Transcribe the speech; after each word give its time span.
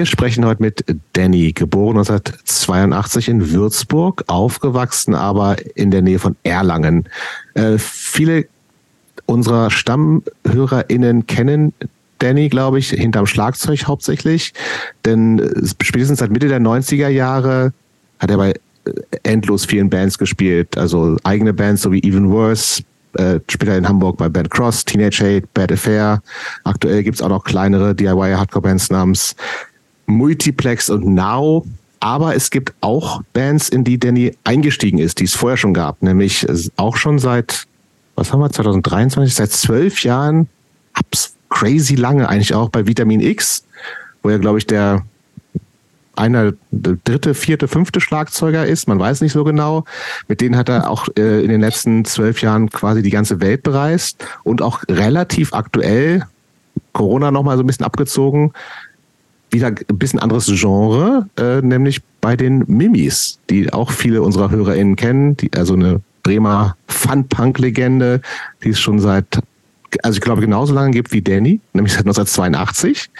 Wir 0.00 0.06
sprechen 0.06 0.46
heute 0.46 0.62
mit 0.62 0.82
Danny, 1.12 1.52
geboren 1.52 1.98
1982 1.98 3.28
in 3.28 3.50
Würzburg, 3.50 4.24
aufgewachsen 4.28 5.14
aber 5.14 5.56
in 5.74 5.90
der 5.90 6.00
Nähe 6.00 6.18
von 6.18 6.36
Erlangen. 6.42 7.06
Äh, 7.52 7.76
viele 7.76 8.46
unserer 9.26 9.70
StammhörerInnen 9.70 11.26
kennen 11.26 11.74
Danny, 12.18 12.48
glaube 12.48 12.78
ich, 12.78 12.88
hinterm 12.88 13.26
Schlagzeug 13.26 13.84
hauptsächlich. 13.88 14.54
Denn 15.04 15.38
äh, 15.38 15.66
spätestens 15.82 16.20
seit 16.20 16.30
Mitte 16.30 16.48
der 16.48 16.60
90er 16.60 17.08
Jahre 17.08 17.74
hat 18.20 18.30
er 18.30 18.38
bei 18.38 18.52
äh, 18.52 18.92
endlos 19.22 19.66
vielen 19.66 19.90
Bands 19.90 20.16
gespielt. 20.16 20.78
Also 20.78 21.18
eigene 21.24 21.52
Bands, 21.52 21.82
so 21.82 21.92
wie 21.92 22.02
Even 22.02 22.30
Worse, 22.30 22.84
äh, 23.18 23.38
später 23.50 23.76
in 23.76 23.86
Hamburg 23.86 24.16
bei 24.16 24.30
Bad 24.30 24.50
Cross, 24.50 24.86
Teenage 24.86 25.22
Hate, 25.22 25.46
Bad 25.52 25.72
Affair. 25.72 26.22
Aktuell 26.64 27.02
gibt's 27.02 27.20
auch 27.20 27.28
noch 27.28 27.44
kleinere 27.44 27.94
DIY-Hardcore-Bands 27.94 28.90
namens 28.90 29.36
Multiplex 30.10 30.90
und 30.90 31.06
Now. 31.06 31.64
Aber 32.00 32.34
es 32.34 32.50
gibt 32.50 32.72
auch 32.80 33.22
Bands, 33.32 33.68
in 33.68 33.84
die 33.84 33.98
Danny 33.98 34.34
eingestiegen 34.44 34.98
ist, 34.98 35.20
die 35.20 35.24
es 35.24 35.34
vorher 35.34 35.58
schon 35.58 35.74
gab. 35.74 36.02
Nämlich 36.02 36.46
auch 36.76 36.96
schon 36.96 37.18
seit, 37.18 37.66
was 38.16 38.32
haben 38.32 38.40
wir, 38.40 38.50
2023, 38.50 39.34
seit 39.34 39.52
zwölf 39.52 40.02
Jahren, 40.02 40.48
abs 40.94 41.34
crazy 41.50 41.96
lange 41.96 42.28
eigentlich 42.28 42.54
auch 42.54 42.70
bei 42.70 42.86
Vitamin 42.86 43.20
X, 43.20 43.64
wo 44.22 44.30
er, 44.30 44.38
glaube 44.38 44.58
ich, 44.58 44.66
der 44.66 45.04
einer 46.16 46.52
dritte, 46.70 47.34
vierte, 47.34 47.66
fünfte 47.68 48.00
Schlagzeuger 48.00 48.66
ist, 48.66 48.88
man 48.88 48.98
weiß 48.98 49.20
nicht 49.20 49.32
so 49.32 49.44
genau. 49.44 49.84
Mit 50.28 50.40
denen 50.40 50.56
hat 50.56 50.68
er 50.68 50.90
auch 50.90 51.08
äh, 51.16 51.42
in 51.42 51.48
den 51.48 51.60
letzten 51.60 52.04
zwölf 52.04 52.42
Jahren 52.42 52.70
quasi 52.70 53.02
die 53.02 53.10
ganze 53.10 53.40
Welt 53.40 53.62
bereist 53.62 54.24
und 54.44 54.62
auch 54.62 54.82
relativ 54.88 55.54
aktuell, 55.54 56.26
Corona 56.92 57.30
nochmal 57.30 57.56
so 57.56 57.62
ein 57.62 57.66
bisschen 57.66 57.86
abgezogen, 57.86 58.52
wieder 59.50 59.68
ein 59.68 59.98
bisschen 59.98 60.20
anderes 60.20 60.46
Genre, 60.46 61.28
äh, 61.36 61.60
nämlich 61.60 62.00
bei 62.20 62.36
den 62.36 62.64
Mimis, 62.66 63.38
die 63.48 63.72
auch 63.72 63.90
viele 63.90 64.22
unserer 64.22 64.50
HörerInnen 64.50 64.96
kennen, 64.96 65.36
die, 65.36 65.52
also 65.54 65.74
eine 65.74 66.00
Bremer 66.22 66.76
Fun-Punk-Legende, 66.86 68.20
die 68.62 68.70
es 68.70 68.80
schon 68.80 68.98
seit, 68.98 69.40
also 70.02 70.16
ich 70.16 70.20
glaube 70.20 70.40
genauso 70.40 70.74
lange 70.74 70.90
gibt 70.90 71.12
wie 71.12 71.22
Danny, 71.22 71.60
nämlich 71.72 71.92
seit 71.92 72.06
1982. 72.06 73.10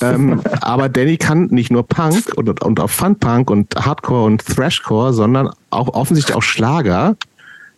ähm, 0.00 0.40
aber 0.60 0.88
Danny 0.88 1.16
kann 1.16 1.46
nicht 1.46 1.70
nur 1.70 1.86
Punk 1.86 2.32
und, 2.36 2.62
und 2.62 2.80
auch 2.80 2.90
Fun-Punk 2.90 3.50
und 3.50 3.74
Hardcore 3.76 4.24
und 4.24 4.44
Thrashcore, 4.44 5.12
sondern 5.12 5.50
auch 5.70 5.88
offensichtlich 5.94 6.36
auch 6.36 6.42
Schlager. 6.42 7.16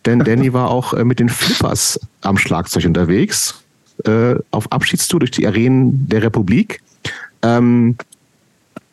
Denn 0.05 0.19
Danny 0.19 0.53
war 0.53 0.69
auch 0.69 0.93
äh, 0.93 1.03
mit 1.03 1.19
den 1.19 1.29
Flippers 1.29 1.99
am 2.21 2.37
Schlagzeug 2.37 2.85
unterwegs, 2.85 3.63
äh, 4.05 4.35
auf 4.51 4.71
Abschiedstour 4.71 5.19
durch 5.19 5.31
die 5.31 5.47
Arenen 5.47 6.07
der 6.09 6.23
Republik. 6.23 6.81
Ähm, 7.43 7.95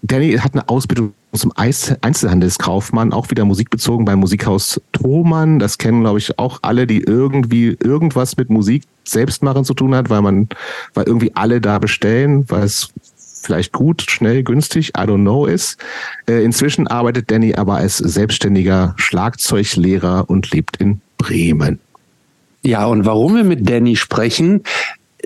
Danny 0.03 0.33
hat 0.35 0.53
eine 0.53 0.69
Ausbildung 0.69 1.15
zum 1.33 1.53
Einzelhandelskaufmann, 1.57 3.13
auch 3.13 3.31
wieder 3.31 3.45
musikbezogen 3.45 4.05
beim 4.05 4.21
Musikhaus 4.21 4.81
Thomann. 4.93 5.59
Das 5.59 5.79
kennen, 5.79 6.03
glaube 6.03 6.19
ich, 6.19 6.39
auch 6.39 6.61
alle, 6.63 6.87
die 6.87 7.01
irgendwie 7.01 7.77
irgendwas 7.83 8.37
mit 8.37 8.51
Musik 8.51 8.85
selbst 9.05 9.43
machen 9.43 9.65
zu 9.65 9.75
tun 9.75 9.95
hat, 9.95 10.11
weil 10.11 10.23
man, 10.23 10.49
weil 10.95 11.07
irgendwie 11.07 11.35
alle 11.35 11.61
da 11.61 11.79
bestellen, 11.79 12.45
weil 12.49 12.65
es 12.65 12.93
vielleicht 13.43 13.73
gut, 13.73 14.03
schnell, 14.03 14.43
günstig, 14.43 14.91
I 14.91 15.03
don't 15.03 15.23
know 15.23 15.47
ist. 15.47 15.79
Äh, 16.27 16.45
inzwischen 16.45 16.87
arbeitet 16.87 17.31
Danny 17.31 17.55
aber 17.55 17.77
als 17.77 17.99
selbstständiger 17.99 18.95
Schlagzeuglehrer 18.97 20.29
und 20.29 20.51
lebt 20.51 20.77
in 20.79 21.01
Bremen. 21.19 21.79
Ja, 22.63 22.87
und 22.87 23.05
warum 23.05 23.37
wir 23.37 23.45
mit 23.45 23.69
Danny 23.69 23.97
sprechen, 23.97 24.63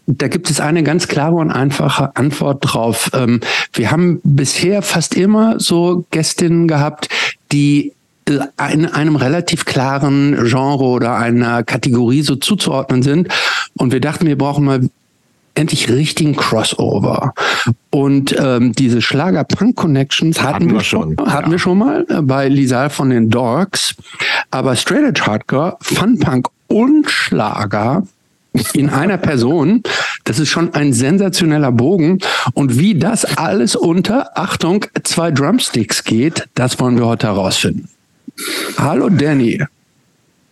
da 0.09 0.29
gibt 0.29 0.51
es 0.51 0.59
eine 0.59 0.83
ganz 0.83 1.07
klare 1.07 1.35
und 1.35 1.51
einfache 1.51 2.17
Antwort 2.17 2.59
drauf. 2.63 3.11
Ähm, 3.13 3.41
wir 3.75 3.91
haben 3.91 4.21
bisher 4.25 4.81
fast 4.83 5.15
immer 5.15 5.61
so 5.61 6.07
Gästinnen 6.11 6.67
gehabt, 6.67 7.09
die 7.53 7.93
in 8.27 8.87
einem 8.87 9.17
relativ 9.17 9.65
klaren 9.65 10.37
Genre 10.45 10.85
oder 10.85 11.17
einer 11.17 11.63
Kategorie 11.63 12.23
so 12.23 12.37
zuzuordnen 12.37 13.03
sind. 13.03 13.29
Und 13.75 13.93
wir 13.93 14.01
dachten, 14.01 14.27
wir 14.27 14.37
brauchen 14.37 14.65
mal 14.65 14.89
endlich 15.55 15.91
richtigen 15.91 16.37
Crossover. 16.37 17.35
Und 17.91 18.35
ähm, 18.39 18.73
diese 18.73 19.03
Schlager-Punk-Connections 19.03 20.41
hatten, 20.41 20.55
hatten, 20.55 20.73
wir 20.73 20.81
schon, 20.81 21.17
hatten 21.19 21.47
ja. 21.47 21.51
wir 21.53 21.59
schon 21.59 21.79
mal 21.79 22.07
äh, 22.09 22.23
bei 22.23 22.49
Lisa 22.49 22.89
von 22.89 23.11
den 23.11 23.29
Dorks. 23.31 23.95
Aber 24.51 24.77
Straight 24.77 25.05
Edge 25.05 25.23
Hardcore, 25.27 25.77
Fun-Punk 25.81 26.49
und 26.69 27.11
Schlager 27.11 28.05
in 28.75 28.91
einer 28.91 29.19
Person. 29.19 29.83
Das 30.25 30.39
ist 30.39 30.51
schon 30.51 30.75
ein 30.75 30.93
sensationeller 30.93 31.73
Bogen. 31.73 32.19
Und 32.55 32.79
wie 32.79 32.99
das 32.99 33.25
alles 33.25 33.77
unter, 33.77 34.37
Achtung, 34.37 34.85
zwei 35.05 35.31
Drumsticks 35.31 36.05
geht, 36.05 36.49
das 36.55 36.79
wollen 36.81 36.99
wir 36.99 37.07
heute 37.07 37.29
herausfinden. 37.29 37.89
Hallo 38.77 39.09
Danny. 39.09 39.63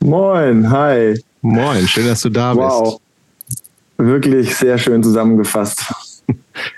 Moin, 0.01 0.71
hi. 0.71 1.21
Moin, 1.43 1.87
schön, 1.87 2.07
dass 2.07 2.21
du 2.21 2.31
da 2.31 2.55
bist. 2.55 2.67
Wow. 2.67 3.01
Wirklich 3.99 4.55
sehr 4.55 4.77
schön 4.79 5.03
zusammengefasst. 5.03 5.85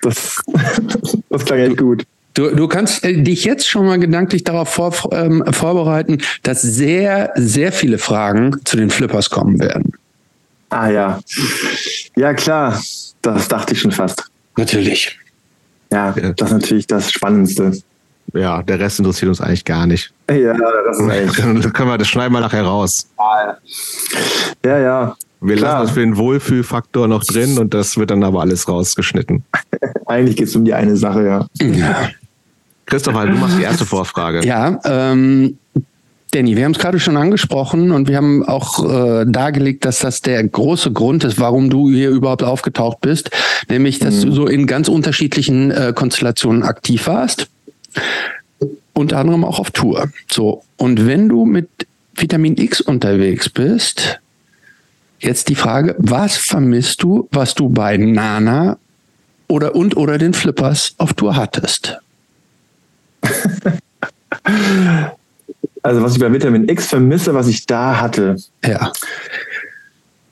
Das, 0.02 0.42
das 1.30 1.44
klang 1.44 1.58
echt 1.58 1.78
gut. 1.78 2.04
Du, 2.34 2.54
du 2.54 2.68
kannst 2.68 3.04
äh, 3.04 3.20
dich 3.20 3.44
jetzt 3.44 3.68
schon 3.68 3.86
mal 3.86 3.98
gedanklich 3.98 4.44
darauf 4.44 4.68
vor, 4.68 4.92
ähm, 5.12 5.42
vorbereiten, 5.50 6.18
dass 6.42 6.62
sehr, 6.62 7.32
sehr 7.34 7.72
viele 7.72 7.98
Fragen 7.98 8.56
zu 8.64 8.76
den 8.76 8.90
Flippers 8.90 9.30
kommen 9.30 9.58
werden. 9.58 9.92
Ah 10.70 10.88
ja. 10.88 11.20
Ja, 12.16 12.34
klar. 12.34 12.80
Das 13.22 13.48
dachte 13.48 13.74
ich 13.74 13.80
schon 13.80 13.92
fast. 13.92 14.24
Natürlich. 14.56 15.18
Ja, 15.90 16.12
das 16.12 16.50
ist 16.50 16.52
natürlich 16.52 16.86
das 16.86 17.10
Spannendste. 17.10 17.72
Ja, 18.34 18.62
der 18.62 18.78
Rest 18.78 18.98
interessiert 18.98 19.30
uns 19.30 19.40
eigentlich 19.40 19.64
gar 19.64 19.86
nicht. 19.86 20.12
Ja, 20.30 20.54
das 20.54 20.98
ist 20.98 21.10
eigentlich. 21.10 21.36
Dann 21.62 21.72
können 21.72 21.88
wir 21.88 21.98
das 21.98 22.08
schneiden 22.08 22.32
wir 22.32 22.40
nachher 22.40 22.64
raus. 22.64 23.08
Ja, 24.64 24.78
ja. 24.78 25.16
Wir 25.40 25.56
Klar. 25.56 25.74
lassen 25.74 25.86
das 25.86 25.90
für 25.92 26.00
den 26.00 26.16
Wohlfühlfaktor 26.16 27.06
noch 27.06 27.22
drin 27.22 27.58
und 27.58 27.72
das 27.72 27.96
wird 27.96 28.10
dann 28.10 28.24
aber 28.24 28.40
alles 28.40 28.68
rausgeschnitten. 28.68 29.44
Eigentlich 30.06 30.36
geht 30.36 30.48
es 30.48 30.56
um 30.56 30.64
die 30.64 30.74
eine 30.74 30.96
Sache, 30.96 31.24
ja. 31.24 31.46
ja. 31.64 32.08
Christopher, 32.86 33.26
du 33.26 33.34
machst 33.34 33.56
die 33.56 33.62
erste 33.62 33.86
Vorfrage. 33.86 34.44
Ja, 34.44 34.80
ähm, 34.84 35.56
Danny, 36.30 36.56
wir 36.56 36.64
haben 36.64 36.72
es 36.72 36.78
gerade 36.78 37.00
schon 37.00 37.16
angesprochen 37.16 37.90
und 37.90 38.06
wir 38.06 38.16
haben 38.16 38.46
auch 38.46 38.84
äh, 38.84 39.24
dargelegt, 39.26 39.86
dass 39.86 40.00
das 40.00 40.20
der 40.20 40.46
große 40.46 40.92
Grund 40.92 41.24
ist, 41.24 41.40
warum 41.40 41.70
du 41.70 41.88
hier 41.88 42.10
überhaupt 42.10 42.42
aufgetaucht 42.42 43.00
bist, 43.00 43.30
nämlich 43.70 43.98
dass 43.98 44.16
mhm. 44.16 44.22
du 44.22 44.32
so 44.32 44.46
in 44.46 44.66
ganz 44.66 44.88
unterschiedlichen 44.88 45.70
äh, 45.70 45.92
Konstellationen 45.94 46.64
aktiv 46.64 47.06
warst, 47.06 47.48
unter 48.92 49.18
anderem 49.18 49.42
auch 49.44 49.58
auf 49.58 49.70
Tour. 49.70 50.10
So 50.30 50.64
und 50.76 51.06
wenn 51.06 51.30
du 51.30 51.46
mit 51.46 51.68
Vitamin 52.14 52.58
X 52.58 52.82
unterwegs 52.82 53.48
bist, 53.48 54.20
jetzt 55.20 55.48
die 55.48 55.54
Frage, 55.54 55.94
was 55.98 56.36
vermisst 56.36 57.02
du, 57.02 57.26
was 57.32 57.54
du 57.54 57.70
bei 57.70 57.96
Nana 57.96 58.76
oder 59.46 59.74
und 59.74 59.96
oder 59.96 60.18
den 60.18 60.34
Flippers 60.34 60.94
auf 60.98 61.14
Tour 61.14 61.36
hattest? 61.36 61.98
Also 65.82 66.02
was 66.02 66.14
ich 66.14 66.20
bei 66.20 66.32
Vitamin 66.32 66.68
X 66.68 66.86
vermisse, 66.86 67.34
was 67.34 67.48
ich 67.48 67.66
da 67.66 68.00
hatte. 68.00 68.36
Ja. 68.64 68.92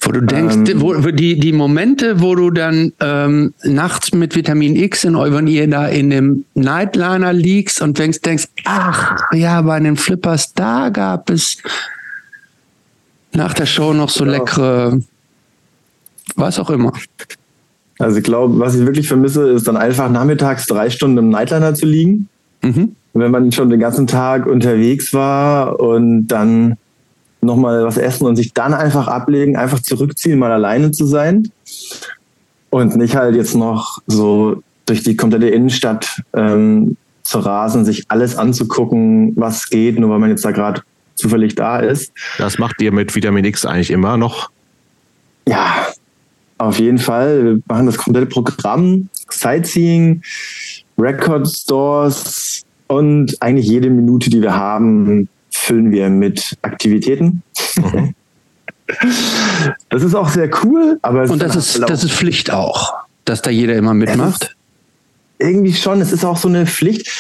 Wo 0.01 0.13
du 0.13 0.21
denkst, 0.21 0.71
ähm, 0.71 0.81
wo, 0.81 0.95
die, 0.95 1.39
die 1.39 1.53
Momente, 1.53 2.21
wo 2.21 2.35
du 2.35 2.51
dann 2.51 2.93
ähm, 3.01 3.55
nachts 3.65 4.13
mit 4.13 4.37
Vitamin 4.37 4.77
X 4.77 5.05
in 5.05 5.17
wenn 5.17 5.47
ihr 5.47 5.69
da 5.69 5.89
in 5.89 6.11
dem 6.11 6.45
Nightliner 6.55 7.33
liegst 7.33 7.83
und 7.83 7.99
denkst, 7.99 8.21
denkst, 8.21 8.47
ach 8.65 9.17
ja, 9.33 9.61
bei 9.63 9.81
den 9.81 9.97
Flippers, 9.97 10.53
da 10.53 10.91
gab 10.91 11.31
es 11.31 11.59
nach 13.33 13.55
der 13.55 13.67
Show 13.67 13.93
noch 13.93 14.11
so 14.11 14.25
ja. 14.25 14.33
leckere, 14.33 15.01
was 16.37 16.59
auch 16.59 16.71
immer. 16.71 16.93
Also 17.99 18.19
ich 18.19 18.25
glaube, 18.25 18.59
was 18.59 18.75
ich 18.75 18.87
wirklich 18.87 19.09
vermisse, 19.09 19.51
ist 19.51 19.67
dann 19.67 19.77
einfach 19.77 20.11
nachmittags 20.11 20.67
drei 20.67 20.91
Stunden 20.91 21.19
im 21.19 21.29
Nightliner 21.31 21.75
zu 21.75 21.87
liegen. 21.87 22.29
Mhm 22.63 22.97
wenn 23.21 23.31
man 23.31 23.53
schon 23.53 23.71
den 23.71 23.81
ganzen 23.81 24.07
Tag 24.07 24.47
unterwegs 24.47 25.13
war 25.13 25.81
und 25.81 26.29
dann 26.29 26.77
nochmal 27.41 27.85
was 27.85 27.97
essen 27.97 28.27
und 28.27 28.37
sich 28.37 28.53
dann 28.53 28.75
einfach 28.75 29.09
ablegen, 29.09 29.57
einfach 29.57 29.81
zurückziehen, 29.81 30.39
mal 30.39 30.53
alleine 30.53 30.91
zu 30.91 31.07
sein 31.07 31.51
und 32.71 32.97
nicht 32.97 33.17
halt 33.17 33.37
jetzt 33.37 33.55
noch 33.55 33.99
so 34.07 34.63
durch 34.87 35.03
die 35.03 35.17
komplette 35.17 35.49
Innenstadt 35.49 36.23
ähm, 36.35 36.97
zu 37.23 37.39
rasen, 37.39 37.85
sich 37.85 38.05
alles 38.09 38.37
anzugucken, 38.37 39.33
was 39.37 39.69
geht, 39.69 39.99
nur 39.99 40.11
weil 40.11 40.19
man 40.19 40.31
jetzt 40.31 40.45
da 40.45 40.51
gerade 40.51 40.83
zufällig 41.15 41.55
da 41.55 41.79
ist. 41.79 42.13
Das 42.39 42.59
macht 42.59 42.81
ihr 42.81 42.93
mit 42.93 43.15
Vitamin 43.15 43.45
X 43.45 43.65
eigentlich 43.65 43.91
immer 43.91 44.17
noch? 44.17 44.51
Ja, 45.49 45.87
auf 46.59 46.79
jeden 46.79 46.99
Fall. 46.99 47.45
Wir 47.45 47.59
machen 47.67 47.87
das 47.87 47.97
komplette 47.97 48.27
Programm, 48.27 49.09
Sightseeing, 49.31 50.23
Record 50.99 51.49
Stores, 51.49 52.67
und 52.89 53.37
eigentlich 53.41 53.67
jede 53.67 53.91
Minute, 53.91 54.31
die 54.31 54.43
wir 54.43 54.55
haben, 54.55 55.29
füllen 55.51 55.91
wir 55.91 56.09
mit 56.09 56.57
Aktivitäten. 56.63 57.43
Mhm. 57.77 58.15
Das 59.89 60.05
ist 60.05 60.15
auch 60.15 60.29
sehr 60.29 60.49
cool, 60.63 60.99
aber 61.03 61.29
und 61.29 61.43
das 61.43 61.57
ist 61.57 61.83
das 61.89 62.05
ist 62.05 62.13
Pflicht 62.13 62.53
auch, 62.53 62.95
dass 63.25 63.43
da 63.43 63.51
jeder 63.51 63.75
immer 63.75 63.95
mitmacht. 63.95 64.55
irgendwie 65.41 65.75
schon. 65.75 66.01
Es 66.01 66.13
ist 66.13 66.25
auch 66.25 66.37
so 66.37 66.47
eine 66.49 66.67
Pflicht. 66.67 67.11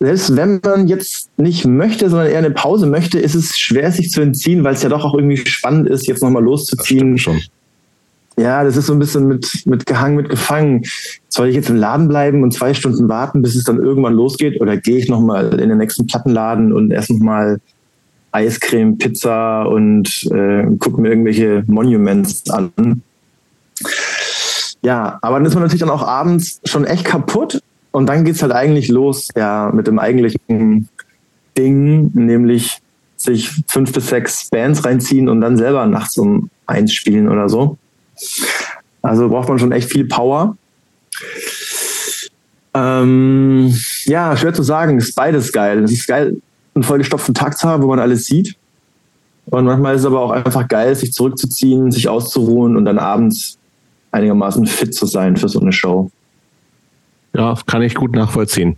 Selbst 0.00 0.36
wenn 0.36 0.60
man 0.62 0.86
jetzt 0.86 1.30
nicht 1.38 1.64
möchte, 1.64 2.10
sondern 2.10 2.28
eher 2.28 2.38
eine 2.38 2.50
Pause 2.50 2.86
möchte, 2.86 3.18
ist 3.18 3.34
es 3.34 3.58
schwer, 3.58 3.90
sich 3.90 4.10
zu 4.10 4.20
entziehen, 4.20 4.64
weil 4.64 4.74
es 4.74 4.82
ja 4.82 4.90
doch 4.90 5.02
auch 5.02 5.14
irgendwie 5.14 5.38
spannend 5.38 5.88
ist, 5.88 6.06
jetzt 6.06 6.22
nochmal 6.22 6.42
loszuziehen. 6.42 7.18
Ja, 8.36 8.64
das 8.64 8.76
ist 8.76 8.86
so 8.86 8.92
ein 8.92 8.98
bisschen 8.98 9.28
mit, 9.28 9.62
mit 9.64 9.86
gehangen, 9.86 10.16
mit 10.16 10.28
gefangen. 10.28 10.82
Soll 11.28 11.48
ich 11.48 11.54
jetzt 11.54 11.70
im 11.70 11.76
Laden 11.76 12.08
bleiben 12.08 12.42
und 12.42 12.52
zwei 12.52 12.74
Stunden 12.74 13.08
warten, 13.08 13.42
bis 13.42 13.54
es 13.54 13.64
dann 13.64 13.78
irgendwann 13.78 14.14
losgeht? 14.14 14.60
Oder 14.60 14.76
gehe 14.76 14.98
ich 14.98 15.08
nochmal 15.08 15.60
in 15.60 15.68
den 15.68 15.78
nächsten 15.78 16.06
Plattenladen 16.06 16.72
und 16.72 16.90
esse 16.90 17.14
nochmal 17.14 17.60
Eiscreme, 18.32 18.98
Pizza 18.98 19.62
und 19.62 20.24
äh, 20.32 20.66
gucke 20.78 21.00
mir 21.00 21.10
irgendwelche 21.10 21.62
Monuments 21.68 22.50
an? 22.50 23.02
Ja, 24.82 25.18
aber 25.22 25.36
dann 25.36 25.46
ist 25.46 25.54
man 25.54 25.62
natürlich 25.62 25.80
dann 25.80 25.90
auch 25.90 26.06
abends 26.06 26.60
schon 26.64 26.84
echt 26.84 27.04
kaputt 27.04 27.60
und 27.92 28.06
dann 28.06 28.24
geht's 28.24 28.42
halt 28.42 28.52
eigentlich 28.52 28.88
los, 28.88 29.28
ja, 29.36 29.70
mit 29.72 29.86
dem 29.86 30.00
eigentlichen 30.00 30.88
Ding, 31.56 32.10
nämlich 32.12 32.80
sich 33.16 33.50
fünf 33.68 33.92
bis 33.92 34.08
sechs 34.08 34.50
Bands 34.50 34.84
reinziehen 34.84 35.28
und 35.28 35.40
dann 35.40 35.56
selber 35.56 35.86
nachts 35.86 36.18
um 36.18 36.50
eins 36.66 36.92
spielen 36.92 37.28
oder 37.28 37.48
so. 37.48 37.78
Also 39.02 39.28
braucht 39.28 39.48
man 39.48 39.58
schon 39.58 39.72
echt 39.72 39.90
viel 39.90 40.06
Power. 40.06 40.56
Ähm, 42.72 43.74
ja, 44.04 44.36
schwer 44.36 44.54
zu 44.54 44.62
sagen, 44.62 44.98
ist 44.98 45.14
beides 45.14 45.52
geil. 45.52 45.84
Es 45.84 45.92
ist 45.92 46.06
geil, 46.06 46.36
einen 46.74 46.84
vollgestopften 46.84 47.34
Tag 47.34 47.56
zu 47.56 47.68
haben, 47.68 47.82
wo 47.82 47.88
man 47.88 48.00
alles 48.00 48.26
sieht. 48.26 48.56
Und 49.46 49.66
manchmal 49.66 49.94
ist 49.94 50.00
es 50.00 50.06
aber 50.06 50.20
auch 50.20 50.30
einfach 50.30 50.66
geil, 50.68 50.94
sich 50.94 51.12
zurückzuziehen, 51.12 51.92
sich 51.92 52.08
auszuruhen 52.08 52.76
und 52.76 52.84
dann 52.84 52.98
abends 52.98 53.58
einigermaßen 54.10 54.66
fit 54.66 54.94
zu 54.94 55.06
sein 55.06 55.36
für 55.36 55.48
so 55.48 55.60
eine 55.60 55.72
Show. 55.72 56.10
Ja, 57.34 57.56
kann 57.66 57.82
ich 57.82 57.94
gut 57.94 58.12
nachvollziehen. 58.12 58.76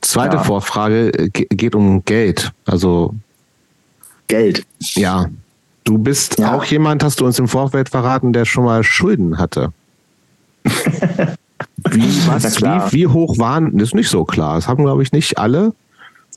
Zweite 0.00 0.36
ja. 0.36 0.42
Vorfrage 0.42 1.12
geht 1.30 1.74
um 1.74 2.04
Geld. 2.04 2.50
Also 2.64 3.14
Geld. 4.28 4.64
Ja, 4.94 5.26
Du 5.84 5.98
bist 5.98 6.38
ja. 6.38 6.54
auch 6.54 6.64
jemand, 6.64 7.02
hast 7.02 7.20
du 7.20 7.26
uns 7.26 7.38
im 7.38 7.48
Vorfeld 7.48 7.88
verraten, 7.88 8.32
der 8.32 8.44
schon 8.44 8.64
mal 8.64 8.84
Schulden 8.84 9.38
hatte. 9.38 9.72
wie, 10.64 12.26
was, 12.26 12.60
wie, 12.60 12.92
wie, 12.92 13.06
hoch 13.06 13.38
waren, 13.38 13.78
das 13.78 13.88
ist 13.88 13.94
nicht 13.94 14.10
so 14.10 14.24
klar, 14.24 14.56
das 14.56 14.68
haben 14.68 14.84
glaube 14.84 15.02
ich 15.02 15.12
nicht 15.12 15.38
alle. 15.38 15.72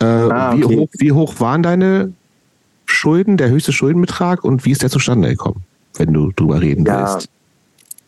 Äh, 0.01 0.05
ah, 0.05 0.53
okay. 0.53 0.59
wie, 0.59 0.75
hoch, 0.75 0.89
wie 0.97 1.11
hoch 1.11 1.39
waren 1.39 1.61
deine 1.61 2.13
Schulden, 2.85 3.37
der 3.37 3.49
höchste 3.49 3.73
Schuldenbetrag 3.73 4.43
und 4.43 4.65
wie 4.65 4.71
ist 4.71 4.81
der 4.81 4.89
zustande 4.89 5.29
gekommen, 5.29 5.63
wenn 5.95 6.13
du 6.13 6.31
drüber 6.31 6.61
reden 6.61 6.85
ja. 6.85 7.13
willst? 7.13 7.29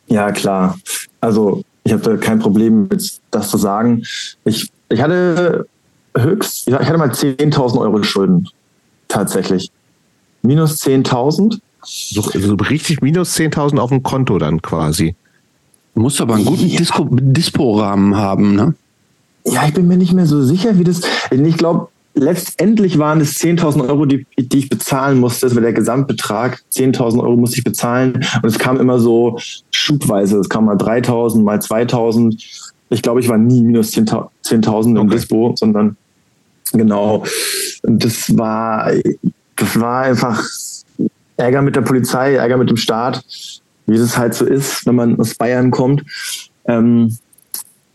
Ja, 0.08 0.32
klar. 0.32 0.78
Also 1.20 1.64
ich 1.84 1.92
habe 1.94 2.18
kein 2.18 2.40
Problem 2.40 2.88
mit 2.88 3.20
das 3.32 3.50
zu 3.50 3.58
sagen. 3.58 4.04
Ich, 4.46 4.72
ich 4.90 5.02
hatte 5.02 5.68
höchst, 6.18 6.68
ich 6.68 6.74
hatte 6.74 6.98
mal 6.98 7.10
10.000 7.10 7.80
Euro 7.80 8.02
Schulden. 8.04 8.48
Tatsächlich 9.08 9.72
minus 10.46 10.82
10.000. 10.82 11.60
So, 11.84 12.22
so 12.22 12.56
richtig 12.56 13.02
minus 13.02 13.36
10.000 13.36 13.78
auf 13.78 13.90
dem 13.90 14.02
Konto 14.02 14.38
dann 14.40 14.62
quasi. 14.62 15.16
Du 15.94 16.02
musst 16.02 16.20
aber 16.20 16.36
einen 16.36 16.46
guten 16.46 16.68
ja. 16.68 16.80
Dispo-Rahmen 16.82 18.16
haben, 18.18 18.56
ne? 18.56 18.74
Ja, 19.46 19.68
ich 19.68 19.74
bin 19.74 19.88
mir 19.88 19.98
nicht 19.98 20.14
mehr 20.14 20.26
so 20.26 20.44
sicher, 20.44 20.78
wie 20.80 20.84
das. 20.84 21.02
Ich 21.32 21.58
glaube, 21.58 21.88
letztendlich 22.16 22.98
waren 22.98 23.22
es 23.22 23.38
10.000 23.38 23.88
Euro, 23.88 24.06
die, 24.06 24.26
die 24.38 24.58
ich 24.58 24.70
bezahlen 24.70 25.20
musste. 25.20 25.46
Das 25.46 25.56
war 25.56 25.62
der 25.62 25.74
Gesamtbetrag. 25.74 26.64
10.000 26.74 27.22
Euro 27.22 27.38
musste 27.38 27.60
ich 27.60 27.64
bezahlen. 27.64 28.26
Und 28.42 28.46
es 28.46 28.58
kam 28.58 28.80
immer 28.80 29.00
so 29.00 29.38
schubweise. 29.70 30.40
Es 30.40 30.50
kam 30.50 30.66
mal 30.66 30.78
3.000, 30.78 31.44
mal 31.44 31.60
2.000. 31.60 32.36
Ich 32.90 33.02
glaube, 33.02 33.20
ich 33.20 33.30
war 33.30 33.38
nie 33.38 33.62
minus 33.62 33.92
10.000 33.92 34.28
10 34.42 34.64
im 34.64 34.98
okay. 34.98 35.16
Dispo, 35.16 35.54
sondern 35.56 35.98
genau. 36.72 37.24
Und 37.84 38.04
das 38.04 38.36
war, 38.36 38.92
das 39.56 39.80
war 39.80 40.04
einfach 40.04 40.44
Ärger 41.38 41.62
mit 41.62 41.76
der 41.76 41.82
Polizei, 41.82 42.36
Ärger 42.36 42.58
mit 42.58 42.70
dem 42.70 42.78
Staat, 42.78 43.24
wie 43.88 43.96
es 43.96 44.18
halt 44.18 44.34
so 44.34 44.46
ist, 44.46 44.86
wenn 44.86 44.96
man 44.96 45.20
aus 45.20 45.36
Bayern 45.36 45.72
kommt. 45.72 46.04
Ähm, 46.66 47.18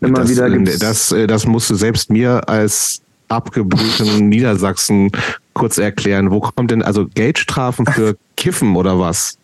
immer 0.01 0.21
das, 0.21 0.31
wieder 0.31 0.47
äh, 0.47 0.51
gibt's 0.51 0.79
das, 0.79 1.12
äh, 1.12 1.27
das 1.27 1.47
musste 1.47 1.77
selbst 1.77 2.11
mir 2.11 2.49
als 2.49 3.01
abgebrühten 3.29 4.29
Niedersachsen 4.29 5.11
kurz 5.55 5.79
erklären. 5.79 6.31
Wo 6.31 6.41
kommt 6.41 6.71
denn 6.71 6.83
also 6.83 7.07
Geldstrafen 7.07 7.87
für 7.87 8.17
Kiffen 8.37 8.77
oder 8.77 8.99
was? 8.99 9.37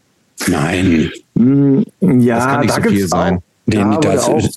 Nein. 0.47 1.11
Mm, 1.35 1.83
ja, 2.01 2.37
das 2.37 2.45
kann 2.45 2.61
nicht 2.61 2.77
da 2.77 2.83
so 2.83 2.89
viel 2.89 3.09
sein. 3.09 3.43
Da 3.67 3.97
das 3.99 4.25
auch, 4.25 4.49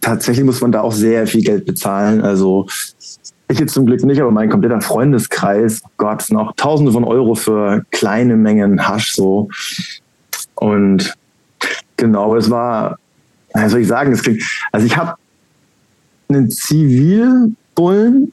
tatsächlich 0.00 0.44
muss 0.44 0.60
man 0.60 0.72
da 0.72 0.80
auch 0.80 0.92
sehr 0.92 1.26
viel 1.26 1.42
Geld 1.42 1.66
bezahlen. 1.66 2.22
Also 2.22 2.66
ich 3.48 3.58
jetzt 3.58 3.72
zum 3.72 3.86
Glück 3.86 4.04
nicht, 4.04 4.20
aber 4.20 4.30
mein 4.30 4.50
kompletter 4.50 4.80
Freundeskreis, 4.80 5.82
oh 5.84 5.90
Gott, 5.96 6.26
noch 6.30 6.54
Tausende 6.56 6.92
von 6.92 7.04
Euro 7.04 7.34
für 7.34 7.84
kleine 7.90 8.36
Mengen 8.36 8.86
Hasch 8.86 9.12
so. 9.12 9.48
Und 10.54 11.14
genau, 11.96 12.36
es 12.36 12.50
war, 12.50 12.98
was 13.54 13.72
soll 13.72 13.80
ich 13.80 13.88
sagen, 13.88 14.12
es 14.12 14.22
klingt, 14.22 14.42
also 14.70 14.86
ich 14.86 14.96
habe 14.96 15.14
einen 16.28 16.50
Zivilbullen 16.50 18.32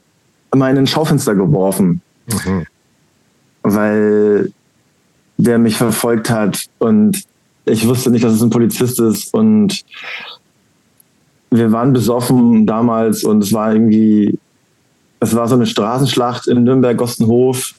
mal 0.53 0.71
in 0.71 0.77
ein 0.77 0.88
Schaufenster 0.88 1.35
geworfen, 1.35 2.01
mhm. 2.27 2.65
weil 3.63 4.51
der 5.38 5.57
mich 5.59 5.77
verfolgt 5.77 6.29
hat 6.29 6.65
und 6.79 7.23
ich 7.65 7.88
wusste 7.88 8.12
nicht, 8.12 8.23
dass 8.23 8.33
es 8.33 8.41
ein 8.41 8.50
Polizist 8.50 9.00
ist 9.00 9.33
und 9.33 9.83
wir 11.51 11.71
waren 11.71 11.94
besoffen 11.94 12.65
damals 12.65 13.23
und 13.23 13.44
es 13.44 13.53
war 13.53 13.73
irgendwie 13.73 14.38
das 15.25 15.36
war 15.36 15.48
so 15.48 15.56
eine 15.56 15.66
Straßenschlacht 15.66 16.48
in 16.48 16.63
Nürnberg-Gostenhof. 16.63 17.74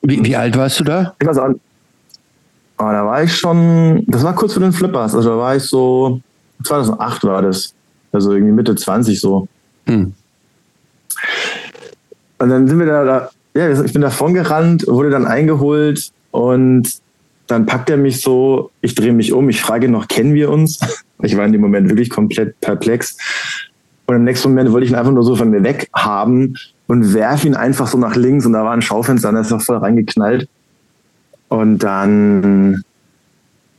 Wie, 0.00 0.24
wie, 0.24 0.34
alt 0.34 0.56
warst 0.56 0.80
du 0.80 0.84
da? 0.84 1.14
Ich 1.20 1.28
weiß 1.28 1.36
auch, 1.36 1.50
oh, 1.50 1.58
da 2.78 3.04
war 3.04 3.22
ich 3.22 3.36
schon, 3.36 4.04
das 4.06 4.24
war 4.24 4.34
kurz 4.34 4.54
vor 4.54 4.62
den 4.62 4.72
Flippers. 4.72 5.14
Also 5.14 5.28
da 5.28 5.36
war 5.36 5.54
ich 5.54 5.64
so, 5.64 6.22
2008 6.64 7.24
war 7.24 7.42
das. 7.42 7.74
Also 8.10 8.32
irgendwie 8.32 8.52
Mitte 8.52 8.74
20 8.74 9.20
so. 9.20 9.46
Hm. 9.86 10.14
Und 12.38 12.48
dann 12.48 12.66
sind 12.66 12.78
wir 12.78 12.86
da, 12.86 13.04
da 13.04 13.30
ja, 13.54 13.84
ich 13.84 13.92
bin 13.92 14.00
davon 14.00 14.32
gerannt, 14.32 14.86
wurde 14.86 15.10
dann 15.10 15.26
eingeholt 15.26 16.10
und 16.30 16.88
dann 17.48 17.66
packt 17.66 17.90
er 17.90 17.98
mich 17.98 18.22
so, 18.22 18.70
ich 18.80 18.94
drehe 18.94 19.12
mich 19.12 19.34
um, 19.34 19.50
ich 19.50 19.60
frage 19.60 19.90
noch, 19.90 20.08
kennen 20.08 20.32
wir 20.32 20.50
uns? 20.50 20.80
Ich 21.24 21.36
war 21.36 21.46
in 21.46 21.52
dem 21.52 21.60
Moment 21.60 21.88
wirklich 21.88 22.10
komplett 22.10 22.60
perplex. 22.60 23.16
Und 24.06 24.16
im 24.16 24.24
nächsten 24.24 24.48
Moment 24.48 24.72
wollte 24.72 24.84
ich 24.84 24.90
ihn 24.90 24.96
einfach 24.96 25.12
nur 25.12 25.24
so 25.24 25.36
von 25.36 25.50
mir 25.50 25.62
weg 25.62 25.88
haben 25.94 26.54
und 26.86 27.14
werfe 27.14 27.46
ihn 27.46 27.54
einfach 27.54 27.86
so 27.86 27.98
nach 27.98 28.16
links 28.16 28.44
und 28.44 28.52
da 28.52 28.64
war 28.64 28.72
ein 28.72 28.82
Schaufenster 28.82 29.28
und 29.28 29.36
da 29.36 29.40
ist 29.40 29.50
er 29.50 29.60
voll 29.60 29.76
reingeknallt. 29.76 30.48
Und 31.48 31.78
dann, 31.78 32.82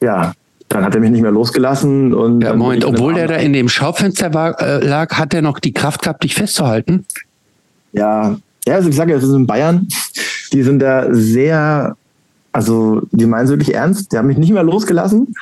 ja, 0.01 0.33
dann 0.69 0.85
hat 0.85 0.95
er 0.95 1.01
mich 1.01 1.11
nicht 1.11 1.21
mehr 1.21 1.31
losgelassen. 1.31 2.13
Und 2.13 2.41
ja, 2.41 2.55
Moment, 2.55 2.85
obwohl 2.85 3.13
der 3.13 3.27
da 3.27 3.35
in 3.35 3.53
dem 3.53 3.69
Schaufenster 3.69 4.33
war, 4.33 4.59
äh, 4.59 4.85
lag, 4.85 5.13
hat 5.15 5.33
er 5.33 5.41
noch 5.41 5.59
die 5.59 5.73
Kraft 5.73 6.01
gehabt, 6.03 6.23
dich 6.23 6.35
festzuhalten? 6.35 7.05
Ja, 7.91 8.37
ja, 8.65 8.75
also 8.75 8.89
ich 8.89 8.95
sage 8.95 9.11
ja, 9.11 9.17
das 9.17 9.27
ist 9.27 9.35
in 9.35 9.47
Bayern. 9.47 9.87
Die 10.51 10.63
sind 10.63 10.79
da 10.79 11.07
sehr, 11.11 11.95
also 12.51 13.01
die 13.11 13.25
meinen 13.25 13.45
es 13.45 13.49
wirklich 13.49 13.73
ernst. 13.73 14.11
Die 14.11 14.17
haben 14.17 14.27
mich 14.27 14.37
nicht 14.37 14.53
mehr 14.53 14.63
losgelassen. 14.63 15.33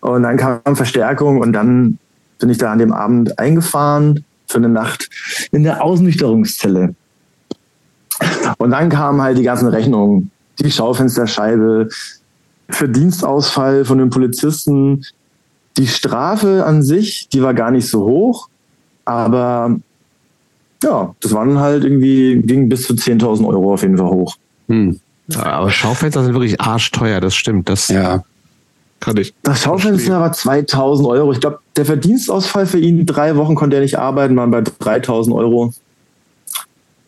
Und 0.00 0.22
dann 0.22 0.36
kam 0.36 0.76
Verstärkung 0.76 1.40
und 1.40 1.52
dann 1.52 1.98
bin 2.38 2.50
ich 2.50 2.58
da 2.58 2.72
an 2.72 2.78
dem 2.78 2.92
Abend 2.92 3.38
eingefahren 3.38 4.24
für 4.46 4.58
eine 4.58 4.68
Nacht 4.68 5.08
in 5.52 5.62
der 5.62 5.82
Ausnüchterungszelle. 5.82 6.94
Und 8.58 8.70
dann 8.70 8.88
kamen 8.88 9.20
halt 9.20 9.38
die 9.38 9.42
ganzen 9.42 9.68
Rechnungen, 9.68 10.30
die 10.58 10.70
Schaufensterscheibe, 10.70 11.88
Verdienstausfall 12.70 13.84
von 13.84 13.98
den 13.98 14.10
Polizisten. 14.10 15.04
Die 15.76 15.86
Strafe 15.86 16.64
an 16.64 16.82
sich, 16.82 17.28
die 17.28 17.42
war 17.42 17.54
gar 17.54 17.70
nicht 17.70 17.88
so 17.88 18.04
hoch, 18.04 18.48
aber 19.04 19.78
ja, 20.82 21.14
das 21.20 21.32
waren 21.32 21.58
halt 21.58 21.84
irgendwie, 21.84 22.42
ging 22.42 22.68
bis 22.68 22.86
zu 22.86 22.94
10.000 22.94 23.46
Euro 23.46 23.74
auf 23.74 23.82
jeden 23.82 23.96
Fall 23.96 24.10
hoch. 24.10 24.36
Hm. 24.68 24.98
Aber 25.36 25.70
Schaufenster 25.70 26.24
sind 26.24 26.32
wirklich 26.32 26.60
arschteuer, 26.60 27.20
das 27.20 27.34
stimmt. 27.34 27.68
Das 27.68 27.88
ja. 27.88 28.24
Kann 29.00 29.16
ich. 29.16 29.32
Das 29.42 29.62
Schaufenster 29.62 30.20
war 30.20 30.32
2000 30.32 31.08
Euro. 31.08 31.32
Ich 31.32 31.40
glaube, 31.40 31.60
der 31.76 31.84
Verdienstausfall 31.84 32.66
für 32.66 32.78
ihn, 32.78 33.06
drei 33.06 33.36
Wochen 33.36 33.54
konnte 33.54 33.76
er 33.76 33.82
nicht 33.82 33.98
arbeiten, 33.98 34.36
waren 34.36 34.50
bei 34.50 34.62
3000 34.62 35.34
Euro. 35.36 35.72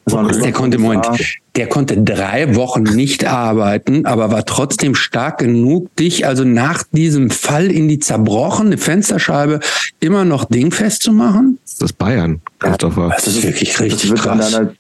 Der 0.07 0.53
konnte, 0.53 0.79
Moment, 0.79 1.07
der 1.55 1.69
konnte 1.69 2.03
drei 2.03 2.57
Wochen 2.57 2.83
nicht 2.83 3.27
arbeiten, 3.27 4.07
aber 4.07 4.33
war 4.33 4.45
trotzdem 4.45 4.95
stark 4.95 5.39
genug, 5.39 5.95
dich 5.97 6.27
also 6.27 6.43
nach 6.43 6.83
diesem 6.91 7.31
Fall 7.31 7.71
in 7.71 7.87
die 7.87 8.01
zerbrochene 8.01 8.77
Fensterscheibe 8.77 9.61
immer 10.01 10.25
noch 10.25 10.47
dingfest 10.47 11.03
zu 11.03 11.13
machen? 11.13 11.59
Das 11.65 11.91
ist 11.91 11.99
Bayern, 11.99 12.41
Christopher. 12.59 13.09
Ja, 13.09 13.15
das 13.15 13.27
ist 13.29 13.43
wirklich 13.45 13.79
richtig 13.79 14.11
das 14.11 14.21
krass. 14.21 14.55
Halt, 14.57 14.77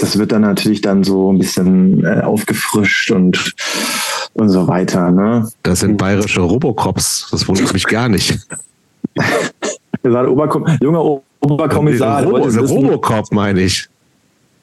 das 0.00 0.18
wird 0.18 0.32
dann 0.32 0.42
natürlich 0.42 0.80
dann 0.80 1.04
so 1.04 1.32
ein 1.32 1.38
bisschen 1.38 2.04
äh, 2.04 2.20
aufgefrischt 2.22 3.10
und 3.10 3.54
und 4.34 4.48
so 4.48 4.66
weiter. 4.66 5.10
Ne? 5.10 5.48
Das 5.62 5.80
sind 5.80 5.96
bayerische 5.96 6.40
Robocops. 6.40 7.28
Das 7.30 7.46
wundert 7.48 7.72
mich 7.72 7.84
gar 7.86 8.08
nicht. 8.08 8.38
Oberkop 10.02 10.68
junger 10.80 11.20
Oberkommissar. 11.40 12.18
Ein, 12.18 12.24
Robo, 12.24 12.44
ein 12.44 12.58
Robocop, 12.58 13.32
meine 13.32 13.60
ich. 13.62 13.88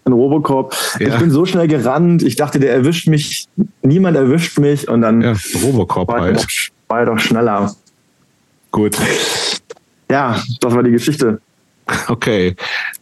Ein 0.06 0.13
Robocop. 0.13 0.75
Ja. 1.00 1.10
Ich 1.10 1.20
bin 1.20 1.32
so 1.32 1.46
schnell 1.46 1.67
gerannt. 1.67 2.24
Ich 2.24 2.36
dachte, 2.36 2.60
der 2.60 2.74
erwischt 2.74 3.08
mich. 3.08 3.48
Niemand 3.82 4.15
erwischt 4.15 4.58
mich. 4.58 4.88
Und 4.88 5.01
dann 5.01 5.22
ja, 5.22 5.36
Robocop 5.63 6.08
war, 6.08 6.22
halt. 6.22 6.38
Doch, 6.38 6.48
war 6.88 7.06
doch 7.06 7.20
schneller. 7.20 7.75
Gut. 8.72 8.98
Ja, 10.10 10.41
das 10.62 10.74
war 10.74 10.84
die 10.84 10.91
Geschichte. 10.91 11.41
Okay. 12.08 12.56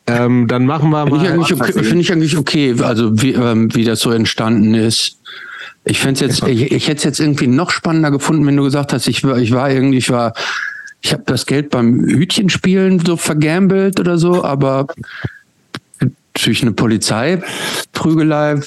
Ähm, 0.08 0.48
dann 0.48 0.66
machen 0.66 0.90
wir 0.90 1.06
mal. 1.06 1.20
Finde 1.20 1.42
ich, 1.42 1.54
okay, 1.54 1.84
find 1.84 2.02
ich 2.02 2.12
eigentlich 2.12 2.38
okay, 2.38 2.76
also 2.82 3.22
wie, 3.22 3.34
ähm, 3.34 3.74
wie 3.74 3.84
das 3.84 4.00
so 4.00 4.12
entstanden 4.12 4.76
ist. 4.76 5.18
Ich 5.84 6.00
fände 6.00 6.26
jetzt, 6.26 6.44
ich, 6.48 6.72
ich 6.72 6.88
hätte 6.88 6.98
es 6.98 7.04
jetzt 7.04 7.20
irgendwie 7.20 7.48
noch 7.48 7.70
spannender 7.70 8.12
gefunden, 8.12 8.46
wenn 8.46 8.58
du 8.58 8.64
gesagt 8.64 8.94
hast, 8.94 9.08
ich 9.08 9.24
war, 9.24 9.38
ich 9.38 9.52
war 9.52 9.70
irgendwie, 9.70 9.98
ich 9.98 10.10
war, 10.10 10.34
ich 11.02 11.14
habe 11.14 11.24
das 11.28 11.46
Geld 11.46 11.70
beim 11.70 12.06
Hütchenspielen 12.06 13.04
so 13.06 13.18
vergambelt 13.18 14.00
oder 14.00 14.18
so, 14.18 14.44
aber 14.44 14.88
durch 16.34 16.62
eine 16.64 16.72
Polizeiprügelei 16.72 18.60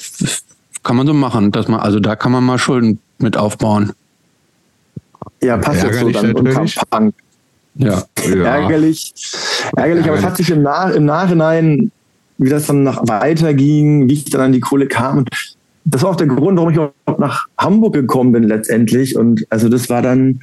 kann 0.83 0.95
man 0.95 1.07
so 1.07 1.13
machen, 1.13 1.51
dass 1.51 1.67
man, 1.67 1.81
also 1.81 1.99
da 1.99 2.15
kann 2.15 2.31
man 2.31 2.43
mal 2.43 2.57
Schulden 2.57 2.99
mit 3.17 3.35
aufbauen. 3.35 3.91
Ja, 5.41 5.57
passt 5.57 5.83
jetzt 5.83 5.99
so 5.99 6.09
dann 6.09 6.33
unter 6.33 6.65
Punk. 6.89 7.13
Ja. 7.79 8.03
ja. 8.27 8.43
Ärgerlich. 8.61 9.13
Ärgerlich, 9.75 10.05
aber 10.07 10.17
es 10.17 10.23
hat 10.23 10.37
sich 10.37 10.51
im, 10.51 10.61
Nach 10.61 10.91
im 10.91 11.05
Nachhinein, 11.05 11.91
wie 12.37 12.49
das 12.49 12.67
dann 12.67 12.83
nach 12.83 13.01
weiterging, 13.07 14.07
wie 14.07 14.13
ich 14.13 14.25
dann 14.25 14.41
an 14.41 14.51
die 14.51 14.59
Kohle 14.59 14.87
kam. 14.87 15.19
Und 15.19 15.29
das 15.85 16.03
war 16.03 16.11
auch 16.11 16.15
der 16.15 16.27
Grund, 16.27 16.57
warum 16.57 16.71
ich 16.71 16.79
auch 16.79 17.17
nach 17.17 17.47
Hamburg 17.57 17.93
gekommen 17.93 18.31
bin 18.33 18.43
letztendlich. 18.43 19.15
Und 19.17 19.45
also 19.49 19.69
das 19.69 19.89
war 19.89 20.01
dann 20.01 20.39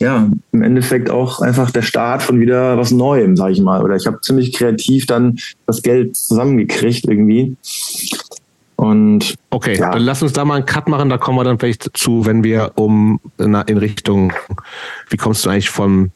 ja 0.00 0.28
im 0.52 0.62
Endeffekt 0.62 1.08
auch 1.08 1.40
einfach 1.40 1.70
der 1.70 1.82
Start 1.82 2.22
von 2.22 2.40
wieder 2.40 2.76
was 2.76 2.90
Neuem, 2.90 3.36
sage 3.36 3.52
ich 3.52 3.60
mal. 3.60 3.82
Oder 3.82 3.96
ich 3.96 4.06
habe 4.06 4.20
ziemlich 4.20 4.52
kreativ 4.52 5.06
dann 5.06 5.38
das 5.66 5.82
Geld 5.82 6.16
zusammengekriegt 6.16 7.06
irgendwie. 7.06 7.56
Und 8.76 9.36
okay, 9.50 9.78
ja. 9.78 9.92
dann 9.92 10.02
lass 10.02 10.22
uns 10.22 10.32
da 10.32 10.44
mal 10.44 10.56
einen 10.56 10.66
Cut 10.66 10.88
machen. 10.88 11.08
Da 11.08 11.16
kommen 11.16 11.38
wir 11.38 11.44
dann 11.44 11.58
vielleicht 11.58 11.96
zu, 11.96 12.26
wenn 12.26 12.42
wir 12.42 12.72
um 12.74 13.20
in 13.38 13.54
Richtung, 13.54 14.32
wie 15.08 15.16
kommst 15.16 15.46
du 15.46 15.50
eigentlich 15.50 15.70
von 15.70 16.10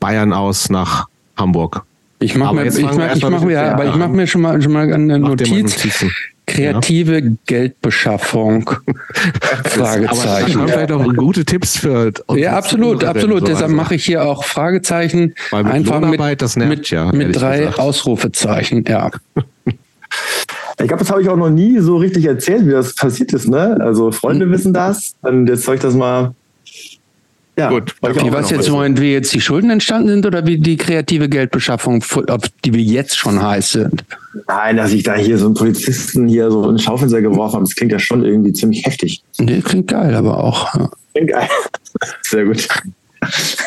Bayern 0.00 0.32
aus 0.32 0.70
nach 0.70 1.06
Hamburg? 1.36 1.84
Ich 2.20 2.34
mache 2.34 2.54
mir, 2.54 2.66
ich 2.66 2.82
mach, 2.82 3.14
ich 3.14 3.22
mach, 3.22 3.48
ja, 3.48 3.72
aber 3.72 3.86
ich 3.86 3.94
mache 3.94 4.10
mir 4.10 4.26
schon 4.26 4.40
mal, 4.40 4.60
schon 4.60 4.72
mal 4.72 4.92
eine 4.92 5.18
Notiz. 5.18 6.04
Kreative 6.48 7.20
ja. 7.20 7.30
Geldbeschaffung. 7.46 8.70
Fragezeichen. 9.64 10.58
Aber 10.58 10.68
vielleicht 10.68 10.92
auch 10.92 11.14
gute 11.14 11.44
Tipps 11.44 11.76
für. 11.76 12.12
Ja, 12.34 12.56
absolut, 12.56 13.04
absolut. 13.04 13.40
So 13.40 13.46
Deshalb 13.46 13.64
also. 13.64 13.76
mache 13.76 13.94
ich 13.94 14.04
hier 14.04 14.24
auch 14.24 14.44
Fragezeichen. 14.44 15.34
Weil 15.50 15.64
mit 15.64 15.72
einfach 15.74 16.00
mit, 16.00 16.18
nervt, 16.18 16.56
mit, 16.56 16.90
ja, 16.90 17.12
mit 17.12 17.38
drei 17.38 17.58
gesagt. 17.58 17.78
Ausrufezeichen. 17.78 18.84
Ja. 18.88 19.10
Ich 20.80 20.86
glaube, 20.86 21.00
das 21.00 21.10
habe 21.10 21.20
ich 21.20 21.28
auch 21.28 21.36
noch 21.36 21.50
nie 21.50 21.80
so 21.80 21.96
richtig 21.96 22.24
erzählt, 22.24 22.64
wie 22.64 22.70
das 22.70 22.94
passiert 22.94 23.32
ist. 23.32 23.48
Ne? 23.48 23.76
Also 23.80 24.12
Freunde 24.12 24.48
wissen 24.48 24.72
das. 24.72 25.16
Und 25.22 25.48
jetzt 25.48 25.64
soll 25.64 25.74
ich 25.74 25.80
das 25.80 25.94
mal 25.94 26.34
ja, 27.58 27.70
Gut. 27.70 27.94
Okay, 28.00 28.30
was 28.30 28.50
jetzt 28.50 28.70
wollen, 28.70 28.98
wie 28.98 29.12
jetzt 29.12 29.34
die 29.34 29.40
Schulden 29.40 29.70
entstanden 29.70 30.08
sind 30.08 30.26
oder 30.26 30.46
wie 30.46 30.58
die 30.58 30.76
kreative 30.76 31.28
Geldbeschaffung, 31.28 32.04
auf 32.28 32.42
die 32.64 32.72
wir 32.72 32.82
jetzt 32.82 33.18
schon 33.18 33.42
heiß 33.42 33.72
sind? 33.72 34.04
Nein, 34.46 34.76
dass 34.76 34.92
ich 34.92 35.02
da 35.02 35.14
hier 35.14 35.38
so 35.38 35.46
einen 35.46 35.54
Polizisten 35.54 36.28
hier 36.28 36.50
so 36.50 36.68
einen 36.68 36.78
Schaufenster 36.78 37.20
geworfen 37.20 37.54
habe, 37.54 37.64
das 37.64 37.74
klingt 37.74 37.92
ja 37.92 37.98
schon 37.98 38.24
irgendwie 38.24 38.52
ziemlich 38.52 38.86
heftig. 38.86 39.22
Nee, 39.38 39.60
klingt 39.60 39.88
geil, 39.88 40.14
aber 40.14 40.42
auch. 40.42 40.74
Ja. 40.74 40.90
Klingt 41.14 41.30
geil. 41.30 41.48
Sehr 42.22 42.44
gut. 42.44 42.68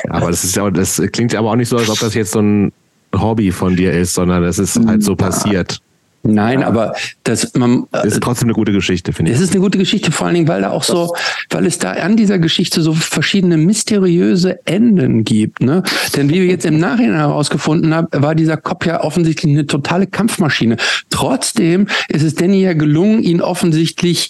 Aber 0.10 0.31
das 0.31 0.43
ist 0.43 0.55
ja, 0.55 0.69
das 0.71 1.01
klingt 1.12 1.36
aber 1.36 1.51
auch 1.51 1.55
nicht 1.55 1.69
so, 1.69 1.77
als 1.77 1.89
ob 1.89 2.00
das 2.00 2.13
jetzt 2.13 2.31
so 2.31 2.39
ein 2.39 2.71
Hobby 3.13 3.51
von 3.51 3.75
dir 3.75 3.91
ist, 3.91 4.13
sondern 4.13 4.43
das 4.43 4.60
ist 4.60 4.79
halt 4.88 5.03
so 5.03 5.15
passiert. 5.15 5.79
Nein, 6.24 6.63
aber 6.63 6.94
das 7.24 7.54
man 7.56 7.88
das 7.92 8.06
ist 8.06 8.22
trotzdem 8.22 8.48
eine 8.48 8.54
gute 8.54 8.72
Geschichte, 8.72 9.12
finde 9.12 9.32
ich. 9.32 9.38
Es 9.38 9.44
ist 9.44 9.54
eine 9.54 9.62
gute 9.62 9.78
Geschichte, 9.78 10.12
vor 10.12 10.28
allen 10.28 10.36
Dingen, 10.36 10.48
weil 10.48 10.62
da 10.62 10.70
auch 10.70 10.84
so, 10.84 11.16
weil 11.50 11.66
es 11.66 11.80
da 11.80 11.94
an 11.94 12.16
dieser 12.16 12.38
Geschichte 12.38 12.82
so 12.82 12.94
verschiedene 12.94 13.58
mysteriöse 13.58 14.66
Enden 14.68 15.24
gibt. 15.24 15.62
Ne? 15.62 15.84
Denn 16.16 16.30
wie 16.30 16.42
wir 16.42 16.46
jetzt 16.46 16.66
im 16.66 16.80
Nachhinein 16.80 17.18
herausgefunden 17.18 17.94
haben, 17.94 18.08
war 18.12 18.36
dieser 18.36 18.58
Kopf 18.58 18.86
ja 18.86 19.04
offensichtlich 19.04 19.51
eine 19.51 19.66
totale 19.66 20.06
Kampfmaschine. 20.06 20.78
Trotzdem 21.10 21.88
ist 22.08 22.24
es 22.24 22.36
Danny 22.36 22.62
ja 22.62 22.74
gelungen, 22.74 23.24
ihn 23.24 23.42
offensichtlich 23.42 24.30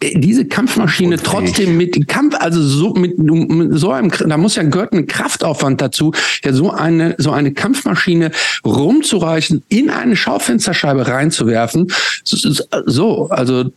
diese 0.00 0.44
Kampfmaschine 0.44 1.16
trotzdem 1.16 1.76
mit 1.76 2.06
Kampf, 2.06 2.36
also 2.38 2.62
so 2.62 2.94
mit, 2.94 3.18
mit, 3.18 3.78
so 3.78 3.90
einem, 3.90 4.10
da 4.10 4.36
muss 4.36 4.54
ja 4.54 4.62
gehört 4.62 4.92
ein 4.92 5.06
Kraftaufwand 5.06 5.80
dazu, 5.80 6.12
ja 6.44 6.52
so 6.52 6.70
eine 6.70 7.16
so 7.18 7.32
eine 7.32 7.52
Kampfmaschine 7.52 8.30
rumzureichen, 8.64 9.64
in 9.68 9.90
eine 9.90 10.14
Schaufensterscheibe 10.14 11.08
reinzuwerfen. 11.08 11.90
So, 12.24 13.28
also 13.30 13.70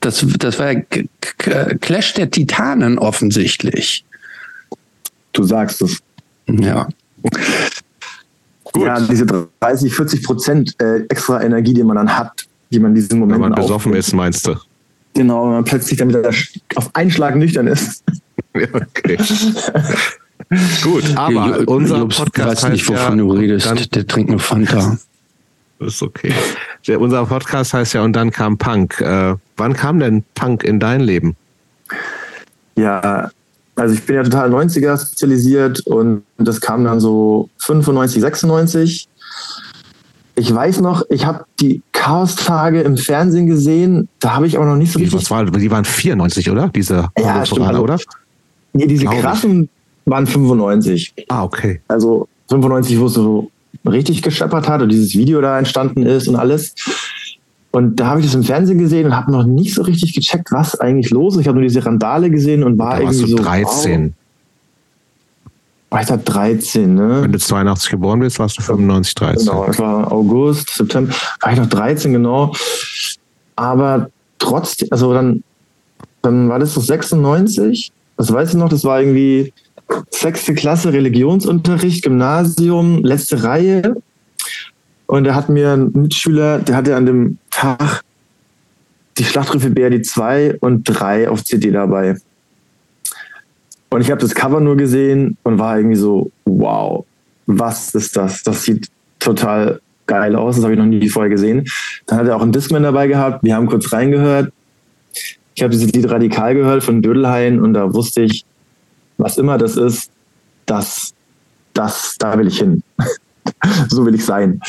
das 0.00 0.24
das 0.38 0.58
war 0.58 0.72
ja 0.72 0.80
Clash 1.80 2.14
der 2.14 2.30
Titanen 2.30 2.98
offensichtlich. 2.98 4.04
Du 5.32 5.42
sagst 5.42 5.82
es. 5.82 5.98
Ja. 6.48 6.88
Gut. 8.72 8.86
Ja, 8.86 9.00
diese 9.00 9.26
30, 9.60 9.94
40 9.94 10.22
Prozent 10.22 10.74
äh, 10.80 11.00
extra 11.08 11.42
Energie, 11.42 11.74
die 11.74 11.82
man 11.82 11.96
dann 11.96 12.16
hat, 12.16 12.46
die 12.70 12.78
man 12.78 12.92
in 12.92 12.94
diesem 12.94 13.18
Moment. 13.18 13.42
Wenn 13.42 13.50
man 13.50 13.60
besoffen 13.60 13.94
ist, 13.94 14.12
meinst 14.12 14.46
du? 14.46 14.54
Genau, 15.16 15.46
wenn 15.46 15.52
man 15.52 15.64
plötzlich 15.64 15.98
dann 15.98 16.10
wieder 16.10 16.30
auf 16.74 16.94
einen 16.94 17.10
Schlag 17.10 17.36
nüchtern 17.36 17.66
ist. 17.68 18.04
okay. 18.54 19.16
Gut, 20.82 21.16
aber 21.16 21.60
ich, 21.60 21.68
unser 21.68 21.98
Jobs 21.98 22.18
Podcast 22.18 22.62
weiß 22.64 22.72
nicht, 22.72 22.86
wovon 22.86 23.18
ja, 23.18 23.24
du 23.24 23.32
redest. 23.32 23.66
Dann, 23.66 23.78
der 23.94 24.06
trinkt 24.06 24.30
nur 24.30 24.38
Fanta. 24.38 24.98
Das 25.78 25.96
ist 25.96 26.02
okay. 26.02 26.32
Der, 26.86 26.98
unser 27.02 27.26
Podcast 27.26 27.74
heißt 27.74 27.92
ja 27.92 28.02
und 28.02 28.14
dann 28.14 28.30
kam 28.30 28.56
Punk. 28.56 28.98
Äh, 29.02 29.34
wann 29.58 29.74
kam 29.74 29.98
denn 29.98 30.24
Punk 30.34 30.64
in 30.64 30.80
dein 30.80 31.02
Leben? 31.02 31.36
Ja, 32.76 33.30
also 33.74 33.94
ich 33.94 34.02
bin 34.04 34.16
ja 34.16 34.22
total 34.22 34.54
90er 34.54 34.98
spezialisiert 34.98 35.80
und 35.80 36.24
das 36.38 36.62
kam 36.62 36.82
dann 36.84 36.98
so 36.98 37.50
95, 37.58 38.22
96. 38.22 39.08
Ich 40.36 40.54
weiß 40.54 40.80
noch, 40.80 41.02
ich 41.10 41.26
habe 41.26 41.44
die 41.60 41.82
Chaos-Tage 42.06 42.82
im 42.82 42.96
Fernsehen 42.96 43.46
gesehen. 43.46 44.08
Da 44.20 44.36
habe 44.36 44.46
ich 44.46 44.56
aber 44.56 44.66
noch 44.66 44.76
nicht 44.76 44.92
so 44.92 44.98
richtig. 45.00 45.20
Was 45.20 45.30
war, 45.30 45.44
die 45.44 45.70
waren 45.70 45.84
94, 45.84 46.50
oder? 46.50 46.68
Diese 46.68 47.08
ja, 47.18 47.44
stimmt, 47.44 47.66
also, 47.66 47.82
oder? 47.82 47.98
Nee, 48.72 48.86
diese 48.86 49.06
Glaube 49.06 49.20
krassen 49.20 49.62
ich. 49.64 50.10
waren 50.10 50.26
95. 50.26 51.14
Ah, 51.28 51.42
okay. 51.42 51.80
Also 51.88 52.28
95, 52.48 53.00
wo 53.00 53.06
es 53.06 53.14
so 53.14 53.50
richtig 53.84 54.22
gescheppert 54.22 54.68
hat 54.68 54.82
und 54.82 54.90
dieses 54.90 55.16
Video 55.16 55.40
da 55.40 55.58
entstanden 55.58 56.04
ist 56.04 56.28
und 56.28 56.36
alles. 56.36 56.74
Und 57.72 57.96
da 57.96 58.06
habe 58.06 58.20
ich 58.20 58.26
das 58.26 58.36
im 58.36 58.44
Fernsehen 58.44 58.78
gesehen 58.78 59.06
und 59.06 59.16
habe 59.16 59.32
noch 59.32 59.44
nicht 59.44 59.74
so 59.74 59.82
richtig 59.82 60.14
gecheckt, 60.14 60.52
was 60.52 60.78
eigentlich 60.78 61.10
los 61.10 61.34
ist. 61.34 61.40
Ich 61.40 61.48
habe 61.48 61.58
nur 61.58 61.66
diese 61.66 61.84
Randale 61.84 62.30
gesehen 62.30 62.62
und 62.62 62.78
war 62.78 62.94
da 62.94 63.00
irgendwie 63.00 63.30
so 63.30 63.36
13. 63.36 64.04
Wow. 64.04 64.12
Weiter 65.96 66.18
13, 66.18 66.94
ne? 66.94 67.22
Wenn 67.22 67.32
du 67.32 67.38
82 67.38 67.90
geboren 67.90 68.20
bist, 68.20 68.38
warst 68.38 68.58
du 68.58 68.62
95, 68.62 69.14
13. 69.14 69.46
Genau, 69.46 69.64
es 69.64 69.78
war 69.78 70.12
August, 70.12 70.68
September, 70.74 71.14
war 71.40 71.52
ich 71.52 71.58
noch 71.58 71.68
13, 71.70 72.12
genau. 72.12 72.52
Aber 73.56 74.10
trotzdem, 74.38 74.88
also 74.90 75.14
dann, 75.14 75.42
dann 76.20 76.50
war 76.50 76.58
das 76.58 76.74
so 76.74 76.82
96, 76.82 77.92
das 78.18 78.30
weiß 78.30 78.50
ich 78.50 78.56
noch, 78.56 78.68
das 78.68 78.84
war 78.84 79.00
irgendwie 79.00 79.54
sechste 80.10 80.52
Klasse 80.52 80.92
Religionsunterricht, 80.92 82.04
Gymnasium, 82.04 83.02
letzte 83.02 83.42
Reihe. 83.42 83.96
Und 85.06 85.24
da 85.24 85.34
hat 85.34 85.48
mir 85.48 85.72
ein 85.72 85.92
Mitschüler, 85.92 86.58
der 86.58 86.76
hatte 86.76 86.94
an 86.94 87.06
dem 87.06 87.38
Tag 87.50 88.02
die 89.16 89.24
Schlachtrufe 89.24 89.70
BRD 89.70 90.04
2 90.04 90.58
und 90.60 90.84
3 90.84 91.30
auf 91.30 91.42
CD 91.42 91.70
dabei. 91.70 92.16
Und 93.96 94.02
ich 94.02 94.10
habe 94.10 94.20
das 94.20 94.34
Cover 94.34 94.60
nur 94.60 94.76
gesehen 94.76 95.38
und 95.42 95.58
war 95.58 95.78
irgendwie 95.78 95.96
so, 95.96 96.30
wow, 96.44 97.06
was 97.46 97.94
ist 97.94 98.14
das? 98.14 98.42
Das 98.42 98.62
sieht 98.62 98.90
total 99.20 99.80
geil 100.06 100.36
aus. 100.36 100.56
Das 100.56 100.64
habe 100.64 100.74
ich 100.74 100.78
noch 100.78 100.84
nie 100.84 101.08
vorher 101.08 101.30
gesehen. 101.30 101.64
Dann 102.04 102.18
hat 102.18 102.26
er 102.26 102.36
auch 102.36 102.42
einen 102.42 102.52
Discman 102.52 102.82
dabei 102.82 103.06
gehabt. 103.06 103.42
Wir 103.42 103.54
haben 103.54 103.66
kurz 103.68 103.90
reingehört. 103.90 104.52
Ich 105.54 105.62
habe 105.62 105.70
dieses 105.70 105.90
Lied 105.92 106.10
radikal 106.10 106.54
gehört 106.54 106.84
von 106.84 107.00
Dödelhain 107.00 107.58
und 107.58 107.72
da 107.72 107.94
wusste 107.94 108.20
ich, 108.20 108.44
was 109.16 109.38
immer 109.38 109.56
das 109.56 109.78
ist, 109.78 110.10
das, 110.66 111.14
das, 111.72 112.16
da 112.18 112.38
will 112.38 112.48
ich 112.48 112.58
hin. 112.58 112.82
so 113.88 114.04
will 114.04 114.14
ich 114.14 114.26
sein. 114.26 114.60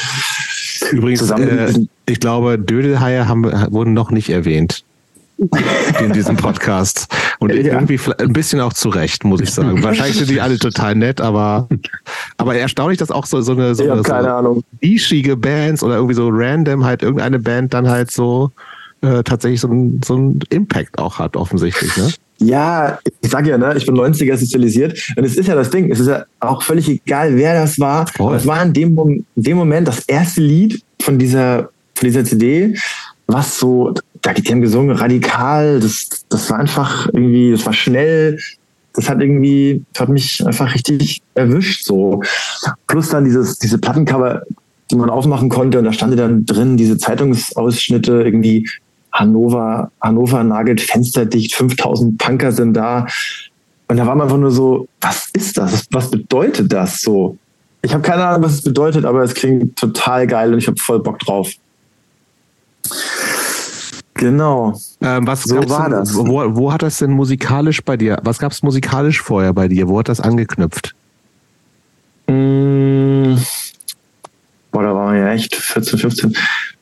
Übrigens, 0.93 1.29
äh, 1.31 1.73
ich 2.05 2.21
glaube, 2.21 2.57
Dödelhaie 2.57 3.27
haben, 3.27 3.43
wurden 3.43 3.91
noch 3.91 4.09
nicht 4.09 4.29
erwähnt 4.29 4.85
in 5.99 6.13
diesem 6.13 6.35
Podcast. 6.35 7.07
Und 7.39 7.53
ja. 7.53 7.73
irgendwie 7.73 7.99
ein 8.17 8.33
bisschen 8.33 8.59
auch 8.59 8.73
zurecht, 8.73 9.23
muss 9.23 9.41
ich 9.41 9.51
sagen. 9.51 9.83
Wahrscheinlich 9.83 10.17
sind 10.17 10.29
die 10.29 10.41
alle 10.41 10.57
total 10.57 10.95
nett, 10.95 11.21
aber, 11.21 11.67
aber 12.37 12.55
erstaunlich, 12.55 12.97
dass 12.97 13.11
auch 13.11 13.25
so, 13.25 13.41
so 13.41 13.51
eine, 13.51 13.75
so, 13.75 13.83
eine, 13.89 14.33
Ahnung. 14.33 14.63
nischige 14.81 15.37
Bands 15.37 15.83
oder 15.83 15.95
irgendwie 15.95 16.15
so 16.15 16.29
random 16.31 16.83
halt 16.83 17.03
irgendeine 17.03 17.39
Band 17.39 17.73
dann 17.73 17.87
halt 17.87 18.11
so 18.11 18.51
äh, 19.01 19.23
tatsächlich 19.23 19.61
so 19.61 19.67
ein, 19.67 20.01
so 20.03 20.33
Impact 20.49 20.97
auch 20.97 21.19
hat, 21.19 21.35
offensichtlich. 21.35 21.95
Ne? 21.97 22.11
Ja, 22.39 22.99
ich 23.21 23.29
sage 23.29 23.49
ja, 23.49 23.57
ne, 23.57 23.73
ich 23.75 23.85
bin 23.85 23.95
90er 23.95 24.37
sozialisiert. 24.37 25.13
Und 25.15 25.23
es 25.23 25.35
ist 25.35 25.47
ja 25.47 25.55
das 25.55 25.69
Ding, 25.69 25.91
es 25.91 25.99
ist 25.99 26.07
ja 26.07 26.25
auch 26.39 26.61
völlig 26.61 26.87
egal, 26.89 27.35
wer 27.35 27.61
das 27.61 27.79
war. 27.79 28.09
Oh. 28.19 28.31
Es 28.31 28.45
war 28.45 28.63
in 28.63 28.73
dem, 28.73 28.97
in 28.97 29.25
dem 29.35 29.57
Moment 29.57 29.87
das 29.87 30.01
erste 30.05 30.41
Lied 30.41 30.81
von 31.01 31.17
dieser, 31.17 31.69
von 31.95 32.07
dieser 32.07 32.23
CD, 32.23 32.75
was 33.27 33.59
so, 33.59 33.93
da 34.27 34.33
die 34.33 34.51
haben 34.51 34.61
gesungen, 34.61 34.95
radikal, 34.95 35.79
das, 35.79 36.09
das 36.27 36.49
war 36.49 36.59
einfach 36.59 37.07
irgendwie, 37.07 37.51
das 37.51 37.65
war 37.65 37.71
schnell, 37.71 38.37
das 38.93 39.09
hat 39.09 39.21
irgendwie, 39.21 39.85
das 39.93 40.01
hat 40.01 40.09
mich 40.09 40.45
einfach 40.45 40.73
richtig 40.73 41.21
erwischt, 41.33 41.85
so. 41.85 42.21
Plus 42.87 43.09
dann 43.09 43.23
dieses, 43.23 43.57
diese 43.57 43.77
Plattencover, 43.77 44.41
die 44.91 44.95
man 44.97 45.09
aufmachen 45.09 45.47
konnte, 45.47 45.79
und 45.79 45.85
da 45.85 45.93
stand 45.93 46.19
dann 46.19 46.45
drin 46.45 46.75
diese 46.75 46.97
Zeitungsausschnitte, 46.97 48.23
irgendwie 48.23 48.69
Hannover, 49.13 49.91
Hannover 50.01 50.43
nagelt 50.43 50.81
Fenster 50.81 51.25
dicht, 51.25 51.55
5000 51.55 52.17
Punker 52.17 52.51
sind 52.51 52.73
da. 52.73 53.07
Und 53.87 53.95
da 53.95 54.05
war 54.05 54.15
man 54.15 54.25
einfach 54.25 54.37
nur 54.37 54.51
so, 54.51 54.89
was 54.99 55.29
ist 55.31 55.57
das? 55.57 55.85
Was 55.91 56.11
bedeutet 56.11 56.73
das 56.73 57.01
so? 57.01 57.37
Ich 57.81 57.93
habe 57.93 58.03
keine 58.03 58.25
Ahnung, 58.25 58.43
was 58.43 58.55
es 58.55 58.63
bedeutet, 58.63 59.05
aber 59.05 59.23
es 59.23 59.33
klingt 59.33 59.77
total 59.77 60.27
geil 60.27 60.51
und 60.51 60.59
ich 60.59 60.67
habe 60.67 60.77
voll 60.77 60.99
Bock 60.99 61.19
drauf. 61.19 61.49
Genau. 64.17 64.79
Ähm, 65.01 65.27
was 65.27 65.43
so 65.43 65.55
war 65.69 65.89
denn, 65.89 65.99
das. 65.99 66.15
Wo, 66.15 66.25
wo, 66.55 66.73
hat 66.73 66.81
das 66.81 66.97
denn 66.97 67.11
musikalisch 67.11 67.83
bei 67.83 67.97
dir? 67.97 68.19
Was 68.23 68.39
gab 68.39 68.51
es 68.51 68.63
musikalisch 68.63 69.21
vorher 69.21 69.53
bei 69.53 69.67
dir? 69.67 69.87
Wo 69.87 69.99
hat 69.99 70.09
das 70.09 70.19
angeknüpft? 70.19 70.95
Mmh, 72.27 73.37
boah, 74.71 74.83
da 74.83 74.95
waren 74.95 75.13
wir 75.13 75.21
ja 75.21 75.31
echt 75.33 75.55
14, 75.55 75.99
15. 75.99 76.37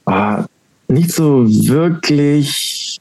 Ah, 0.06 0.46
nicht 0.88 1.12
so 1.12 1.46
wirklich, 1.48 3.00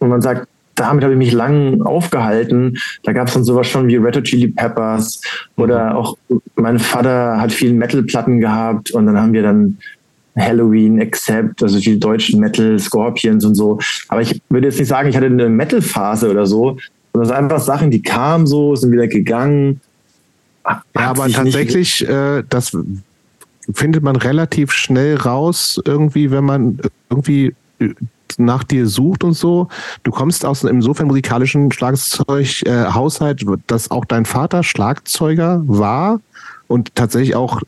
wo 0.00 0.06
man 0.06 0.20
sagt, 0.20 0.48
damit 0.74 1.02
habe 1.02 1.14
ich 1.14 1.18
mich 1.18 1.32
lang 1.32 1.82
aufgehalten. 1.82 2.76
Da 3.02 3.12
gab 3.12 3.28
es 3.28 3.34
dann 3.34 3.44
sowas 3.44 3.66
schon 3.66 3.88
wie 3.88 3.96
Red 3.96 4.16
Hot 4.16 4.24
Chili 4.24 4.48
Peppers 4.48 5.20
oder 5.56 5.90
mhm. 5.90 5.96
auch 5.96 6.16
mein 6.56 6.78
Vater 6.78 7.40
hat 7.40 7.52
viele 7.52 7.74
Metal-Platten 7.74 8.40
gehabt 8.40 8.90
und 8.90 9.06
dann 9.06 9.20
haben 9.20 9.32
wir 9.32 9.42
dann 9.42 9.78
Halloween, 10.38 11.00
Accept, 11.00 11.62
also 11.62 11.78
die 11.78 11.98
deutschen 11.98 12.40
Metal, 12.40 12.78
Scorpions 12.78 13.44
und 13.44 13.54
so. 13.54 13.78
Aber 14.08 14.22
ich 14.22 14.40
würde 14.48 14.68
jetzt 14.68 14.78
nicht 14.78 14.88
sagen, 14.88 15.08
ich 15.08 15.16
hatte 15.16 15.26
eine 15.26 15.48
Metal-Phase 15.48 16.30
oder 16.30 16.46
so, 16.46 16.78
sondern 17.12 17.22
es 17.22 17.28
sind 17.28 17.36
einfach 17.36 17.60
Sachen, 17.60 17.90
die 17.90 18.02
kamen 18.02 18.46
so, 18.46 18.74
sind 18.76 18.92
wieder 18.92 19.08
gegangen. 19.08 19.80
Ja, 20.64 20.82
aber 20.94 21.28
tatsächlich, 21.28 22.06
äh, 22.06 22.42
das 22.48 22.76
findet 23.72 24.02
man 24.02 24.16
relativ 24.16 24.72
schnell 24.72 25.16
raus, 25.16 25.80
irgendwie, 25.84 26.30
wenn 26.30 26.44
man 26.44 26.78
irgendwie 27.10 27.54
nach 28.36 28.64
dir 28.64 28.86
sucht 28.86 29.24
und 29.24 29.32
so. 29.32 29.68
Du 30.02 30.10
kommst 30.10 30.44
aus 30.44 30.64
einem 30.64 30.76
insofern 30.76 31.06
musikalischen 31.06 31.72
Schlagzeughaushalt, 31.72 33.42
äh, 33.42 33.56
dass 33.66 33.90
auch 33.90 34.04
dein 34.04 34.24
Vater 34.24 34.62
Schlagzeuger 34.62 35.62
war 35.66 36.20
und 36.66 36.94
tatsächlich 36.94 37.34
auch 37.34 37.62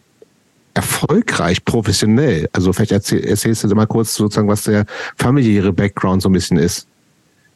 erfolgreich, 0.75 1.65
professionell. 1.65 2.49
Also 2.53 2.73
vielleicht 2.73 2.93
erzähl, 2.93 3.25
erzählst 3.25 3.65
du 3.65 3.75
mal 3.75 3.87
kurz 3.87 4.15
sozusagen, 4.15 4.49
was 4.49 4.65
der 4.65 4.87
familiäre 5.17 5.73
Background 5.73 6.23
so 6.23 6.29
ein 6.29 6.33
bisschen 6.33 6.59
ist. 6.59 6.87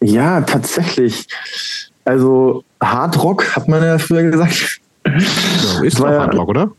Ja, 0.02 0.40
tatsächlich. 0.40 1.26
Also 2.04 2.64
Hardrock 2.82 3.56
hat 3.56 3.68
man 3.68 3.82
ja 3.82 3.98
früher 3.98 4.30
gesagt. 4.30 4.80
Ja, 5.06 5.82
ist 5.82 5.98
doch 5.98 6.06
Hardrock, 6.06 6.48
oder? 6.48 6.70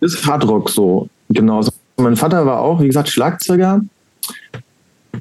Ist 0.00 0.26
Hardrock 0.26 0.70
so, 0.70 1.08
genau. 1.28 1.66
Mein 1.96 2.16
Vater 2.16 2.46
war 2.46 2.60
auch, 2.60 2.80
wie 2.80 2.86
gesagt, 2.86 3.08
Schlagzeuger 3.08 3.82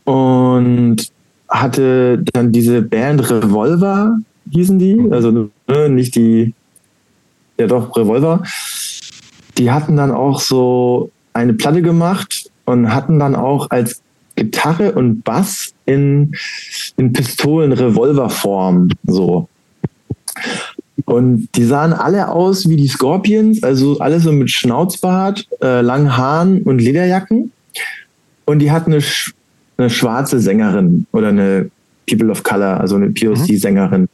und 0.05 0.97
hatte 1.49 2.23
dann 2.33 2.51
diese 2.51 2.81
Band 2.81 3.29
Revolver, 3.29 4.17
hießen 4.51 4.79
die, 4.79 5.07
also 5.11 5.49
ne, 5.67 5.89
nicht 5.89 6.15
die, 6.15 6.53
ja 7.57 7.67
doch, 7.67 7.95
Revolver. 7.97 8.43
Die 9.59 9.71
hatten 9.71 9.97
dann 9.97 10.11
auch 10.11 10.39
so 10.39 11.11
eine 11.33 11.53
Platte 11.53 11.81
gemacht 11.81 12.49
und 12.65 12.93
hatten 12.93 13.19
dann 13.19 13.35
auch 13.35 13.69
als 13.69 14.01
Gitarre 14.35 14.93
und 14.93 15.23
Bass 15.23 15.73
in, 15.85 16.33
in 16.95 17.11
Pistolen-Revolverform 17.11 18.89
so. 19.05 19.49
Und 21.05 21.49
die 21.55 21.65
sahen 21.65 21.91
alle 21.91 22.29
aus 22.29 22.69
wie 22.69 22.77
die 22.77 22.87
Scorpions, 22.87 23.63
also 23.63 23.99
alle 23.99 24.19
so 24.19 24.31
mit 24.31 24.49
Schnauzbart, 24.49 25.47
äh, 25.61 25.81
langen 25.81 26.15
Haaren 26.15 26.61
und 26.63 26.79
Lederjacken. 26.79 27.51
Und 28.45 28.59
die 28.59 28.71
hatten 28.71 28.93
eine, 28.93 29.03
eine 29.77 29.89
schwarze 29.89 30.39
Sängerin 30.39 31.05
oder 31.11 31.29
eine 31.29 31.69
People 32.07 32.31
of 32.31 32.43
Color, 32.43 32.79
also 32.79 32.95
eine 32.95 33.09
POC-Sängerin. 33.09 34.07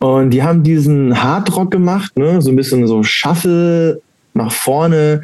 Und 0.00 0.30
die 0.30 0.42
haben 0.42 0.62
diesen 0.62 1.22
Hardrock 1.22 1.70
gemacht, 1.70 2.16
ne? 2.16 2.40
so 2.40 2.50
ein 2.50 2.56
bisschen 2.56 2.86
so 2.86 3.02
Shuffle 3.02 4.00
nach 4.34 4.52
vorne 4.52 5.22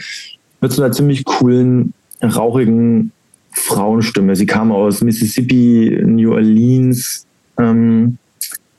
mit 0.60 0.72
so 0.72 0.82
einer 0.82 0.92
ziemlich 0.92 1.24
coolen, 1.24 1.92
rauchigen 2.22 3.12
Frauenstimme. 3.52 4.36
Sie 4.36 4.46
kam 4.46 4.72
aus 4.72 5.02
Mississippi, 5.02 6.02
New 6.04 6.32
Orleans. 6.32 7.26
Ähm, 7.58 8.18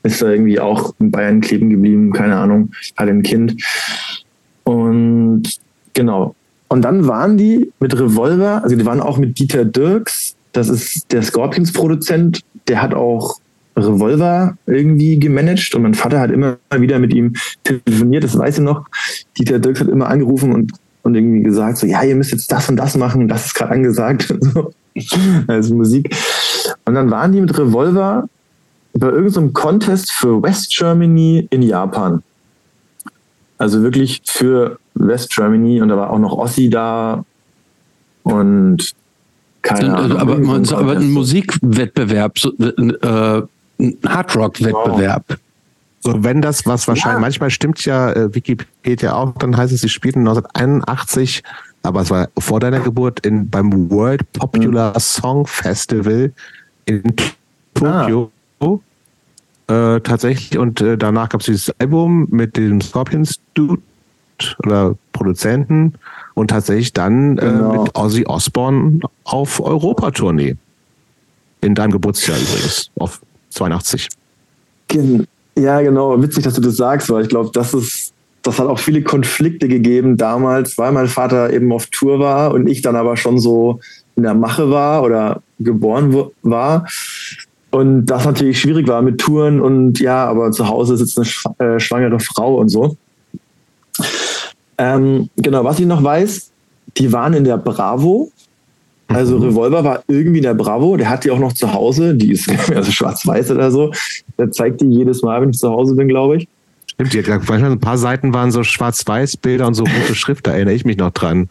ist 0.03 0.21
da 0.21 0.29
irgendwie 0.29 0.59
auch 0.59 0.93
in 0.99 1.11
Bayern 1.11 1.41
kleben 1.41 1.69
geblieben, 1.69 2.13
keine 2.13 2.37
Ahnung, 2.37 2.71
hatte 2.95 3.11
ein 3.11 3.23
Kind. 3.23 3.61
Und 4.63 5.43
genau. 5.93 6.35
Und 6.69 6.81
dann 6.81 7.07
waren 7.07 7.37
die 7.37 7.71
mit 7.79 7.97
Revolver, 7.97 8.63
also 8.63 8.75
die 8.75 8.85
waren 8.85 8.99
auch 8.99 9.17
mit 9.17 9.39
Dieter 9.39 9.65
Dirks, 9.65 10.35
das 10.51 10.69
ist 10.69 11.11
der 11.11 11.21
Scorpions-Produzent, 11.21 12.41
der 12.67 12.81
hat 12.81 12.93
auch 12.93 13.37
Revolver 13.77 14.57
irgendwie 14.65 15.19
gemanagt 15.19 15.73
und 15.75 15.83
mein 15.83 15.93
Vater 15.93 16.19
hat 16.19 16.31
immer 16.31 16.57
wieder 16.71 16.99
mit 16.99 17.13
ihm 17.13 17.33
telefoniert, 17.63 18.23
das 18.23 18.37
weiß 18.37 18.57
ich 18.57 18.63
noch. 18.63 18.85
Dieter 19.37 19.59
Dirks 19.59 19.81
hat 19.81 19.87
immer 19.87 20.09
angerufen 20.09 20.53
und, 20.53 20.73
und 21.03 21.15
irgendwie 21.15 21.43
gesagt, 21.43 21.77
so, 21.77 21.87
ja, 21.87 22.03
ihr 22.03 22.15
müsst 22.15 22.31
jetzt 22.31 22.51
das 22.51 22.69
und 22.69 22.77
das 22.77 22.97
machen, 22.97 23.27
das 23.27 23.47
ist 23.47 23.53
gerade 23.53 23.71
angesagt. 23.71 24.33
also 25.47 25.75
Musik. 25.75 26.15
Und 26.85 26.95
dann 26.95 27.11
waren 27.11 27.31
die 27.31 27.41
mit 27.41 27.57
Revolver 27.57 28.27
bei 28.93 29.07
irgendeinem 29.07 29.53
Contest 29.53 30.11
für 30.11 30.41
West 30.41 30.75
Germany 30.75 31.47
in 31.51 31.61
Japan. 31.61 32.23
Also 33.59 33.81
wirklich 33.83 34.21
für 34.25 34.79
West 34.95 35.35
Germany 35.35 35.81
und 35.81 35.89
da 35.89 35.97
war 35.97 36.09
auch 36.09 36.19
noch 36.19 36.33
Ossi 36.33 36.69
da 36.69 37.23
und 38.23 38.93
keine 39.61 39.95
Ahnung. 39.95 40.17
Aber, 40.17 40.77
aber 40.77 40.91
ein 40.93 41.11
Musikwettbewerb, 41.11 42.39
so, 42.39 42.53
äh, 42.57 43.41
ein 43.79 43.97
Hardrock-Wettbewerb. 44.05 45.25
Wow. 45.29 45.37
So, 45.99 46.23
wenn 46.23 46.41
das 46.41 46.65
was 46.65 46.87
wahrscheinlich, 46.87 47.17
ja. 47.17 47.19
manchmal 47.19 47.49
stimmt 47.49 47.83
ja 47.85 48.11
äh, 48.11 48.33
Wikipedia 48.33 49.13
auch, 49.13 49.33
dann 49.39 49.57
heißt 49.57 49.73
es, 49.73 49.81
sie 49.81 49.89
spielten 49.89 50.19
1981, 50.19 51.43
aber 51.83 52.01
es 52.01 52.09
war 52.09 52.29
vor 52.37 52.59
deiner 52.59 52.79
Geburt 52.79 53.25
in, 53.25 53.49
beim 53.49 53.89
World 53.89 54.31
Popular 54.33 54.93
mhm. 54.93 54.99
Song 54.99 55.47
Festival 55.47 56.31
in 56.85 57.15
Tokio. 57.73 58.31
Ah. 58.31 58.33
Äh, 59.69 59.99
tatsächlich. 59.99 60.57
Und 60.57 60.79
äh, 60.79 60.97
danach 60.97 61.29
gab 61.29 61.41
es 61.41 61.47
dieses 61.47 61.79
Album 61.79 62.27
mit 62.29 62.55
dem 62.55 62.79
Scorpions 62.79 63.39
Dude 63.53 63.81
oder 64.59 64.95
Produzenten 65.11 65.95
und 66.35 66.51
tatsächlich 66.51 66.93
dann 66.93 67.37
äh, 67.37 67.41
genau. 67.41 67.83
mit 67.83 67.95
Ozzy 67.95 68.25
Osbourne 68.25 68.99
auf 69.25 69.59
Europatournee. 69.59 70.55
In 71.61 71.75
deinem 71.75 71.91
Geburtsjahr 71.91 72.37
übrigens, 72.37 72.91
auf 72.99 73.19
82. 73.57 74.07
Ja, 75.57 75.81
genau. 75.81 76.21
Witzig, 76.21 76.43
dass 76.43 76.53
du 76.53 76.61
das 76.61 76.77
sagst, 76.77 77.09
weil 77.09 77.23
ich 77.23 77.29
glaube, 77.29 77.49
das 77.53 77.73
ist, 77.73 78.13
das 78.43 78.59
hat 78.59 78.67
auch 78.67 78.79
viele 78.79 79.01
Konflikte 79.01 79.67
gegeben 79.67 80.17
damals, 80.17 80.77
weil 80.77 80.91
mein 80.91 81.07
Vater 81.07 81.51
eben 81.51 81.71
auf 81.71 81.87
Tour 81.87 82.19
war 82.19 82.53
und 82.53 82.67
ich 82.67 82.81
dann 82.81 82.95
aber 82.95 83.17
schon 83.17 83.39
so 83.39 83.79
in 84.15 84.23
der 84.23 84.33
Mache 84.33 84.69
war 84.69 85.03
oder 85.03 85.41
geboren 85.59 86.15
war. 86.43 86.87
Und 87.71 88.05
das 88.05 88.25
natürlich 88.25 88.59
schwierig 88.59 88.87
war 88.87 89.01
mit 89.01 89.19
Touren 89.19 89.59
und 89.59 89.99
ja, 89.99 90.25
aber 90.25 90.51
zu 90.51 90.67
Hause 90.67 90.97
sitzt 90.97 91.19
eine 91.59 91.75
äh, 91.75 91.79
schwangere 91.79 92.19
Frau 92.19 92.55
und 92.55 92.69
so. 92.69 92.95
Ähm, 94.77 95.29
genau, 95.35 95.63
was 95.63 95.79
ich 95.79 95.85
noch 95.85 96.03
weiß, 96.03 96.51
die 96.97 97.11
waren 97.11 97.33
in 97.33 97.43
der 97.43 97.57
Bravo. 97.57 98.31
Also 99.07 99.37
mhm. 99.37 99.45
Revolver 99.45 99.83
war 99.83 100.03
irgendwie 100.07 100.41
der 100.41 100.53
Bravo, 100.53 100.97
der 100.97 101.09
hat 101.09 101.23
die 101.23 101.31
auch 101.31 101.39
noch 101.39 101.53
zu 101.53 101.73
Hause, 101.73 102.15
die 102.15 102.31
ist 102.33 102.49
also 102.75 102.91
schwarz-weiß 102.91 103.51
oder 103.51 103.71
so. 103.71 103.91
Der 104.37 104.51
zeigt 104.51 104.81
die 104.81 104.87
jedes 104.87 105.21
Mal, 105.21 105.41
wenn 105.41 105.51
ich 105.51 105.57
zu 105.57 105.69
Hause 105.69 105.95
bin, 105.95 106.07
glaube 106.07 106.37
ich. 106.37 106.47
Stimmt, 106.93 107.13
die 107.13 107.19
hat 107.19 107.47
manchmal 107.47 107.71
ein 107.71 107.79
paar 107.79 107.97
Seiten 107.97 108.33
waren 108.33 108.51
so 108.51 108.63
Schwarz-Weiß-Bilder 108.63 109.67
und 109.67 109.75
so 109.75 109.83
rote 109.83 110.15
Schrift, 110.15 110.47
da 110.47 110.51
erinnere 110.51 110.73
ich 110.73 110.85
mich 110.85 110.97
noch 110.97 111.11
dran. 111.11 111.47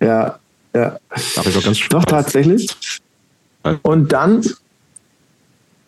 Ja, 0.00 0.38
ja. 0.74 0.98
Doch, 1.34 1.64
ganz 1.64 1.80
Doch, 1.88 2.04
tatsächlich. 2.04 2.68
Und 3.82 4.12
dann 4.12 4.42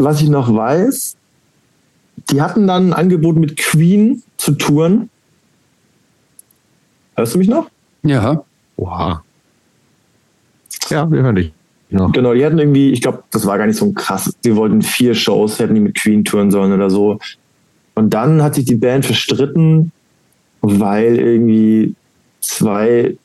was 0.04 0.20
ich 0.20 0.28
noch 0.28 0.52
weiß, 0.52 1.16
die 2.30 2.42
hatten 2.42 2.66
dann 2.66 2.88
ein 2.88 2.92
Angebot 2.92 3.36
mit 3.36 3.56
Queen 3.56 4.22
zu 4.36 4.52
touren. 4.52 5.10
Hörst 7.16 7.34
du 7.34 7.38
mich 7.38 7.48
noch? 7.48 7.68
Ja. 8.02 8.44
Wow. 8.76 9.18
Ja, 10.90 11.10
wir 11.10 11.22
hören 11.22 11.36
dich. 11.36 11.52
Ja. 11.90 12.06
Genau, 12.06 12.32
die 12.32 12.44
hatten 12.44 12.58
irgendwie, 12.58 12.90
ich 12.90 13.02
glaube, 13.02 13.22
das 13.30 13.46
war 13.46 13.58
gar 13.58 13.66
nicht 13.66 13.76
so 13.76 13.92
krass. 13.92 14.34
Sie 14.42 14.56
wollten 14.56 14.80
vier 14.80 15.14
Shows, 15.14 15.58
hätten 15.58 15.74
die 15.74 15.80
mit 15.80 15.98
Queen 15.98 16.24
touren 16.24 16.50
sollen 16.50 16.72
oder 16.72 16.88
so. 16.88 17.18
Und 17.94 18.14
dann 18.14 18.42
hat 18.42 18.54
sich 18.54 18.64
die 18.64 18.76
Band 18.76 19.04
verstritten, 19.04 19.92
weil 20.62 21.18
irgendwie 21.18 21.94
zwei 22.40 23.16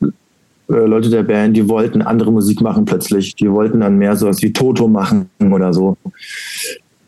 äh, 0.70 0.74
Leute 0.74 1.08
der 1.08 1.22
Band, 1.22 1.56
die 1.56 1.68
wollten 1.68 2.02
andere 2.02 2.30
Musik 2.30 2.60
machen 2.60 2.84
plötzlich. 2.84 3.34
Die 3.36 3.50
wollten 3.50 3.80
dann 3.80 3.96
mehr 3.96 4.16
sowas 4.16 4.42
wie 4.42 4.52
Toto 4.52 4.86
machen 4.86 5.30
oder 5.40 5.72
so. 5.72 5.96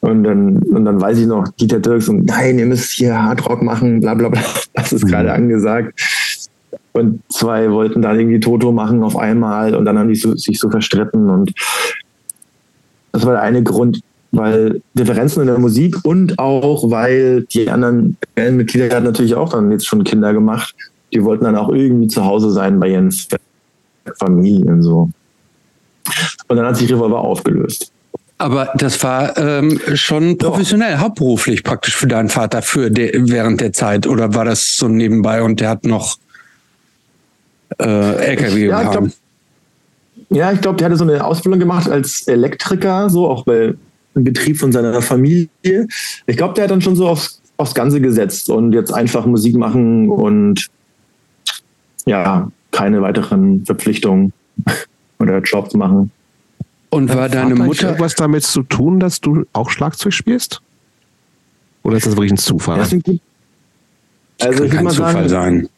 Und 0.00 0.24
dann, 0.24 0.56
und 0.62 0.86
dann 0.86 0.98
weiß 0.98 1.18
ich 1.18 1.26
noch, 1.26 1.46
Dieter 1.48 1.78
Dirks 1.78 2.08
und 2.08 2.24
nein, 2.24 2.58
ihr 2.58 2.64
müsst 2.64 2.92
hier 2.92 3.22
Hardrock 3.22 3.62
machen, 3.62 4.00
bla 4.00 4.14
bla 4.14 4.30
bla. 4.30 4.40
Das 4.72 4.94
ist 4.94 5.04
mhm. 5.04 5.08
gerade 5.08 5.32
angesagt. 5.34 6.00
Und 6.92 7.22
zwei 7.28 7.70
wollten 7.70 8.02
dann 8.02 8.18
irgendwie 8.18 8.40
Toto 8.40 8.72
machen 8.72 9.02
auf 9.02 9.16
einmal 9.16 9.74
und 9.74 9.84
dann 9.84 9.98
haben 9.98 10.08
die 10.08 10.16
so, 10.16 10.34
sich 10.36 10.58
so 10.58 10.70
verstritten. 10.70 11.30
Und 11.30 11.52
das 13.12 13.24
war 13.24 13.32
der 13.32 13.42
eine 13.42 13.62
Grund, 13.62 14.00
weil 14.32 14.82
Differenzen 14.94 15.42
in 15.42 15.46
der 15.46 15.58
Musik 15.58 15.96
und 16.04 16.38
auch, 16.38 16.90
weil 16.90 17.44
die 17.44 17.68
anderen 17.70 18.16
Bandmitglieder 18.34 18.94
hatten 18.94 19.06
natürlich 19.06 19.34
auch 19.34 19.50
dann 19.50 19.70
jetzt 19.70 19.86
schon 19.86 20.04
Kinder 20.04 20.32
gemacht. 20.32 20.74
Die 21.12 21.24
wollten 21.24 21.44
dann 21.44 21.56
auch 21.56 21.70
irgendwie 21.70 22.08
zu 22.08 22.24
Hause 22.24 22.50
sein 22.50 22.78
bei 22.78 22.88
ihren 22.88 23.14
Familien 24.18 24.82
so. 24.82 25.10
Und 26.48 26.56
dann 26.56 26.66
hat 26.66 26.76
sich 26.76 26.90
Revolver 26.90 27.20
aufgelöst. 27.20 27.92
Aber 28.38 28.70
das 28.74 29.02
war 29.02 29.36
ähm, 29.36 29.78
schon 29.94 30.38
professionell, 30.38 30.92
ja. 30.92 30.98
hauptberuflich 31.00 31.62
praktisch 31.62 31.94
für 31.94 32.06
deinen 32.06 32.30
Vater 32.30 32.62
für 32.62 32.90
de, 32.90 33.12
während 33.30 33.60
der 33.60 33.74
Zeit 33.74 34.06
oder 34.06 34.34
war 34.34 34.46
das 34.46 34.78
so 34.78 34.88
nebenbei 34.88 35.42
und 35.42 35.60
der 35.60 35.68
hat 35.68 35.84
noch 35.84 36.16
LKW 37.78 38.66
ja, 38.66 38.82
ich 38.82 38.90
glaub, 38.90 39.08
ja, 40.30 40.52
ich 40.52 40.60
glaube, 40.60 40.76
der 40.76 40.86
hatte 40.86 40.96
so 40.96 41.04
eine 41.04 41.24
Ausbildung 41.24 41.60
gemacht 41.60 41.88
als 41.90 42.26
Elektriker, 42.28 43.10
so 43.10 43.28
auch 43.28 43.44
bei 43.44 43.74
im 44.14 44.24
Betrieb 44.24 44.58
von 44.58 44.72
seiner 44.72 45.00
Familie. 45.02 45.48
Ich 46.26 46.36
glaube, 46.36 46.54
der 46.54 46.64
hat 46.64 46.70
dann 46.70 46.82
schon 46.82 46.96
so 46.96 47.08
aufs, 47.08 47.40
aufs 47.56 47.74
Ganze 47.74 48.00
gesetzt 48.00 48.48
und 48.50 48.72
jetzt 48.72 48.92
einfach 48.92 49.26
Musik 49.26 49.56
machen 49.56 50.08
und 50.08 50.66
ja, 52.06 52.50
keine 52.72 53.02
weiteren 53.02 53.64
Verpflichtungen 53.64 54.32
oder 55.18 55.40
Jobs 55.40 55.74
machen. 55.74 56.10
Und 56.90 57.14
war 57.14 57.28
deine 57.28 57.54
Mutter 57.54 57.98
was 58.00 58.16
damit 58.16 58.42
zu 58.42 58.62
tun, 58.64 58.98
dass 58.98 59.20
du 59.20 59.44
auch 59.52 59.70
Schlagzeug 59.70 60.12
spielst? 60.12 60.60
Oder 61.84 61.96
ist 61.96 62.06
das 62.06 62.16
wirklich 62.16 62.32
ein 62.32 62.36
Zufall? 62.36 62.78
Das, 62.78 62.92
also 64.40 64.68
kann 64.68 64.70
kein 64.70 64.90
Zufall 64.90 65.28
sagen, 65.28 65.60
sein. 65.60 65.68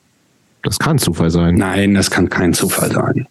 Das 0.62 0.78
kann 0.78 0.98
Zufall 0.98 1.30
sein. 1.30 1.56
Nein, 1.56 1.94
das 1.94 2.10
kann 2.10 2.28
kein 2.28 2.54
Zufall 2.54 2.90
sein. 2.90 3.26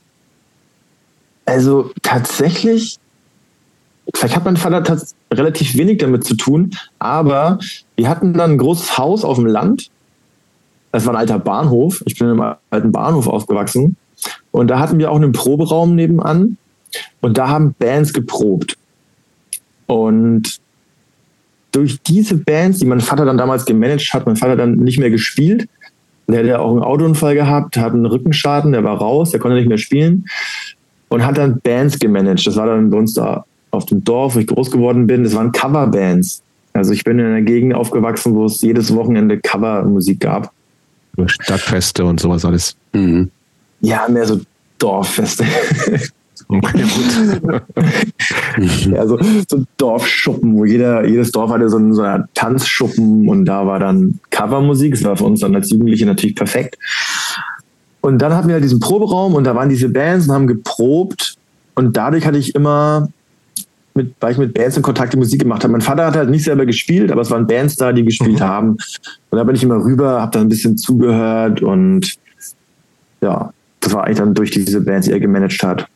Also 1.45 1.91
tatsächlich, 2.01 2.97
vielleicht 4.13 4.35
hat 4.35 4.45
mein 4.45 4.57
Vater 4.57 4.97
relativ 5.33 5.75
wenig 5.75 5.99
damit 5.99 6.23
zu 6.23 6.35
tun, 6.35 6.71
aber 6.99 7.59
wir 7.95 8.09
hatten 8.09 8.33
dann 8.33 8.51
ein 8.51 8.57
großes 8.57 8.97
Haus 8.97 9.23
auf 9.23 9.37
dem 9.37 9.47
Land. 9.47 9.89
Das 10.91 11.05
war 11.05 11.13
ein 11.13 11.19
alter 11.19 11.39
Bahnhof. 11.39 12.03
Ich 12.05 12.17
bin 12.19 12.27
in 12.27 12.39
einem 12.39 12.55
alten 12.69 12.91
Bahnhof 12.91 13.27
aufgewachsen. 13.27 13.95
Und 14.51 14.67
da 14.67 14.79
hatten 14.79 14.99
wir 14.99 15.09
auch 15.09 15.15
einen 15.15 15.31
Proberaum 15.31 15.95
nebenan. 15.95 16.57
Und 17.21 17.37
da 17.37 17.47
haben 17.47 17.73
Bands 17.79 18.11
geprobt. 18.11 18.77
Und 19.87 20.59
durch 21.71 22.01
diese 22.01 22.35
Bands, 22.35 22.79
die 22.79 22.85
mein 22.85 22.99
Vater 22.99 23.25
dann 23.25 23.37
damals 23.37 23.65
gemanagt 23.65 24.13
hat, 24.13 24.25
mein 24.25 24.35
Vater 24.35 24.57
dann 24.57 24.75
nicht 24.75 24.99
mehr 24.99 25.09
gespielt. 25.09 25.69
Der 26.27 26.39
hat 26.39 26.45
ja 26.45 26.59
auch 26.59 26.71
einen 26.71 26.83
Autounfall 26.83 27.35
gehabt, 27.35 27.77
hat 27.77 27.93
einen 27.93 28.05
Rückenschaden, 28.05 28.71
der 28.71 28.83
war 28.83 28.97
raus, 28.97 29.31
der 29.31 29.39
konnte 29.39 29.57
nicht 29.57 29.67
mehr 29.67 29.77
spielen 29.77 30.25
und 31.09 31.25
hat 31.25 31.37
dann 31.37 31.59
Bands 31.61 31.99
gemanagt. 31.99 32.47
Das 32.47 32.55
war 32.55 32.67
dann 32.67 32.89
bei 32.89 32.97
uns 32.97 33.13
da 33.13 33.43
auf 33.71 33.85
dem 33.85 34.03
Dorf, 34.03 34.35
wo 34.35 34.39
ich 34.39 34.47
groß 34.47 34.71
geworden 34.71 35.07
bin. 35.07 35.23
Das 35.23 35.35
waren 35.35 35.51
Coverbands. 35.51 36.41
Also 36.73 36.93
ich 36.93 37.03
bin 37.03 37.19
in 37.19 37.25
einer 37.25 37.41
Gegend 37.41 37.73
aufgewachsen, 37.73 38.33
wo 38.33 38.45
es 38.45 38.61
jedes 38.61 38.95
Wochenende 38.95 39.37
Covermusik 39.39 40.21
gab. 40.21 40.51
Stadtfeste 41.25 42.05
und 42.05 42.19
sowas 42.19 42.45
alles. 42.45 42.75
Mhm. 42.93 43.29
Ja, 43.81 44.07
mehr 44.09 44.25
so 44.25 44.39
Dorffeste. 44.77 45.45
ja, 48.91 49.07
so, 49.07 49.17
so 49.49 49.63
Dorfschuppen, 49.77 50.55
wo 50.55 50.65
jeder, 50.65 51.05
jedes 51.05 51.31
Dorf 51.31 51.51
hatte 51.51 51.69
so 51.69 51.77
einen, 51.77 51.93
so 51.93 52.01
einen 52.01 52.25
Tanzschuppen 52.33 53.29
und 53.29 53.45
da 53.45 53.65
war 53.65 53.79
dann 53.79 54.19
Covermusik. 54.29 54.93
Das 54.93 55.03
war 55.03 55.15
für 55.17 55.23
uns 55.23 55.39
dann 55.39 55.55
als 55.55 55.69
Jugendliche 55.69 56.05
natürlich 56.05 56.35
perfekt. 56.35 56.77
Und 58.01 58.21
dann 58.21 58.33
hatten 58.33 58.47
wir 58.47 58.55
halt 58.55 58.63
diesen 58.63 58.79
Proberaum 58.79 59.35
und 59.35 59.43
da 59.45 59.55
waren 59.55 59.69
diese 59.69 59.89
Bands 59.89 60.27
und 60.27 60.33
haben 60.33 60.47
geprobt. 60.47 61.35
Und 61.75 61.95
dadurch 61.95 62.25
hatte 62.25 62.37
ich 62.37 62.53
immer, 62.55 63.09
mit, 63.93 64.15
weil 64.19 64.33
ich 64.33 64.37
mit 64.37 64.53
Bands 64.53 64.75
in 64.75 64.83
Kontakt 64.83 65.13
die 65.13 65.17
Musik 65.17 65.39
gemacht 65.39 65.63
habe. 65.63 65.71
Mein 65.71 65.81
Vater 65.81 66.05
hat 66.05 66.15
halt 66.15 66.29
nicht 66.29 66.43
selber 66.43 66.65
gespielt, 66.65 67.11
aber 67.11 67.21
es 67.21 67.31
waren 67.31 67.47
Bands 67.47 67.75
da, 67.75 67.93
die 67.93 68.03
gespielt 68.03 68.39
mhm. 68.39 68.43
haben. 68.43 68.69
Und 69.29 69.37
da 69.37 69.43
bin 69.43 69.55
ich 69.55 69.63
immer 69.63 69.83
rüber, 69.83 70.21
habe 70.21 70.31
da 70.31 70.41
ein 70.41 70.49
bisschen 70.49 70.77
zugehört 70.77 71.61
und 71.61 72.17
ja, 73.21 73.53
das 73.79 73.93
war 73.93 74.05
eigentlich 74.05 74.17
dann 74.17 74.33
durch 74.33 74.51
diese 74.51 74.81
Bands, 74.81 75.07
die 75.07 75.13
er 75.13 75.19
gemanagt 75.19 75.61
hat. 75.63 75.87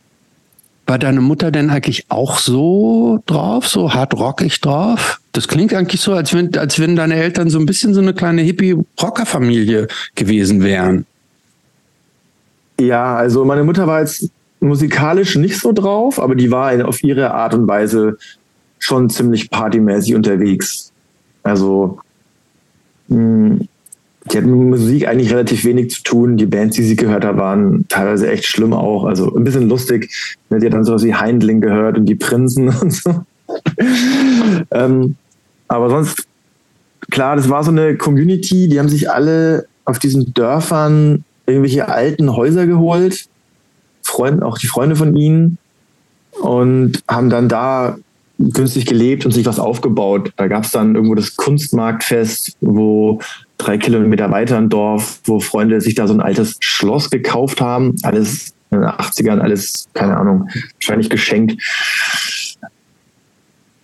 War 0.87 0.99
deine 0.99 1.21
Mutter 1.21 1.51
denn 1.51 1.71
eigentlich 1.71 2.05
auch 2.09 2.37
so 2.37 3.23
drauf, 3.25 3.67
so 3.67 3.93
hart 3.93 4.13
rockig 4.13 4.61
drauf? 4.61 5.19
Das 5.31 5.47
klingt 5.47 5.73
eigentlich 5.73 6.01
so, 6.01 6.13
als 6.13 6.33
wenn, 6.33 6.55
als 6.57 6.79
wenn 6.79 6.95
deine 6.95 7.15
Eltern 7.15 7.49
so 7.49 7.57
ein 7.59 7.65
bisschen 7.65 7.93
so 7.93 8.01
eine 8.01 8.13
kleine 8.13 8.43
Hippie-Rocker-Familie 8.43 9.87
gewesen 10.13 10.63
wären. 10.63 11.05
Ja, 12.79 13.15
also 13.15 13.45
meine 13.45 13.63
Mutter 13.63 13.87
war 13.87 14.01
jetzt 14.01 14.29
musikalisch 14.59 15.35
nicht 15.35 15.59
so 15.59 15.71
drauf, 15.71 16.19
aber 16.19 16.35
die 16.35 16.51
war 16.51 16.87
auf 16.87 17.03
ihre 17.03 17.33
Art 17.33 17.53
und 17.53 17.67
Weise 17.67 18.17
schon 18.79 19.09
ziemlich 19.09 19.49
partymäßig 19.49 20.15
unterwegs. 20.15 20.91
Also 21.43 21.99
mh, 23.07 23.17
hm, 23.17 23.67
die 24.31 24.37
hatten 24.37 24.49
mit 24.49 24.79
Musik 24.79 25.07
eigentlich 25.07 25.31
relativ 25.31 25.65
wenig 25.65 25.91
zu 25.91 26.03
tun. 26.03 26.37
Die 26.37 26.47
Bands, 26.47 26.75
die 26.75 26.83
sie 26.83 26.95
gehört 26.95 27.23
hat, 27.23 27.37
waren 27.37 27.85
teilweise 27.89 28.29
echt 28.29 28.45
schlimm 28.45 28.73
auch. 28.73 29.05
Also 29.05 29.35
ein 29.35 29.43
bisschen 29.43 29.69
lustig. 29.69 30.11
Die 30.49 30.65
hat 30.65 30.73
dann 30.73 30.83
sowas 30.83 31.03
wie 31.03 31.13
Heindling 31.13 31.61
gehört 31.61 31.97
und 31.97 32.05
die 32.05 32.15
Prinzen 32.15 32.69
und 32.81 32.91
so. 32.91 33.23
ähm, 34.71 35.15
aber 35.67 35.89
sonst, 35.89 36.27
klar, 37.11 37.35
das 37.35 37.49
war 37.49 37.63
so 37.63 37.71
eine 37.71 37.97
Community, 37.97 38.67
die 38.67 38.79
haben 38.79 38.89
sich 38.89 39.11
alle 39.11 39.67
auf 39.85 39.99
diesen 39.99 40.33
Dörfern 40.33 41.23
irgendwelche 41.45 41.87
alten 41.87 42.35
Häuser 42.35 42.65
geholt, 42.65 43.27
Freund, 44.01 44.41
auch 44.41 44.57
die 44.57 44.67
Freunde 44.67 44.95
von 44.95 45.15
ihnen, 45.15 45.59
und 46.41 47.03
haben 47.07 47.29
dann 47.29 47.47
da 47.47 47.97
günstig 48.39 48.85
gelebt 48.85 49.25
und 49.25 49.31
sich 49.31 49.45
was 49.45 49.59
aufgebaut. 49.59 50.31
Da 50.35 50.47
gab 50.47 50.65
es 50.65 50.71
dann 50.71 50.95
irgendwo 50.95 51.15
das 51.15 51.35
Kunstmarktfest, 51.37 52.57
wo 52.61 53.19
drei 53.65 53.77
Kilometer 53.77 54.31
weiter 54.31 54.57
ein 54.57 54.69
Dorf, 54.69 55.19
wo 55.25 55.39
Freunde 55.39 55.81
sich 55.81 55.95
da 55.95 56.07
so 56.07 56.13
ein 56.13 56.21
altes 56.21 56.57
Schloss 56.59 57.09
gekauft 57.09 57.61
haben. 57.61 57.95
Alles 58.03 58.53
in 58.71 58.81
den 58.81 58.89
80ern, 58.89 59.39
alles, 59.39 59.87
keine 59.93 60.17
Ahnung, 60.17 60.49
wahrscheinlich 60.75 61.09
geschenkt. 61.09 61.61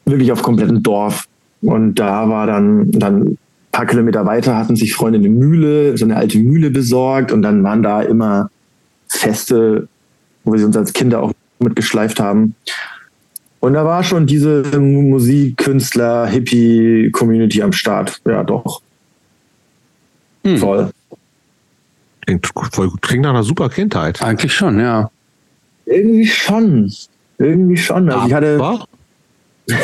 Wirklich 0.06 0.32
auf 0.32 0.44
kompletten 0.44 0.84
Dorf. 0.84 1.28
Und 1.62 1.96
da 1.96 2.30
war 2.30 2.48
dann, 2.48 2.92
dann 2.92 3.22
ein 3.22 3.38
paar 3.72 3.86
Kilometer 3.86 4.26
weiter 4.26 4.58
hatten 4.58 4.76
sich 4.76 4.94
Freunde 4.94 5.20
eine 5.20 5.30
Mühle, 5.30 5.98
so 5.98 6.06
eine 6.06 6.18
alte 6.18 6.40
Mühle 6.40 6.72
besorgt 6.72 7.32
und 7.32 7.42
dann 7.42 7.64
waren 7.64 7.84
da 7.84 8.02
immer 8.02 8.50
Feste, 9.08 9.88
wo 10.44 10.52
wir 10.54 10.60
sie 10.60 10.66
uns 10.66 10.78
als 10.78 10.94
Kinder 10.94 11.22
auch 11.22 11.34
mitgeschleift 11.60 12.20
haben. 12.20 12.56
Und 13.60 13.74
da 13.74 13.86
war 13.86 14.04
schon 14.04 14.26
diese 14.26 14.64
Musikkünstler, 14.80 16.26
Hippie-Community 16.28 17.62
am 17.62 17.72
Start. 17.72 18.20
Ja, 18.26 18.44
doch. 18.44 18.82
Hm. 20.44 20.58
Voll. 20.58 20.92
Klingt, 22.26 22.48
voll 22.72 22.90
gut. 22.90 23.02
Klingt 23.02 23.24
nach 23.24 23.32
einer 23.32 23.44
super 23.44 23.70
Kindheit. 23.70 24.22
Eigentlich 24.22 24.54
schon, 24.54 24.80
ja. 24.80 25.10
Irgendwie 25.86 26.28
schon. 26.28 26.92
Irgendwie 27.38 27.78
schon. 27.78 28.10
Also 28.10 28.28
ich 28.28 28.34
hatte. 28.34 28.80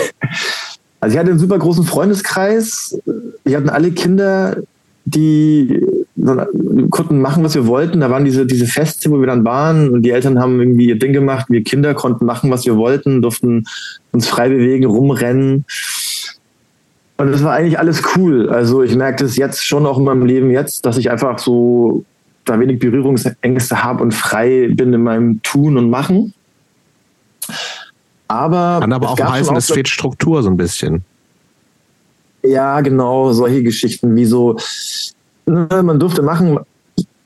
Also 1.00 1.14
ich 1.14 1.20
hatte 1.20 1.30
einen 1.30 1.40
super 1.40 1.60
großen 1.60 1.84
Freundeskreis. 1.86 3.00
Wir 3.44 3.58
hatten 3.58 3.70
alle 3.70 3.92
Kinder, 3.92 4.58
die 5.06 5.80
konnten 6.90 7.22
machen, 7.22 7.44
was 7.44 7.56
wir 7.56 7.68
wollten. 7.68 8.00
Da 8.00 8.10
waren 8.10 8.26
diese, 8.26 8.46
diese 8.46 8.66
Feste, 8.66 9.12
wo 9.12 9.20
wir 9.20 9.28
dann 9.28 9.46
waren 9.46 9.90
und 9.90 10.02
die 10.02 10.10
Eltern 10.10 10.40
haben 10.40 10.60
irgendwie 10.60 10.88
ihr 10.88 11.00
Ding 11.00 11.14
gemacht. 11.14 11.48
Wir 11.50 11.64
Kinder 11.64 11.94
konnten 11.94 12.26
machen, 12.26 12.50
was 12.50 12.66
wir 12.66 12.78
wollten, 12.78 13.22
durften 13.22 13.66
uns 14.12 14.28
frei 14.28 14.50
bewegen, 14.50 14.86
rumrennen. 14.86 15.66
Und 17.18 17.32
das 17.32 17.44
war 17.44 17.54
eigentlich 17.54 17.80
alles 17.80 18.04
cool. 18.16 18.50
Also 18.50 18.84
ich 18.84 18.96
merke 18.96 19.24
das 19.24 19.36
jetzt 19.38 19.66
schon 19.66 19.86
auch 19.86 19.98
in 19.98 20.04
meinem 20.04 20.26
Leben 20.26 20.52
jetzt, 20.52 20.86
dass 20.86 20.98
ich 20.98 21.10
einfach 21.10 21.40
so 21.40 22.06
da 22.46 22.60
wenig 22.60 22.80
Berührungsängste 22.80 23.84
habe 23.84 24.04
und 24.04 24.14
frei 24.14 24.70
bin 24.72 24.94
in 24.94 25.04
meinem 25.04 25.42
Tun 25.42 25.78
und 25.78 25.90
Machen. 25.90 26.34
Aber 28.28 28.80
kann 28.82 28.94
aber 28.94 29.10
auch 29.10 29.20
heißen, 29.20 29.56
es 29.56 29.72
fehlt 29.72 29.88
Struktur 29.88 30.44
so 30.44 30.50
ein 30.50 30.58
bisschen. 30.58 31.04
Ja, 32.44 32.82
genau, 32.82 33.32
solche 33.34 33.64
Geschichten 33.64 34.16
wie 34.16 34.26
so, 34.26 34.58
ne, 35.46 35.68
man 35.84 36.00
durfte 36.00 36.22
machen, 36.22 36.60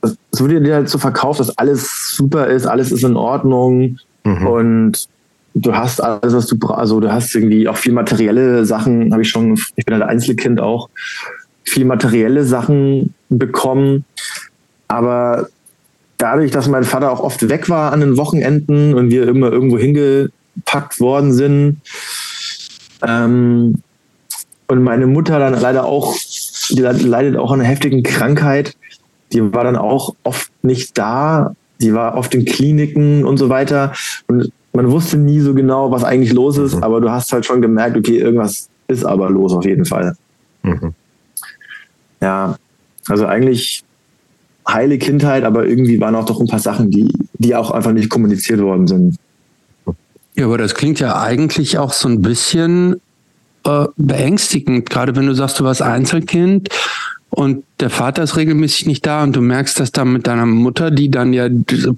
es 0.02 0.40
wurde 0.40 0.62
dir 0.62 0.76
halt 0.76 0.90
so 0.90 0.98
verkauft, 0.98 1.40
dass 1.40 1.58
alles 1.58 2.16
super 2.16 2.48
ist, 2.48 2.66
alles 2.66 2.92
ist 2.92 3.04
in 3.04 3.16
Ordnung 3.16 4.00
mhm. 4.24 4.48
und 4.48 5.08
du 5.54 5.76
hast 5.76 6.02
alles, 6.02 6.34
was 6.34 6.48
du 6.48 6.58
brauchst. 6.58 6.80
Also 6.80 7.00
du 7.00 7.12
hast 7.12 7.34
irgendwie 7.36 7.68
auch 7.68 7.78
viel 7.78 7.94
materielle 7.94 8.66
Sachen, 8.66 9.12
habe 9.12 9.22
ich 9.22 9.30
schon, 9.30 9.60
ich 9.76 9.86
bin 9.86 9.94
halt 9.94 10.04
Einzelkind 10.04 10.62
auch, 10.62 10.90
viel 11.64 11.86
materielle 11.86 12.44
Sachen 12.44 13.14
bekommen. 13.30 14.06
Aber 14.88 15.50
dadurch, 16.18 16.52
dass 16.52 16.68
mein 16.68 16.84
Vater 16.84 17.12
auch 17.12 17.22
oft 17.22 17.50
weg 17.50 17.70
war 17.70 17.92
an 17.94 18.02
den 18.02 18.18
Wochenenden 18.18 18.94
und 18.94 19.12
wir 19.12 19.28
immer 19.28 19.52
irgendwo 19.52 19.78
hingepackt 19.78 21.00
worden 21.00 21.34
sind, 21.34 21.82
ähm, 23.04 23.82
und 24.68 24.84
meine 24.84 25.06
Mutter 25.06 25.38
dann 25.38 25.60
leider 25.60 25.84
auch, 25.84 26.16
die 26.70 26.82
leidet 26.82 27.36
auch 27.36 27.52
an 27.52 27.60
einer 27.60 27.68
heftigen 27.68 28.04
Krankheit, 28.04 28.78
die 29.34 29.54
war 29.54 29.66
dann 29.66 29.76
auch 29.76 30.16
oft 30.24 30.50
nicht 30.62 30.98
da, 30.98 31.56
die 31.82 31.94
war 31.94 32.16
oft 32.16 32.34
in 32.36 32.46
Kliniken 32.46 33.26
und 33.26 33.36
so 33.36 33.50
weiter. 33.50 33.94
Und 34.28 34.52
man 34.74 34.92
wusste 34.92 35.18
nie 35.18 35.40
so 35.40 35.54
genau, 35.54 35.92
was 35.92 36.04
eigentlich 36.04 36.34
los 36.34 36.58
ist, 36.58 36.76
mhm. 36.76 36.84
aber 36.84 37.02
du 37.02 37.12
hast 37.12 37.32
halt 37.32 37.46
schon 37.46 37.62
gemerkt, 37.62 37.98
okay, 37.98 38.18
irgendwas 38.18 38.70
ist 38.88 39.06
aber 39.06 39.30
los 39.30 39.54
auf 39.54 39.66
jeden 39.66 39.86
Fall. 39.86 40.16
Mhm. 40.64 40.94
Ja, 42.22 42.56
also 43.08 43.26
eigentlich 43.26 43.84
heile 44.68 44.98
Kindheit, 44.98 45.44
aber 45.44 45.66
irgendwie 45.66 46.00
waren 46.00 46.16
auch 46.16 46.26
doch 46.26 46.40
ein 46.40 46.48
paar 46.48 46.60
Sachen, 46.60 46.92
die, 46.92 47.12
die 47.34 47.56
auch 47.56 47.72
einfach 47.72 47.92
nicht 47.92 48.10
kommuniziert 48.10 48.62
worden 48.62 48.88
sind. 48.88 49.18
Ja, 50.36 50.46
aber 50.46 50.58
das 50.58 50.76
klingt 50.76 51.00
ja 51.00 51.20
eigentlich 51.20 51.78
auch 51.78 51.92
so 51.92 52.08
ein 52.08 52.22
bisschen 52.22 53.02
äh, 53.66 53.86
beängstigend, 53.98 54.90
gerade 54.90 55.16
wenn 55.16 55.28
du 55.28 55.34
sagst, 55.34 55.60
du 55.60 55.64
warst 55.64 55.82
Einzelkind 55.82 56.70
und 57.34 57.64
der 57.80 57.90
Vater 57.90 58.24
ist 58.24 58.36
regelmäßig 58.36 58.88
nicht 58.88 59.06
da 59.06 59.24
und 59.24 59.34
du 59.34 59.42
merkst 59.42 59.80
das 59.80 59.94
dann 59.94 60.12
mit 60.12 60.28
deiner 60.28 60.46
Mutter, 60.46 60.92
die 60.92 61.10
dann 61.10 61.32
ja 61.32 61.48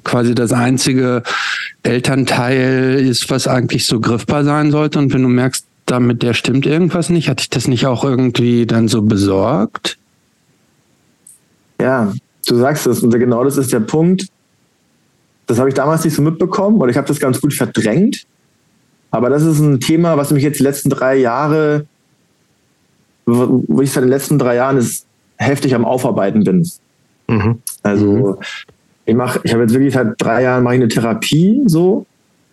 quasi 0.04 0.36
das 0.36 0.54
einzige 0.54 1.24
Elternteil 1.82 3.04
ist, 3.04 3.32
was 3.32 3.48
eigentlich 3.48 3.88
so 3.88 4.00
griffbar 4.00 4.43
sein 4.43 4.69
sollte. 4.72 5.00
Und 5.00 5.12
wenn 5.12 5.24
du 5.24 5.30
merkst, 5.30 5.65
damit 5.88 6.22
der 6.22 6.36
stimmt 6.36 6.67
irgendwas 6.67 7.10
nicht, 7.10 7.30
hat 7.30 7.39
dich 7.39 7.50
das 7.50 7.67
nicht 7.67 7.88
auch 7.88 8.04
irgendwie 8.04 8.67
dann 8.67 8.88
so 8.88 9.02
besorgt? 9.02 9.98
Ja, 11.82 12.13
du 12.48 12.56
sagst 12.56 12.86
es 12.86 13.02
und 13.02 13.10
genau 13.10 13.43
das 13.43 13.58
ist 13.58 13.74
der 13.74 13.80
Punkt. 13.80 14.28
Das 15.48 15.58
habe 15.58 15.69
ich 15.69 15.76
damals 15.76 16.06
nicht 16.06 16.13
so 16.13 16.22
mitbekommen 16.22 16.80
oder 16.80 16.91
ich 16.91 16.98
habe 16.98 17.08
das 17.08 17.19
ganz 17.19 17.41
gut 17.41 17.56
verdrängt. 17.56 18.24
Aber 19.10 19.32
das 19.32 19.41
ist 19.41 19.60
ein 19.60 19.80
Thema, 19.80 20.15
was 20.15 20.30
mich 20.30 20.43
jetzt 20.43 20.60
die 20.60 20.63
letzten 20.63 20.91
drei 20.91 21.15
Jahre, 21.15 21.88
wo 23.26 23.82
ich 23.82 23.91
seit 23.91 24.04
den 24.04 24.10
letzten 24.10 24.38
drei 24.38 24.56
Jahren 24.56 24.78
ist, 24.78 25.08
heftig 25.38 25.76
am 25.76 25.86
Aufarbeiten 25.86 26.43
bin. 26.43 26.67
Mhm. 27.28 27.60
Also 27.82 28.06
mhm. 28.06 28.38
ich 29.06 29.15
mache, 29.15 29.41
ich 29.43 29.54
habe 29.54 29.63
jetzt 29.63 29.74
wirklich 29.74 29.93
seit 29.93 30.22
drei 30.22 30.43
Jahren 30.43 30.63
mache 30.63 30.76
ich 30.76 30.82
eine 30.82 30.89
Therapie 30.89 31.63
so. 31.65 32.06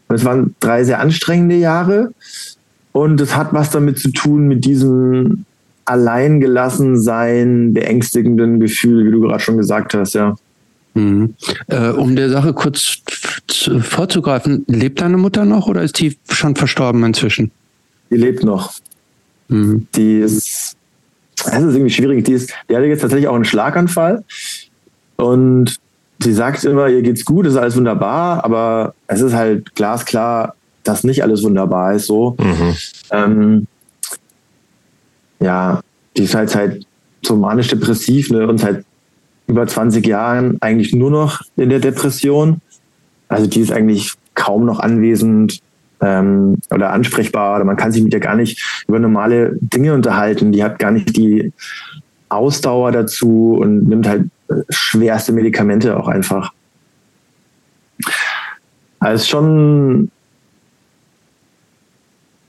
Und 0.08 0.16
es 0.16 0.24
waren 0.24 0.56
drei 0.58 0.82
sehr 0.82 1.00
anstrengende 1.00 1.56
Jahre. 1.56 2.12
Und 2.92 3.20
es 3.20 3.36
hat 3.36 3.52
was 3.52 3.70
damit 3.70 3.98
zu 3.98 4.10
tun 4.10 4.48
mit 4.48 4.64
diesem 4.64 5.44
alleingelassen 5.84 7.00
sein, 7.00 7.72
beängstigenden 7.72 8.60
Gefühl, 8.60 9.06
wie 9.06 9.10
du 9.10 9.20
gerade 9.20 9.40
schon 9.40 9.56
gesagt 9.56 9.94
hast, 9.94 10.14
ja. 10.14 10.36
Mhm. 10.94 11.34
Äh, 11.68 11.90
um 11.90 12.16
der 12.16 12.30
Sache 12.30 12.52
kurz 12.52 12.98
vorzugreifen, 13.80 14.64
lebt 14.66 15.00
deine 15.00 15.16
Mutter 15.16 15.44
noch 15.44 15.68
oder 15.68 15.82
ist 15.82 16.00
die 16.00 16.16
schon 16.30 16.56
verstorben 16.56 17.04
inzwischen? 17.04 17.50
Die 18.10 18.16
lebt 18.16 18.42
noch. 18.42 18.74
Mhm. 19.48 19.86
Die 19.94 20.18
ist 20.18 20.76
das 21.44 21.62
ist 21.62 21.74
irgendwie 21.74 21.90
schwierig. 21.90 22.24
Die, 22.24 22.32
ist, 22.32 22.52
die 22.68 22.76
hatte 22.76 22.86
jetzt 22.86 23.00
tatsächlich 23.00 23.28
auch 23.28 23.34
einen 23.34 23.44
Schlaganfall 23.44 24.24
und 25.16 25.78
sie 26.22 26.32
sagt 26.32 26.64
immer, 26.64 26.88
ihr 26.88 27.02
geht's 27.02 27.24
gut, 27.24 27.46
ist 27.46 27.56
alles 27.56 27.76
wunderbar, 27.76 28.44
aber 28.44 28.94
es 29.06 29.20
ist 29.20 29.34
halt 29.34 29.74
glasklar, 29.74 30.54
dass 30.84 31.04
nicht 31.04 31.22
alles 31.22 31.42
wunderbar 31.42 31.94
ist. 31.94 32.06
So, 32.06 32.36
mhm. 32.38 32.76
ähm, 33.10 33.66
ja, 35.40 35.80
die 36.16 36.24
ist 36.24 36.34
halt 36.34 36.54
halt 36.54 36.86
so 37.22 37.36
manisch-depressiv 37.36 38.30
ne, 38.30 38.46
und 38.46 38.58
seit 38.58 38.84
über 39.46 39.66
20 39.66 40.06
Jahren 40.06 40.58
eigentlich 40.60 40.94
nur 40.94 41.10
noch 41.10 41.42
in 41.56 41.70
der 41.70 41.80
Depression. 41.80 42.60
Also 43.28 43.46
die 43.46 43.60
ist 43.60 43.72
eigentlich 43.72 44.12
kaum 44.34 44.64
noch 44.64 44.80
anwesend 44.80 45.60
ähm, 46.00 46.58
oder 46.70 46.92
ansprechbar 46.92 47.56
oder 47.56 47.64
man 47.64 47.76
kann 47.76 47.92
sich 47.92 48.02
mit 48.02 48.12
ihr 48.12 48.20
gar 48.20 48.36
nicht 48.36 48.84
über 48.88 48.98
normale 48.98 49.56
Dinge 49.60 49.94
unterhalten. 49.94 50.52
Die 50.52 50.64
hat 50.64 50.78
gar 50.78 50.90
nicht 50.90 51.16
die 51.16 51.52
Ausdauer 52.28 52.92
dazu 52.92 53.58
und 53.60 53.88
nimmt 53.88 54.08
halt 54.08 54.26
äh, 54.48 54.54
schwerste 54.70 55.32
Medikamente 55.32 55.96
auch 55.98 56.08
einfach. 56.08 56.52
Also 58.98 59.24
schon, 59.24 60.10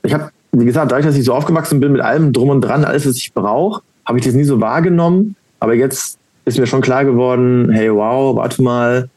ich 0.02 0.12
habe, 0.12 0.30
wie 0.52 0.64
gesagt, 0.64 0.92
dadurch, 0.92 1.06
dass 1.06 1.16
ich 1.16 1.24
so 1.24 1.34
aufgewachsen 1.34 1.80
bin 1.80 1.92
mit 1.92 2.00
allem 2.00 2.32
drum 2.32 2.50
und 2.50 2.60
dran, 2.60 2.84
alles, 2.84 3.06
was 3.06 3.16
ich 3.16 3.32
brauche, 3.32 3.82
habe 4.06 4.18
ich 4.18 4.24
das 4.24 4.34
nie 4.34 4.44
so 4.44 4.60
wahrgenommen. 4.60 5.36
Aber 5.60 5.74
jetzt 5.74 6.18
ist 6.44 6.58
mir 6.58 6.66
schon 6.66 6.80
klar 6.80 7.04
geworden, 7.04 7.70
hey, 7.70 7.92
wow, 7.92 8.36
warte 8.36 8.62
mal, 8.62 9.08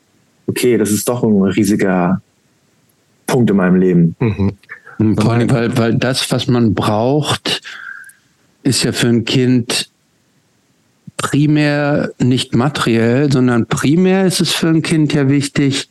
okay, 0.47 0.77
das 0.77 0.91
ist 0.91 1.09
doch 1.09 1.23
ein 1.23 1.41
riesiger 1.41 2.21
Punkt 3.35 3.49
in 3.49 3.57
meinem 3.57 3.75
Leben. 3.75 4.15
Mhm. 4.19 5.17
Vor 5.17 5.33
allem, 5.33 5.49
weil, 5.51 5.77
weil 5.77 5.95
das, 5.95 6.31
was 6.31 6.47
man 6.47 6.73
braucht, 6.73 7.61
ist 8.63 8.83
ja 8.83 8.93
für 8.93 9.09
ein 9.09 9.25
Kind 9.25 9.89
primär 11.17 12.11
nicht 12.17 12.55
materiell, 12.55 13.29
sondern 13.29 13.65
primär 13.65 14.25
ist 14.25 14.39
es 14.39 14.53
für 14.53 14.69
ein 14.69 14.83
Kind 14.83 15.13
ja 15.13 15.27
wichtig, 15.27 15.89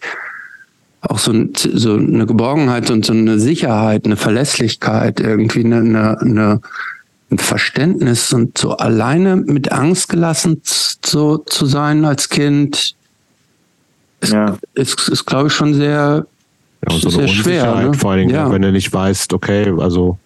auch 1.02 1.18
so, 1.18 1.32
ein, 1.32 1.52
so 1.54 1.96
eine 1.96 2.24
Geborgenheit 2.24 2.90
und 2.90 3.04
so 3.04 3.12
eine 3.12 3.38
Sicherheit, 3.38 4.06
eine 4.06 4.16
Verlässlichkeit, 4.16 5.20
irgendwie 5.20 5.66
eine, 5.66 5.80
eine, 5.80 6.20
eine 6.20 6.60
ein 7.30 7.38
Verständnis 7.38 8.32
und 8.32 8.56
so 8.56 8.76
alleine 8.76 9.36
mit 9.36 9.70
Angst 9.70 10.08
gelassen 10.08 10.62
so 10.64 11.38
zu 11.38 11.66
sein 11.66 12.04
als 12.06 12.28
Kind, 12.30 12.94
ist, 14.20 14.32
ja. 14.32 14.56
ist, 14.74 15.08
ist 15.08 15.26
glaube 15.26 15.48
ich, 15.48 15.52
schon 15.52 15.74
sehr 15.74 16.26
ja, 16.88 16.94
und 16.94 17.00
so 17.00 17.18
eine 17.18 17.28
schwer, 17.28 17.74
ne? 17.74 17.94
vor 17.94 18.12
allem, 18.12 18.28
ja. 18.28 18.50
wenn 18.50 18.62
du 18.62 18.72
nicht 18.72 18.92
weißt, 18.92 19.32
okay, 19.32 19.72
also 19.78 20.18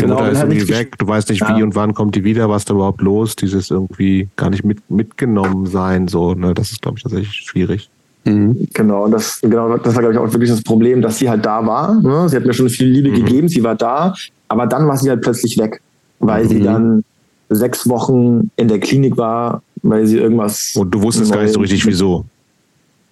die 0.00 0.04
genau, 0.04 0.16
Mutter 0.16 0.32
ist 0.32 0.38
halt 0.38 0.52
irgendwie 0.52 0.72
weg, 0.72 0.98
du 0.98 1.06
weißt 1.06 1.28
nicht, 1.30 1.40
ja. 1.40 1.56
wie 1.56 1.62
und 1.62 1.74
wann 1.74 1.94
kommt 1.94 2.14
die 2.14 2.24
wieder, 2.24 2.48
was 2.48 2.64
da 2.64 2.74
überhaupt 2.74 3.02
los, 3.02 3.36
dieses 3.36 3.70
irgendwie 3.70 4.28
gar 4.36 4.50
nicht 4.50 4.64
mit, 4.64 4.90
mitgenommen 4.90 5.66
sein, 5.66 6.08
so, 6.08 6.34
ne, 6.34 6.54
das 6.54 6.70
ist, 6.70 6.82
glaube 6.82 6.98
ich, 6.98 7.02
tatsächlich 7.02 7.32
schwierig. 7.32 7.90
Mhm. 8.24 8.68
Genau, 8.74 9.04
und 9.04 9.12
das, 9.12 9.40
genau, 9.40 9.76
das 9.76 9.94
war, 9.94 10.02
glaube 10.02 10.14
ich, 10.14 10.18
auch 10.18 10.32
wirklich 10.32 10.50
das 10.50 10.62
Problem, 10.62 11.02
dass 11.02 11.18
sie 11.18 11.28
halt 11.28 11.44
da 11.44 11.66
war. 11.66 11.94
Ne? 12.00 12.28
Sie 12.28 12.36
hat 12.36 12.44
mir 12.44 12.52
schon 12.52 12.68
viel 12.68 12.88
Liebe 12.88 13.10
mhm. 13.10 13.24
gegeben, 13.24 13.48
sie 13.48 13.62
war 13.62 13.74
da, 13.74 14.14
aber 14.48 14.66
dann 14.66 14.86
war 14.86 14.96
sie 14.96 15.10
halt 15.10 15.22
plötzlich 15.22 15.58
weg, 15.58 15.80
weil 16.18 16.44
mhm. 16.44 16.48
sie 16.48 16.62
dann 16.62 17.04
sechs 17.48 17.88
Wochen 17.88 18.50
in 18.56 18.68
der 18.68 18.78
Klinik 18.78 19.16
war, 19.16 19.62
weil 19.82 20.06
sie 20.06 20.18
irgendwas. 20.18 20.74
Und 20.76 20.90
du 20.94 21.02
wusstest 21.02 21.32
gar 21.32 21.42
nicht 21.42 21.54
so 21.54 21.60
richtig, 21.60 21.84
wieso. 21.86 22.24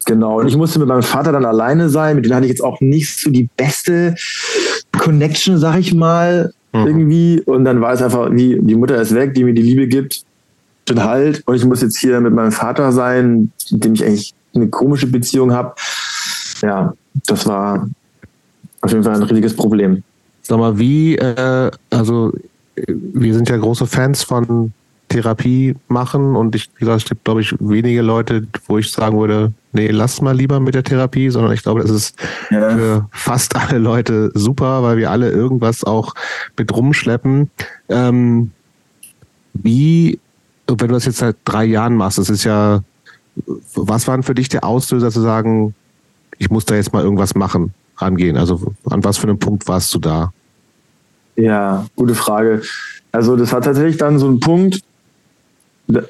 Genau. 0.08 0.40
Und 0.40 0.48
ich 0.48 0.56
musste 0.56 0.78
mit 0.78 0.88
meinem 0.88 1.02
Vater 1.02 1.32
dann 1.32 1.44
alleine 1.44 1.90
sein. 1.90 2.16
Mit 2.16 2.24
dem 2.24 2.34
hatte 2.34 2.46
ich 2.46 2.50
jetzt 2.50 2.64
auch 2.64 2.80
nicht 2.80 3.20
so 3.20 3.30
die 3.30 3.50
beste 3.58 4.14
Connection, 4.98 5.58
sag 5.58 5.78
ich 5.78 5.92
mal, 5.92 6.54
mhm. 6.72 6.86
irgendwie. 6.86 7.42
Und 7.42 7.66
dann 7.66 7.82
war 7.82 7.92
es 7.92 8.00
einfach 8.00 8.30
wie, 8.32 8.58
die 8.58 8.74
Mutter 8.74 8.98
ist 8.98 9.14
weg, 9.14 9.34
die 9.34 9.44
mir 9.44 9.52
die 9.52 9.60
Liebe 9.60 9.86
gibt, 9.86 10.22
den 10.88 11.04
Halt. 11.04 11.42
Und 11.44 11.56
ich 11.56 11.64
muss 11.66 11.82
jetzt 11.82 11.98
hier 11.98 12.22
mit 12.22 12.32
meinem 12.32 12.52
Vater 12.52 12.90
sein, 12.90 13.52
mit 13.70 13.84
dem 13.84 13.92
ich 13.92 14.02
eigentlich 14.02 14.34
eine 14.54 14.68
komische 14.68 15.06
Beziehung 15.06 15.52
habe. 15.52 15.74
Ja, 16.62 16.94
das 17.26 17.46
war 17.46 17.86
auf 18.80 18.90
jeden 18.90 19.04
Fall 19.04 19.14
ein 19.14 19.22
riesiges 19.24 19.54
Problem. 19.54 20.02
Sag 20.40 20.58
mal, 20.58 20.78
wie, 20.78 21.16
äh, 21.16 21.70
also 21.90 22.32
wir 22.86 23.34
sind 23.34 23.46
ja 23.50 23.58
große 23.58 23.86
Fans 23.86 24.22
von 24.22 24.72
Therapie 25.08 25.74
machen 25.88 26.36
und 26.36 26.54
ich, 26.54 26.70
wie 26.76 26.80
gesagt, 26.80 27.02
es 27.02 27.08
gibt, 27.08 27.24
glaube 27.24 27.40
ich, 27.40 27.54
wenige 27.60 28.02
Leute, 28.02 28.46
wo 28.66 28.78
ich 28.78 28.90
sagen 28.90 29.18
würde, 29.18 29.52
nee, 29.72 29.88
lass 29.88 30.20
mal 30.20 30.36
lieber 30.36 30.60
mit 30.60 30.74
der 30.74 30.84
Therapie, 30.84 31.30
sondern 31.30 31.52
ich 31.52 31.62
glaube, 31.62 31.80
das 31.80 31.90
ist 31.90 32.18
ja. 32.50 32.70
für 32.70 33.08
fast 33.12 33.56
alle 33.56 33.78
Leute 33.78 34.30
super, 34.34 34.82
weil 34.82 34.96
wir 34.96 35.10
alle 35.10 35.30
irgendwas 35.30 35.84
auch 35.84 36.14
mit 36.56 36.74
rumschleppen. 36.74 37.50
Ähm, 37.88 38.50
wie, 39.54 40.18
wenn 40.66 40.88
du 40.88 40.94
das 40.94 41.06
jetzt 41.06 41.18
seit 41.18 41.36
drei 41.44 41.64
Jahren 41.64 41.96
machst, 41.96 42.18
das 42.18 42.30
ist 42.30 42.44
ja, 42.44 42.82
was 43.74 44.06
waren 44.06 44.22
für 44.22 44.34
dich 44.34 44.48
der 44.48 44.64
Auslöser 44.64 45.10
zu 45.10 45.20
sagen, 45.20 45.74
ich 46.38 46.50
muss 46.50 46.64
da 46.64 46.74
jetzt 46.74 46.92
mal 46.92 47.02
irgendwas 47.02 47.34
machen, 47.34 47.72
rangehen? 47.96 48.36
Also 48.36 48.72
an 48.90 49.02
was 49.04 49.18
für 49.18 49.26
einem 49.26 49.38
Punkt 49.38 49.66
warst 49.68 49.94
du 49.94 49.98
da? 49.98 50.32
Ja, 51.36 51.86
gute 51.96 52.14
Frage. 52.14 52.62
Also 53.12 53.36
das 53.36 53.52
war 53.52 53.60
tatsächlich 53.60 53.96
dann 53.96 54.18
so 54.18 54.28
ein 54.28 54.40
Punkt, 54.40 54.82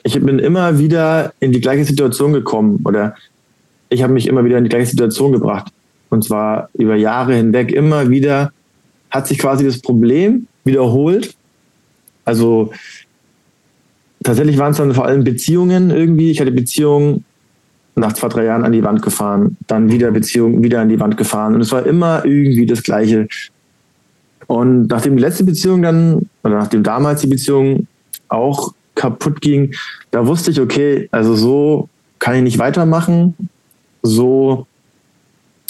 ich 0.02 0.20
bin 0.20 0.38
immer 0.38 0.78
wieder 0.78 1.32
in 1.40 1.52
die 1.52 1.60
gleiche 1.60 1.84
Situation 1.84 2.32
gekommen 2.32 2.80
oder 2.84 3.14
ich 3.88 4.02
habe 4.02 4.12
mich 4.12 4.26
immer 4.26 4.44
wieder 4.44 4.58
in 4.58 4.64
die 4.64 4.70
gleiche 4.70 4.90
Situation 4.90 5.32
gebracht. 5.32 5.72
Und 6.10 6.24
zwar 6.24 6.68
über 6.74 6.96
Jahre 6.96 7.34
hinweg 7.34 7.72
immer 7.72 8.10
wieder 8.10 8.52
hat 9.10 9.26
sich 9.26 9.38
quasi 9.38 9.64
das 9.64 9.80
Problem 9.80 10.46
wiederholt. 10.64 11.34
Also 12.24 12.72
tatsächlich 14.22 14.58
waren 14.58 14.72
es 14.72 14.78
dann 14.78 14.94
vor 14.94 15.06
allem 15.06 15.24
Beziehungen 15.24 15.90
irgendwie. 15.90 16.30
Ich 16.30 16.40
hatte 16.40 16.52
Beziehungen 16.52 17.24
nach 17.94 18.12
zwei, 18.12 18.28
drei 18.28 18.44
Jahren 18.44 18.64
an 18.64 18.72
die 18.72 18.84
Wand 18.84 19.02
gefahren, 19.02 19.56
dann 19.66 19.90
wieder 19.90 20.10
Beziehung, 20.10 20.62
wieder 20.62 20.80
an 20.80 20.88
die 20.88 21.00
Wand 21.00 21.16
gefahren. 21.16 21.54
Und 21.54 21.60
es 21.60 21.72
war 21.72 21.86
immer 21.86 22.24
irgendwie 22.24 22.66
das 22.66 22.82
Gleiche. 22.82 23.28
Und 24.46 24.86
nachdem 24.88 25.16
die 25.16 25.22
letzte 25.22 25.44
Beziehung 25.44 25.82
dann, 25.82 26.28
oder 26.42 26.58
nachdem 26.58 26.82
damals 26.82 27.22
die 27.22 27.28
Beziehung 27.28 27.86
auch 28.28 28.72
kaputt 28.98 29.40
ging, 29.40 29.74
da 30.10 30.26
wusste 30.26 30.50
ich, 30.50 30.60
okay, 30.60 31.08
also 31.12 31.34
so 31.34 31.88
kann 32.18 32.34
ich 32.34 32.42
nicht 32.42 32.58
weitermachen. 32.58 33.34
So, 34.02 34.66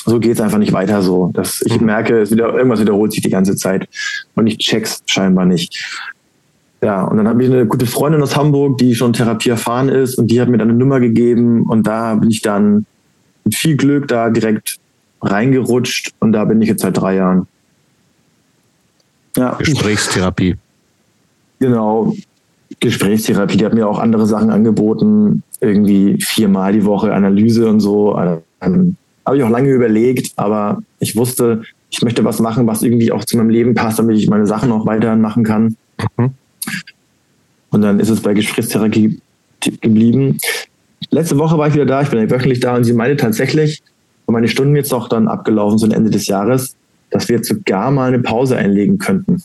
so 0.05 0.19
geht 0.19 0.33
es 0.33 0.41
einfach 0.41 0.59
nicht 0.59 0.73
weiter 0.73 1.03
so. 1.03 1.31
Das, 1.35 1.63
ich 1.63 1.79
mhm. 1.79 1.87
merke, 1.87 2.19
es 2.21 2.31
wieder, 2.33 2.53
irgendwas 2.55 2.81
wiederholt 2.81 3.13
sich 3.13 3.23
die 3.23 3.31
ganze 3.31 3.55
Zeit. 3.55 3.89
Und 4.35 4.47
ich 4.47 4.59
check's 4.59 5.03
scheinbar 5.07 5.45
nicht. 5.45 6.03
Ja, 6.83 7.05
und 7.05 7.17
dann 7.17 7.29
habe 7.29 7.43
ich 7.43 7.51
eine 7.51 7.67
gute 7.67 7.87
Freundin 7.87 8.23
aus 8.23 8.37
Hamburg, 8.37 8.79
die 8.79 8.95
schon 8.95 9.13
Therapie 9.13 9.51
erfahren 9.51 9.89
ist 9.89 10.17
und 10.17 10.29
die 10.31 10.41
hat 10.41 10.49
mir 10.49 10.59
dann 10.59 10.71
eine 10.71 10.79
Nummer 10.79 11.01
gegeben 11.01 11.65
und 11.65 11.87
da 11.87 12.15
bin 12.15 12.31
ich 12.31 12.41
dann 12.41 12.87
mit 13.45 13.57
viel 13.57 13.77
Glück 13.77 14.07
da 14.07 14.31
direkt 14.31 14.79
reingerutscht 15.21 16.13
und 16.21 16.33
da 16.33 16.45
bin 16.45 16.63
ich 16.63 16.69
jetzt 16.69 16.83
seit 16.83 16.97
drei 16.97 17.17
Jahren. 17.17 17.49
Ja. 19.37 19.55
Gesprächstherapie. 19.55 20.57
Genau, 21.59 22.15
Gesprächstherapie. 22.81 23.57
Die 23.57 23.65
hat 23.65 23.75
mir 23.75 23.89
auch 23.89 23.99
andere 23.99 24.27
Sachen 24.27 24.51
angeboten, 24.51 25.43
irgendwie 25.61 26.19
viermal 26.21 26.73
die 26.73 26.85
Woche 26.85 27.13
Analyse 27.13 27.69
und 27.69 27.81
so. 27.81 28.19
Ähm, 28.61 28.97
habe 29.27 29.37
ich 29.37 29.43
auch 29.43 29.51
lange 29.51 29.71
überlegt, 29.71 30.33
aber 30.37 30.79
ich 31.01 31.17
wusste, 31.17 31.63
ich 31.91 32.03
möchte 32.03 32.25
was 32.25 32.41
machen, 32.41 32.67
was 32.67 32.83
irgendwie 32.83 33.13
auch 33.13 33.25
zu 33.25 33.37
meinem 33.37 33.51
Leben 33.51 33.75
passt, 33.75 33.99
damit 33.99 34.17
ich 34.17 34.29
meine 34.29 34.47
Sachen 34.47 34.73
auch 34.73 34.87
weiterhin 34.87 35.21
machen 35.21 35.45
kann. 35.45 35.77
Mhm. 36.17 36.31
Und 37.71 37.83
dann 37.83 38.01
ist 38.01 38.09
es 38.09 38.21
bei 38.21 38.35
Gesprächstherapie 38.35 39.21
geblieben. 39.61 40.39
Letzte 41.11 41.39
Woche 41.39 41.59
war 41.59 41.69
ich 41.69 41.75
wieder 41.75 41.87
da, 41.87 42.03
ich 42.03 42.09
bin 42.09 42.21
ja 42.21 42.31
wöchentlich 42.31 42.61
da 42.61 42.77
und 42.77 42.85
sie 42.85 42.93
meinte 42.93 43.17
tatsächlich, 43.17 43.83
und 44.27 44.35
meine 44.35 44.49
Stunden 44.49 44.77
jetzt 44.77 44.93
auch 44.93 45.09
dann 45.09 45.29
abgelaufen 45.29 45.79
sind 45.79 45.93
Ende 45.93 46.11
des 46.11 46.27
Jahres, 46.27 46.77
dass 47.11 47.29
wir 47.29 47.37
jetzt 47.37 47.49
sogar 47.49 47.91
mal 47.91 48.09
eine 48.09 48.19
Pause 48.19 48.57
einlegen 48.57 48.99
könnten. 48.99 49.43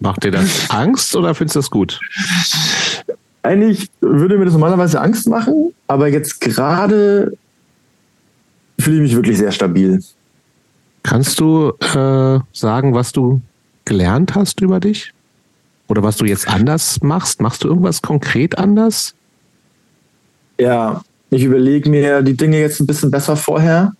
Macht 0.00 0.24
dir 0.24 0.30
das 0.30 0.70
Angst 0.70 1.14
oder 1.16 1.34
findest 1.34 1.56
du 1.56 1.60
das 1.60 1.70
gut? 1.70 2.00
Eigentlich 3.42 3.88
würde 4.00 4.38
mir 4.38 4.44
das 4.44 4.54
normalerweise 4.54 5.00
Angst 5.00 5.28
machen, 5.28 5.72
aber 5.86 6.08
jetzt 6.08 6.40
gerade 6.40 7.36
fühle 8.78 8.96
ich 8.96 9.02
mich 9.02 9.16
wirklich 9.16 9.38
sehr 9.38 9.52
stabil. 9.52 10.02
Kannst 11.02 11.38
du 11.38 11.72
äh, 11.80 12.40
sagen, 12.52 12.94
was 12.94 13.12
du 13.12 13.40
gelernt 13.84 14.34
hast 14.34 14.60
über 14.60 14.80
dich? 14.80 15.12
Oder 15.88 16.02
was 16.02 16.16
du 16.16 16.24
jetzt 16.24 16.48
anders 16.48 17.02
machst? 17.02 17.40
Machst 17.42 17.62
du 17.62 17.68
irgendwas 17.68 18.00
konkret 18.00 18.56
anders? 18.56 19.14
Ja, 20.58 21.02
ich 21.30 21.44
überlege 21.44 21.90
mir 21.90 22.22
die 22.22 22.36
Dinge 22.36 22.58
jetzt 22.58 22.80
ein 22.80 22.86
bisschen 22.86 23.10
besser 23.10 23.36
vorher. 23.36 23.92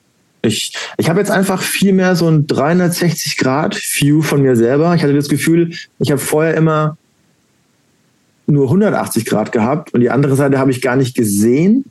Ich, 0.45 0.73
ich 0.99 1.09
habe 1.09 1.21
jetzt 1.21 1.31
einfach 1.31 1.63
viel 1.63 1.93
mehr 1.93 2.17
so 2.17 2.29
ein 2.29 2.47
360-Grad-View 2.47 4.23
von 4.23 4.43
mir 4.43 4.57
selber. 4.57 4.95
Ich 4.95 5.03
hatte 5.03 5.15
das 5.15 5.29
Gefühl, 5.29 5.73
ich 5.99 6.11
habe 6.11 6.21
vorher 6.21 6.55
immer 6.55 6.97
nur 8.47 8.65
180 8.65 9.25
Grad 9.25 9.53
gehabt 9.53 9.95
und 9.95 10.01
die 10.01 10.11
andere 10.11 10.37
Seite 10.37 10.59
habe 10.59 10.71
ich 10.71 10.83
gar 10.83 10.97
nicht 10.97 11.15
gesehen 11.17 11.85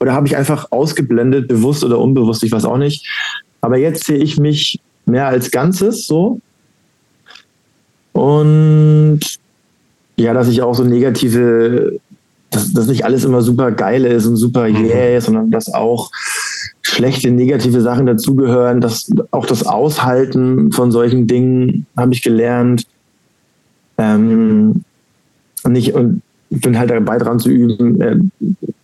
oder 0.00 0.12
habe 0.12 0.26
ich 0.26 0.36
einfach 0.36 0.70
ausgeblendet, 0.70 1.48
bewusst 1.48 1.82
oder 1.82 1.98
unbewusst, 1.98 2.42
ich 2.42 2.52
weiß 2.52 2.64
auch 2.66 2.76
nicht. 2.76 3.06
Aber 3.60 3.78
jetzt 3.78 4.04
sehe 4.04 4.18
ich 4.18 4.38
mich 4.38 4.80
mehr 5.06 5.26
als 5.26 5.50
Ganzes 5.50 6.06
so 6.06 6.40
und 8.12 9.20
ja, 10.16 10.32
dass 10.32 10.48
ich 10.48 10.62
auch 10.62 10.74
so 10.74 10.84
negative, 10.84 11.98
dass, 12.50 12.72
dass 12.72 12.86
nicht 12.86 13.04
alles 13.04 13.24
immer 13.24 13.42
super 13.42 13.72
geil 13.72 14.04
ist 14.04 14.26
und 14.26 14.36
super 14.36 14.68
mhm. 14.68 14.84
yeah, 14.84 15.20
sondern 15.20 15.50
dass 15.50 15.72
auch 15.72 16.10
schlechte, 16.94 17.30
negative 17.30 17.80
Sachen 17.80 18.06
dazugehören, 18.06 18.80
dass 18.80 19.10
auch 19.30 19.46
das 19.46 19.66
Aushalten 19.66 20.72
von 20.72 20.92
solchen 20.92 21.26
Dingen 21.26 21.86
habe 21.96 22.14
ich 22.14 22.22
gelernt. 22.22 22.86
Ähm, 23.98 24.84
und 25.62 25.72
nicht, 25.72 25.94
und 25.94 26.22
bin 26.50 26.78
halt 26.78 26.90
dabei 26.90 27.18
dran 27.18 27.38
zu 27.38 27.50
üben, 27.50 28.00
äh, 28.00 28.18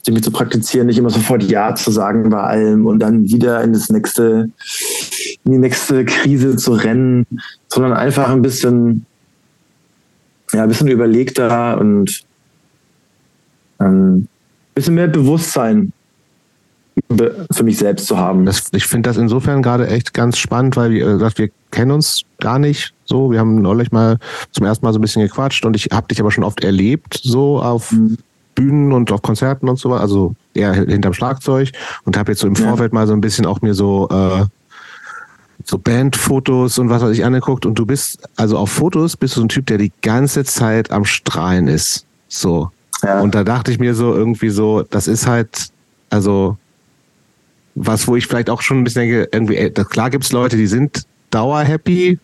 irgendwie 0.06 0.22
zu 0.22 0.30
praktizieren, 0.30 0.86
nicht 0.86 0.98
immer 0.98 1.10
sofort 1.10 1.42
Ja 1.44 1.74
zu 1.74 1.90
sagen 1.90 2.30
bei 2.30 2.40
allem 2.40 2.86
und 2.86 3.00
dann 3.00 3.24
wieder 3.24 3.62
in 3.62 3.72
das 3.72 3.90
nächste, 3.90 4.50
in 5.44 5.52
die 5.52 5.58
nächste 5.58 6.04
Krise 6.04 6.56
zu 6.56 6.72
rennen, 6.72 7.26
sondern 7.68 7.92
einfach 7.92 8.30
ein 8.30 8.42
bisschen 8.42 9.06
ja, 10.52 10.62
ein 10.62 10.68
bisschen 10.68 10.88
überlegter 10.88 11.78
und 11.78 12.24
ähm, 13.80 14.16
ein 14.16 14.28
bisschen 14.74 14.94
mehr 14.94 15.08
Bewusstsein 15.08 15.92
für 17.50 17.62
mich 17.62 17.78
selbst 17.78 18.06
zu 18.06 18.18
haben. 18.18 18.46
Das, 18.46 18.64
ich 18.72 18.86
finde 18.86 19.08
das 19.08 19.16
insofern 19.16 19.62
gerade 19.62 19.86
echt 19.88 20.14
ganz 20.14 20.38
spannend, 20.38 20.76
weil 20.76 20.90
wie 20.90 20.98
gesagt, 21.00 21.38
wir 21.38 21.50
kennen 21.70 21.90
uns 21.90 22.22
gar 22.38 22.58
nicht 22.58 22.94
so. 23.04 23.30
Wir 23.30 23.40
haben 23.40 23.62
neulich 23.62 23.92
mal 23.92 24.18
zum 24.52 24.66
ersten 24.66 24.84
Mal 24.84 24.92
so 24.92 24.98
ein 24.98 25.02
bisschen 25.02 25.22
gequatscht 25.22 25.64
und 25.64 25.76
ich 25.76 25.88
habe 25.92 26.08
dich 26.08 26.20
aber 26.20 26.30
schon 26.30 26.44
oft 26.44 26.62
erlebt, 26.64 27.20
so 27.22 27.60
auf 27.60 27.92
mhm. 27.92 28.18
Bühnen 28.54 28.92
und 28.92 29.10
auf 29.12 29.22
Konzerten 29.22 29.68
und 29.68 29.78
so, 29.78 29.92
also 29.92 30.34
eher 30.54 30.72
hinterm 30.74 31.14
Schlagzeug 31.14 31.70
und 32.04 32.16
habe 32.16 32.32
jetzt 32.32 32.40
so 32.40 32.46
im 32.46 32.56
Vorfeld 32.56 32.92
ja. 32.92 32.98
mal 32.98 33.06
so 33.06 33.12
ein 33.12 33.20
bisschen 33.20 33.46
auch 33.46 33.62
mir 33.62 33.74
so 33.74 34.08
äh, 34.10 34.44
so 35.64 35.78
Bandfotos 35.78 36.78
und 36.78 36.90
was 36.90 37.02
weiß 37.02 37.12
ich 37.12 37.24
angeguckt 37.24 37.66
und 37.66 37.78
du 37.78 37.86
bist, 37.86 38.28
also 38.36 38.58
auf 38.58 38.70
Fotos 38.70 39.16
bist 39.16 39.36
du 39.36 39.40
so 39.40 39.46
ein 39.46 39.48
Typ, 39.48 39.66
der 39.66 39.78
die 39.78 39.92
ganze 40.02 40.44
Zeit 40.44 40.90
am 40.90 41.04
Strahlen 41.04 41.68
ist. 41.68 42.06
So. 42.28 42.70
Ja. 43.02 43.20
Und 43.20 43.34
da 43.34 43.44
dachte 43.44 43.70
ich 43.70 43.78
mir 43.78 43.94
so 43.94 44.14
irgendwie 44.14 44.50
so, 44.50 44.82
das 44.82 45.06
ist 45.06 45.26
halt, 45.26 45.68
also 46.08 46.56
was, 47.82 48.06
wo 48.06 48.16
ich 48.16 48.26
vielleicht 48.26 48.50
auch 48.50 48.60
schon 48.60 48.78
ein 48.78 48.84
bisschen 48.84 49.08
denke, 49.08 49.28
irgendwie, 49.32 49.70
klar 49.84 50.10
gibt's 50.10 50.32
Leute, 50.32 50.56
die 50.56 50.66
sind 50.66 51.04
dauerhappy, 51.30 52.18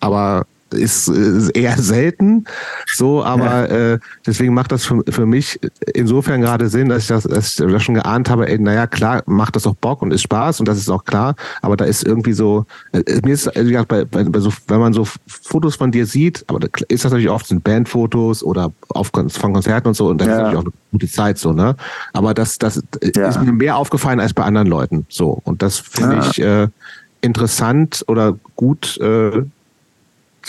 aber 0.00 0.46
ist, 0.72 1.08
eher 1.08 1.76
selten. 1.78 2.44
So, 2.94 3.24
aber 3.24 3.44
ja. 3.44 3.92
äh, 3.94 3.98
deswegen 4.26 4.54
macht 4.54 4.72
das 4.72 4.84
für, 4.84 5.02
für 5.08 5.26
mich 5.26 5.58
insofern 5.94 6.40
gerade 6.40 6.68
Sinn, 6.68 6.88
dass 6.88 7.02
ich 7.02 7.08
das, 7.08 7.24
dass 7.24 7.50
ich 7.50 7.56
das 7.56 7.82
schon 7.82 7.94
geahnt 7.94 8.30
habe, 8.30 8.48
ey, 8.48 8.58
naja, 8.58 8.86
klar, 8.86 9.22
macht 9.26 9.56
das 9.56 9.66
auch 9.66 9.74
Bock 9.76 10.02
und 10.02 10.12
ist 10.12 10.22
Spaß 10.22 10.60
und 10.60 10.68
das 10.68 10.78
ist 10.78 10.88
auch 10.90 11.04
klar, 11.04 11.34
aber 11.62 11.76
da 11.76 11.84
ist 11.84 12.04
irgendwie 12.04 12.32
so, 12.32 12.66
äh, 12.92 13.02
mir 13.24 13.34
ist, 13.34 13.50
wie 13.54 13.70
gesagt, 13.70 13.88
bei, 13.88 14.04
bei, 14.04 14.24
bei 14.24 14.40
so, 14.40 14.52
wenn 14.66 14.80
man 14.80 14.92
so 14.92 15.06
Fotos 15.26 15.76
von 15.76 15.90
dir 15.90 16.06
sieht, 16.06 16.44
aber 16.48 16.60
da 16.60 16.68
ist 16.88 17.04
das 17.04 17.12
natürlich 17.12 17.30
oft 17.30 17.46
sind 17.46 17.64
Bandfotos 17.64 18.42
oder 18.42 18.72
auf, 18.88 19.10
von 19.12 19.52
Konzerten 19.52 19.88
und 19.88 19.94
so 19.94 20.08
und 20.08 20.20
das 20.20 20.28
ja. 20.28 20.34
ist 20.34 20.38
natürlich 20.38 20.58
auch 20.58 20.64
eine 20.64 20.72
gute 20.92 21.08
Zeit 21.08 21.38
so, 21.38 21.52
ne? 21.52 21.76
Aber 22.12 22.34
das, 22.34 22.58
das 22.58 22.82
ja. 23.14 23.28
ist 23.28 23.40
mir 23.42 23.52
mehr 23.52 23.76
aufgefallen 23.76 24.20
als 24.20 24.34
bei 24.34 24.44
anderen 24.44 24.68
Leuten. 24.68 25.06
So. 25.08 25.40
Und 25.44 25.62
das 25.62 25.78
finde 25.78 26.20
ich 26.30 26.40
äh, 26.40 26.68
interessant 27.20 28.04
oder 28.06 28.36
gut 28.56 28.98
äh, 28.98 29.42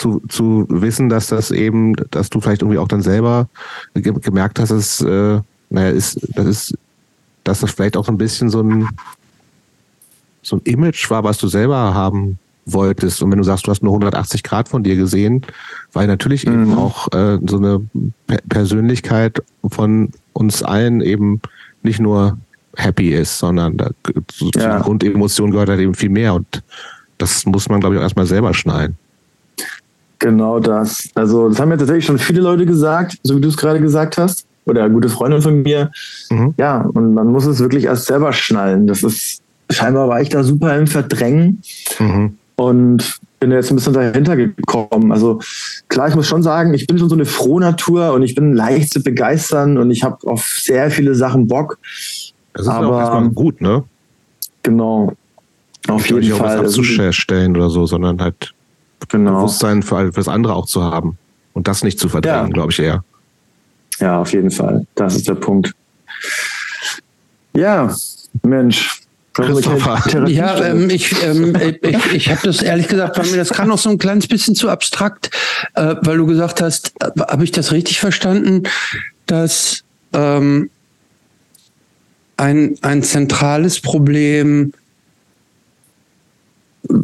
zu, 0.00 0.22
zu 0.28 0.66
wissen, 0.70 1.10
dass 1.10 1.26
das 1.26 1.50
eben, 1.50 1.94
dass 2.10 2.30
du 2.30 2.40
vielleicht 2.40 2.62
irgendwie 2.62 2.78
auch 2.78 2.88
dann 2.88 3.02
selber 3.02 3.48
gemerkt 3.94 4.58
hast, 4.58 4.70
dass, 4.70 5.02
äh, 5.02 5.40
naja, 5.68 5.90
ist, 5.90 6.18
das 6.34 6.46
ist, 6.46 6.78
dass 7.44 7.60
das 7.60 7.70
vielleicht 7.70 7.98
auch 7.98 8.06
so 8.06 8.12
ein 8.12 8.16
bisschen 8.16 8.48
so 8.48 8.62
ein, 8.62 8.88
so 10.42 10.56
ein 10.56 10.62
Image 10.64 11.10
war, 11.10 11.22
was 11.22 11.36
du 11.36 11.48
selber 11.48 11.92
haben 11.92 12.38
wolltest. 12.64 13.22
Und 13.22 13.30
wenn 13.30 13.38
du 13.38 13.44
sagst, 13.44 13.66
du 13.66 13.70
hast 13.70 13.82
nur 13.82 13.92
180 13.92 14.42
Grad 14.42 14.70
von 14.70 14.82
dir 14.82 14.96
gesehen, 14.96 15.42
weil 15.92 16.06
natürlich 16.06 16.46
mhm. 16.46 16.52
eben 16.62 16.78
auch 16.78 17.12
äh, 17.12 17.38
so 17.46 17.58
eine 17.58 17.86
Persönlichkeit 18.48 19.42
von 19.68 20.12
uns 20.32 20.62
allen 20.62 21.02
eben 21.02 21.42
nicht 21.82 22.00
nur 22.00 22.38
happy 22.76 23.10
ist, 23.10 23.38
sondern 23.38 23.76
da, 23.76 23.90
ja. 24.54 24.78
Grundemotion 24.78 25.50
gehört 25.50 25.68
halt 25.68 25.80
eben 25.80 25.94
viel 25.94 26.08
mehr. 26.08 26.32
Und 26.32 26.62
das 27.18 27.44
muss 27.44 27.68
man, 27.68 27.80
glaube 27.80 27.96
ich, 27.96 27.98
auch 27.98 28.04
erstmal 28.04 28.26
selber 28.26 28.54
schneiden. 28.54 28.96
Genau 30.20 30.60
das. 30.60 31.08
Also, 31.14 31.48
das 31.48 31.58
haben 31.58 31.70
ja 31.70 31.76
tatsächlich 31.76 32.04
schon 32.04 32.18
viele 32.18 32.40
Leute 32.40 32.66
gesagt, 32.66 33.18
so 33.24 33.36
wie 33.36 33.40
du 33.40 33.48
es 33.48 33.56
gerade 33.56 33.80
gesagt 33.80 34.16
hast. 34.16 34.46
Oder 34.66 34.88
gute 34.88 35.08
Freundin 35.08 35.42
von 35.42 35.62
mir. 35.62 35.90
Mhm. 36.30 36.54
Ja, 36.56 36.82
und 36.82 37.14
man 37.14 37.28
muss 37.28 37.46
es 37.46 37.58
wirklich 37.58 37.84
erst 37.84 38.06
selber 38.06 38.32
schnallen. 38.32 38.86
Das 38.86 39.02
ist, 39.02 39.42
scheinbar 39.70 40.08
war 40.08 40.20
ich 40.20 40.28
da 40.28 40.44
super 40.44 40.76
im 40.78 40.86
Verdrängen. 40.86 41.62
Mhm. 41.98 42.36
Und 42.56 43.18
bin 43.40 43.50
jetzt 43.50 43.70
ein 43.70 43.76
bisschen 43.76 43.94
dahinter 43.94 44.36
gekommen. 44.36 45.12
Also 45.12 45.40
klar, 45.88 46.08
ich 46.08 46.14
muss 46.14 46.26
schon 46.26 46.42
sagen, 46.42 46.74
ich 46.74 46.86
bin 46.86 46.98
schon 46.98 47.08
so 47.08 47.14
eine 47.14 47.24
frohe 47.24 47.60
Natur 47.60 48.12
und 48.12 48.22
ich 48.22 48.34
bin 48.34 48.52
leicht 48.52 48.92
zu 48.92 49.02
begeistern 49.02 49.78
und 49.78 49.90
ich 49.90 50.04
habe 50.04 50.18
auf 50.26 50.44
sehr 50.44 50.90
viele 50.90 51.14
Sachen 51.14 51.48
Bock. 51.48 51.78
Das 52.52 52.66
ist 52.66 52.68
aber 52.68 53.14
auch 53.14 53.32
gut, 53.32 53.62
ne? 53.62 53.82
Genau. 54.62 55.14
Auf 55.88 56.06
jeden 56.06 56.22
Fall. 56.22 56.28
Nicht 56.28 56.32
auch 56.34 56.40
was 56.40 56.76
abzustellen 56.76 57.56
oder 57.56 57.70
so, 57.70 57.86
sondern 57.86 58.20
halt 58.20 58.52
genau. 59.08 59.36
Bewusstsein 59.36 59.82
für, 59.82 60.10
das 60.10 60.28
andere 60.28 60.54
auch 60.54 60.66
zu 60.66 60.82
haben 60.82 61.18
und 61.52 61.68
das 61.68 61.82
nicht 61.84 61.98
zu 61.98 62.08
verdrängen, 62.08 62.48
ja. 62.48 62.52
glaube 62.52 62.72
ich 62.72 62.78
eher. 62.78 63.04
Ja, 63.98 64.20
auf 64.20 64.32
jeden 64.32 64.50
Fall. 64.50 64.86
Das 64.94 65.16
ist 65.16 65.28
der 65.28 65.34
Punkt. 65.34 65.72
Ja, 67.54 67.94
Mensch. 68.42 69.00
Christopher. 69.32 70.28
Ja, 70.28 70.58
ähm, 70.64 70.90
ich, 70.90 71.14
ähm, 71.22 71.56
ich, 71.82 72.12
ich 72.12 72.30
habe 72.30 72.40
das 72.42 72.62
ehrlich 72.62 72.88
gesagt, 72.88 73.16
weil 73.18 73.26
mir 73.26 73.36
das 73.36 73.50
kann 73.50 73.70
auch 73.70 73.78
so 73.78 73.90
ein 73.90 73.98
kleines 73.98 74.26
bisschen 74.26 74.54
zu 74.54 74.68
abstrakt, 74.68 75.30
äh, 75.74 75.94
weil 76.00 76.16
du 76.16 76.26
gesagt 76.26 76.60
hast, 76.60 76.92
äh, 77.00 77.10
habe 77.28 77.44
ich 77.44 77.52
das 77.52 77.72
richtig 77.72 78.00
verstanden, 78.00 78.64
dass 79.26 79.84
ähm, 80.12 80.70
ein, 82.36 82.76
ein 82.82 83.02
zentrales 83.02 83.80
Problem 83.80 84.72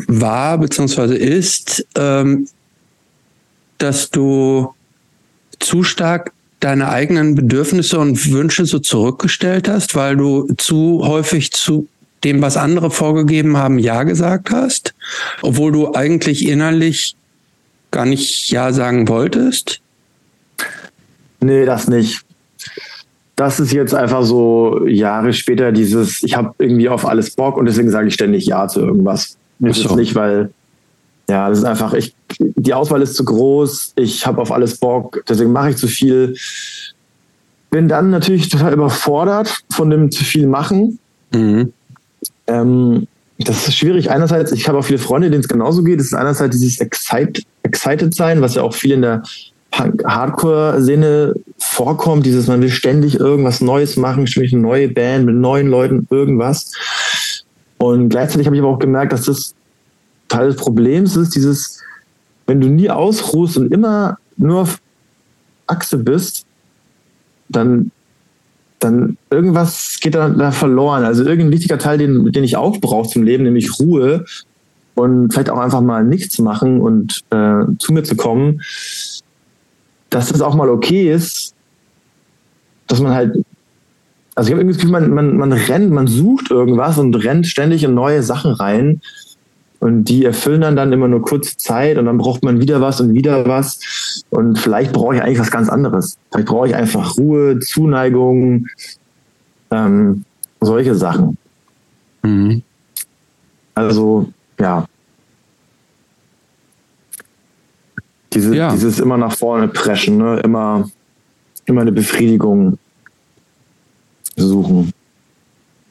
war 0.09 0.59
bzw. 0.59 1.16
ist, 1.16 1.87
ähm, 1.97 2.49
dass 3.78 4.11
du 4.11 4.74
zu 5.59 5.82
stark 5.82 6.32
deine 6.61 6.89
eigenen 6.89 7.34
Bedürfnisse 7.34 7.99
und 7.99 8.30
Wünsche 8.30 8.66
so 8.66 8.78
zurückgestellt 8.78 9.68
hast, 9.68 9.95
weil 9.95 10.16
du 10.16 10.49
zu 10.57 11.03
häufig 11.07 11.53
zu 11.53 11.87
dem, 12.24 12.43
was 12.43 12.57
andere 12.57 12.91
vorgegeben 12.91 13.57
haben, 13.57 13.78
Ja 13.78 14.03
gesagt 14.03 14.51
hast, 14.51 14.95
obwohl 15.43 15.72
du 15.72 15.95
eigentlich 15.95 16.47
innerlich 16.49 17.14
gar 17.91 18.07
nicht 18.07 18.51
Ja 18.51 18.72
sagen 18.72 19.09
wolltest? 19.09 19.80
Nee, 21.41 21.64
das 21.64 21.89
nicht. 21.89 22.22
Das 23.37 23.61
ist 23.61 23.72
jetzt 23.72 23.95
einfach 23.95 24.24
so 24.24 24.87
Jahre 24.87 25.34
später 25.34 25.70
dieses, 25.70 26.22
ich 26.22 26.34
habe 26.34 26.55
irgendwie 26.59 26.89
auf 26.89 27.07
alles 27.07 27.30
Bock 27.30 27.59
und 27.59 27.66
deswegen 27.66 27.91
sage 27.91 28.09
ich 28.09 28.14
ständig 28.14 28.47
Ja 28.47 28.66
zu 28.66 28.80
irgendwas. 28.80 29.37
Das 29.59 29.78
so. 29.78 29.90
ist 29.90 29.96
nicht, 29.96 30.14
weil, 30.14 30.50
ja, 31.28 31.48
das 31.48 31.59
ist 31.59 31.64
einfach, 31.64 31.94
ich, 31.94 32.14
die 32.38 32.74
Auswahl 32.74 33.02
ist 33.02 33.16
zu 33.16 33.24
groß, 33.24 33.94
ich 33.96 34.26
habe 34.26 34.40
auf 34.40 34.52
alles 34.52 34.76
Bock, 34.78 35.22
deswegen 35.28 35.52
mache 35.52 35.70
ich 35.70 35.76
zu 35.76 35.88
viel. 35.88 36.36
Bin 37.70 37.88
dann 37.88 38.11
natürlich 38.11 38.48
total 38.48 38.72
überfordert 38.72 39.62
von 39.70 39.90
dem 39.90 40.11
zu 40.11 40.24
viel 40.24 40.46
machen. 40.46 40.98
Mhm. 41.32 41.72
Ähm, 42.46 43.07
das 43.38 43.68
ist 43.68 43.76
schwierig. 43.76 44.11
Einerseits, 44.11 44.52
ich 44.52 44.66
habe 44.68 44.78
auch 44.78 44.84
viele 44.84 44.98
Freunde, 44.98 45.30
denen 45.30 45.40
es 45.40 45.48
genauso 45.48 45.82
geht. 45.82 46.00
Es 46.00 46.07
ist 46.07 46.14
einerseits 46.14 46.57
dieses 46.59 46.80
Excite, 46.80 47.42
Excited 47.64 48.14
sein, 48.14 48.40
was 48.40 48.54
ja 48.54 48.62
auch 48.62 48.74
viel 48.74 48.92
in 48.92 49.02
der 49.02 49.22
Hardcore-Szene 49.72 51.34
vorkommt. 51.59 52.24
Dieses, 52.24 52.46
man 52.46 52.62
will 52.62 52.70
ständig 52.70 53.20
irgendwas 53.20 53.61
Neues 53.61 53.96
machen, 53.96 54.26
ständig 54.26 54.54
eine 54.54 54.62
neue 54.62 54.88
Band 54.88 55.26
mit 55.26 55.34
neuen 55.34 55.68
Leuten, 55.68 56.07
irgendwas. 56.11 56.72
Und 57.79 58.09
gleichzeitig 58.09 58.47
habe 58.47 58.57
ich 58.57 58.62
aber 58.62 58.72
auch 58.72 58.79
gemerkt, 58.79 59.12
dass 59.12 59.27
das 59.27 59.55
Teil 60.29 60.49
des 60.49 60.57
Problems 60.57 61.16
ist, 61.16 61.35
dieses, 61.35 61.81
wenn 62.47 62.61
du 62.61 62.68
nie 62.68 62.91
ausruhst 62.91 63.57
und 63.59 63.72
immer 63.72 64.18
nur 64.37 64.62
auf 64.62 64.81
Achse 65.66 65.99
bist, 65.99 66.47
dann, 67.49 67.91
dann 68.79 69.16
irgendwas 69.31 69.99
geht 70.01 70.14
da, 70.14 70.29
da 70.29 70.51
verloren. 70.51 71.05
Also 71.05 71.24
irgendein 71.24 71.53
wichtiger 71.53 71.79
Teil, 71.79 71.99
den, 71.99 72.33
den 72.33 72.45
ich 72.45 72.57
auch 72.57 72.79
brauche 72.79 73.09
zum 73.09 73.22
Leben, 73.22 73.45
nämlich 73.45 73.79
Ruhe 73.79 74.24
und 74.95 75.33
vielleicht 75.33 75.51
auch 75.51 75.59
einfach 75.59 75.83
mal 75.83 76.05
nichts 76.05 76.39
machen 76.39 76.81
und 76.81 77.22
äh, 77.31 77.64
zu 77.79 77.93
mir 77.93 78.03
zu 78.03 78.16
kommen, 78.16 78.62
dass 80.11 80.29
das 80.29 80.41
auch 80.41 80.55
mal 80.55 80.70
okay 80.70 81.12
ist, 81.12 81.55
dass 82.87 83.01
man 83.01 83.12
halt 83.12 83.45
also 84.37 84.49
ich 84.49 84.53
habe 84.53 84.61
irgendwie 84.61 84.74
das 84.74 84.82
Gefühl, 84.82 84.93
man, 84.93 85.11
man, 85.14 85.37
man 85.39 85.53
rennt, 85.53 85.91
man 85.91 86.07
sucht 86.07 86.51
irgendwas 86.51 86.99
und 86.99 87.14
rennt 87.14 87.47
ständig 87.47 87.82
in 87.82 87.95
neue 87.95 88.22
Sachen 88.22 88.53
rein. 88.53 89.01
Und 89.80 90.05
die 90.05 90.24
erfüllen 90.24 90.61
dann 90.61 90.76
dann 90.76 90.93
immer 90.93 91.09
nur 91.09 91.22
kurze 91.22 91.57
Zeit 91.57 91.97
und 91.97 92.05
dann 92.05 92.18
braucht 92.18 92.43
man 92.43 92.61
wieder 92.61 92.80
was 92.82 93.01
und 93.01 93.14
wieder 93.14 93.47
was. 93.47 94.24
Und 94.30 94.59
vielleicht 94.59 94.93
brauche 94.93 95.16
ich 95.16 95.22
eigentlich 95.22 95.39
was 95.39 95.51
ganz 95.51 95.70
anderes. 95.70 96.18
Vielleicht 96.30 96.49
brauche 96.49 96.68
ich 96.68 96.74
einfach 96.74 97.16
Ruhe, 97.16 97.61
Zuneigung, 97.61 98.66
ähm, 99.70 100.24
solche 100.61 100.95
Sachen. 100.95 101.39
Mhm. 102.22 102.62
Also, 103.74 104.32
ja. 104.61 104.87
Diese, 108.34 108.55
ja. 108.55 108.72
Dieses 108.72 109.01
immer 109.01 109.16
nach 109.16 109.34
vorne 109.34 109.68
preschen, 109.68 110.18
ne? 110.18 110.41
immer, 110.41 110.91
immer 111.64 111.82
eine 111.82 111.93
Befriedigung 111.93 112.78
suchen. 114.37 114.93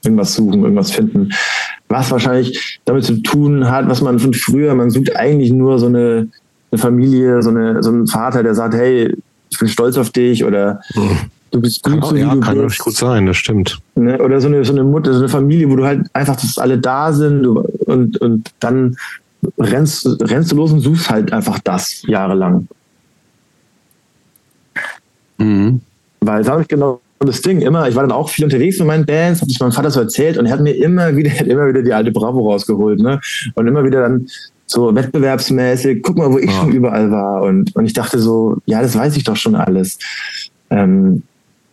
Irgendwas 0.03 0.35
suchen, 0.35 0.63
irgendwas 0.63 0.91
finden. 0.91 1.29
Was 1.87 2.11
wahrscheinlich 2.11 2.79
damit 2.85 3.03
zu 3.03 3.21
tun 3.21 3.69
hat, 3.69 3.87
was 3.87 4.01
man 4.01 4.19
von 4.19 4.33
früher, 4.33 4.73
man 4.75 4.91
sucht 4.91 5.15
eigentlich 5.15 5.51
nur 5.51 5.79
so 5.79 5.87
eine, 5.87 6.27
eine 6.71 6.79
Familie, 6.79 7.41
so, 7.41 7.49
eine, 7.49 7.81
so 7.81 7.89
einen 7.89 8.07
Vater, 8.07 8.43
der 8.43 8.55
sagt, 8.55 8.75
hey, 8.75 9.15
ich 9.49 9.59
bin 9.59 9.67
stolz 9.67 9.97
auf 9.97 10.09
dich 10.09 10.43
oder 10.43 10.81
du 11.51 11.61
bist 11.61 11.83
gut, 11.83 11.93
kann, 11.93 12.09
so 12.09 12.15
wie 12.15 12.19
ja, 12.19 12.33
du 12.33 12.39
kann 12.39 12.57
bist. 12.59 12.79
gut 12.79 12.95
sein, 12.95 13.25
das 13.25 13.37
stimmt. 13.37 13.79
Ne? 13.95 14.21
Oder 14.21 14.41
so 14.41 14.47
eine, 14.47 14.63
so 14.63 14.73
eine 14.73 14.83
Mutter, 14.83 15.13
so 15.13 15.19
eine 15.19 15.29
Familie, 15.29 15.69
wo 15.69 15.75
du 15.75 15.85
halt 15.85 16.07
einfach, 16.13 16.35
dass 16.35 16.57
alle 16.57 16.77
da 16.77 17.13
sind 17.13 17.45
und, 17.47 18.17
und 18.17 18.51
dann 18.59 18.97
rennst, 19.57 20.07
rennst 20.21 20.51
du 20.51 20.55
los 20.55 20.71
und 20.71 20.81
suchst 20.81 21.09
halt 21.09 21.31
einfach 21.31 21.59
das 21.59 22.03
jahrelang. 22.07 22.67
Mhm. 25.37 25.81
Weil 26.21 26.47
habe 26.47 26.61
ich 26.61 26.67
genau 26.67 27.01
das 27.25 27.41
Ding 27.41 27.61
immer, 27.61 27.87
ich 27.87 27.95
war 27.95 28.03
dann 28.03 28.11
auch 28.11 28.29
viel 28.29 28.45
unterwegs 28.45 28.77
mit 28.79 28.87
meinen 28.87 29.05
Bands, 29.05 29.41
habe 29.41 29.51
ich 29.51 29.59
meinem 29.59 29.71
Vater 29.71 29.91
so 29.91 29.99
erzählt 30.01 30.37
und 30.37 30.45
er 30.45 30.53
hat 30.53 30.61
mir 30.61 30.71
immer 30.71 31.15
wieder, 31.15 31.31
hat 31.39 31.47
immer 31.47 31.67
wieder 31.67 31.81
die 31.81 31.93
alte 31.93 32.11
Bravo 32.11 32.51
rausgeholt, 32.51 32.99
ne? 32.99 33.19
Und 33.55 33.67
immer 33.67 33.83
wieder 33.83 34.01
dann 34.01 34.27
so 34.67 34.93
wettbewerbsmäßig, 34.95 36.01
guck 36.01 36.17
mal, 36.17 36.31
wo 36.31 36.39
ich 36.39 36.49
oh. 36.49 36.53
schon 36.53 36.71
überall 36.71 37.11
war. 37.11 37.43
Und, 37.43 37.75
und 37.75 37.85
ich 37.85 37.93
dachte 37.93 38.19
so, 38.19 38.57
ja, 38.65 38.81
das 38.81 38.97
weiß 38.97 39.15
ich 39.15 39.23
doch 39.23 39.35
schon 39.35 39.55
alles. 39.55 39.99
Ähm, 40.69 41.23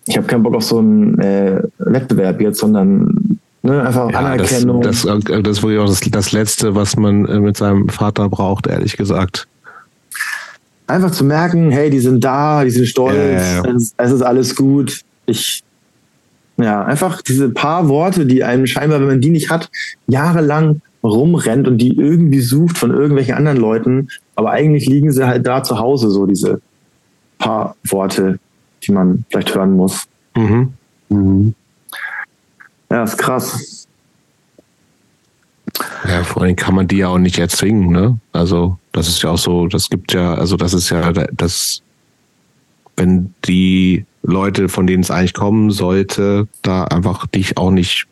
ich 0.06 0.16
habe 0.16 0.26
keinen 0.26 0.42
Bock 0.42 0.54
auf 0.54 0.64
so 0.64 0.78
einen 0.78 1.18
äh, 1.18 1.62
Wettbewerb 1.78 2.40
jetzt, 2.40 2.58
sondern 2.58 3.38
ne, 3.62 3.86
einfach 3.86 4.10
ja, 4.10 4.18
Anerkennung. 4.18 4.82
Das, 4.82 5.02
das, 5.02 5.24
das 5.24 5.58
ist 5.58 5.62
wohl 5.62 5.78
auch 5.78 5.86
das, 5.86 6.00
das 6.00 6.32
Letzte, 6.32 6.74
was 6.74 6.96
man 6.96 7.24
äh, 7.26 7.40
mit 7.40 7.56
seinem 7.56 7.88
Vater 7.88 8.28
braucht, 8.28 8.66
ehrlich 8.66 8.96
gesagt 8.96 9.46
einfach 10.92 11.10
zu 11.10 11.24
merken, 11.24 11.70
hey, 11.70 11.90
die 11.90 12.00
sind 12.00 12.22
da, 12.22 12.64
die 12.64 12.70
sind 12.70 12.86
stolz, 12.86 13.16
ja, 13.16 13.62
ja. 13.62 13.74
Es, 13.74 13.94
es, 13.96 14.12
ist 14.12 14.22
alles 14.22 14.54
gut 14.54 15.02
ich, 15.26 15.62
ja, 16.56 16.84
einfach 16.84 17.22
diese 17.22 17.50
paar 17.50 17.88
Worte, 17.88 18.26
die 18.26 18.44
einem 18.44 18.66
scheinbar, 18.66 19.00
wenn 19.00 19.08
man 19.08 19.20
die 19.20 19.30
nicht 19.30 19.50
hat, 19.50 19.70
jahrelang 20.06 20.82
rumrennt 21.02 21.66
und 21.66 21.78
die 21.78 21.96
irgendwie 21.96 22.40
sucht 22.40 22.78
von 22.78 22.90
irgendwelchen 22.90 23.34
anderen 23.34 23.58
Leuten, 23.58 24.08
aber 24.36 24.50
eigentlich 24.50 24.86
liegen 24.86 25.12
sie 25.12 25.26
halt 25.26 25.46
da 25.46 25.62
zu 25.62 25.78
Hause, 25.78 26.10
so 26.10 26.26
diese 26.26 26.60
paar 27.38 27.76
Worte, 27.84 28.38
die 28.84 28.92
man 28.92 29.24
vielleicht 29.28 29.54
hören 29.54 29.72
muss. 29.72 30.06
Mhm. 30.36 30.72
Mhm. 31.08 31.54
Ja, 32.90 33.04
ist 33.04 33.18
krass. 33.18 33.86
Ja, 36.06 36.22
vor 36.24 36.42
allem 36.42 36.56
kann 36.56 36.74
man 36.74 36.86
die 36.86 36.98
ja 36.98 37.08
auch 37.08 37.18
nicht 37.18 37.38
erzwingen, 37.38 37.90
ne? 37.90 38.18
Also, 38.32 38.78
das 38.92 39.08
ist 39.08 39.22
ja 39.22 39.30
auch 39.30 39.38
so, 39.38 39.66
das 39.68 39.88
gibt 39.88 40.12
ja, 40.12 40.34
also 40.34 40.56
das 40.56 40.74
ist 40.74 40.90
ja 40.90 41.12
das, 41.12 41.82
wenn 42.96 43.34
die 43.46 44.04
Leute, 44.22 44.68
von 44.68 44.86
denen 44.86 45.02
es 45.02 45.10
eigentlich 45.10 45.34
kommen 45.34 45.70
sollte, 45.70 46.46
da 46.62 46.84
einfach 46.84 47.26
dich 47.26 47.56
auch 47.56 47.70
nicht 47.70 48.06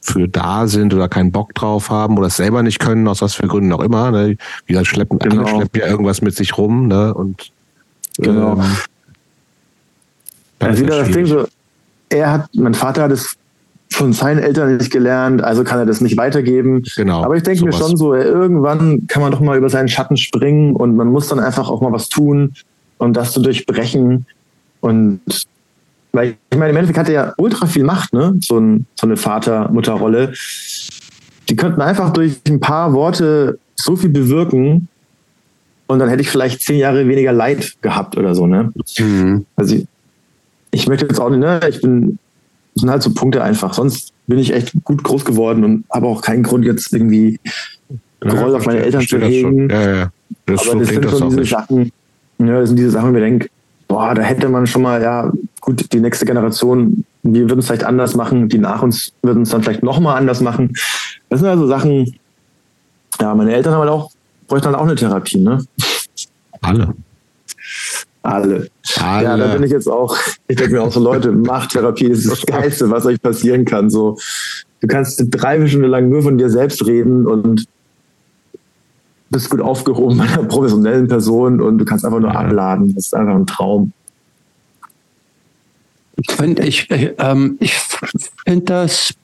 für 0.00 0.28
da 0.28 0.66
sind 0.66 0.94
oder 0.94 1.08
keinen 1.08 1.30
Bock 1.30 1.54
drauf 1.54 1.90
haben 1.90 2.16
oder 2.16 2.28
es 2.28 2.36
selber 2.36 2.62
nicht 2.62 2.78
können, 2.78 3.06
aus 3.06 3.20
was 3.20 3.34
für 3.34 3.46
Gründen 3.46 3.72
auch 3.72 3.80
immer. 3.80 4.10
Ne? 4.10 4.36
Wie 4.66 4.72
gesagt, 4.72 4.88
schleppen, 4.88 5.18
genau. 5.18 5.46
schleppen 5.46 5.80
ja 5.80 5.86
irgendwas 5.86 6.22
mit 6.22 6.34
sich 6.34 6.56
rum, 6.56 6.88
ne? 6.88 7.12
Und 7.12 7.50
genau. 8.16 8.54
Ähm, 8.54 8.64
also 10.60 10.82
wieder 10.82 10.98
das 10.98 11.10
Ding 11.10 11.26
so, 11.26 11.46
er 12.08 12.32
hat, 12.32 12.48
mein 12.54 12.74
Vater 12.74 13.02
hat 13.02 13.12
es 13.12 13.36
von 13.92 14.12
seinen 14.12 14.38
Eltern 14.38 14.76
nicht 14.76 14.90
gelernt, 14.90 15.42
also 15.42 15.64
kann 15.64 15.78
er 15.78 15.86
das 15.86 16.00
nicht 16.00 16.16
weitergeben. 16.16 16.82
Genau. 16.96 17.24
Aber 17.24 17.36
ich 17.36 17.42
denke 17.42 17.64
mir 17.64 17.72
schon 17.72 17.96
so, 17.96 18.14
irgendwann 18.14 19.06
kann 19.08 19.20
man 19.20 19.32
doch 19.32 19.40
mal 19.40 19.58
über 19.58 19.68
seinen 19.68 19.88
Schatten 19.88 20.16
springen 20.16 20.76
und 20.76 20.96
man 20.96 21.08
muss 21.08 21.28
dann 21.28 21.40
einfach 21.40 21.68
auch 21.68 21.80
mal 21.80 21.92
was 21.92 22.08
tun 22.08 22.54
und 22.98 23.14
das 23.14 23.32
zu 23.32 23.40
durchbrechen. 23.40 24.26
Und 24.80 25.20
weil 26.12 26.36
ich 26.50 26.58
meine, 26.58 26.70
im 26.70 26.76
Endeffekt 26.76 26.98
hat 26.98 27.08
er 27.08 27.14
ja 27.14 27.34
ultra 27.36 27.66
viel 27.66 27.84
Macht, 27.84 28.12
ne? 28.12 28.34
So, 28.40 28.58
ein, 28.58 28.86
so 28.94 29.06
eine 29.06 29.16
Vater-Mutter-Rolle. 29.16 30.32
Die 31.48 31.56
könnten 31.56 31.80
einfach 31.80 32.12
durch 32.12 32.40
ein 32.48 32.60
paar 32.60 32.92
Worte 32.92 33.58
so 33.76 33.96
viel 33.96 34.10
bewirken 34.10 34.88
und 35.86 35.98
dann 35.98 36.08
hätte 36.08 36.22
ich 36.22 36.30
vielleicht 36.30 36.62
zehn 36.62 36.78
Jahre 36.78 37.08
weniger 37.08 37.32
Leid 37.32 37.76
gehabt 37.82 38.16
oder 38.16 38.34
so, 38.34 38.46
ne? 38.46 38.72
Mhm. 38.98 39.46
Also 39.56 39.76
ich, 39.76 39.86
ich 40.70 40.86
möchte 40.86 41.06
jetzt 41.06 41.20
auch 41.20 41.30
nicht, 41.30 41.40
ne? 41.40 41.60
Ich 41.68 41.80
bin, 41.80 42.18
das 42.74 42.82
sind 42.82 42.90
halt 42.90 43.02
so 43.02 43.12
Punkte 43.12 43.42
einfach. 43.42 43.74
Sonst 43.74 44.12
bin 44.26 44.38
ich 44.38 44.52
echt 44.52 44.72
gut 44.84 45.02
groß 45.02 45.24
geworden 45.24 45.64
und 45.64 45.84
habe 45.90 46.06
auch 46.06 46.22
keinen 46.22 46.44
Grund 46.44 46.64
jetzt 46.64 46.92
irgendwie 46.92 47.40
Groll 48.20 48.54
auf 48.54 48.66
meine 48.66 48.80
Eltern 48.80 49.00
zu 49.06 49.18
hegen. 49.18 49.70
Ja, 49.70 49.96
ja. 49.96 50.12
Das 50.46 50.68
Aber 50.68 50.80
das 50.80 50.88
sind 50.88 51.10
schon 51.10 51.30
diese 51.30 51.44
Sachen, 51.44 51.92
ja, 52.38 52.60
das 52.60 52.68
sind 52.68 52.78
diese 52.78 52.90
Sachen, 52.90 53.10
wo 53.10 53.14
wir 53.14 53.20
denken, 53.20 53.48
boah, 53.90 54.14
da 54.14 54.22
hätte 54.22 54.48
man 54.48 54.68
schon 54.68 54.82
mal, 54.82 55.02
ja, 55.02 55.32
gut, 55.60 55.92
die 55.92 55.98
nächste 55.98 56.24
Generation, 56.24 57.04
wir 57.24 57.42
würden 57.42 57.58
es 57.58 57.66
vielleicht 57.66 57.82
anders 57.82 58.14
machen, 58.14 58.48
die 58.48 58.58
nach 58.58 58.82
uns 58.82 59.12
würden 59.20 59.42
es 59.42 59.50
dann 59.50 59.64
vielleicht 59.64 59.82
nochmal 59.82 60.16
anders 60.16 60.40
machen. 60.40 60.72
Das 61.28 61.40
sind 61.40 61.48
also 61.48 61.66
Sachen, 61.66 62.16
ja, 63.20 63.34
meine 63.34 63.52
Eltern 63.52 63.74
haben 63.74 63.80
halt 63.80 63.90
auch, 63.90 64.12
bräuchten 64.46 64.66
dann 64.66 64.76
auch 64.76 64.84
eine 64.84 64.94
Therapie, 64.94 65.40
ne? 65.40 65.64
Alle. 66.60 66.94
Alle. 68.22 68.68
Alle. 69.00 69.24
Ja, 69.24 69.36
da 69.36 69.54
bin 69.54 69.64
ich 69.64 69.72
jetzt 69.72 69.88
auch, 69.88 70.16
ich 70.46 70.56
denke 70.56 70.74
mir 70.74 70.82
auch 70.82 70.92
so, 70.92 71.00
Leute, 71.00 71.32
Machtherapie 71.32 72.06
ist 72.06 72.30
das 72.30 72.46
Geilste, 72.46 72.90
was 72.92 73.06
euch 73.06 73.20
passieren 73.20 73.64
kann. 73.64 73.90
So, 73.90 74.16
du 74.80 74.86
kannst 74.86 75.20
drei 75.30 75.66
Stunden 75.66 75.88
lang 75.88 76.08
nur 76.08 76.22
von 76.22 76.38
dir 76.38 76.48
selbst 76.48 76.86
reden 76.86 77.26
und 77.26 77.64
bist 79.30 79.48
gut 79.48 79.60
aufgehoben 79.60 80.18
bei 80.18 80.24
einer 80.24 80.44
professionellen 80.44 81.08
Person 81.08 81.60
und 81.60 81.78
du 81.78 81.84
kannst 81.84 82.04
einfach 82.04 82.20
nur 82.20 82.32
ja. 82.32 82.40
abladen. 82.40 82.94
Das 82.94 83.06
ist 83.06 83.14
einfach 83.14 83.36
ein 83.36 83.46
Traum. 83.46 83.92
Ich 86.16 86.32
finde 86.32 86.66
ich, 86.66 86.88
ähm, 86.90 87.56
ich 87.60 87.74
find 87.74 88.68
das. 88.68 89.14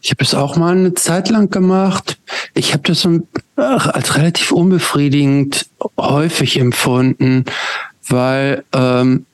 Ich 0.00 0.10
habe 0.10 0.22
es 0.22 0.34
auch 0.34 0.56
mal 0.56 0.76
eine 0.76 0.92
Zeit 0.94 1.30
lang 1.30 1.50
gemacht. 1.50 2.18
Ich 2.52 2.74
habe 2.74 2.82
das 2.82 3.00
so 3.00 3.26
als 3.56 4.16
relativ 4.16 4.52
unbefriedigend 4.52 5.66
häufig 5.98 6.60
empfunden, 6.60 7.46
weil 8.06 8.64
ähm, 8.72 9.24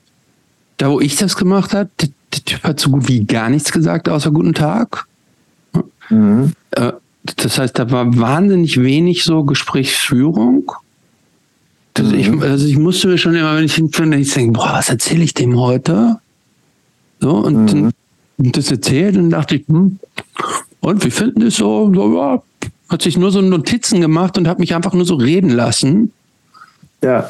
da, 0.77 0.89
wo 0.89 1.01
ich 1.01 1.17
das 1.17 1.35
gemacht 1.35 1.73
habe, 1.73 1.89
der 1.99 2.09
Typ 2.45 2.63
hat 2.63 2.79
so 2.79 2.89
gut 2.89 3.07
wie 3.09 3.25
gar 3.25 3.49
nichts 3.49 3.71
gesagt, 3.71 4.07
außer 4.07 4.31
guten 4.31 4.53
Tag. 4.53 5.05
Mhm. 6.11 6.53
Äh, 6.71 6.91
das 7.23 7.57
heißt, 7.57 7.77
da 7.77 7.89
war 7.91 8.17
wahnsinnig 8.17 8.81
wenig 8.81 9.23
so 9.23 9.43
Gesprächsführung. 9.43 10.71
Mhm. 11.97 12.13
Ich, 12.13 12.29
also 12.41 12.67
ich 12.67 12.77
musste 12.77 13.07
mir 13.07 13.17
schon 13.17 13.35
immer, 13.35 13.55
wenn 13.55 13.65
ich 13.65 13.75
hinfinde, 13.75 14.17
ich 14.17 14.33
denke, 14.33 14.53
boah, 14.53 14.73
was 14.73 14.89
erzähle 14.89 15.23
ich 15.23 15.33
dem 15.33 15.59
heute? 15.59 16.19
So, 17.19 17.31
und 17.37 17.73
mhm. 17.73 17.91
dann 18.37 18.51
das 18.51 18.71
erzählt 18.71 19.17
und 19.17 19.29
dachte 19.31 19.55
ich, 19.55 19.67
hm, 19.67 19.99
und 20.79 21.05
wie 21.05 21.11
finden 21.11 21.41
das 21.41 21.55
so? 21.55 21.93
so 21.93 22.15
ja, 22.15 22.41
hat 22.89 23.01
sich 23.03 23.17
nur 23.17 23.31
so 23.31 23.41
Notizen 23.41 24.01
gemacht 24.01 24.37
und 24.37 24.47
hat 24.47 24.59
mich 24.59 24.75
einfach 24.75 24.93
nur 24.93 25.05
so 25.05 25.15
reden 25.15 25.49
lassen. 25.49 26.11
Ja. 27.03 27.29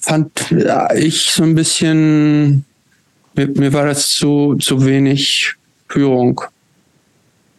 Fand 0.00 0.50
ja, 0.50 0.92
ich 0.94 1.30
so 1.30 1.42
ein 1.42 1.54
bisschen, 1.54 2.64
mir, 3.34 3.48
mir 3.48 3.72
war 3.74 3.84
das 3.84 4.10
zu, 4.10 4.56
zu 4.56 4.84
wenig 4.86 5.54
Führung. 5.88 6.40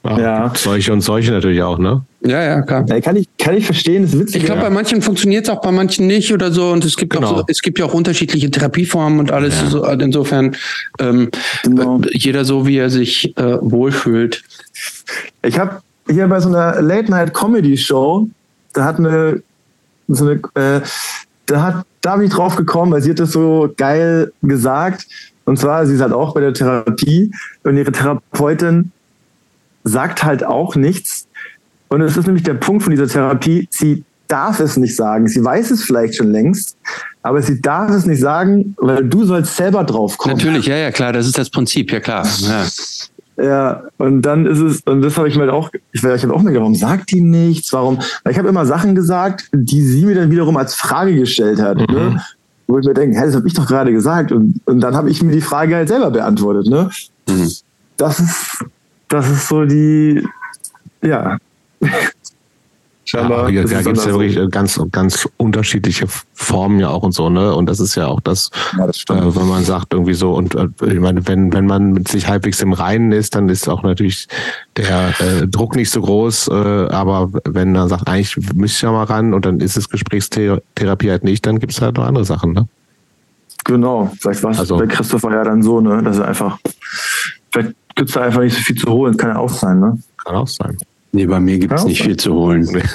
Ach, 0.04 0.18
ja. 0.18 0.54
Solche 0.56 0.93
und 0.93 1.02
solche 1.02 1.32
natürlich 1.32 1.62
auch, 1.62 1.78
ne? 1.78 2.02
Ja, 2.22 2.41
ja, 2.41 2.62
klar. 2.62 2.86
Ja, 2.88 3.02
kann, 3.02 3.16
ich, 3.18 3.28
kann 3.38 3.56
ich 3.56 3.66
verstehen, 3.66 4.04
das 4.04 4.14
ist 4.14 4.20
witzig. 4.20 4.38
Ich 4.38 4.45
glaube, 4.45 4.62
bei 4.62 4.70
manchen 4.70 5.02
funktioniert 5.02 5.45
es 5.45 5.50
auch, 5.50 5.62
bei 5.62 5.72
manchen 5.72 6.08
nicht 6.08 6.34
oder 6.34 6.52
so. 6.52 6.72
Und 6.72 6.86
es 6.86 6.95
gibt 6.95 7.14
genau. 7.14 7.28
auch 7.28 7.38
so, 7.39 7.43
es 7.47 7.62
gibt 7.62 7.80
ja 7.80 7.86
auch 7.86 7.93
unterschiedliche 7.93 8.50
Therapieformen 8.50 9.20
und 9.20 9.32
alles. 9.32 9.60
Ja. 9.62 9.70
So, 9.70 9.84
also 9.84 10.06
insofern 10.06 10.56
ähm, 11.00 11.30
genau. 11.64 12.00
jeder 12.12 12.45
so, 12.45 12.66
wie 12.66 12.78
er 12.78 12.89
sich 12.89 13.38
äh, 13.38 13.58
wohlfühlt. 13.62 14.43
Ich 15.41 15.60
habe 15.60 15.82
hier 16.10 16.28
bei 16.28 16.39
so 16.39 16.50
einer 16.50 16.82
Late-Night-Comedy-Show, 16.82 18.28
da 18.74 18.84
hat 18.84 19.00
eine, 19.00 19.43
so 20.08 20.26
eine 20.26 20.39
äh, 20.56 20.82
da 21.45 21.62
hat 21.62 21.86
da 22.02 22.16
bin 22.16 22.28
ich 22.28 22.34
drauf 22.34 22.56
gekommen, 22.56 22.91
weil 22.91 23.02
sie 23.02 23.12
hat 23.12 23.20
das 23.20 23.32
so 23.32 23.74
geil 23.76 24.32
gesagt. 24.41 25.08
Und 25.45 25.58
zwar, 25.58 25.86
sie 25.86 25.95
ist 25.95 26.02
halt 26.02 26.14
auch 26.14 26.34
bei 26.34 26.41
der 26.41 26.54
Therapie 26.54 27.32
und 27.64 27.78
ihre 27.78 27.91
Therapeutin 27.91 28.91
sagt 29.90 30.24
halt 30.24 30.44
auch 30.44 30.76
nichts. 30.76 31.28
Und 31.90 32.02
es 32.02 32.16
ist 32.16 32.26
nämlich 32.26 32.44
der 32.44 32.54
Punkt 32.54 32.84
von 32.84 32.92
dieser 32.92 33.08
Therapie, 33.08 33.68
sie 33.72 34.04
darf 34.28 34.60
es 34.60 34.78
nicht 34.78 34.96
sagen. 34.96 35.28
Sie 35.28 35.44
weiß 35.44 35.72
es 35.72 35.84
vielleicht 35.84 36.16
schon 36.16 36.32
längst, 36.32 36.78
aber 37.24 37.42
sie 37.42 37.60
darf 37.62 37.90
es 37.90 38.06
nicht 38.06 38.22
sagen, 38.22 38.76
weil 38.78 39.04
du 39.04 39.26
sollst 39.26 39.56
selber 39.56 39.84
drauf 39.84 40.18
kommen. 40.18 40.38
Natürlich, 40.38 40.68
ja, 40.68 40.78
ja, 40.78 40.92
klar, 40.92 41.12
das 41.12 41.26
ist 41.26 41.38
das 41.38 41.50
Prinzip, 41.50 41.92
ja 41.92 42.00
klar. 42.00 42.28
Ja. 42.42 42.66
Ja, 43.42 43.84
und 43.98 44.22
dann 44.24 44.46
ist 44.46 44.60
es, 44.60 44.82
und 44.82 45.02
das 45.02 45.18
habe 45.18 45.30
ich 45.30 45.36
mir 45.36 45.44
halt 45.44 45.52
auch, 45.52 45.70
ich, 45.94 46.04
ich 46.04 46.24
habe 46.24 46.34
auch 46.34 46.42
mir 46.42 46.50
gedacht, 46.50 46.62
warum 46.62 46.76
sagt 46.76 47.12
die 47.12 47.22
nichts? 47.22 47.72
Warum? 47.72 48.00
Weil 48.24 48.34
ich 48.34 48.38
habe 48.38 48.50
immer 48.50 48.66
Sachen 48.66 48.96
gesagt, 48.96 49.50
die 49.54 49.82
sie 49.82 50.06
mir 50.06 50.16
dann 50.16 50.30
wiederum 50.30 50.58
als 50.58 50.76
Frage 50.76 51.16
gestellt 51.16 51.62
hat. 51.62 51.78
Ne? 51.78 51.86
Mhm. 51.88 51.96
Ne? 51.96 52.22
Wo 52.68 52.80
ich 52.80 52.86
mir 52.86 52.94
denke, 52.94 53.18
hä, 53.18 53.26
das 53.26 53.36
habe 53.36 53.48
ich 53.48 53.54
doch 53.54 53.66
gerade 53.66 53.94
gesagt. 53.94 54.34
Und, 54.34 54.60
und 54.66 54.82
dann 54.82 54.94
habe 54.94 55.10
ich 55.10 55.24
mir 55.24 55.32
die 55.32 55.42
Frage 55.42 55.76
halt 55.76 55.88
selber 55.88 56.12
beantwortet. 56.12 56.68
Ne? 56.68 56.90
Mhm. 57.30 57.50
Das 57.96 58.20
ist, 58.20 58.66
das 59.10 59.30
ist 59.30 59.47
so 59.47 59.66
die, 59.66 60.24
ja. 61.01 61.38
Scheinbar. 63.10 63.49
Ja, 63.49 63.64
da 63.64 63.82
gibt 63.82 63.97
es 63.97 64.05
ja 64.05 64.12
wirklich 64.12 64.36
so. 64.36 64.49
ganz, 64.49 64.80
ganz 64.91 65.28
unterschiedliche 65.38 66.05
Formen 66.36 66.80
ja 66.80 66.89
auch 66.89 67.01
und 67.01 67.14
so, 67.14 67.32
ne? 67.32 67.55
Und 67.55 67.68
das 67.68 67.80
ist 67.80 67.95
ja 67.95 68.05
auch 68.05 68.20
das, 68.20 68.51
ja, 68.78 68.86
das 68.86 69.03
äh, 69.10 69.36
wenn 69.36 69.47
man 69.47 69.64
sagt 69.64 69.93
irgendwie 69.93 70.14
so, 70.14 70.34
und 70.34 70.53
äh, 70.53 70.68
ich 70.86 70.99
meine, 70.99 71.28
wenn, 71.28 71.51
wenn 71.51 71.66
man 71.66 71.93
mit 71.93 72.07
sich 72.07 72.28
halbwegs 72.28 72.62
im 72.62 72.72
Reinen 72.72 73.12
ist, 73.12 73.34
dann 73.34 73.49
ist 73.49 73.68
auch 73.68 73.82
natürlich 73.82 74.28
der 74.78 75.10
äh, 75.20 75.47
Druck 75.47 75.76
nicht 75.76 75.89
so 75.89 76.01
groß, 76.01 76.49
äh, 76.49 76.51
aber 76.51 77.32
wenn 77.45 77.72
man 77.72 77.89
sagt, 77.89 78.07
eigentlich 78.07 78.38
müsste 78.53 78.76
ich 78.76 78.82
ja 78.84 78.91
mal 78.91 79.05
ran 79.05 79.34
und 79.34 79.43
dann 79.43 79.60
ist 79.60 79.76
es 79.76 79.89
Gesprächstherapie 79.89 81.10
halt 81.10 81.24
nicht, 81.24 81.43
dann 81.47 81.57
gibt 81.57 81.72
es 81.72 81.82
halt 81.82 81.97
noch 81.97 82.05
andere 82.05 82.26
Sachen, 82.26 82.53
ne? 82.53 82.68
Genau, 83.64 84.12
vielleicht 84.20 84.43
war 84.43 84.51
es 84.51 84.60
also, 84.60 84.78
bei 84.78 84.86
Christopher 84.86 85.32
ja 85.32 85.43
dann 85.43 85.64
so, 85.64 85.82
ne? 85.82 86.03
Dass 86.03 86.20
er 86.20 86.28
einfach, 86.28 86.60
vielleicht 87.51 87.74
gibt 88.00 88.10
es 88.10 88.16
da 88.16 88.22
einfach 88.22 88.41
nicht 88.41 88.56
so 88.56 88.62
viel 88.62 88.78
zu 88.78 88.89
holen, 88.89 89.18
kann 89.18 89.32
ja 89.32 89.38
auch 89.38 89.50
sein, 89.50 89.80
ne? 89.80 90.00
Kann 90.24 90.36
auch 90.36 90.47
sein. 90.47 90.78
Nee, 91.12 91.26
bei 91.26 91.39
mir 91.39 91.60
gibt 91.60 91.74
es 91.74 91.84
nicht 91.86 92.02
viel 92.02 92.18
zu 92.18 92.34
holen. 92.34 92.68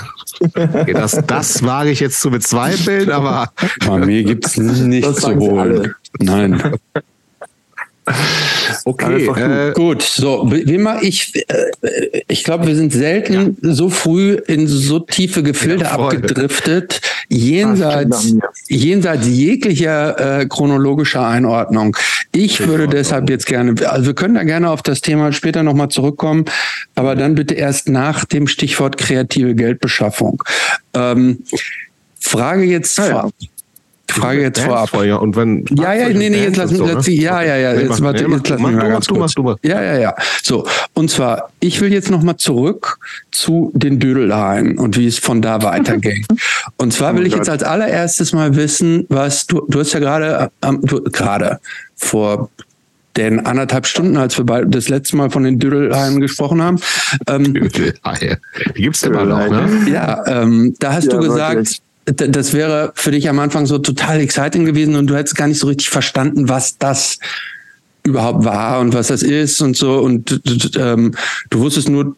Das, 0.92 1.22
das 1.28 1.62
wage 1.62 1.90
ich 1.90 2.00
jetzt 2.00 2.20
zu 2.20 2.28
bezweifeln, 2.28 3.12
aber. 3.12 3.52
Bei 3.86 4.04
mir 4.04 4.24
gibt 4.24 4.44
es 4.44 4.56
nichts 4.56 5.20
zu 5.20 5.36
holen. 5.36 5.94
Nein. 6.18 6.60
Okay, 8.86 9.26
äh, 9.26 9.72
gut. 9.72 10.02
So, 10.02 10.50
wie 10.50 10.78
mal 10.78 11.02
ich, 11.02 11.34
äh, 11.48 12.22
ich 12.28 12.44
glaube, 12.44 12.66
wir 12.66 12.74
sind 12.74 12.92
selten 12.92 13.56
ja. 13.62 13.74
so 13.74 13.88
früh 13.88 14.34
in 14.46 14.66
so 14.66 14.98
tiefe 14.98 15.42
Gefilde 15.42 15.84
ja, 15.84 15.92
abgedriftet, 15.92 17.00
jenseits, 17.28 18.34
jenseits 18.68 19.26
jeglicher 19.26 20.40
äh, 20.40 20.46
chronologischer 20.46 21.26
Einordnung. 21.26 21.96
Ich 22.32 22.58
ja, 22.58 22.66
würde 22.66 22.88
deshalb 22.88 23.30
jetzt 23.30 23.46
gerne, 23.46 23.74
also 23.88 24.06
wir 24.06 24.14
können 24.14 24.34
da 24.34 24.42
gerne 24.42 24.70
auf 24.70 24.82
das 24.82 25.00
Thema 25.00 25.32
später 25.32 25.62
nochmal 25.62 25.88
zurückkommen, 25.88 26.44
aber 26.94 27.14
dann 27.14 27.34
bitte 27.34 27.54
erst 27.54 27.88
nach 27.88 28.24
dem 28.24 28.46
Stichwort 28.48 28.98
kreative 28.98 29.54
Geldbeschaffung. 29.54 30.42
Ähm, 30.94 31.38
Frage 32.18 32.64
jetzt 32.64 32.98
ah, 33.00 33.08
ja. 33.08 33.28
Frage 34.10 34.42
jetzt 34.42 34.60
vorab. 34.60 34.90
Vorher. 34.90 35.20
Und 35.20 35.36
wenn 35.36 35.64
ja, 35.76 35.94
ja, 35.94 36.08
nee, 36.08 36.30
nee, 36.30 36.44
jetzt 36.44 36.56
lass 36.56 36.70
mich, 36.70 36.78
so, 36.78 36.86
ne? 36.86 37.00
ja, 37.10 37.42
ja, 37.42 37.56
ja, 37.56 37.74
jetzt, 37.74 38.02
warte, 38.02 38.24
jetzt 38.24 38.48
lass 38.48 38.60
mich 38.60 38.72
mal 38.72 38.88
ganz 38.88 39.08
kurz. 39.08 39.34
Ja, 39.62 39.82
ja, 39.82 39.98
ja. 39.98 40.14
So, 40.42 40.66
und 40.92 41.10
zwar, 41.10 41.50
ich 41.60 41.80
will 41.80 41.92
jetzt 41.92 42.10
nochmal 42.10 42.36
zurück 42.36 42.98
zu 43.30 43.72
den 43.74 43.98
Dödelhaien 43.98 44.78
und 44.78 44.96
wie 44.98 45.06
es 45.06 45.18
von 45.18 45.42
da 45.42 45.62
weiterging. 45.62 46.24
und 46.76 46.92
zwar 46.92 47.16
will 47.16 47.26
ich 47.26 47.34
jetzt 47.34 47.48
als 47.48 47.62
allererstes 47.62 48.32
mal 48.32 48.54
wissen, 48.56 49.06
was 49.08 49.46
du, 49.46 49.66
du 49.68 49.80
hast 49.80 49.92
ja 49.92 50.00
gerade, 50.00 50.50
ähm, 50.62 50.82
gerade 50.82 51.60
vor 51.96 52.50
den 53.16 53.46
anderthalb 53.46 53.86
Stunden, 53.86 54.16
als 54.16 54.38
wir 54.38 54.44
das 54.64 54.88
letzte 54.88 55.16
Mal 55.16 55.30
von 55.30 55.44
den 55.44 55.58
Dödelhaien 55.58 56.20
gesprochen 56.20 56.62
haben. 56.62 56.80
Ähm, 57.28 57.54
Die 57.54 58.82
gibt's 58.82 59.02
immer 59.04 59.24
noch, 59.24 59.48
ne? 59.48 59.86
Ja, 59.88 60.24
ähm, 60.26 60.74
da 60.80 60.94
hast 60.94 61.06
ja, 61.06 61.12
du 61.12 61.18
gesagt, 61.20 61.54
wirklich 61.54 61.80
das 62.04 62.52
wäre 62.52 62.92
für 62.94 63.10
dich 63.10 63.28
am 63.28 63.38
Anfang 63.38 63.66
so 63.66 63.78
total 63.78 64.20
exciting 64.20 64.64
gewesen 64.64 64.96
und 64.96 65.06
du 65.06 65.16
hättest 65.16 65.36
gar 65.36 65.48
nicht 65.48 65.58
so 65.58 65.66
richtig 65.66 65.88
verstanden, 65.88 66.48
was 66.48 66.78
das 66.78 67.18
überhaupt 68.02 68.44
war 68.44 68.80
und 68.80 68.92
was 68.92 69.08
das 69.08 69.22
ist 69.22 69.62
und 69.62 69.76
so. 69.76 69.98
Und 69.98 70.40
ähm, 70.76 71.14
du 71.50 71.60
wusstest 71.60 71.88
nur, 71.88 72.16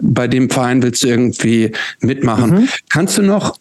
bei 0.00 0.28
dem 0.28 0.50
Verein 0.50 0.82
willst 0.82 1.02
du 1.02 1.08
irgendwie 1.08 1.72
mitmachen. 2.00 2.50
Mhm. 2.50 2.68
Kannst 2.88 3.18
du 3.18 3.22
noch, 3.22 3.58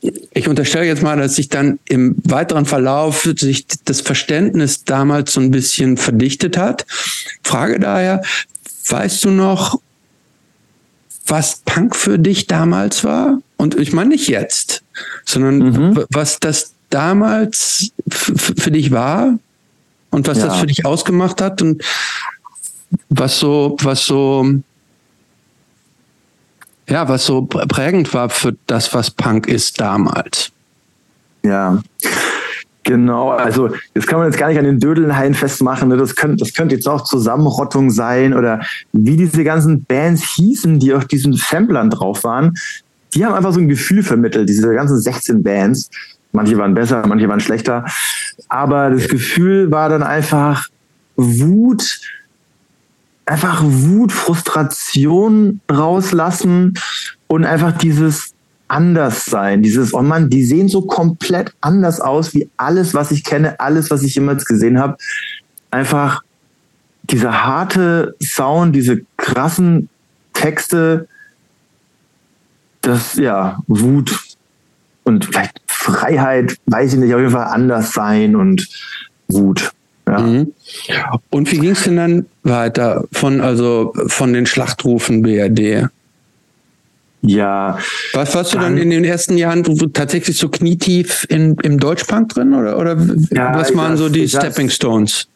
ich 0.00 0.48
unterstelle 0.48 0.86
jetzt 0.86 1.02
mal, 1.02 1.16
dass 1.18 1.36
sich 1.36 1.48
dann 1.48 1.78
im 1.88 2.16
weiteren 2.24 2.64
Verlauf 2.64 3.28
sich 3.36 3.66
das 3.84 4.00
Verständnis 4.00 4.84
damals 4.84 5.32
so 5.32 5.40
ein 5.40 5.50
bisschen 5.50 5.96
verdichtet 5.96 6.56
hat. 6.56 6.86
Frage 7.42 7.78
daher, 7.80 8.22
weißt 8.88 9.24
du 9.24 9.30
noch, 9.30 9.80
was 11.26 11.62
Punk 11.64 11.94
für 11.96 12.18
dich 12.18 12.46
damals 12.46 13.04
war? 13.04 13.40
Und 13.56 13.78
ich 13.78 13.92
meine 13.92 14.10
nicht 14.10 14.28
jetzt, 14.28 14.81
sondern 15.24 15.58
mhm. 15.58 16.04
was 16.10 16.40
das 16.40 16.74
damals 16.90 17.92
für 18.08 18.70
dich 18.70 18.90
war 18.90 19.38
und 20.10 20.28
was 20.28 20.38
ja. 20.38 20.46
das 20.46 20.58
für 20.58 20.66
dich 20.66 20.84
ausgemacht 20.84 21.40
hat 21.40 21.62
und 21.62 21.82
was 23.08 23.38
so, 23.38 23.76
was 23.80 24.04
so, 24.04 24.46
ja, 26.88 27.08
was 27.08 27.24
so 27.24 27.42
prägend 27.42 28.12
war 28.12 28.28
für 28.28 28.54
das, 28.66 28.92
was 28.92 29.10
Punk 29.10 29.46
ist 29.46 29.80
damals. 29.80 30.50
Ja, 31.42 31.82
Genau, 32.84 33.30
also 33.30 33.70
das 33.94 34.06
kann 34.06 34.18
man 34.18 34.28
jetzt 34.28 34.38
gar 34.38 34.48
nicht 34.48 34.58
an 34.58 34.64
den 34.64 34.80
Dödelhaien 34.80 35.34
festmachen. 35.34 35.88
Ne? 35.88 35.96
Das, 35.96 36.16
könnte, 36.16 36.38
das 36.38 36.52
könnte 36.52 36.74
jetzt 36.74 36.88
auch 36.88 37.04
Zusammenrottung 37.04 37.90
sein 37.90 38.34
oder 38.34 38.60
wie 38.92 39.16
diese 39.16 39.44
ganzen 39.44 39.84
Bands 39.84 40.34
hießen, 40.34 40.80
die 40.80 40.92
auf 40.92 41.04
diesen 41.04 41.32
Samplern 41.34 41.90
drauf 41.90 42.24
waren. 42.24 42.54
Die 43.14 43.24
haben 43.24 43.34
einfach 43.34 43.52
so 43.52 43.60
ein 43.60 43.68
Gefühl 43.68 44.02
vermittelt, 44.02 44.48
diese 44.48 44.72
ganzen 44.74 44.98
16 44.98 45.42
Bands. 45.42 45.90
Manche 46.32 46.56
waren 46.56 46.74
besser, 46.74 47.06
manche 47.06 47.28
waren 47.28 47.40
schlechter. 47.40 47.84
Aber 48.48 48.90
das 48.90 49.08
Gefühl 49.08 49.70
war 49.70 49.88
dann 49.88 50.02
einfach 50.02 50.66
Wut, 51.16 52.00
einfach 53.26 53.62
Wut, 53.62 54.12
Frustration 54.12 55.60
rauslassen 55.70 56.74
und 57.28 57.44
einfach 57.44 57.76
dieses 57.76 58.32
anders 58.68 59.26
sein. 59.26 59.62
Dieses, 59.62 59.92
oh 59.92 60.00
Mann, 60.00 60.30
die 60.30 60.44
sehen 60.44 60.68
so 60.68 60.82
komplett 60.82 61.52
anders 61.60 62.00
aus 62.00 62.34
wie 62.34 62.48
alles, 62.56 62.94
was 62.94 63.10
ich 63.10 63.22
kenne, 63.22 63.60
alles, 63.60 63.90
was 63.90 64.02
ich 64.02 64.14
jemals 64.14 64.46
gesehen 64.46 64.78
habe. 64.78 64.96
Einfach 65.70 66.22
dieser 67.02 67.44
harte 67.44 68.16
Sound, 68.22 68.74
diese 68.74 69.02
krassen 69.18 69.90
Texte, 70.32 71.08
das, 72.82 73.16
ja, 73.16 73.58
Wut 73.66 74.18
und 75.04 75.24
vielleicht 75.24 75.60
Freiheit, 75.66 76.56
weiß 76.66 76.94
ich 76.94 77.00
nicht, 77.00 77.14
auf 77.14 77.20
jeden 77.20 77.32
Fall 77.32 77.46
anders 77.46 77.92
sein 77.92 78.36
und 78.36 78.68
Wut. 79.28 79.72
Ja. 80.06 80.18
Mhm. 80.18 80.52
Und 81.30 81.50
wie 81.52 81.58
ging 81.58 81.70
es 81.70 81.84
denn 81.84 81.96
dann 81.96 82.26
weiter 82.42 83.04
von, 83.12 83.40
also 83.40 83.92
von 84.08 84.32
den 84.32 84.46
Schlachtrufen 84.46 85.22
BRD? 85.22 85.88
Ja. 87.22 87.78
Was 88.14 88.34
warst 88.34 88.52
du 88.52 88.58
dann, 88.58 88.76
in 88.76 88.90
den 88.90 89.04
ersten 89.04 89.38
Jahren 89.38 89.62
tatsächlich 89.92 90.36
so 90.36 90.48
knietief 90.48 91.24
in, 91.28 91.56
im 91.62 91.78
Deutschpunk 91.78 92.30
drin 92.30 92.52
oder, 92.52 92.78
oder 92.78 92.96
ja, 93.30 93.54
was 93.54 93.74
waren 93.76 93.96
so 93.96 94.08
die 94.08 94.28
Stepping 94.28 94.70
Stones? 94.70 95.28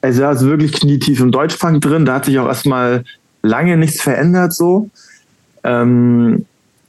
Also 0.00 0.28
ist 0.30 0.44
wirklich 0.44 0.72
knietief 0.72 1.20
im 1.20 1.32
Deutschpunk 1.32 1.82
drin. 1.82 2.06
Da 2.06 2.14
hat 2.14 2.24
sich 2.24 2.38
auch 2.38 2.46
erstmal 2.46 3.04
lange 3.42 3.76
nichts 3.76 4.00
verändert 4.00 4.54
so. 4.54 4.88
Ähm, 5.62 6.46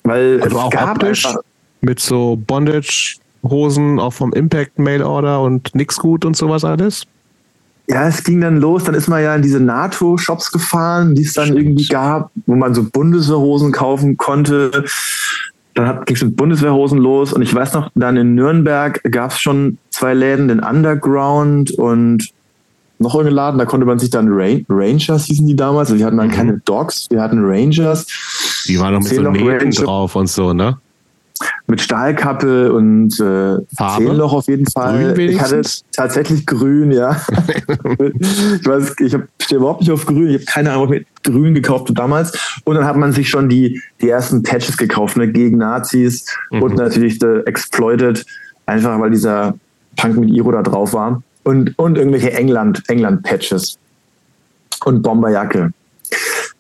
weil 0.08 0.42
also 0.42 0.60
auch 0.60 0.74
optisch 0.74 1.28
mit 1.82 2.00
so 2.00 2.38
Bondage-Hosen 2.48 4.00
auch 4.00 4.14
vom 4.14 4.34
Impact 4.34 4.80
Mail 4.80 5.04
Order 5.04 5.42
und 5.42 5.76
nix 5.76 5.98
gut 5.98 6.26
und 6.26 6.36
sowas 6.36 6.64
alles? 6.64 7.06
Ja, 7.90 8.08
es 8.08 8.24
ging 8.24 8.42
dann 8.42 8.58
los. 8.58 8.84
Dann 8.84 8.96
ist 8.96 9.08
man 9.08 9.24
ja 9.24 9.34
in 9.36 9.42
diese 9.42 9.62
NATO-Shops 9.62 10.52
gefahren, 10.52 11.16
die 11.16 11.24
es 11.24 11.34
dann 11.34 11.46
Stimmt. 11.46 11.60
irgendwie 11.60 11.88
gab, 11.88 12.32
wo 12.46 12.56
man 12.56 12.74
so 12.74 12.84
Bundeswehrhosen 12.84 13.72
kaufen 13.72 14.18
konnte. 14.18 14.84
Dann 15.74 16.04
ging 16.04 16.16
es 16.16 16.24
mit 16.24 16.36
Bundeswehrhosen 16.36 16.98
los. 16.98 17.32
Und 17.32 17.42
ich 17.44 17.54
weiß 17.54 17.74
noch, 17.74 17.90
dann 17.96 18.18
in 18.18 18.36
Nürnberg 18.36 19.02
gab 19.10 19.32
es 19.32 19.40
schon 19.40 19.78
zwei 19.90 20.14
Läden, 20.14 20.50
den 20.50 20.60
Underground 20.60 21.72
und 21.72 22.30
noch 23.00 23.14
irgendeinen 23.14 23.36
Laden. 23.36 23.58
Da 23.60 23.66
konnte 23.66 23.86
man 23.86 24.00
sich 24.00 24.10
dann 24.10 24.28
Rangers 24.30 25.26
hießen 25.26 25.48
die 25.48 25.56
damals. 25.56 25.90
Also 25.90 26.00
wir 26.00 26.06
hatten 26.06 26.18
dann 26.18 26.28
mhm. 26.28 26.32
keine 26.32 26.58
Dogs, 26.66 27.08
wir 27.10 27.22
hatten 27.22 27.40
Rangers. 27.44 28.08
Die 28.68 28.80
waren 28.80 28.94
noch 28.94 29.02
mit 29.02 29.14
so 29.14 29.22
Nähten 29.22 29.72
drauf 29.72 30.16
und 30.16 30.28
so, 30.28 30.54
ne? 30.54 30.78
mit 31.68 31.82
Stahlkappe 31.82 32.72
und 32.74 33.20
äh, 33.20 33.58
Zehnloch 33.76 34.34
auf 34.34 34.48
jeden 34.48 34.66
Fall. 34.70 35.14
Grün 35.14 35.30
ich 35.30 35.42
hatte 35.42 35.62
tatsächlich 35.92 36.46
grün, 36.46 36.92
ja. 36.92 37.12
ich 38.10 38.66
weiß, 38.66 38.96
ich 39.00 39.16
stehe 39.42 39.60
überhaupt 39.60 39.82
nicht 39.82 39.92
auf 39.92 40.06
grün. 40.06 40.30
Ich 40.30 40.36
habe 40.36 40.46
keine 40.46 40.72
Ahnung, 40.72 40.90
mit 40.90 41.08
grün 41.24 41.54
gekauft 41.54 41.92
damals. 41.94 42.60
Und 42.64 42.76
dann 42.76 42.86
hat 42.86 42.96
man 42.96 43.12
sich 43.12 43.30
schon 43.30 43.50
die, 43.50 43.82
die 44.02 44.10
ersten 44.10 44.44
Patches 44.44 44.78
gekauft, 44.78 45.18
ne, 45.18 45.28
gegen 45.28 45.58
Nazis 45.58 46.26
mhm. 46.52 46.64
und 46.64 46.76
natürlich 46.76 47.20
The 47.20 47.42
Exploited, 47.46 48.26
einfach 48.66 49.00
weil 49.00 49.12
dieser 49.12 49.56
Punk 49.98 50.18
mit 50.18 50.30
Iro 50.30 50.52
da 50.52 50.62
drauf 50.62 50.94
war. 50.94 51.22
Und, 51.44 51.78
und 51.78 51.98
irgendwelche 51.98 52.34
England, 52.34 52.84
England-Patches. 52.88 53.78
Und 54.86 55.02
Bomberjacke. 55.02 55.72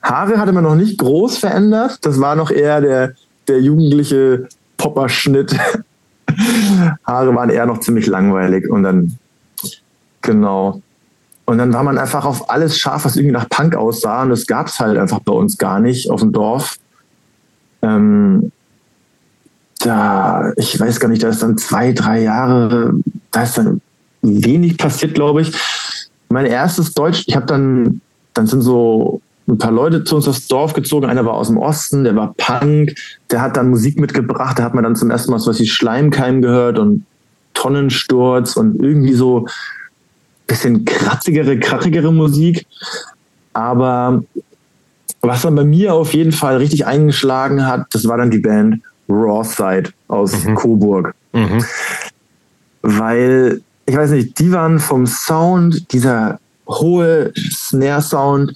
Haare 0.02 0.38
hatte 0.38 0.54
man 0.54 0.64
noch 0.64 0.76
nicht 0.76 0.98
groß 0.98 1.38
verändert. 1.38 2.00
Das 2.02 2.20
war 2.20 2.36
noch 2.36 2.52
eher 2.52 2.82
der, 2.82 3.14
der 3.48 3.62
jugendliche 3.62 4.48
Popperschnitt. 4.78 5.56
Haare 7.06 7.36
waren 7.36 7.50
eher 7.50 7.66
noch 7.66 7.80
ziemlich 7.80 8.08
langweilig 8.08 8.70
und 8.70 8.84
dann, 8.84 9.18
genau. 10.22 10.82
Und 11.46 11.58
dann 11.58 11.74
war 11.74 11.84
man 11.84 11.98
einfach 11.98 12.26
auf 12.26 12.50
alles 12.50 12.78
scharf, 12.78 13.06
was 13.06 13.16
irgendwie 13.16 13.34
nach 13.34 13.50
Punk 13.50 13.76
aussah. 13.76 14.24
Und 14.24 14.30
das 14.30 14.48
gab 14.48 14.68
es 14.68 14.80
halt 14.80 14.98
einfach 14.98 15.20
bei 15.20 15.32
uns 15.32 15.58
gar 15.58 15.80
nicht 15.80 16.10
auf 16.12 16.20
dem 16.20 16.34
Dorf. 16.34 16.78
Ähm, 17.82 18.52
da, 19.80 20.52
ich 20.58 20.78
weiß 20.78 21.00
gar 21.00 21.08
nicht, 21.08 21.24
da 21.24 21.30
ist 21.30 21.42
dann 21.42 21.58
zwei, 21.58 21.94
drei 21.94 22.22
Jahre, 22.22 22.94
da 23.32 23.44
ist 23.44 23.58
dann 23.58 23.82
wenig 24.22 24.78
passiert, 24.78 25.14
glaube 25.14 25.42
ich. 25.42 25.54
Mein 26.30 26.46
erstes 26.46 26.94
Deutsch, 26.94 27.24
ich 27.28 27.36
habe 27.36 27.46
dann, 27.46 28.02
dann 28.34 28.48
sind 28.48 28.62
so 28.62 29.22
ein 29.48 29.58
paar 29.58 29.72
Leute 29.72 30.04
zu 30.04 30.16
uns 30.18 30.28
aufs 30.28 30.48
Dorf 30.48 30.74
gezogen. 30.74 31.06
Einer 31.06 31.26
war 31.26 31.36
aus 31.36 31.48
dem 31.48 31.58
Osten, 31.58 32.04
der 32.04 32.16
war 32.16 32.34
Punk, 32.36 32.96
der 33.32 33.42
hat 33.42 33.56
dann 33.56 33.70
Musik 33.70 34.00
mitgebracht. 34.00 34.60
Da 34.60 34.64
hat 34.64 34.74
man 34.74 34.84
dann 34.84 34.96
zum 34.96 35.10
ersten 35.10 35.32
Mal 35.32 35.40
so 35.40 35.50
was 35.50 35.60
wie 35.60 35.68
Schleimkeim 35.68 36.42
gehört 36.42 36.80
und 36.80 37.06
Tonnensturz 37.54 38.58
und 38.58 38.82
irgendwie 38.82 39.14
so 39.14 39.48
bisschen 40.48 40.86
kratzigere, 40.86 41.60
krachigere 41.60 42.12
Musik. 42.12 42.66
Aber 43.54 44.24
was 45.22 45.42
dann 45.42 45.56
bei 45.56 45.64
mir 45.64 45.94
auf 45.94 46.14
jeden 46.14 46.32
Fall 46.32 46.58
richtig 46.58 46.86
eingeschlagen 46.86 47.66
hat, 47.66 47.88
das 47.92 48.08
war 48.08 48.18
dann 48.18 48.32
die 48.32 48.40
Band 48.40 48.82
Rawside 49.10 49.92
aus 50.08 50.44
mhm. 50.44 50.56
Coburg. 50.56 51.16
Mhm. 51.34 51.64
Weil, 52.82 53.62
ich 53.86 53.96
weiß 53.96 54.12
nicht, 54.12 54.40
die 54.40 54.52
waren 54.52 54.80
vom 54.80 55.06
Sound, 55.08 55.92
dieser 55.92 56.40
hohe 56.68 57.34
Snare-Sound, 57.36 58.54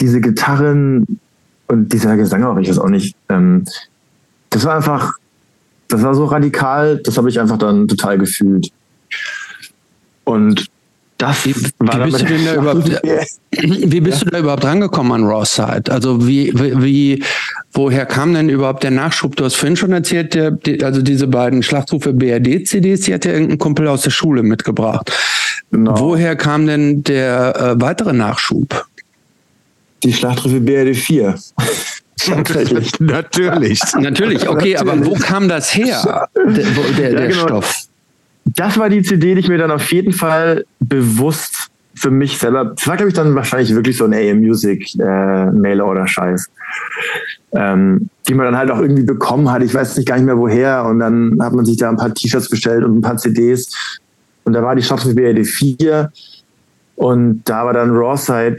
diese 0.00 0.20
Gitarren 0.20 1.18
und 1.66 1.92
dieser 1.92 2.16
Gesang 2.16 2.44
auch, 2.44 2.56
ich 2.58 2.68
weiß 2.68 2.78
auch 2.78 2.88
nicht, 2.88 3.14
ähm, 3.28 3.64
das 4.50 4.64
war 4.64 4.76
einfach, 4.76 5.14
das 5.88 6.02
war 6.02 6.14
so 6.14 6.24
radikal, 6.24 6.98
das 7.04 7.16
habe 7.18 7.28
ich 7.28 7.38
einfach 7.40 7.58
dann 7.58 7.88
total 7.88 8.18
gefühlt. 8.18 8.70
Und 10.24 10.66
das 11.18 11.46
wie, 11.46 11.54
war 11.78 12.06
wie 12.06 12.10
bist, 12.10 12.22
du 12.22 12.26
denn 12.26 12.44
da 12.44 12.54
überhaupt, 12.60 13.02
wie 13.50 14.00
bist 14.00 14.18
ja. 14.20 14.24
du 14.24 14.30
da 14.30 14.38
überhaupt 14.38 14.64
rangekommen 14.64 15.12
an 15.12 15.24
Rawside? 15.24 15.90
Also 15.90 16.26
wie, 16.26 16.52
wie, 16.54 17.24
woher 17.72 18.06
kam 18.06 18.34
denn 18.34 18.48
überhaupt 18.48 18.84
der 18.84 18.92
Nachschub? 18.92 19.34
Du 19.34 19.44
hast 19.44 19.56
vorhin 19.56 19.76
schon 19.76 19.92
erzählt, 19.92 20.34
der, 20.34 20.52
die, 20.52 20.82
also 20.84 21.02
diese 21.02 21.26
beiden 21.26 21.62
Schlachtrufe 21.62 22.12
BRD-CDs, 22.12 23.02
die 23.02 23.14
hat 23.14 23.24
ja 23.24 23.32
irgendein 23.32 23.58
Kumpel 23.58 23.88
aus 23.88 24.02
der 24.02 24.10
Schule 24.10 24.42
mitgebracht. 24.42 25.12
Genau. 25.70 25.98
Woher 25.98 26.36
kam 26.36 26.66
denn 26.66 27.02
der 27.02 27.56
äh, 27.56 27.80
weitere 27.80 28.12
Nachschub? 28.12 28.87
Die 30.02 30.12
Schlachtrufe 30.12 30.60
BRD 30.60 30.96
4. 30.96 31.34
Natürlich. 32.28 33.00
Natürlich. 33.00 33.80
Natürlich, 33.94 34.48
okay, 34.48 34.74
Natürlich. 34.74 34.80
aber 34.80 35.06
wo 35.06 35.14
kam 35.14 35.48
das 35.48 35.74
her, 35.74 36.28
der, 36.36 36.52
der, 36.52 37.10
der 37.10 37.12
ja, 37.12 37.26
genau. 37.28 37.46
Stoff? 37.46 37.74
Das 38.44 38.78
war 38.78 38.88
die 38.88 39.02
CD, 39.02 39.34
die 39.34 39.40
ich 39.40 39.48
mir 39.48 39.58
dann 39.58 39.70
auf 39.70 39.92
jeden 39.92 40.12
Fall 40.12 40.64
bewusst 40.80 41.70
für 41.94 42.10
mich 42.10 42.38
selber, 42.38 42.66
das 42.76 42.86
war 42.86 42.96
glaube 42.96 43.08
ich 43.08 43.14
dann 43.14 43.34
wahrscheinlich 43.34 43.74
wirklich 43.74 43.96
so 43.96 44.04
ein 44.04 44.14
AM 44.14 44.38
Music 44.38 44.94
äh, 45.00 45.46
Mail 45.50 45.82
oder 45.82 46.06
Scheiß, 46.06 46.48
ähm, 47.52 48.08
die 48.28 48.34
man 48.34 48.46
dann 48.46 48.56
halt 48.56 48.70
auch 48.70 48.78
irgendwie 48.78 49.02
bekommen 49.02 49.50
hat. 49.50 49.62
Ich 49.62 49.74
weiß 49.74 49.96
nicht 49.96 50.06
gar 50.06 50.16
nicht 50.16 50.24
mehr 50.24 50.38
woher 50.38 50.84
und 50.84 51.00
dann 51.00 51.38
hat 51.40 51.52
man 51.52 51.64
sich 51.64 51.76
da 51.76 51.88
ein 51.88 51.96
paar 51.96 52.14
T-Shirts 52.14 52.48
bestellt 52.48 52.84
und 52.84 52.98
ein 52.98 53.00
paar 53.00 53.16
CDs 53.16 53.74
und 54.44 54.52
da 54.52 54.62
war 54.62 54.76
die 54.76 54.82
Schlachtrufe 54.82 55.14
BRD 55.14 55.44
4 55.44 56.12
und 56.96 57.42
da 57.44 57.66
war 57.66 57.72
dann 57.72 57.90
Rawside 57.90 58.58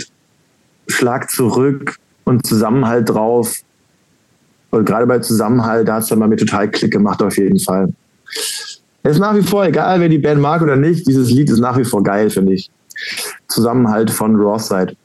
Schlag 0.90 1.30
zurück 1.30 1.98
und 2.26 2.46
Zusammenhalt 2.46 3.10
drauf. 3.10 3.56
Und 4.72 4.86
gerade 4.86 5.08
bei 5.08 5.20
Zusammenhalt, 5.20 5.88
da 5.88 5.96
hat 5.96 6.04
es 6.04 6.10
dann 6.10 6.20
mal 6.20 6.28
mir 6.28 6.38
total 6.38 6.70
Klick 6.70 6.92
gemacht, 6.92 7.22
auf 7.22 7.38
jeden 7.38 7.60
Fall. 7.60 7.92
Es 9.04 9.14
ist 9.14 9.20
nach 9.20 9.36
wie 9.36 9.42
vor, 9.42 9.66
egal 9.66 10.00
wer 10.00 10.10
die 10.10 10.20
Band 10.20 10.42
mag 10.42 10.62
oder 10.62 10.76
nicht, 10.76 11.08
dieses 11.08 11.32
Lied 11.32 11.50
ist 11.50 11.60
nach 11.60 11.78
wie 11.78 11.86
vor 11.86 12.04
geil, 12.04 12.30
finde 12.30 12.54
ich. 12.54 12.70
Zusammenhalt 13.48 14.12
von 14.12 14.36
Rawside. 14.36 14.96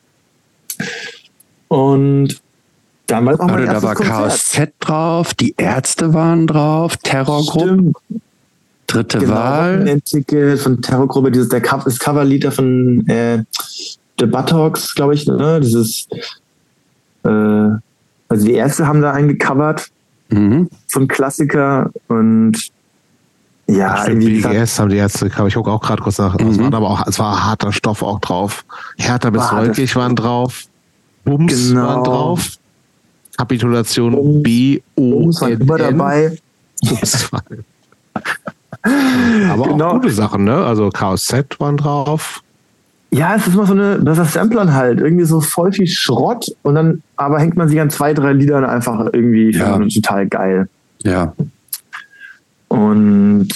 Und 1.68 2.41
dann 3.07 3.26
war 3.26 3.41
auch 3.41 3.47
mein 3.47 3.66
Da 3.66 3.82
war 3.82 3.95
Chaos 3.95 4.47
Z 4.47 4.72
drauf, 4.80 5.35
die 5.35 5.55
Ärzte 5.57 6.12
waren 6.12 6.47
drauf, 6.47 6.97
Terrorgruppe. 6.99 7.93
Dritte 8.87 9.18
genau, 9.18 9.35
Wahl. 9.35 10.01
Von 10.59 10.82
Terrorgruppe, 10.82 11.30
dieses 11.30 11.49
der 11.49 11.61
das 11.61 11.99
Coverlied 11.99 12.53
von 12.53 13.07
äh, 13.09 13.45
The 14.18 14.26
Buttocks, 14.26 14.94
glaube 14.94 15.14
ich, 15.14 15.26
ne? 15.26 15.60
Dieses, 15.60 16.08
äh, 17.24 17.28
also 18.28 18.46
die 18.46 18.52
Ärzte 18.52 18.86
haben 18.86 19.02
da 19.02 19.12
einen 19.12 19.28
gecovert 19.28 19.88
mhm. 20.28 20.68
von 20.88 21.08
Klassiker 21.08 21.90
und 22.08 22.70
ja, 23.66 23.96
Stimmt, 24.02 24.24
BGS 24.24 24.78
haben 24.78 24.90
die 24.90 24.96
Ärzte 24.96 25.28
gecovert. 25.28 25.48
Ich 25.48 25.54
gucke 25.54 25.70
auch 25.70 25.80
gerade 25.80 26.02
kurz 26.02 26.18
nach. 26.18 26.38
Mhm. 26.38 26.48
Es 26.48 26.58
war 26.58 26.74
aber 26.74 26.90
auch, 26.90 27.06
es 27.06 27.18
war 27.18 27.44
harter 27.44 27.72
Stoff 27.72 28.02
auch 28.02 28.20
drauf. 28.20 28.64
Härter 28.98 29.30
bis 29.30 29.42
wolkig 29.50 29.96
waren 29.96 30.14
drauf. 30.14 30.64
Bums 31.24 31.70
genau. 31.70 31.86
waren 31.86 32.04
drauf. 32.04 32.58
Kapitulation 33.36 34.12
Bums. 34.12 34.42
B 34.42 34.82
O 34.94 35.10
Bums 35.10 35.40
war 35.40 35.48
immer 35.48 35.78
dabei. 35.78 36.36
aber 39.50 39.64
genau. 39.64 39.88
auch 39.88 39.94
gute 39.94 40.10
Sachen, 40.10 40.44
ne? 40.44 40.62
Also 40.64 40.90
Chaos 40.90 41.24
Z 41.24 41.58
waren 41.58 41.78
drauf 41.78 42.43
ja, 43.14 43.36
es 43.36 43.46
ist 43.46 43.54
immer 43.54 43.66
so 43.66 43.74
eine, 43.74 44.00
das 44.00 44.18
ist 44.18 44.32
Samplern 44.32 44.74
halt, 44.74 45.00
irgendwie 45.00 45.24
so 45.24 45.40
voll 45.40 45.70
viel 45.70 45.86
Schrott 45.86 46.46
und 46.62 46.74
dann 46.74 47.02
aber 47.16 47.38
hängt 47.38 47.56
man 47.56 47.68
sich 47.68 47.80
an 47.80 47.88
zwei, 47.88 48.12
drei 48.12 48.32
Liedern 48.32 48.64
einfach 48.64 49.08
irgendwie 49.12 49.52
ja. 49.52 49.78
total 49.78 50.26
geil. 50.26 50.68
Ja. 51.04 51.32
Und 52.66 53.48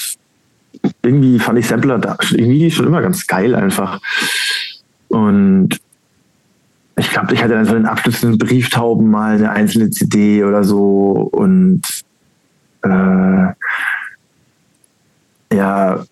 irgendwie 1.03 1.41
fand 1.41 1.59
ich 1.59 1.67
Sampler 1.67 1.99
da 1.99 2.17
irgendwie 2.31 2.71
schon 2.71 2.87
immer 2.87 3.03
ganz 3.03 3.27
geil 3.27 3.57
einfach. 3.57 4.01
Und 5.09 5.81
ich 6.97 7.11
glaube, 7.11 7.35
ich 7.35 7.43
hatte 7.43 7.55
dann 7.55 7.65
so 7.65 7.75
den 7.75 7.87
abschließenden 7.87 8.39
Brieftauben 8.39 9.11
mal 9.11 9.35
eine 9.35 9.51
einzelne 9.51 9.91
CD 9.91 10.45
oder 10.45 10.63
so 10.63 11.29
und 11.33 11.83
äh, 12.83 13.47
ja, 15.53 16.05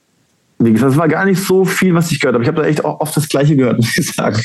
wie 0.59 0.73
gesagt, 0.73 0.93
es 0.93 0.99
war 0.99 1.09
gar 1.09 1.25
nicht 1.25 1.43
so 1.43 1.65
viel, 1.65 1.95
was 1.95 2.11
ich 2.11 2.21
gehört 2.21 2.35
habe. 2.35 2.45
Ich 2.45 2.49
habe 2.49 2.63
da 2.63 2.67
echt 2.67 2.85
auch 2.85 3.01
oft 3.01 3.17
das 3.17 3.29
Gleiche 3.29 3.57
gehört, 3.57 3.77
muss 3.79 3.97
ich 3.97 4.13
sagen. 4.13 4.41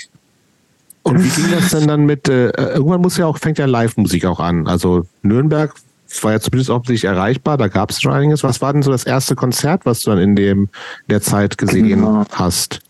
Und 1.04 1.24
wie 1.24 1.30
ging 1.30 1.52
das 1.52 1.70
denn 1.72 1.88
dann 1.88 2.06
mit, 2.06 2.30
äh, 2.30 2.50
irgendwann 2.50 3.02
muss 3.02 3.18
ja 3.18 3.26
auch, 3.26 3.38
fängt 3.38 3.58
ja 3.58 3.66
Live-Musik 3.66 4.26
auch 4.26 4.40
an. 4.40 4.68
Also 4.68 5.06
Nürnberg 5.24 5.74
war 6.22 6.34
ja 6.34 6.40
zumindest 6.40 6.70
offensichtlich 6.70 7.10
erreichbar, 7.10 7.58
da 7.58 7.70
gab 7.70 7.90
es 7.90 8.02
schon 8.02 8.12
einiges. 8.12 8.44
Was 8.44 8.62
war 8.62 8.74
denn 8.74 8.82
so 8.82 8.92
das 8.92 9.06
erste 9.06 9.36
Konzert, 9.36 9.86
was 9.86 10.02
du 10.02 10.12
dann 10.12 10.20
in 10.20 10.36
dem 10.36 10.70
der 11.10 11.22
Zeit 11.22 11.58
gesehen 11.58 11.88
genau. 11.88 12.26
hast? 12.32 12.82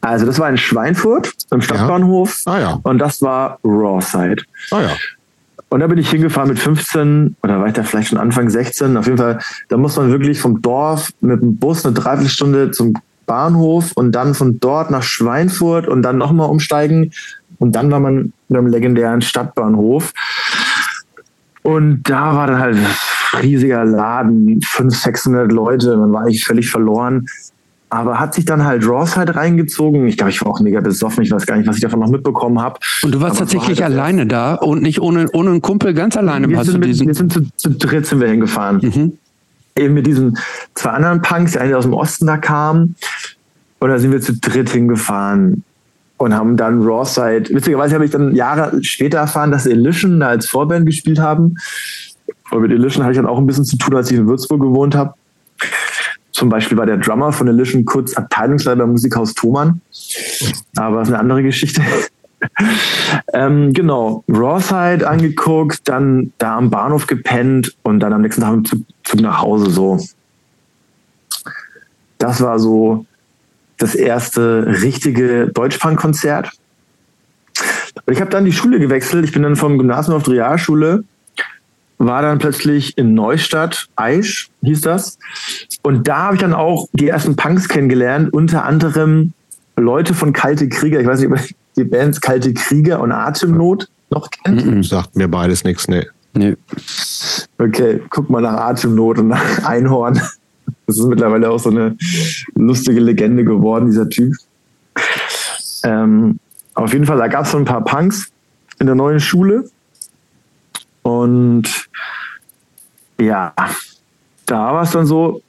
Also 0.00 0.24
das 0.24 0.38
war 0.38 0.48
in 0.48 0.56
Schweinfurt 0.56 1.32
im 1.50 1.60
Stadtbahnhof 1.60 2.42
ja. 2.46 2.52
Ah, 2.52 2.60
ja. 2.60 2.80
und 2.84 2.98
das 2.98 3.20
war 3.22 3.58
Rawside. 3.64 4.44
Ah 4.70 4.82
ja. 4.82 4.96
Und 5.68 5.80
da 5.80 5.88
bin 5.88 5.98
ich 5.98 6.10
hingefahren 6.10 6.48
mit 6.48 6.58
15 6.58 7.36
oder 7.42 7.58
war 7.58 7.66
ich 7.66 7.74
da 7.74 7.82
vielleicht 7.82 8.10
schon 8.10 8.18
Anfang 8.18 8.48
16. 8.48 8.96
Auf 8.96 9.06
jeden 9.06 9.18
Fall, 9.18 9.40
da 9.68 9.76
muss 9.76 9.96
man 9.96 10.10
wirklich 10.10 10.40
vom 10.40 10.62
Dorf 10.62 11.10
mit 11.20 11.42
dem 11.42 11.56
Bus 11.56 11.84
eine 11.84 11.94
Dreiviertelstunde 11.94 12.70
zum 12.70 12.94
Bahnhof 13.26 13.92
und 13.94 14.12
dann 14.12 14.34
von 14.34 14.60
dort 14.60 14.90
nach 14.90 15.02
Schweinfurt 15.02 15.88
und 15.88 16.02
dann 16.02 16.18
nochmal 16.18 16.48
umsteigen. 16.48 17.12
Und 17.58 17.74
dann 17.74 17.90
war 17.90 18.00
man 18.00 18.32
beim 18.48 18.66
legendären 18.66 19.22
Stadtbahnhof. 19.22 20.12
Und 21.62 22.04
da 22.04 22.36
war 22.36 22.46
dann 22.46 22.60
halt 22.60 22.76
ein 22.76 23.40
riesiger 23.40 23.84
Laden, 23.84 24.60
500, 24.62 24.92
600 25.00 25.52
Leute. 25.52 25.96
Man 25.96 26.12
war 26.12 26.22
eigentlich 26.22 26.44
völlig 26.44 26.70
verloren. 26.70 27.26
Aber 27.88 28.18
hat 28.18 28.34
sich 28.34 28.44
dann 28.44 28.64
halt 28.64 28.86
Ross 28.86 29.16
halt 29.16 29.36
reingezogen. 29.36 30.08
Ich 30.08 30.16
glaube, 30.16 30.30
ich 30.30 30.40
war 30.42 30.50
auch 30.50 30.60
mega 30.60 30.80
besoffen. 30.80 31.22
Ich 31.22 31.30
weiß 31.30 31.46
gar 31.46 31.56
nicht, 31.56 31.68
was 31.68 31.76
ich 31.76 31.82
davon 31.82 32.00
noch 32.00 32.08
mitbekommen 32.08 32.60
habe. 32.60 32.80
Und 33.02 33.14
du 33.14 33.20
warst 33.20 33.36
Aber 33.36 33.40
tatsächlich 33.40 33.78
war 33.78 33.86
halt 33.86 33.94
alleine 33.94 34.26
da 34.26 34.54
und 34.54 34.82
nicht 34.82 35.00
ohne, 35.00 35.28
ohne 35.32 35.50
einen 35.50 35.62
Kumpel 35.62 35.94
ganz 35.94 36.16
alleine. 36.16 36.48
Wir, 36.48 36.64
sind, 36.64 36.80
mit, 36.80 36.98
wir 36.98 37.14
sind 37.14 37.32
zu, 37.32 37.46
zu 37.56 37.70
dritt 37.70 38.06
sind 38.06 38.20
wir 38.20 38.28
hingefahren. 38.28 38.78
Mhm. 38.82 39.12
Eben 39.78 39.94
mit 39.94 40.06
diesen 40.06 40.36
zwei 40.74 40.90
anderen 40.90 41.22
Punks, 41.22 41.52
die 41.52 41.58
eine 41.58 41.76
aus 41.76 41.84
dem 41.84 41.92
Osten 41.92 42.26
da 42.26 42.38
kam. 42.38 42.96
Und 43.78 43.90
da 43.90 43.98
sind 43.98 44.10
wir 44.10 44.20
zu 44.20 44.34
dritt 44.34 44.70
hingefahren 44.70 45.62
und 46.16 46.34
haben 46.34 46.56
dann 46.56 46.82
Rawside. 46.82 47.50
Witzigerweise 47.50 47.94
habe 47.94 48.04
ich 48.04 48.10
dann 48.10 48.34
Jahre 48.34 48.82
später 48.82 49.18
erfahren, 49.18 49.50
dass 49.50 49.66
Elition 49.66 50.20
da 50.20 50.28
als 50.28 50.48
Vorband 50.48 50.86
gespielt 50.86 51.18
haben. 51.18 51.56
Und 52.50 52.62
mit 52.62 52.72
Elition 52.72 53.04
hatte 53.04 53.12
ich 53.12 53.18
dann 53.18 53.26
auch 53.26 53.38
ein 53.38 53.46
bisschen 53.46 53.64
zu 53.64 53.76
tun, 53.76 53.94
als 53.94 54.10
ich 54.10 54.16
in 54.16 54.26
Würzburg 54.26 54.60
gewohnt 54.60 54.94
habe. 54.94 55.14
Zum 56.36 56.50
Beispiel 56.50 56.76
war 56.76 56.84
der 56.84 56.98
Drummer 56.98 57.32
von 57.32 57.48
Elition 57.48 57.86
kurz 57.86 58.12
Abteilungsleiter 58.12 58.80
beim 58.80 58.90
Musikhaus 58.90 59.32
Thomann. 59.32 59.80
Aber 60.76 60.98
das 60.98 61.08
ist 61.08 61.14
eine 61.14 61.20
andere 61.20 61.42
Geschichte. 61.42 61.80
ähm, 63.32 63.72
genau, 63.72 64.22
Rawside 64.28 65.08
angeguckt, 65.08 65.88
dann 65.88 66.34
da 66.36 66.58
am 66.58 66.68
Bahnhof 66.68 67.06
gepennt 67.06 67.74
und 67.84 68.00
dann 68.00 68.12
am 68.12 68.20
nächsten 68.20 68.42
Tag 68.42 68.66
Zug, 68.66 68.80
Zug 69.02 69.20
nach 69.22 69.40
Hause 69.40 69.70
so. 69.70 69.98
Das 72.18 72.42
war 72.42 72.58
so 72.58 73.06
das 73.78 73.94
erste 73.94 74.66
richtige 74.82 75.46
Deutschpunk-Konzert. 75.46 76.50
Ich 78.10 78.20
habe 78.20 78.30
dann 78.30 78.44
die 78.44 78.52
Schule 78.52 78.78
gewechselt. 78.78 79.24
Ich 79.24 79.32
bin 79.32 79.42
dann 79.42 79.56
vom 79.56 79.78
Gymnasium 79.78 80.18
auf 80.18 80.24
die 80.24 80.32
Realschule, 80.32 81.02
war 81.98 82.22
dann 82.22 82.38
plötzlich 82.38 82.96
in 82.98 83.14
Neustadt, 83.14 83.88
Aisch 83.96 84.50
hieß 84.62 84.82
das. 84.82 85.18
Und 85.82 86.08
da 86.08 86.24
habe 86.24 86.36
ich 86.36 86.40
dann 86.40 86.52
auch 86.52 86.88
die 86.92 87.08
ersten 87.08 87.36
Punks 87.36 87.68
kennengelernt, 87.68 88.32
unter 88.32 88.64
anderem 88.64 89.32
Leute 89.76 90.14
von 90.14 90.32
Kalte 90.32 90.68
Krieger. 90.68 91.00
Ich 91.00 91.06
weiß 91.06 91.20
nicht, 91.20 91.30
ob 91.30 91.38
die 91.76 91.84
Bands 91.84 92.20
Kalte 92.20 92.52
Krieger 92.54 93.00
und 93.00 93.12
Atemnot 93.12 93.88
noch 94.10 94.30
kennt. 94.30 94.64
Mm 94.64 94.68
-mm, 94.68 94.88
sagt 94.88 95.16
mir 95.16 95.28
beides 95.28 95.64
nichts, 95.64 95.88
ne. 95.88 96.06
Nee. 96.34 96.56
Okay, 97.58 98.02
guck 98.10 98.28
mal 98.28 98.42
nach 98.42 98.60
Atemnot 98.60 99.18
und 99.18 99.28
nach 99.28 99.64
Einhorn. 99.64 100.20
Das 100.86 100.98
ist 100.98 101.06
mittlerweile 101.06 101.50
auch 101.50 101.58
so 101.58 101.70
eine 101.70 101.96
lustige 102.54 103.00
Legende 103.00 103.44
geworden, 103.44 103.86
dieser 103.86 104.08
Typ. 104.08 104.34
Ähm, 105.82 106.38
auf 106.74 106.92
jeden 106.92 107.06
Fall, 107.06 107.18
da 107.18 107.28
gab 107.28 107.44
es 107.44 107.52
so 107.52 107.58
ein 107.58 107.64
paar 107.64 107.84
Punks 107.84 108.30
in 108.78 108.86
der 108.86 108.94
neuen 108.94 109.20
Schule. 109.20 109.68
Und 111.06 111.88
ja, 113.20 113.54
da 114.44 114.74
war 114.74 114.82
es 114.82 114.90
dann 114.90 115.06
so, 115.06 115.40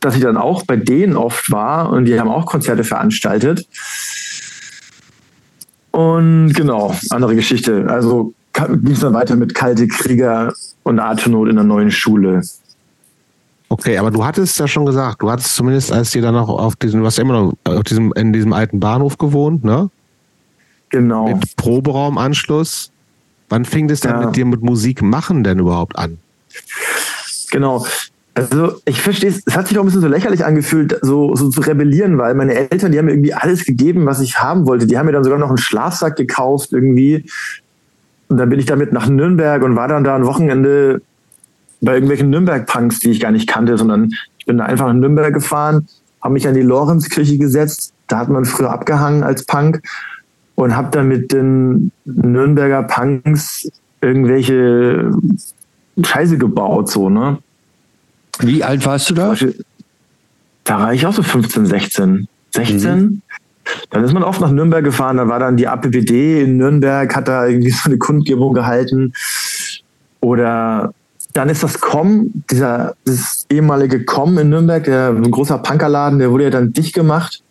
dass 0.00 0.16
ich 0.16 0.20
dann 0.20 0.36
auch 0.36 0.66
bei 0.66 0.76
denen 0.76 1.16
oft 1.16 1.50
war 1.50 1.90
und 1.90 2.04
die 2.04 2.20
haben 2.20 2.28
auch 2.28 2.44
Konzerte 2.44 2.84
veranstaltet. 2.84 3.66
Und 5.92 6.52
genau, 6.52 6.94
andere 7.08 7.34
Geschichte. 7.34 7.86
Also 7.88 8.34
ging 8.52 8.92
es 8.92 9.00
dann 9.00 9.14
weiter 9.14 9.34
mit 9.34 9.54
Kalte 9.54 9.88
Krieger 9.88 10.52
und 10.82 11.00
Atemnot 11.00 11.48
in 11.48 11.56
der 11.56 11.64
neuen 11.64 11.90
Schule. 11.90 12.42
Okay, 13.70 13.96
aber 13.96 14.10
du 14.10 14.22
hattest 14.22 14.58
ja 14.58 14.68
schon 14.68 14.84
gesagt, 14.84 15.22
du 15.22 15.30
hattest 15.30 15.54
zumindest, 15.54 15.90
als 15.90 16.10
dir 16.10 16.20
dann 16.20 16.34
noch 16.34 16.50
auf 16.50 16.76
diesem, 16.76 17.00
du 17.00 17.06
hast 17.06 17.16
ja 17.16 17.22
immer 17.22 17.40
noch 17.40 17.54
auf 17.64 17.84
diesem, 17.84 18.12
in 18.12 18.34
diesem 18.34 18.52
alten 18.52 18.78
Bahnhof 18.78 19.16
gewohnt, 19.16 19.64
ne? 19.64 19.88
Genau. 20.90 21.28
Mit 21.28 21.56
Proberaumanschluss. 21.56 22.92
Wann 23.52 23.66
fing 23.66 23.86
das 23.86 24.00
dann 24.00 24.18
ja. 24.18 24.26
mit 24.26 24.34
dir 24.34 24.46
mit 24.46 24.62
Musik 24.62 25.02
machen 25.02 25.44
denn 25.44 25.58
überhaupt 25.58 25.98
an? 25.98 26.16
Genau. 27.50 27.84
Also 28.32 28.76
ich 28.86 29.02
verstehe 29.02 29.28
es, 29.28 29.42
es 29.44 29.54
hat 29.54 29.68
sich 29.68 29.76
auch 29.76 29.82
ein 29.82 29.84
bisschen 29.84 30.00
so 30.00 30.08
lächerlich 30.08 30.46
angefühlt, 30.46 30.98
so, 31.02 31.36
so 31.36 31.50
zu 31.50 31.60
rebellieren, 31.60 32.16
weil 32.16 32.34
meine 32.34 32.54
Eltern, 32.54 32.92
die 32.92 32.98
haben 32.98 33.04
mir 33.04 33.12
irgendwie 33.12 33.34
alles 33.34 33.66
gegeben, 33.66 34.06
was 34.06 34.20
ich 34.20 34.38
haben 34.38 34.64
wollte. 34.64 34.86
Die 34.86 34.96
haben 34.96 35.04
mir 35.04 35.12
dann 35.12 35.22
sogar 35.22 35.38
noch 35.38 35.50
einen 35.50 35.58
Schlafsack 35.58 36.16
gekauft 36.16 36.72
irgendwie. 36.72 37.26
Und 38.28 38.38
dann 38.38 38.48
bin 38.48 38.58
ich 38.58 38.64
damit 38.64 38.94
nach 38.94 39.06
Nürnberg 39.06 39.62
und 39.62 39.76
war 39.76 39.86
dann 39.86 40.02
da 40.02 40.16
ein 40.16 40.24
Wochenende 40.24 41.02
bei 41.82 41.92
irgendwelchen 41.92 42.30
Nürnberg-Punks, 42.30 43.00
die 43.00 43.10
ich 43.10 43.20
gar 43.20 43.32
nicht 43.32 43.50
kannte, 43.50 43.76
sondern 43.76 44.12
ich 44.38 44.46
bin 44.46 44.56
da 44.56 44.64
einfach 44.64 44.88
in 44.88 45.00
Nürnberg 45.00 45.34
gefahren, 45.34 45.86
habe 46.22 46.32
mich 46.32 46.48
an 46.48 46.54
die 46.54 46.62
Lorenzkirche 46.62 47.36
gesetzt, 47.36 47.92
da 48.08 48.16
hat 48.16 48.30
man 48.30 48.46
früher 48.46 48.70
abgehangen 48.70 49.22
als 49.22 49.44
Punk 49.44 49.82
und 50.54 50.76
habe 50.76 50.90
dann 50.90 51.08
mit 51.08 51.32
den 51.32 51.92
Nürnberger 52.04 52.82
Punks 52.84 53.68
irgendwelche 54.00 55.12
Scheiße 56.02 56.38
gebaut, 56.38 56.90
so, 56.90 57.08
ne? 57.08 57.38
Wie 58.40 58.64
alt 58.64 58.84
warst 58.86 59.10
du 59.10 59.14
da? 59.14 59.36
Da 60.64 60.80
war 60.80 60.94
ich 60.94 61.06
auch 61.06 61.12
so 61.12 61.22
15, 61.22 61.66
16. 61.66 62.28
16? 62.50 63.00
Mhm. 63.00 63.22
Dann 63.90 64.04
ist 64.04 64.12
man 64.12 64.22
oft 64.22 64.40
nach 64.40 64.50
Nürnberg 64.50 64.84
gefahren, 64.84 65.18
da 65.18 65.28
war 65.28 65.38
dann 65.38 65.56
die 65.56 65.68
APPD 65.68 66.42
in 66.42 66.56
Nürnberg, 66.56 67.14
hat 67.14 67.28
da 67.28 67.46
irgendwie 67.46 67.70
so 67.70 67.88
eine 67.88 67.98
Kundgebung 67.98 68.54
gehalten. 68.54 69.12
Oder 70.20 70.92
dann 71.32 71.48
ist 71.48 71.62
das 71.62 71.80
Com, 71.80 72.44
dieser 72.50 72.94
das 73.04 73.46
ehemalige 73.50 74.04
Com 74.04 74.38
in 74.38 74.50
Nürnberg, 74.50 74.84
der 74.84 75.10
ein 75.10 75.30
großer 75.30 75.58
Punkerladen, 75.58 76.18
der 76.18 76.30
wurde 76.30 76.44
ja 76.44 76.50
dann 76.50 76.72
dicht 76.72 76.94
gemacht. 76.94 77.41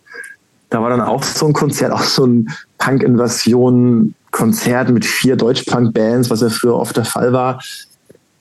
Da 0.72 0.80
war 0.80 0.88
dann 0.88 1.02
auch 1.02 1.22
so 1.22 1.46
ein 1.46 1.52
Konzert, 1.52 1.92
auch 1.92 2.02
so 2.02 2.24
ein 2.24 2.48
Punk-Invasion-Konzert 2.78 4.88
mit 4.88 5.04
vier 5.04 5.36
Deutsch-Punk-Bands, 5.36 6.30
was 6.30 6.40
ja 6.40 6.48
früher 6.48 6.76
oft 6.76 6.96
der 6.96 7.04
Fall 7.04 7.34
war. 7.34 7.62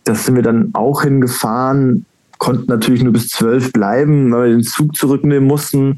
Das 0.05 0.25
sind 0.25 0.35
wir 0.35 0.41
dann 0.41 0.69
auch 0.71 1.01
hingefahren, 1.01 2.05
konnten 2.37 2.67
natürlich 2.67 3.03
nur 3.03 3.11
bis 3.11 3.27
zwölf 3.27 3.73
bleiben, 3.73 4.31
weil 4.31 4.47
wir 4.47 4.55
den 4.55 4.63
Zug 4.63 4.95
zurücknehmen 4.95 5.45
mussten. 5.45 5.97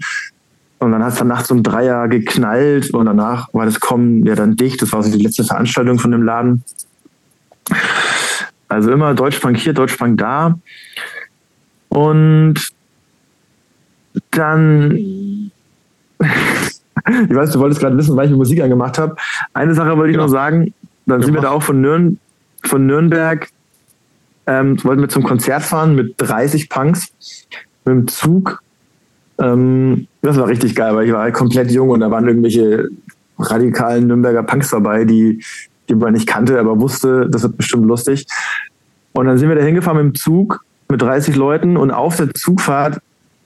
Und 0.79 0.91
dann 0.91 1.03
hat 1.03 1.13
es 1.13 1.19
dann 1.19 1.27
nachts 1.27 1.51
um 1.51 1.61
Dreier 1.61 2.07
geknallt 2.07 2.91
und 2.95 3.05
danach 3.05 3.53
war 3.53 3.65
das 3.65 3.79
Kommen 3.79 4.25
ja 4.25 4.34
dann 4.34 4.55
dicht. 4.55 4.81
Das 4.81 4.91
war 4.91 5.03
so 5.03 5.15
die 5.15 5.23
letzte 5.23 5.43
Veranstaltung 5.43 5.99
von 5.99 6.09
dem 6.09 6.23
Laden. 6.23 6.63
Also 8.69 8.91
immer 8.91 9.13
Deutschbank 9.13 9.57
hier, 9.57 9.73
Deutschbank 9.73 10.17
da. 10.17 10.57
Und 11.89 12.55
dann, 14.31 14.97
ich 17.30 17.36
weiß, 17.36 17.51
du 17.51 17.59
wolltest 17.59 17.82
gerade 17.82 17.97
wissen, 17.97 18.15
wann 18.15 18.30
ich 18.30 18.36
Musik 18.36 18.61
angemacht 18.61 18.97
habe. 18.97 19.15
Eine 19.53 19.74
Sache 19.74 19.97
wollte 19.97 20.11
ich 20.11 20.17
ja. 20.17 20.24
noch 20.24 20.30
sagen. 20.30 20.74
Dann 21.05 21.21
ja, 21.21 21.26
sind 21.26 21.36
wir 21.36 21.41
da 21.41 21.51
auch 21.51 21.63
von, 21.63 21.82
Nürn 21.82 22.19
von 22.63 22.86
Nürnberg, 22.86 23.49
ähm, 24.47 24.82
wollten 24.84 25.01
wir 25.01 25.09
zum 25.09 25.24
Konzert 25.24 25.63
fahren 25.63 25.95
mit 25.95 26.15
30 26.17 26.69
Punks 26.69 27.13
mit 27.86 27.93
dem 27.93 28.07
Zug. 28.07 28.61
Ähm, 29.39 30.07
das 30.21 30.38
war 30.38 30.47
richtig 30.47 30.76
geil, 30.76 30.95
weil 30.95 31.07
ich 31.07 31.13
war 31.13 31.24
halt 31.24 31.34
komplett 31.34 31.71
jung 31.71 31.89
und 31.89 31.99
da 31.99 32.09
waren 32.09 32.28
irgendwelche 32.28 32.89
radikalen 33.38 34.07
Nürnberger 34.07 34.43
Punks 34.43 34.69
dabei, 34.69 35.03
die 35.03 35.43
die 35.89 35.95
man 35.95 36.13
nicht 36.13 36.28
kannte, 36.28 36.59
aber 36.59 36.80
wusste, 36.80 37.30
das 37.30 37.43
wird 37.43 37.57
bestimmt 37.57 37.86
lustig. 37.86 38.26
Und 39.13 39.26
dann 39.26 39.38
sind 39.38 39.49
wir 39.49 39.55
da 39.55 39.63
hingefahren 39.63 40.05
mit 40.05 40.15
dem 40.15 40.19
Zug 40.19 40.63
mit 40.89 41.01
30 41.01 41.36
Leuten 41.36 41.78
und 41.78 41.91
auf 41.91 42.17
der 42.17 42.34
Zugfahrt 42.34 42.99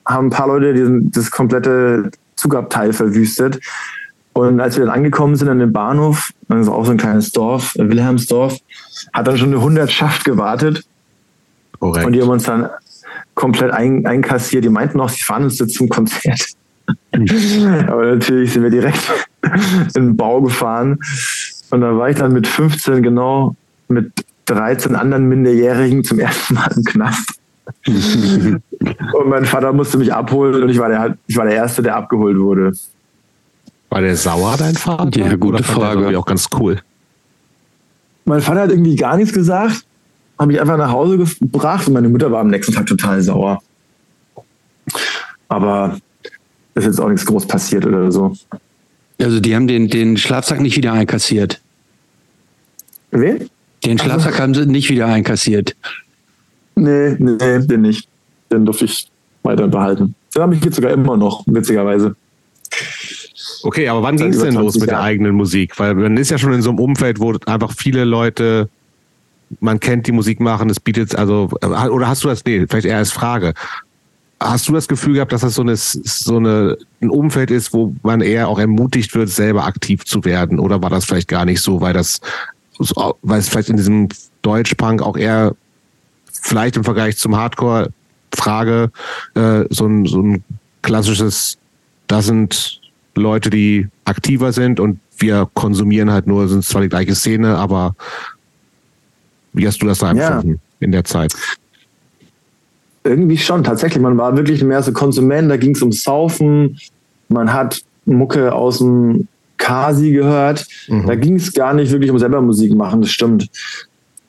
haben 0.06 0.28
ein 0.28 0.30
paar 0.30 0.48
Leute 0.48 0.74
diesen, 0.74 1.10
das 1.10 1.30
komplette 1.30 2.10
Zugabteil 2.38 2.92
verwüstet. 2.92 3.60
Und 4.32 4.60
als 4.60 4.76
wir 4.76 4.84
dann 4.84 4.94
angekommen 4.94 5.36
sind 5.36 5.48
an 5.48 5.58
dem 5.58 5.72
Bahnhof, 5.72 6.30
das 6.48 6.62
ist 6.62 6.68
auch 6.68 6.84
so 6.84 6.92
ein 6.92 6.96
kleines 6.96 7.32
Dorf, 7.32 7.74
Wilhelmsdorf, 7.76 8.56
hat 9.12 9.26
dann 9.26 9.36
schon 9.36 9.48
eine 9.48 9.60
Hundertschaft 9.60 10.24
gewartet. 10.24 10.84
Korrekt. 11.78 12.06
Und 12.06 12.12
die 12.12 12.22
haben 12.22 12.28
uns 12.28 12.44
dann 12.44 12.68
komplett 13.34 13.72
ein, 13.72 14.06
einkassiert. 14.06 14.64
Die 14.64 14.68
meinten 14.68 15.00
auch, 15.00 15.08
sie 15.08 15.22
fahren 15.22 15.44
uns 15.44 15.58
jetzt 15.58 15.74
zum 15.74 15.88
Konzert. 15.88 16.40
Aber 17.88 18.14
natürlich 18.14 18.52
sind 18.52 18.62
wir 18.62 18.70
direkt 18.70 19.10
in 19.94 20.04
den 20.04 20.16
Bau 20.16 20.40
gefahren 20.40 20.98
und 21.70 21.80
da 21.80 21.96
war 21.96 22.08
ich 22.08 22.16
dann 22.16 22.32
mit 22.32 22.46
15 22.46 23.02
genau 23.02 23.54
mit 23.88 24.12
13 24.46 24.94
anderen 24.96 25.28
Minderjährigen 25.28 26.04
zum 26.04 26.18
ersten 26.18 26.54
Mal 26.54 26.70
im 26.74 26.84
Knast. 26.84 27.37
Und 27.86 29.28
mein 29.28 29.44
Vater 29.44 29.72
musste 29.72 29.98
mich 29.98 30.12
abholen 30.12 30.62
und 30.62 30.68
ich 30.68 30.78
war 30.78 30.88
der, 30.88 31.16
ich 31.26 31.36
war 31.36 31.44
der 31.44 31.54
Erste, 31.54 31.82
der 31.82 31.96
abgeholt 31.96 32.38
wurde. 32.38 32.72
War 33.90 34.00
der 34.00 34.16
sauer, 34.16 34.56
dein 34.58 34.74
Vater? 34.74 35.20
Ja, 35.20 35.36
gute 35.36 35.62
Frage. 35.62 36.18
auch 36.18 36.26
ganz 36.26 36.48
cool. 36.58 36.80
Mein 38.24 38.40
Vater 38.40 38.62
hat 38.62 38.70
irgendwie 38.70 38.96
gar 38.96 39.16
nichts 39.16 39.32
gesagt. 39.32 39.84
habe 40.38 40.52
ich 40.52 40.60
einfach 40.60 40.76
nach 40.76 40.92
Hause 40.92 41.18
gebracht 41.18 41.86
und 41.88 41.94
meine 41.94 42.08
Mutter 42.08 42.30
war 42.30 42.40
am 42.40 42.48
nächsten 42.48 42.74
Tag 42.74 42.86
total 42.86 43.22
sauer. 43.22 43.62
Aber 45.48 45.98
ist 46.74 46.84
jetzt 46.84 47.00
auch 47.00 47.08
nichts 47.08 47.24
groß 47.26 47.46
passiert 47.46 47.86
oder 47.86 48.12
so. 48.12 48.34
Also 49.20 49.40
die 49.40 49.54
haben 49.54 49.66
den, 49.66 49.88
den 49.88 50.16
Schlafsack 50.16 50.60
nicht 50.60 50.76
wieder 50.76 50.92
einkassiert. 50.92 51.60
Wen? 53.10 53.48
Den 53.84 53.98
Schlafsack 53.98 54.32
also, 54.32 54.42
haben 54.42 54.54
sie 54.54 54.66
nicht 54.66 54.90
wieder 54.90 55.06
einkassiert. 55.06 55.74
Nee, 56.78 57.16
nee, 57.18 57.58
den 57.66 57.82
nicht. 57.82 58.08
Den 58.50 58.64
durfte 58.64 58.86
ich 58.86 59.10
weiter 59.42 59.68
behalten. 59.68 60.14
Den 60.34 60.42
habe 60.42 60.54
ich 60.54 60.64
jetzt 60.64 60.76
sogar 60.76 60.92
immer 60.92 61.16
noch, 61.16 61.44
witzigerweise. 61.46 62.14
Okay, 63.62 63.88
aber 63.88 64.02
wann 64.02 64.16
ging 64.16 64.32
es 64.32 64.40
denn 64.40 64.54
los 64.54 64.78
mit 64.78 64.90
der 64.90 65.00
eigenen 65.00 65.34
Musik? 65.34 65.78
Weil 65.78 65.94
man 65.94 66.16
ist 66.16 66.30
ja 66.30 66.38
schon 66.38 66.52
in 66.52 66.62
so 66.62 66.70
einem 66.70 66.78
Umfeld, 66.78 67.18
wo 67.18 67.34
einfach 67.46 67.72
viele 67.72 68.04
Leute, 68.04 68.68
man 69.60 69.80
kennt 69.80 70.06
die 70.06 70.12
Musik 70.12 70.40
machen, 70.40 70.70
es 70.70 70.78
bietet, 70.78 71.16
also, 71.16 71.50
oder 71.62 72.08
hast 72.08 72.24
du 72.24 72.28
das, 72.28 72.44
nee, 72.44 72.66
vielleicht 72.68 72.86
eher 72.86 72.98
als 72.98 73.10
Frage. 73.10 73.54
Hast 74.40 74.68
du 74.68 74.72
das 74.72 74.86
Gefühl 74.86 75.14
gehabt, 75.14 75.32
dass 75.32 75.40
das 75.40 75.54
so, 75.54 75.62
eine, 75.62 75.74
so 75.76 76.36
eine, 76.36 76.76
ein 77.00 77.10
Umfeld 77.10 77.50
ist, 77.50 77.72
wo 77.72 77.94
man 78.02 78.20
eher 78.20 78.48
auch 78.48 78.60
ermutigt 78.60 79.14
wird, 79.14 79.30
selber 79.30 79.64
aktiv 79.64 80.04
zu 80.04 80.24
werden? 80.24 80.60
Oder 80.60 80.80
war 80.80 80.90
das 80.90 81.04
vielleicht 81.06 81.28
gar 81.28 81.44
nicht 81.44 81.60
so, 81.60 81.80
weil 81.80 81.92
das, 81.92 82.20
weil 83.22 83.40
es 83.40 83.48
vielleicht 83.48 83.70
in 83.70 83.76
diesem 83.76 84.08
Deutschpunk 84.42 85.02
auch 85.02 85.16
eher 85.16 85.56
vielleicht 86.30 86.76
im 86.76 86.84
Vergleich 86.84 87.16
zum 87.16 87.36
Hardcore 87.36 87.90
Frage 88.34 88.90
äh, 89.34 89.64
so, 89.70 89.86
ein, 89.86 90.06
so 90.06 90.20
ein 90.20 90.44
klassisches, 90.82 91.58
das 92.06 92.26
sind 92.26 92.80
Leute, 93.14 93.50
die 93.50 93.88
aktiver 94.04 94.52
sind 94.52 94.80
und 94.80 95.00
wir 95.18 95.48
konsumieren 95.54 96.10
halt 96.10 96.26
nur, 96.26 96.48
sind 96.48 96.64
zwar 96.64 96.82
die 96.82 96.88
gleiche 96.88 97.14
Szene, 97.14 97.56
aber 97.56 97.94
wie 99.52 99.66
hast 99.66 99.82
du 99.82 99.86
das 99.86 99.98
da 99.98 100.10
empfunden 100.10 100.50
ja. 100.50 100.56
in 100.80 100.92
der 100.92 101.04
Zeit? 101.04 101.34
Irgendwie 103.04 103.38
schon, 103.38 103.64
tatsächlich. 103.64 104.02
Man 104.02 104.18
war 104.18 104.36
wirklich 104.36 104.62
mehr 104.62 104.82
so 104.82 104.92
Konsument, 104.92 105.50
da 105.50 105.56
ging 105.56 105.74
es 105.74 105.82
ums 105.82 106.02
Saufen, 106.02 106.78
man 107.28 107.52
hat 107.52 107.82
Mucke 108.04 108.52
aus 108.52 108.78
dem 108.78 109.28
Kasi 109.56 110.12
gehört. 110.12 110.66
Mhm. 110.88 111.06
Da 111.06 111.14
ging 111.14 111.36
es 111.36 111.52
gar 111.52 111.74
nicht 111.74 111.90
wirklich 111.90 112.10
um 112.10 112.18
selber 112.18 112.40
Musik 112.40 112.74
machen, 112.74 113.02
das 113.02 113.10
stimmt. 113.10 113.48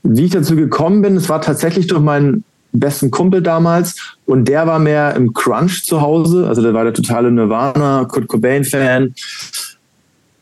Wie 0.03 0.25
ich 0.25 0.31
dazu 0.31 0.55
gekommen 0.55 1.01
bin, 1.01 1.17
es 1.17 1.29
war 1.29 1.41
tatsächlich 1.41 1.87
durch 1.87 2.01
meinen 2.01 2.43
besten 2.71 3.11
Kumpel 3.11 3.41
damals 3.41 4.17
und 4.25 4.47
der 4.47 4.67
war 4.67 4.79
mehr 4.79 5.15
im 5.15 5.33
Crunch 5.33 5.83
zu 5.85 6.01
Hause, 6.01 6.47
also 6.47 6.61
der 6.61 6.73
war 6.73 6.83
der 6.83 6.93
totale 6.93 7.31
Nirvana, 7.31 8.05
Kurt 8.05 8.27
Cobain-Fan 8.27 9.13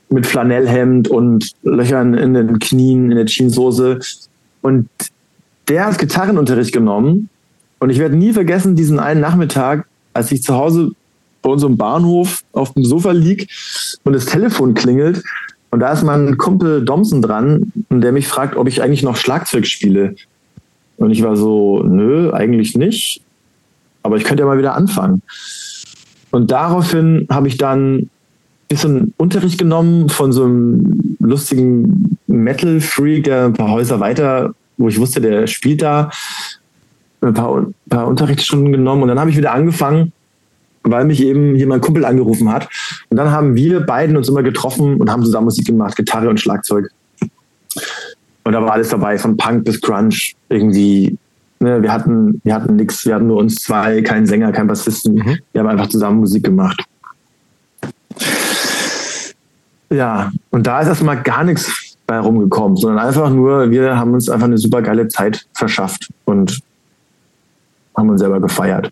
mit 0.09 0.25
Flanellhemd 0.25 1.07
und 1.07 1.51
Löchern 1.63 2.13
in 2.13 2.33
den 2.33 2.59
Knien, 2.59 3.11
in 3.11 3.17
der 3.17 3.25
Jeanssoße 3.25 3.99
und 4.61 4.89
der 5.67 5.85
hat 5.85 5.99
Gitarrenunterricht 5.99 6.71
genommen. 6.71 7.29
Und 7.79 7.89
ich 7.89 7.99
werde 7.99 8.15
nie 8.15 8.33
vergessen 8.33 8.75
diesen 8.75 8.99
einen 8.99 9.21
Nachmittag, 9.21 9.87
als 10.13 10.31
ich 10.31 10.41
zu 10.41 10.55
Hause 10.55 10.91
bei 11.41 11.49
unserem 11.49 11.77
Bahnhof 11.77 12.43
auf 12.53 12.73
dem 12.73 12.83
Sofa 12.83 13.11
lieg 13.11 13.49
und 14.03 14.13
das 14.13 14.25
Telefon 14.25 14.73
klingelt 14.73 15.23
und 15.77 15.81
da 15.81 15.91
ist 15.91 16.01
mein 16.01 16.39
Kumpel 16.39 16.83
Domson 16.83 17.21
dran 17.21 17.71
der 17.91 18.11
mich 18.11 18.27
fragt, 18.27 18.55
ob 18.55 18.67
ich 18.67 18.81
eigentlich 18.81 19.03
noch 19.03 19.15
Schlagzeug 19.15 19.67
spiele. 19.67 20.15
Und 20.97 21.11
ich 21.11 21.21
war 21.21 21.37
so, 21.37 21.83
nö, 21.83 22.33
eigentlich 22.33 22.75
nicht. 22.75 23.21
Aber 24.01 24.17
ich 24.17 24.23
könnte 24.23 24.41
ja 24.41 24.47
mal 24.47 24.57
wieder 24.57 24.73
anfangen. 24.73 25.21
Und 26.31 26.49
daraufhin 26.49 27.27
habe 27.29 27.47
ich 27.47 27.57
dann 27.57 27.95
ein 27.97 28.09
bisschen 28.67 29.13
Unterricht 29.17 29.59
genommen 29.59 30.09
von 30.09 30.31
so 30.31 30.45
einem 30.45 31.15
lustigen 31.19 32.17
Metal-Freak, 32.25 33.25
der 33.25 33.45
ein 33.45 33.53
paar 33.53 33.69
Häuser 33.69 33.99
weiter, 33.99 34.55
wo 34.77 34.87
ich 34.87 34.99
wusste, 34.99 35.21
der 35.21 35.45
spielt 35.45 35.83
da, 35.83 36.09
ein 37.21 37.35
paar, 37.35 37.67
ein 37.67 37.73
paar 37.87 38.07
Unterrichtsstunden 38.07 38.71
genommen. 38.71 39.03
Und 39.03 39.09
dann 39.09 39.19
habe 39.19 39.29
ich 39.29 39.37
wieder 39.37 39.53
angefangen, 39.53 40.11
weil 40.83 41.05
mich 41.05 41.21
eben 41.21 41.55
hier 41.55 41.67
mein 41.67 41.81
Kumpel 41.81 42.05
angerufen 42.05 42.51
hat. 42.51 42.69
Und 43.09 43.17
dann 43.17 43.31
haben 43.31 43.55
wir 43.55 43.81
beiden 43.81 44.17
uns 44.17 44.29
immer 44.29 44.43
getroffen 44.43 44.99
und 44.99 45.09
haben 45.09 45.23
zusammen 45.23 45.45
Musik 45.45 45.67
gemacht, 45.67 45.95
Gitarre 45.95 46.29
und 46.29 46.39
Schlagzeug. 46.39 46.89
Und 48.43 48.53
da 48.53 48.61
war 48.61 48.73
alles 48.73 48.89
dabei, 48.89 49.17
von 49.17 49.35
Punk 49.35 49.65
bis 49.65 49.81
Crunch. 49.81 50.35
Irgendwie, 50.49 51.17
ne, 51.59 51.81
wir 51.81 51.91
hatten, 51.91 52.39
wir 52.43 52.53
hatten 52.53 52.77
nichts, 52.77 53.05
wir 53.05 53.15
hatten 53.15 53.27
nur 53.27 53.37
uns 53.37 53.55
zwei, 53.55 54.01
keinen 54.01 54.25
Sänger, 54.25 54.51
keinen 54.51 54.67
Bassisten. 54.67 55.15
Mhm. 55.15 55.39
Wir 55.51 55.61
haben 55.61 55.67
einfach 55.67 55.89
zusammen 55.89 56.19
Musik 56.19 56.45
gemacht. 56.45 56.81
Ja, 59.89 60.31
und 60.49 60.67
da 60.67 60.81
ist 60.81 60.87
erstmal 60.87 61.21
gar 61.21 61.43
nichts 61.43 61.97
bei 62.07 62.19
rumgekommen, 62.19 62.77
sondern 62.77 63.05
einfach 63.05 63.29
nur, 63.29 63.69
wir 63.69 63.97
haben 63.97 64.13
uns 64.13 64.29
einfach 64.29 64.47
eine 64.47 64.57
super 64.57 64.81
geile 64.81 65.07
Zeit 65.09 65.45
verschafft 65.53 66.09
und 66.25 66.61
haben 67.95 68.09
uns 68.09 68.21
selber 68.21 68.39
gefeiert. 68.39 68.91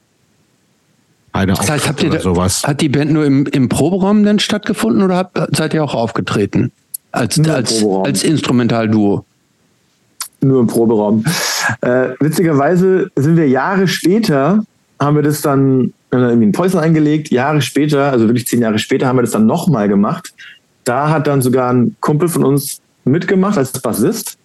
Eine 1.36 1.54
das 1.54 1.70
heißt, 1.70 1.88
habt 1.88 2.02
ihr 2.02 2.10
da, 2.10 2.20
sowas. 2.20 2.64
hat 2.64 2.82
die 2.82 2.90
Band 2.90 3.12
nur 3.12 3.26
im, 3.26 3.46
im 3.48 3.70
Proberaum 3.70 4.24
denn 4.24 4.40
stattgefunden 4.40 5.04
oder 5.04 5.18
habt, 5.18 5.38
seid 5.56 5.74
ihr 5.74 5.84
auch 5.84 5.94
aufgetreten? 5.94 6.72
Als, 7.12 7.40
als, 7.40 7.84
als 7.84 8.24
Instrumentalduo? 8.24 9.26
nur 10.46 10.62
im 10.62 10.68
Proberaum. 10.68 11.26
Äh, 11.82 12.10
witzigerweise 12.20 13.10
sind 13.16 13.36
wir 13.36 13.50
Jahre 13.50 13.88
später, 13.88 14.64
haben 15.00 15.16
wir 15.16 15.24
das 15.24 15.42
dann 15.42 15.94
irgendwie 16.12 16.46
in 16.46 16.52
Päuschen 16.52 16.80
eingelegt. 16.80 17.32
Jahre 17.32 17.62
später, 17.62 18.12
also 18.12 18.28
wirklich 18.28 18.48
zehn 18.48 18.62
Jahre 18.62 18.80
später, 18.80 19.08
haben 19.08 19.18
wir 19.18 19.24
das 19.24 19.32
dann 19.32 19.46
nochmal 19.46 19.90
gemacht. 19.90 20.34
Da 20.86 21.10
hat 21.10 21.28
dann 21.28 21.42
sogar 21.42 21.74
ein 21.74 21.96
Kumpel 22.00 22.30
von 22.30 22.46
uns 22.46 22.80
mitgemacht 23.04 23.58
als 23.58 23.72
Bassist. 23.74 24.38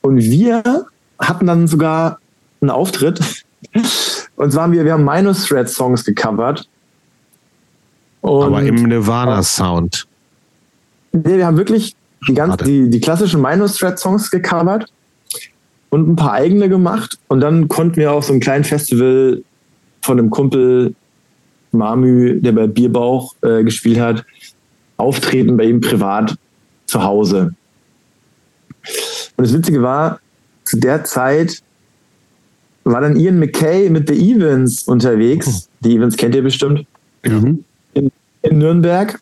Und 0.00 0.18
wir 0.18 0.62
hatten 1.18 1.46
dann 1.46 1.66
sogar 1.66 2.20
einen 2.60 2.70
Auftritt. 2.70 3.44
Und 4.36 4.52
zwar 4.52 4.64
haben 4.64 4.72
wir, 4.72 4.84
wir 4.84 4.92
haben 4.92 5.04
Minus 5.04 5.46
Thread 5.46 5.68
Songs 5.68 6.04
gecovert. 6.04 6.68
Und 8.20 8.44
Aber 8.44 8.62
im 8.62 8.74
Nirvana-Sound. 8.74 10.06
Nee, 11.12 11.38
wir 11.38 11.46
haben 11.46 11.56
wirklich 11.56 11.96
die, 12.28 12.34
ganz, 12.34 12.56
die, 12.58 12.90
die 12.90 13.00
klassischen 13.00 13.40
Minus 13.40 13.76
Thread 13.76 13.98
Songs 13.98 14.30
gecovert 14.30 14.86
und 15.90 16.08
ein 16.08 16.16
paar 16.16 16.32
eigene 16.32 16.68
gemacht. 16.68 17.18
Und 17.28 17.40
dann 17.40 17.68
konnten 17.68 17.96
wir 17.96 18.12
auf 18.12 18.24
so 18.24 18.32
einem 18.32 18.40
kleinen 18.40 18.64
Festival 18.64 19.42
von 20.02 20.18
einem 20.18 20.30
Kumpel 20.30 20.94
Marmü, 21.72 22.40
der 22.40 22.52
bei 22.52 22.66
Bierbauch 22.66 23.34
äh, 23.42 23.62
gespielt 23.62 24.00
hat, 24.00 24.24
auftreten 24.96 25.56
bei 25.56 25.64
ihm 25.64 25.80
privat 25.80 26.36
zu 26.86 27.02
Hause. 27.02 27.54
Und 29.36 29.46
das 29.46 29.52
Witzige 29.52 29.82
war, 29.82 30.20
zu 30.64 30.78
der 30.78 31.04
Zeit 31.04 31.62
war 32.92 33.00
dann 33.00 33.16
Ian 33.16 33.38
McKay 33.38 33.88
mit 33.90 34.08
The 34.08 34.14
Evans 34.14 34.84
unterwegs. 34.84 35.68
Die 35.80 35.96
Evans 35.96 36.16
kennt 36.16 36.34
ihr 36.34 36.42
bestimmt. 36.42 36.86
Mhm. 37.24 37.64
In, 37.94 38.10
in, 38.42 38.58
Nürnberg. 38.58 39.18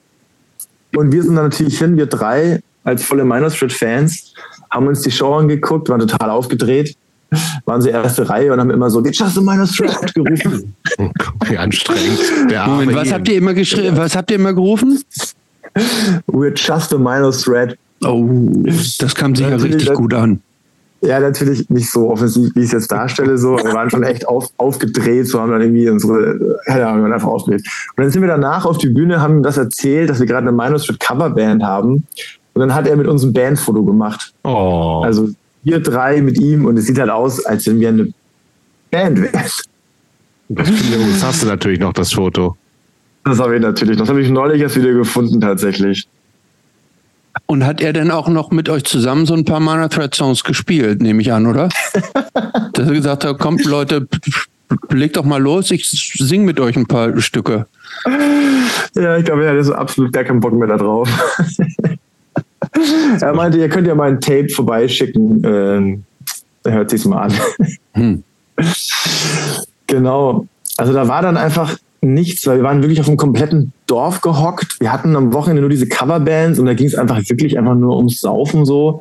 Und 0.95 1.13
wir 1.13 1.23
sind 1.23 1.37
dann 1.37 1.47
natürlich 1.47 1.79
hin, 1.79 1.97
wir 1.97 2.07
drei 2.07 2.61
als 2.85 3.05
volle 3.05 3.25
Minor 3.25 3.51
Street 3.51 3.73
Fans 3.73 4.35
haben 4.71 4.87
uns 4.87 5.03
die 5.03 5.11
Show 5.11 5.35
angeguckt, 5.35 5.89
waren 5.89 6.01
total 6.01 6.31
aufgedreht, 6.31 6.97
waren 7.65 7.81
sie 7.81 7.91
erste 7.91 8.29
Reihe 8.29 8.53
und 8.53 8.61
haben 8.61 8.71
immer 8.71 8.91
so, 8.91 9.03
get 9.03 9.17
just 9.17 9.37
a 9.39 9.41
minus 9.41 9.77
threat 9.77 10.15
gerufen. 10.15 10.75
Wie 11.49 11.59
anstrengend. 11.59 12.21
Moment, 12.67 12.95
was 12.95 13.13
habt 13.13 13.29
ihr 13.29 13.39
immer 13.39 13.55
geschrieben? 13.55 13.97
Was 13.97 14.15
habt 14.15 14.31
ihr 14.31 14.37
immer 14.37 14.53
gerufen? 14.53 15.03
We're 16.27 16.55
just 16.55 16.93
a 16.95 16.99
minus 16.99 17.43
threat. 17.43 17.77
Oh, 18.05 18.29
das 18.99 19.15
kam 19.15 19.35
sicher 19.35 19.63
richtig 19.63 19.93
gut 19.95 20.15
an. 20.15 20.41
Ja, 21.07 21.21
natürlich 21.21 21.71
nicht 21.71 21.91
so 21.91 22.11
offensiv, 22.11 22.51
wie 22.55 22.61
ich 22.61 22.67
es 22.67 22.73
jetzt 22.73 22.91
darstelle, 22.91 23.39
so. 23.39 23.57
Wir 23.57 23.73
waren 23.73 23.91
schon 23.91 24.03
echt 24.03 24.27
auf, 24.27 24.49
aufgedreht, 24.57 25.29
so 25.29 25.41
haben 25.41 25.53
dann 25.53 25.61
irgendwie 25.61 25.89
unsere, 25.89 26.59
ja, 26.67 26.91
haben 26.91 27.05
wir 27.05 27.15
einfach 27.15 27.29
aufgedreht. 27.29 27.65
Und 27.97 28.03
dann 28.03 28.11
sind 28.11 28.23
wir 28.23 28.29
danach 28.29 28.67
auf 28.67 28.79
die 28.79 28.89
Bühne, 28.89 29.21
haben 29.21 29.43
das 29.43 29.57
erzählt, 29.57 30.11
dass 30.11 30.19
wir 30.19 30.27
gerade 30.27 30.49
eine 30.49 30.57
Minus 30.57 30.87
Threat 30.87 30.99
Coverband 30.99 31.63
haben 31.63 32.07
und 32.55 32.61
dann 32.61 32.75
hat 32.75 32.89
er 32.89 32.97
mit 32.97 33.07
uns 33.07 33.23
ein 33.23 33.33
Bandfoto 33.33 33.85
gemacht. 33.85 34.33
Oh. 34.43 35.03
Also 35.05 35.29
wir 35.63 35.81
drei 35.81 36.23
mit 36.23 36.41
ihm 36.41 36.65
und 36.65 36.79
es 36.79 36.87
sieht 36.87 36.99
halt 36.99 37.11
aus, 37.11 37.45
als 37.45 37.67
wenn 37.67 37.81
wir 37.81 37.89
eine 37.91 38.13
Band 38.91 39.21
wären. 39.21 39.33
Das, 40.49 40.69
das 40.69 41.23
hast 41.23 41.43
du 41.43 41.47
natürlich 41.47 41.81
noch, 41.81 41.93
das 41.93 42.13
Foto. 42.13 42.57
Das 43.25 43.41
habe 43.41 43.57
ich 43.57 43.63
natürlich 43.63 43.99
noch. 43.99 44.05
Das 44.05 44.11
habe 44.11 44.23
ich 44.23 44.31
neulich 44.31 44.63
erst 44.63 44.77
wieder 44.77 44.93
gefunden, 44.93 45.41
tatsächlich. 45.41 46.09
Und 47.47 47.65
hat 47.65 47.81
er 47.81 47.93
denn 47.93 48.11
auch 48.11 48.29
noch 48.29 48.51
mit 48.51 48.69
euch 48.69 48.85
zusammen 48.85 49.25
so 49.25 49.35
ein 49.35 49.45
paar 49.45 49.61
Mana 49.61 49.89
Thread 49.89 50.15
Songs 50.15 50.43
gespielt, 50.43 51.01
nehme 51.01 51.23
ich 51.23 51.33
an, 51.33 51.47
oder? 51.47 51.69
Dass 52.73 52.89
er 52.89 52.93
gesagt 52.93 53.25
hat, 53.25 53.39
kommt 53.39 53.65
Leute, 53.65 54.09
legt 54.91 55.17
doch 55.17 55.25
mal 55.25 55.41
los, 55.41 55.71
ich 55.71 55.89
singe 55.89 56.45
mit 56.45 56.59
euch 56.59 56.77
ein 56.77 56.87
paar 56.87 57.19
Stücke. 57.21 57.67
Ja, 58.95 59.17
ich 59.17 59.25
glaube, 59.25 59.45
er 59.45 59.57
hat 59.57 59.65
so 59.65 59.75
absolut 59.75 60.13
gar 60.13 60.25
keinen 60.25 60.41
Bock 60.41 60.55
mehr 60.55 60.69
da 60.69 60.77
drauf. 60.77 61.09
er 63.21 63.35
meinte, 63.35 63.59
ihr 63.59 63.69
könnt 63.69 63.87
ja 63.87 63.95
mal 63.95 64.09
ein 64.09 64.21
Tape 64.21 64.49
vorbeischicken. 64.49 65.43
Ähm, 65.45 66.05
hört 66.65 66.91
sich's 66.91 67.05
mal 67.05 67.23
an. 67.23 67.33
Hm. 67.95 68.25
Genau. 69.87 70.47
Also 70.77 70.93
da 70.93 71.09
war 71.09 71.23
dann 71.23 71.37
einfach 71.37 71.77
nichts, 72.15 72.47
weil 72.47 72.59
wir 72.59 72.65
waren 72.65 72.83
wirklich 72.83 73.01
auf 73.01 73.09
einem 73.09 73.17
kompletten 73.17 73.73
Dorf 73.87 74.21
gehockt. 74.21 74.81
Wir 74.81 74.93
hatten 74.93 75.17
am 75.17 75.33
Wochenende 75.33 75.63
nur 75.63 75.71
diese 75.71 75.89
Coverbands 75.89 76.59
und 76.59 76.67
da 76.67 76.75
ging 76.75 76.87
es 76.87 76.95
einfach 76.95 77.19
wirklich 77.29 77.59
einfach 77.59 77.75
nur 77.75 77.97
ums 77.97 78.21
Saufen 78.21 78.65
so. 78.65 79.01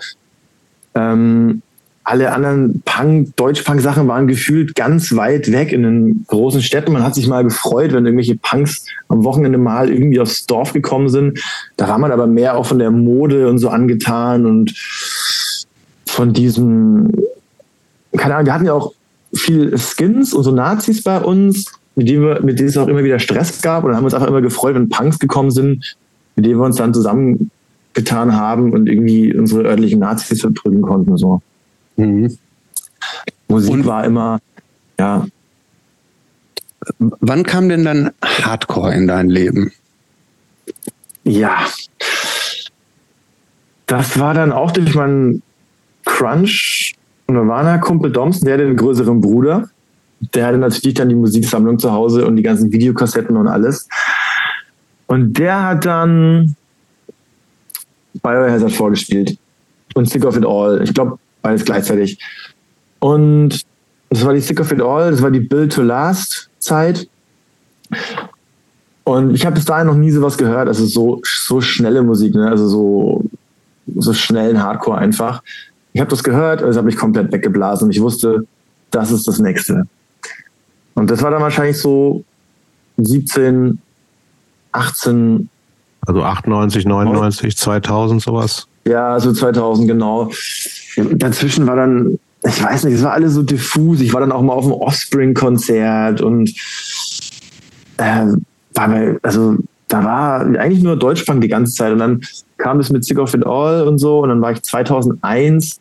Ähm, 0.94 1.62
alle 2.08 2.32
anderen 2.32 2.84
Punk, 2.86 3.36
Deutsch-Punk-Sachen 3.36 4.08
waren 4.08 4.28
gefühlt 4.28 4.76
ganz 4.76 5.16
weit 5.16 5.52
weg 5.52 5.72
in 5.72 5.82
den 5.82 6.26
großen 6.28 6.62
Städten. 6.62 6.94
Man 6.94 7.04
hat 7.04 7.16
sich 7.16 7.28
mal 7.28 7.44
gefreut, 7.44 7.94
wenn 7.94 8.06
irgendwelche 8.06 8.36
Punks 8.36 8.86
am 9.08 9.24
Wochenende 9.24 9.58
mal 9.58 9.90
irgendwie 9.90 10.20
aufs 10.20 10.46
Dorf 10.46 10.72
gekommen 10.72 11.10
sind. 11.10 11.40
Da 11.78 11.88
war 11.88 11.98
man 11.98 12.12
aber 12.12 12.28
mehr 12.28 12.58
auch 12.58 12.68
von 12.68 12.78
der 12.78 12.92
Mode 12.92 13.50
und 13.50 13.58
so 13.58 13.70
angetan 13.70 14.46
und 14.46 14.76
von 16.06 16.32
diesem, 16.32 17.12
keine 18.16 18.36
Ahnung, 18.36 18.46
wir 18.46 18.54
hatten 18.54 18.66
ja 18.66 18.74
auch 18.74 18.94
viel 19.34 19.76
Skins 19.76 20.32
und 20.32 20.44
so 20.44 20.52
Nazis 20.52 21.02
bei 21.02 21.20
uns, 21.20 21.72
mit 21.96 22.10
denen, 22.10 22.24
wir, 22.24 22.42
mit 22.42 22.60
denen 22.60 22.70
es 22.70 22.78
auch 22.78 22.88
immer 22.88 23.04
wieder 23.04 23.20
Stress 23.20 23.62
gab. 23.62 23.84
Und 23.84 23.90
dann 23.90 23.98
haben 23.98 24.04
wir 24.04 24.08
uns 24.08 24.14
einfach 24.14 24.28
immer 24.28 24.42
gefreut, 24.42 24.76
wenn 24.76 24.90
Punks 24.90 25.20
gekommen 25.20 25.52
sind, 25.52 25.96
mit 26.36 26.46
denen 26.46 26.60
wir 26.60 26.66
uns 26.66 26.78
dann 26.78 26.94
zusammengetan 26.94 28.36
haben 28.36 28.74
und 28.74 28.88
irgendwie 28.88 29.34
unsere 29.36 29.64
örtlichen 29.64 30.00
Nazis 30.00 30.42
verprügeln 30.42 30.82
konnten. 30.82 31.18
So. 31.18 31.42
Mhm. 31.96 32.38
Musik 33.48 33.74
und 33.74 33.86
war 33.86 34.04
immer, 34.06 34.40
ja. 35.00 35.26
Wann 37.00 37.44
kam 37.44 37.70
denn 37.70 37.84
dann 37.84 38.12
Hardcore 38.24 38.94
in 38.94 39.08
dein 39.08 39.30
Leben? 39.30 39.72
Ja. 41.24 41.66
Das 43.88 44.20
war 44.20 44.34
dann 44.34 44.52
auch 44.52 44.72
durch 44.72 44.94
meinen 44.96 45.42
Crunch 46.06 46.96
Nirvana-Kumpel 47.28 48.12
Domson, 48.12 48.46
der 48.46 48.56
hatte 48.56 48.66
einen 48.66 48.76
größeren 48.76 49.20
Bruder. 49.22 49.70
Der 50.34 50.48
hatte 50.48 50.58
natürlich 50.58 50.96
dann 50.96 51.10
die 51.10 51.16
Musiksammlung 51.16 51.80
zu 51.80 51.92
Hause 51.92 52.26
und 52.26 52.36
die 52.36 52.44
ganzen 52.44 52.72
Videokassetten 52.72 53.36
und 53.38 53.48
alles. 53.48 53.88
Und 55.08 55.38
der 55.38 55.64
hat 55.64 55.86
dann 55.86 56.56
Biohazard 58.22 58.72
vorgespielt 58.72 59.38
und 59.94 60.10
Sick 60.10 60.26
of 60.26 60.38
It 60.38 60.46
All. 60.46 60.82
Ich 60.84 60.94
glaube, 60.94 61.18
beides 61.42 61.66
gleichzeitig. 61.66 62.20
Und 63.00 63.62
das 64.10 64.26
war 64.26 64.34
die 64.34 64.40
Sick 64.40 64.60
of 64.60 64.72
It 64.72 64.82
All, 64.82 65.12
das 65.12 65.22
war 65.22 65.32
die 65.32 65.42
Build 65.42 65.74
to 65.74 65.82
Last 65.82 66.50
Zeit. 66.60 67.08
Und 69.04 69.36
ich 69.36 69.46
habe 69.46 69.56
bis 69.56 69.66
dahin 69.66 69.88
noch 69.88 69.96
nie 69.96 70.10
sowas 70.10 70.38
gehört, 70.38 70.68
also 70.68 70.86
so, 70.86 71.22
so 71.24 71.62
schnelle 71.62 72.02
Musik, 72.02 72.34
ne? 72.34 72.50
also 72.50 72.68
so, 72.68 73.24
so 73.96 74.14
schnellen 74.14 74.64
Hardcore 74.64 74.98
einfach. 74.98 75.44
Ich 75.94 76.02
habe 76.02 76.10
das 76.10 76.24
gehört, 76.24 76.64
also 76.64 76.80
habe 76.80 76.90
ich 76.90 76.98
komplett 76.98 77.32
weggeblasen 77.32 77.90
ich 77.92 78.02
wusste, 78.02 78.46
das 78.90 79.12
ist 79.12 79.28
das 79.28 79.40
nächste. 79.40 79.84
Und 80.96 81.12
das 81.12 81.22
war 81.22 81.32
dann 81.32 81.42
wahrscheinlich 81.42 81.80
so 81.80 82.24
17, 82.98 83.80
18. 84.72 85.50
Also 86.08 86.24
98, 86.24 86.86
99, 86.86 87.58
2000 87.58 88.22
sowas. 88.22 88.68
Ja, 88.88 89.20
so 89.20 89.34
2000 89.34 89.88
genau. 89.88 90.30
Dazwischen 91.16 91.68
war 91.68 91.76
dann, 91.76 92.20
ich 92.46 92.64
weiß 92.64 92.86
nicht, 92.86 92.96
es 92.96 93.04
war 93.04 93.14
alles 93.14 93.34
so 93.34 93.44
diffus. 93.44 94.02
Ich 94.02 94.14
war 94.14 94.22
dann 94.22 94.32
auch 94.32 94.42
mal 94.42 94.54
auf 94.54 94.66
dem 94.66 94.74
Offspring-Konzert 94.74 96.22
und 96.22 96.50
äh, 97.98 98.28
war 98.76 98.88
bei, 98.88 99.18
also 99.24 99.58
da 99.88 100.04
war 100.04 100.42
eigentlich 100.42 100.84
nur 100.84 100.98
Deutschpunk 100.98 101.42
die 101.42 101.48
ganze 101.48 101.74
Zeit 101.74 101.92
und 101.92 102.00
dann 102.00 102.22
kam 102.58 102.80
es 102.80 102.92
mit 102.92 103.06
Sick 103.06 103.20
of 103.20 103.34
It 103.34 103.46
All 103.46 103.88
und 103.88 103.98
so 103.98 104.20
und 104.20 104.30
dann 104.30 104.42
war 104.42 104.52
ich 104.52 104.62
2001 104.62 105.80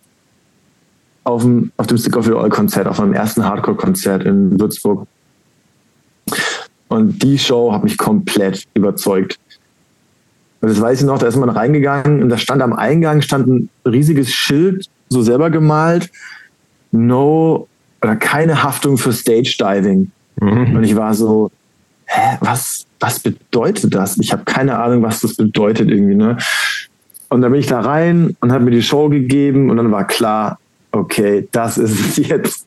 auf 1.25 1.43
dem, 1.43 1.72
auf 1.77 1.87
dem 1.87 1.99
Stick 1.99 2.16
of 2.16 2.27
It 2.27 2.35
All 2.35 2.51
Konzert, 2.51 2.87
auf 2.87 2.99
meinem 2.99 3.14
ersten 3.14 3.45
Hardcore-Konzert 3.45 4.25
in 4.25 4.59
Würzburg. 4.61 5.07
Und 6.89 7.22
die 7.22 7.39
Show 7.39 7.72
hat 7.72 7.83
mich 7.83 7.99
komplett 7.99 8.64
überzeugt. 8.75 9.39
Und 10.61 10.70
das 10.70 10.81
weiß 10.81 11.01
ich 11.01 11.07
noch, 11.07 11.18
da 11.18 11.27
ist 11.27 11.37
man 11.37 11.49
reingegangen 11.49 12.22
und 12.22 12.29
da 12.29 12.39
stand 12.39 12.62
am 12.62 12.72
Eingang 12.72 13.20
stand 13.20 13.47
ein 13.49 13.68
riesiges 13.87 14.33
Schild, 14.33 14.89
so 15.09 15.22
selber 15.22 15.51
gemalt, 15.51 16.11
no 16.93 17.68
oder 18.03 18.16
keine 18.16 18.62
Haftung 18.62 18.97
für 18.97 19.12
Stage 19.12 19.57
Diving. 19.59 20.11
Mhm. 20.41 20.77
Und 20.77 20.85
ich 20.85 20.97
war 20.97 21.14
so, 21.14 21.51
hä, 22.07 22.39
was, 22.41 22.87
was 23.01 23.18
bedeutet 23.18 23.95
das? 23.95 24.18
Ich 24.18 24.33
habe 24.33 24.45
keine 24.45 24.79
Ahnung, 24.79 25.03
was 25.03 25.20
das 25.20 25.37
bedeutet 25.37 25.91
irgendwie, 25.91 26.14
ne? 26.14 26.37
Und 27.29 27.43
dann 27.43 27.51
bin 27.51 27.61
ich 27.61 27.66
da 27.66 27.81
rein 27.81 28.37
und 28.41 28.53
habe 28.53 28.64
mir 28.64 28.70
die 28.70 28.83
Show 28.83 29.09
gegeben 29.09 29.70
und 29.70 29.77
dann 29.77 29.91
war 29.91 30.07
klar, 30.07 30.59
okay, 30.95 31.49
das 31.53 31.78
ist 31.78 32.18
es 32.18 32.28
jetzt. 32.28 32.66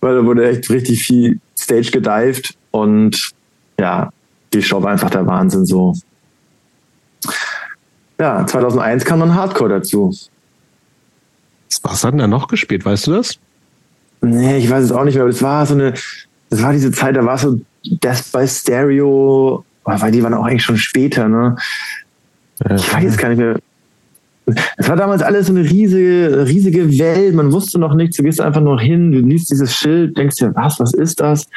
Weil 0.00 0.16
da 0.16 0.24
wurde 0.24 0.48
echt 0.48 0.68
richtig 0.70 1.02
viel 1.02 1.40
Stage 1.56 1.90
gedived 1.90 2.56
und 2.70 3.32
ja, 3.78 4.12
die 4.52 4.62
Show 4.62 4.82
war 4.82 4.92
einfach 4.92 5.10
der 5.10 5.26
Wahnsinn 5.26 5.64
so. 5.66 5.94
Ja, 8.18 8.46
2001 8.46 9.04
kam 9.04 9.20
dann 9.20 9.34
Hardcore 9.34 9.70
dazu. 9.70 10.14
Was 11.82 12.04
hat 12.04 12.12
denn 12.12 12.18
da 12.18 12.26
noch 12.26 12.48
gespielt, 12.48 12.84
weißt 12.84 13.06
du 13.08 13.12
das? 13.12 13.38
Nee, 14.22 14.58
ich 14.58 14.70
weiß 14.70 14.84
es 14.84 14.92
auch 14.92 15.04
nicht 15.04 15.14
mehr, 15.14 15.24
aber 15.24 15.32
das 15.32 15.42
war 15.42 15.66
so 15.66 15.74
eine, 15.74 15.92
das 16.48 16.62
war 16.62 16.72
diese 16.72 16.90
Zeit, 16.90 17.16
da 17.16 17.24
war 17.24 17.36
so 17.36 17.60
Death 17.84 18.32
by 18.32 18.46
Stereo, 18.48 19.64
weil 19.84 20.10
die 20.10 20.22
waren 20.22 20.34
auch 20.34 20.44
eigentlich 20.44 20.62
schon 20.62 20.78
später, 20.78 21.28
ne? 21.28 21.56
Ich 22.74 22.92
weiß 22.92 23.18
gar 23.18 23.28
nicht 23.28 23.38
mehr. 23.38 23.58
Es 24.76 24.88
war 24.88 24.96
damals 24.96 25.22
alles 25.22 25.48
so 25.48 25.52
eine 25.52 25.68
riesige, 25.68 26.46
riesige 26.46 26.98
Welt. 26.98 27.34
Man 27.34 27.52
wusste 27.52 27.78
noch 27.78 27.94
nichts. 27.94 28.16
Du 28.16 28.22
gehst 28.22 28.40
einfach 28.40 28.60
nur 28.60 28.80
hin, 28.80 29.10
du 29.10 29.18
liest 29.18 29.50
dieses 29.50 29.74
Schild, 29.74 30.16
denkst 30.16 30.36
dir, 30.36 30.54
was, 30.54 30.78
was 30.78 30.94
ist 30.94 31.20
das? 31.20 31.48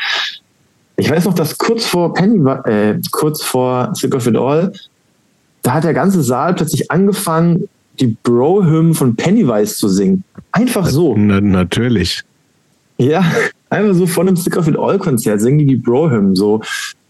Ich 0.97 1.09
weiß 1.09 1.25
noch, 1.25 1.33
dass 1.33 1.57
kurz 1.57 1.85
vor 1.85 2.13
Penny, 2.13 2.39
äh, 2.65 2.99
kurz 3.11 3.43
vor 3.43 3.91
Sick 3.93 4.13
of 4.15 4.27
It 4.27 4.35
All, 4.35 4.73
da 5.61 5.73
hat 5.73 5.83
der 5.83 5.93
ganze 5.93 6.21
Saal 6.23 6.55
plötzlich 6.55 6.89
angefangen, 6.89 7.69
die 7.99 8.17
Bro-Hymn 8.23 8.93
von 8.93 9.15
Pennywise 9.15 9.75
zu 9.75 9.87
singen. 9.87 10.23
Einfach 10.51 10.87
so. 10.87 11.15
Na, 11.17 11.39
natürlich. 11.41 12.23
Ja, 12.97 13.23
einfach 13.69 13.93
so 13.93 14.07
von 14.07 14.27
einem 14.27 14.35
Sick 14.35 14.57
of 14.57 14.67
It 14.67 14.77
All 14.77 14.97
Konzert 14.97 15.41
singen 15.41 15.59
die 15.59 15.67
die 15.67 15.75
Bro-Hymn 15.77 16.35
so. 16.35 16.61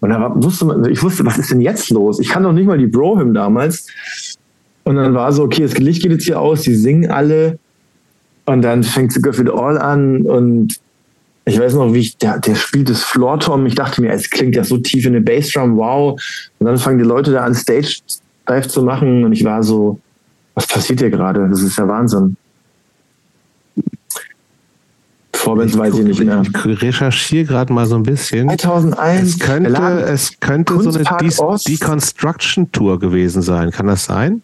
Und 0.01 0.09
da 0.09 0.31
wusste 0.35 0.65
man, 0.65 0.85
ich 0.85 1.01
wusste, 1.01 1.25
was 1.25 1.37
ist 1.37 1.51
denn 1.51 1.61
jetzt 1.61 1.89
los? 1.89 2.19
Ich 2.19 2.29
kann 2.29 2.43
doch 2.43 2.53
nicht 2.53 2.67
mal 2.67 2.77
die 2.77 2.87
Bro-Hymn 2.87 3.33
damals. 3.33 3.87
Und 4.89 4.95
dann 4.95 5.13
war 5.13 5.31
so, 5.31 5.43
okay, 5.43 5.61
das 5.61 5.77
Licht 5.77 6.01
geht 6.01 6.13
jetzt 6.13 6.23
hier 6.23 6.39
aus, 6.39 6.63
die 6.63 6.73
singen 6.73 7.11
alle. 7.11 7.59
Und 8.45 8.63
dann 8.63 8.81
fängt 8.81 9.15
of 9.27 9.37
It 9.37 9.47
All 9.47 9.77
an 9.77 10.23
und 10.23 10.79
ich 11.45 11.59
weiß 11.59 11.75
noch, 11.75 11.93
wie 11.93 11.99
ich, 11.99 12.17
der, 12.17 12.39
der 12.39 12.55
spielt 12.55 12.89
das 12.89 13.03
Floor 13.03 13.39
Tom. 13.39 13.67
Ich 13.67 13.75
dachte 13.75 14.01
mir, 14.01 14.11
es 14.11 14.31
klingt 14.31 14.55
ja 14.55 14.63
so 14.63 14.77
tief 14.77 15.05
in 15.05 15.13
der 15.13 15.19
Bassdrum, 15.19 15.77
wow. 15.77 16.19
Und 16.57 16.65
dann 16.65 16.79
fangen 16.79 16.97
die 16.97 17.03
Leute 17.03 17.31
da 17.31 17.43
an 17.43 17.53
Stage 17.53 17.99
Dive 18.49 18.67
zu 18.67 18.81
machen 18.81 19.25
und 19.25 19.31
ich 19.31 19.43
war 19.43 19.61
so, 19.61 19.99
was 20.55 20.65
passiert 20.65 21.01
hier 21.01 21.11
gerade? 21.11 21.47
Das 21.47 21.61
ist 21.61 21.77
ja 21.77 21.87
Wahnsinn. 21.87 22.35
Vorwärts 25.33 25.77
weiß 25.77 25.99
ich 25.99 26.05
nicht 26.05 26.23
mehr. 26.23 26.41
Ich 26.41 26.81
recherchiere 26.81 27.45
gerade 27.45 27.71
mal 27.71 27.85
so 27.85 27.95
ein 27.95 28.01
bisschen. 28.01 28.49
2001. 28.49 29.21
Es 29.21 29.39
könnte, 29.39 30.01
es 30.01 30.39
könnte 30.39 30.81
so 30.81 30.89
eine 30.89 31.03
De 31.03 31.57
Deconstruction 31.67 32.71
Tour 32.71 32.97
gewesen 32.97 33.43
sein. 33.43 33.69
Kann 33.69 33.85
das 33.85 34.05
sein? 34.05 34.41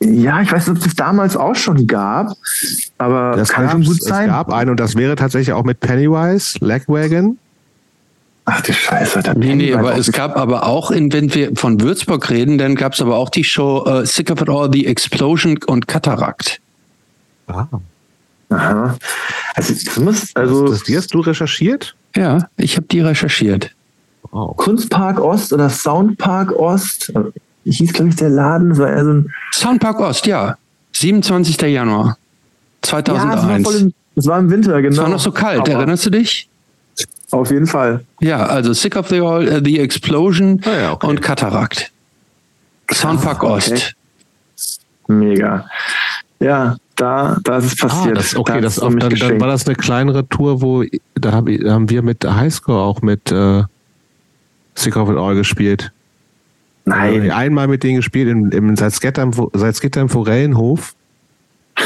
Ja, 0.00 0.42
ich 0.42 0.52
weiß 0.52 0.66
nicht, 0.66 0.76
ob 0.76 0.78
es 0.78 0.84
das 0.84 0.94
damals 0.94 1.36
auch 1.36 1.54
schon 1.54 1.86
gab, 1.86 2.36
aber 2.98 3.34
das 3.36 3.48
kann 3.48 3.70
schon 3.70 3.84
gut 3.84 4.02
sein. 4.02 4.28
Es 4.28 4.34
gab 4.34 4.52
einen 4.52 4.70
und 4.70 4.80
das 4.80 4.94
wäre 4.94 5.16
tatsächlich 5.16 5.54
auch 5.54 5.64
mit 5.64 5.80
Pennywise, 5.80 6.58
Lagwagon. 6.60 7.38
Ach 8.44 8.60
du 8.60 8.72
Scheiße. 8.72 9.22
Der 9.22 9.34
nee, 9.34 9.54
nee, 9.54 9.74
aber 9.74 9.96
es 9.96 10.12
gab 10.12 10.36
aber 10.36 10.66
auch, 10.66 10.90
in, 10.90 11.12
wenn 11.12 11.34
wir 11.34 11.56
von 11.56 11.80
Würzburg 11.80 12.30
reden, 12.30 12.58
dann 12.58 12.76
gab 12.76 12.92
es 12.92 13.00
aber 13.00 13.16
auch 13.16 13.30
die 13.30 13.42
Show 13.42 13.84
uh, 13.86 14.04
Sick 14.04 14.30
of 14.30 14.40
It 14.40 14.48
All, 14.48 14.70
The 14.72 14.86
Explosion 14.86 15.58
und 15.66 15.88
Katarakt. 15.88 16.60
Ah. 17.48 17.66
Aha. 18.50 18.96
Also, 19.54 19.74
das 19.74 19.96
muss, 19.98 20.36
also. 20.36 20.68
Das, 20.68 20.84
das 20.84 20.96
hast 20.96 21.14
du 21.14 21.20
recherchiert? 21.20 21.96
Ja, 22.14 22.48
ich 22.56 22.76
habe 22.76 22.86
die 22.86 23.00
recherchiert. 23.00 23.72
Wow. 24.30 24.56
Kunstpark 24.56 25.18
Ost 25.20 25.52
oder 25.52 25.68
Soundpark 25.68 26.52
Ost 26.52 27.12
hieß, 27.72 27.92
glaube 27.92 28.10
ich, 28.10 28.16
der 28.16 28.30
Laden. 28.30 28.70
Das 28.70 28.78
war 28.78 28.90
eher 28.90 29.04
so 29.04 29.12
ein 29.12 29.34
Soundpark 29.52 30.00
Ost, 30.00 30.26
ja. 30.26 30.56
27. 30.92 31.60
Januar 31.62 32.16
2001. 32.82 33.24
Ja, 33.24 33.36
das, 33.36 33.64
war 33.64 33.80
im, 33.80 33.94
war 34.16 34.38
im 34.38 34.50
Winter, 34.50 34.82
genau. 34.82 34.94
Es 34.94 34.98
war 34.98 35.08
noch 35.08 35.20
so 35.20 35.32
kalt, 35.32 35.60
Aber 35.60 35.72
erinnerst 35.72 36.06
du 36.06 36.10
dich? 36.10 36.48
Auf 37.30 37.50
jeden 37.50 37.66
Fall. 37.66 38.04
Ja, 38.20 38.46
also 38.46 38.72
Sick 38.72 38.96
of 38.96 39.08
the, 39.08 39.20
All, 39.20 39.48
uh, 39.48 39.60
the 39.62 39.80
Explosion 39.80 40.60
oh 40.64 40.70
ja, 40.70 40.92
okay. 40.92 41.06
und 41.06 41.20
Katarakt. 41.20 41.90
Soundpark 42.90 43.42
okay. 43.42 43.52
Ost. 43.52 43.94
Mega. 45.08 45.68
Ja, 46.38 46.76
da, 46.94 47.36
da 47.42 47.58
ist 47.58 47.74
es 47.74 47.82
ah, 47.82 47.88
passiert. 47.88 48.16
Ah, 48.16 48.20
das, 48.20 48.36
okay, 48.36 48.52
da 48.54 48.60
das 48.60 48.78
auch, 48.78 48.94
dann, 48.94 49.14
dann, 49.14 49.40
war 49.40 49.48
das 49.48 49.66
eine 49.66 49.74
kleinere 49.74 50.28
Tour, 50.28 50.62
wo 50.62 50.84
da, 51.14 51.32
hab, 51.32 51.46
da 51.46 51.72
haben 51.72 51.90
wir 51.90 52.02
mit 52.02 52.24
Highscore 52.24 52.82
auch 52.82 53.02
mit 53.02 53.32
äh, 53.32 53.64
Sick 54.74 54.96
of 54.96 55.10
It 55.10 55.16
All 55.16 55.34
gespielt. 55.34 55.92
Nein. 56.86 57.30
Einmal 57.32 57.66
mit 57.68 57.82
denen 57.82 57.96
gespielt 57.96 58.28
im, 58.28 58.50
im 58.50 58.76
Salzgitter 58.76 59.22
im 59.22 60.08
Forellenhof. 60.08 60.94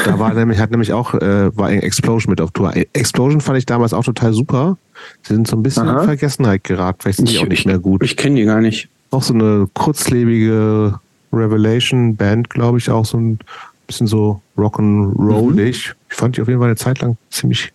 Da 0.05 0.19
war 0.19 0.33
nämlich, 0.35 0.59
hat 0.59 0.71
nämlich 0.71 0.93
auch, 0.93 1.15
äh, 1.15 1.55
war 1.57 1.71
Explosion 1.71 2.29
mit 2.29 2.39
auf 2.39 2.51
Tour. 2.51 2.71
Explosion 2.93 3.41
fand 3.41 3.57
ich 3.57 3.65
damals 3.65 3.93
auch 3.93 4.03
total 4.03 4.31
super. 4.31 4.77
Sie 5.23 5.33
sind 5.33 5.47
so 5.47 5.57
ein 5.57 5.63
bisschen 5.63 5.87
Aha. 5.87 6.01
in 6.01 6.05
Vergessenheit 6.05 6.63
geraten. 6.63 6.99
Vielleicht 7.01 7.17
sind 7.17 7.29
die 7.29 7.39
auch 7.39 7.47
nicht 7.47 7.65
mehr 7.65 7.79
gut. 7.79 8.03
Ich 8.03 8.15
kenne 8.15 8.35
die 8.35 8.45
gar 8.45 8.61
nicht. 8.61 8.89
Auch 9.09 9.23
so 9.23 9.33
eine 9.33 9.67
kurzlebige 9.73 10.99
Revelation-Band, 11.33 12.49
glaube 12.51 12.77
ich, 12.77 12.89
auch 12.89 13.05
so 13.05 13.17
ein 13.17 13.39
bisschen 13.87 14.05
so 14.05 14.39
rock'n'rollig. 14.55 15.89
Mhm. 15.89 15.95
Ich 16.09 16.15
fand 16.15 16.37
die 16.37 16.41
auf 16.41 16.47
jeden 16.47 16.59
Fall 16.59 16.69
eine 16.69 16.77
Zeit 16.77 17.01
lang 17.01 17.17
ziemlich 17.31 17.73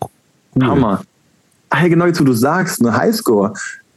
cool. 0.00 0.66
Hammer. 0.66 1.02
Ach, 1.68 1.80
hey, 1.80 1.90
genau, 1.90 2.10
du 2.10 2.32
sagst, 2.32 2.80
eine 2.80 2.96
Highscore. 2.96 3.52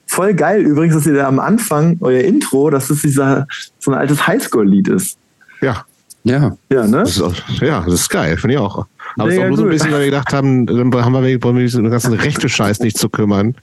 Voll 0.07 0.33
geil 0.33 0.61
übrigens, 0.61 0.95
dass 0.95 1.05
ihr 1.05 1.13
da 1.13 1.27
am 1.27 1.39
Anfang, 1.39 1.97
euer 2.01 2.21
Intro, 2.21 2.69
dass 2.69 2.87
das 2.87 3.01
dieser, 3.01 3.45
so 3.79 3.91
ein 3.91 3.97
altes 3.97 4.25
Highscore-Lied 4.25 4.87
ist. 4.87 5.17
Ja. 5.61 5.85
Ja. 6.23 6.57
Ja, 6.69 6.87
ne? 6.87 6.99
Das 6.99 7.21
auch, 7.21 7.33
ja, 7.61 7.81
das 7.81 7.93
ist 7.93 8.09
geil, 8.09 8.37
finde 8.37 8.55
ich 8.55 8.59
auch. 8.59 8.85
Aber 9.17 9.29
es 9.29 9.35
ist 9.35 9.41
auch 9.41 9.47
nur 9.47 9.57
so 9.57 9.63
ein 9.63 9.69
bisschen, 9.69 9.91
weil 9.91 9.99
wir 9.99 10.05
gedacht 10.07 10.33
haben, 10.33 10.65
dann 10.65 10.93
haben 10.93 11.13
wir 11.13 11.23
wegen 11.23 11.39
den 11.39 11.89
ganzen 11.89 12.13
rechte 12.13 12.49
Scheiß 12.49 12.79
nicht 12.79 12.97
zu 12.97 13.09
kümmern. 13.09 13.55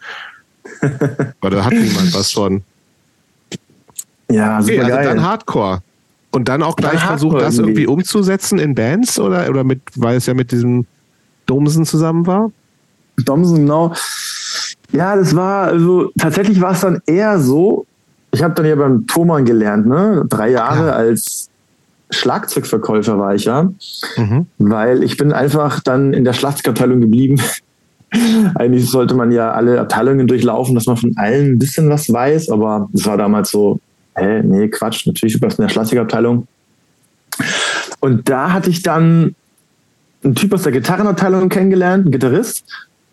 Weil 1.41 1.51
da 1.51 1.65
hat 1.65 1.73
niemand 1.73 2.15
was 2.15 2.33
von. 2.33 2.63
Ja, 4.31 4.63
super 4.63 4.73
okay, 4.73 4.81
also 4.81 4.97
geil. 4.97 5.05
dann 5.05 5.23
Hardcore. 5.23 5.83
Und 6.31 6.49
dann 6.49 6.63
auch 6.63 6.75
gleich 6.75 7.01
versucht, 7.01 7.41
das 7.41 7.59
irgendwie. 7.59 7.83
irgendwie 7.83 7.87
umzusetzen 7.87 8.59
in 8.59 8.75
Bands 8.75 9.21
oder, 9.21 9.49
oder 9.49 9.63
mit, 9.63 9.83
weil 9.95 10.17
es 10.17 10.27
ja 10.27 10.35
mit 10.35 10.51
diesem 10.51 10.87
Domsen 11.47 11.85
zusammen 11.85 12.27
war? 12.27 12.51
Domsen, 13.19 13.59
genau. 13.59 13.95
Ja, 14.93 15.17
das 15.17 15.35
war, 15.35 15.65
also 15.65 16.11
tatsächlich 16.19 16.61
war 16.61 16.73
es 16.73 16.81
dann 16.81 17.01
eher 17.07 17.39
so, 17.39 17.87
ich 18.33 18.43
habe 18.43 18.55
dann 18.55 18.67
ja 18.67 18.75
beim 18.75 19.07
Thomann 19.07 19.45
gelernt, 19.45 19.87
ne? 19.87 20.25
Drei 20.29 20.51
Jahre 20.51 20.89
ja. 20.89 20.93
als 20.93 21.51
Schlagzeugverkäufer 22.11 23.19
war 23.19 23.35
ich 23.35 23.45
ja, 23.45 23.71
mhm. 24.17 24.47
weil 24.59 25.03
ich 25.03 25.17
bin 25.17 25.33
einfach 25.33 25.81
dann 25.81 26.13
in 26.13 26.25
der 26.25 26.33
Schlagzeugabteilung 26.33 27.01
geblieben. 27.01 27.41
Eigentlich 28.55 28.89
sollte 28.91 29.15
man 29.15 29.33
ja 29.33 29.53
alle 29.53 29.81
Abteilungen 29.81 30.27
durchlaufen, 30.27 30.75
dass 30.75 30.87
man 30.87 30.97
von 30.97 31.13
allen 31.17 31.53
ein 31.53 31.59
bisschen 31.59 31.89
was 31.91 32.13
weiß, 32.13 32.51
aber 32.51 32.89
es 32.93 33.07
war 33.07 33.17
damals 33.17 33.51
so, 33.51 33.81
hä, 34.17 34.43
nee, 34.43 34.69
Quatsch, 34.69 35.07
natürlich, 35.07 35.35
du 35.35 35.43
warst 35.43 35.59
in 35.59 35.65
der 35.65 35.71
Schlagzeugabteilung. 35.71 36.47
Und 38.01 38.29
da 38.29 38.53
hatte 38.53 38.71
ich 38.71 38.83
dann 38.83 39.35
einen 40.23 40.35
Typ 40.35 40.53
aus 40.53 40.63
der 40.63 40.73
Gitarrenabteilung 40.73 41.49
kennengelernt, 41.49 42.05
einen 42.05 42.13
Gitarrist, 42.13 42.65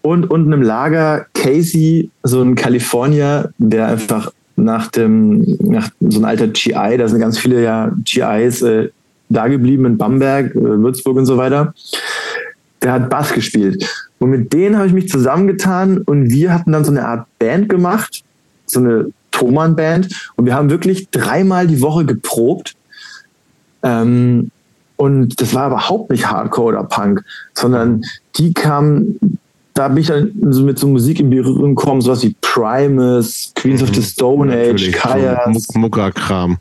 und 0.02 0.30
unten 0.30 0.52
im 0.54 0.62
Lager 0.62 1.26
Casey, 1.34 2.10
so 2.24 2.42
ein 2.42 2.56
Kalifornier, 2.56 3.52
der 3.58 3.88
einfach 3.88 4.32
nach 4.56 4.88
dem, 4.88 5.58
nach 5.60 5.90
so 6.00 6.20
ein 6.20 6.26
alter 6.26 6.48
GI, 6.48 6.98
da 6.98 7.08
sind 7.08 7.20
ganz 7.20 7.38
viele 7.38 7.64
ja 7.64 7.92
GIs 8.04 8.62
äh, 8.62 8.90
da 9.30 9.48
geblieben 9.48 9.86
in 9.86 9.98
Bamberg, 9.98 10.56
äh, 10.56 10.60
Würzburg 10.60 11.18
und 11.18 11.26
so 11.26 11.38
weiter. 11.38 11.74
Der 12.82 12.94
hat 12.94 13.10
Bass 13.10 13.34
gespielt. 13.34 13.88
Und 14.20 14.30
mit 14.32 14.54
denen 14.54 14.78
habe 14.78 14.88
ich 14.88 14.94
mich 14.94 15.10
zusammengetan 15.10 16.00
und 16.00 16.30
wir 16.30 16.54
hatten 16.54 16.72
dann 16.72 16.84
so 16.84 16.92
eine 16.92 17.08
Art 17.08 17.28
Band 17.40 17.70
gemacht, 17.70 18.24
so 18.66 18.80
eine 18.80 19.12
Thomann-Band. 19.32 20.32
Und 20.36 20.46
wir 20.46 20.56
haben 20.56 20.70
wirklich 20.70 21.10
dreimal 21.10 21.68
die 21.68 21.82
Woche 21.82 22.06
geprobt. 22.06 22.76
Ähm, 23.84 24.52
und 24.98 25.42
das 25.42 25.56
war 25.56 25.68
überhaupt 25.68 26.12
nicht 26.12 26.30
Hardcore 26.30 26.76
oder 26.76 26.84
Punk, 26.84 27.24
sondern 27.54 28.04
die 28.38 28.54
kamen 28.54 29.40
da 29.74 29.88
bin 29.88 29.98
ich 30.00 30.08
dann 30.08 30.32
so 30.50 30.64
mit 30.64 30.78
so 30.78 30.88
Musik 30.88 31.20
in 31.20 31.30
Berührung 31.30 31.76
gekommen, 31.76 32.02
sowas 32.02 32.24
wie 32.24 32.36
Primus, 32.42 33.52
Queens 33.56 33.82
mhm. 33.82 33.88
of 33.88 33.96
the 33.96 34.04
Stone 34.04 34.54
Age, 34.54 34.92
Kaya. 34.92 35.52
So 35.54 35.80
Muckerkram. 35.80 36.58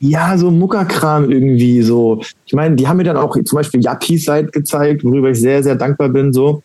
Ja, 0.00 0.36
so 0.36 0.50
Muckerkram 0.50 1.30
irgendwie 1.30 1.80
so. 1.82 2.20
Ich 2.44 2.52
meine, 2.52 2.74
die 2.74 2.86
haben 2.88 2.96
mir 2.96 3.04
dann 3.04 3.16
auch 3.16 3.36
zum 3.44 3.56
Beispiel 3.56 3.84
Yuppie 3.84 4.18
Side 4.18 4.48
gezeigt, 4.52 5.04
worüber 5.04 5.30
ich 5.30 5.40
sehr, 5.40 5.62
sehr 5.62 5.76
dankbar 5.76 6.08
bin, 6.08 6.32
so. 6.32 6.62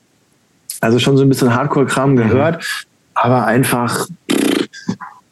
Also 0.81 0.99
schon 0.99 1.17
so 1.17 1.23
ein 1.23 1.29
bisschen 1.29 1.53
Hardcore-Kram 1.53 2.11
mhm. 2.11 2.17
gehört, 2.17 2.65
aber 3.13 3.45
einfach, 3.45 4.07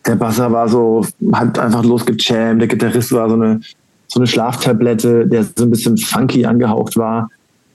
der 0.05 0.16
Basser 0.16 0.51
war 0.51 0.70
so, 0.70 1.05
hat 1.34 1.59
einfach 1.59 1.84
losgejammt, 1.84 2.61
der 2.61 2.68
Gitarrist 2.68 3.11
war 3.11 3.30
so 3.30 3.36
eine, 3.36 3.59
so 4.07 4.20
eine 4.20 4.28
Schlaftablette, 4.28 5.28
der 5.28 5.43
so 5.43 5.63
ein 5.63 5.70
bisschen 5.70 5.97
funky 5.97 6.45
angehaucht 6.45 6.95
war. 6.95 7.30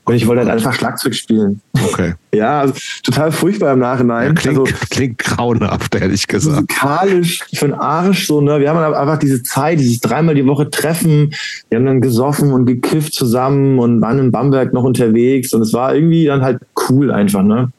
Und 0.05 0.14
ich 0.14 0.26
wollte 0.26 0.42
halt 0.42 0.51
einfach 0.51 0.72
Schlagzeug 0.72 1.14
spielen. 1.14 1.61
Okay. 1.74 2.14
Ja, 2.32 2.61
also 2.61 2.74
total 3.03 3.32
furchtbar 3.32 3.72
im 3.72 3.80
Nachhinein. 3.80 4.28
Ja, 4.28 4.32
klingt, 4.34 4.59
also, 4.61 4.72
klingt 4.88 5.18
grauenhaft, 5.18 5.96
ehrlich 5.96 6.28
gesagt. 6.28 6.61
Musikalisch 6.61 7.44
für 7.53 7.66
den 7.66 7.74
Arsch 7.74 8.28
so, 8.28 8.40
ne? 8.40 8.61
Wir 8.61 8.70
haben 8.70 8.94
einfach 8.94 9.18
diese 9.18 9.42
Zeit, 9.42 9.80
dieses 9.80 9.98
dreimal 9.98 10.36
die 10.36 10.46
Woche 10.46 10.70
Treffen. 10.70 11.34
Wir 11.68 11.78
haben 11.78 11.86
dann 11.86 12.01
gesoffen 12.01 12.53
und 12.53 12.66
gekifft 12.66 13.14
zusammen 13.14 13.80
und 13.80 14.01
waren 14.01 14.20
in 14.20 14.30
Bamberg 14.30 14.72
noch 14.72 14.84
unterwegs. 14.84 15.53
Und 15.53 15.62
es 15.62 15.72
war 15.72 15.92
irgendwie 15.92 16.26
dann 16.26 16.42
halt 16.42 16.61
cool 16.88 17.11
einfach, 17.11 17.42
ne? 17.42 17.72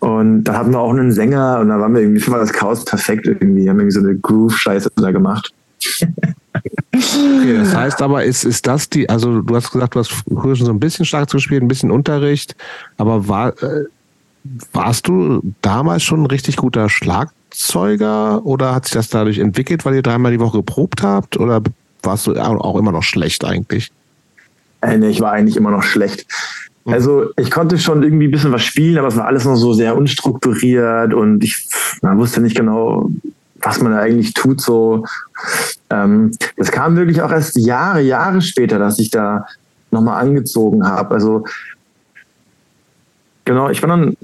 Und 0.00 0.44
da 0.44 0.58
hatten 0.58 0.72
wir 0.72 0.80
auch 0.80 0.90
einen 0.90 1.12
Sänger 1.12 1.60
und 1.60 1.70
da 1.70 1.80
waren 1.80 1.94
wir 1.94 2.02
irgendwie, 2.02 2.20
für 2.20 2.30
das 2.32 2.52
Chaos 2.52 2.84
perfekt 2.84 3.26
irgendwie. 3.26 3.62
Wir 3.62 3.70
haben 3.70 3.80
irgendwie 3.80 3.98
so 3.98 4.00
eine 4.00 4.14
Groove-Scheiße 4.16 4.90
da 4.96 5.12
gemacht. 5.12 5.50
Okay, 6.92 7.58
das 7.58 7.74
heißt 7.74 8.02
aber, 8.02 8.24
ist, 8.24 8.44
ist 8.44 8.66
das 8.66 8.88
die, 8.88 9.08
also 9.08 9.42
du 9.42 9.54
hast 9.54 9.70
gesagt, 9.70 9.94
du 9.94 9.98
hast 9.98 10.12
früher 10.12 10.56
schon 10.56 10.66
so 10.66 10.72
ein 10.72 10.80
bisschen 10.80 11.04
Schlagzeug 11.04 11.38
gespielt, 11.38 11.62
ein 11.62 11.68
bisschen 11.68 11.90
Unterricht, 11.90 12.56
aber 12.96 13.28
war, 13.28 13.62
äh, 13.62 13.84
warst 14.72 15.08
du 15.08 15.42
damals 15.62 16.02
schon 16.02 16.22
ein 16.22 16.26
richtig 16.26 16.56
guter 16.56 16.88
Schlagzeuger 16.88 18.44
oder 18.46 18.74
hat 18.74 18.84
sich 18.84 18.94
das 18.94 19.08
dadurch 19.08 19.38
entwickelt, 19.38 19.84
weil 19.84 19.94
ihr 19.94 20.02
dreimal 20.02 20.32
die 20.32 20.40
Woche 20.40 20.58
geprobt 20.58 21.02
habt 21.02 21.38
oder 21.38 21.62
warst 22.02 22.26
du 22.26 22.34
auch 22.34 22.78
immer 22.78 22.92
noch 22.92 23.02
schlecht 23.02 23.44
eigentlich? 23.44 23.90
Äh, 24.80 24.98
nee, 24.98 25.08
ich 25.08 25.20
war 25.20 25.32
eigentlich 25.32 25.56
immer 25.56 25.70
noch 25.70 25.82
schlecht. 25.82 26.26
Mhm. 26.84 26.92
Also 26.92 27.30
ich 27.36 27.50
konnte 27.50 27.78
schon 27.78 28.02
irgendwie 28.02 28.28
ein 28.28 28.30
bisschen 28.30 28.52
was 28.52 28.62
spielen, 28.62 28.98
aber 28.98 29.08
es 29.08 29.16
war 29.16 29.26
alles 29.26 29.44
noch 29.44 29.56
so 29.56 29.72
sehr 29.72 29.96
unstrukturiert 29.96 31.14
und 31.14 31.42
ich 31.42 31.66
man 32.02 32.18
wusste 32.18 32.40
nicht 32.40 32.56
genau, 32.56 33.10
was 33.64 33.80
man 33.80 33.94
eigentlich 33.94 34.34
tut. 34.34 34.60
So, 34.60 35.04
ähm, 35.90 36.30
das 36.56 36.70
kam 36.70 36.96
wirklich 36.96 37.22
auch 37.22 37.30
erst 37.30 37.56
Jahre, 37.56 38.00
Jahre 38.02 38.40
später, 38.42 38.78
dass 38.78 38.98
ich 38.98 39.10
da 39.10 39.46
nochmal 39.90 40.22
angezogen 40.22 40.86
habe. 40.86 41.14
Also 41.14 41.44
genau, 43.44 43.70
ich 43.70 43.82
war 43.82 43.88
dann 43.88 44.16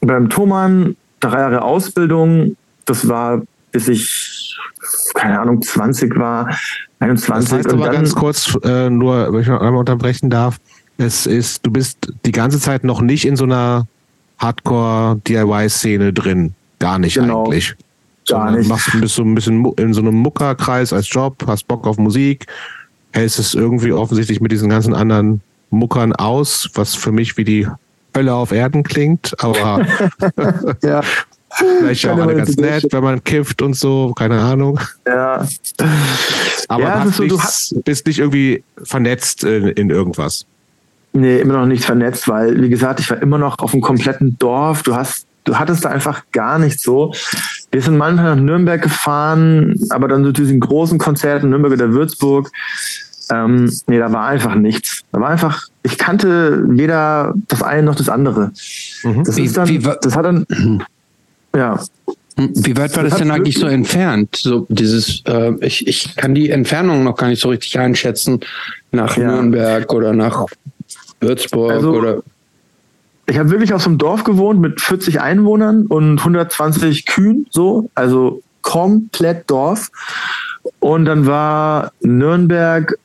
beim 0.00 0.30
Thomann, 0.30 0.96
drei 1.20 1.40
Jahre 1.40 1.62
Ausbildung. 1.62 2.56
Das 2.84 3.08
war, 3.08 3.42
bis 3.72 3.88
ich, 3.88 4.56
keine 5.14 5.40
Ahnung, 5.40 5.60
20 5.62 6.16
war, 6.16 6.56
21. 7.00 7.50
Das 7.50 7.58
heißt 7.58 7.72
aber 7.72 7.90
ganz 7.90 8.14
kurz, 8.14 8.56
äh, 8.62 8.88
nur, 8.88 9.32
wenn 9.32 9.40
ich 9.40 9.48
noch 9.48 9.60
einmal 9.60 9.80
unterbrechen 9.80 10.30
darf, 10.30 10.58
es 10.98 11.26
ist, 11.26 11.66
du 11.66 11.70
bist 11.70 12.12
die 12.24 12.32
ganze 12.32 12.60
Zeit 12.60 12.84
noch 12.84 13.00
nicht 13.00 13.26
in 13.26 13.36
so 13.36 13.44
einer 13.44 13.86
Hardcore-DIY-Szene 14.38 16.12
drin. 16.12 16.54
Gar 16.78 16.98
nicht 16.98 17.14
genau. 17.14 17.44
eigentlich. 17.44 17.74
Gar 18.26 18.52
nicht. 18.52 18.68
Machst, 18.68 18.90
bist 19.00 19.18
du 19.18 19.22
ein 19.22 19.34
bisschen 19.34 19.64
in 19.76 19.94
so 19.94 20.00
einem 20.00 20.14
Muckerkreis 20.14 20.92
als 20.92 21.10
Job, 21.10 21.44
hast 21.46 21.66
Bock 21.68 21.86
auf 21.86 21.98
Musik, 21.98 22.46
hältst 23.12 23.38
es 23.38 23.54
irgendwie 23.54 23.92
offensichtlich 23.92 24.40
mit 24.40 24.52
diesen 24.52 24.68
ganzen 24.68 24.94
anderen 24.94 25.40
Muckern 25.70 26.12
aus, 26.12 26.68
was 26.74 26.94
für 26.94 27.12
mich 27.12 27.36
wie 27.36 27.44
die 27.44 27.68
Hölle 28.16 28.34
auf 28.34 28.52
Erden 28.52 28.82
klingt, 28.82 29.34
aber 29.42 29.86
ja. 30.82 31.02
vielleicht 31.78 32.02
ja 32.02 32.14
auch 32.14 32.18
alle 32.18 32.34
ganz 32.34 32.56
nett, 32.56 32.86
wenn 32.90 33.02
man 33.02 33.22
kifft 33.22 33.62
und 33.62 33.74
so, 33.74 34.12
keine 34.14 34.40
Ahnung. 34.40 34.80
Ja. 35.06 35.46
Aber 36.68 36.82
ja, 36.82 37.00
hast 37.00 37.16
so, 37.16 37.22
nichts, 37.22 37.68
du 37.70 37.82
bist 37.82 38.06
nicht 38.06 38.18
irgendwie 38.18 38.64
vernetzt 38.82 39.44
in, 39.44 39.68
in 39.68 39.90
irgendwas. 39.90 40.46
Nee, 41.12 41.38
immer 41.38 41.54
noch 41.54 41.66
nicht 41.66 41.84
vernetzt, 41.84 42.28
weil, 42.28 42.60
wie 42.60 42.68
gesagt, 42.68 43.00
ich 43.00 43.10
war 43.10 43.22
immer 43.22 43.38
noch 43.38 43.58
auf 43.60 43.72
einem 43.72 43.82
kompletten 43.82 44.36
Dorf. 44.38 44.82
Du 44.82 44.94
hast 44.94 45.26
du 45.46 45.58
hattest 45.58 45.84
da 45.84 45.88
einfach 45.88 46.24
gar 46.32 46.58
nichts 46.58 46.82
so. 46.82 47.14
Wir 47.76 47.82
sind 47.82 47.98
manchmal 47.98 48.36
nach 48.36 48.42
Nürnberg 48.42 48.80
gefahren, 48.80 49.74
aber 49.90 50.08
dann 50.08 50.24
so 50.24 50.32
diesen 50.32 50.60
großen 50.60 50.96
Konzerten, 50.96 51.50
Nürnberg 51.50 51.74
oder 51.74 51.92
Würzburg. 51.92 52.50
Ähm, 53.30 53.70
nee, 53.86 53.98
da 53.98 54.10
war 54.10 54.28
einfach 54.28 54.54
nichts. 54.54 55.02
Da 55.12 55.20
war 55.20 55.28
einfach, 55.28 55.60
ich 55.82 55.98
kannte 55.98 56.64
weder 56.70 57.34
das 57.48 57.62
eine 57.62 57.82
noch 57.82 57.94
das 57.94 58.08
andere. 58.08 58.50
Mhm. 59.02 59.24
Das, 59.24 59.36
wie, 59.36 59.46
dann, 59.52 59.68
wie, 59.68 59.78
das 59.80 60.16
hat 60.16 60.24
dann, 60.24 60.46
ja. 61.54 61.78
Wie 62.38 62.78
weit 62.78 62.96
war 62.96 63.02
das, 63.02 63.10
das 63.10 63.18
denn 63.18 63.30
eigentlich 63.30 63.58
so 63.58 63.66
entfernt? 63.66 64.36
So 64.36 64.64
dieses, 64.70 65.22
äh, 65.26 65.52
ich, 65.60 65.86
ich 65.86 66.16
kann 66.16 66.34
die 66.34 66.48
Entfernung 66.48 67.04
noch 67.04 67.18
gar 67.18 67.28
nicht 67.28 67.42
so 67.42 67.50
richtig 67.50 67.78
einschätzen 67.78 68.40
nach 68.90 69.18
ja. 69.18 69.26
Nürnberg 69.26 69.92
oder 69.92 70.14
nach 70.14 70.46
Würzburg 71.20 71.72
also, 71.72 71.90
oder 71.90 72.22
ich 73.26 73.38
habe 73.38 73.50
wirklich 73.50 73.74
auf 73.74 73.82
so 73.82 73.90
einem 73.90 73.98
Dorf 73.98 74.24
gewohnt 74.24 74.60
mit 74.60 74.80
40 74.80 75.20
Einwohnern 75.20 75.86
und 75.86 76.18
120 76.18 77.06
Kühen, 77.06 77.46
so, 77.50 77.90
also 77.94 78.42
komplett 78.62 79.50
Dorf. 79.50 79.90
Und 80.80 81.04
dann 81.06 81.26
war 81.26 81.92
Nürnberg, 82.00 82.96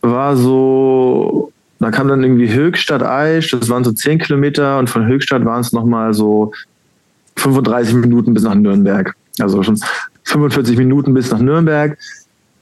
war 0.00 0.36
so, 0.36 1.52
da 1.78 1.90
kam 1.90 2.08
dann 2.08 2.22
irgendwie 2.22 2.52
Höchstadt 2.52 3.02
Aisch, 3.02 3.50
das 3.50 3.68
waren 3.68 3.84
so 3.84 3.92
10 3.92 4.18
Kilometer 4.18 4.78
und 4.78 4.90
von 4.90 5.06
Höchstadt 5.06 5.44
waren 5.44 5.60
es 5.60 5.72
nochmal 5.72 6.12
so 6.12 6.52
35 7.36 7.94
Minuten 7.94 8.34
bis 8.34 8.42
nach 8.42 8.54
Nürnberg. 8.54 9.14
Also 9.38 9.62
schon 9.62 9.78
45 10.24 10.76
Minuten 10.76 11.14
bis 11.14 11.30
nach 11.30 11.40
Nürnberg 11.40 11.96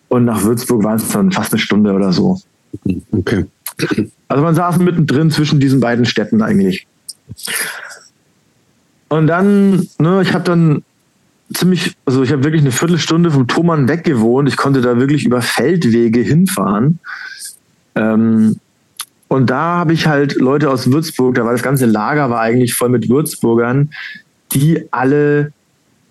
und 0.08 0.24
nach 0.26 0.42
Würzburg 0.44 0.84
waren 0.84 0.96
es 0.96 1.08
dann 1.08 1.32
fast 1.32 1.52
eine 1.52 1.60
Stunde 1.60 1.92
oder 1.92 2.12
so. 2.12 2.38
Okay. 3.12 3.46
Also 4.28 4.42
man 4.42 4.54
saß 4.54 4.78
mittendrin 4.78 5.30
zwischen 5.30 5.60
diesen 5.60 5.80
beiden 5.80 6.04
Städten 6.04 6.42
eigentlich. 6.42 6.86
Und 9.08 9.26
dann, 9.26 9.88
ne, 9.98 10.22
ich 10.22 10.32
habe 10.32 10.44
dann 10.44 10.82
ziemlich, 11.52 11.96
also 12.04 12.22
ich 12.22 12.32
habe 12.32 12.44
wirklich 12.44 12.62
eine 12.62 12.72
Viertelstunde 12.72 13.30
vom 13.30 13.46
Thomann 13.46 13.88
weg 13.88 14.04
gewohnt. 14.04 14.48
Ich 14.48 14.56
konnte 14.56 14.80
da 14.80 14.98
wirklich 14.98 15.24
über 15.24 15.42
Feldwege 15.42 16.20
hinfahren. 16.20 16.98
Ähm, 17.94 18.58
und 19.28 19.50
da 19.50 19.78
habe 19.78 19.92
ich 19.92 20.06
halt 20.06 20.36
Leute 20.36 20.70
aus 20.70 20.90
Würzburg, 20.90 21.34
da 21.34 21.44
war 21.44 21.52
das 21.52 21.62
ganze 21.62 21.86
Lager 21.86 22.30
war 22.30 22.40
eigentlich 22.40 22.74
voll 22.74 22.90
mit 22.90 23.08
Würzburgern, 23.08 23.90
die 24.52 24.86
alle 24.92 25.52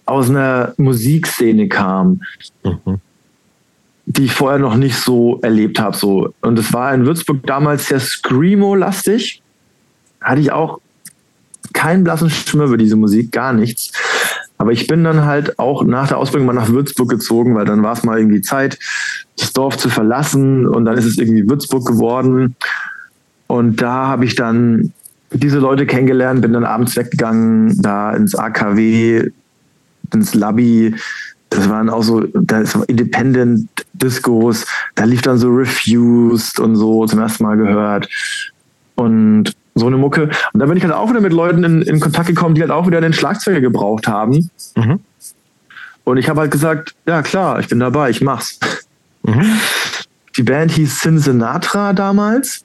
aus 0.05 0.29
einer 0.29 0.73
Musikszene 0.77 1.67
kamen, 1.67 2.21
mhm. 2.63 2.99
die 4.05 4.25
ich 4.25 4.33
vorher 4.33 4.59
noch 4.59 4.75
nicht 4.75 4.97
so 4.97 5.39
erlebt 5.41 5.79
habe. 5.79 5.95
So. 5.95 6.33
Und 6.41 6.59
es 6.59 6.73
war 6.73 6.93
in 6.93 7.05
Würzburg 7.05 7.45
damals 7.45 7.87
sehr 7.87 7.99
Screamo-lastig. 7.99 9.41
Hatte 10.21 10.41
ich 10.41 10.51
auch 10.51 10.79
keinen 11.73 12.03
blassen 12.03 12.29
Schimmer 12.29 12.65
über 12.65 12.77
diese 12.77 12.95
Musik, 12.95 13.31
gar 13.31 13.53
nichts. 13.53 13.91
Aber 14.57 14.71
ich 14.71 14.87
bin 14.87 15.03
dann 15.03 15.25
halt 15.25 15.59
auch 15.59 15.83
nach 15.83 16.07
der 16.07 16.17
Ausbildung 16.17 16.47
mal 16.47 16.53
nach 16.53 16.69
Würzburg 16.69 17.09
gezogen, 17.09 17.55
weil 17.55 17.65
dann 17.65 17.83
war 17.83 17.93
es 17.93 18.03
mal 18.03 18.17
irgendwie 18.17 18.41
Zeit, 18.41 18.79
das 19.37 19.51
Dorf 19.51 19.77
zu 19.77 19.89
verlassen 19.89 20.65
und 20.65 20.85
dann 20.85 20.97
ist 20.97 21.05
es 21.05 21.17
irgendwie 21.17 21.47
Würzburg 21.49 21.85
geworden. 21.85 22.55
Und 23.47 23.81
da 23.81 24.07
habe 24.07 24.25
ich 24.25 24.35
dann 24.35 24.93
diese 25.31 25.59
Leute 25.59 25.85
kennengelernt, 25.85 26.41
bin 26.41 26.53
dann 26.53 26.63
abends 26.63 26.95
weggegangen, 26.95 27.81
da 27.81 28.13
ins 28.13 28.35
AKW, 28.35 29.29
ins 30.13 30.33
Labby. 30.33 30.95
Das 31.49 31.69
waren 31.69 31.89
auch 31.89 32.03
so, 32.03 32.21
das 32.21 32.75
war 32.75 32.87
Independent 32.89 33.69
Discos, 33.93 34.65
da 34.95 35.03
lief 35.03 35.21
dann 35.21 35.37
so 35.37 35.49
Refused 35.49 36.59
und 36.59 36.75
so 36.75 37.05
zum 37.05 37.19
ersten 37.19 37.43
Mal 37.43 37.57
gehört. 37.57 38.09
Und 38.95 39.53
so 39.75 39.87
eine 39.87 39.97
Mucke. 39.97 40.29
Und 40.53 40.59
da 40.59 40.65
bin 40.65 40.77
ich 40.77 40.83
halt 40.83 40.93
auch 40.93 41.09
wieder 41.09 41.21
mit 41.21 41.33
Leuten 41.33 41.63
in, 41.63 41.81
in 41.81 41.99
Kontakt 41.99 42.27
gekommen, 42.27 42.55
die 42.55 42.61
halt 42.61 42.71
auch 42.71 42.87
wieder 42.87 43.01
den 43.01 43.13
Schlagzeuger 43.13 43.61
gebraucht 43.61 44.07
haben. 44.07 44.49
Mhm. 44.75 45.01
Und 46.05 46.17
ich 46.17 46.29
habe 46.29 46.41
halt 46.41 46.51
gesagt, 46.51 46.95
ja 47.05 47.21
klar, 47.21 47.59
ich 47.59 47.67
bin 47.67 47.79
dabei, 47.79 48.09
ich 48.09 48.21
mach's. 48.21 48.59
Mhm. 49.23 49.59
Die 50.37 50.43
Band 50.43 50.71
hieß 50.71 51.01
Sin 51.01 51.19
Sinatra 51.19 51.93
damals. 51.93 52.63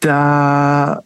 Da, 0.00 1.02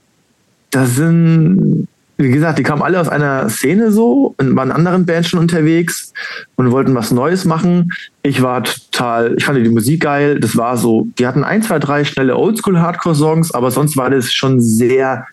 da 0.71 0.87
sind 0.87 1.89
wie 2.23 2.31
gesagt, 2.31 2.59
die 2.59 2.63
kamen 2.63 2.83
alle 2.83 3.01
aus 3.01 3.09
einer 3.09 3.49
Szene 3.49 3.93
so 3.93 4.35
und 4.39 4.57
waren 4.57 4.71
in 4.71 4.77
anderen 4.77 5.07
Bands 5.07 5.29
schon 5.29 5.41
unterwegs 5.41 6.13
und 6.57 6.71
wollten 6.71 6.95
was 6.95 7.11
Neues 7.11 7.45
machen. 7.45 7.93
Ich 8.23 8.43
war 8.43 8.65
total, 8.65 9.35
ich 9.37 9.45
fand 9.45 9.65
die 9.65 9.71
Musik 9.71 10.03
geil. 10.03 10.41
Das 10.41 10.57
war 10.57 10.77
so, 10.77 11.09
die 11.19 11.27
hatten 11.27 11.45
ein, 11.45 11.63
zwei, 11.63 11.79
drei 11.79 12.05
schnelle 12.05 12.37
Oldschool-Hardcore-Songs, 12.37 13.53
aber 13.53 13.71
sonst 13.71 13.97
war 13.97 14.11
das 14.11 14.33
schon 14.33 14.61
sehr, 14.61 15.27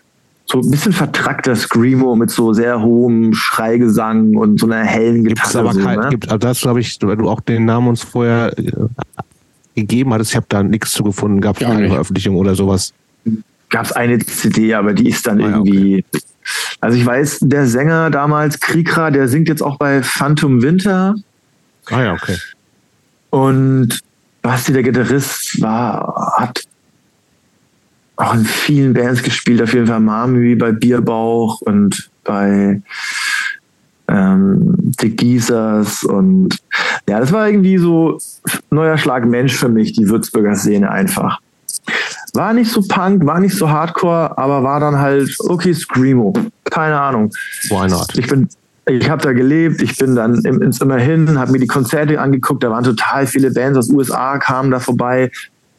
so 0.46 0.60
ein 0.60 0.72
bisschen 0.72 0.94
vertrackter 0.94 1.56
Screamo 1.56 2.16
mit 2.16 2.32
so 2.32 2.54
sehr 2.54 2.82
hohem 2.82 3.34
Schreigesang 3.34 4.36
und 4.36 4.60
so 4.60 4.66
einer 4.66 4.84
hellen 4.84 5.24
Gitarre. 5.24 5.36
Gibt's 5.36 5.56
aber 5.56 5.74
so, 5.74 5.80
kein, 5.82 6.00
ne? 6.00 6.10
gibt, 6.10 6.30
also 6.30 6.40
dazu 6.40 6.70
habe 6.70 6.80
ich, 6.80 6.98
weil 7.02 7.18
du 7.18 7.30
auch 7.30 7.42
den 7.42 7.66
Namen 7.66 7.90
uns 7.90 8.04
vorher 8.04 8.58
äh, 8.58 8.72
gegeben 9.76 10.14
hattest, 10.14 10.32
ich 10.32 10.36
habe 10.36 10.48
da 10.50 10.64
nichts 10.64 10.92
zu 10.92 11.04
gefunden, 11.04 11.40
gab 11.42 11.62
es 11.62 11.68
keine 11.68 11.88
Veröffentlichung 11.88 12.36
oder 12.36 12.56
sowas. 12.56 12.94
Gab 13.70 13.86
es 13.86 13.92
eine 13.92 14.20
CD, 14.20 14.74
aber 14.74 14.94
die 14.94 15.10
ist 15.10 15.28
dann 15.28 15.42
ah, 15.42 15.48
irgendwie 15.48 16.04
okay. 16.08 16.20
Also 16.82 16.98
ich 16.98 17.06
weiß, 17.06 17.40
der 17.42 17.68
Sänger 17.68 18.10
damals, 18.10 18.60
Krikra, 18.60 19.12
der 19.12 19.28
singt 19.28 19.50
jetzt 19.50 19.62
auch 19.62 19.78
bei 19.78 20.02
Phantom 20.02 20.62
Winter. 20.62 21.16
Ah 21.88 22.04
ja, 22.04 22.14
okay. 22.14 22.38
Und 23.30 24.00
Basti, 24.42 24.74
der 24.74 24.84
Gitarrist, 24.84 25.62
war, 25.62 26.38
hat 26.38 26.64
auch 28.16 28.34
in 28.34 28.46
vielen 28.46 28.94
Bands 28.94 29.24
gespielt, 29.24 29.62
auf 29.62 29.74
jeden 29.74 29.88
Fall 29.88 30.00
Mami 30.00 30.56
bei 30.56 30.72
Bierbauch 30.72 31.62
und 31.62 32.10
bei 32.24 32.82
ähm, 34.08 34.94
The 35.00 35.10
Geezers 35.10 36.04
und 36.04 36.58
ja, 37.08 37.20
das 37.20 37.32
war 37.32 37.48
irgendwie 37.48 37.78
so 37.78 38.18
neuer 38.72 38.98
Schlag 38.98 39.26
Mensch 39.26 39.56
für 39.56 39.70
mich, 39.70 39.94
die 39.94 40.10
Würzburger 40.10 40.56
Szene 40.56 40.90
einfach. 40.92 41.40
War 42.34 42.54
nicht 42.54 42.72
so 42.72 42.82
Punk, 42.82 43.26
war 43.26 43.40
nicht 43.40 43.56
so 43.56 43.70
Hardcore, 43.70 44.38
aber 44.38 44.64
war 44.64 44.80
dann 44.80 45.00
halt, 45.00 45.36
okay, 45.40 45.74
Screamo. 45.74 46.34
Keine 46.66 47.00
Ahnung. 47.00 47.32
Why 47.70 47.88
not? 47.88 48.08
Ich 48.16 48.28
bin, 48.28 48.48
ich 48.88 49.10
habe 49.10 49.22
da 49.22 49.34
gelebt, 49.34 49.82
ich 49.82 49.98
bin 49.98 50.16
dann 50.16 50.36
ins 50.36 50.82
Immerhin, 50.82 51.40
habe 51.40 51.52
mir 51.52 51.60
die 51.60 51.68
Konzerte 51.68 52.20
angeguckt, 52.20 52.64
da 52.64 52.70
waren 52.70 52.84
total 52.84 53.28
viele 53.28 53.52
Bands 53.52 53.78
aus 53.78 53.90
USA, 53.90 54.38
kamen 54.38 54.72
da 54.72 54.80
vorbei. 54.80 55.32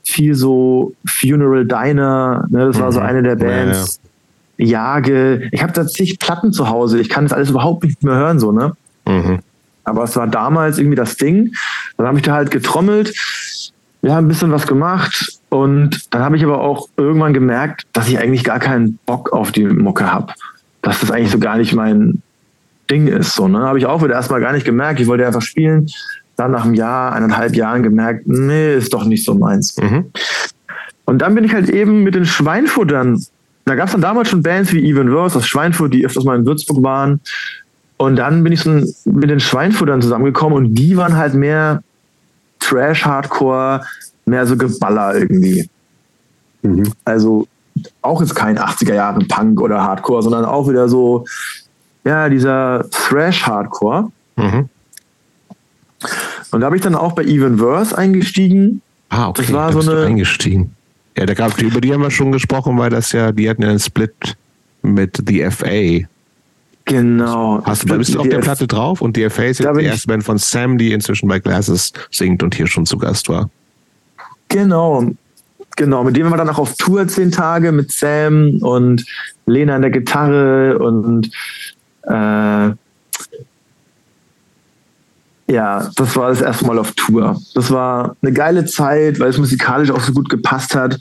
Viel 0.03 0.35
so 0.35 0.95
Funeral 1.07 1.67
Diner, 1.67 2.47
ne, 2.49 2.67
das 2.67 2.81
war 2.81 2.89
mhm. 2.89 2.93
so 2.93 3.01
eine 3.01 3.23
der 3.23 3.37
Bands. 3.37 4.01
Ja, 4.57 4.67
ja. 4.67 4.97
Jage. 5.01 5.49
Ich 5.53 5.63
habe 5.63 5.73
da 5.73 5.87
zig 5.87 6.19
Platten 6.19 6.53
zu 6.53 6.69
Hause, 6.69 7.01
ich 7.01 7.09
kann 7.09 7.25
das 7.25 7.33
alles 7.33 7.51
überhaupt 7.51 7.85
nicht 7.85 8.03
mehr 8.03 8.15
hören, 8.15 8.39
so, 8.39 8.53
ne? 8.53 8.77
Mhm. 9.07 9.41
Aber 9.85 10.05
es 10.05 10.17
war 10.17 10.27
damals 10.27 10.79
irgendwie 10.79 10.97
das 10.97 11.17
Ding. 11.17 11.53
Dann 11.97 12.07
habe 12.07 12.19
ich 12.19 12.25
da 12.25 12.35
halt 12.35 12.51
getrommelt. 12.51 13.15
Wir 14.03 14.15
haben 14.15 14.27
ein 14.27 14.29
bisschen 14.29 14.53
was 14.53 14.67
gemacht 14.67 15.40
und 15.51 16.15
dann 16.15 16.23
habe 16.23 16.37
ich 16.37 16.45
aber 16.45 16.61
auch 16.61 16.89
irgendwann 16.97 17.35
gemerkt, 17.35 17.87
dass 17.93 18.09
ich 18.09 18.19
eigentlich 18.19 18.45
gar 18.45 18.61
keinen 18.61 18.99
Bock 19.05 19.33
auf 19.33 19.53
die 19.53 19.65
Mucke 19.65 20.11
habe. 20.11 20.33
Dass 20.81 21.01
das 21.01 21.11
eigentlich 21.11 21.33
so 21.33 21.39
gar 21.39 21.59
nicht 21.59 21.75
mein 21.75 22.23
Ding 22.89 23.09
ist. 23.09 23.35
So, 23.35 23.49
ne? 23.49 23.59
Habe 23.59 23.79
ich 23.79 23.87
auch 23.87 24.03
wieder 24.03 24.15
erstmal 24.15 24.41
gar 24.41 24.53
nicht 24.53 24.65
gemerkt. 24.65 25.01
Ich 25.01 25.09
wollte 25.09 25.27
einfach 25.27 25.43
spielen. 25.43 25.89
Dann 26.37 26.53
nach 26.53 26.65
einem 26.65 26.75
Jahr, 26.75 27.13
eineinhalb 27.13 27.55
Jahren 27.55 27.83
gemerkt, 27.83 28.27
nee, 28.27 28.75
ist 28.75 28.95
doch 28.95 29.05
nicht 29.05 29.25
so 29.25 29.35
meins. 29.35 29.77
Mhm. 29.77 30.07
Und 31.05 31.19
dann 31.19 31.35
bin 31.35 31.43
ich 31.43 31.53
halt 31.53 31.69
eben 31.69 32.05
mit 32.05 32.15
den 32.15 32.25
Schweinfuttern. 32.25 33.21
Da 33.65 33.75
gab 33.75 33.87
es 33.87 33.93
dann 33.93 34.01
damals 34.01 34.29
schon 34.29 34.43
Bands 34.43 34.73
wie 34.73 34.89
Even 34.89 35.13
Worse 35.13 35.37
aus 35.37 35.47
Schweinfurt, 35.47 35.93
die 35.93 36.07
öfters 36.07 36.25
mal 36.25 36.39
in 36.39 36.47
Würzburg 36.47 36.83
waren. 36.83 37.21
Und 37.97 38.17
dann 38.17 38.45
bin 38.45 38.53
ich 38.53 38.61
so 38.61 38.71
mit 39.05 39.29
den 39.29 39.41
Schweinfuttern 39.41 40.01
zusammengekommen 40.01 40.57
und 40.57 40.75
die 40.75 40.97
waren 40.97 41.17
halt 41.17 41.35
mehr 41.35 41.83
Trash-Hardcore, 42.61 43.83
mehr 44.31 44.47
so 44.47 44.57
Geballer 44.57 45.17
irgendwie. 45.17 45.69
Mhm. 46.63 46.93
Also 47.05 47.47
auch 48.03 48.21
jetzt 48.21 48.35
kein 48.35 48.59
80er 48.59 48.95
Jahre 48.95 49.21
Punk 49.21 49.61
oder 49.61 49.83
Hardcore, 49.83 50.23
sondern 50.23 50.45
auch 50.45 50.69
wieder 50.69 50.89
so, 50.89 51.25
ja, 52.05 52.29
dieser 52.29 52.87
Thrash-Hardcore. 52.91 54.11
Mhm. 54.37 54.69
Und 56.51 56.61
da 56.61 56.67
habe 56.67 56.77
ich 56.77 56.83
dann 56.83 56.95
auch 56.95 57.13
bei 57.13 57.25
Even 57.25 57.59
Verse 57.59 57.97
eingestiegen. 57.97 58.83
Ah, 59.11 59.29
okay. 59.29 59.43
Das 59.43 59.53
war 59.53 59.73
da 59.73 59.83
so 59.83 59.91
eine. 59.91 60.07
Eingestiegen. 60.07 60.75
Ja, 61.17 61.27
da 61.27 61.35
gab 61.35 61.61
über 61.61 61.81
die 61.81 61.93
haben 61.93 62.03
wir 62.03 62.11
schon 62.11 62.33
gesprochen, 62.33 62.79
weil 62.79 62.91
das 62.91 63.13
ja, 63.13 63.33
die 63.33 63.51
hatten 63.51 63.63
ja 63.63 63.69
einen 63.69 63.81
Split 63.81 64.37
mit 64.83 65.23
The 65.27 65.51
FA. 65.51 66.07
Genau. 66.87 67.63
Hast 67.65 67.89
du, 67.89 67.99
bist 67.99 68.15
du 68.15 68.21
auf 68.21 68.29
der 68.29 68.39
Platte 68.39 68.67
drauf 68.67 69.01
und 69.01 69.17
die 69.17 69.29
FA 69.29 69.45
ist 69.45 69.61
jetzt 69.61 69.77
die 69.77 69.85
erste 69.85 70.09
Band 70.09 70.25
von 70.25 70.39
Sam, 70.39 70.79
die 70.79 70.93
inzwischen 70.93 71.29
bei 71.29 71.39
Glasses 71.39 71.93
singt 72.11 72.43
und 72.43 72.55
hier 72.55 72.67
schon 72.67 72.87
zu 72.87 72.97
Gast 72.97 73.29
war. 73.29 73.51
Genau, 74.51 75.09
genau. 75.77 76.05
Mit 76.05 76.17
dem 76.17 76.25
waren 76.25 76.33
wir 76.33 76.37
dann 76.37 76.51
auch 76.51 76.59
auf 76.59 76.75
Tour 76.77 77.07
zehn 77.09 77.31
Tage 77.31 77.73
mit 77.73 77.93
Sam 77.93 78.59
und 78.61 79.07
Lena 79.47 79.77
an 79.77 79.83
der 79.83 79.93
Gitarre 79.93 80.79
und 80.79 81.31
äh, 82.03 82.71
ja, 85.51 85.91
das 85.97 86.17
war 86.17 86.31
das 86.31 86.41
erste 86.41 86.67
Mal 86.67 86.79
auf 86.79 86.93
Tour. 86.93 87.41
Das 87.55 87.71
war 87.71 88.17
eine 88.23 88.33
geile 88.33 88.65
Zeit, 88.67 89.19
weil 89.19 89.31
es 89.31 89.39
musikalisch 89.39 89.91
auch 89.91 90.01
so 90.01 90.13
gut 90.13 90.29
gepasst 90.29 90.75
hat. 90.75 90.99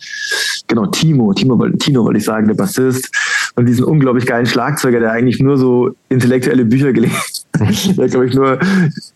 Genau, 0.68 0.88
Timo, 0.88 1.34
Timo, 1.34 1.68
Tino 1.70 2.04
wollte 2.04 2.20
ich 2.20 2.26
sagen, 2.26 2.48
der 2.48 2.56
Bassist. 2.56 3.12
Und 3.56 3.68
diesen 3.68 3.84
unglaublich 3.84 4.26
geilen 4.26 4.46
Schlagzeuger, 4.46 5.00
der 5.00 5.12
eigentlich 5.12 5.40
nur 5.40 5.58
so 5.58 5.96
intellektuelle 6.10 6.66
Bücher 6.66 6.94
gelesen. 6.94 7.39
der, 7.60 8.08
glaube 8.08 8.28
ich, 8.28 8.34
nur, 8.34 8.58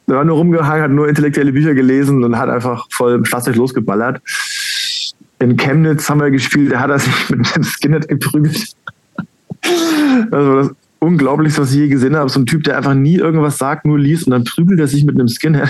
der 0.08 0.16
war 0.16 0.26
nur 0.26 0.38
rumgehangen, 0.38 0.84
hat 0.84 0.92
nur 0.92 1.08
intellektuelle 1.08 1.52
Bücher 1.52 1.74
gelesen 1.74 2.24
und 2.24 2.38
hat 2.38 2.50
einfach 2.50 2.88
voll 2.92 3.24
Schlagzeug 3.26 3.56
losgeballert. 3.56 4.22
In 5.40 5.58
Chemnitz 5.58 6.10
haben 6.10 6.22
wir 6.22 6.32
gespielt, 6.32 6.72
der 6.72 6.80
hat 6.80 6.90
er 6.90 7.00
sich 7.00 7.14
mit 7.30 7.54
einem 7.54 7.64
Skinhead 7.64 8.08
geprügelt. 8.08 8.74
Also 10.32 10.56
das 10.56 10.72
Unglaublichste, 11.00 11.62
was 11.62 11.72
ich 11.72 11.78
je 11.78 11.88
gesehen 11.90 12.16
habe. 12.16 12.30
So 12.30 12.40
ein 12.40 12.46
Typ, 12.46 12.64
der 12.64 12.78
einfach 12.78 12.94
nie 12.94 13.18
irgendwas 13.18 13.58
sagt, 13.58 13.86
nur 13.86 14.00
liest 14.00 14.26
und 14.26 14.32
dann 14.32 14.44
prügelt 14.46 14.80
er 14.80 14.88
sich 14.88 15.04
mit 15.04 15.16
einem 15.16 15.28
Skinhead. 15.28 15.70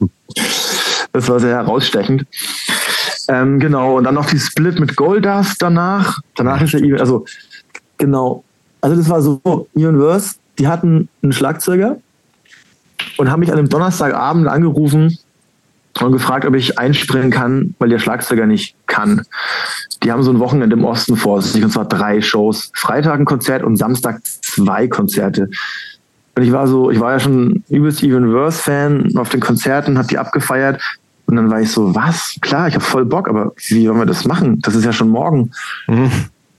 das 1.12 1.28
war 1.28 1.40
sehr 1.40 1.56
herausstechend. 1.56 2.26
Ähm, 3.28 3.58
genau, 3.58 3.96
und 3.96 4.04
dann 4.04 4.14
noch 4.14 4.26
die 4.26 4.38
Split 4.38 4.78
mit 4.78 4.96
Goldust 4.96 5.62
danach. 5.62 6.20
Danach 6.34 6.60
ist 6.60 6.74
er, 6.74 7.00
also 7.00 7.24
genau. 7.96 8.44
Also 8.80 8.96
das 8.96 9.08
war 9.08 9.22
so, 9.22 9.68
Universe, 9.74 10.34
die 10.58 10.68
hatten 10.68 11.08
einen 11.22 11.32
Schlagzeuger 11.32 11.98
und 13.16 13.30
haben 13.30 13.40
mich 13.40 13.52
an 13.52 13.58
einem 13.58 13.68
Donnerstagabend 13.68 14.48
angerufen 14.48 15.18
und 16.00 16.12
gefragt, 16.12 16.44
ob 16.44 16.54
ich 16.54 16.78
einspringen 16.78 17.30
kann, 17.30 17.74
weil 17.78 17.88
der 17.88 17.98
Schlagzeuger 17.98 18.46
nicht 18.46 18.74
kann. 18.86 19.22
Die 20.02 20.10
haben 20.10 20.22
so 20.22 20.32
ein 20.32 20.40
Wochenende 20.40 20.76
im 20.76 20.84
Osten 20.84 21.16
vor 21.16 21.40
sich, 21.40 21.62
und 21.62 21.70
zwar 21.70 21.86
drei 21.86 22.20
Shows. 22.20 22.72
Freitag 22.74 23.18
ein 23.18 23.24
Konzert 23.24 23.62
und 23.62 23.76
Samstag 23.76 24.20
zwei 24.24 24.88
Konzerte. 24.88 25.48
Und 26.36 26.42
ich 26.42 26.50
war 26.50 26.66
so, 26.66 26.90
ich 26.90 26.98
war 26.98 27.12
ja 27.12 27.20
schon 27.20 27.62
übelst 27.68 28.02
Even 28.02 28.32
Verse 28.32 28.60
Fan 28.60 29.16
auf 29.16 29.28
den 29.28 29.40
Konzerten, 29.40 29.98
hab 29.98 30.08
die 30.08 30.18
abgefeiert. 30.18 30.82
Und 31.26 31.36
dann 31.36 31.50
war 31.50 31.60
ich 31.60 31.70
so, 31.70 31.94
was? 31.94 32.36
Klar, 32.40 32.68
ich 32.68 32.74
habe 32.74 32.84
voll 32.84 33.04
Bock, 33.04 33.28
aber 33.28 33.52
wie 33.68 33.88
wollen 33.88 34.00
wir 34.00 34.06
das 34.06 34.24
machen? 34.24 34.60
Das 34.60 34.74
ist 34.74 34.84
ja 34.84 34.92
schon 34.92 35.08
morgen. 35.08 35.52
Mhm. 35.86 36.10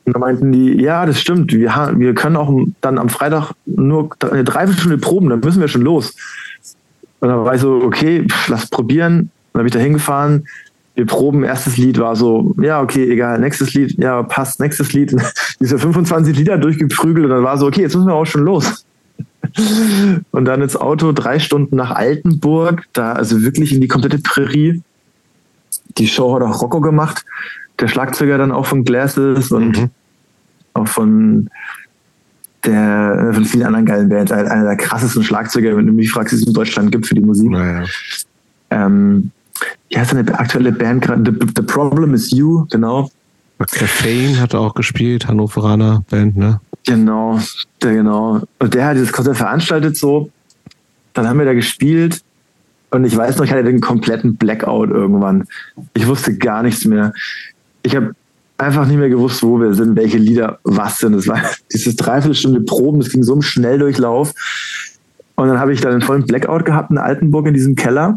Und 0.05 0.13
da 0.13 0.19
meinten 0.19 0.51
die, 0.51 0.79
ja, 0.81 1.05
das 1.05 1.19
stimmt, 1.19 1.51
wir, 1.51 1.93
wir 1.95 2.13
können 2.13 2.35
auch 2.35 2.53
dann 2.81 2.99
am 2.99 3.09
Freitag 3.09 3.53
nur 3.65 4.09
eine 4.31 4.43
Dreiviertelstunde 4.43 4.99
proben, 4.99 5.29
dann 5.29 5.39
müssen 5.39 5.61
wir 5.61 5.67
schon 5.67 5.81
los. 5.81 6.15
Und 7.19 7.29
dann 7.29 7.43
war 7.43 7.55
ich 7.55 7.61
so, 7.61 7.81
okay, 7.83 8.25
pff, 8.29 8.49
lass 8.49 8.67
probieren. 8.67 9.31
Dann 9.53 9.61
bin 9.61 9.67
ich 9.67 9.73
da 9.73 9.79
hingefahren. 9.79 10.47
Wir 10.93 11.05
proben, 11.05 11.43
erstes 11.43 11.77
Lied 11.77 11.97
war 11.99 12.15
so, 12.15 12.53
ja, 12.61 12.81
okay, 12.81 13.11
egal, 13.11 13.39
nächstes 13.39 13.73
Lied, 13.73 13.97
ja, 13.97 14.21
passt, 14.23 14.59
nächstes 14.59 14.93
Lied. 14.93 15.15
Diese 15.59 15.79
25 15.79 16.37
Lieder 16.37 16.57
durchgeprügelt 16.57 17.25
und 17.25 17.31
dann 17.31 17.43
war 17.43 17.57
so, 17.57 17.65
okay, 17.67 17.81
jetzt 17.81 17.95
müssen 17.95 18.07
wir 18.07 18.13
auch 18.13 18.25
schon 18.25 18.43
los. 18.43 18.85
Und 20.31 20.45
dann 20.45 20.61
ins 20.61 20.75
Auto 20.75 21.11
drei 21.11 21.39
Stunden 21.39 21.75
nach 21.75 21.91
Altenburg, 21.91 22.83
da 22.93 23.13
also 23.13 23.41
wirklich 23.43 23.73
in 23.73 23.79
die 23.79 23.87
komplette 23.87 24.19
Prärie. 24.19 24.81
Die 25.97 26.07
Show 26.07 26.35
hat 26.35 26.41
auch 26.41 26.61
Rocco 26.61 26.81
gemacht, 26.81 27.23
der 27.79 27.87
Schlagzeuger 27.87 28.37
dann 28.37 28.51
auch 28.51 28.65
von 28.65 28.83
Glasses 28.83 29.51
und 29.51 29.77
mhm. 29.77 29.89
auch 30.73 30.87
von 30.87 31.49
der 32.65 33.31
von 33.33 33.45
vielen 33.45 33.63
anderen 33.63 33.85
geilen 33.85 34.09
Bands, 34.09 34.31
einer 34.31 34.63
der 34.63 34.77
krassesten 34.77 35.23
Schlagzeuger, 35.23 35.77
wenn 35.77 35.87
du 35.87 35.93
mich 35.93 36.11
fragst, 36.11 36.33
es 36.33 36.45
in 36.45 36.53
Deutschland 36.53 36.91
gibt 36.91 37.07
für 37.07 37.15
die 37.15 37.21
Musik. 37.21 37.49
Naja. 37.49 37.85
Ähm, 38.71 39.31
wie 39.89 39.97
heißt 39.97 40.13
eine 40.13 40.37
aktuelle 40.37 40.71
Band 40.71 41.03
gerade? 41.03 41.31
The, 41.31 41.47
The, 41.55 41.61
Problem 41.61 42.13
is 42.13 42.31
You, 42.31 42.65
genau. 42.71 43.09
Caffeine 43.59 44.39
hat 44.39 44.53
auch 44.53 44.73
gespielt, 44.73 45.27
Hannoveraner 45.27 46.03
Band, 46.09 46.35
ne? 46.35 46.59
Genau, 46.85 47.39
der, 47.81 47.93
genau. 47.93 48.41
Und 48.59 48.73
der 48.73 48.87
hat 48.87 48.95
dieses 48.95 49.11
Konzert 49.11 49.37
veranstaltet 49.37 49.97
so. 49.97 50.29
Dann 51.13 51.27
haben 51.27 51.39
wir 51.39 51.45
da 51.45 51.53
gespielt 51.53 52.21
und 52.91 53.05
ich 53.05 53.15
weiß 53.15 53.37
noch, 53.37 53.45
ich 53.45 53.51
hatte 53.51 53.63
den 53.63 53.81
kompletten 53.81 54.35
Blackout 54.35 54.89
irgendwann. 54.89 55.45
Ich 55.93 56.05
wusste 56.07 56.37
gar 56.37 56.63
nichts 56.63 56.85
mehr. 56.85 57.13
Ich 57.85 57.95
habe 57.95 58.15
einfach 58.57 58.87
nicht 58.87 58.97
mehr 58.97 59.09
gewusst, 59.09 59.43
wo 59.43 59.59
wir 59.59 59.73
sind, 59.73 59.95
welche 59.95 60.17
Lieder 60.17 60.59
was 60.63 60.97
sind. 60.99 61.13
Es 61.13 61.27
war 61.27 61.39
dieses 61.73 61.95
Dreiviertelstunde 61.95 62.61
Proben, 62.61 62.99
das 62.99 63.09
ging 63.09 63.23
so 63.23 63.33
im 63.33 63.41
Schnelldurchlauf. 63.41 64.33
Und 65.35 65.47
dann 65.49 65.59
habe 65.59 65.73
ich 65.73 65.81
dann 65.81 65.91
einen 65.91 66.01
vollen 66.01 66.25
Blackout 66.25 66.65
gehabt 66.65 66.91
in 66.91 66.97
Altenburg 66.97 67.45
in 67.47 67.53
diesem 67.53 67.75
Keller. 67.75 68.15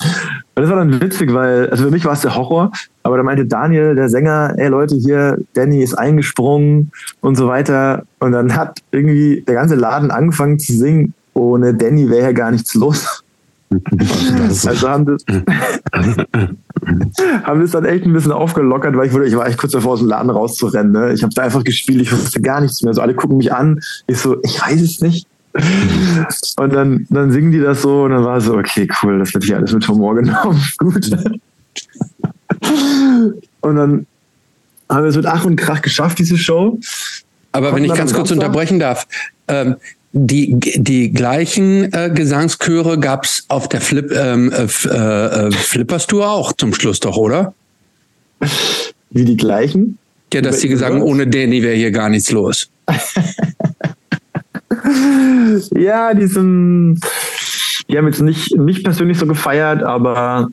Und 0.00 0.62
das 0.62 0.68
war 0.68 0.76
dann 0.76 1.00
witzig, 1.00 1.32
weil, 1.32 1.70
also 1.70 1.84
für 1.84 1.90
mich 1.90 2.04
war 2.04 2.12
es 2.12 2.20
der 2.20 2.34
Horror, 2.34 2.70
aber 3.02 3.16
da 3.16 3.22
meinte 3.22 3.46
Daniel, 3.46 3.94
der 3.94 4.08
Sänger, 4.08 4.54
ey 4.56 4.68
Leute, 4.68 4.94
hier, 4.96 5.38
Danny 5.54 5.82
ist 5.82 5.94
eingesprungen 5.94 6.92
und 7.20 7.36
so 7.36 7.48
weiter. 7.48 8.04
Und 8.18 8.32
dann 8.32 8.54
hat 8.54 8.80
irgendwie 8.92 9.42
der 9.46 9.54
ganze 9.54 9.76
Laden 9.76 10.10
angefangen 10.10 10.58
zu 10.58 10.72
singen, 10.76 11.14
ohne 11.34 11.74
Danny 11.74 12.10
wäre 12.10 12.26
ja 12.26 12.32
gar 12.32 12.50
nichts 12.50 12.74
los. 12.74 13.24
also 14.66 14.88
haben 14.88 15.06
das, 15.06 15.24
haben 17.44 17.60
das 17.60 17.70
dann 17.72 17.84
echt 17.84 18.04
ein 18.04 18.12
bisschen 18.12 18.32
aufgelockert, 18.32 18.96
weil 18.96 19.06
ich, 19.06 19.12
wurde, 19.12 19.26
ich 19.26 19.36
war 19.36 19.46
echt 19.46 19.58
kurz 19.58 19.72
davor, 19.72 19.92
aus 19.92 20.00
dem 20.00 20.08
Laden 20.08 20.30
rauszurennen. 20.30 20.92
Ne? 20.92 21.12
Ich 21.12 21.22
habe 21.22 21.32
da 21.34 21.42
einfach 21.42 21.64
gespielt, 21.64 22.02
ich 22.02 22.12
wusste 22.12 22.40
gar 22.40 22.60
nichts 22.60 22.82
mehr. 22.82 22.94
So 22.94 23.00
alle 23.00 23.14
gucken 23.14 23.36
mich 23.36 23.52
an. 23.52 23.80
Ich 24.06 24.18
so, 24.18 24.36
ich 24.42 24.60
weiß 24.60 24.80
es 24.80 25.00
nicht. 25.00 25.26
Und 26.56 26.74
dann, 26.74 27.06
dann 27.10 27.32
singen 27.32 27.52
die 27.52 27.60
das 27.60 27.82
so 27.82 28.02
und 28.04 28.10
dann 28.10 28.24
war 28.24 28.40
so, 28.40 28.56
okay, 28.56 28.88
cool, 29.02 29.18
das 29.18 29.34
wird 29.34 29.44
hier 29.44 29.56
alles 29.56 29.72
mit 29.72 29.86
Humor 29.88 30.14
genommen. 30.22 30.62
Gut. 30.78 31.10
Und 33.60 33.76
dann 33.76 34.06
haben 34.88 35.02
wir 35.02 35.10
es 35.10 35.16
mit 35.16 35.26
Ach 35.26 35.44
und 35.44 35.56
Krach 35.56 35.82
geschafft, 35.82 36.18
diese 36.18 36.36
Show. 36.36 36.78
Aber 37.52 37.74
wenn 37.74 37.84
ich 37.84 37.94
ganz 37.94 38.12
kurz 38.12 38.30
unterbrechen 38.30 38.78
darf, 38.78 39.06
ähm, 39.48 39.76
die, 40.12 40.58
die 40.58 41.12
gleichen 41.12 41.92
äh, 41.92 42.10
Gesangschöre 42.12 42.98
gab 42.98 43.24
es 43.24 43.44
auf 43.48 43.68
der 43.68 43.80
Flip, 43.80 44.10
ähm, 44.12 44.50
äh, 44.52 44.64
äh, 44.64 45.50
Flippers 45.50 46.06
Tour 46.06 46.30
auch 46.30 46.52
zum 46.52 46.72
Schluss 46.74 47.00
doch, 47.00 47.16
oder? 47.16 47.54
Wie 49.10 49.24
die 49.24 49.36
gleichen? 49.36 49.98
Ja, 50.32 50.40
dass 50.40 50.60
die 50.60 50.68
gesagt 50.68 50.92
haben, 50.92 51.02
ohne 51.02 51.26
Danny 51.26 51.62
wäre 51.62 51.74
hier 51.74 51.90
gar 51.90 52.08
nichts 52.08 52.30
los. 52.30 52.70
ja, 55.74 56.14
die 56.14 56.26
sind, 56.26 57.00
die 57.88 57.96
haben 57.96 58.06
jetzt 58.06 58.20
nicht, 58.20 58.56
nicht 58.56 58.84
persönlich 58.84 59.18
so 59.18 59.26
gefeiert, 59.26 59.82
aber 59.82 60.50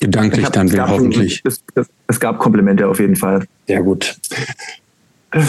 gedanklich 0.00 0.46
hab, 0.46 0.52
dann 0.52 0.70
will, 0.72 0.82
hoffentlich. 0.82 1.42
Es, 1.44 1.62
es, 1.74 1.86
es, 2.08 2.20
gab 2.20 2.38
Komplimente 2.38 2.88
auf 2.88 2.98
jeden 2.98 3.16
Fall. 3.16 3.46
Ja, 3.68 3.80
gut. 3.80 4.16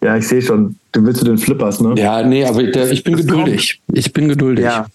Ja, 0.00 0.16
ich 0.16 0.28
sehe 0.28 0.40
schon. 0.40 0.76
Du 0.92 1.04
willst 1.04 1.18
zu 1.18 1.24
den 1.24 1.38
Flippers, 1.38 1.80
ne? 1.80 1.94
Ja, 1.96 2.22
nee, 2.22 2.44
aber 2.44 2.62
ich, 2.62 2.76
ich 2.76 3.02
bin 3.02 3.16
geduldig. 3.16 3.80
Ich 3.92 4.12
bin 4.12 4.28
geduldig. 4.28 4.64
Ja. 4.64 4.86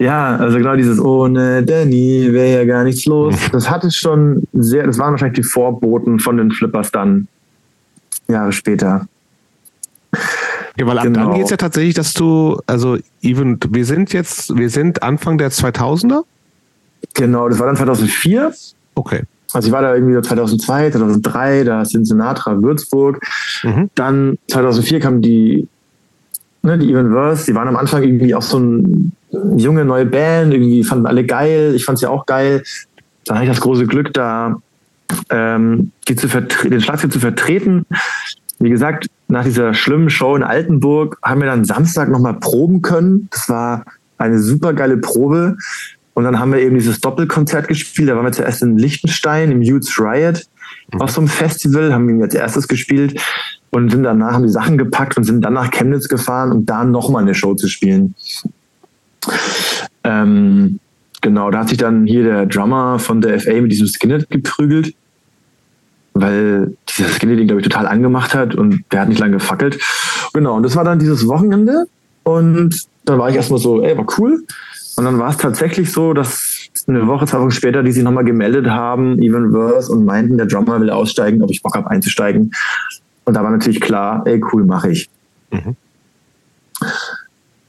Ja, 0.00 0.36
also 0.36 0.56
genau 0.56 0.74
dieses 0.76 0.98
ohne 0.98 1.62
Danny 1.62 2.26
wäre 2.32 2.60
ja 2.60 2.64
gar 2.64 2.84
nichts 2.84 3.04
los. 3.04 3.34
Mhm. 3.34 3.52
Das 3.52 3.70
hatte 3.70 3.90
schon 3.90 4.42
sehr, 4.52 4.86
das 4.86 4.98
waren 4.98 5.12
wahrscheinlich 5.12 5.44
die 5.44 5.48
Vorboten 5.48 6.18
von 6.18 6.38
den 6.38 6.50
Flippers 6.50 6.90
dann 6.90 7.28
Jahre 8.26 8.50
später. 8.50 9.06
Ja, 10.76 10.86
weil 10.86 10.98
ab 10.98 11.04
genau. 11.04 11.26
dann 11.26 11.34
geht 11.34 11.44
es 11.44 11.50
ja 11.50 11.58
tatsächlich, 11.58 11.94
dass 11.94 12.14
du, 12.14 12.58
also 12.66 12.96
even, 13.22 13.58
wir 13.68 13.84
sind 13.84 14.12
jetzt, 14.12 14.56
wir 14.56 14.70
sind 14.70 15.02
Anfang 15.02 15.36
der 15.36 15.50
2000er? 15.50 16.24
Genau, 17.14 17.48
das 17.48 17.58
war 17.58 17.66
dann 17.66 17.76
2004. 17.76 18.54
Okay. 18.94 19.22
Also 19.52 19.68
ich 19.68 19.72
war 19.72 19.82
da 19.82 19.94
irgendwie 19.94 20.20
2002, 20.20 20.90
2003, 20.90 21.64
da 21.64 21.84
sind 21.84 22.06
Sinatra, 22.06 22.60
Würzburg. 22.62 23.20
Mhm. 23.62 23.90
Dann 23.94 24.38
2004 24.48 25.00
kam 25.00 25.22
die, 25.22 25.66
ne, 26.62 26.78
die 26.78 26.90
Evenverse. 26.92 27.46
Die 27.46 27.54
waren 27.54 27.68
am 27.68 27.76
Anfang 27.76 28.02
irgendwie 28.02 28.34
auch 28.34 28.42
so 28.42 28.58
eine 28.58 29.10
junge 29.56 29.84
neue 29.84 30.06
Band. 30.06 30.52
Irgendwie 30.52 30.84
fanden 30.84 31.06
alle 31.06 31.24
geil. 31.24 31.72
Ich 31.74 31.84
fand 31.84 31.98
sie 31.98 32.06
auch 32.06 32.26
geil. 32.26 32.62
Dann 33.26 33.36
hatte 33.36 33.46
ich 33.46 33.52
das 33.52 33.60
große 33.60 33.86
Glück, 33.86 34.12
da 34.14 34.56
ähm, 35.30 35.92
die 36.08 36.16
zu 36.16 36.28
den 36.28 36.80
Schlagzeug 36.80 37.12
zu 37.12 37.20
vertreten. 37.20 37.86
Wie 38.58 38.70
gesagt, 38.70 39.06
nach 39.28 39.44
dieser 39.44 39.74
schlimmen 39.74 40.10
Show 40.10 40.36
in 40.36 40.42
Altenburg 40.42 41.18
haben 41.22 41.40
wir 41.40 41.46
dann 41.46 41.64
Samstag 41.64 42.08
nochmal 42.08 42.34
proben 42.34 42.82
können. 42.82 43.28
Das 43.30 43.48
war 43.48 43.84
eine 44.18 44.38
super 44.38 44.74
geile 44.74 44.98
Probe. 44.98 45.56
Und 46.14 46.24
dann 46.24 46.38
haben 46.38 46.52
wir 46.52 46.60
eben 46.60 46.76
dieses 46.76 47.00
Doppelkonzert 47.00 47.68
gespielt. 47.68 48.08
Da 48.08 48.16
waren 48.16 48.24
wir 48.24 48.32
zuerst 48.32 48.62
in 48.62 48.76
Liechtenstein 48.76 49.50
im 49.50 49.62
Youths 49.62 49.98
Riot 49.98 50.46
mhm. 50.92 51.00
auf 51.00 51.10
so 51.10 51.20
einem 51.20 51.28
Festival, 51.28 51.92
haben 51.92 52.08
ihn 52.08 52.22
als 52.22 52.34
erstes 52.34 52.68
gespielt 52.68 53.20
und 53.70 53.90
sind 53.90 54.02
danach, 54.02 54.32
haben 54.32 54.42
die 54.42 54.50
Sachen 54.50 54.78
gepackt 54.78 55.16
und 55.16 55.24
sind 55.24 55.42
dann 55.42 55.54
nach 55.54 55.70
Chemnitz 55.70 56.08
gefahren, 56.08 56.52
um 56.52 56.66
da 56.66 56.84
nochmal 56.84 57.22
eine 57.22 57.34
Show 57.34 57.54
zu 57.54 57.68
spielen. 57.68 58.14
Ähm, 60.04 60.80
genau, 61.20 61.50
da 61.50 61.60
hat 61.60 61.68
sich 61.68 61.78
dann 61.78 62.06
hier 62.06 62.24
der 62.24 62.46
Drummer 62.46 62.98
von 62.98 63.20
der 63.20 63.38
FA 63.38 63.60
mit 63.60 63.72
diesem 63.72 63.86
Skinhead 63.86 64.28
geprügelt, 64.30 64.94
weil 66.14 66.76
dieser 66.88 67.10
Skinhead 67.10 67.38
ihn, 67.38 67.46
glaube 67.46 67.60
ich, 67.60 67.68
total 67.68 67.86
angemacht 67.86 68.34
hat 68.34 68.54
und 68.54 68.84
der 68.90 69.02
hat 69.02 69.08
nicht 69.08 69.20
lange 69.20 69.34
gefackelt. 69.34 69.80
Genau, 70.32 70.56
und 70.56 70.62
das 70.64 70.74
war 70.74 70.84
dann 70.84 70.98
dieses 70.98 71.26
Wochenende 71.28 71.86
und 72.24 72.86
dann 73.04 73.18
war 73.18 73.30
ich 73.30 73.36
erstmal 73.36 73.60
so, 73.60 73.82
ey, 73.82 73.96
war 73.96 74.06
cool. 74.18 74.44
Und 74.96 75.04
dann 75.04 75.18
war 75.18 75.30
es 75.30 75.36
tatsächlich 75.36 75.92
so, 75.92 76.12
dass 76.12 76.68
eine 76.86 77.06
Woche, 77.06 77.26
zwei 77.26 77.40
Wochen 77.40 77.50
später, 77.50 77.82
die 77.82 77.92
sich 77.92 78.02
nochmal 78.02 78.24
gemeldet 78.24 78.66
haben, 78.66 79.20
Even 79.22 79.52
Verse, 79.52 79.90
und 79.90 80.04
meinten, 80.04 80.36
der 80.36 80.46
Drummer 80.46 80.80
will 80.80 80.90
aussteigen, 80.90 81.42
ob 81.42 81.50
ich 81.50 81.62
Bock 81.62 81.74
habe 81.74 81.90
einzusteigen. 81.90 82.52
Und 83.24 83.34
da 83.34 83.42
war 83.42 83.50
natürlich 83.50 83.80
klar, 83.80 84.22
ey, 84.26 84.42
cool, 84.52 84.64
mache 84.64 84.90
ich. 84.90 85.08
Mhm. 85.50 85.76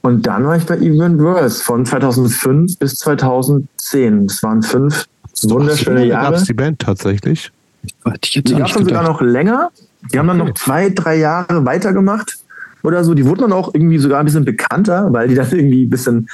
Und 0.02 0.26
dann 0.26 0.44
war 0.44 0.56
ich 0.56 0.66
bei 0.66 0.76
Even 0.78 1.18
Verse 1.18 1.62
von 1.62 1.86
2005 1.86 2.78
bis 2.78 2.96
2010. 2.96 4.26
Das 4.26 4.42
waren 4.42 4.62
fünf 4.62 5.06
wunderschöne 5.42 6.04
Jahre. 6.06 6.34
Gab 6.34 6.44
die 6.44 6.54
Band 6.54 6.78
tatsächlich? 6.80 7.52
Die 7.84 8.54
gab 8.54 8.68
es 8.68 8.74
sogar 8.74 9.04
noch 9.04 9.20
länger. 9.20 9.70
Die 10.12 10.18
haben 10.18 10.26
dann 10.26 10.38
noch 10.38 10.54
zwei, 10.54 10.90
drei 10.90 11.16
Jahre 11.16 11.64
weitergemacht 11.64 12.38
oder 12.82 13.04
so. 13.04 13.14
Die 13.14 13.24
wurden 13.24 13.42
dann 13.42 13.52
auch 13.52 13.74
irgendwie 13.74 13.98
sogar 13.98 14.18
ein 14.18 14.24
bisschen 14.24 14.44
bekannter, 14.44 15.12
weil 15.12 15.28
die 15.28 15.34
dann 15.34 15.50
irgendwie 15.50 15.84
ein 15.84 15.90
bisschen 15.90 16.28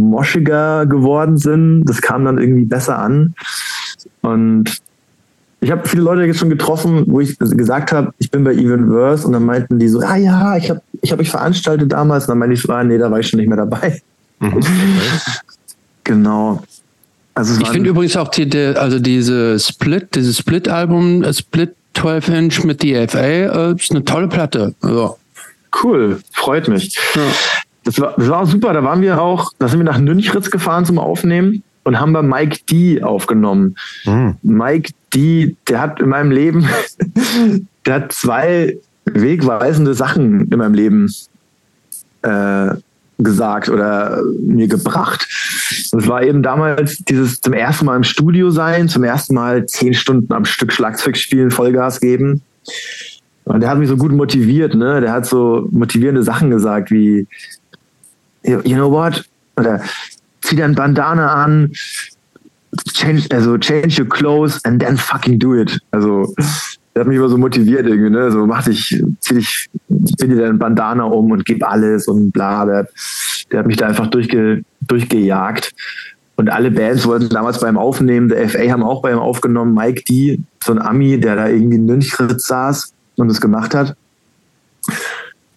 moschiger 0.00 0.86
geworden 0.86 1.36
sind. 1.36 1.84
Das 1.84 2.00
kam 2.02 2.24
dann 2.24 2.38
irgendwie 2.38 2.64
besser 2.64 2.98
an. 2.98 3.34
Und 4.22 4.80
ich 5.60 5.70
habe 5.70 5.86
viele 5.86 6.02
Leute 6.02 6.22
jetzt 6.22 6.38
schon 6.38 6.48
getroffen, 6.48 7.04
wo 7.06 7.20
ich 7.20 7.38
gesagt 7.38 7.92
habe, 7.92 8.12
ich 8.18 8.30
bin 8.30 8.44
bei 8.44 8.54
Evenverse 8.54 9.26
und 9.26 9.32
dann 9.34 9.44
meinten 9.44 9.78
die 9.78 9.88
so, 9.88 10.00
ah 10.00 10.16
ja, 10.16 10.56
ich 10.56 10.70
habe 10.70 10.80
ich 11.02 11.12
hab 11.12 11.20
euch 11.20 11.30
veranstaltet 11.30 11.92
damals. 11.92 12.24
Und 12.24 12.30
dann 12.30 12.38
meinte 12.38 12.54
ich 12.54 12.62
so, 12.62 12.72
ah, 12.72 12.82
nee, 12.82 12.98
da 12.98 13.10
war 13.10 13.20
ich 13.20 13.28
schon 13.28 13.40
nicht 13.40 13.48
mehr 13.48 13.58
dabei. 13.58 14.00
Mhm. 14.38 14.60
genau. 16.04 16.62
Also 17.34 17.60
ich 17.60 17.68
finde 17.68 17.90
übrigens 17.90 18.16
auch 18.16 18.28
die, 18.28 18.48
die, 18.48 18.74
also 18.76 18.98
diese 18.98 19.58
Split, 19.58 20.14
dieses 20.14 20.38
Split-Album, 20.38 21.22
äh, 21.22 21.32
Split 21.32 21.74
12 21.94 22.28
Inch 22.28 22.64
mit 22.64 22.82
DFA, 22.82 23.18
äh, 23.18 23.74
ist 23.74 23.90
eine 23.90 24.04
tolle 24.04 24.28
Platte. 24.28 24.74
Also. 24.80 25.16
Cool, 25.82 26.20
freut 26.32 26.68
mich. 26.68 26.96
Ja. 27.14 27.22
Das 27.84 28.00
war, 28.00 28.14
das 28.16 28.28
war 28.28 28.46
super. 28.46 28.72
Da 28.72 28.84
waren 28.84 29.02
wir 29.02 29.20
auch, 29.20 29.52
da 29.58 29.68
sind 29.68 29.80
wir 29.80 29.84
nach 29.84 29.98
Nünchritz 29.98 30.50
gefahren 30.50 30.84
zum 30.84 30.98
Aufnehmen 30.98 31.62
und 31.84 31.98
haben 31.98 32.12
bei 32.12 32.22
Mike 32.22 32.60
D 32.70 33.02
aufgenommen. 33.02 33.76
Mhm. 34.04 34.36
Mike 34.42 34.92
D, 35.14 35.56
der 35.68 35.80
hat 35.80 36.00
in 36.00 36.08
meinem 36.08 36.30
Leben, 36.30 36.68
der 37.86 37.94
hat 37.94 38.12
zwei 38.12 38.76
wegweisende 39.06 39.94
Sachen 39.94 40.50
in 40.50 40.58
meinem 40.58 40.74
Leben 40.74 41.12
äh, 42.22 42.74
gesagt 43.18 43.68
oder 43.68 44.22
mir 44.40 44.68
gebracht. 44.68 45.26
Es 45.70 46.08
war 46.08 46.22
eben 46.22 46.42
damals 46.42 46.98
dieses 46.98 47.40
zum 47.40 47.52
ersten 47.52 47.86
Mal 47.86 47.96
im 47.96 48.04
Studio 48.04 48.50
sein, 48.50 48.88
zum 48.88 49.04
ersten 49.04 49.34
Mal 49.34 49.66
zehn 49.66 49.94
Stunden 49.94 50.32
am 50.32 50.44
Stück 50.44 50.72
Schlagzeug 50.72 51.16
spielen, 51.16 51.50
Vollgas 51.50 52.00
geben. 52.00 52.42
Und 53.44 53.60
der 53.60 53.70
hat 53.70 53.78
mich 53.78 53.88
so 53.88 53.96
gut 53.96 54.12
motiviert, 54.12 54.74
ne? 54.74 55.00
Der 55.00 55.12
hat 55.12 55.26
so 55.26 55.66
motivierende 55.70 56.22
Sachen 56.22 56.50
gesagt 56.50 56.90
wie, 56.90 57.26
you 58.42 58.76
know 58.76 58.90
what? 58.90 59.24
Oder 59.56 59.80
zieh 60.42 60.56
dein 60.56 60.74
Bandana 60.74 61.44
an, 61.44 61.72
change, 62.92 63.28
also 63.32 63.58
change 63.58 63.98
your 63.98 64.08
clothes 64.08 64.60
and 64.64 64.80
then 64.80 64.96
fucking 64.96 65.38
do 65.38 65.54
it. 65.54 65.78
Also 65.90 66.32
der 66.94 67.00
hat 67.00 67.08
mich 67.08 67.16
immer 67.16 67.28
so 67.28 67.38
motiviert 67.38 67.86
irgendwie, 67.86 68.10
ne? 68.10 68.30
So 68.30 68.46
mach 68.46 68.64
dich, 68.64 69.02
zieh 69.20 69.34
dich, 69.34 69.68
zieh 70.18 70.28
dir 70.28 70.36
deinen 70.36 70.58
Bandana 70.58 71.04
um 71.04 71.30
und 71.30 71.44
gib 71.44 71.64
alles 71.64 72.08
und 72.08 72.32
bla. 72.32 72.64
Der, 72.64 72.88
der 73.50 73.60
hat 73.60 73.66
mich 73.66 73.76
da 73.76 73.86
einfach 73.86 74.08
durchge, 74.08 74.62
durchgejagt. 74.80 75.72
Und 76.36 76.48
alle 76.48 76.70
Bands 76.70 77.06
wollten 77.06 77.28
damals 77.28 77.60
beim 77.60 77.76
Aufnehmen, 77.76 78.30
der 78.30 78.48
FA 78.48 78.70
haben 78.70 78.82
auch 78.82 79.02
bei 79.02 79.12
ihm 79.12 79.18
aufgenommen, 79.18 79.74
Mike 79.74 80.04
D, 80.08 80.40
so 80.64 80.72
ein 80.72 80.80
Ami, 80.80 81.20
der 81.20 81.36
da 81.36 81.48
irgendwie 81.48 81.76
in 81.76 81.84
Nünchritz 81.84 82.46
saß 82.46 82.94
und 83.16 83.30
es 83.30 83.42
gemacht 83.42 83.74
hat. 83.74 83.94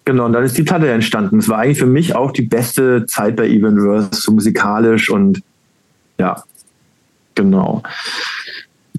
Genau, 0.06 0.26
und 0.26 0.34
dann 0.34 0.44
ist 0.44 0.58
die 0.58 0.64
Platte 0.64 0.90
entstanden. 0.90 1.40
Es 1.40 1.48
war 1.48 1.60
eigentlich 1.60 1.80
für 1.80 1.86
mich 1.86 2.16
auch 2.16 2.32
die 2.32 2.42
beste 2.42 3.06
Zeit 3.06 3.38
bei 3.38 3.48
Evenverse, 3.48 4.10
so 4.12 4.34
musikalisch 4.34 5.10
und 5.10 5.42
ja, 6.18 6.44
genau. 7.36 7.84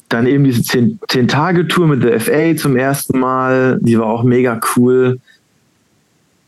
Dann 0.09 0.27
eben 0.27 0.45
diese 0.45 0.63
Zehn-Tage-Tour 0.63 1.87
mit 1.87 2.03
der 2.03 2.21
FA 2.21 2.57
zum 2.57 2.77
ersten 2.77 3.19
Mal. 3.19 3.79
Die 3.83 3.99
war 3.99 4.07
auch 4.07 4.23
mega 4.23 4.61
cool. 4.77 5.21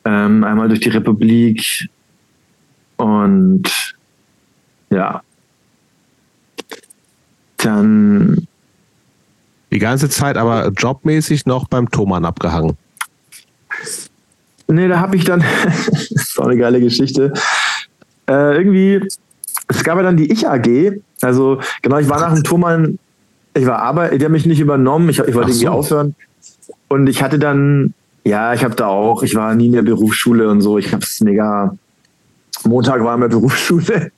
Ähm, 0.04 0.44
einmal 0.44 0.68
durch 0.68 0.80
die 0.80 0.90
Republik. 0.90 1.88
Und 2.96 3.94
ja. 4.90 5.22
Dann. 7.56 8.46
Die 9.72 9.78
ganze 9.78 10.08
Zeit 10.08 10.36
aber 10.36 10.68
jobmäßig 10.68 11.44
noch 11.46 11.66
beim 11.68 11.90
Thomann 11.90 12.24
abgehangen. 12.24 12.76
Nee, 14.68 14.88
da 14.88 15.00
habe 15.00 15.16
ich 15.16 15.24
dann. 15.24 15.44
das 15.64 15.88
ist 16.10 16.40
auch 16.40 16.46
eine 16.46 16.56
geile 16.56 16.80
Geschichte. 16.80 17.32
Äh, 18.28 18.56
irgendwie. 18.56 19.06
Es 19.68 19.82
gab 19.82 19.96
ja 19.96 20.02
dann 20.02 20.16
die 20.16 20.30
Ich 20.30 20.48
AG. 20.48 21.00
Also, 21.22 21.60
genau, 21.82 21.98
ich 21.98 22.08
war 22.08 22.20
nach 22.20 22.34
dem 22.34 22.44
Thomann 22.44 22.98
ich 23.56 23.66
war 23.66 23.78
aber, 23.78 24.10
die 24.10 24.24
haben 24.24 24.32
mich 24.32 24.46
nicht 24.46 24.60
übernommen. 24.60 25.08
Ich, 25.08 25.18
ich 25.18 25.34
wollte 25.34 25.52
so. 25.52 25.62
irgendwie 25.62 25.68
aufhören. 25.68 26.14
Und 26.88 27.08
ich 27.08 27.22
hatte 27.22 27.38
dann, 27.38 27.94
ja, 28.24 28.52
ich 28.52 28.62
habe 28.62 28.74
da 28.74 28.86
auch, 28.88 29.22
ich 29.22 29.34
war 29.34 29.54
nie 29.54 29.66
in 29.66 29.72
der 29.72 29.82
Berufsschule 29.82 30.48
und 30.50 30.60
so. 30.60 30.78
Ich 30.78 30.92
habe 30.92 31.02
es 31.02 31.20
mega. 31.20 31.74
Montag 32.64 33.02
war 33.02 33.14
in 33.14 33.22
der 33.22 33.28
Berufsschule. 33.28 34.12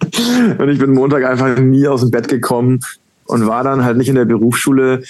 und 0.58 0.68
ich 0.68 0.78
bin 0.78 0.92
Montag 0.92 1.24
einfach 1.24 1.58
nie 1.58 1.88
aus 1.88 2.02
dem 2.02 2.10
Bett 2.10 2.28
gekommen 2.28 2.80
und 3.24 3.46
war 3.46 3.64
dann 3.64 3.84
halt 3.84 3.96
nicht 3.96 4.08
in 4.08 4.16
der 4.16 4.26
Berufsschule. 4.26 5.02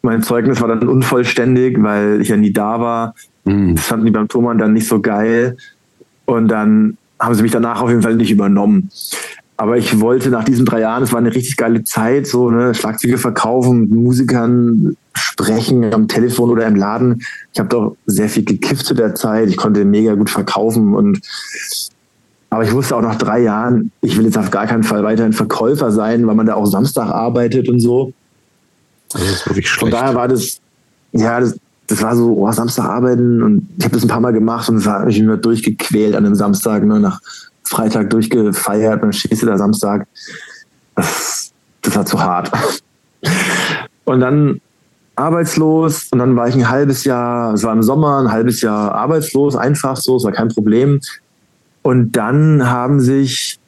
Mein 0.00 0.22
Zeugnis 0.22 0.60
war 0.60 0.68
dann 0.68 0.88
unvollständig, 0.88 1.76
weil 1.82 2.22
ich 2.22 2.28
ja 2.28 2.36
nie 2.36 2.52
da 2.52 2.80
war. 2.80 3.14
Mhm. 3.44 3.76
Das 3.76 3.86
fanden 3.86 4.06
die 4.06 4.12
beim 4.12 4.28
Thomann 4.28 4.58
dann 4.58 4.72
nicht 4.72 4.88
so 4.88 5.00
geil. 5.00 5.56
Und 6.24 6.48
dann 6.48 6.96
haben 7.18 7.34
sie 7.34 7.42
mich 7.42 7.52
danach 7.52 7.80
auf 7.80 7.88
jeden 7.88 8.02
Fall 8.02 8.16
nicht 8.16 8.30
übernommen. 8.30 8.90
Aber 9.56 9.76
ich 9.76 10.00
wollte 10.00 10.30
nach 10.30 10.44
diesen 10.44 10.64
drei 10.64 10.80
Jahren, 10.80 11.04
es 11.04 11.12
war 11.12 11.20
eine 11.20 11.34
richtig 11.34 11.56
geile 11.56 11.84
Zeit, 11.84 12.26
so 12.26 12.50
ne, 12.50 12.74
Schlagzeuge 12.74 13.18
verkaufen, 13.18 13.82
mit 13.82 13.90
Musikern 13.90 14.96
sprechen 15.14 15.92
am 15.94 16.08
Telefon 16.08 16.50
oder 16.50 16.66
im 16.66 16.74
Laden. 16.74 17.22
Ich 17.52 17.60
habe 17.60 17.68
doch 17.68 17.96
sehr 18.06 18.28
viel 18.28 18.44
gekifft 18.44 18.86
zu 18.86 18.94
der 18.94 19.14
Zeit. 19.14 19.48
Ich 19.48 19.56
konnte 19.56 19.84
mega 19.84 20.14
gut 20.14 20.30
verkaufen 20.30 20.94
und 20.94 21.20
aber 22.50 22.64
ich 22.64 22.72
wusste 22.72 22.96
auch 22.96 23.02
nach 23.02 23.16
drei 23.16 23.40
Jahren, 23.40 23.92
ich 24.02 24.18
will 24.18 24.26
jetzt 24.26 24.36
auf 24.36 24.50
gar 24.50 24.66
keinen 24.66 24.82
Fall 24.82 25.02
weiterhin 25.04 25.32
Verkäufer 25.32 25.90
sein, 25.90 26.26
weil 26.26 26.34
man 26.34 26.44
da 26.44 26.54
auch 26.54 26.66
Samstag 26.66 27.08
arbeitet 27.08 27.68
und 27.70 27.80
so. 27.80 28.12
Das 29.10 29.22
ist 29.22 29.46
wirklich 29.46 29.70
schlecht. 29.70 29.80
Von 29.80 29.90
daher 29.90 30.14
war 30.14 30.28
das, 30.28 30.60
ja, 31.12 31.40
das, 31.40 31.56
das 31.86 32.02
war 32.02 32.16
so, 32.16 32.36
oh, 32.36 32.50
Samstag 32.52 32.84
arbeiten 32.84 33.42
und 33.42 33.68
ich 33.76 33.84
habe 33.84 33.94
das 33.94 34.04
ein 34.04 34.08
paar 34.08 34.20
Mal 34.20 34.32
gemacht 34.32 34.68
und 34.68 34.76
es 34.76 34.86
hat 34.86 35.04
mich 35.06 35.18
immer 35.18 35.36
durchgequält 35.36 36.14
an 36.14 36.24
einem 36.24 36.34
Samstag, 36.34 36.84
ne, 36.84 37.00
nach 37.00 37.20
Freitag 37.64 38.10
durchgefeiert, 38.10 39.02
dann 39.02 39.12
stehst 39.12 39.42
du 39.42 39.46
da 39.46 39.58
Samstag. 39.58 40.06
Das, 40.94 41.52
das 41.82 41.96
war 41.96 42.06
zu 42.06 42.20
hart. 42.22 42.50
Und 44.04 44.20
dann 44.20 44.60
arbeitslos 45.14 46.08
und 46.10 46.18
dann 46.18 46.36
war 46.36 46.48
ich 46.48 46.54
ein 46.54 46.68
halbes 46.68 47.04
Jahr, 47.04 47.54
es 47.54 47.62
war 47.62 47.72
im 47.72 47.82
Sommer, 47.82 48.18
ein 48.18 48.32
halbes 48.32 48.62
Jahr 48.62 48.92
arbeitslos, 48.94 49.54
einfach 49.56 49.96
so, 49.96 50.16
es 50.16 50.24
war 50.24 50.32
kein 50.32 50.48
Problem. 50.48 51.00
Und 51.82 52.12
dann 52.12 52.68
haben 52.68 53.00
sich, 53.00 53.58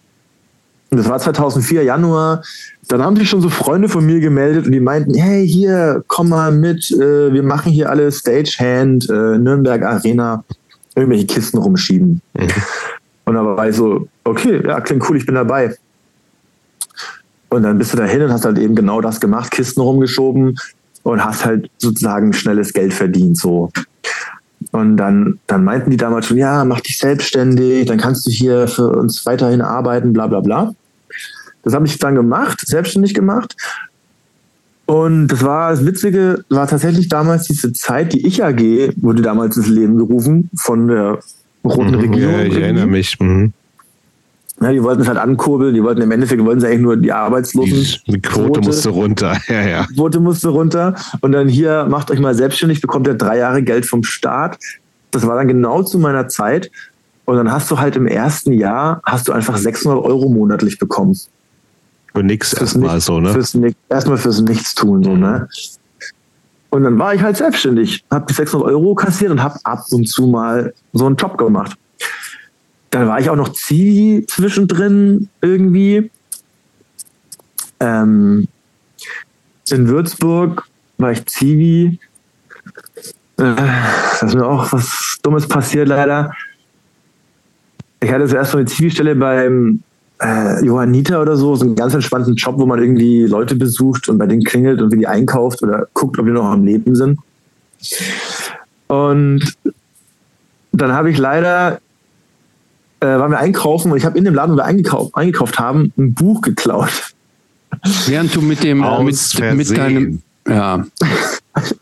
das 0.90 1.08
war 1.08 1.18
2004, 1.18 1.84
Januar, 1.84 2.42
dann 2.88 3.02
haben 3.02 3.16
sich 3.16 3.28
schon 3.28 3.40
so 3.40 3.48
Freunde 3.48 3.88
von 3.88 4.04
mir 4.04 4.20
gemeldet 4.20 4.66
und 4.66 4.72
die 4.72 4.80
meinten, 4.80 5.14
hey, 5.14 5.46
hier, 5.46 6.02
komm 6.06 6.30
mal 6.30 6.52
mit, 6.52 6.90
äh, 6.90 7.32
wir 7.32 7.42
machen 7.42 7.72
hier 7.72 7.90
alle 7.90 8.10
Stagehand, 8.10 9.08
äh, 9.08 9.38
Nürnberg 9.38 9.82
Arena, 9.82 10.44
irgendwelche 10.94 11.26
Kisten 11.26 11.58
rumschieben. 11.58 12.20
Mhm. 12.34 12.48
Und 13.26 13.34
dann 13.34 13.44
war 13.46 13.68
ich 13.68 13.76
so, 13.76 14.08
okay, 14.24 14.62
ja, 14.66 14.80
klingt 14.80 15.08
cool, 15.08 15.16
ich 15.16 15.26
bin 15.26 15.34
dabei. 15.34 15.74
Und 17.48 17.62
dann 17.62 17.78
bist 17.78 17.92
du 17.92 17.96
dahin 17.96 18.22
und 18.22 18.32
hast 18.32 18.44
halt 18.44 18.58
eben 18.58 18.74
genau 18.74 19.00
das 19.00 19.20
gemacht, 19.20 19.50
Kisten 19.50 19.80
rumgeschoben 19.80 20.58
und 21.04 21.24
hast 21.24 21.44
halt 21.44 21.70
sozusagen 21.78 22.32
schnelles 22.32 22.72
Geld 22.72 22.92
verdient, 22.92 23.38
so. 23.38 23.70
Und 24.72 24.96
dann, 24.96 25.38
dann 25.46 25.62
meinten 25.62 25.90
die 25.90 25.96
damals 25.96 26.26
schon, 26.26 26.36
ja, 26.36 26.64
mach 26.64 26.80
dich 26.80 26.98
selbstständig, 26.98 27.86
dann 27.86 27.98
kannst 27.98 28.26
du 28.26 28.30
hier 28.30 28.66
für 28.66 28.88
uns 28.88 29.24
weiterhin 29.24 29.60
arbeiten, 29.60 30.12
bla, 30.12 30.26
bla, 30.26 30.40
bla. 30.40 30.74
Das 31.64 31.74
habe 31.74 31.86
ich 31.86 31.98
dann 31.98 32.14
gemacht, 32.14 32.60
selbstständig 32.66 33.14
gemacht. 33.14 33.56
Und 34.86 35.28
das 35.28 35.42
war 35.42 35.70
das 35.70 35.84
Witzige, 35.86 36.44
war 36.50 36.66
tatsächlich 36.66 37.08
damals 37.08 37.46
diese 37.46 37.72
Zeit, 37.72 38.12
die 38.12 38.26
Ich 38.26 38.44
AG 38.44 38.92
wurde 38.96 39.22
damals 39.22 39.56
ins 39.56 39.68
Leben 39.68 39.96
gerufen 39.96 40.50
von 40.56 40.88
der 40.88 41.20
roten 41.64 41.92
mhm, 41.92 42.00
Regierung. 42.00 42.34
Ja, 42.34 42.44
ich 42.44 42.56
erinnere 42.56 42.86
mich. 42.86 43.18
Mhm. 43.18 43.52
Ja, 44.60 44.72
die 44.72 44.82
wollten 44.82 45.02
es 45.02 45.08
halt 45.08 45.18
ankurbeln, 45.18 45.74
die 45.74 45.82
wollten 45.82 46.00
im 46.00 46.10
Endeffekt 46.10 46.44
wollten 46.44 46.60
sie 46.60 46.68
eigentlich 46.68 46.80
nur 46.80 46.96
die 46.96 47.12
Arbeitslosen. 47.12 47.72
Die, 47.72 48.12
die 48.12 48.20
Quote, 48.20 48.52
Quote 48.52 48.60
musste 48.60 48.90
runter, 48.90 49.36
ja, 49.48 49.62
ja. 49.62 49.86
Quote 49.94 50.20
musste 50.20 50.48
runter. 50.48 50.94
Und 51.20 51.32
dann 51.32 51.48
hier, 51.48 51.86
macht 51.88 52.10
euch 52.10 52.20
mal 52.20 52.34
selbstständig, 52.34 52.80
bekommt 52.80 53.06
ihr 53.06 53.14
drei 53.14 53.38
Jahre 53.38 53.62
Geld 53.62 53.86
vom 53.86 54.04
Staat. 54.04 54.58
Das 55.10 55.26
war 55.26 55.36
dann 55.36 55.48
genau 55.48 55.82
zu 55.82 55.98
meiner 55.98 56.28
Zeit. 56.28 56.70
Und 57.24 57.36
dann 57.36 57.50
hast 57.50 57.70
du 57.70 57.78
halt 57.78 57.96
im 57.96 58.06
ersten 58.06 58.52
Jahr, 58.52 59.00
hast 59.04 59.28
du 59.28 59.32
einfach 59.32 59.56
600 59.56 60.04
Euro 60.04 60.28
monatlich 60.28 60.78
bekommen. 60.78 61.18
Für 62.14 62.22
nichts 62.22 62.52
erstmal 62.52 63.00
so, 63.00 63.20
ne? 63.20 63.32
Fürs, 63.32 63.58
erstmal 63.88 64.18
fürs 64.18 64.40
Nichtstun, 64.40 65.02
so, 65.02 65.16
ne? 65.16 65.48
Und 66.70 66.84
dann 66.84 66.98
war 66.98 67.14
ich 67.14 67.22
halt 67.22 67.36
selbstständig, 67.36 68.04
habe 68.10 68.26
die 68.26 68.34
600 68.34 68.68
Euro 68.68 68.94
kassiert 68.94 69.30
und 69.30 69.42
habe 69.42 69.58
ab 69.64 69.84
und 69.90 70.08
zu 70.08 70.26
mal 70.26 70.72
so 70.92 71.06
einen 71.06 71.16
Job 71.16 71.38
gemacht. 71.38 71.76
Dann 72.90 73.08
war 73.08 73.20
ich 73.20 73.28
auch 73.30 73.36
noch 73.36 73.52
Zivi 73.52 74.24
zwischendrin 74.26 75.28
irgendwie. 75.40 76.10
Ähm, 77.80 78.46
in 79.70 79.88
Würzburg 79.88 80.68
war 80.98 81.12
ich 81.12 81.26
Zivi. 81.26 81.98
Äh, 83.38 83.54
da 83.56 84.26
ist 84.26 84.34
mir 84.34 84.46
auch 84.46 84.72
was 84.72 85.18
Dummes 85.22 85.48
passiert 85.48 85.88
leider. 85.88 86.32
Ich 88.00 88.12
hatte 88.12 88.28
zuerst 88.28 88.52
so 88.52 88.58
eine 88.58 88.66
Zivi-Stelle 88.66 89.16
beim 89.16 89.82
äh, 90.20 90.64
Johanniter 90.64 91.20
oder 91.20 91.36
so, 91.36 91.54
so 91.56 91.64
einen 91.64 91.74
ganz 91.74 91.94
entspannten 91.94 92.34
Job, 92.34 92.58
wo 92.58 92.66
man 92.66 92.78
irgendwie 92.78 93.26
Leute 93.26 93.54
besucht 93.56 94.08
und 94.08 94.18
bei 94.18 94.26
denen 94.26 94.44
klingelt 94.44 94.80
und 94.80 94.92
wie 94.92 94.98
die 94.98 95.06
einkauft 95.06 95.62
oder 95.62 95.88
guckt, 95.92 96.18
ob 96.18 96.26
die 96.26 96.32
noch 96.32 96.44
am 96.44 96.64
Leben 96.64 96.94
sind. 96.94 97.18
Und 98.86 99.54
dann 100.72 100.92
habe 100.92 101.10
ich 101.10 101.18
leider, 101.18 101.80
äh, 103.00 103.06
waren 103.06 103.30
wir 103.30 103.38
einkaufen 103.38 103.90
und 103.92 103.98
ich 103.98 104.04
habe 104.04 104.18
in 104.18 104.24
dem 104.24 104.34
Laden, 104.34 104.52
wo 104.52 104.58
wir 104.58 104.64
eingekauft, 104.64 105.14
eingekauft 105.14 105.58
haben, 105.58 105.92
ein 105.96 106.14
Buch 106.14 106.40
geklaut. 106.42 107.14
Während 108.06 108.34
du 108.34 108.40
mit 108.40 108.62
dem, 108.62 108.82
äh, 108.82 109.02
mit, 109.02 109.16
mit 109.54 109.76
deinem, 109.76 110.22
ja. 110.48 110.86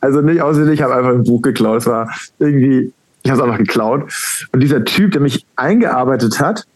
Also 0.02 0.20
nicht 0.20 0.42
aussehen, 0.42 0.70
ich 0.70 0.82
habe 0.82 0.94
einfach 0.94 1.12
ein 1.12 1.24
Buch 1.24 1.40
geklaut. 1.40 1.80
Es 1.80 1.86
war 1.86 2.10
irgendwie, 2.38 2.92
ich 3.22 3.30
habe 3.30 3.40
es 3.40 3.44
einfach 3.44 3.58
geklaut. 3.58 4.12
Und 4.52 4.60
dieser 4.60 4.84
Typ, 4.84 5.12
der 5.12 5.22
mich 5.22 5.46
eingearbeitet 5.56 6.40
hat, 6.40 6.66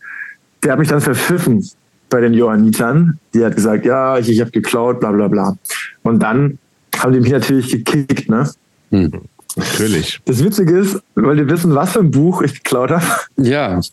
der 0.67 0.73
hat 0.73 0.81
mich 0.81 0.89
dann 0.89 1.01
verpfiffen 1.01 1.65
bei 2.11 2.21
den 2.21 2.35
Johannitern. 2.35 3.21
Die 3.33 3.45
hat 3.45 3.55
gesagt, 3.55 3.87
ja, 3.87 4.19
ich, 4.19 4.29
ich 4.29 4.41
habe 4.41 4.51
geklaut, 4.51 4.99
bla 4.99 5.13
bla 5.13 5.29
bla. 5.29 5.57
Und 6.03 6.21
dann 6.21 6.59
haben 6.97 7.13
die 7.13 7.21
mich 7.21 7.31
natürlich 7.31 7.71
gekickt, 7.71 8.29
ne? 8.29 8.51
Hm. 8.91 9.13
Natürlich. 9.55 10.21
Das 10.25 10.43
Witzige 10.43 10.77
ist, 10.79 11.01
wollt 11.15 11.39
ihr 11.39 11.49
wissen, 11.49 11.73
was 11.73 11.93
für 11.93 12.01
ein 12.01 12.11
Buch 12.11 12.43
ich 12.43 12.55
geklaut 12.55 12.91
habe? 12.91 13.05
Ja. 13.37 13.81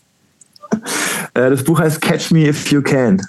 Äh, 1.34 1.50
das 1.50 1.64
Buch 1.64 1.80
heißt 1.80 2.00
Catch 2.00 2.30
Me 2.30 2.48
If 2.48 2.70
You 2.70 2.80
Can. 2.80 3.20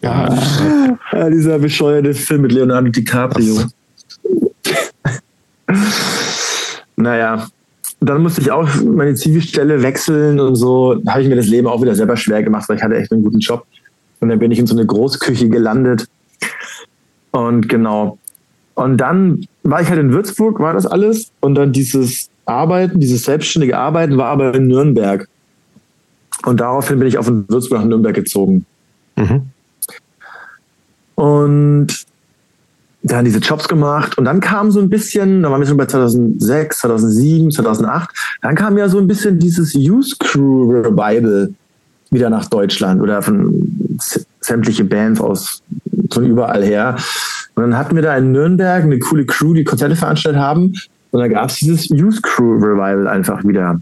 Ja. 0.00 0.28
ja 1.12 1.30
dieser 1.30 1.58
bescheuerte 1.58 2.14
Film 2.14 2.42
mit 2.42 2.52
Leonardo 2.52 2.88
DiCaprio. 2.88 3.64
naja, 6.96 7.46
dann 8.08 8.22
musste 8.22 8.40
ich 8.40 8.50
auch 8.50 8.68
meine 8.82 9.14
Zivilstelle 9.14 9.82
wechseln 9.82 10.40
und 10.40 10.56
so. 10.56 11.00
Habe 11.06 11.22
ich 11.22 11.28
mir 11.28 11.36
das 11.36 11.46
Leben 11.46 11.66
auch 11.66 11.82
wieder 11.82 11.94
selber 11.94 12.16
schwer 12.16 12.42
gemacht, 12.42 12.68
weil 12.68 12.76
ich 12.76 12.82
hatte 12.82 12.96
echt 12.96 13.12
einen 13.12 13.22
guten 13.22 13.38
Job. 13.38 13.66
Und 14.20 14.28
dann 14.28 14.38
bin 14.38 14.50
ich 14.50 14.58
in 14.58 14.66
so 14.66 14.74
eine 14.74 14.86
Großküche 14.86 15.48
gelandet. 15.48 16.08
Und 17.30 17.68
genau. 17.68 18.18
Und 18.74 18.96
dann 18.98 19.46
war 19.62 19.80
ich 19.80 19.88
halt 19.88 20.00
in 20.00 20.12
Würzburg, 20.12 20.58
war 20.60 20.72
das 20.72 20.86
alles. 20.86 21.30
Und 21.40 21.54
dann 21.54 21.72
dieses 21.72 22.30
Arbeiten, 22.46 23.00
dieses 23.00 23.22
selbstständige 23.22 23.78
Arbeiten 23.78 24.16
war 24.16 24.26
aber 24.26 24.54
in 24.54 24.66
Nürnberg. 24.66 25.28
Und 26.44 26.60
daraufhin 26.60 26.98
bin 26.98 27.08
ich 27.08 27.18
auf 27.18 27.26
den 27.26 27.48
Würzburg 27.48 27.80
nach 27.80 27.86
Nürnberg 27.86 28.14
gezogen. 28.14 28.66
Mhm. 29.16 29.42
Und 31.14 32.04
dann 33.04 33.26
diese 33.26 33.38
Jobs 33.38 33.68
gemacht 33.68 34.16
und 34.16 34.24
dann 34.24 34.40
kam 34.40 34.70
so 34.70 34.80
ein 34.80 34.88
bisschen, 34.88 35.42
da 35.42 35.50
waren 35.50 35.60
wir 35.60 35.66
schon 35.66 35.76
bei 35.76 35.86
2006, 35.86 36.78
2007, 36.78 37.50
2008, 37.50 38.08
dann 38.40 38.54
kam 38.54 38.78
ja 38.78 38.88
so 38.88 38.98
ein 38.98 39.06
bisschen 39.06 39.38
dieses 39.38 39.74
Use 39.74 40.16
Crew 40.18 40.70
Revival 40.70 41.52
wieder 42.10 42.30
nach 42.30 42.46
Deutschland 42.46 43.02
oder 43.02 43.20
von 43.20 43.98
sämtliche 44.40 44.84
Bands 44.84 45.20
aus 45.20 45.62
von 46.10 46.24
überall 46.24 46.64
her. 46.64 46.96
Und 47.54 47.62
dann 47.62 47.76
hatten 47.76 47.94
wir 47.94 48.02
da 48.02 48.16
in 48.16 48.32
Nürnberg 48.32 48.84
eine 48.84 48.98
coole 48.98 49.26
Crew, 49.26 49.52
die 49.52 49.64
Konzerte 49.64 49.96
veranstaltet 49.96 50.40
haben. 50.40 50.72
Und 51.10 51.20
da 51.20 51.28
gab 51.28 51.50
es 51.50 51.56
dieses 51.56 51.90
Use 51.90 52.20
Crew 52.22 52.56
Revival 52.56 53.06
einfach 53.06 53.44
wieder. 53.44 53.80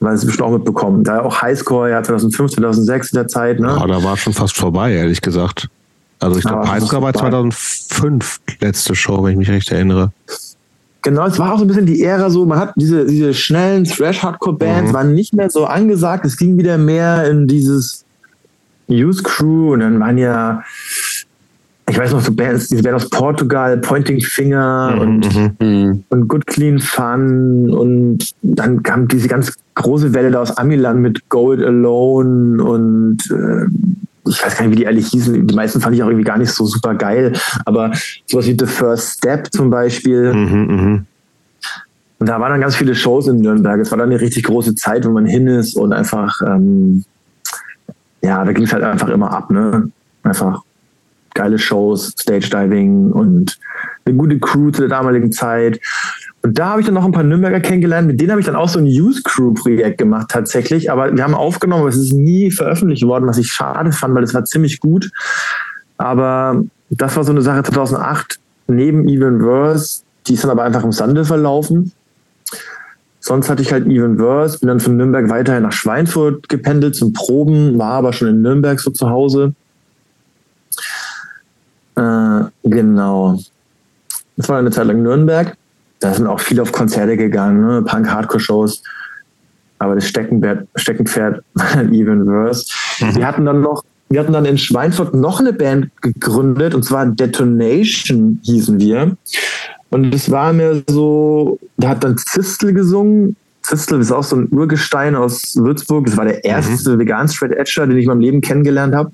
Weil 0.00 0.14
es 0.14 0.24
bestimmt 0.24 0.46
auch 0.48 0.52
mitbekommen. 0.52 1.04
Da 1.04 1.20
auch 1.20 1.42
Highscore, 1.42 1.90
ja, 1.90 2.02
2005, 2.02 2.52
2006 2.52 3.12
in 3.12 3.16
der 3.16 3.28
Zeit. 3.28 3.60
Ne? 3.60 3.68
Ja, 3.68 3.86
da 3.86 4.02
war 4.02 4.16
schon 4.16 4.32
fast 4.32 4.56
vorbei, 4.56 4.92
ehrlich 4.92 5.20
gesagt. 5.20 5.68
Also 6.20 6.38
ich 6.38 6.44
glaube, 6.44 6.70
Highscore 6.70 7.02
war 7.02 7.12
2005 7.12 8.40
letzte 8.60 8.94
Show, 8.94 9.22
wenn 9.24 9.32
ich 9.32 9.38
mich 9.38 9.50
recht 9.50 9.70
erinnere. 9.70 10.12
Genau, 11.02 11.26
es 11.26 11.38
war 11.38 11.52
auch 11.52 11.58
so 11.58 11.64
ein 11.64 11.68
bisschen 11.68 11.84
die 11.84 12.02
Ära 12.02 12.30
so, 12.30 12.46
man 12.46 12.58
hat 12.58 12.72
diese, 12.76 13.04
diese 13.04 13.34
schnellen 13.34 13.84
Thrash-Hardcore-Bands 13.84 14.90
mhm. 14.90 14.94
waren 14.94 15.14
nicht 15.14 15.34
mehr 15.34 15.50
so 15.50 15.66
angesagt, 15.66 16.24
es 16.24 16.38
ging 16.38 16.56
wieder 16.56 16.78
mehr 16.78 17.28
in 17.28 17.46
dieses 17.46 18.06
Use 18.88 19.22
Crew 19.22 19.74
und 19.74 19.80
dann 19.80 20.00
waren 20.00 20.16
ja, 20.16 20.62
ich 21.90 21.98
weiß 21.98 22.12
noch, 22.12 22.22
so 22.22 22.32
Bands, 22.32 22.68
diese 22.68 22.82
Band 22.82 22.96
aus 22.96 23.10
Portugal, 23.10 23.76
Pointing 23.76 24.20
Finger 24.22 24.92
mhm. 24.94 25.00
und, 25.00 25.60
mhm. 25.60 26.04
und 26.08 26.28
Good 26.28 26.46
Clean 26.46 26.78
Fun 26.78 27.70
und 27.70 28.30
dann 28.40 28.82
kam 28.82 29.06
diese 29.06 29.28
ganz 29.28 29.52
große 29.74 30.14
Welle 30.14 30.30
da 30.30 30.40
aus 30.40 30.56
Amiland 30.56 31.00
mit 31.00 31.28
Gold 31.28 31.62
Alone 31.62 32.64
und 32.64 33.18
äh, 33.30 33.66
ich 34.26 34.44
weiß 34.44 34.56
gar 34.56 34.64
nicht, 34.64 34.72
wie 34.72 34.76
die 34.76 34.84
ehrlich 34.84 35.08
hießen. 35.08 35.46
Die 35.46 35.54
meisten 35.54 35.80
fand 35.80 35.94
ich 35.94 36.02
auch 36.02 36.08
irgendwie 36.08 36.24
gar 36.24 36.38
nicht 36.38 36.52
so 36.52 36.64
super 36.66 36.94
geil. 36.94 37.32
Aber 37.64 37.92
sowas 38.26 38.46
wie 38.46 38.56
The 38.58 38.66
First 38.66 39.18
Step 39.18 39.52
zum 39.52 39.70
Beispiel. 39.70 40.32
Mhm, 40.32 40.66
mh. 40.66 41.02
Und 42.18 42.28
da 42.28 42.40
waren 42.40 42.52
dann 42.52 42.60
ganz 42.60 42.76
viele 42.76 42.94
Shows 42.94 43.26
in 43.26 43.38
Nürnberg. 43.38 43.80
Es 43.80 43.90
war 43.90 43.98
dann 43.98 44.10
eine 44.10 44.20
richtig 44.20 44.44
große 44.44 44.74
Zeit, 44.76 45.04
wo 45.04 45.10
man 45.10 45.26
hin 45.26 45.46
ist 45.46 45.76
und 45.76 45.92
einfach, 45.92 46.40
ähm, 46.46 47.04
ja, 48.22 48.42
da 48.44 48.52
ging 48.52 48.64
es 48.64 48.72
halt 48.72 48.82
einfach 48.82 49.08
immer 49.08 49.30
ab, 49.30 49.50
ne? 49.50 49.90
Einfach 50.22 50.62
geile 51.34 51.58
Shows, 51.58 52.14
Stage 52.18 52.48
Diving 52.48 53.10
und 53.12 53.58
eine 54.06 54.16
gute 54.16 54.38
Crew 54.38 54.70
zu 54.70 54.82
der 54.82 54.88
damaligen 54.88 55.32
Zeit. 55.32 55.80
Und 56.44 56.58
da 56.58 56.68
habe 56.68 56.80
ich 56.80 56.86
dann 56.86 56.94
noch 56.94 57.06
ein 57.06 57.12
paar 57.12 57.22
Nürnberger 57.22 57.60
kennengelernt. 57.60 58.06
Mit 58.06 58.20
denen 58.20 58.30
habe 58.30 58.38
ich 58.38 58.44
dann 58.44 58.54
auch 58.54 58.68
so 58.68 58.78
ein 58.78 58.84
Youth 58.84 59.24
Crew 59.24 59.54
Projekt 59.54 59.96
gemacht 59.96 60.26
tatsächlich. 60.30 60.90
Aber 60.90 61.16
wir 61.16 61.24
haben 61.24 61.34
aufgenommen, 61.34 61.80
aber 61.80 61.88
es 61.88 61.96
ist 61.96 62.12
nie 62.12 62.50
veröffentlicht 62.50 63.02
worden, 63.06 63.26
was 63.26 63.38
ich 63.38 63.50
schade 63.50 63.92
fand, 63.92 64.14
weil 64.14 64.24
es 64.24 64.34
war 64.34 64.44
ziemlich 64.44 64.78
gut. 64.78 65.10
Aber 65.96 66.62
das 66.90 67.16
war 67.16 67.24
so 67.24 67.32
eine 67.32 67.40
Sache 67.40 67.62
2008 67.62 68.38
neben 68.66 69.08
Even 69.08 69.40
Verse. 69.40 70.02
Die 70.26 70.34
ist 70.34 70.44
dann 70.44 70.50
aber 70.50 70.64
einfach 70.64 70.84
im 70.84 70.92
Sande 70.92 71.24
verlaufen. 71.24 71.92
Sonst 73.20 73.48
hatte 73.48 73.62
ich 73.62 73.72
halt 73.72 73.86
Even 73.86 74.18
Verse, 74.18 74.58
bin 74.58 74.68
dann 74.68 74.80
von 74.80 74.98
Nürnberg 74.98 75.30
weiterhin 75.30 75.62
nach 75.62 75.72
Schweinfurt 75.72 76.50
gependelt 76.50 76.94
zum 76.94 77.14
Proben, 77.14 77.78
war 77.78 77.92
aber 77.92 78.12
schon 78.12 78.28
in 78.28 78.42
Nürnberg 78.42 78.78
so 78.78 78.90
zu 78.90 79.08
Hause. 79.08 79.54
Äh, 81.96 82.40
genau. 82.64 83.38
Das 84.36 84.50
war 84.50 84.58
eine 84.58 84.70
Zeit 84.70 84.88
lang 84.88 85.02
Nürnberg 85.02 85.56
da 86.00 86.12
sind 86.12 86.26
auch 86.26 86.40
viele 86.40 86.62
auf 86.62 86.72
Konzerte 86.72 87.16
gegangen, 87.16 87.66
ne? 87.66 87.82
Punk-Hardcore-Shows. 87.82 88.82
Aber 89.78 89.94
das 89.94 90.06
Steckenpferd, 90.08 90.66
Steckenpferd 90.76 91.42
war 91.54 91.66
dann 91.74 91.92
Even 91.92 92.24
Verse. 92.24 92.66
Mhm. 93.00 93.16
Wir 93.16 93.26
hatten 93.26 93.44
dann 93.44 93.60
noch, 93.60 93.84
wir 94.08 94.20
hatten 94.20 94.32
dann 94.32 94.44
in 94.44 94.58
Schweinfurt 94.58 95.14
noch 95.14 95.40
eine 95.40 95.52
Band 95.52 95.90
gegründet, 96.00 96.74
und 96.74 96.84
zwar 96.84 97.06
Detonation 97.06 98.40
hießen 98.42 98.78
wir. 98.78 99.16
Und 99.90 100.10
das 100.10 100.30
war 100.30 100.52
mir 100.52 100.82
so, 100.88 101.58
da 101.76 101.90
hat 101.90 102.04
dann 102.04 102.18
Zistel 102.18 102.72
gesungen. 102.72 103.36
Zistel 103.62 104.00
ist 104.00 104.12
auch 104.12 104.24
so 104.24 104.36
ein 104.36 104.48
Urgestein 104.50 105.14
aus 105.14 105.56
Würzburg. 105.56 106.06
Das 106.06 106.16
war 106.16 106.24
der 106.24 106.44
erste 106.44 106.90
mhm. 106.90 106.98
vegan 106.98 107.28
Straight 107.28 107.52
Edger, 107.52 107.86
den 107.86 107.96
ich 107.96 108.04
in 108.04 108.08
meinem 108.08 108.20
Leben 108.20 108.40
kennengelernt 108.40 108.94
habe. 108.94 109.12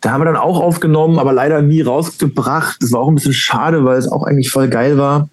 Da 0.00 0.12
haben 0.12 0.20
wir 0.22 0.26
dann 0.26 0.36
auch 0.36 0.60
aufgenommen, 0.60 1.18
aber 1.18 1.32
leider 1.32 1.62
nie 1.62 1.82
rausgebracht. 1.82 2.76
Das 2.80 2.92
war 2.92 3.00
auch 3.00 3.08
ein 3.08 3.16
bisschen 3.16 3.34
schade, 3.34 3.84
weil 3.84 3.98
es 3.98 4.10
auch 4.10 4.24
eigentlich 4.24 4.50
voll 4.50 4.68
geil 4.68 4.96
war. 4.96 5.28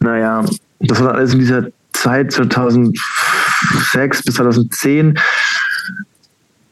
Naja, 0.00 0.44
das 0.80 1.00
war 1.02 1.14
alles 1.14 1.34
in 1.34 1.40
dieser 1.40 1.66
Zeit 1.92 2.32
2006 2.32 4.22
bis 4.24 4.34
2010. 4.34 5.18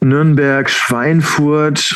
Nürnberg, 0.01 0.69
Schweinfurt. 0.69 1.95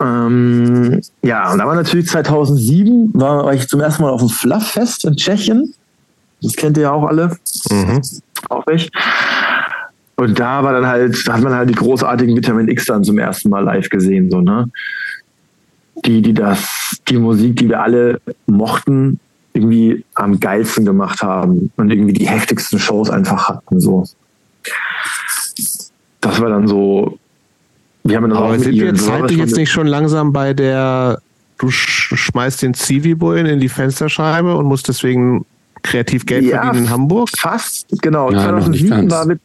Ähm, 0.00 1.00
ja, 1.22 1.50
und 1.52 1.58
da 1.58 1.66
war 1.66 1.74
natürlich 1.74 2.06
2007, 2.08 3.12
war, 3.14 3.46
war 3.46 3.54
ich 3.54 3.68
zum 3.68 3.80
ersten 3.80 4.02
Mal 4.02 4.10
auf 4.10 4.20
dem 4.20 4.28
Flufffest 4.28 5.04
in 5.04 5.16
Tschechien. 5.16 5.74
Das 6.42 6.54
kennt 6.54 6.76
ihr 6.76 6.84
ja 6.84 6.92
auch 6.92 7.04
alle. 7.04 7.36
Mhm. 7.70 8.02
Auch 8.50 8.66
ich. 8.66 8.90
Und 10.16 10.38
da 10.38 10.64
war 10.64 10.72
dann 10.72 10.86
halt, 10.86 11.26
da 11.26 11.34
hat 11.34 11.42
man 11.42 11.54
halt 11.54 11.68
die 11.68 11.74
großartigen 11.74 12.34
Vitamin 12.36 12.68
X 12.68 12.86
dann 12.86 13.04
zum 13.04 13.18
ersten 13.18 13.50
Mal 13.50 13.60
live 13.60 13.88
gesehen, 13.90 14.30
so, 14.30 14.40
ne? 14.40 14.70
Die, 16.04 16.22
die 16.22 16.32
das, 16.32 16.98
die 17.08 17.18
Musik, 17.18 17.56
die 17.56 17.68
wir 17.68 17.82
alle 17.82 18.20
mochten, 18.46 19.20
irgendwie 19.52 20.04
am 20.14 20.38
geilsten 20.40 20.84
gemacht 20.84 21.22
haben 21.22 21.70
und 21.76 21.90
irgendwie 21.90 22.12
die 22.12 22.28
heftigsten 22.28 22.78
Shows 22.78 23.10
einfach 23.10 23.48
hatten, 23.48 23.80
so. 23.80 24.04
Das 26.20 26.40
war 26.40 26.48
dann 26.48 26.66
so, 26.66 27.18
wir 28.04 28.16
haben 28.16 28.28
dann 28.28 28.38
Aber 28.38 28.46
auch 28.46 28.58
sind 28.58 28.74
wir 28.74 28.86
jetzt, 28.86 29.10
halt 29.10 29.30
jetzt 29.32 29.56
nicht 29.56 29.70
schon 29.70 29.86
langsam 29.86 30.32
bei 30.32 30.54
der, 30.54 31.20
du 31.58 31.70
schmeißt 31.70 32.62
den 32.62 32.74
Zivi-Bullen 32.74 33.46
in 33.46 33.60
die 33.60 33.68
Fensterscheibe 33.68 34.56
und 34.56 34.66
musst 34.66 34.88
deswegen 34.88 35.44
kreativ 35.82 36.26
Geld 36.26 36.44
ja, 36.44 36.62
verdienen 36.62 36.84
in 36.84 36.90
Hamburg? 36.90 37.28
Fast, 37.36 37.86
genau. 38.02 38.30
Ja, 38.30 38.44
2007 38.44 39.10
war 39.10 39.26
mit 39.26 39.40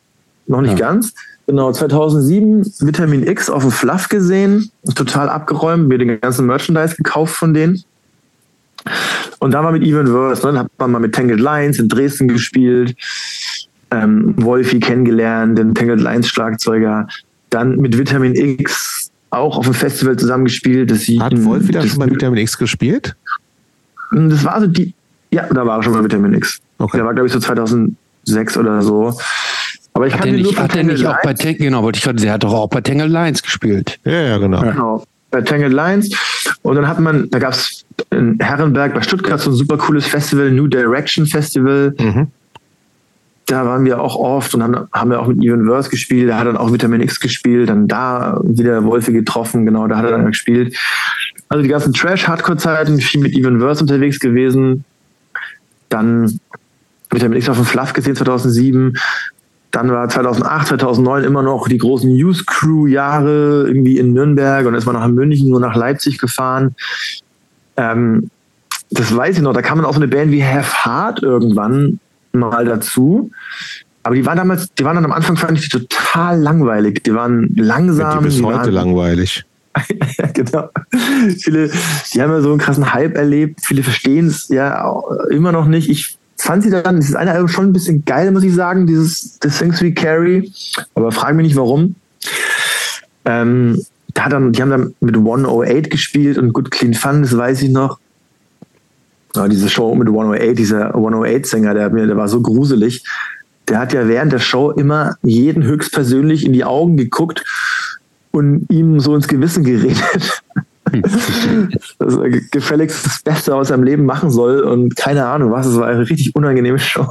noch 0.52 0.61
nicht 0.61 0.78
ja. 0.78 0.90
ganz. 0.90 1.14
Genau, 1.48 1.72
2007 1.72 2.65
Vitamin 2.80 3.28
X 3.28 3.49
auf 3.49 3.64
dem 3.64 3.72
Fluff 3.72 4.07
gesehen, 4.10 4.72
total 4.95 5.28
abgeräumt, 5.30 5.88
mir 5.88 5.98
den 5.98 6.22
ganzen 6.22 6.45
Merchandise 6.45 6.95
gekauft 6.95 7.36
von 7.36 7.53
denen. 7.53 7.84
Und 9.40 9.52
da 9.52 9.64
war 9.64 9.72
mit 9.72 9.84
Even 9.84 10.07
Verse, 10.07 10.45
ne, 10.45 10.53
dann 10.53 10.60
hat 10.60 10.72
man 10.78 10.91
mal 10.91 10.99
mit 10.99 11.14
Tangled 11.14 11.40
Lines 11.40 11.80
in 11.80 11.90
Dresden 11.90 12.28
gespielt, 12.28 12.95
ähm, 13.90 14.34
Wolfi 14.38 14.80
kennengelernt, 14.80 15.57
den 15.57 15.73
Tangled 15.73 15.99
Lines 15.99 16.28
Schlagzeuger, 16.30 17.07
dann 17.49 17.78
mit 17.78 17.98
Vitamin 17.98 18.36
X 18.36 19.11
auch 19.32 19.57
auf 19.57 19.65
dem 19.65 19.73
Festival 19.73 20.15
zusammengespielt. 20.18 20.91
Das 20.91 21.02
hat 21.19 21.44
Wolfi 21.44 21.72
da 21.72 21.86
schon 21.86 21.99
mal 21.99 22.10
Vitamin 22.10 22.40
X 22.40 22.57
gespielt? 22.57 23.15
Das 24.11 24.44
war 24.44 24.61
so 24.61 24.68
die, 24.68 24.94
ja, 25.32 25.48
da 25.52 25.65
war 25.65 25.82
schon 25.82 25.94
mal 25.94 26.03
Vitamin 26.03 26.34
X. 26.34 26.60
Okay. 26.78 26.98
Der 26.98 27.06
war, 27.06 27.14
glaube 27.14 27.28
ich, 27.28 27.34
so 27.34 27.40
2006 27.40 28.57
oder 28.57 28.82
so. 28.82 29.18
Aber 29.93 30.07
ich 30.07 30.13
hat 30.13 30.22
kann 30.22 30.35
nicht, 30.35 30.57
hat 30.57 30.76
er 30.76 30.84
nicht 30.84 31.05
auch 31.05 31.22
bei 31.23 31.34
Tangle, 31.34 31.57
genau, 31.57 31.84
wollte 31.84 31.97
ich 31.97 32.03
gerade, 32.03 32.22
der 32.22 32.34
hat 32.34 32.43
doch 32.43 32.53
auch 32.53 32.69
bei 32.69 32.81
Tangle 32.81 33.07
Lines 33.07 33.43
gespielt. 33.43 33.99
Ja, 34.05 34.22
ja, 34.22 34.38
genau. 34.38 34.61
genau. 34.61 35.03
Bei 35.31 35.41
Tangle 35.41 35.69
Lines. 35.69 36.09
Und 36.61 36.76
dann 36.76 36.88
hat 36.88 36.99
man, 36.99 37.30
da 37.30 37.39
gab 37.39 37.53
es 37.53 37.85
in 38.09 38.39
Herrenberg 38.39 38.93
bei 38.93 39.01
Stuttgart 39.01 39.39
so 39.39 39.51
ein 39.51 39.55
super 39.55 39.77
cooles 39.77 40.05
Festival, 40.05 40.51
New 40.51 40.68
Direction 40.68 41.26
Festival. 41.26 41.93
Mhm. 41.99 42.27
Da 43.47 43.65
waren 43.65 43.84
wir 43.84 43.99
auch 43.99 44.15
oft 44.15 44.53
und 44.55 44.63
haben, 44.63 44.88
haben 44.93 45.09
wir 45.09 45.19
auch 45.19 45.27
mit 45.27 45.43
Even 45.43 45.65
Verse 45.65 45.89
gespielt. 45.89 46.30
Da 46.30 46.38
hat 46.38 46.47
dann 46.47 46.55
auch 46.55 46.72
Vitamin 46.72 47.01
X 47.01 47.19
gespielt. 47.19 47.69
Dann 47.69 47.88
da 47.88 48.39
wieder 48.43 48.84
Wolfe 48.85 49.11
getroffen, 49.11 49.65
genau, 49.65 49.88
da 49.88 49.97
hat 49.97 50.05
er 50.05 50.11
dann 50.11 50.27
gespielt. 50.27 50.77
Also 51.49 51.63
die 51.63 51.69
ganzen 51.69 51.91
Trash-Hardcore-Zeiten, 51.91 53.01
viel 53.01 53.19
mit 53.19 53.34
Even 53.34 53.59
Verse 53.59 53.81
unterwegs 53.81 54.19
gewesen. 54.19 54.85
Dann 55.89 56.39
Vitamin 57.09 57.38
X 57.39 57.49
auf 57.49 57.57
dem 57.57 57.65
Fluff 57.65 57.91
gesehen 57.91 58.15
2007. 58.15 58.97
Dann 59.72 59.89
war 59.89 60.10
2008, 60.10 60.68
2009 60.68 61.23
immer 61.23 61.43
noch 61.43 61.68
die 61.68 61.77
großen 61.77 62.14
News 62.14 62.45
Crew 62.45 62.88
Jahre 62.88 63.65
irgendwie 63.68 63.98
in 63.98 64.14
Nürnberg 64.14 64.65
und 64.65 64.76
ist 64.76 64.85
man 64.85 64.95
nach 64.95 65.07
München 65.07 65.49
nur 65.49 65.60
nach 65.60 65.76
Leipzig 65.76 66.18
gefahren. 66.18 66.76
Ähm, 67.77 68.30
das 68.89 69.15
weiß 69.15 69.38
ich 69.38 69.41
noch. 69.41 69.53
Da 69.53 69.61
kam 69.61 69.77
dann 69.77 69.85
auch 69.85 69.93
so 69.93 70.02
eine 70.02 70.10
Band 70.10 70.31
wie 70.31 70.43
Have 70.43 70.85
Heart 70.85 71.23
irgendwann 71.23 71.99
mal 72.34 72.65
dazu. 72.65 73.31
Aber 74.03 74.15
die 74.15 74.26
waren 74.26 74.38
damals, 74.38 74.73
die 74.73 74.84
waren 74.84 74.95
dann 74.95 75.06
am 75.06 75.11
Anfang 75.11 75.38
fand 75.38 75.57
ich 75.57 75.69
die 75.69 75.80
total 75.80 76.39
langweilig. 76.39 77.03
Die 77.03 77.14
waren 77.14 77.53
langsam. 77.56 78.11
Ja, 78.11 78.18
die 78.18 78.26
bis 78.26 78.38
die 78.38 78.43
heute 78.43 78.72
langweilig. 78.72 79.45
genau. 80.34 80.69
Viele, 81.39 81.72
die 82.14 82.22
haben 82.22 82.31
ja 82.31 82.41
so 82.41 82.49
einen 82.49 82.60
krassen 82.60 82.93
Hype 82.93 83.15
erlebt. 83.15 83.61
Viele 83.64 83.84
verstehen 83.84 84.27
es 84.27 84.49
ja 84.49 85.02
immer 85.30 85.52
noch 85.52 85.65
nicht. 85.65 85.89
Ich 85.89 86.18
fand 86.38 86.64
sie 86.64 86.70
dann, 86.70 86.99
dieses 86.99 87.16
eine 87.16 87.32
Album 87.32 87.48
schon 87.48 87.66
ein 87.68 87.74
bisschen 87.74 88.03
geil, 88.06 88.32
muss 88.32 88.44
ich 88.44 88.53
sagen, 88.53 88.88
dieses 88.88 89.38
The 89.41 89.49
Things 89.49 89.82
We 89.82 89.94
Carry. 89.94 90.52
Aber 90.95 91.12
frage 91.12 91.36
mich 91.36 91.48
nicht 91.48 91.56
warum. 91.56 91.95
Ähm, 93.26 93.82
da 94.14 94.30
dann, 94.30 94.52
die 94.52 94.62
haben 94.62 94.70
dann 94.70 94.95
mit 94.99 95.16
108 95.16 95.90
gespielt 95.90 96.38
und 96.38 96.53
Good 96.53 96.72
Clean 96.72 96.94
Fun, 96.94 97.22
das 97.22 97.36
weiß 97.38 97.62
ich 97.62 97.70
noch. 97.70 97.99
Ja, 99.36 99.48
diese 99.48 99.70
Show 99.70 99.95
mit 99.95 100.08
108, 100.08 100.58
dieser 100.58 100.95
108-Sänger, 100.95 101.74
der, 101.74 101.90
der 101.90 102.18
war 102.18 102.28
so 102.28 102.41
gruselig. 102.41 103.03
Der 103.70 103.80
hat 103.80 103.94
ja 103.94 104.08
während 104.08 104.34
der 104.34 104.40
Show 104.40 104.72
immer 104.72 105.16
jeden 105.22 105.64
höchstpersönlich 105.64 106.45
in 106.45 106.52
die 106.52 106.66
Augen 106.66 106.98
geguckt 106.98 107.45
und 108.32 108.66
ihm 108.70 108.99
so 108.99 109.16
ins 109.16 109.28
Gewissen 109.28 109.64
geredet. 109.64 110.44
dass 111.99 112.15
er 112.15 112.30
gefälligst 112.30 113.05
das 113.05 113.22
Beste 113.22 113.55
aus 113.55 113.69
seinem 113.69 113.84
Leben 113.84 114.05
machen 114.05 114.31
soll 114.31 114.61
und 114.61 114.95
keine 114.95 115.26
Ahnung 115.26 115.51
was. 115.51 115.65
Es 115.68 115.77
war 115.77 115.88
eine 115.88 116.09
richtig 116.09 116.35
unangenehme 116.35 116.80
Show. 116.80 117.07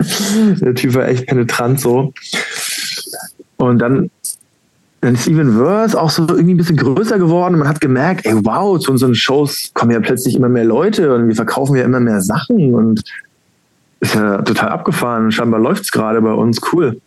Der 0.00 0.74
Typ 0.74 0.94
war 0.94 1.08
echt 1.08 1.26
penetrant 1.26 1.80
so. 1.80 2.12
Und 3.56 3.78
dann 3.78 4.10
dann 5.00 5.14
ist 5.14 5.22
Steven 5.22 5.56
Verse 5.56 5.98
auch 5.98 6.10
so 6.10 6.26
irgendwie 6.28 6.54
ein 6.54 6.58
bisschen 6.58 6.76
größer 6.76 7.18
geworden. 7.18 7.58
Man 7.58 7.68
hat 7.68 7.80
gemerkt, 7.80 8.26
ey, 8.26 8.34
wow, 8.44 8.78
zu 8.78 8.90
unseren 8.90 9.14
Shows 9.14 9.70
kommen 9.72 9.92
ja 9.92 10.00
plötzlich 10.00 10.36
immer 10.36 10.50
mehr 10.50 10.64
Leute 10.64 11.14
und 11.14 11.26
wir 11.26 11.34
verkaufen 11.34 11.76
ja 11.76 11.84
immer 11.84 12.00
mehr 12.00 12.20
Sachen 12.20 12.74
und 12.74 13.02
ist 14.00 14.14
ja 14.14 14.42
total 14.42 14.68
abgefahren. 14.68 15.32
Scheinbar 15.32 15.60
läuft 15.60 15.84
es 15.84 15.92
gerade 15.92 16.20
bei 16.20 16.32
uns, 16.32 16.60
cool. 16.72 17.00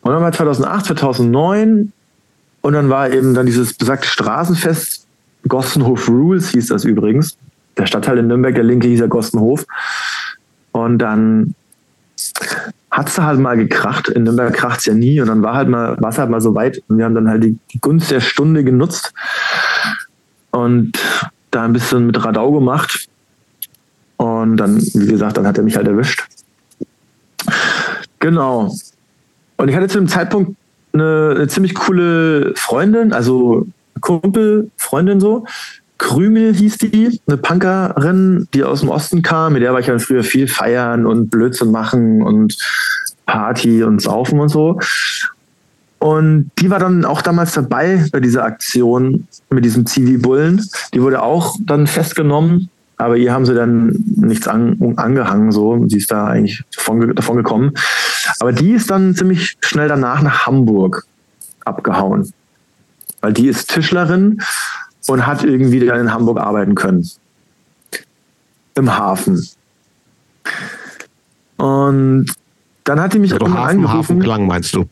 Und 0.00 0.12
dann 0.12 0.22
war 0.22 0.32
2008, 0.32 0.86
2009 0.86 1.92
und 2.62 2.72
dann 2.72 2.88
war 2.88 3.10
eben 3.10 3.34
dann 3.34 3.46
dieses 3.46 3.74
besagte 3.74 4.08
Straßenfest, 4.08 5.06
Gossenhof 5.48 6.08
Rules 6.08 6.50
hieß 6.50 6.68
das 6.68 6.84
übrigens. 6.84 7.36
Der 7.76 7.86
Stadtteil 7.86 8.18
in 8.18 8.26
Nürnberg, 8.26 8.54
der 8.54 8.64
linke 8.64 8.88
hieß 8.88 9.00
ja 9.00 9.06
Gossenhof. 9.06 9.64
Und 10.72 10.98
dann 10.98 11.54
hat 12.90 13.08
es 13.08 13.18
halt 13.18 13.38
mal 13.38 13.56
gekracht. 13.56 14.08
In 14.08 14.24
Nürnberg 14.24 14.54
kracht 14.54 14.80
es 14.80 14.86
ja 14.86 14.94
nie. 14.94 15.20
Und 15.20 15.28
dann 15.28 15.42
war 15.42 15.54
halt 15.54 15.68
mal, 15.68 16.00
war 16.00 16.10
es 16.10 16.18
halt 16.18 16.30
mal 16.30 16.40
so 16.40 16.54
weit. 16.54 16.82
Und 16.88 16.98
wir 16.98 17.04
haben 17.04 17.14
dann 17.14 17.28
halt 17.28 17.44
die, 17.44 17.58
die 17.72 17.80
Gunst 17.80 18.10
der 18.10 18.20
Stunde 18.20 18.64
genutzt 18.64 19.12
und 20.50 20.92
da 21.50 21.64
ein 21.64 21.72
bisschen 21.72 22.06
mit 22.06 22.24
Radau 22.24 22.52
gemacht. 22.52 23.08
Und 24.16 24.56
dann, 24.56 24.80
wie 24.80 25.06
gesagt, 25.06 25.36
dann 25.36 25.46
hat 25.46 25.58
er 25.58 25.64
mich 25.64 25.76
halt 25.76 25.86
erwischt. 25.86 26.24
Genau. 28.18 28.74
Und 29.58 29.68
ich 29.68 29.76
hatte 29.76 29.88
zu 29.88 29.98
dem 29.98 30.08
Zeitpunkt 30.08 30.56
eine, 31.00 31.34
eine 31.36 31.48
ziemlich 31.48 31.74
coole 31.74 32.52
Freundin, 32.54 33.12
also 33.12 33.66
Kumpel, 34.00 34.70
Freundin 34.76 35.20
so, 35.20 35.44
Krümel 35.98 36.54
hieß 36.54 36.78
die, 36.78 37.20
eine 37.26 37.36
Punkerin, 37.38 38.48
die 38.52 38.64
aus 38.64 38.80
dem 38.80 38.90
Osten 38.90 39.22
kam. 39.22 39.54
Mit 39.54 39.62
der 39.62 39.72
war 39.72 39.80
ich 39.80 39.86
dann 39.86 40.00
früher 40.00 40.24
viel 40.24 40.46
feiern 40.46 41.06
und 41.06 41.30
Blödsinn 41.30 41.70
machen 41.70 42.22
und 42.22 42.56
Party 43.24 43.82
und 43.82 44.02
Saufen 44.02 44.40
und 44.40 44.48
so. 44.48 44.78
Und 45.98 46.50
die 46.58 46.70
war 46.70 46.78
dann 46.78 47.04
auch 47.04 47.22
damals 47.22 47.54
dabei 47.54 48.04
bei 48.12 48.20
dieser 48.20 48.44
Aktion 48.44 49.26
mit 49.48 49.64
diesem 49.64 49.86
Zivi-Bullen. 49.86 50.62
Die 50.92 51.00
wurde 51.00 51.22
auch 51.22 51.56
dann 51.64 51.86
festgenommen, 51.86 52.68
aber 52.98 53.16
ihr 53.16 53.32
haben 53.32 53.46
sie 53.46 53.54
dann 53.54 54.04
nichts 54.16 54.46
an, 54.46 54.94
angehangen, 54.96 55.50
so. 55.50 55.82
Sie 55.88 55.96
ist 55.96 56.10
da 56.10 56.26
eigentlich 56.26 56.62
davon, 56.74 57.14
davon 57.14 57.36
gekommen. 57.38 57.72
Aber 58.40 58.52
die 58.52 58.72
ist 58.72 58.90
dann 58.90 59.14
ziemlich 59.14 59.56
schnell 59.60 59.88
danach 59.88 60.22
nach 60.22 60.46
Hamburg 60.46 61.04
abgehauen. 61.64 62.32
Weil 63.20 63.32
die 63.32 63.48
ist 63.48 63.70
Tischlerin 63.70 64.42
und 65.06 65.26
hat 65.26 65.42
irgendwie 65.44 65.84
dann 65.84 66.00
in 66.00 66.12
Hamburg 66.12 66.38
arbeiten 66.38 66.74
können. 66.74 67.08
Im 68.74 68.96
Hafen. 68.96 69.46
Und 71.56 72.26
dann 72.84 73.00
hat 73.00 73.14
die 73.14 73.18
mich 73.18 73.32
also 73.32 73.46
Hafen, 73.46 73.56
angerufen. 73.56 73.98
Hafen 73.98 74.20
Klang 74.20 74.46
meinst 74.46 74.74
du? 74.74 74.84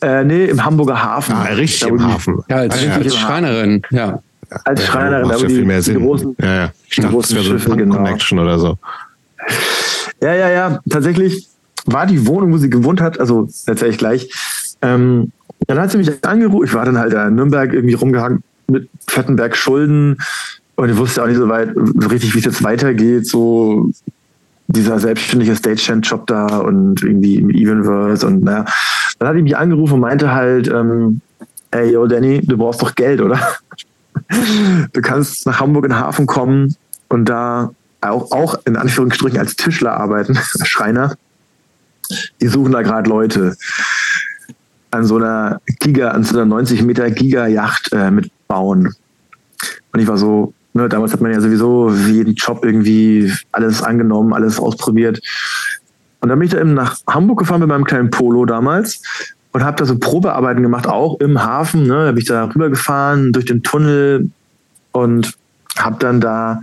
Äh, 0.00 0.24
nee, 0.24 0.44
im 0.46 0.64
Hamburger 0.64 1.02
Hafen. 1.02 1.34
Ah, 1.34 1.44
richtig 1.44 1.88
im 1.88 2.02
Hafen. 2.02 2.44
Ja, 2.48 2.56
als, 2.56 2.82
ja, 2.82 2.94
als 2.94 3.16
Schreinerin, 3.16 3.82
ja. 3.90 4.22
Als 4.64 4.80
ja, 4.80 4.86
Schreinerin, 4.86 5.28
da 5.28 5.36
ja 5.36 5.48
viel 5.48 5.64
mehr 5.64 5.82
Sinn. 5.82 6.00
Großen, 6.00 6.36
ja, 6.40 6.54
ja. 6.54 6.72
Ich 6.88 6.96
dachte, 6.96 7.16
das 7.16 7.34
wäre 7.34 7.44
so 7.44 7.50
eine 7.50 7.60
Schiffe, 7.60 7.76
genau. 7.76 7.96
Connection 7.96 8.38
oder 8.38 8.58
so. 8.58 8.78
Ja, 10.20 10.34
ja, 10.34 10.48
ja. 10.50 10.80
Tatsächlich 10.88 11.48
war 11.86 12.06
die 12.06 12.26
Wohnung, 12.26 12.52
wo 12.52 12.58
sie 12.58 12.70
gewohnt 12.70 13.00
hat, 13.00 13.20
also 13.20 13.48
erzähle 13.66 13.90
ich 13.90 13.98
gleich. 13.98 14.30
Ähm, 14.82 15.32
dann 15.66 15.78
hat 15.78 15.90
sie 15.90 15.98
mich 15.98 16.24
angerufen. 16.24 16.64
Ich 16.64 16.74
war 16.74 16.84
dann 16.84 16.98
halt 16.98 17.12
in 17.12 17.34
Nürnberg 17.34 17.72
irgendwie 17.72 17.94
rumgehangen, 17.94 18.42
mit 18.68 18.88
Fettenberg 19.08 19.56
Schulden 19.56 20.18
und 20.76 20.90
ich 20.90 20.96
wusste 20.96 21.22
auch 21.22 21.26
nicht 21.26 21.38
so 21.38 21.48
weit 21.48 21.70
richtig, 22.10 22.34
wie 22.34 22.38
es 22.38 22.44
jetzt 22.44 22.62
weitergeht. 22.62 23.26
So 23.26 23.90
dieser 24.68 24.98
selbstständige 24.98 25.54
Stagehand-Job 25.54 26.26
da 26.26 26.58
und 26.58 27.02
irgendwie 27.02 27.36
im 27.36 27.50
Evenverse 27.50 28.26
und 28.26 28.42
naja. 28.44 28.64
Dann 29.18 29.28
hat 29.28 29.36
ich 29.36 29.42
mich 29.42 29.56
angerufen 29.56 29.94
und 29.94 30.00
meinte 30.00 30.32
halt, 30.32 30.68
ähm, 30.68 31.20
ey, 31.70 31.92
yo, 31.92 32.06
Danny, 32.06 32.40
du 32.42 32.56
brauchst 32.58 32.82
doch 32.82 32.94
Geld, 32.94 33.20
oder? 33.20 33.40
du 34.92 35.00
kannst 35.00 35.46
nach 35.46 35.60
Hamburg 35.60 35.84
in 35.84 35.92
den 35.92 36.00
Hafen 36.00 36.26
kommen 36.26 36.74
und 37.08 37.28
da 37.28 37.70
auch, 38.00 38.30
auch 38.32 38.56
in 38.66 38.76
Anführungsstrichen 38.76 39.38
als 39.38 39.56
Tischler 39.56 39.98
arbeiten, 39.98 40.36
Schreiner. 40.64 41.14
Die 42.40 42.48
suchen 42.48 42.72
da 42.72 42.82
gerade 42.82 43.08
Leute 43.08 43.56
an 44.90 45.04
so 45.04 45.16
einer 45.16 45.60
Giga, 45.80 46.10
an 46.10 46.24
so 46.24 46.36
einer 46.36 46.46
90 46.46 46.82
Meter 46.82 47.10
Giga-Yacht 47.10 47.92
äh, 47.92 48.10
mit 48.10 48.30
bauen. 48.48 48.94
Und 49.92 50.00
ich 50.00 50.06
war 50.06 50.18
so, 50.18 50.52
ne, 50.72 50.88
damals 50.88 51.12
hat 51.12 51.20
man 51.20 51.32
ja 51.32 51.40
sowieso 51.40 51.90
jeden 51.90 52.34
Job 52.34 52.64
irgendwie 52.64 53.32
alles 53.52 53.82
angenommen, 53.82 54.32
alles 54.32 54.58
ausprobiert. 54.58 55.20
Und 56.20 56.28
dann 56.28 56.38
bin 56.38 56.46
ich 56.46 56.52
da 56.52 56.60
eben 56.60 56.74
nach 56.74 56.98
Hamburg 57.08 57.40
gefahren 57.40 57.60
mit 57.60 57.68
meinem 57.68 57.84
kleinen 57.84 58.10
Polo 58.10 58.46
damals 58.46 59.02
und 59.52 59.64
habe 59.64 59.76
da 59.76 59.84
so 59.84 59.98
Probearbeiten 59.98 60.62
gemacht, 60.62 60.86
auch 60.86 61.20
im 61.20 61.42
Hafen. 61.42 61.86
Ne, 61.86 62.06
da 62.06 62.12
bin 62.12 62.18
ich 62.18 62.28
da 62.28 62.44
rübergefahren 62.44 63.32
durch 63.32 63.46
den 63.46 63.62
Tunnel 63.62 64.30
und 64.92 65.34
habe 65.78 65.96
dann 65.98 66.20
da 66.20 66.60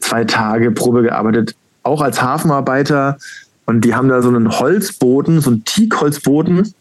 zwei 0.00 0.24
Tage 0.24 0.70
Probe 0.70 1.02
gearbeitet, 1.02 1.54
auch 1.82 2.00
als 2.00 2.22
Hafenarbeiter. 2.22 3.18
Und 3.68 3.84
die 3.84 3.94
haben 3.94 4.08
da 4.08 4.22
so 4.22 4.28
einen 4.28 4.58
Holzboden, 4.58 5.40
so 5.40 5.50
einen 5.50 5.64
Teakholzboden 5.64 6.72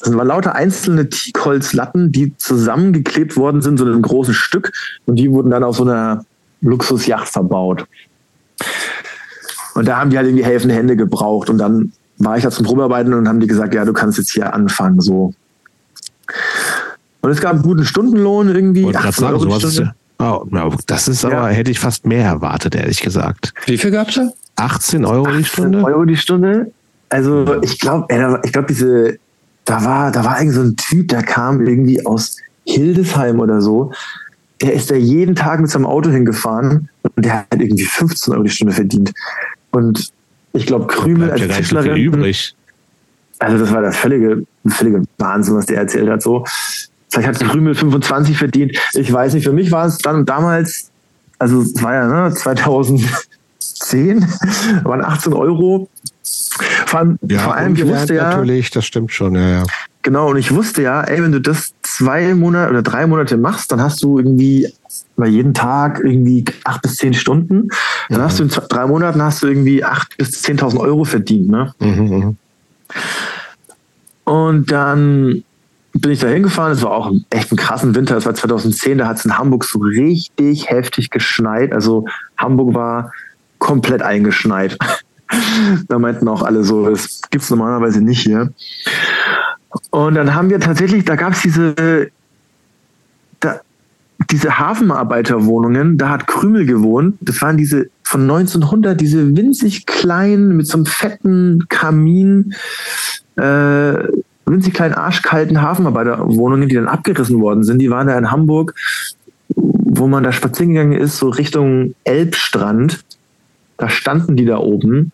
das 0.00 0.14
waren 0.14 0.26
lauter 0.26 0.54
einzelne 0.54 1.08
Teakholzlatten, 1.08 2.12
die 2.12 2.36
zusammengeklebt 2.36 3.36
worden 3.36 3.62
sind, 3.62 3.78
so 3.78 3.86
in 3.86 3.92
einem 3.92 4.02
großen 4.02 4.34
Stück. 4.34 4.72
Und 5.06 5.16
die 5.16 5.30
wurden 5.30 5.50
dann 5.50 5.64
auf 5.64 5.76
so 5.76 5.84
einer 5.84 6.24
Luxusjacht 6.60 7.28
verbaut. 7.28 7.86
Und 9.74 9.86
da 9.86 9.98
haben 9.98 10.10
die 10.10 10.16
halt 10.16 10.26
irgendwie 10.26 10.44
helfende 10.44 10.74
Hände 10.74 10.96
gebraucht. 10.96 11.50
Und 11.50 11.58
dann 11.58 11.92
war 12.18 12.36
ich 12.36 12.44
da 12.44 12.50
zum 12.50 12.66
Probearbeiten 12.66 13.14
und 13.14 13.28
haben 13.28 13.40
die 13.40 13.46
gesagt, 13.46 13.74
ja, 13.74 13.84
du 13.84 13.92
kannst 13.92 14.18
jetzt 14.18 14.32
hier 14.32 14.52
anfangen, 14.52 15.00
so. 15.00 15.32
Und 17.20 17.30
es 17.30 17.40
gab 17.40 17.54
einen 17.54 17.62
guten 17.62 17.84
Stundenlohn 17.84 18.48
irgendwie. 18.48 18.84
Und 18.84 18.94
sagen, 18.94 19.40
sowas 19.40 19.64
ist, 19.64 19.82
oh, 20.18 20.44
das 20.86 21.08
ist 21.08 21.24
aber, 21.24 21.34
ja. 21.34 21.48
hätte 21.48 21.70
ich 21.70 21.78
fast 21.78 22.06
mehr 22.06 22.24
erwartet, 22.24 22.74
ehrlich 22.74 23.00
gesagt. 23.00 23.52
Wie 23.66 23.78
viel 23.78 23.90
gab 23.90 24.08
es 24.08 24.14
da? 24.14 24.28
18 24.56 25.04
Euro 25.04 25.26
18 25.26 25.38
die 25.38 25.44
Stunde. 25.44 25.84
Euro 25.84 26.04
die 26.04 26.16
Stunde. 26.16 26.72
Also 27.08 27.62
ich 27.62 27.78
glaube, 27.78 28.06
ich 28.44 28.52
glaube, 28.52 28.66
diese 28.68 29.18
da 29.66 29.84
war, 29.84 30.12
da 30.12 30.24
war 30.24 30.38
irgend 30.38 30.54
so 30.54 30.62
ein 30.62 30.76
Typ, 30.76 31.08
der 31.08 31.22
kam 31.22 31.66
irgendwie 31.66 32.04
aus 32.06 32.38
Hildesheim 32.64 33.40
oder 33.40 33.60
so. 33.60 33.92
Der 34.62 34.72
ist 34.72 34.90
da 34.90 34.94
jeden 34.94 35.34
Tag 35.34 35.60
mit 35.60 35.68
seinem 35.68 35.84
Auto 35.84 36.08
hingefahren 36.08 36.88
und 37.02 37.24
der 37.24 37.38
hat 37.38 37.46
irgendwie 37.52 37.84
15 37.84 38.32
Euro 38.32 38.44
die 38.44 38.50
Stunde 38.50 38.72
verdient. 38.72 39.12
Und 39.72 40.12
ich 40.52 40.66
glaube, 40.66 40.86
Krümel 40.86 41.30
als 41.30 41.42
Tischlerin. 41.48 41.90
So 41.90 41.96
übrig. 41.96 42.54
Also 43.38 43.58
das 43.58 43.70
war 43.72 43.82
der 43.82 43.92
völlige, 43.92 44.44
völlige 44.68 45.02
Wahnsinn, 45.18 45.56
was 45.56 45.66
der 45.66 45.78
erzählt 45.78 46.08
hat. 46.08 46.22
So, 46.22 46.44
vielleicht 47.10 47.28
hat 47.28 47.50
Krümel 47.50 47.74
25 47.74 48.38
verdient. 48.38 48.78
Ich 48.94 49.12
weiß 49.12 49.34
nicht. 49.34 49.44
Für 49.44 49.52
mich 49.52 49.70
war 49.72 49.86
es 49.86 49.98
dann 49.98 50.24
damals, 50.24 50.90
also 51.38 51.60
es 51.60 51.82
war 51.82 51.92
ja 51.92 52.06
ne, 52.06 52.34
2010, 53.86 54.26
waren 54.84 55.04
18 55.04 55.32
Euro 55.32 55.88
vor 56.86 57.00
allem, 57.00 57.18
ja, 57.28 57.38
vor 57.38 57.54
allem 57.54 57.74
ich 57.74 57.86
wusste 57.86 58.14
ja. 58.14 58.30
Natürlich, 58.30 58.70
das 58.70 58.86
stimmt 58.86 59.12
schon, 59.12 59.34
ja, 59.34 59.48
ja. 59.48 59.62
Genau, 60.02 60.30
und 60.30 60.36
ich 60.36 60.54
wusste 60.54 60.82
ja, 60.82 61.02
ey, 61.02 61.22
wenn 61.22 61.32
du 61.32 61.40
das 61.40 61.72
zwei 61.82 62.34
Monate 62.34 62.70
oder 62.70 62.82
drei 62.82 63.06
Monate 63.06 63.36
machst, 63.36 63.72
dann 63.72 63.80
hast 63.80 64.02
du 64.02 64.18
irgendwie 64.18 64.68
bei 65.16 65.26
jeden 65.26 65.52
Tag 65.52 66.00
irgendwie 66.02 66.44
acht 66.64 66.82
bis 66.82 66.96
zehn 66.96 67.12
Stunden. 67.14 67.68
Dann 68.08 68.20
mhm. 68.20 68.24
hast 68.24 68.38
du 68.38 68.44
in 68.44 68.50
zwei, 68.50 68.62
drei 68.68 68.86
Monaten 68.86 69.20
hast 69.20 69.42
du 69.42 69.48
irgendwie 69.48 69.82
acht 69.82 70.16
bis 70.16 70.42
zehntausend 70.42 70.80
Euro 70.80 71.04
verdient, 71.04 71.48
ne? 71.48 71.72
Mhm, 71.80 71.88
mhm, 71.88 72.36
und 74.24 74.72
dann 74.72 75.44
bin 75.92 76.10
ich 76.10 76.18
da 76.18 76.28
hingefahren. 76.28 76.72
Es 76.72 76.82
war 76.82 76.90
auch 76.90 77.12
echt 77.30 77.52
ein 77.52 77.56
krassen 77.56 77.94
Winter. 77.94 78.16
Es 78.16 78.26
war 78.26 78.34
2010, 78.34 78.98
da 78.98 79.06
hat 79.06 79.18
es 79.18 79.24
in 79.24 79.38
Hamburg 79.38 79.64
so 79.64 79.78
richtig 79.78 80.68
heftig 80.68 81.10
geschneit. 81.10 81.72
Also 81.72 82.06
Hamburg 82.36 82.74
war 82.74 83.12
komplett 83.58 84.02
eingeschneit. 84.02 84.78
da 85.88 85.98
meinten 85.98 86.28
auch 86.28 86.42
alle 86.42 86.64
so, 86.64 86.88
das 86.88 87.20
gibt 87.30 87.44
es 87.44 87.50
normalerweise 87.50 88.00
nicht 88.00 88.20
hier. 88.20 88.52
Und 89.90 90.14
dann 90.14 90.34
haben 90.34 90.50
wir 90.50 90.60
tatsächlich, 90.60 91.04
da 91.04 91.16
gab 91.16 91.32
es 91.32 91.42
diese, 91.42 92.10
diese 94.30 94.58
Hafenarbeiterwohnungen, 94.58 95.98
da 95.98 96.08
hat 96.08 96.26
Krümel 96.26 96.66
gewohnt. 96.66 97.16
Das 97.20 97.42
waren 97.42 97.56
diese 97.56 97.88
von 98.02 98.22
1900, 98.22 99.00
diese 99.00 99.36
winzig 99.36 99.86
kleinen, 99.86 100.56
mit 100.56 100.66
so 100.66 100.78
einem 100.78 100.86
fetten 100.86 101.66
Kamin, 101.68 102.54
äh, 103.36 103.94
winzig 104.46 104.74
kleinen 104.74 104.94
arschkalten 104.94 105.60
Hafenarbeiterwohnungen, 105.60 106.68
die 106.68 106.76
dann 106.76 106.88
abgerissen 106.88 107.40
worden 107.40 107.64
sind. 107.64 107.80
Die 107.80 107.90
waren 107.90 108.06
da 108.06 108.16
in 108.16 108.30
Hamburg, 108.30 108.74
wo 109.48 110.06
man 110.06 110.22
da 110.22 110.32
spazieren 110.32 110.74
gegangen 110.74 110.92
ist, 110.92 111.18
so 111.18 111.28
Richtung 111.28 111.94
Elbstrand. 112.04 113.04
Da 113.76 113.88
standen 113.88 114.36
die 114.36 114.44
da 114.44 114.58
oben. 114.58 115.12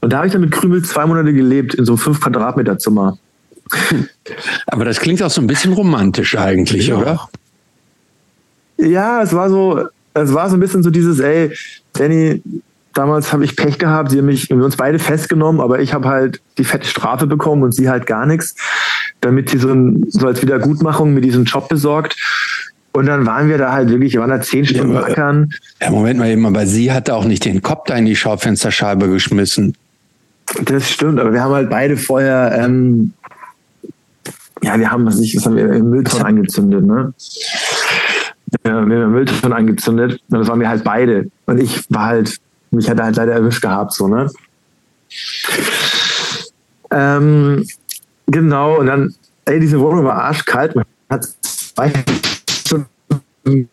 Und 0.00 0.12
da 0.12 0.18
habe 0.18 0.26
ich 0.26 0.32
dann 0.32 0.40
mit 0.40 0.52
Krümel 0.52 0.82
zwei 0.82 1.06
Monate 1.06 1.32
gelebt, 1.32 1.74
in 1.74 1.84
so 1.84 1.92
einem 1.92 1.98
5 1.98 2.20
Quadratmeter 2.20 2.78
Zimmer. 2.78 3.18
Aber 4.66 4.84
das 4.84 5.00
klingt 5.00 5.22
auch 5.22 5.30
so 5.30 5.40
ein 5.40 5.46
bisschen 5.46 5.72
romantisch 5.72 6.36
eigentlich, 6.36 6.88
ja. 6.88 6.96
oder? 6.96 7.28
Ja, 8.78 9.22
es 9.22 9.32
war 9.32 9.50
so, 9.50 9.86
es 10.14 10.32
war 10.32 10.48
so 10.48 10.56
ein 10.56 10.60
bisschen 10.60 10.82
so 10.82 10.90
dieses, 10.90 11.20
ey, 11.20 11.52
Danny, 11.92 12.42
damals 12.94 13.32
habe 13.32 13.44
ich 13.44 13.56
Pech 13.56 13.78
gehabt, 13.78 14.10
sie 14.10 14.18
haben 14.18 14.26
mich, 14.26 14.48
wir 14.48 14.56
haben 14.56 14.64
uns 14.64 14.76
beide 14.76 14.98
festgenommen, 14.98 15.60
aber 15.60 15.80
ich 15.80 15.92
habe 15.92 16.08
halt 16.08 16.40
die 16.58 16.64
fette 16.64 16.88
Strafe 16.88 17.26
bekommen 17.26 17.62
und 17.62 17.74
sie 17.74 17.88
halt 17.88 18.06
gar 18.06 18.26
nichts, 18.26 18.56
damit 19.20 19.50
sie 19.50 19.58
so, 19.58 19.70
ein, 19.70 20.06
so 20.08 20.26
als 20.26 20.42
Wiedergutmachung 20.42 21.14
mir 21.14 21.20
diesen 21.20 21.44
Job 21.44 21.68
besorgt. 21.68 22.16
Und 22.92 23.06
dann 23.06 23.24
waren 23.24 23.48
wir 23.48 23.58
da 23.58 23.72
halt 23.72 23.88
wirklich, 23.88 24.14
wir 24.14 24.20
waren 24.20 24.30
da 24.30 24.40
zehn 24.40 24.66
Stunden 24.66 24.94
ja, 24.94 25.04
ackern. 25.04 25.50
Ja, 25.80 25.90
Moment 25.90 26.18
mal 26.18 26.28
eben, 26.28 26.44
aber 26.44 26.66
sie 26.66 26.90
hatte 26.90 27.14
auch 27.14 27.24
nicht 27.24 27.44
den 27.44 27.62
Kopf 27.62 27.86
da 27.86 27.96
in 27.96 28.06
die 28.06 28.16
Schaufensterscheibe 28.16 29.08
geschmissen. 29.08 29.76
Das 30.64 30.90
stimmt, 30.90 31.20
aber 31.20 31.32
wir 31.32 31.42
haben 31.42 31.52
halt 31.52 31.70
beide 31.70 31.96
vorher, 31.96 32.58
ähm, 32.60 33.12
ja, 34.62 34.78
wir 34.78 34.90
haben 34.90 35.06
was 35.06 35.16
nicht, 35.16 35.36
was 35.36 35.46
haben 35.46 35.56
wir 35.56 35.72
im 35.72 35.90
Müllton 35.90 36.22
angezündet, 36.22 36.84
ne? 36.84 37.14
Ja, 38.66 38.84
wir 38.84 39.02
haben 39.02 39.12
Müllton 39.12 39.52
angezündet 39.52 40.20
und 40.28 40.40
das 40.40 40.48
waren 40.48 40.58
wir 40.58 40.68
halt 40.68 40.82
beide. 40.82 41.30
Und 41.46 41.60
ich 41.60 41.84
war 41.90 42.06
halt, 42.06 42.38
mich 42.72 42.90
hat 42.90 42.98
er 42.98 43.04
halt 43.04 43.16
leider 43.16 43.32
erwischt 43.32 43.62
gehabt, 43.62 43.92
so, 43.92 44.08
ne? 44.08 44.28
Ähm, 46.90 47.64
genau, 48.26 48.80
und 48.80 48.86
dann, 48.86 49.14
ey, 49.44 49.60
diese 49.60 49.78
Wohnung 49.78 50.04
war 50.04 50.16
arschkalt, 50.24 50.74
man 50.74 50.84
hat 51.08 51.28
zwei 51.42 51.92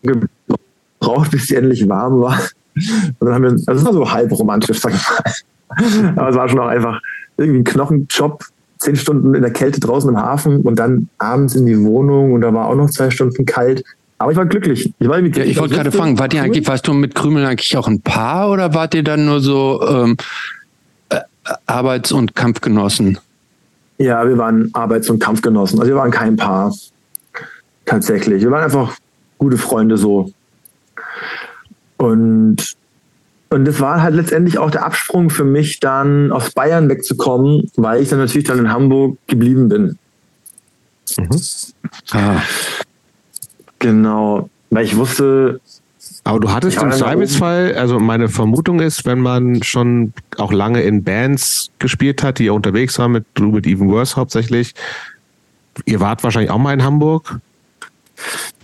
gebraucht, 0.02 1.30
bis 1.30 1.46
sie 1.46 1.56
endlich 1.56 1.88
warm 1.88 2.20
war. 2.20 2.38
Und 2.74 3.26
dann 3.26 3.34
haben 3.34 3.42
wir, 3.42 3.50
also 3.50 3.72
es 3.72 3.84
war 3.84 3.92
so 3.92 4.10
halb 4.10 4.30
romantisch, 4.32 4.80
sag 4.80 4.94
ich 4.94 5.02
mal. 5.08 6.12
Aber 6.16 6.28
es 6.30 6.36
war 6.36 6.48
schon 6.48 6.60
auch 6.60 6.68
einfach 6.68 7.00
irgendwie 7.36 7.60
ein 7.60 7.64
Knochenjob, 7.64 8.44
zehn 8.78 8.96
Stunden 8.96 9.34
in 9.34 9.42
der 9.42 9.52
Kälte 9.52 9.80
draußen 9.80 10.08
im 10.08 10.16
Hafen 10.16 10.62
und 10.62 10.78
dann 10.78 11.08
abends 11.18 11.54
in 11.54 11.66
die 11.66 11.80
Wohnung 11.80 12.32
und 12.32 12.40
da 12.42 12.52
war 12.54 12.68
auch 12.68 12.74
noch 12.74 12.90
zwei 12.90 13.10
Stunden 13.10 13.44
kalt. 13.44 13.84
Aber 14.18 14.32
ich 14.32 14.36
war 14.36 14.46
glücklich. 14.46 14.92
Ich, 14.98 15.08
war 15.08 15.20
ja, 15.20 15.44
ich 15.44 15.58
wollte 15.58 15.76
gerade 15.76 15.92
fragen, 15.92 16.18
wart 16.18 16.34
ihr 16.34 16.42
eigentlich, 16.42 16.66
warst 16.66 16.86
du 16.88 16.92
mit 16.92 17.14
Krümel 17.14 17.44
eigentlich 17.44 17.76
auch 17.76 17.86
ein 17.86 18.00
Paar 18.00 18.50
oder 18.50 18.74
wart 18.74 18.94
ihr 18.94 19.04
dann 19.04 19.24
nur 19.24 19.40
so 19.40 19.80
ähm, 19.88 20.16
äh, 21.10 21.20
Arbeits- 21.66 22.10
und 22.10 22.34
Kampfgenossen? 22.34 23.18
Ja, 23.98 24.26
wir 24.26 24.36
waren 24.36 24.70
Arbeits- 24.74 25.08
und 25.08 25.20
Kampfgenossen. 25.20 25.78
Also 25.78 25.92
wir 25.92 25.96
waren 25.96 26.10
kein 26.10 26.36
Paar. 26.36 26.74
Tatsächlich. 27.84 28.42
Wir 28.42 28.50
waren 28.50 28.64
einfach 28.64 28.96
gute 29.38 29.56
Freunde 29.56 29.96
so. 29.96 30.32
Und, 31.96 32.76
und 33.50 33.64
das 33.64 33.80
war 33.80 34.02
halt 34.02 34.14
letztendlich 34.14 34.58
auch 34.58 34.70
der 34.70 34.84
Absprung 34.84 35.30
für 35.30 35.44
mich, 35.44 35.80
dann 35.80 36.32
aus 36.32 36.50
Bayern 36.50 36.88
wegzukommen, 36.88 37.70
weil 37.76 38.02
ich 38.02 38.08
dann 38.08 38.18
natürlich 38.18 38.46
dann 38.46 38.58
in 38.58 38.72
Hamburg 38.72 39.18
geblieben 39.26 39.68
bin. 39.68 39.98
Mhm. 41.16 41.40
Ah. 42.12 42.42
Genau, 43.78 44.50
weil 44.70 44.84
ich 44.84 44.96
wusste. 44.96 45.60
Aber 46.24 46.40
du 46.40 46.52
hattest 46.52 46.82
im 46.82 46.92
Zweifelsfall, 46.92 47.74
also 47.74 47.98
meine 47.98 48.28
Vermutung 48.28 48.80
ist, 48.80 49.06
wenn 49.06 49.20
man 49.20 49.62
schon 49.62 50.12
auch 50.36 50.52
lange 50.52 50.82
in 50.82 51.02
Bands 51.02 51.70
gespielt 51.78 52.22
hat, 52.22 52.38
die 52.38 52.44
ja 52.44 52.52
unterwegs 52.52 52.98
waren, 52.98 53.12
mit, 53.12 53.24
du 53.34 53.44
mit 53.44 53.66
Even 53.66 53.88
Worse 53.88 54.16
hauptsächlich, 54.16 54.74
ihr 55.86 56.00
wart 56.00 56.22
wahrscheinlich 56.24 56.50
auch 56.50 56.58
mal 56.58 56.74
in 56.74 56.84
Hamburg? 56.84 57.40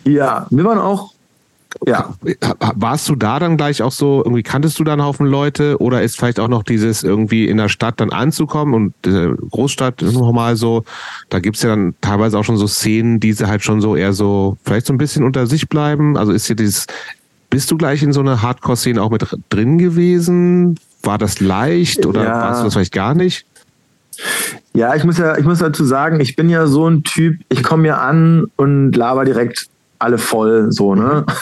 Ja, 0.04 0.46
wir 0.50 0.64
waren 0.64 0.78
auch. 0.78 1.14
Ja. 1.86 2.14
Warst 2.76 3.08
du 3.08 3.16
da 3.16 3.38
dann 3.38 3.56
gleich 3.56 3.82
auch 3.82 3.92
so, 3.92 4.22
irgendwie 4.24 4.42
kanntest 4.42 4.78
du 4.78 4.84
da 4.84 4.92
einen 4.92 5.02
Haufen 5.02 5.26
Leute 5.26 5.80
oder 5.80 6.02
ist 6.02 6.16
vielleicht 6.16 6.38
auch 6.38 6.48
noch 6.48 6.62
dieses 6.62 7.02
irgendwie 7.02 7.48
in 7.48 7.56
der 7.56 7.68
Stadt 7.68 8.00
dann 8.00 8.10
anzukommen 8.10 8.74
und 8.74 9.06
äh, 9.06 9.34
Großstadt 9.50 10.02
nochmal 10.02 10.56
so, 10.56 10.84
da 11.30 11.40
gibt's 11.40 11.62
ja 11.62 11.70
dann 11.70 11.94
teilweise 12.00 12.38
auch 12.38 12.44
schon 12.44 12.56
so 12.56 12.66
Szenen, 12.66 13.20
die 13.20 13.32
sie 13.32 13.48
halt 13.48 13.64
schon 13.64 13.80
so 13.80 13.96
eher 13.96 14.12
so, 14.12 14.56
vielleicht 14.64 14.86
so 14.86 14.92
ein 14.92 14.98
bisschen 14.98 15.24
unter 15.24 15.46
sich 15.46 15.68
bleiben. 15.68 16.16
Also 16.16 16.32
ist 16.32 16.46
hier 16.46 16.56
dieses, 16.56 16.86
bist 17.50 17.70
du 17.70 17.76
gleich 17.76 18.02
in 18.02 18.12
so 18.12 18.20
einer 18.20 18.40
Hardcore-Szene 18.40 19.02
auch 19.02 19.10
mit 19.10 19.26
drin 19.48 19.78
gewesen? 19.78 20.78
War 21.02 21.18
das 21.18 21.40
leicht 21.40 22.06
oder 22.06 22.24
ja. 22.24 22.40
warst 22.40 22.60
du 22.60 22.64
das 22.64 22.74
vielleicht 22.74 22.92
gar 22.92 23.14
nicht? 23.14 23.46
Ja, 24.74 24.94
ich 24.94 25.04
muss 25.04 25.18
ja, 25.18 25.36
ich 25.36 25.44
muss 25.44 25.58
dazu 25.58 25.84
sagen, 25.84 26.20
ich 26.20 26.36
bin 26.36 26.48
ja 26.48 26.66
so 26.66 26.88
ein 26.88 27.02
Typ, 27.02 27.40
ich 27.48 27.62
komme 27.62 27.88
ja 27.88 27.98
an 27.98 28.46
und 28.56 28.92
laber 28.92 29.24
direkt 29.24 29.68
alle 29.98 30.18
voll, 30.18 30.70
so, 30.70 30.94
ne? 30.94 31.24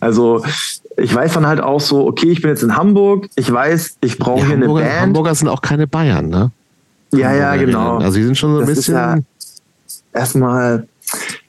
Also 0.00 0.44
ich 0.98 1.14
weiß 1.14 1.32
dann 1.32 1.46
halt 1.46 1.62
auch 1.62 1.80
so, 1.80 2.06
okay, 2.06 2.30
ich 2.30 2.42
bin 2.42 2.50
jetzt 2.50 2.62
in 2.62 2.76
Hamburg, 2.76 3.26
ich 3.36 3.50
weiß, 3.50 3.96
ich 4.02 4.18
brauche 4.18 4.44
hier 4.44 4.54
eine 4.54 4.68
Band. 4.68 5.00
Hamburger 5.00 5.34
sind 5.34 5.48
auch 5.48 5.62
keine 5.62 5.86
Bayern, 5.86 6.28
ne? 6.28 6.50
Ja, 7.14 7.32
ja, 7.34 7.56
genau. 7.56 7.96
Also 7.96 8.12
sie 8.12 8.24
sind 8.24 8.36
schon 8.36 8.52
so 8.52 8.58
ein 8.58 8.66
das 8.66 8.76
bisschen. 8.76 8.94
Ja 8.94 9.16
erstmal, 10.12 10.86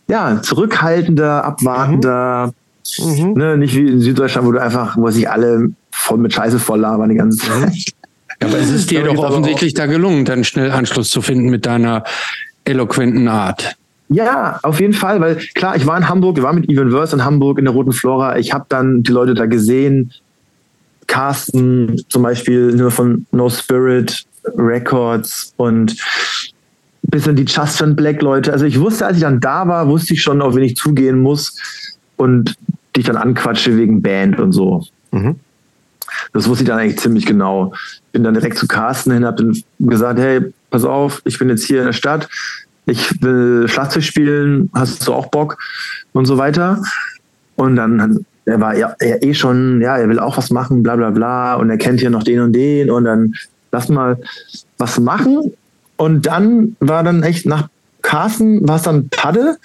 ja, 0.07 0.41
zurückhaltender, 0.41 1.44
abwartender. 1.44 2.53
Mhm. 2.99 3.30
mhm. 3.30 3.34
Ne, 3.34 3.57
nicht 3.57 3.76
wie 3.76 3.88
in 3.88 3.99
Süddeutschland, 3.99 4.48
wo 4.48 4.52
du 4.52 4.61
einfach, 4.61 4.98
wo 4.98 5.10
sich 5.10 5.30
alle 5.30 5.69
voll 5.91 6.18
mit 6.18 6.34
Scheiße 6.34 6.60
voll 6.60 6.80
labern 6.80 7.10
die 7.10 7.15
ganze 7.15 7.45
mhm. 7.45 7.64
Zeit. 7.64 7.73
aber 8.41 8.57
es 8.57 8.69
ist 8.72 8.91
dir 8.91 9.03
doch 9.03 9.18
offensichtlich 9.18 9.73
da 9.73 9.86
gelungen, 9.86 10.26
dann 10.26 10.44
schnell 10.44 10.72
Anschluss 10.72 11.10
zu 11.10 11.22
finden 11.22 11.49
mit 11.49 11.65
deiner 11.65 12.03
eloquenten 12.65 13.28
Art. 13.28 13.76
Ja, 14.14 14.60
auf 14.64 14.82
jeden 14.82 14.92
Fall, 14.92 15.22
weil 15.22 15.38
klar, 15.56 15.78
ich 15.78 15.88
war 15.88 15.98
in 15.98 16.10
Hamburg, 16.10 16.38
ich 16.38 16.44
war 16.44 16.52
mit 16.52 16.70
Even 16.70 16.92
Verse 16.92 17.16
in 17.16 17.24
Hamburg 17.24 17.58
in 17.58 17.64
der 17.66 17.74
Roten 17.74 17.94
Flora. 17.94 18.38
Ich 18.38 18.52
habe 18.52 18.66
dann 18.68 19.04
die 19.04 19.12
Leute 19.12 19.34
da 19.34 19.46
gesehen. 19.46 20.12
Carsten 21.08 22.02
zum 22.10 22.22
Beispiel 22.22 22.74
nur 22.74 22.92
von 22.92 23.26
No 23.32 23.50
Spirit 23.50 24.26
Records 24.58 25.54
und 25.56 25.96
bis 27.04 27.26
in 27.26 27.38
die 27.38 27.46
Justin 27.46 27.96
Black 27.96 28.22
Leute. 28.22 28.52
Also 28.52 28.66
ich 28.66 28.80
wusste, 28.82 29.06
als 29.06 29.16
ich 29.16 29.24
dann 29.24 29.40
da 29.40 29.66
war, 29.68 29.88
wusste 29.88 30.14
ich 30.14 30.22
schon, 30.22 30.42
auf 30.42 30.56
wen 30.56 30.64
ich 30.64 30.76
zugehen 30.76 31.22
muss 31.22 31.56
und 32.18 32.58
dich 32.98 33.06
dann 33.06 33.16
anquatsche 33.16 33.78
wegen 33.78 34.02
Band 34.02 34.42
und 34.42 34.52
so. 34.52 34.86
Mhm. 35.12 35.38
Das 36.34 36.50
wusste 36.50 36.66
ich 36.66 36.70
dann 36.70 36.80
eigentlich 36.80 37.00
ziemlich 37.00 37.26
genau. 37.26 37.74
Bin 38.12 38.24
dann 38.24 38.34
direkt 38.34 38.58
zu 38.58 38.68
Carsten 38.68 39.14
hin, 39.14 39.26
habe 39.26 39.44
dann 39.44 39.64
gesagt, 39.80 40.20
hey, 40.20 40.54
pass 40.70 40.84
auf, 40.84 41.22
ich 41.24 41.40
bin 41.40 41.50
jetzt 41.50 41.66
hier 41.66 41.80
in 41.80 41.86
der 41.86 41.94
Stadt, 41.94 42.28
ich 42.86 43.22
will 43.22 43.68
Schlagzeug 43.68 44.03
spielen, 44.03 44.70
hast 44.74 45.08
du 45.08 45.14
auch 45.14 45.28
Bock 45.28 45.58
und 46.14 46.26
so 46.26 46.38
weiter. 46.38 46.82
Und 47.56 47.76
dann, 47.76 48.26
er 48.45 48.60
war 48.60 48.76
ja 48.76 48.95
er 48.99 49.24
eh 49.24 49.34
schon, 49.34 49.82
ja, 49.82 49.98
er 49.98 50.10
will 50.10 50.20
auch 50.20 50.38
was 50.38 50.49
machen, 50.49 50.84
bla 50.84 50.95
bla 50.95 51.12
bla, 51.12 51.56
und 51.56 51.70
er 51.70 51.78
kennt 51.78 51.99
hier 51.99 52.10
noch 52.10 52.24
den 52.24 52.40
und 52.40 52.53
den 52.53 52.90
und 52.90 53.06
dann 53.06 53.36
lass 53.72 53.90
mal 53.90 54.18
was 54.78 54.99
machen. 54.99 55.53
Und 55.98 56.26
dann 56.26 56.76
war 56.80 57.03
dann 57.03 57.24
echt 57.24 57.45
nach 57.45 57.70
Carsten, 58.02 58.68
war 58.68 58.78
es 58.78 58.82
dann 58.82 59.10
Padde, 59.10 59.58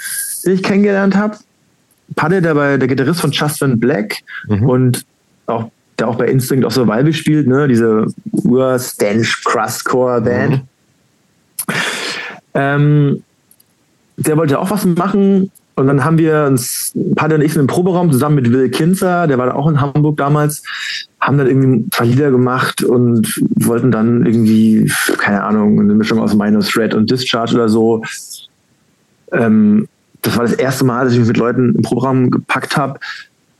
den 0.44 0.55
ich 0.55 0.62
kennengelernt 0.62 1.16
habe. 1.16 1.38
Padde, 2.14 2.43
der, 2.43 2.55
bei, 2.55 2.76
der 2.76 2.88
Gitarrist 2.88 3.20
von 3.20 3.32
Justin 3.32 3.80
Black 3.80 4.18
mhm. 4.47 4.68
und 4.68 5.06
auch, 5.47 5.70
der 5.98 6.09
auch 6.09 6.16
bei 6.16 6.26
Instinct 6.26 6.64
of 6.64 6.74
Survival 6.74 7.12
spielt, 7.12 7.47
ne? 7.47 7.66
diese 7.66 8.06
Ur-Stench 8.32 9.43
Crustcore 9.44 10.20
Band. 10.20 10.51
Mhm. 10.51 10.68
Ähm, 12.56 13.22
der 14.16 14.36
wollte 14.36 14.58
auch 14.58 14.70
was 14.70 14.84
machen. 14.84 15.50
Und 15.74 15.86
dann 15.88 16.04
haben 16.04 16.16
wir 16.16 16.46
uns, 16.48 16.94
Padde 17.16 17.34
und 17.34 17.42
ich 17.42 17.52
in 17.52 17.58
einem 17.58 17.66
Proberaum 17.66 18.10
zusammen 18.10 18.36
mit 18.36 18.50
Will 18.50 18.70
Kinzer, 18.70 19.26
der 19.26 19.36
war 19.36 19.54
auch 19.54 19.68
in 19.68 19.78
Hamburg 19.78 20.16
damals, 20.16 20.62
haben 21.20 21.36
dann 21.36 21.48
irgendwie 21.48 21.68
ein 21.68 21.90
paar 21.90 22.06
Lieder 22.06 22.30
gemacht 22.30 22.82
und 22.82 23.42
wollten 23.56 23.90
dann 23.90 24.24
irgendwie, 24.24 24.90
keine 25.18 25.44
Ahnung, 25.44 25.78
eine 25.78 25.92
Mischung 25.92 26.18
aus 26.18 26.34
Minus 26.34 26.70
Thread 26.70 26.94
und 26.94 27.10
Discharge 27.10 27.54
oder 27.54 27.68
so. 27.68 28.02
Ähm, 29.32 29.86
das 30.22 30.36
war 30.38 30.44
das 30.44 30.54
erste 30.54 30.84
Mal, 30.84 31.04
dass 31.04 31.12
ich 31.12 31.18
mich 31.18 31.28
mit 31.28 31.36
Leuten 31.36 31.74
im 31.74 31.82
Proberaum 31.82 32.30
gepackt 32.30 32.78
habe. 32.78 32.98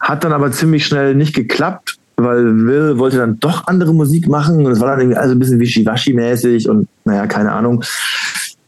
Hat 0.01 0.25
dann 0.25 0.33
aber 0.33 0.51
ziemlich 0.53 0.87
schnell 0.87 1.15
nicht 1.15 1.35
geklappt, 1.35 1.99
weil 2.17 2.67
Will 2.67 2.99
wollte 2.99 3.19
dann 3.19 3.39
doch 3.41 3.67
andere 3.67 3.93
Musik 3.93 4.27
machen 4.27 4.65
und 4.65 4.73
es 4.73 4.81
war 4.81 4.89
dann 4.89 5.01
irgendwie 5.01 5.19
also 5.19 5.35
ein 5.35 5.39
bisschen 5.39 5.61
wischiwaschi-mäßig 5.61 6.67
und 6.71 6.89
naja, 7.05 7.27
keine 7.27 7.53
Ahnung. 7.53 7.85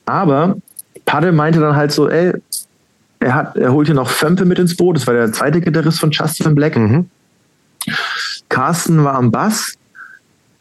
Aber 0.08 0.56
Padde 1.04 1.32
meinte 1.32 1.60
dann 1.60 1.76
halt 1.76 1.92
so, 1.92 2.08
ey, 2.08 2.32
er 3.20 3.34
hat, 3.34 3.56
er 3.56 3.72
holt 3.72 3.88
hier 3.88 3.94
noch 3.94 4.08
Fömpe 4.08 4.46
mit 4.46 4.58
ins 4.58 4.74
Boot. 4.74 4.96
Das 4.96 5.06
war 5.06 5.12
der 5.12 5.30
zweite 5.32 5.60
Gitarrist 5.60 6.00
von 6.00 6.10
Justin 6.10 6.54
Black. 6.54 6.76
Mhm. 6.76 7.10
Carsten 8.48 9.04
war 9.04 9.16
am 9.16 9.30
Bass. 9.30 9.74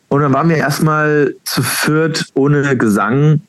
Und 0.10 0.22
dann 0.22 0.34
waren 0.34 0.50
wir 0.50 0.58
erstmal 0.58 1.34
zu 1.46 1.62
viert 1.62 2.26
ohne 2.34 2.76
Gesang 2.78 3.42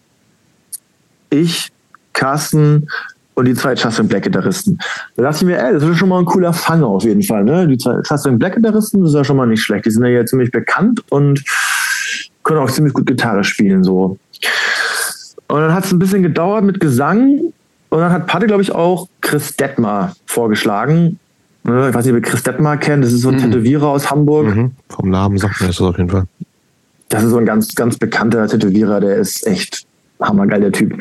ich, 1.30 1.70
Carsten 2.12 2.88
und 3.34 3.44
die 3.44 3.54
zwei 3.54 3.74
Justin 3.74 4.06
Black 4.06 4.22
Gitarristen. 4.22 4.78
Da 5.16 5.24
dachte 5.24 5.38
ich 5.38 5.44
mir, 5.44 5.58
ey, 5.60 5.72
das 5.72 5.82
ist 5.82 5.98
schon 5.98 6.08
mal 6.08 6.20
ein 6.20 6.24
cooler 6.24 6.52
Fang 6.52 6.82
auf 6.84 7.02
jeden 7.02 7.22
Fall. 7.22 7.42
Ne? 7.42 7.66
Die 7.66 7.76
zwei 7.76 8.00
Justin 8.08 8.38
Black 8.38 8.54
Gitarristen, 8.54 9.00
das 9.00 9.10
ist 9.10 9.16
ja 9.16 9.24
schon 9.24 9.36
mal 9.36 9.46
nicht 9.46 9.62
schlecht. 9.62 9.84
Die 9.84 9.90
sind 9.90 10.04
ja 10.06 10.24
ziemlich 10.24 10.52
bekannt 10.52 11.02
und 11.10 11.42
können 12.44 12.60
auch 12.60 12.70
ziemlich 12.70 12.94
gut 12.94 13.06
Gitarre 13.06 13.42
spielen. 13.42 13.82
so. 13.82 14.16
Und 15.48 15.60
dann 15.60 15.74
hat 15.74 15.84
es 15.84 15.92
ein 15.92 15.98
bisschen 15.98 16.22
gedauert 16.22 16.64
mit 16.64 16.80
Gesang. 16.80 17.52
Und 17.90 18.00
dann 18.00 18.12
hat 18.12 18.26
Patte, 18.26 18.46
glaube 18.46 18.62
ich, 18.62 18.72
auch 18.72 19.08
Chris 19.20 19.56
Detmar 19.56 20.14
vorgeschlagen. 20.26 21.18
Ne, 21.64 21.88
ich 21.88 21.94
weiß 21.94 22.04
nicht, 22.04 22.14
ob 22.14 22.20
ihr 22.20 22.30
Chris 22.30 22.42
Detmar 22.42 22.76
kennt. 22.76 23.04
Das 23.04 23.12
ist 23.12 23.22
so 23.22 23.30
ein 23.30 23.36
mhm. 23.36 23.50
Tätowierer 23.50 23.88
aus 23.88 24.10
Hamburg. 24.10 24.54
Mhm. 24.54 24.72
Vom 24.88 25.10
Namen 25.10 25.38
sagt 25.38 25.60
mir 25.60 25.68
das 25.68 25.80
auf 25.80 25.96
jeden 25.96 26.10
Fall. 26.10 26.24
Das 27.08 27.24
ist 27.24 27.30
so 27.30 27.38
ein 27.38 27.46
ganz, 27.46 27.74
ganz 27.74 27.96
bekannter 27.96 28.46
Tätowierer. 28.46 29.00
Der 29.00 29.16
ist 29.16 29.46
echt 29.46 29.86
hammergeil, 30.20 30.60
der 30.60 30.72
Typ. 30.72 30.98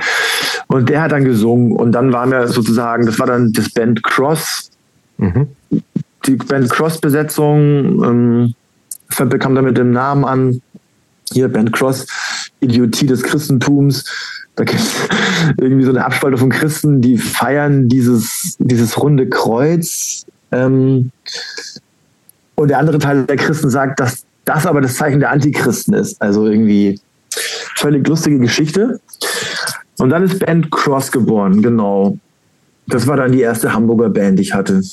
Und 0.67 0.89
der 0.89 1.01
hat 1.01 1.11
dann 1.11 1.23
gesungen 1.23 1.73
und 1.73 1.91
dann 1.91 2.11
waren 2.13 2.31
wir 2.31 2.47
sozusagen, 2.47 3.05
das 3.05 3.19
war 3.19 3.27
dann 3.27 3.51
das 3.53 3.69
Band 3.69 4.03
Cross. 4.03 4.71
Mhm. 5.17 5.47
Die 6.25 6.35
Band 6.35 6.69
Cross-Besetzung, 6.69 8.03
ähm, 8.03 8.53
bekam 9.29 9.55
dann 9.55 9.65
mit 9.65 9.77
dem 9.77 9.91
Namen 9.91 10.25
an, 10.25 10.61
hier 11.31 11.47
Band 11.47 11.73
Cross, 11.73 12.05
Idiotie 12.59 13.07
des 13.07 13.23
Christentums. 13.23 14.05
Da 14.57 14.63
gibt 14.63 14.79
es 14.79 14.93
irgendwie 15.61 15.85
so 15.85 15.91
eine 15.91 16.03
Abspaltung 16.03 16.39
von 16.39 16.49
Christen, 16.49 16.99
die 16.99 17.17
feiern 17.17 17.87
dieses, 17.87 18.57
dieses 18.59 19.01
runde 19.01 19.29
Kreuz. 19.29 20.25
Ähm, 20.51 21.11
und 22.55 22.67
der 22.69 22.79
andere 22.79 22.97
Teil 22.97 23.23
der 23.25 23.37
Christen 23.37 23.69
sagt, 23.69 23.99
dass 23.99 24.25
das 24.45 24.65
aber 24.65 24.81
das 24.81 24.95
Zeichen 24.95 25.19
der 25.19 25.29
Antichristen 25.31 25.93
ist. 25.93 26.19
Also 26.21 26.47
irgendwie 26.47 26.99
völlig 27.75 28.07
lustige 28.07 28.39
Geschichte. 28.39 28.99
Und 29.99 30.09
dann 30.09 30.23
ist 30.23 30.39
Band 30.39 30.71
Cross 30.71 31.11
geboren, 31.11 31.61
genau. 31.61 32.17
Das 32.87 33.05
war 33.05 33.17
dann 33.17 33.31
die 33.31 33.41
erste 33.41 33.73
Hamburger 33.73 34.09
Band, 34.09 34.39
die 34.39 34.43
ich 34.43 34.53
hatte. 34.53 34.75
Und 34.75 34.85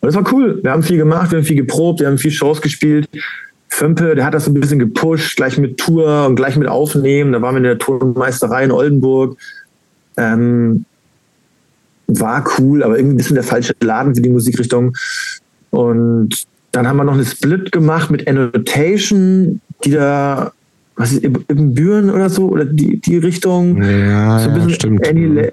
das 0.00 0.14
war 0.14 0.32
cool. 0.32 0.60
Wir 0.62 0.70
haben 0.70 0.84
viel 0.84 0.98
gemacht, 0.98 1.32
wir 1.32 1.38
haben 1.38 1.44
viel 1.44 1.56
geprobt, 1.56 2.00
wir 2.00 2.06
haben 2.06 2.18
viel 2.18 2.30
Shows 2.30 2.60
gespielt. 2.60 3.08
Fömpe, 3.76 4.14
der 4.14 4.24
hat 4.24 4.32
das 4.32 4.46
ein 4.46 4.54
bisschen 4.54 4.78
gepusht, 4.78 5.36
gleich 5.36 5.58
mit 5.58 5.76
Tour 5.76 6.26
und 6.26 6.36
gleich 6.36 6.56
mit 6.56 6.66
Aufnehmen. 6.66 7.32
Da 7.32 7.42
waren 7.42 7.56
wir 7.56 7.58
in 7.58 7.64
der 7.64 7.78
Tonmeisterei 7.78 8.64
in 8.64 8.72
Oldenburg. 8.72 9.36
Ähm, 10.16 10.86
war 12.06 12.42
cool, 12.58 12.82
aber 12.82 12.96
irgendwie 12.96 13.16
ein 13.16 13.18
bisschen 13.18 13.34
der 13.34 13.44
falsche 13.44 13.74
Laden 13.82 14.14
für 14.14 14.22
die 14.22 14.30
Musikrichtung. 14.30 14.96
Und 15.70 16.44
dann 16.72 16.88
haben 16.88 16.96
wir 16.96 17.04
noch 17.04 17.12
eine 17.12 17.26
Split 17.26 17.70
gemacht 17.70 18.10
mit 18.10 18.26
Annotation, 18.26 19.60
die 19.84 19.90
da 19.90 20.52
was 20.96 21.12
ist, 21.12 21.24
Ibn 21.24 21.74
Büren 21.74 22.08
oder 22.08 22.30
so, 22.30 22.48
oder 22.48 22.64
die, 22.64 22.98
die 22.98 23.18
Richtung. 23.18 23.82
Ja, 23.82 24.38
so 24.38 24.48
ein 24.48 24.54
bisschen 24.54 24.68
ja, 24.70 24.74
stimmt. 24.74 25.06
Annihila 25.06 25.50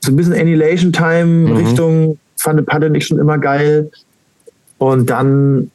so 0.00 0.10
ein 0.10 0.16
bisschen 0.16 0.32
Annihilation 0.32 0.92
Time 0.92 1.50
mhm. 1.50 1.56
Richtung 1.56 2.18
fand 2.36 2.66
Paddle 2.66 2.90
nicht 2.90 3.06
schon 3.06 3.20
immer 3.20 3.38
geil. 3.38 3.92
Und 4.78 5.08
dann 5.08 5.70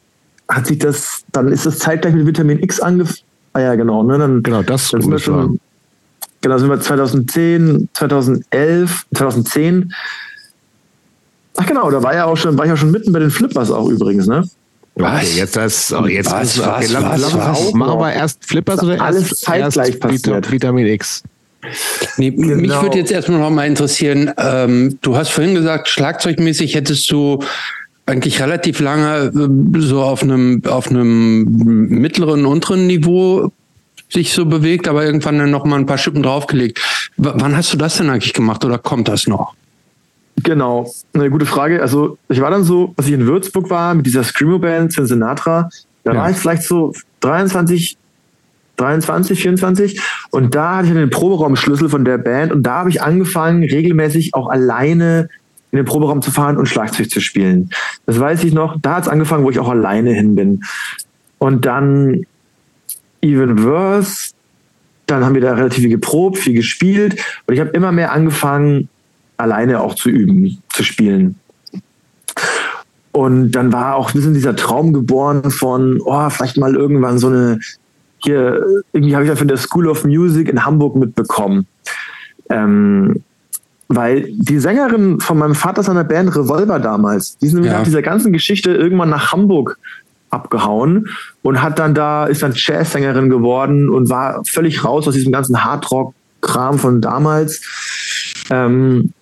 hat 0.48 0.66
sich 0.66 0.78
das, 0.78 1.24
dann 1.32 1.48
ist 1.48 1.66
das 1.66 1.78
zeitgleich 1.78 2.14
mit 2.14 2.26
Vitamin 2.26 2.62
X 2.62 2.80
angefangen. 2.80 3.18
Ah 3.52 3.60
ja, 3.60 3.74
genau. 3.74 4.02
Ne? 4.02 4.18
Dann, 4.18 4.42
genau, 4.42 4.62
das 4.62 4.90
dann 4.90 5.00
sind 5.00 5.10
wir 5.10 5.18
schon, 5.18 5.58
Genau, 6.46 6.58
sind 6.58 6.68
wir 6.68 6.80
2010, 6.80 7.88
2011, 7.92 9.06
2010. 9.14 9.92
Ach 11.56 11.66
genau, 11.66 11.90
da 11.90 12.02
war 12.02 12.14
ja 12.14 12.26
auch 12.26 12.36
schon, 12.36 12.56
war 12.58 12.66
ich 12.66 12.70
ja 12.70 12.76
schon 12.76 12.90
mitten 12.90 13.12
bei 13.12 13.18
den 13.18 13.30
Flippers 13.30 13.70
auch 13.70 13.88
übrigens, 13.88 14.26
ne? 14.26 14.48
Was? 14.94 15.24
Okay, 15.24 15.38
jetzt 15.38 15.56
das, 15.56 15.92
oh, 15.92 16.06
jetzt 16.06 16.30
was, 16.30 16.58
was, 16.58 16.66
okay, 16.66 16.94
was, 16.94 17.22
was, 17.22 17.34
was, 17.34 17.72
Machen 17.72 17.98
wir 17.98 18.12
erst 18.12 18.44
Flippers 18.44 18.82
oder 18.82 19.00
alles 19.00 19.30
erst, 19.30 19.40
zeitgleich 19.40 19.88
erst 19.88 20.00
passiert. 20.00 20.52
Vitamin 20.52 20.86
X? 20.86 21.22
Nee, 22.16 22.30
genau. 22.30 22.56
Mich 22.56 22.82
würde 22.82 22.98
jetzt 22.98 23.10
erstmal 23.10 23.40
noch 23.40 23.50
mal 23.50 23.66
interessieren, 23.66 24.30
ähm, 24.38 24.98
du 25.02 25.16
hast 25.16 25.30
vorhin 25.30 25.54
gesagt, 25.54 25.88
schlagzeugmäßig 25.88 26.74
hättest 26.76 27.10
du 27.10 27.42
eigentlich 28.06 28.40
relativ 28.40 28.80
lange 28.80 29.32
äh, 29.34 29.80
so 29.80 30.02
auf 30.02 30.22
einem, 30.22 30.62
auf 30.66 30.88
einem 30.88 31.44
mittleren, 31.44 32.46
unteren 32.46 32.86
Niveau 32.86 33.52
sich 34.08 34.32
so 34.32 34.46
bewegt, 34.46 34.88
aber 34.88 35.04
irgendwann 35.04 35.38
dann 35.38 35.50
noch 35.50 35.64
mal 35.64 35.76
ein 35.76 35.86
paar 35.86 35.98
Schippen 35.98 36.22
draufgelegt. 36.22 36.78
W 37.16 37.30
wann 37.34 37.56
hast 37.56 37.72
du 37.72 37.76
das 37.76 37.96
denn 37.96 38.08
eigentlich 38.08 38.32
gemacht 38.32 38.64
oder 38.64 38.78
kommt 38.78 39.08
das 39.08 39.26
noch? 39.26 39.54
Genau, 40.42 40.92
eine 41.12 41.30
gute 41.30 41.46
Frage. 41.46 41.82
Also 41.82 42.18
ich 42.28 42.40
war 42.40 42.50
dann 42.50 42.62
so, 42.62 42.94
als 42.96 43.08
ich 43.08 43.14
in 43.14 43.26
Würzburg 43.26 43.68
war 43.70 43.94
mit 43.94 44.06
dieser 44.06 44.22
Screamo-Band 44.22 44.92
Sinatra, 44.92 45.68
da 46.04 46.12
ja. 46.12 46.20
war 46.20 46.30
ich 46.30 46.36
vielleicht 46.36 46.62
so 46.62 46.92
23, 47.20 47.96
23, 48.76 49.40
24 49.40 50.00
und 50.30 50.54
da 50.54 50.76
hatte 50.76 50.88
ich 50.88 50.92
den 50.92 51.10
Proberaumschlüssel 51.10 51.88
von 51.88 52.04
der 52.04 52.18
Band 52.18 52.52
und 52.52 52.62
da 52.62 52.80
habe 52.80 52.90
ich 52.90 53.02
angefangen, 53.02 53.64
regelmäßig 53.64 54.34
auch 54.34 54.48
alleine 54.48 55.28
in 55.72 55.76
den 55.76 55.84
Proberaum 55.84 56.22
zu 56.22 56.30
fahren 56.30 56.56
und 56.56 56.66
Schlagzeug 56.66 57.10
zu 57.10 57.20
spielen. 57.20 57.70
Das 58.06 58.18
weiß 58.18 58.44
ich 58.44 58.54
noch, 58.54 58.76
da 58.80 58.96
hat 58.96 59.04
es 59.04 59.08
angefangen, 59.08 59.44
wo 59.44 59.50
ich 59.50 59.58
auch 59.58 59.68
alleine 59.68 60.12
hin 60.12 60.34
bin. 60.34 60.64
Und 61.38 61.66
dann 61.66 62.24
Even 63.20 63.62
Worse, 63.64 64.30
dann 65.06 65.24
haben 65.24 65.34
wir 65.34 65.42
da 65.42 65.54
relativ 65.54 65.82
viel 65.82 65.90
geprobt, 65.90 66.38
viel 66.38 66.54
gespielt 66.54 67.20
und 67.46 67.54
ich 67.54 67.60
habe 67.60 67.70
immer 67.70 67.92
mehr 67.92 68.12
angefangen, 68.12 68.88
alleine 69.36 69.80
auch 69.80 69.94
zu 69.94 70.08
üben, 70.08 70.62
zu 70.68 70.82
spielen. 70.82 71.36
Und 73.12 73.52
dann 73.52 73.72
war 73.72 73.96
auch 73.96 74.10
ein 74.10 74.12
bisschen 74.12 74.34
dieser 74.34 74.56
Traum 74.56 74.92
geboren 74.92 75.50
von, 75.50 76.00
oh, 76.04 76.28
vielleicht 76.28 76.58
mal 76.58 76.74
irgendwann 76.74 77.18
so 77.18 77.28
eine, 77.28 77.58
hier, 78.18 78.62
irgendwie 78.92 79.14
habe 79.14 79.24
ich 79.24 79.30
ja 79.30 79.36
von 79.36 79.48
der 79.48 79.56
School 79.56 79.88
of 79.88 80.04
Music 80.04 80.48
in 80.48 80.64
Hamburg 80.64 80.96
mitbekommen. 80.96 81.66
Ähm, 82.50 83.22
weil 83.88 84.28
die 84.32 84.58
Sängerin 84.58 85.20
von 85.20 85.38
meinem 85.38 85.54
Vater 85.54 85.82
seiner 85.82 86.04
Band 86.04 86.34
Revolver 86.34 86.78
damals, 86.78 87.38
die 87.38 87.48
sind 87.48 87.64
ja. 87.64 87.74
nach 87.74 87.82
dieser 87.84 88.02
ganzen 88.02 88.32
Geschichte 88.32 88.72
irgendwann 88.72 89.10
nach 89.10 89.32
Hamburg 89.32 89.78
abgehauen 90.30 91.08
und 91.42 91.62
hat 91.62 91.78
dann 91.78 91.94
da, 91.94 92.26
ist 92.26 92.42
dann 92.42 92.52
Jazzsängerin 92.54 93.30
geworden 93.30 93.88
und 93.88 94.10
war 94.10 94.42
völlig 94.46 94.84
raus 94.84 95.06
aus 95.06 95.14
diesem 95.14 95.32
ganzen 95.32 95.64
Hardrock-Kram 95.64 96.78
von 96.78 97.00
damals. 97.00 97.62
Ähm, 98.50 99.12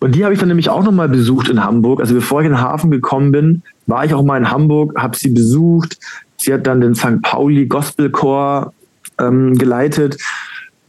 und 0.00 0.14
die 0.14 0.24
habe 0.24 0.34
ich 0.34 0.40
dann 0.40 0.48
nämlich 0.48 0.70
auch 0.70 0.82
nochmal 0.82 1.08
besucht 1.08 1.48
in 1.48 1.62
Hamburg. 1.62 2.00
Also 2.00 2.14
bevor 2.14 2.40
ich 2.40 2.46
in 2.46 2.52
den 2.52 2.60
Hafen 2.60 2.90
gekommen 2.90 3.30
bin, 3.30 3.62
war 3.86 4.04
ich 4.04 4.14
auch 4.14 4.22
mal 4.22 4.38
in 4.38 4.50
Hamburg, 4.50 4.94
habe 4.96 5.16
sie 5.16 5.30
besucht. 5.30 5.98
Sie 6.36 6.52
hat 6.52 6.66
dann 6.66 6.80
den 6.80 6.94
St. 6.94 7.22
Pauli 7.22 7.66
Gospel 7.66 8.10
Chor 8.10 8.72
ähm, 9.18 9.56
geleitet. 9.56 10.16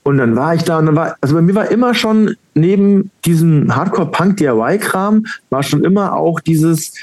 Und 0.04 0.18
dann 0.18 0.36
war 0.36 0.54
ich 0.54 0.64
da 0.64 0.80
und 0.80 0.88
dann 0.88 0.96
war, 0.96 1.16
also 1.22 1.36
bei 1.36 1.42
mir 1.42 1.56
war 1.56 1.72
immer 1.72 1.94
schon 1.94 2.36
neben 2.56 3.10
diesem 3.26 3.74
Hardcore-Punk-DIY-Kram, 3.74 5.26
war 5.50 5.64
schon 5.64 5.84
immer 5.84 6.14
auch 6.14 6.42
dieses, 6.42 6.94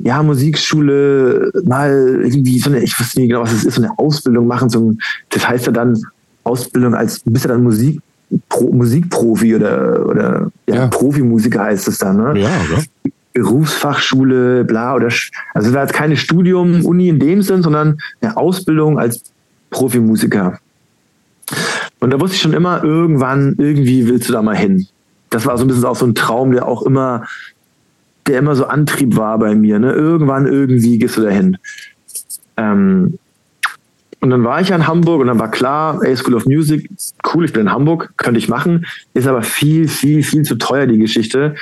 ja, 0.00 0.22
Musikschule, 0.22 1.52
mal 1.64 2.20
irgendwie 2.22 2.58
so 2.58 2.70
eine, 2.70 2.80
ich 2.80 2.98
weiß 2.98 3.14
nicht 3.14 3.28
genau, 3.28 3.42
was 3.42 3.52
es 3.52 3.64
ist, 3.64 3.74
so 3.74 3.82
eine 3.82 3.96
Ausbildung 3.96 4.46
machen, 4.46 4.68
so 4.68 4.80
ein, 4.80 4.98
das 5.30 5.48
heißt 5.48 5.66
ja 5.66 5.72
dann 5.72 5.96
Ausbildung 6.44 6.94
als, 6.94 7.20
bist 7.24 7.44
du 7.44 7.48
dann 7.48 7.62
Musik, 7.62 8.00
Pro, 8.48 8.72
Musikprofi 8.72 9.54
oder, 9.54 10.06
oder 10.06 10.50
ja, 10.66 10.74
ja. 10.74 10.86
Profimusiker 10.88 11.62
heißt 11.62 11.88
es 11.88 11.98
dann, 11.98 12.16
ne? 12.16 12.40
Ja, 12.40 12.50
oder? 12.70 12.82
Berufsfachschule, 13.32 14.64
bla, 14.64 14.96
oder, 14.96 15.08
also 15.54 15.68
es 15.68 15.72
war 15.72 15.82
jetzt 15.82 15.94
keine 15.94 16.16
Studium, 16.16 16.84
Uni 16.84 17.08
in 17.08 17.20
dem 17.20 17.40
Sinn, 17.42 17.62
sondern 17.62 17.98
eine 18.20 18.36
Ausbildung 18.36 18.98
als 18.98 19.22
Profimusiker. 19.70 20.58
Und 22.00 22.10
da 22.10 22.20
wusste 22.20 22.36
ich 22.36 22.42
schon 22.42 22.52
immer, 22.52 22.84
irgendwann, 22.84 23.54
irgendwie 23.58 24.06
willst 24.06 24.28
du 24.28 24.32
da 24.32 24.42
mal 24.42 24.56
hin. 24.56 24.86
Das 25.30 25.46
war 25.46 25.58
so 25.58 25.64
ein 25.64 25.68
bisschen 25.68 25.84
auch 25.84 25.96
so 25.96 26.06
ein 26.06 26.14
Traum, 26.14 26.52
der 26.52 26.66
auch 26.66 26.82
immer, 26.82 27.26
der 28.26 28.38
immer 28.38 28.54
so 28.54 28.66
Antrieb 28.66 29.16
war 29.16 29.38
bei 29.38 29.54
mir. 29.54 29.78
Ne? 29.78 29.92
Irgendwann, 29.92 30.46
irgendwie 30.46 30.98
gehst 30.98 31.16
du 31.16 31.22
da 31.22 31.30
hin. 31.30 31.58
Ähm, 32.56 33.18
und 34.20 34.30
dann 34.30 34.44
war 34.44 34.60
ich 34.60 34.70
in 34.70 34.86
Hamburg 34.86 35.20
und 35.20 35.28
dann 35.28 35.38
war 35.38 35.50
klar, 35.50 36.02
ey, 36.02 36.16
School 36.16 36.34
of 36.34 36.46
Music, 36.46 36.88
cool, 37.32 37.44
ich 37.44 37.52
bin 37.52 37.62
in 37.62 37.72
Hamburg, 37.72 38.14
könnte 38.16 38.38
ich 38.38 38.48
machen. 38.48 38.84
Ist 39.14 39.28
aber 39.28 39.42
viel, 39.42 39.86
viel, 39.88 40.22
viel 40.22 40.42
zu 40.42 40.56
teuer, 40.56 40.86
die 40.86 40.98
Geschichte, 40.98 41.54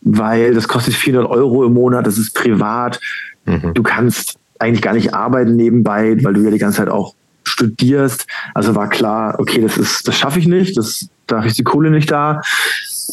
weil 0.00 0.54
das 0.54 0.66
kostet 0.66 0.94
400 0.94 1.30
Euro 1.30 1.64
im 1.64 1.74
Monat, 1.74 2.06
das 2.06 2.18
ist 2.18 2.34
privat. 2.34 3.00
Mhm. 3.44 3.74
Du 3.74 3.82
kannst 3.82 4.38
eigentlich 4.58 4.82
gar 4.82 4.94
nicht 4.94 5.14
arbeiten 5.14 5.54
nebenbei, 5.54 6.16
weil 6.24 6.34
du 6.34 6.40
ja 6.40 6.50
die 6.50 6.58
ganze 6.58 6.78
Zeit 6.78 6.88
auch 6.88 7.14
studierst. 7.44 8.26
Also 8.54 8.74
war 8.74 8.88
klar, 8.88 9.36
okay, 9.38 9.60
das 9.60 9.76
ist, 9.76 10.08
das 10.08 10.16
schaffe 10.16 10.38
ich 10.38 10.46
nicht, 10.46 10.76
das, 10.76 11.08
da 11.26 11.42
ist 11.42 11.58
die 11.58 11.64
Kohle 11.64 11.90
nicht 11.90 12.10
da. 12.10 12.40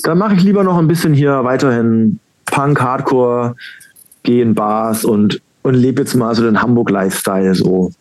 Dann 0.03 0.17
mache 0.17 0.35
ich 0.35 0.43
lieber 0.43 0.63
noch 0.63 0.77
ein 0.77 0.87
bisschen 0.87 1.13
hier 1.13 1.43
weiterhin 1.43 2.19
Punk, 2.45 2.81
Hardcore, 2.81 3.55
gehe 4.23 4.41
in 4.41 4.55
Bars 4.55 5.05
und, 5.05 5.41
und 5.63 5.75
lebe 5.75 6.01
jetzt 6.01 6.15
mal 6.15 6.33
so 6.35 6.43
den 6.43 6.61
Hamburg-Lifestyle 6.61 7.55
so. 7.55 7.91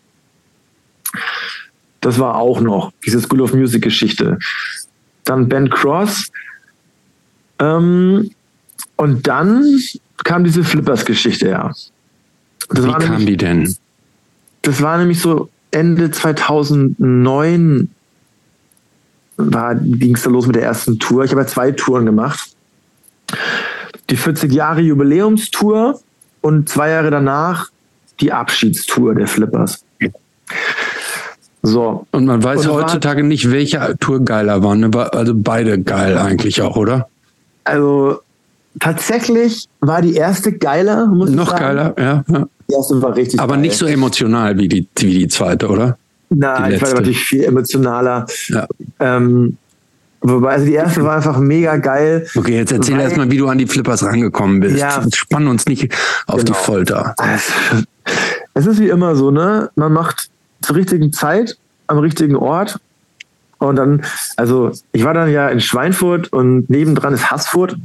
Das 2.01 2.19
war 2.19 2.36
auch 2.36 2.61
noch 2.61 2.93
diese 3.05 3.20
School 3.20 3.43
of 3.43 3.52
Music 3.52 3.82
Geschichte. 3.82 4.39
Dann 5.24 5.48
Ben 5.48 5.69
Cross. 5.69 6.31
Ähm, 7.59 8.31
und 8.97 9.27
dann 9.27 9.65
kam 10.24 10.44
diese 10.44 10.65
Flippers-Geschichte, 10.65 11.48
ja. 11.48 11.73
Das 12.69 12.86
Wie 12.86 12.93
kam 12.93 13.02
nämlich, 13.02 13.27
die 13.27 13.36
denn? 13.36 13.77
Das 14.62 14.81
war 14.81 14.98
nämlich 14.98 15.20
so 15.20 15.48
Ende 15.70 16.10
2009, 16.10 17.88
ging 19.82 20.14
es 20.14 20.22
dann 20.22 20.32
los 20.32 20.47
mit 20.47 20.56
der 20.56 20.64
ersten 20.64 20.98
Tour. 20.98 21.24
Ich 21.24 21.30
habe 21.30 21.42
ja 21.42 21.47
zwei 21.47 21.72
Touren 21.72 22.06
gemacht. 22.06 22.55
Die 24.10 24.16
40 24.16 24.52
Jahre 24.52 24.80
Jubiläumstour 24.80 26.01
und 26.40 26.68
zwei 26.68 26.90
Jahre 26.90 27.10
danach 27.10 27.68
die 28.20 28.32
Abschiedstour 28.32 29.14
der 29.14 29.26
Flippers. 29.26 29.84
So. 31.62 32.06
Und 32.10 32.26
man 32.26 32.42
weiß 32.42 32.66
und 32.66 32.72
heutzutage 32.72 33.22
war, 33.22 33.28
nicht, 33.28 33.51
welche 33.51 33.97
Tour 34.01 34.20
geiler 34.24 34.62
war. 34.62 34.74
Ne? 34.74 34.90
Also 35.12 35.34
beide 35.34 35.80
geil 35.80 36.16
eigentlich 36.18 36.62
auch, 36.62 36.76
oder? 36.76 37.09
Also 37.64 38.20
tatsächlich 38.78 39.68
war 39.80 40.02
die 40.02 40.14
erste 40.14 40.52
geiler, 40.52 41.06
muss 41.06 41.30
Noch 41.30 41.44
ich 41.44 41.51
sagen. 41.51 41.62
geiler, 41.62 41.94
ja, 41.98 42.24
ja. 42.28 42.47
Die 42.70 42.74
erste 42.74 43.02
war 43.02 43.16
richtig 43.16 43.40
Aber 43.40 43.55
geil. 43.55 43.62
nicht 43.62 43.76
so 43.76 43.86
emotional 43.86 44.56
wie 44.59 44.68
die, 44.68 44.88
wie 44.98 45.18
die 45.18 45.28
zweite, 45.28 45.68
oder? 45.68 45.98
Nein, 46.30 46.72
ich 46.72 46.82
war 46.82 46.94
natürlich 46.94 47.24
viel 47.24 47.44
emotionaler. 47.44 48.26
Ja. 48.48 48.66
Ähm, 49.01 49.56
Wobei, 50.22 50.52
also 50.52 50.66
die 50.66 50.74
erste 50.74 51.02
war 51.02 51.16
einfach 51.16 51.38
mega 51.38 51.76
geil. 51.76 52.26
Okay, 52.36 52.56
jetzt 52.56 52.72
erzähl 52.72 53.01
erstmal, 53.01 53.30
wie 53.30 53.38
du 53.38 53.48
an 53.48 53.56
die 53.56 53.66
Flippers 53.66 54.05
rangekommen 54.05 54.60
bist. 54.60 54.76
Ja, 54.76 55.02
Spannen 55.14 55.48
uns 55.48 55.64
nicht 55.66 55.94
auf 56.26 56.44
genau. 56.44 56.52
die 56.52 56.52
Folter. 56.52 57.14
Es 58.52 58.66
ist 58.66 58.80
wie 58.80 58.90
immer 58.90 59.16
so, 59.16 59.30
ne? 59.30 59.70
Man 59.76 59.92
macht 59.92 60.28
zur 60.60 60.76
richtigen 60.76 61.12
Zeit 61.12 61.56
am 61.86 61.98
richtigen 61.98 62.36
Ort. 62.36 62.78
Und 63.59 63.76
dann, 63.76 64.02
also 64.36 64.72
ich 64.92 65.05
war 65.05 65.14
dann 65.14 65.30
ja 65.30 65.48
in 65.48 65.60
Schweinfurt 65.60 66.32
und 66.32 66.68
nebendran 66.68 67.14
ist 67.14 67.30
Haßfurt. 67.30 67.76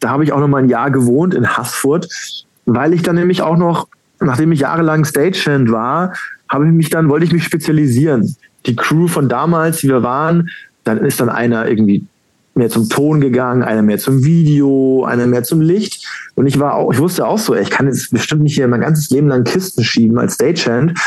Da 0.00 0.10
habe 0.10 0.24
ich 0.24 0.32
auch 0.32 0.40
noch 0.40 0.48
mal 0.48 0.62
ein 0.62 0.68
Jahr 0.68 0.90
gewohnt 0.90 1.34
in 1.34 1.56
Haßfurt, 1.56 2.08
weil 2.66 2.92
ich 2.92 3.02
dann 3.02 3.16
nämlich 3.16 3.42
auch 3.42 3.56
noch, 3.56 3.88
nachdem 4.20 4.52
ich 4.52 4.60
jahrelang 4.60 5.04
Stagehand 5.04 5.70
war, 5.70 6.14
habe 6.48 6.66
ich 6.66 6.72
mich 6.72 6.90
dann, 6.90 7.08
wollte 7.08 7.26
ich 7.26 7.32
mich 7.32 7.44
spezialisieren. 7.44 8.36
Die 8.66 8.76
Crew 8.76 9.08
von 9.08 9.28
damals, 9.28 9.78
die 9.78 9.88
wir 9.88 10.02
waren, 10.02 10.48
dann 10.84 10.98
ist 10.98 11.20
dann 11.20 11.28
einer 11.28 11.68
irgendwie 11.68 12.06
mehr 12.54 12.70
zum 12.70 12.88
Ton 12.88 13.20
gegangen, 13.20 13.62
einer 13.62 13.82
mehr 13.82 13.98
zum 13.98 14.24
Video, 14.24 15.04
einer 15.04 15.26
mehr 15.26 15.42
zum 15.42 15.60
Licht. 15.60 16.06
Und 16.34 16.46
ich 16.46 16.58
war 16.58 16.74
auch, 16.74 16.92
ich 16.92 16.98
wusste 16.98 17.26
auch 17.26 17.38
so, 17.38 17.54
ich 17.54 17.70
kann 17.70 17.86
jetzt 17.86 18.10
bestimmt 18.10 18.42
nicht 18.42 18.54
hier 18.54 18.68
mein 18.68 18.80
ganzes 18.80 19.10
Leben 19.10 19.28
lang 19.28 19.44
Kisten 19.44 19.82
schieben 19.82 20.18
als 20.18 20.34
Stagehand. 20.34 20.98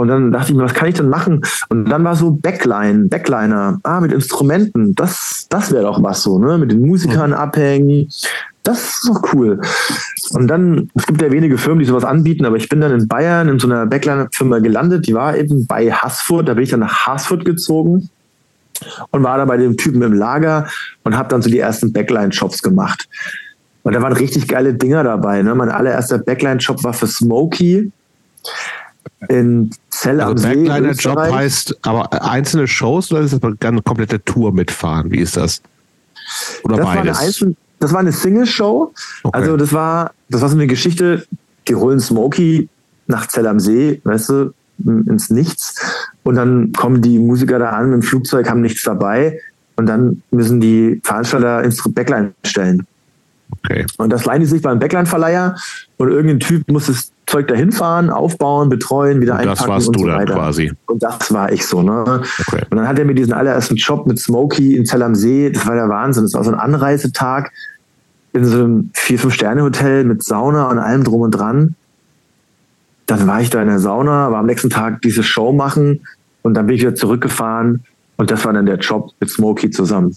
Und 0.00 0.08
dann 0.08 0.32
dachte 0.32 0.50
ich 0.50 0.56
mir, 0.56 0.64
was 0.64 0.72
kann 0.72 0.88
ich 0.88 0.94
denn 0.94 1.10
machen? 1.10 1.42
Und 1.68 1.84
dann 1.90 2.02
war 2.04 2.16
so 2.16 2.30
Backline, 2.30 3.08
Backliner, 3.08 3.80
ah, 3.82 4.00
mit 4.00 4.14
Instrumenten, 4.14 4.94
das, 4.94 5.46
das 5.50 5.72
wäre 5.72 5.82
doch 5.82 6.02
was 6.02 6.22
so, 6.22 6.38
ne? 6.38 6.56
Mit 6.56 6.70
den 6.70 6.80
Musikern 6.80 7.34
abhängen. 7.34 8.08
Das 8.62 8.82
ist 8.82 9.06
doch 9.06 9.34
cool. 9.34 9.60
Und 10.30 10.48
dann, 10.48 10.88
es 10.94 11.04
gibt 11.04 11.20
ja 11.20 11.30
wenige 11.30 11.58
Firmen, 11.58 11.80
die 11.80 11.84
sowas 11.84 12.06
anbieten, 12.06 12.46
aber 12.46 12.56
ich 12.56 12.70
bin 12.70 12.80
dann 12.80 12.98
in 12.98 13.08
Bayern 13.08 13.50
in 13.50 13.58
so 13.58 13.68
einer 13.68 13.84
Backliner-Firma 13.84 14.60
gelandet, 14.60 15.06
die 15.06 15.12
war 15.12 15.36
eben 15.36 15.66
bei 15.66 15.92
Haßfurt, 15.92 16.48
da 16.48 16.54
bin 16.54 16.64
ich 16.64 16.70
dann 16.70 16.80
nach 16.80 17.06
Haßfurt 17.06 17.44
gezogen 17.44 18.08
und 19.10 19.22
war 19.22 19.36
da 19.36 19.44
bei 19.44 19.58
dem 19.58 19.76
Typen 19.76 20.00
im 20.00 20.14
Lager 20.14 20.66
und 21.04 21.14
habe 21.14 21.28
dann 21.28 21.42
so 21.42 21.50
die 21.50 21.58
ersten 21.58 21.92
Backline-Shops 21.92 22.62
gemacht. 22.62 23.06
Und 23.82 23.92
da 23.94 24.00
waren 24.00 24.14
richtig 24.14 24.48
geile 24.48 24.72
Dinger 24.72 25.04
dabei. 25.04 25.42
Ne? 25.42 25.54
Mein 25.54 25.68
allererster 25.68 26.16
Backline-Shop 26.16 26.84
war 26.84 26.94
für 26.94 27.06
Smokey 27.06 27.92
in 29.28 29.70
Zell 29.90 30.20
am 30.20 30.30
also 30.30 30.42
See. 30.42 30.54
Backline-Job 30.54 31.18
heißt 31.18 31.78
aber 31.82 32.24
einzelne 32.24 32.66
Shows 32.66 33.12
oder 33.12 33.20
ist 33.22 33.32
das 33.32 33.42
eine 33.42 33.82
komplette 33.82 34.24
Tour 34.24 34.52
mitfahren? 34.52 35.10
Wie 35.10 35.18
ist 35.18 35.36
das? 35.36 35.60
Oder 36.62 36.76
das 36.76 36.86
beides? 36.86 36.96
War 36.96 37.00
eine 37.02 37.18
Einzel 37.18 37.56
das 37.80 37.92
war 37.92 38.00
eine 38.00 38.12
Single-Show. 38.12 38.92
Okay. 39.22 39.38
Also 39.38 39.56
das 39.56 39.72
war, 39.72 40.12
das 40.28 40.42
war 40.42 40.48
so 40.48 40.54
eine 40.54 40.66
Geschichte, 40.66 41.26
die 41.66 41.74
holen 41.74 41.98
Smokey 41.98 42.68
nach 43.06 43.26
Zell 43.26 43.46
am 43.46 43.58
See, 43.58 44.00
weißt 44.04 44.28
du, 44.28 44.54
ins 44.84 45.30
Nichts. 45.30 45.80
Und 46.22 46.36
dann 46.36 46.72
kommen 46.72 47.02
die 47.02 47.18
Musiker 47.18 47.58
da 47.58 47.70
an 47.70 47.90
mit 47.90 47.94
dem 47.94 48.02
Flugzeug, 48.02 48.48
haben 48.48 48.60
nichts 48.60 48.82
dabei. 48.82 49.40
Und 49.76 49.86
dann 49.86 50.22
müssen 50.30 50.60
die 50.60 51.00
Veranstalter 51.02 51.64
ins 51.64 51.82
Backline 51.82 52.32
stellen. 52.44 52.86
Okay. 53.50 53.86
Und 53.96 54.10
das 54.10 54.26
leihen 54.26 54.40
die 54.40 54.46
sich 54.46 54.62
beim 54.62 54.78
Backline-Verleiher 54.78 55.56
und 55.96 56.08
irgendein 56.08 56.40
Typ 56.40 56.70
muss 56.70 56.86
das 56.86 57.10
Zeug 57.30 57.46
dahin 57.46 57.70
fahren, 57.70 58.10
aufbauen, 58.10 58.68
betreuen, 58.68 59.20
wieder 59.20 59.34
und 59.34 59.40
einpacken. 59.40 59.58
Das 59.60 59.68
warst 59.68 59.86
und 59.88 59.96
du 59.96 60.00
so 60.00 60.06
dann 60.06 60.18
weiter. 60.18 60.34
quasi. 60.34 60.72
Und 60.86 61.02
das 61.02 61.32
war 61.32 61.52
ich 61.52 61.64
so, 61.64 61.80
ne? 61.82 62.22
Okay. 62.48 62.64
Und 62.70 62.76
dann 62.76 62.88
hat 62.88 62.98
er 62.98 63.04
mir 63.04 63.14
diesen 63.14 63.32
allerersten 63.32 63.76
Job 63.76 64.06
mit 64.06 64.18
Smokey 64.18 64.74
in 64.74 64.84
Zell 64.84 65.02
am 65.02 65.14
See, 65.14 65.50
das 65.50 65.64
war 65.66 65.76
der 65.76 65.88
Wahnsinn. 65.88 66.24
Das 66.24 66.34
war 66.34 66.42
so 66.42 66.50
ein 66.50 66.58
Anreisetag 66.58 67.52
in 68.32 68.44
so 68.44 68.58
einem 68.58 68.90
Vier-Fünf-Sterne-Hotel 68.94 70.04
mit 70.04 70.24
Sauna 70.24 70.68
und 70.68 70.78
allem 70.78 71.04
drum 71.04 71.20
und 71.22 71.30
dran. 71.30 71.76
Dann 73.06 73.26
war 73.26 73.40
ich 73.40 73.50
da 73.50 73.62
in 73.62 73.68
der 73.68 73.78
Sauna, 73.78 74.32
war 74.32 74.40
am 74.40 74.46
nächsten 74.46 74.70
Tag 74.70 75.00
diese 75.02 75.22
Show 75.22 75.52
machen 75.52 76.00
und 76.42 76.54
dann 76.54 76.66
bin 76.66 76.76
ich 76.76 76.82
wieder 76.82 76.94
zurückgefahren 76.94 77.84
und 78.16 78.30
das 78.30 78.44
war 78.44 78.52
dann 78.52 78.66
der 78.66 78.78
Job 78.78 79.10
mit 79.20 79.30
Smokey 79.30 79.70
zusammen. 79.70 80.16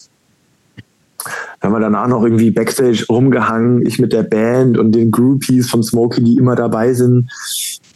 Dann 1.64 1.72
haben 1.72 1.80
wir 1.80 1.86
danach 1.86 2.08
noch 2.10 2.24
irgendwie 2.24 2.52
Backstage 2.52 3.06
rumgehangen, 3.08 3.86
ich 3.86 3.98
mit 3.98 4.12
der 4.12 4.24
Band 4.24 4.78
und 4.78 4.92
den 4.92 5.12
Groupies 5.12 5.70
von 5.70 5.82
Smokey, 5.82 6.22
die 6.22 6.36
immer 6.36 6.58
dabei 6.58 6.94
sind. 6.94 7.32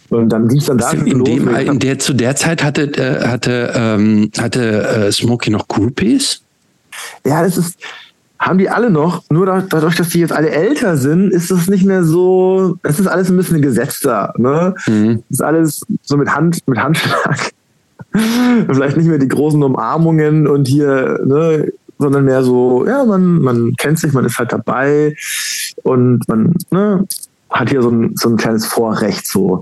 Und 0.10 0.30
dann 0.30 0.48
ging 0.48 0.60
es 0.60 0.68
dann 0.68 0.78
da 0.78 0.92
in, 0.92 1.22
dem, 1.26 1.50
in 1.50 1.80
der 1.80 2.00
zu 2.00 2.14
der 2.14 2.38
Zeit 2.38 2.64
hatte 2.64 2.84
äh, 2.84 3.28
hatte 3.28 3.74
ähm, 3.76 4.32
hatte 4.40 4.88
äh, 4.88 5.12
Smokey 5.12 5.50
noch 5.50 5.68
Groupies? 5.68 6.44
Ja, 7.26 7.44
das 7.44 7.58
ist 7.58 7.78
haben 8.40 8.58
die 8.58 8.70
alle 8.70 8.90
noch, 8.90 9.24
nur 9.30 9.46
dadurch, 9.46 9.96
dass 9.96 10.10
die 10.10 10.20
jetzt 10.20 10.32
alle 10.32 10.50
älter 10.50 10.96
sind, 10.96 11.34
ist 11.34 11.52
es 11.52 11.68
nicht 11.68 11.84
mehr 11.84 12.04
so, 12.04 12.78
es 12.84 13.00
ist 13.00 13.08
alles 13.08 13.30
ein 13.30 13.36
bisschen 13.36 13.62
gesetzter. 13.64 14.32
Ne? 14.38 14.76
Mhm. 14.86 15.24
ist 15.28 15.42
alles 15.42 15.82
so 16.04 16.16
mit 16.16 16.30
Hand, 16.30 16.66
mit 16.68 16.78
Handschlag. 16.78 17.52
Vielleicht 18.72 18.96
nicht 18.96 19.08
mehr 19.08 19.18
die 19.18 19.28
großen 19.28 19.62
Umarmungen 19.62 20.48
und 20.48 20.68
hier, 20.68 21.20
ne, 21.26 21.72
sondern 21.98 22.26
mehr 22.26 22.44
so, 22.44 22.86
ja, 22.86 23.04
man, 23.04 23.40
man 23.40 23.74
kennt 23.78 24.00
sich, 24.00 24.14
man 24.14 24.26
ist 24.26 24.38
halt 24.38 24.52
dabei 24.52 25.16
und 25.84 26.28
man 26.28 26.54
ne, 26.72 27.08
hat 27.50 27.70
hier 27.70 27.82
so 27.82 27.90
ein, 27.90 28.16
so 28.16 28.30
ein 28.30 28.38
kleines 28.38 28.66
Vorrecht 28.66 29.28
so. 29.28 29.62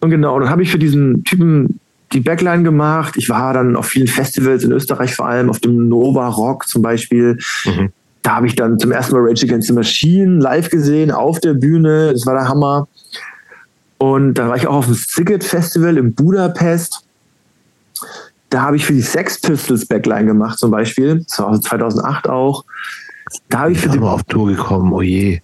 Und 0.00 0.10
genau, 0.10 0.38
dann 0.38 0.50
habe 0.50 0.62
ich 0.62 0.70
für 0.70 0.78
diesen 0.78 1.24
Typen 1.24 1.80
die 2.12 2.20
Backline 2.20 2.62
gemacht. 2.62 3.14
Ich 3.16 3.28
war 3.28 3.52
dann 3.52 3.76
auf 3.76 3.86
vielen 3.86 4.06
Festivals 4.06 4.64
in 4.64 4.72
Österreich, 4.72 5.14
vor 5.14 5.26
allem 5.26 5.50
auf 5.50 5.60
dem 5.60 5.88
Nova 5.88 6.28
Rock 6.28 6.68
zum 6.68 6.82
Beispiel. 6.82 7.38
Mhm. 7.64 7.90
Da 8.22 8.36
habe 8.36 8.46
ich 8.46 8.56
dann 8.56 8.78
zum 8.78 8.92
ersten 8.92 9.14
Mal 9.14 9.22
Rage 9.22 9.46
Against 9.46 9.68
the 9.68 9.74
Machine 9.74 10.40
live 10.40 10.70
gesehen 10.70 11.10
auf 11.10 11.40
der 11.40 11.54
Bühne. 11.54 12.12
Das 12.12 12.26
war 12.26 12.34
der 12.34 12.48
Hammer. 12.48 12.88
Und 13.98 14.34
dann 14.34 14.48
war 14.48 14.56
ich 14.56 14.66
auch 14.66 14.76
auf 14.76 14.86
dem 14.86 14.94
Siget 14.94 15.44
Festival 15.44 15.96
in 15.96 16.14
Budapest. 16.14 17.05
Da 18.50 18.62
habe 18.62 18.76
ich 18.76 18.86
für 18.86 18.92
die 18.92 19.02
Sex 19.02 19.40
Pistols 19.40 19.86
Backline 19.86 20.26
gemacht 20.26 20.58
zum 20.58 20.70
Beispiel. 20.70 21.24
Das 21.28 21.38
war 21.38 21.60
2008 21.60 22.28
auch. 22.28 22.64
Da 23.48 23.60
habe 23.60 23.72
ich 23.72 23.78
für 23.78 23.88
die 23.88 23.98
auf 23.98 24.22
Tour 24.24 24.48
gekommen. 24.48 24.92
Oh 24.92 25.02
je. 25.02 25.40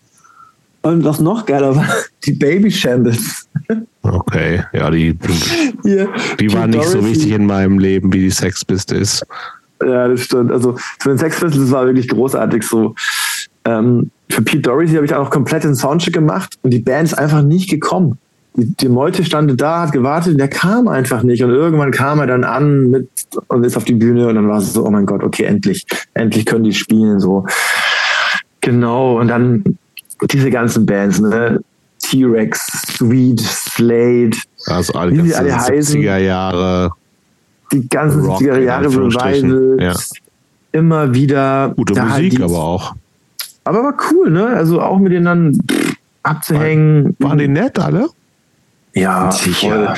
Und 0.82 1.04
was 1.04 1.20
noch 1.20 1.46
geiler 1.46 1.76
war, 1.76 1.86
die 2.24 2.32
Baby 2.32 2.70
Shambles. 2.70 3.48
Okay, 4.02 4.64
ja, 4.72 4.90
die, 4.90 5.16
Hier, 5.84 6.08
die 6.40 6.52
waren 6.52 6.70
nicht 6.70 6.84
so 6.84 7.04
wichtig 7.04 7.30
in 7.30 7.46
meinem 7.46 7.78
Leben, 7.78 8.12
wie 8.12 8.20
die 8.20 8.30
Sex 8.30 8.64
Pistols. 8.64 9.22
Ja, 9.80 10.08
das 10.08 10.22
stimmt. 10.22 10.50
Also 10.50 10.76
für 10.98 11.10
den 11.10 11.18
Sex 11.18 11.38
Pistols 11.38 11.70
war 11.70 11.86
wirklich 11.86 12.08
großartig 12.08 12.64
so. 12.64 12.94
Ähm, 13.64 14.10
für 14.28 14.42
Pete 14.42 14.60
Doherty 14.60 14.94
habe 14.94 15.06
ich 15.06 15.14
auch 15.14 15.30
komplett 15.30 15.64
den 15.64 15.76
Soundcheck 15.76 16.14
gemacht 16.14 16.54
und 16.62 16.72
die 16.72 16.80
Band 16.80 17.08
ist 17.08 17.14
einfach 17.14 17.42
nicht 17.42 17.70
gekommen. 17.70 18.18
Die, 18.54 18.88
Meute 18.88 19.24
stand 19.24 19.58
da, 19.60 19.82
hat 19.82 19.92
gewartet, 19.92 20.38
der 20.38 20.48
kam 20.48 20.86
einfach 20.86 21.22
nicht. 21.22 21.42
Und 21.42 21.50
irgendwann 21.50 21.90
kam 21.90 22.20
er 22.20 22.26
dann 22.26 22.44
an 22.44 22.90
mit 22.90 23.08
und 23.48 23.64
ist 23.64 23.76
auf 23.76 23.84
die 23.84 23.94
Bühne 23.94 24.28
und 24.28 24.34
dann 24.34 24.48
war 24.48 24.58
es 24.58 24.74
so, 24.74 24.84
oh 24.84 24.90
mein 24.90 25.06
Gott, 25.06 25.22
okay, 25.22 25.44
endlich, 25.44 25.86
endlich 26.12 26.44
können 26.44 26.64
die 26.64 26.74
spielen. 26.74 27.18
so. 27.18 27.46
Genau, 28.60 29.18
und 29.18 29.28
dann 29.28 29.64
diese 30.30 30.50
ganzen 30.50 30.86
Bands, 30.86 31.18
ne? 31.20 31.60
T-Rex, 32.00 32.60
Sweet, 32.96 33.40
Slade, 33.40 34.36
also 34.66 34.92
alle, 34.94 35.12
wie 35.12 35.28
sie 35.28 35.34
alle 35.34 35.52
70er 35.52 36.18
Jahre. 36.18 36.90
Die 37.72 37.88
ganzen 37.88 38.22
70er 38.22 38.58
Jahre 38.58 38.86
Revival. 38.86 39.76
Ja. 39.80 39.94
Immer 40.72 41.14
wieder. 41.14 41.72
Gute 41.76 41.94
Musik, 41.94 42.32
halt 42.32 42.42
aber 42.42 42.62
auch. 42.62 42.94
Aber 43.64 43.82
war 43.82 43.94
cool, 44.10 44.30
ne? 44.30 44.46
Also 44.46 44.80
auch 44.80 44.98
mit 44.98 45.12
denen 45.12 45.24
dann 45.24 45.58
abzuhängen. 46.22 47.16
Waren 47.18 47.38
die 47.38 47.48
nett 47.48 47.78
alle? 47.78 48.08
Ja, 48.94 49.30
sicher. 49.30 49.96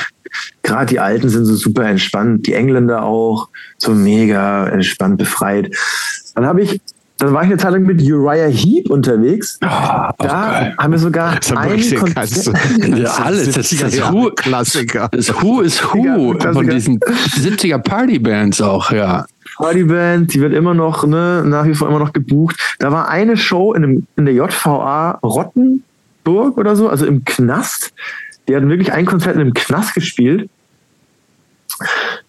Gerade 0.63 0.87
die 0.87 0.99
Alten 0.99 1.29
sind 1.29 1.45
so 1.45 1.55
super 1.55 1.85
entspannt, 1.85 2.47
die 2.47 2.53
Engländer 2.53 3.03
auch 3.03 3.49
so 3.77 3.91
mega 3.91 4.67
entspannt 4.67 5.17
befreit. 5.17 5.75
Dann 6.33 6.45
habe 6.45 6.61
ich 6.61 6.81
dann 7.17 7.33
war 7.33 7.43
ich 7.43 7.47
eine 7.47 7.57
Zeit 7.57 7.71
lang 7.71 7.83
mit 7.83 8.01
Uriah 8.01 8.49
Heep 8.49 8.89
unterwegs. 8.89 9.57
Oh, 9.63 9.67
da 9.67 10.11
okay. 10.17 10.73
haben 10.77 10.91
wir 10.91 10.99
sogar 10.99 11.31
einen 11.31 11.95
Konzert. 11.95 12.57
Ja, 12.97 13.13
alles. 13.23 13.51
Das, 13.51 13.71
ist 13.71 13.81
das 13.81 14.11
Who, 14.11 14.31
Klassiker. 14.35 15.07
Das 15.11 15.29
Who 15.41 15.61
ist 15.61 15.81
Who 15.93 16.37
von 16.37 16.69
diesen 16.69 16.99
70er 16.99 17.77
Partybands 17.77 18.59
auch, 18.59 18.91
ja. 18.91 19.25
Partyband, 19.55 20.33
die 20.33 20.41
wird 20.41 20.53
immer 20.53 20.73
noch, 20.73 21.07
ne, 21.07 21.43
nach 21.45 21.65
wie 21.65 21.73
vor 21.73 21.87
immer 21.87 21.99
noch 21.99 22.11
gebucht. 22.11 22.57
Da 22.79 22.91
war 22.91 23.07
eine 23.07 23.37
Show 23.37 23.73
in, 23.73 23.81
dem, 23.81 24.07
in 24.17 24.25
der 24.25 24.33
JVA 24.33 25.11
Rottenburg 25.23 26.57
oder 26.57 26.75
so, 26.75 26.89
also 26.89 27.05
im 27.05 27.23
Knast. 27.23 27.93
Die 28.47 28.55
hatten 28.55 28.69
wirklich 28.69 28.91
ein 28.91 29.05
Konzert 29.05 29.35
in 29.35 29.41
einem 29.41 29.53
Knast 29.53 29.93
gespielt. 29.95 30.49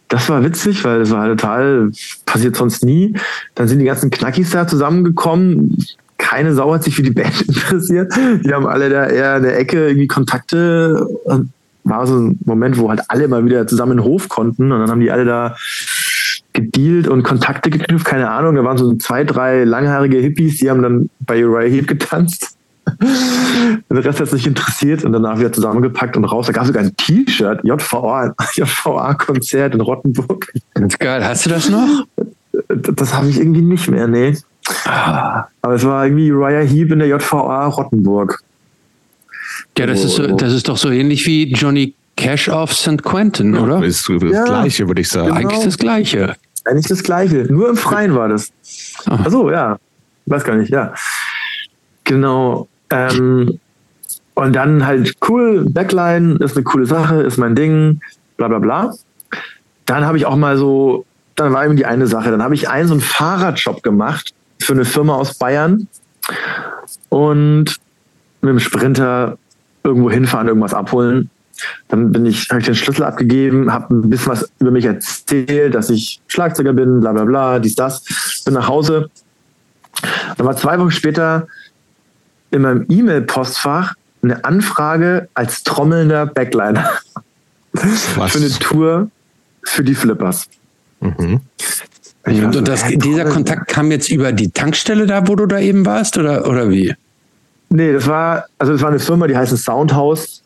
das 0.09 0.29
war 0.29 0.43
witzig, 0.45 0.85
weil 0.85 1.01
das 1.01 1.11
war 1.11 1.23
halt 1.23 1.41
total, 1.41 1.91
passiert 2.25 2.57
sonst 2.57 2.85
nie. 2.85 3.15
Dann 3.55 3.69
sind 3.69 3.79
die 3.79 3.85
ganzen 3.85 4.11
Knackis 4.11 4.51
da 4.51 4.67
zusammengekommen. 4.67 5.77
Keine 6.19 6.55
Sau 6.55 6.73
hat 6.73 6.85
sich 6.85 6.97
für 6.97 7.03
die 7.03 7.11
Band 7.11 7.43
interessiert. 7.49 8.13
Die 8.17 8.53
haben 8.53 8.67
alle 8.67 8.89
da 8.89 9.07
eher 9.07 9.37
in 9.37 9.43
der 9.43 9.59
Ecke 9.59 9.89
irgendwie 9.89 10.07
Kontakte. 10.07 11.07
War 11.85 12.07
so 12.07 12.19
ein 12.19 12.39
Moment, 12.45 12.79
wo 12.79 12.89
halt 12.89 13.03
alle 13.09 13.29
mal 13.29 13.45
wieder 13.45 13.67
zusammen 13.67 13.93
in 13.93 13.99
den 13.99 14.05
Hof 14.05 14.29
konnten. 14.29 14.73
Und 14.73 14.81
dann 14.81 14.91
haben 14.91 15.01
die 15.01 15.11
alle 15.11 15.25
da 15.25 15.57
gedealt 16.57 17.07
und 17.07 17.23
Kontakte 17.23 17.71
geknüpft, 17.71 18.07
keine 18.07 18.31
Ahnung. 18.31 18.57
Da 18.57 18.65
waren 18.65 18.79
so 18.79 18.95
zwei, 18.95 19.25
drei 19.25 19.65
langhaarige 19.65 20.19
Hippies, 20.19 20.57
die 20.57 20.71
haben 20.71 20.83
dann 20.83 21.11
bei 21.21 21.45
Uriah 21.45 21.71
Heep 21.71 21.87
getanzt. 21.87 22.56
Der 23.91 24.05
Rest 24.05 24.21
hat 24.21 24.29
sich 24.29 24.47
interessiert 24.47 25.05
und 25.05 25.13
danach 25.13 25.39
wieder 25.39 25.53
zusammengepackt 25.53 26.17
und 26.17 26.25
raus. 26.25 26.47
Da 26.47 26.53
gab 26.53 26.63
es 26.63 26.69
sogar 26.69 26.83
ein 26.83 26.97
T-Shirt, 26.97 27.61
JVA, 27.65 28.35
JVA-Konzert 28.55 29.75
in 29.75 29.81
Rottenburg. 29.81 30.53
Ganz 30.75 30.99
geil. 30.99 31.25
Hast 31.25 31.47
du 31.47 31.51
das 31.51 31.69
noch? 31.69 32.07
Das 32.69 33.15
habe 33.15 33.29
ich 33.29 33.39
irgendwie 33.39 33.63
nicht 33.63 33.89
mehr, 33.89 34.07
nee. 34.07 34.37
Aber 34.85 35.75
es 35.75 35.85
war 35.85 36.05
irgendwie 36.07 36.33
Uriah 36.33 36.61
Heep 36.61 36.93
in 36.93 37.01
der 37.01 37.09
JVA 37.09 37.67
Rottenburg. 37.67 38.43
Ja, 39.79 39.87
das, 39.87 40.05
ist, 40.05 40.17
so, 40.17 40.27
das 40.27 40.53
ist 40.53 40.69
doch 40.69 40.77
so 40.77 40.91
ähnlich 40.91 41.27
wie 41.27 41.53
Johnny 41.53 41.95
Cash 42.17 42.49
auf 42.49 42.73
St. 42.73 43.03
Quentin, 43.03 43.55
ja, 43.55 43.61
oder? 43.61 43.85
Ist 43.85 44.09
das 44.09 44.23
ja, 44.23 44.45
Gleiche, 44.45 44.89
würde 44.89 45.01
ich 45.03 45.09
sagen. 45.09 45.29
Genau. 45.29 45.39
Eigentlich 45.39 45.65
das 45.65 45.79
Gleiche. 45.79 46.37
Eigentlich 46.65 46.87
das 46.87 47.03
Gleiche. 47.03 47.47
Nur 47.51 47.69
im 47.69 47.77
Freien 47.77 48.15
war 48.15 48.29
das. 48.29 48.51
Ah. 49.05 49.21
Achso, 49.25 49.51
ja. 49.51 49.79
Weiß 50.25 50.43
gar 50.45 50.57
nicht, 50.57 50.71
ja. 50.71 50.95
Genau. 52.05 52.69
Ähm, 52.91 53.59
und 54.35 54.53
dann 54.53 54.87
halt 54.87 55.15
cool, 55.29 55.65
Backline 55.69 56.37
ist 56.41 56.57
eine 56.57 56.65
coole 56.65 56.87
Sache, 56.87 57.23
ist 57.23 57.39
mein 57.39 57.55
Ding, 57.55 58.01
bla 58.37 58.49
bla 58.49 58.59
bla. 58.59 58.95
Dann 59.87 60.05
habe 60.05 60.19
ich 60.19 60.27
auch 60.27 60.37
mal 60.37 60.59
so, 60.59 61.07
dann 61.37 61.53
war 61.53 61.65
eben 61.65 61.77
die 61.77 61.87
eine 61.87 62.07
Sache, 62.07 62.31
dann 62.31 62.43
habe 62.43 62.55
ich 62.55 62.69
einen 62.69 62.89
so 62.89 62.95
einen 62.95 63.01
Fahrradjob 63.01 63.83
gemacht 63.83 64.35
für 64.61 64.75
eine 64.75 64.85
Firma 64.85 65.15
aus 65.15 65.35
Bayern 65.35 65.89
und 67.09 67.77
mit 68.43 68.51
dem 68.51 68.61
Sprinter 68.61 69.39
irgendwo 69.85 70.11
hinfahren, 70.11 70.49
irgendwas 70.49 70.75
abholen. 70.75 71.31
Dann 71.89 72.13
bin 72.13 72.27
ich, 72.27 72.51
habe 72.51 72.61
ich 72.61 72.67
den 72.67 72.75
Schlüssel 72.75 73.05
abgegeben, 73.05 73.73
habe 73.73 73.95
ein 73.95 74.11
bisschen 74.11 74.33
was 74.33 74.51
über 74.59 74.71
mich 74.71 74.85
erzählt, 74.85 75.75
dass 75.75 75.89
ich 75.89 76.21
Schlagzeuger 76.27 76.75
bin, 76.75 77.01
bla 77.01 77.13
bla 77.13 77.25
bla, 77.25 77.59
dies, 77.59 77.75
das. 77.75 78.05
Bin 78.45 78.55
nach 78.55 78.69
Hause. 78.69 79.09
Dann 80.37 80.47
war 80.47 80.57
zwei 80.57 80.79
Wochen 80.79 80.91
später 80.91 81.47
in 82.51 82.63
meinem 82.63 82.87
E-Mail-Postfach 82.89 83.95
eine 84.23 84.45
Anfrage 84.45 85.29
als 85.35 85.63
trommelnder 85.63 86.27
Backliner 86.27 86.91
Was? 87.73 88.33
für 88.33 88.39
eine 88.39 88.51
Tour 88.51 89.11
für 89.65 89.85
die 89.85 89.95
Flippers. 89.95 90.47
Mhm. 91.01 91.41
Und 92.25 92.69
das, 92.69 92.85
dieser 92.89 93.27
Kontakt 93.27 93.69
kam 93.69 93.91
jetzt 93.93 94.11
über 94.11 94.33
die 94.33 94.51
Tankstelle 94.51 95.07
da, 95.07 95.29
wo 95.29 95.37
du 95.37 95.47
da 95.47 95.61
eben 95.61 95.87
warst, 95.87 96.19
oder, 96.19 96.49
oder 96.49 96.71
wie? 96.71 96.95
Nee, 97.69 97.93
das 97.93 98.07
war, 98.09 98.47
also 98.59 98.73
das 98.73 98.83
war 98.83 98.89
eine 98.89 98.99
Firma, 98.99 99.29
die 99.29 99.37
heißt 99.37 99.57
Soundhouse, 99.57 100.43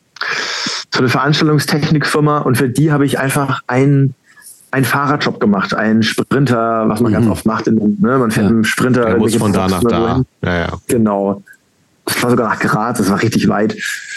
so 0.92 0.98
eine 0.98 1.08
Veranstaltungstechnikfirma 1.08 2.38
und 2.38 2.58
für 2.58 2.68
die 2.68 2.92
habe 2.92 3.06
ich 3.06 3.18
einfach 3.18 3.62
einen, 3.66 4.14
einen 4.72 4.84
Fahrradjob 4.84 5.40
gemacht, 5.40 5.72
einen 5.72 6.02
Sprinter, 6.02 6.86
was 6.88 7.00
man 7.00 7.12
mhm. 7.12 7.14
ganz 7.14 7.28
oft 7.28 7.46
macht. 7.46 7.66
In, 7.66 7.98
ne? 8.00 8.18
Man 8.18 8.30
fährt 8.30 8.44
ja. 8.44 8.50
mit 8.50 8.52
einem 8.52 8.64
Sprinter. 8.64 9.04
Der 9.06 9.16
muss 9.16 9.34
von 9.36 9.52
da 9.52 9.68
nach 9.68 9.82
da. 9.82 10.22
Ja, 10.42 10.58
ja. 10.58 10.68
Genau 10.86 11.42
das 12.04 12.22
war 12.22 12.30
sogar 12.30 12.48
nach 12.48 12.58
Graz, 12.58 12.98
das 12.98 13.10
war 13.10 13.22
richtig 13.22 13.48
weit, 13.48 13.76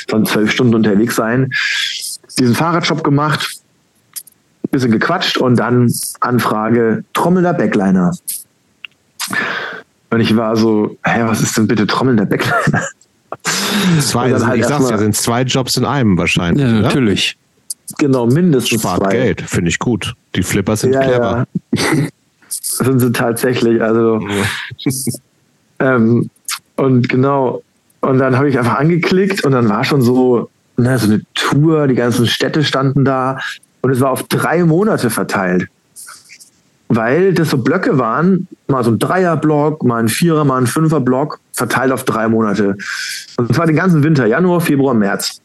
sollen 0.09 0.25
zwölf 0.25 0.51
Stunden 0.51 0.75
unterwegs 0.75 1.15
sein. 1.15 1.49
Diesen 2.39 2.55
Fahrradshop 2.55 3.03
gemacht, 3.03 3.57
bisschen 4.71 4.91
gequatscht 4.91 5.37
und 5.37 5.57
dann 5.57 5.91
Anfrage, 6.19 7.03
trommelnder 7.13 7.53
Backliner. 7.53 8.11
Und 10.09 10.19
ich 10.19 10.35
war 10.35 10.55
so, 10.55 10.97
hä, 11.03 11.21
was 11.25 11.41
ist 11.41 11.57
denn 11.57 11.67
bitte 11.67 11.87
trommelnder 11.87 12.25
Backliner? 12.25 12.83
Zwei, 13.99 14.33
also 14.33 14.45
halt 14.45 14.59
ich 14.59 14.65
sag's 14.65 14.89
ja, 14.89 14.97
sind 14.97 15.15
zwei 15.15 15.41
Jobs 15.41 15.77
in 15.77 15.85
einem 15.85 16.17
wahrscheinlich. 16.17 16.63
Ja, 16.63 16.81
natürlich. 16.81 17.37
Genau, 17.97 18.25
mindestens 18.25 18.81
Spart 18.81 19.01
zwei. 19.03 19.11
Geld, 19.11 19.41
finde 19.41 19.69
ich 19.69 19.79
gut. 19.79 20.15
Die 20.35 20.43
Flippers 20.43 20.81
sind 20.81 20.93
ja, 20.93 21.01
clever. 21.01 21.47
Ja. 21.73 21.81
sind 22.49 22.99
sie 22.99 23.11
tatsächlich, 23.11 23.81
also. 23.81 24.25
ähm, 25.79 26.29
und 26.75 27.09
genau, 27.09 27.61
und 28.03 28.19
dann 28.19 28.35
habe 28.35 28.49
ich 28.49 28.57
einfach 28.57 28.79
angeklickt 28.79 29.45
und 29.45 29.53
dann 29.53 29.69
war 29.69 29.85
schon 29.85 30.01
so, 30.01 30.49
ne, 30.75 30.97
so 30.99 31.07
eine 31.07 31.21
Tour, 31.35 31.87
die 31.87 31.95
ganzen 31.95 32.27
Städte 32.27 32.63
standen 32.63 33.05
da 33.05 33.39
und 33.81 33.91
es 33.91 34.01
war 34.01 34.11
auf 34.11 34.23
drei 34.23 34.65
Monate 34.65 35.09
verteilt. 35.09 35.67
Weil 36.89 37.33
das 37.33 37.49
so 37.49 37.57
Blöcke 37.57 37.97
waren, 37.97 38.47
mal 38.67 38.83
so 38.83 38.91
ein 38.91 38.99
Dreierblock, 38.99 39.83
mal 39.83 40.03
ein 40.03 40.09
Vierer, 40.09 40.43
mal 40.43 40.57
ein 40.57 40.67
Fünferblock, 40.67 41.39
verteilt 41.53 41.93
auf 41.93 42.03
drei 42.03 42.27
Monate. 42.27 42.75
Und 43.37 43.55
zwar 43.55 43.67
den 43.67 43.77
ganzen 43.77 44.03
Winter, 44.03 44.25
Januar, 44.25 44.59
Februar, 44.59 44.93
März. 44.93 45.41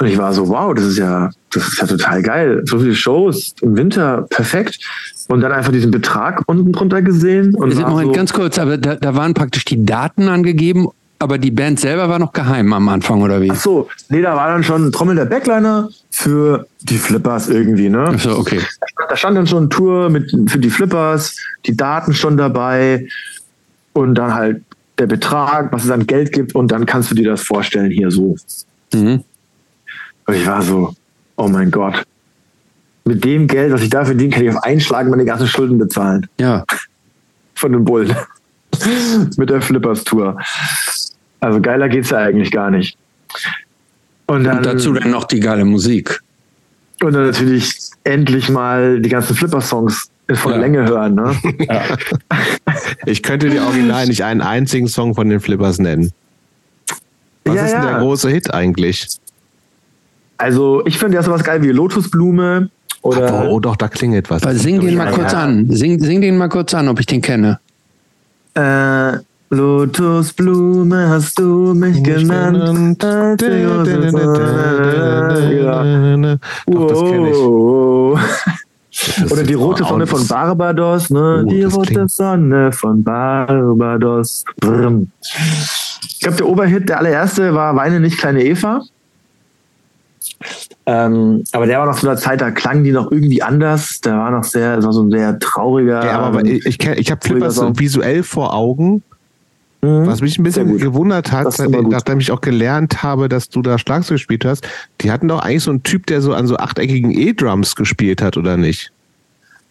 Und 0.00 0.06
ich 0.06 0.16
war 0.16 0.32
so, 0.32 0.48
wow, 0.48 0.74
das 0.74 0.86
ist 0.86 0.98
ja, 0.98 1.30
das 1.52 1.68
ist 1.68 1.78
ja 1.78 1.86
total 1.86 2.22
geil. 2.22 2.62
So 2.64 2.78
viele 2.78 2.94
Shows 2.94 3.54
im 3.60 3.76
Winter, 3.76 4.22
perfekt 4.30 4.78
und 5.28 5.40
dann 5.40 5.52
einfach 5.52 5.72
diesen 5.72 5.90
Betrag 5.90 6.42
unten 6.46 6.72
drunter 6.72 7.02
gesehen. 7.02 7.54
Und 7.54 7.74
Moment, 7.74 8.08
so 8.08 8.12
ganz 8.12 8.32
kurz, 8.32 8.58
aber 8.58 8.76
da, 8.76 8.96
da 8.96 9.14
waren 9.14 9.34
praktisch 9.34 9.64
die 9.64 9.84
Daten 9.84 10.28
angegeben, 10.28 10.88
aber 11.18 11.38
die 11.38 11.50
Band 11.50 11.80
selber 11.80 12.08
war 12.08 12.18
noch 12.18 12.32
geheim 12.32 12.72
am 12.72 12.88
Anfang, 12.88 13.22
oder 13.22 13.40
wie? 13.40 13.50
Ach 13.50 13.56
so, 13.56 13.88
nee, 14.10 14.20
da 14.20 14.36
war 14.36 14.48
dann 14.48 14.62
schon 14.62 14.86
ein 14.86 14.92
Trommel 14.92 15.16
der 15.16 15.24
Backliner 15.24 15.88
für 16.10 16.66
die 16.82 16.98
Flippers 16.98 17.48
irgendwie, 17.48 17.88
ne? 17.88 18.12
Ach 18.14 18.20
so, 18.20 18.36
okay. 18.36 18.60
Da 19.08 19.16
stand 19.16 19.36
dann 19.36 19.46
schon 19.46 19.64
ein 19.64 19.70
Tour 19.70 20.10
mit, 20.10 20.30
für 20.50 20.58
die 20.58 20.70
Flippers, 20.70 21.36
die 21.66 21.76
Daten 21.76 22.12
schon 22.12 22.36
dabei 22.36 23.08
und 23.94 24.16
dann 24.16 24.34
halt 24.34 24.62
der 24.98 25.06
Betrag, 25.06 25.72
was 25.72 25.84
es 25.84 25.90
an 25.90 26.06
Geld 26.06 26.32
gibt 26.32 26.54
und 26.54 26.70
dann 26.70 26.86
kannst 26.86 27.10
du 27.10 27.14
dir 27.14 27.30
das 27.30 27.42
vorstellen 27.42 27.90
hier 27.90 28.10
so. 28.10 28.36
Mhm. 28.92 29.24
Und 30.26 30.34
ich 30.34 30.46
war 30.46 30.62
so, 30.62 30.94
oh 31.36 31.48
mein 31.48 31.70
Gott, 31.70 32.04
mit 33.04 33.24
dem 33.24 33.46
Geld, 33.46 33.72
was 33.72 33.82
ich 33.82 33.90
da 33.90 34.04
verdiene, 34.04 34.30
kann 34.30 34.42
ich 34.42 34.50
auf 34.50 34.62
einen 34.62 34.80
Schlag 34.80 35.06
meine 35.08 35.24
ganzen 35.24 35.46
Schulden 35.46 35.78
bezahlen. 35.78 36.26
Ja. 36.40 36.64
Von 37.54 37.72
den 37.72 37.84
Bullen. 37.84 38.14
mit 39.36 39.50
der 39.50 39.60
Flippers-Tour. 39.60 40.38
Also 41.40 41.60
geiler 41.60 41.88
geht's 41.88 42.10
ja 42.10 42.18
eigentlich 42.18 42.50
gar 42.50 42.70
nicht. 42.70 42.96
Und, 44.26 44.44
dann, 44.44 44.58
und 44.58 44.66
dazu 44.66 44.92
dann 44.94 45.10
noch 45.10 45.24
die 45.24 45.40
geile 45.40 45.64
Musik. 45.64 46.20
Und 47.02 47.12
dann 47.12 47.26
natürlich 47.26 47.78
endlich 48.04 48.48
mal 48.48 49.00
die 49.00 49.08
ganzen 49.08 49.36
Flipper-Songs 49.36 50.08
von 50.32 50.52
ja. 50.52 50.58
Länge 50.58 50.84
hören. 50.88 51.14
Ne? 51.14 51.36
Ja. 51.68 51.82
Ich 53.06 53.22
könnte 53.22 53.50
dir 53.50 53.62
original 53.62 54.06
nicht 54.06 54.24
einen 54.24 54.40
einzigen 54.40 54.88
Song 54.88 55.14
von 55.14 55.28
den 55.28 55.40
Flippers 55.40 55.78
nennen. 55.78 56.12
Was 57.44 57.56
ja, 57.56 57.64
ist 57.64 57.72
denn 57.72 57.82
der 57.82 57.98
große 57.98 58.30
Hit 58.30 58.52
eigentlich? 58.52 59.06
Also 60.38 60.84
ich 60.86 60.98
finde 60.98 61.16
ja 61.16 61.22
sowas 61.22 61.44
geil 61.44 61.62
wie 61.62 61.68
Lotusblume, 61.68 62.70
oder 63.04 63.50
oh 63.50 63.60
doch, 63.60 63.76
da 63.76 63.88
klingelt 63.88 64.30
was. 64.30 64.42
sing 64.62 64.80
den 64.80 64.96
mal 64.96 65.12
kurz 65.12 65.34
an. 65.34 65.68
Sing, 65.70 66.00
sing 66.00 66.22
den 66.22 66.38
mal 66.38 66.48
kurz 66.48 66.72
an, 66.72 66.88
ob 66.88 66.98
ich 67.00 67.06
den 67.06 67.20
kenne. 67.20 67.60
Äh, 68.54 69.18
Lotusblume 69.50 71.08
hast 71.10 71.38
du 71.38 71.74
mich 71.74 72.02
genannt. 72.02 73.02
Doch, 73.02 73.36
das 76.88 77.00
kenne 77.02 77.30
ich. 77.30 77.36
Oder 79.30 79.42
die 79.42 79.54
rote 79.54 79.84
Sonne 79.84 80.06
von 80.06 80.26
Barbados, 80.26 81.10
ne? 81.10 81.42
Oh, 81.44 81.48
die 81.48 81.64
rote 81.64 82.08
Sonne 82.08 82.72
von 82.72 83.04
Barbados. 83.04 84.44
Ich 86.08 86.20
glaube, 86.20 86.36
der 86.38 86.48
Oberhit, 86.48 86.88
der 86.88 87.00
allererste, 87.00 87.52
war 87.52 87.76
Weine 87.76 88.00
nicht, 88.00 88.16
kleine 88.16 88.42
Eva. 88.42 88.80
Ähm, 90.86 91.44
aber 91.52 91.66
der 91.66 91.78
war 91.78 91.86
noch 91.86 91.98
zu 91.98 92.08
einer 92.08 92.18
Zeit, 92.18 92.40
da 92.40 92.50
klangen 92.50 92.84
die 92.84 92.92
noch 92.92 93.10
irgendwie 93.10 93.42
anders. 93.42 94.00
Der 94.00 94.14
war 94.14 94.30
noch 94.30 94.44
sehr, 94.44 94.82
war 94.82 94.92
so 94.92 95.02
ein 95.02 95.10
sehr 95.10 95.38
trauriger. 95.38 96.04
Ja, 96.04 96.20
aber 96.20 96.44
ich, 96.44 96.66
ich, 96.66 96.86
ich 96.86 97.10
habe 97.10 97.26
Flippers 97.26 97.56
so 97.56 97.78
visuell 97.78 98.22
vor 98.22 98.54
Augen. 98.54 99.02
Mhm. 99.84 100.06
Was 100.06 100.22
mich 100.22 100.38
ein 100.38 100.44
bisschen 100.44 100.78
gewundert 100.78 101.30
hat, 101.30 101.58
nachdem 101.68 102.18
ich 102.18 102.30
auch 102.32 102.40
gelernt 102.40 103.02
habe, 103.02 103.28
dass 103.28 103.50
du 103.50 103.60
da 103.60 103.78
Schlagzeug 103.78 104.16
gespielt 104.16 104.44
hast, 104.44 104.66
die 105.02 105.10
hatten 105.10 105.28
doch 105.28 105.40
eigentlich 105.40 105.62
so 105.62 105.70
einen 105.70 105.82
Typ, 105.82 106.06
der 106.06 106.22
so 106.22 106.32
an 106.32 106.46
so 106.46 106.56
achteckigen 106.56 107.10
E-Drums 107.10 107.76
gespielt 107.76 108.22
hat, 108.22 108.38
oder 108.38 108.56
nicht? 108.56 108.92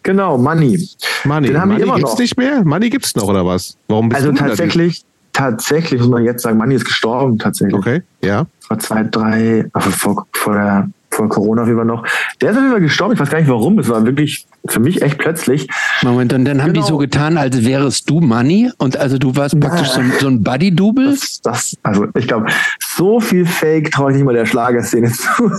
Genau, 0.04 0.38
Money. 0.38 0.88
Money, 1.24 1.48
Den 1.48 1.60
haben 1.60 1.70
Money 1.70 1.82
immer 1.82 1.96
gibt's 1.96 2.12
noch. 2.12 2.18
nicht 2.18 2.36
mehr? 2.36 2.62
Money 2.64 2.90
gibt's 2.90 3.16
noch, 3.16 3.26
oder 3.26 3.44
was? 3.44 3.76
Warum 3.88 4.10
bist 4.10 4.20
also 4.20 4.32
du 4.32 4.38
tatsächlich, 4.38 5.02
tatsächlich, 5.34 6.00
muss 6.00 6.08
man 6.08 6.24
jetzt 6.24 6.42
sagen, 6.42 6.56
Money 6.56 6.76
ist 6.76 6.86
gestorben, 6.86 7.38
tatsächlich. 7.38 7.74
Okay, 7.74 8.02
ja. 8.22 8.46
Vor 8.60 8.78
zwei, 8.78 9.02
drei, 9.02 9.68
also 9.74 9.90
vor, 9.90 10.26
vor 10.32 10.54
der 10.54 10.88
vor 11.14 11.28
Corona 11.28 11.62
auf 11.62 11.68
jeden 11.68 11.78
Fall 11.78 11.86
noch. 11.86 12.04
Der 12.40 12.50
ist 12.50 12.56
auf 12.56 12.62
jeden 12.62 12.72
Fall 12.72 12.80
gestorben. 12.80 13.14
Ich 13.14 13.20
weiß 13.20 13.30
gar 13.30 13.38
nicht 13.38 13.48
warum. 13.48 13.78
Es 13.78 13.88
war 13.88 14.04
wirklich 14.04 14.46
für 14.66 14.80
mich 14.80 15.02
echt 15.02 15.18
plötzlich. 15.18 15.68
Moment, 16.02 16.32
und 16.32 16.44
dann 16.44 16.60
haben 16.62 16.72
genau. 16.72 16.84
die 16.84 16.90
so 16.90 16.98
getan, 16.98 17.38
als 17.38 17.64
wärest 17.64 18.10
du 18.10 18.20
Money 18.20 18.70
und 18.78 18.96
also 18.96 19.18
du 19.18 19.36
warst 19.36 19.58
praktisch 19.60 19.88
so, 19.88 20.00
so 20.20 20.26
ein 20.26 20.42
Buddy-Double? 20.42 21.10
Das, 21.10 21.40
das, 21.40 21.76
also 21.82 22.06
ich 22.16 22.26
glaube, 22.26 22.46
so 22.80 23.20
viel 23.20 23.46
Fake 23.46 23.92
traue 23.92 24.10
ich 24.10 24.16
nicht 24.16 24.24
mal 24.24 24.34
der 24.34 24.46
Schlagerszene 24.46 25.12
zu. 25.12 25.50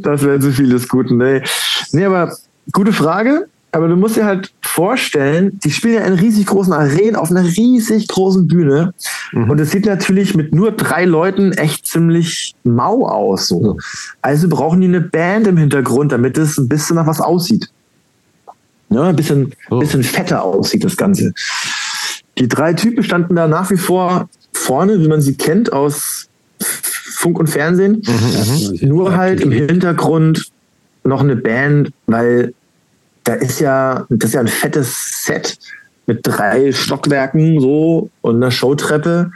das 0.00 0.22
wäre 0.22 0.40
zu 0.40 0.52
viel 0.52 0.70
des 0.70 0.88
Guten. 0.88 1.18
Nee. 1.18 1.42
nee, 1.92 2.04
aber 2.04 2.36
gute 2.72 2.92
Frage. 2.92 3.48
Aber 3.74 3.88
du 3.88 3.96
musst 3.96 4.16
dir 4.16 4.24
halt 4.24 4.52
vorstellen, 4.60 5.58
die 5.64 5.70
spielen 5.72 5.94
ja 5.94 6.02
in 6.02 6.12
riesig 6.12 6.46
großen 6.46 6.72
Arenen 6.72 7.16
auf 7.16 7.32
einer 7.32 7.42
riesig 7.42 8.06
großen 8.06 8.46
Bühne. 8.46 8.94
Mhm. 9.32 9.50
Und 9.50 9.60
es 9.60 9.72
sieht 9.72 9.84
natürlich 9.84 10.36
mit 10.36 10.54
nur 10.54 10.70
drei 10.70 11.04
Leuten 11.04 11.50
echt 11.50 11.84
ziemlich 11.84 12.54
mau 12.62 13.08
aus. 13.08 13.48
So. 13.48 13.78
Also 14.22 14.48
brauchen 14.48 14.80
die 14.80 14.86
eine 14.86 15.00
Band 15.00 15.48
im 15.48 15.56
Hintergrund, 15.56 16.12
damit 16.12 16.38
es 16.38 16.56
ein 16.56 16.68
bisschen 16.68 16.94
nach 16.94 17.08
was 17.08 17.20
aussieht. 17.20 17.68
Ja, 18.90 19.08
ein 19.08 19.16
bisschen, 19.16 19.52
oh. 19.70 19.80
bisschen 19.80 20.04
fetter 20.04 20.44
aussieht, 20.44 20.84
das 20.84 20.96
Ganze. 20.96 21.32
Die 22.38 22.46
drei 22.46 22.74
Typen 22.74 23.02
standen 23.02 23.34
da 23.34 23.48
nach 23.48 23.72
wie 23.72 23.76
vor 23.76 24.28
vorne, 24.52 25.00
wie 25.00 25.08
man 25.08 25.20
sie 25.20 25.34
kennt 25.34 25.72
aus 25.72 26.28
Funk 26.60 27.40
und 27.40 27.48
Fernsehen. 27.48 28.02
Mhm, 28.06 28.78
mhm. 28.80 28.88
Nur 28.88 29.16
halt 29.16 29.40
im 29.40 29.50
Hintergrund 29.50 30.52
noch 31.02 31.22
eine 31.22 31.34
Band, 31.34 31.90
weil 32.06 32.54
da 33.24 33.34
ist 33.34 33.60
ja, 33.60 34.06
das 34.10 34.30
ist 34.30 34.34
ja 34.34 34.40
ein 34.40 34.48
fettes 34.48 35.24
Set 35.24 35.58
mit 36.06 36.20
drei 36.22 36.72
Stockwerken 36.72 37.60
so 37.60 38.10
und 38.20 38.36
einer 38.36 38.50
Showtreppe. 38.50 39.30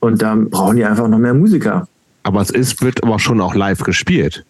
Und 0.00 0.22
da 0.22 0.34
brauchen 0.36 0.76
die 0.76 0.84
einfach 0.84 1.08
noch 1.08 1.18
mehr 1.18 1.34
Musiker. 1.34 1.86
Aber 2.22 2.40
es 2.40 2.50
ist, 2.50 2.82
wird 2.82 3.02
aber 3.02 3.18
schon 3.18 3.40
auch 3.40 3.54
live 3.54 3.80
gespielt. 3.80 4.44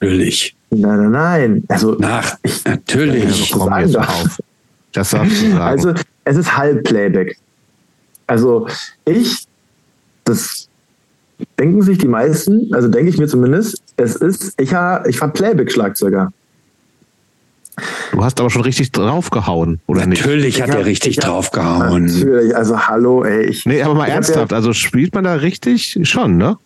Natürlich. 0.00 0.56
Nein, 0.70 1.10
nein, 1.10 1.10
nein. 1.10 1.64
Also, 1.68 1.92
Nach, 1.94 2.36
ich, 2.42 2.64
natürlich. 2.64 3.50
Komm 3.50 3.78
jetzt 3.78 3.96
auf. 3.96 4.38
Das 4.92 5.10
darfst 5.10 5.42
du 5.42 5.50
sagen. 5.50 5.60
Also, 5.60 5.94
es 6.24 6.36
ist 6.36 6.56
Halbplayback. 6.56 7.36
Also, 8.26 8.66
ich, 9.04 9.46
das 10.24 10.68
denken 11.58 11.82
sich 11.82 11.98
die 11.98 12.08
meisten, 12.08 12.72
also 12.74 12.88
denke 12.88 13.10
ich 13.10 13.18
mir 13.18 13.28
zumindest, 13.28 13.82
es 13.96 14.16
ist, 14.16 14.54
ich, 14.58 14.70
ich 14.70 14.72
war 14.72 15.32
Playback-Schlagzeuger. 15.32 16.32
Du 18.12 18.24
hast 18.24 18.40
aber 18.40 18.50
schon 18.50 18.62
richtig 18.62 18.92
draufgehauen, 18.92 19.80
oder 19.86 20.06
natürlich 20.06 20.44
nicht? 20.44 20.58
Natürlich 20.58 20.62
hat 20.62 20.70
er 20.70 20.86
richtig 20.86 21.16
draufgehauen. 21.16 22.06
Natürlich, 22.06 22.56
also 22.56 22.78
hallo, 22.78 23.24
ey. 23.24 23.46
Ich, 23.46 23.66
nee, 23.66 23.82
aber 23.82 23.94
mal 23.94 24.06
ernsthaft, 24.06 24.52
ja, 24.52 24.56
also 24.56 24.72
spielt 24.72 25.14
man 25.14 25.24
da 25.24 25.34
richtig 25.34 25.98
schon, 26.02 26.36
ne? 26.36 26.56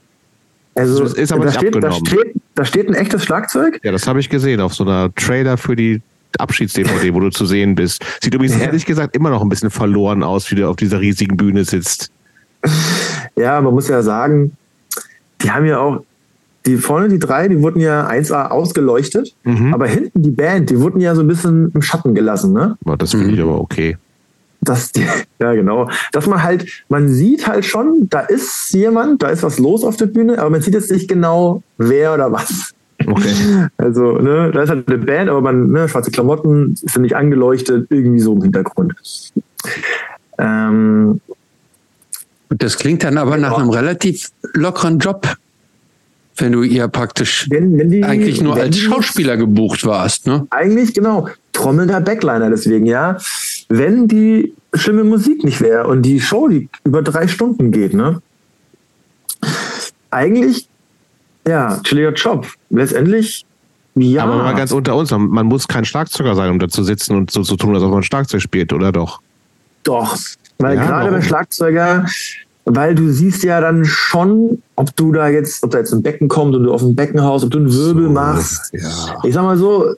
Also, 0.74 1.04
ist 1.04 1.32
aber 1.32 1.44
da, 1.44 1.50
nicht 1.50 1.58
steht, 1.58 1.76
abgenommen. 1.76 2.04
Da, 2.04 2.10
steht, 2.10 2.34
da 2.54 2.64
steht 2.64 2.88
ein 2.88 2.94
echtes 2.94 3.24
Schlagzeug? 3.24 3.80
Ja, 3.82 3.92
das 3.92 4.06
habe 4.06 4.20
ich 4.20 4.30
gesehen 4.30 4.60
auf 4.60 4.74
so 4.74 4.84
einer 4.84 5.14
Trailer 5.14 5.58
für 5.58 5.76
die 5.76 6.00
Abschieds-DVD, 6.38 7.12
wo 7.12 7.20
du 7.20 7.30
zu 7.30 7.44
sehen 7.44 7.74
bist. 7.74 8.04
Sieht 8.22 8.34
übrigens 8.34 8.56
ja. 8.56 8.66
ehrlich 8.66 8.86
gesagt 8.86 9.14
immer 9.14 9.30
noch 9.30 9.42
ein 9.42 9.48
bisschen 9.48 9.70
verloren 9.70 10.22
aus, 10.22 10.50
wie 10.50 10.54
du 10.54 10.68
auf 10.68 10.76
dieser 10.76 11.00
riesigen 11.00 11.36
Bühne 11.36 11.64
sitzt. 11.64 12.10
Ja, 13.36 13.60
man 13.60 13.74
muss 13.74 13.88
ja 13.88 14.02
sagen, 14.02 14.56
die 15.42 15.50
haben 15.50 15.66
ja 15.66 15.78
auch 15.78 16.04
die 16.66 16.76
vorne, 16.76 17.08
die 17.08 17.18
drei, 17.18 17.48
die 17.48 17.60
wurden 17.60 17.80
ja 17.80 18.08
1A 18.08 18.48
ausgeleuchtet, 18.48 19.34
mhm. 19.44 19.74
aber 19.74 19.86
hinten 19.86 20.22
die 20.22 20.30
Band, 20.30 20.70
die 20.70 20.80
wurden 20.80 21.00
ja 21.00 21.14
so 21.14 21.22
ein 21.22 21.28
bisschen 21.28 21.72
im 21.74 21.82
Schatten 21.82 22.14
gelassen, 22.14 22.52
ne? 22.52 22.76
Das 22.98 23.10
finde 23.10 23.30
ich 23.30 23.36
mhm. 23.36 23.42
aber 23.42 23.60
okay. 23.60 23.96
Das, 24.60 24.92
ja, 25.40 25.54
genau. 25.54 25.90
Dass 26.12 26.26
man 26.26 26.42
halt, 26.42 26.84
man 26.88 27.08
sieht 27.08 27.48
halt 27.48 27.64
schon, 27.64 28.08
da 28.08 28.20
ist 28.20 28.72
jemand, 28.72 29.22
da 29.22 29.28
ist 29.28 29.42
was 29.42 29.58
los 29.58 29.84
auf 29.84 29.96
der 29.96 30.06
Bühne, 30.06 30.38
aber 30.38 30.50
man 30.50 30.62
sieht 30.62 30.74
jetzt 30.74 30.90
nicht 30.90 31.08
genau, 31.08 31.62
wer 31.78 32.14
oder 32.14 32.30
was. 32.30 32.72
Okay. 33.04 33.34
Also, 33.76 34.18
ne, 34.18 34.52
da 34.52 34.62
ist 34.62 34.70
halt 34.70 34.86
eine 34.86 34.98
Band, 34.98 35.28
aber 35.28 35.40
man, 35.40 35.72
ne, 35.72 35.88
schwarze 35.88 36.12
Klamotten 36.12 36.76
sind 36.76 37.02
nicht 37.02 37.16
angeleuchtet, 37.16 37.88
irgendwie 37.90 38.20
so 38.20 38.34
im 38.34 38.42
Hintergrund. 38.42 38.94
Ähm, 40.38 41.20
das 42.48 42.76
klingt 42.76 43.02
dann 43.02 43.18
aber 43.18 43.36
nach 43.38 43.58
einem 43.58 43.70
relativ 43.70 44.30
lockeren 44.54 44.98
Job 44.98 45.26
wenn 46.36 46.52
du 46.52 46.62
ihr 46.62 46.88
praktisch 46.88 47.46
wenn, 47.50 47.76
wenn 47.78 47.90
die, 47.90 48.02
eigentlich 48.02 48.40
nur 48.40 48.56
als 48.56 48.78
Schauspieler 48.78 49.36
gebucht 49.36 49.84
warst, 49.84 50.26
ne? 50.26 50.46
Eigentlich, 50.50 50.94
genau. 50.94 51.28
Trommelnder 51.52 52.00
Backliner 52.00 52.50
deswegen, 52.50 52.86
ja. 52.86 53.18
Wenn 53.68 54.08
die 54.08 54.54
schlimme 54.74 55.04
Musik 55.04 55.44
nicht 55.44 55.60
wäre 55.60 55.86
und 55.86 56.02
die 56.02 56.20
Show, 56.20 56.48
die 56.48 56.68
über 56.84 57.02
drei 57.02 57.28
Stunden 57.28 57.70
geht, 57.70 57.94
ne? 57.94 58.22
Eigentlich, 60.10 60.68
ja, 61.46 61.80
chilliger 61.82 62.12
Job. 62.12 62.46
Letztendlich, 62.70 63.44
ja. 63.94 64.24
Aber 64.24 64.36
mal 64.36 64.54
ganz 64.54 64.72
unter 64.72 64.96
uns, 64.96 65.10
man 65.10 65.46
muss 65.46 65.68
kein 65.68 65.84
Schlagzeuger 65.84 66.34
sein, 66.34 66.50
um 66.50 66.58
da 66.58 66.68
zu 66.68 66.82
sitzen 66.82 67.16
und 67.16 67.30
so 67.30 67.42
zu 67.42 67.56
tun, 67.56 67.74
als 67.74 67.84
ob 67.84 67.92
man 67.92 68.02
Schlagzeug 68.02 68.40
spielt, 68.40 68.72
oder 68.72 68.92
doch? 68.92 69.20
Doch. 69.82 70.16
Weil 70.58 70.76
ja, 70.76 70.86
gerade 70.86 71.10
bei 71.10 71.20
Schlagzeuger, 71.20 72.06
weil 72.64 72.94
du 72.94 73.10
siehst 73.10 73.42
ja 73.42 73.60
dann 73.60 73.84
schon, 73.84 74.62
ob 74.76 74.94
du 74.96 75.12
da 75.12 75.28
jetzt, 75.28 75.62
ob 75.64 75.70
da 75.70 75.78
jetzt 75.78 75.92
ein 75.92 76.02
Becken 76.02 76.28
kommt 76.28 76.54
und 76.54 76.64
du 76.64 76.72
auf 76.72 76.82
dem 76.82 76.94
Becken 76.94 77.22
haust, 77.22 77.44
ob 77.44 77.50
du 77.50 77.58
einen 77.58 77.72
Wirbel 77.72 78.04
so, 78.04 78.10
machst. 78.10 78.72
Ja. 78.72 79.18
Ich 79.24 79.34
sag 79.34 79.42
mal 79.42 79.56
so, 79.56 79.94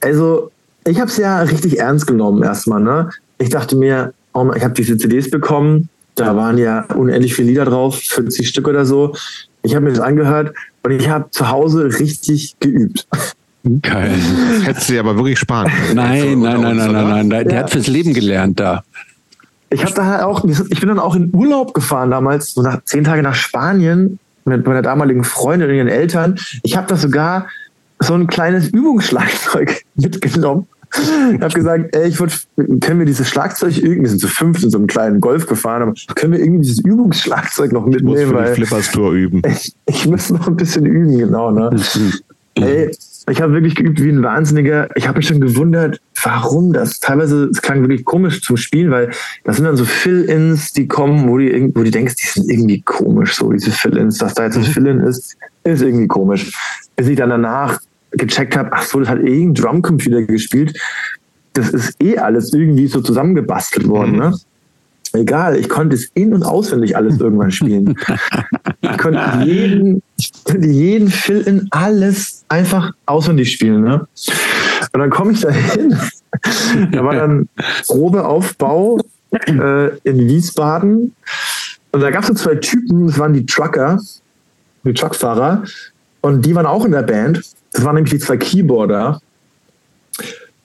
also 0.00 0.50
ich 0.86 0.98
habe 0.98 1.10
es 1.10 1.16
ja 1.16 1.42
richtig 1.42 1.78
ernst 1.78 2.06
genommen 2.06 2.42
erstmal. 2.42 2.80
Ne? 2.80 3.10
Ich 3.38 3.50
dachte 3.50 3.76
mir, 3.76 4.14
oh, 4.32 4.50
ich 4.56 4.64
habe 4.64 4.74
diese 4.74 4.96
CDs 4.96 5.30
bekommen, 5.30 5.88
da 6.14 6.36
waren 6.36 6.58
ja 6.58 6.84
unendlich 6.94 7.34
viele 7.34 7.48
Lieder 7.48 7.64
drauf, 7.64 7.98
50 7.98 8.48
Stück 8.48 8.68
oder 8.68 8.84
so. 8.84 9.14
Ich 9.62 9.74
habe 9.74 9.84
mir 9.84 9.92
das 9.92 10.00
angehört 10.00 10.54
und 10.82 10.92
ich 10.92 11.08
habe 11.08 11.30
zu 11.30 11.50
Hause 11.50 11.98
richtig 11.98 12.56
geübt. 12.60 13.06
Geil. 13.82 14.14
Hättest 14.64 14.88
du 14.88 14.94
dir 14.94 15.00
aber 15.00 15.16
wirklich 15.16 15.38
sparen 15.38 15.70
können. 15.70 15.96
Nein, 15.96 16.40
nein, 16.40 16.60
nein, 16.62 16.76
nein, 16.76 16.92
nein, 16.92 17.28
nein. 17.28 17.44
Der 17.44 17.56
ja. 17.56 17.62
hat 17.62 17.70
fürs 17.70 17.86
Leben 17.88 18.14
gelernt 18.14 18.58
da. 18.58 18.84
Ich 19.70 19.84
habe 19.84 19.94
da 19.94 20.04
halt 20.04 20.22
auch, 20.22 20.44
ich 20.44 20.80
bin 20.80 20.88
dann 20.88 20.98
auch 20.98 21.14
in 21.14 21.34
Urlaub 21.34 21.74
gefahren 21.74 22.10
damals, 22.10 22.54
so 22.54 22.62
nach 22.62 22.82
zehn 22.84 23.04
Tage 23.04 23.22
nach 23.22 23.34
Spanien 23.34 24.18
mit 24.44 24.66
meiner 24.66 24.82
damaligen 24.82 25.24
Freundin 25.24 25.70
und 25.70 25.76
ihren 25.76 25.88
Eltern. 25.88 26.38
Ich 26.62 26.76
habe 26.76 26.86
da 26.88 26.96
sogar 26.96 27.46
so 28.00 28.14
ein 28.14 28.26
kleines 28.26 28.68
Übungsschlagzeug 28.68 29.84
mitgenommen. 29.94 30.66
Ich 30.92 31.40
habe 31.40 31.54
gesagt, 31.54 31.94
ey, 31.94 32.08
ich 32.08 32.18
wollte, 32.18 32.34
können 32.80 32.98
wir 32.98 33.06
dieses 33.06 33.28
Schlagzeug 33.28 33.76
irgendwie, 33.76 34.02
wir 34.02 34.08
sind 34.08 34.20
zu 34.20 34.26
fünf 34.26 34.60
in 34.62 34.70
so 34.70 34.78
einem 34.78 34.88
kleinen 34.88 35.20
Golf 35.20 35.46
gefahren, 35.46 35.82
aber 35.82 35.94
können 36.16 36.32
wir 36.32 36.40
irgendwie 36.40 36.62
dieses 36.62 36.80
Übungsschlagzeug 36.80 37.70
noch 37.70 37.86
mitnehmen? 37.86 38.08
Ich 38.08 38.24
muss 38.24 38.28
für 38.28 38.34
weil 38.34 38.54
Flippers 38.54 38.90
Tour 38.90 39.12
üben. 39.12 39.42
Ich, 39.46 39.72
ich 39.86 40.08
muss 40.08 40.30
noch 40.30 40.48
ein 40.48 40.56
bisschen 40.56 40.86
üben, 40.86 41.16
genau. 41.16 41.52
Ne? 41.52 41.70
ey, 42.56 42.90
ich 43.28 43.40
habe 43.42 43.52
wirklich 43.52 43.74
geübt 43.74 44.02
wie 44.02 44.08
ein 44.08 44.22
Wahnsinniger. 44.22 44.88
Ich 44.96 45.06
habe 45.06 45.18
mich 45.18 45.28
schon 45.28 45.40
gewundert, 45.40 46.00
warum 46.22 46.72
das. 46.72 47.00
Teilweise, 47.00 47.44
es 47.44 47.60
klang 47.60 47.82
wirklich 47.82 48.04
komisch 48.04 48.40
zum 48.42 48.56
Spielen, 48.56 48.90
weil 48.90 49.10
das 49.44 49.56
sind 49.56 49.66
dann 49.66 49.76
so 49.76 49.84
Fill-Ins, 49.84 50.72
die 50.72 50.88
kommen, 50.88 51.28
wo, 51.28 51.38
die, 51.38 51.70
wo 51.74 51.82
du 51.82 51.90
denkst, 51.90 52.14
die 52.16 52.26
sind 52.26 52.50
irgendwie 52.50 52.80
komisch, 52.80 53.36
so 53.36 53.52
diese 53.52 53.70
Fill-Ins. 53.70 54.18
Dass 54.18 54.34
da 54.34 54.44
jetzt 54.44 54.56
ein 54.56 54.62
mhm. 54.62 54.66
Fill-In 54.66 55.00
ist, 55.00 55.36
ist 55.64 55.82
irgendwie 55.82 56.08
komisch. 56.08 56.52
Bis 56.96 57.08
ich 57.08 57.16
dann 57.16 57.30
danach 57.30 57.80
gecheckt 58.12 58.56
habe, 58.56 58.70
ach 58.72 58.82
so, 58.82 59.00
das 59.00 59.08
hat 59.08 59.20
eh 59.20 59.42
ein 59.42 59.54
Drumcomputer 59.54 60.22
gespielt. 60.22 60.78
Das 61.52 61.70
ist 61.70 61.94
eh 62.02 62.16
alles 62.16 62.52
irgendwie 62.52 62.86
so 62.86 63.00
zusammengebastelt 63.00 63.86
worden, 63.88 64.16
ne? 64.16 64.34
egal, 65.12 65.56
ich 65.56 65.68
konnte 65.68 65.96
es 65.96 66.10
in- 66.14 66.34
und 66.34 66.42
auswendig 66.42 66.96
alles 66.96 67.18
irgendwann 67.20 67.50
spielen. 67.50 67.96
ich 68.80 68.98
konnte 68.98 69.20
jeden, 69.44 70.02
jeden 70.60 71.08
Fill-In 71.08 71.68
alles 71.70 72.39
einfach 72.50 72.92
auswendig 73.06 73.52
spielen. 73.52 73.82
Ne? 73.82 74.06
Und 74.92 75.00
dann 75.00 75.10
komme 75.10 75.32
ich 75.32 75.40
da 75.40 75.50
hin. 75.50 75.96
da 76.92 77.04
war 77.04 77.14
dann 77.14 77.48
Probeaufbau 77.86 79.00
äh, 79.46 79.96
in 79.98 80.28
Wiesbaden. 80.28 81.14
Und 81.92 82.00
da 82.00 82.10
gab 82.10 82.22
es 82.22 82.28
so 82.28 82.34
zwei 82.34 82.56
Typen, 82.56 83.06
das 83.06 83.18
waren 83.18 83.32
die 83.32 83.46
Trucker, 83.46 83.98
die 84.84 84.92
Truckfahrer. 84.92 85.64
Und 86.20 86.44
die 86.44 86.54
waren 86.54 86.66
auch 86.66 86.84
in 86.84 86.92
der 86.92 87.02
Band. 87.02 87.42
Das 87.72 87.84
waren 87.84 87.94
nämlich 87.94 88.12
die 88.12 88.18
zwei 88.18 88.36
Keyboarder. 88.36 89.20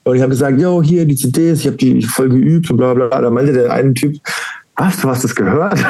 Und 0.04 0.16
ich 0.16 0.22
habe 0.22 0.30
gesagt, 0.30 0.60
yo, 0.60 0.82
hier 0.82 1.04
die 1.04 1.16
CDs, 1.16 1.60
ich 1.60 1.66
habe 1.66 1.76
die 1.76 2.02
voll 2.02 2.28
geübt 2.28 2.70
und 2.70 2.76
bla 2.76 2.94
bla. 2.94 3.08
Da 3.08 3.30
meinte 3.30 3.52
der 3.52 3.72
eine 3.72 3.94
Typ, 3.94 4.16
was, 4.76 5.00
du 5.00 5.08
hast 5.08 5.24
das 5.24 5.34
gehört? 5.34 5.74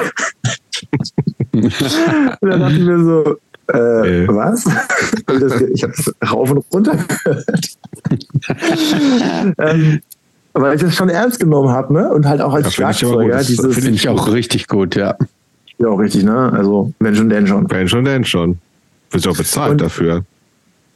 und 1.52 1.72
dann 2.40 2.60
dachte 2.60 2.74
ich 2.74 2.80
mir 2.80 3.04
so, 3.04 3.38
äh, 3.72 4.24
äh. 4.24 4.28
was? 4.28 4.64
Ich 5.74 5.82
habe 5.82 5.92
es 5.92 6.14
rauf 6.30 6.50
und 6.50 6.64
runter 6.72 6.96
gehört. 6.96 7.76
ähm, 9.58 10.00
weil 10.52 10.76
ich 10.76 10.80
das 10.80 10.94
schon 10.94 11.08
ernst 11.08 11.40
genommen 11.40 11.68
habe, 11.70 11.92
ne? 11.92 12.10
Und 12.12 12.26
halt 12.26 12.40
auch 12.40 12.54
als 12.54 12.72
Schlagzeuger. 12.72 13.36
Das 13.36 13.48
finde 13.48 13.90
ich 13.90 14.08
auch 14.08 14.32
richtig 14.32 14.68
gut, 14.68 14.94
ja. 14.94 15.16
Ja, 15.78 15.88
auch 15.88 15.98
richtig, 15.98 16.24
ne? 16.24 16.52
Also, 16.52 16.92
wenn 17.00 17.14
schon, 17.14 17.28
denn 17.28 17.46
schon. 17.46 17.68
Wenn 17.70 17.88
schon, 17.88 18.04
denn 18.04 18.24
schon. 18.24 18.58
Wirst 19.10 19.28
auch 19.28 19.36
bezahlt 19.36 19.72
und, 19.72 19.80
dafür. 19.80 20.24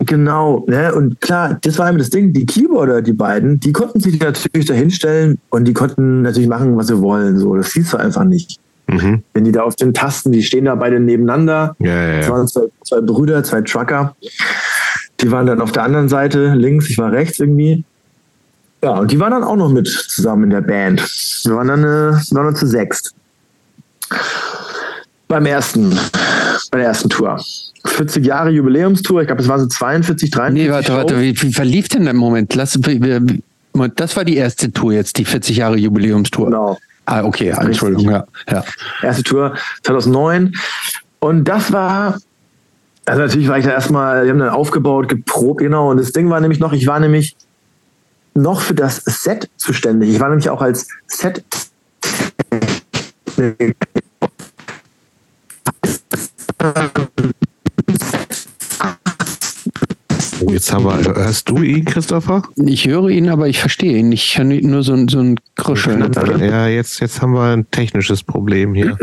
Genau, 0.07 0.65
ne? 0.67 0.95
und 0.95 1.21
klar, 1.21 1.59
das 1.61 1.79
war 1.79 1.91
immer 1.91 1.99
das 1.99 2.09
Ding, 2.09 2.33
die 2.33 2.47
Keyboarder, 2.47 3.03
die 3.03 3.13
beiden, 3.13 3.61
die 3.61 3.73
konnten 3.73 4.01
sich 4.01 4.19
natürlich 4.19 4.67
da 4.67 4.73
hinstellen 4.73 5.39
und 5.51 5.67
die 5.67 5.75
konnten 5.75 6.23
natürlich 6.23 6.49
machen, 6.49 6.75
was 6.77 6.87
sie 6.87 6.99
wollen. 7.01 7.39
So, 7.39 7.55
das 7.55 7.73
siehst 7.73 7.93
du 7.93 7.99
einfach 7.99 8.25
nicht. 8.25 8.59
Mhm. 8.91 9.23
Wenn 9.35 9.45
die 9.45 9.53
da 9.53 9.63
auf 9.63 9.77
den 9.77 9.95
Tasten, 9.95 10.33
die 10.33 10.43
stehen 10.43 10.65
da 10.65 10.75
beide 10.75 11.01
nebeneinander. 11.01 11.77
Ja, 11.79 11.89
ja, 11.89 12.09
ja. 12.09 12.17
Das 12.19 12.29
waren 12.31 12.49
zwei, 12.49 12.63
zwei, 12.85 13.01
Brüder, 13.01 13.43
zwei 13.45 13.63
Trucker. 13.63 14.17
Die 15.21 15.31
waren 15.31 15.47
dann 15.47 15.61
auf 15.61 15.73
der 15.73 15.85
anderen 15.85 16.09
Seite, 16.09 16.55
links, 16.55 16.89
ich 16.89 16.99
war 16.99 17.13
rechts 17.13 17.39
irgendwie. 17.39 17.85
Ja, 18.83 18.99
und 18.99 19.11
die 19.11 19.21
waren 19.21 19.33
dann 19.33 19.45
auch 19.45 19.57
noch 19.57 19.69
mit 19.69 19.87
zusammen 19.87 20.45
in 20.45 20.51
der 20.51 20.63
Band. 20.63 21.01
Wir 21.45 21.55
waren 21.55 21.69
dann, 21.69 21.81
äh, 21.81 21.85
wir 21.85 22.37
waren 22.37 22.47
dann 22.47 22.57
zu 22.57 22.67
sechst. 22.67 23.15
Beim 25.29 25.47
ersten 25.47 25.97
bei 26.71 26.79
der 26.79 26.89
ersten 26.89 27.09
Tour. 27.09 27.41
40 27.85 28.25
Jahre 28.25 28.51
Jubiläumstour, 28.51 29.23
ich 29.23 29.27
glaube, 29.27 29.43
es 29.43 29.49
war 29.49 29.59
so 29.59 29.67
42, 29.67 30.31
43. 30.31 30.67
Nee, 30.67 30.73
warte, 30.73 30.93
warte, 30.93 31.21
wie, 31.21 31.41
wie 31.41 31.53
verlief 31.53 31.89
denn 31.89 32.05
der 32.05 32.15
Moment? 32.15 32.55
Lass, 32.55 32.79
das 33.97 34.17
war 34.17 34.25
die 34.25 34.37
erste 34.37 34.73
Tour 34.73 34.93
jetzt, 34.93 35.19
die 35.19 35.25
40 35.25 35.57
Jahre 35.57 35.77
Jubiläumstour. 35.77 36.47
Genau. 36.47 36.79
Ah, 37.07 37.25
okay, 37.25 37.49
Entschuldigung, 37.49 38.11
ja, 38.11 38.25
ja. 38.49 38.65
Erste 39.03 39.23
Tour 39.23 39.57
2009. 39.83 40.53
Und 41.19 41.45
das 41.45 41.73
war, 41.73 42.19
also 43.05 43.21
natürlich 43.23 43.49
war 43.49 43.59
ich 43.59 43.65
da 43.65 43.73
erstmal, 43.73 44.25
wir 44.25 44.31
haben 44.31 44.39
dann 44.39 44.51
aufgebaut, 44.51 45.09
geprobt, 45.09 45.59
genau. 45.59 45.91
Und 45.91 45.99
das 45.99 46.13
Ding 46.13 46.31
war 46.31 46.41
nämlich 46.41 46.61
noch, 46.61 46.73
ich 46.73 46.87
war 46.87 47.01
nämlich 47.01 47.37
noch 48.35 48.61
für 48.61 48.75
das 48.75 49.03
Set 49.05 49.51
zuständig. 49.57 50.11
Ich 50.11 50.21
war 50.21 50.29
nämlich 50.29 50.51
auch 50.51 50.63
als 50.63 50.89
Set 51.07 51.45
jetzt 60.53 60.73
haben 60.73 60.85
wir, 60.85 61.15
hörst 61.15 61.49
du 61.49 61.63
ihn, 61.63 61.85
Christopher? 61.85 62.43
Ich 62.57 62.87
höre 62.87 63.09
ihn, 63.09 63.29
aber 63.29 63.49
ich 63.49 63.61
verstehe 63.61 63.99
ihn 63.99 64.09
nicht. 64.11 64.25
Ich 64.25 64.39
höre 64.39 64.45
nur 64.45 64.83
so, 64.83 64.97
so 65.09 65.21
ein 65.21 65.41
Kruscheln. 65.57 66.11
Ja, 66.41 66.67
jetzt, 66.69 67.01
jetzt 67.01 67.21
haben 67.23 67.33
wir 67.33 67.45
ein 67.45 67.71
technisches 67.71 68.23
Problem 68.23 68.75
hier. 68.75 68.97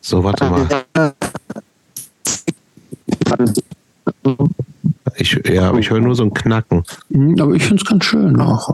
So, 0.00 0.22
warte 0.24 0.44
mal. 0.44 0.66
Ich, 5.16 5.40
ja, 5.46 5.68
aber 5.68 5.78
ich 5.78 5.90
höre 5.90 6.00
nur 6.00 6.14
so 6.14 6.24
ein 6.24 6.34
Knacken. 6.34 6.84
Mhm, 7.08 7.40
aber 7.40 7.54
ich 7.54 7.62
finde 7.62 7.82
es 7.82 7.88
ganz 7.88 8.04
schön 8.04 8.38
auch. 8.40 8.68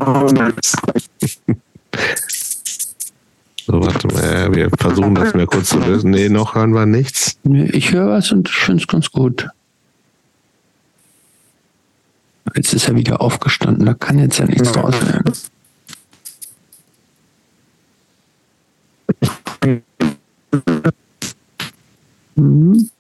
So, 3.65 3.81
warte 3.81 4.09
mal, 4.09 4.55
wir 4.55 4.69
versuchen 4.77 5.15
das 5.15 5.35
mal 5.35 5.47
kurz 5.47 5.69
zu 5.69 5.79
lösen. 5.79 6.11
Nee, 6.11 6.29
noch 6.29 6.55
hören 6.55 6.75
wir 6.75 6.85
nichts. 6.85 7.39
Ich 7.45 7.93
höre 7.93 8.09
was 8.09 8.33
und 8.33 8.49
ich 8.49 8.55
finde 8.55 8.83
es 8.83 8.89
ganz 8.89 9.11
gut. 9.11 9.49
Jetzt 12.55 12.75
ist 12.75 12.89
er 12.89 12.97
wieder 12.97 13.21
aufgestanden, 13.21 13.87
da 13.87 13.95
kann 13.95 14.19
jetzt 14.19 14.39
ja 14.39 14.45
nichts 14.45 14.73
draus 14.73 14.95
werden. 15.07 15.33
Mhm. 22.35 22.91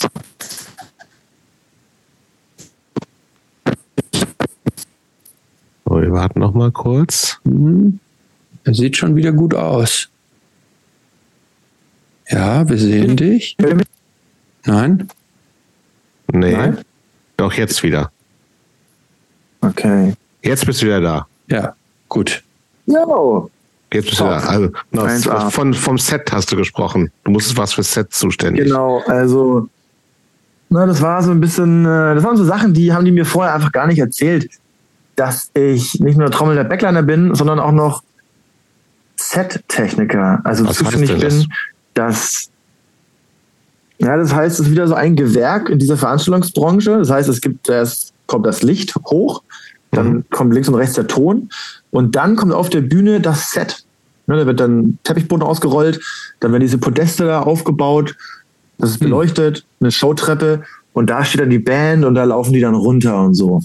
So, 5.84 6.00
wir 6.00 6.12
warten 6.12 6.40
noch 6.40 6.54
mal 6.54 6.70
kurz. 6.70 7.40
Mhm. 7.44 8.00
Er 8.64 8.74
sieht 8.74 8.96
schon 8.96 9.16
wieder 9.16 9.32
gut 9.32 9.54
aus. 9.54 10.08
Ja, 12.28 12.68
wir 12.68 12.78
sehen 12.78 13.16
dich. 13.16 13.56
Nein? 14.64 15.08
Nee. 16.32 16.52
Nein? 16.52 16.78
Doch, 17.36 17.52
jetzt 17.52 17.82
wieder. 17.82 18.10
Okay. 19.62 20.14
Jetzt 20.42 20.66
bist 20.66 20.82
du 20.82 20.86
wieder 20.86 21.00
da. 21.00 21.26
Ja, 21.48 21.74
gut. 22.08 22.42
Jo. 22.86 23.50
Jetzt 23.92 24.08
bist 24.08 24.20
du 24.20 24.24
da. 24.24 24.38
Also, 24.38 24.70
no, 24.90 25.50
von, 25.50 25.74
vom 25.74 25.98
Set 25.98 26.30
hast 26.32 26.50
du 26.52 26.56
gesprochen. 26.56 27.10
Du 27.24 27.30
musstest 27.30 27.56
was 27.56 27.72
für 27.72 27.82
Set 27.82 28.12
zuständig. 28.12 28.64
Genau, 28.64 29.02
also 29.06 29.68
na, 30.72 30.86
das 30.86 31.02
war 31.02 31.22
so 31.22 31.30
ein 31.30 31.40
bisschen, 31.40 31.84
äh, 31.84 32.14
das 32.14 32.24
waren 32.24 32.36
so 32.36 32.44
Sachen, 32.44 32.72
die 32.72 32.94
haben 32.94 33.04
die 33.04 33.12
mir 33.12 33.26
vorher 33.26 33.54
einfach 33.54 33.72
gar 33.72 33.86
nicht 33.86 33.98
erzählt, 33.98 34.48
dass 35.16 35.50
ich 35.52 36.00
nicht 36.00 36.16
nur 36.16 36.30
Trommel 36.30 36.56
der 36.56 36.64
Backliner 36.64 37.02
bin, 37.02 37.34
sondern 37.34 37.60
auch 37.60 37.72
noch 37.72 38.02
Set-Techniker. 39.16 40.40
Also 40.44 40.66
was 40.66 40.78
zuständig 40.78 41.10
bin, 41.10 41.20
das? 41.20 41.46
dass 41.92 42.48
ja, 43.98 44.16
das 44.16 44.34
heißt, 44.34 44.58
es 44.58 44.66
ist 44.66 44.72
wieder 44.72 44.88
so 44.88 44.94
ein 44.94 45.14
Gewerk 45.14 45.68
in 45.68 45.78
dieser 45.78 45.98
Veranstaltungsbranche. 45.98 46.98
Das 46.98 47.10
heißt, 47.10 47.28
es 47.28 47.40
gibt 47.40 47.68
erst 47.68 48.14
kommt 48.32 48.46
das 48.46 48.62
Licht 48.62 48.94
hoch, 48.96 49.42
dann 49.90 50.12
mhm. 50.12 50.24
kommt 50.30 50.54
links 50.54 50.68
und 50.68 50.74
rechts 50.74 50.94
der 50.94 51.06
Ton 51.06 51.50
und 51.90 52.16
dann 52.16 52.34
kommt 52.34 52.54
auf 52.54 52.70
der 52.70 52.80
Bühne 52.80 53.20
das 53.20 53.50
Set. 53.50 53.84
Ne, 54.26 54.38
da 54.38 54.46
wird 54.46 54.58
dann 54.58 54.98
Teppichboden 55.04 55.46
ausgerollt, 55.46 56.00
dann 56.40 56.52
werden 56.52 56.62
diese 56.62 56.78
Podeste 56.78 57.26
da 57.26 57.42
aufgebaut, 57.42 58.16
das 58.78 58.90
ist 58.90 59.00
mhm. 59.02 59.06
beleuchtet, 59.06 59.66
eine 59.80 59.92
Showtreppe 59.92 60.62
und 60.94 61.10
da 61.10 61.24
steht 61.24 61.42
dann 61.42 61.50
die 61.50 61.58
Band 61.58 62.06
und 62.06 62.14
da 62.14 62.24
laufen 62.24 62.54
die 62.54 62.60
dann 62.60 62.74
runter 62.74 63.20
und 63.22 63.34
so. 63.34 63.60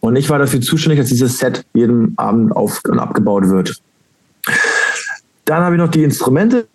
Und 0.00 0.16
ich 0.16 0.28
war 0.28 0.40
dafür 0.40 0.60
zuständig, 0.60 0.98
dass 0.98 1.08
dieses 1.08 1.38
Set 1.38 1.64
jeden 1.72 2.18
Abend 2.18 2.54
auf 2.54 2.80
und 2.88 2.98
abgebaut 2.98 3.48
wird. 3.48 3.80
Dann 5.44 5.62
habe 5.62 5.76
ich 5.76 5.80
noch 5.80 5.90
die 5.90 6.02
Instrumente, 6.02 6.66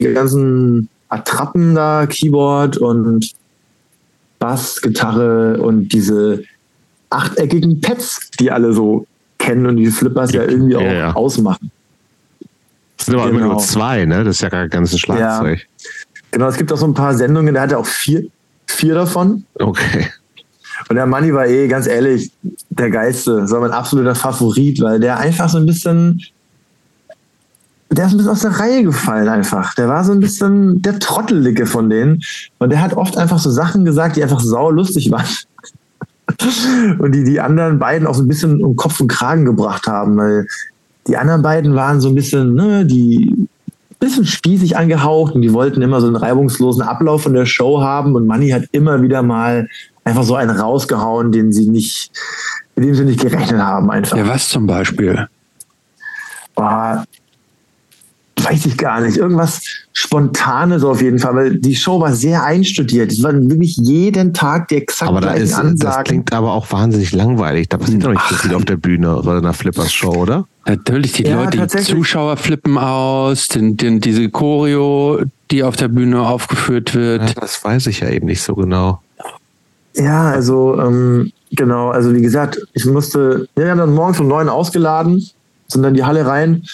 die 0.00 0.12
ganzen 0.12 0.88
Attrappen 1.08 1.74
da, 1.74 2.06
Keyboard 2.06 2.78
und 2.78 3.32
Bass, 4.44 4.82
Gitarre 4.82 5.56
und 5.58 5.88
diese 5.88 6.42
achteckigen 7.08 7.80
Pads, 7.80 8.30
die 8.38 8.50
alle 8.50 8.74
so 8.74 9.06
kennen 9.38 9.64
und 9.64 9.78
die 9.78 9.86
Flippers 9.86 10.32
ja 10.32 10.42
irgendwie 10.42 10.76
auch 10.76 10.82
ja. 10.82 11.14
ausmachen. 11.14 11.70
Das 12.98 13.06
sind 13.06 13.14
aber 13.14 13.30
genau. 13.30 13.38
immer 13.38 13.48
nur 13.54 13.58
zwei, 13.60 14.04
ne? 14.04 14.22
Das 14.22 14.36
ist 14.36 14.42
ja 14.42 14.50
gar 14.50 14.60
kein 14.62 14.70
ganzes 14.70 15.00
Schlagzeug. 15.00 15.60
Ja. 15.60 15.90
Genau, 16.30 16.48
es 16.48 16.58
gibt 16.58 16.70
auch 16.74 16.76
so 16.76 16.84
ein 16.84 16.92
paar 16.92 17.14
Sendungen, 17.14 17.54
da 17.54 17.62
hat 17.62 17.72
er 17.72 17.78
auch 17.78 17.86
vier, 17.86 18.26
vier 18.66 18.94
davon. 18.94 19.46
Okay. 19.54 20.08
Und 20.90 20.96
der 20.96 21.06
Manni 21.06 21.32
war 21.32 21.46
eh, 21.46 21.66
ganz 21.66 21.86
ehrlich, 21.86 22.30
der 22.68 22.90
Geilste. 22.90 23.40
Das 23.40 23.50
war 23.50 23.60
mein 23.60 23.70
absoluter 23.70 24.14
Favorit, 24.14 24.78
weil 24.82 25.00
der 25.00 25.16
einfach 25.16 25.48
so 25.48 25.56
ein 25.56 25.64
bisschen 25.64 26.20
der 27.98 28.06
ist 28.06 28.12
ein 28.12 28.16
bisschen 28.16 28.32
aus 28.32 28.40
der 28.40 28.58
Reihe 28.58 28.82
gefallen 28.82 29.28
einfach. 29.28 29.74
Der 29.74 29.88
war 29.88 30.04
so 30.04 30.12
ein 30.12 30.20
bisschen 30.20 30.80
der 30.82 30.98
Trottelige 30.98 31.66
von 31.66 31.90
denen. 31.90 32.22
Und 32.58 32.70
der 32.70 32.80
hat 32.80 32.94
oft 32.94 33.16
einfach 33.18 33.38
so 33.38 33.50
Sachen 33.50 33.84
gesagt, 33.84 34.16
die 34.16 34.22
einfach 34.22 34.40
sau 34.40 34.70
lustig 34.70 35.10
waren. 35.10 35.26
und 36.98 37.12
die 37.12 37.24
die 37.24 37.40
anderen 37.40 37.78
beiden 37.78 38.06
auch 38.06 38.14
so 38.14 38.22
ein 38.22 38.28
bisschen 38.28 38.62
um 38.62 38.76
Kopf 38.76 39.00
und 39.00 39.08
Kragen 39.08 39.44
gebracht 39.44 39.86
haben, 39.86 40.16
weil 40.16 40.46
die 41.06 41.16
anderen 41.16 41.42
beiden 41.42 41.74
waren 41.74 42.00
so 42.00 42.08
ein 42.08 42.14
bisschen, 42.14 42.54
ne, 42.54 42.86
die 42.86 43.48
bisschen 44.04 44.26
spießig 44.26 44.76
angehaucht 44.76 45.34
und 45.34 45.42
die 45.42 45.52
wollten 45.52 45.82
immer 45.82 46.00
so 46.00 46.06
einen 46.06 46.16
reibungslosen 46.16 46.82
Ablauf 46.82 47.22
von 47.22 47.34
der 47.34 47.46
Show 47.46 47.80
haben 47.80 48.14
und 48.14 48.26
Manny 48.26 48.50
hat 48.50 48.64
immer 48.72 49.02
wieder 49.02 49.22
mal 49.22 49.68
einfach 50.04 50.24
so 50.24 50.34
einen 50.34 50.50
rausgehauen, 50.50 51.32
den 51.32 51.52
sie 51.52 51.68
nicht, 51.68 52.10
mit 52.76 52.84
dem 52.84 52.94
sie 52.94 53.04
nicht 53.04 53.20
gerechnet 53.20 53.60
haben 53.60 53.90
einfach. 53.90 54.16
Ja, 54.16 54.28
was 54.28 54.48
zum 54.48 54.66
Beispiel? 54.66 55.28
Boah, 56.54 57.04
weiß 58.44 58.66
ich 58.66 58.76
gar 58.76 59.00
nicht, 59.00 59.16
irgendwas 59.16 59.60
Spontanes 59.92 60.84
auf 60.84 61.00
jeden 61.00 61.18
Fall, 61.18 61.34
weil 61.34 61.58
die 61.58 61.74
Show 61.74 62.00
war 62.00 62.12
sehr 62.12 62.42
einstudiert. 62.42 63.12
Es 63.12 63.22
war 63.22 63.32
wirklich 63.32 63.76
jeden 63.76 64.34
Tag 64.34 64.68
die 64.68 64.76
exakt 64.76 65.08
aber 65.08 65.20
da 65.20 65.32
ist, 65.32 65.54
Ansagen. 65.54 65.78
Das 65.78 66.04
klingt 66.04 66.32
aber 66.32 66.52
auch 66.52 66.70
wahnsinnig 66.70 67.12
langweilig. 67.12 67.68
Da 67.68 67.78
passiert 67.78 68.04
doch 68.04 68.10
nicht 68.10 68.28
so 68.28 68.34
viel 68.34 68.54
auf 68.54 68.64
der 68.64 68.76
Bühne 68.76 69.16
oder 69.16 69.38
einer 69.38 69.52
Flippers-Show, 69.52 70.14
oder? 70.14 70.46
Natürlich, 70.66 71.12
die 71.12 71.24
ja, 71.24 71.44
Leute, 71.44 71.66
die 71.66 71.82
Zuschauer 71.82 72.36
flippen 72.36 72.78
aus, 72.78 73.48
den, 73.48 73.76
den, 73.76 74.00
diese 74.00 74.28
Choreo, 74.30 75.22
die 75.50 75.62
auf 75.62 75.76
der 75.76 75.88
Bühne 75.88 76.22
aufgeführt 76.22 76.94
wird. 76.94 77.28
Ja, 77.28 77.40
das 77.40 77.62
weiß 77.62 77.86
ich 77.86 78.00
ja 78.00 78.08
eben 78.08 78.26
nicht 78.26 78.42
so 78.42 78.54
genau. 78.54 79.00
Ja, 79.96 80.30
also 80.30 80.80
ähm, 80.80 81.32
genau, 81.52 81.90
also 81.90 82.14
wie 82.14 82.22
gesagt, 82.22 82.60
ich 82.72 82.84
musste, 82.84 83.46
wir 83.54 83.70
haben 83.70 83.78
dann 83.78 83.94
morgens 83.94 84.18
um 84.18 84.26
neun 84.26 84.48
ausgeladen, 84.48 85.24
sind 85.68 85.82
dann 85.82 85.92
in 85.92 85.94
die 85.94 86.04
Halle 86.04 86.26
rein 86.26 86.64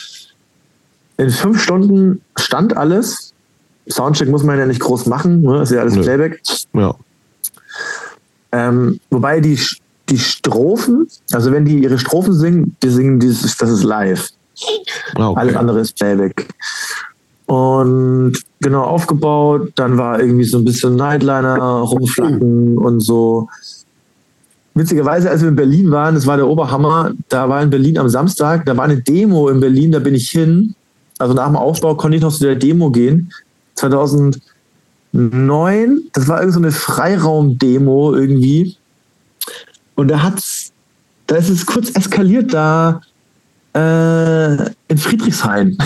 in 1.21 1.31
fünf 1.31 1.63
Stunden 1.63 2.23
stand 2.39 2.77
alles. 2.77 3.35
Soundcheck 3.89 4.29
muss 4.29 4.43
man 4.43 4.59
ja 4.59 4.65
nicht 4.65 4.81
groß 4.81 5.07
machen, 5.07 5.43
ne? 5.43 5.63
ist 5.63 5.71
ja 5.71 5.81
alles 5.81 5.95
Nö. 5.95 6.03
Playback. 6.03 6.41
Ja. 6.73 6.95
Ähm, 8.53 9.01
wobei 9.11 9.41
die, 9.41 9.61
die 10.09 10.19
Strophen, 10.19 11.09
also 11.33 11.53
wenn 11.53 11.67
die 11.67 11.83
ihre 11.83 11.99
Strophen 11.99 12.33
singen, 12.33 12.77
die 12.83 12.89
singen 12.89 13.21
dieses, 13.21 13.57
das 13.59 13.69
ist 13.69 13.83
live. 13.83 14.29
Ah, 15.17 15.29
okay. 15.29 15.41
Alles 15.41 15.57
andere 15.57 15.81
ist 15.81 15.97
Playback. 15.97 16.49
Und 17.47 18.33
genau 18.61 18.85
aufgebaut, 18.85 19.73
dann 19.75 19.99
war 19.99 20.21
irgendwie 20.21 20.45
so 20.45 20.59
ein 20.59 20.65
bisschen 20.65 20.97
Nightliner 20.97 21.57
rumflacken 21.59 22.79
und 22.79 23.01
so. 23.01 23.49
Witzigerweise, 24.75 25.29
als 25.29 25.43
wir 25.43 25.49
in 25.49 25.57
Berlin 25.57 25.91
waren, 25.91 26.15
das 26.15 26.27
war 26.27 26.37
der 26.37 26.47
Oberhammer, 26.47 27.13
da 27.29 27.49
war 27.49 27.63
in 27.63 27.69
Berlin 27.69 27.99
am 27.99 28.09
Samstag, 28.09 28.65
da 28.65 28.77
war 28.77 28.85
eine 28.85 29.03
Demo 29.03 29.49
in 29.49 29.61
Berlin, 29.61 29.93
da 29.93 29.99
bin 29.99 30.15
ich 30.15 30.31
hin 30.31 30.75
also 31.21 31.35
nach 31.35 31.47
dem 31.47 31.57
Aufbau 31.57 31.95
konnte 31.95 32.17
ich 32.17 32.23
noch 32.23 32.33
zu 32.33 32.45
der 32.45 32.57
Demo 32.57 32.91
gehen. 32.91 33.31
2009, 33.75 34.41
das 36.13 36.29
war 36.29 36.41
irgend 36.41 36.55
so 36.55 36.61
eine 36.61 36.73
Freiraum-Demo 36.73 38.15
irgendwie. 38.15 38.77
Und 39.95 40.09
da 40.09 40.23
hat's, 40.23 40.73
da 41.27 41.37
ist 41.37 41.51
es 41.51 41.67
kurz 41.67 41.91
eskaliert, 41.91 42.55
da 42.55 43.03
äh, 43.75 44.65
in 44.89 44.99
Friedrichshain. 44.99 45.79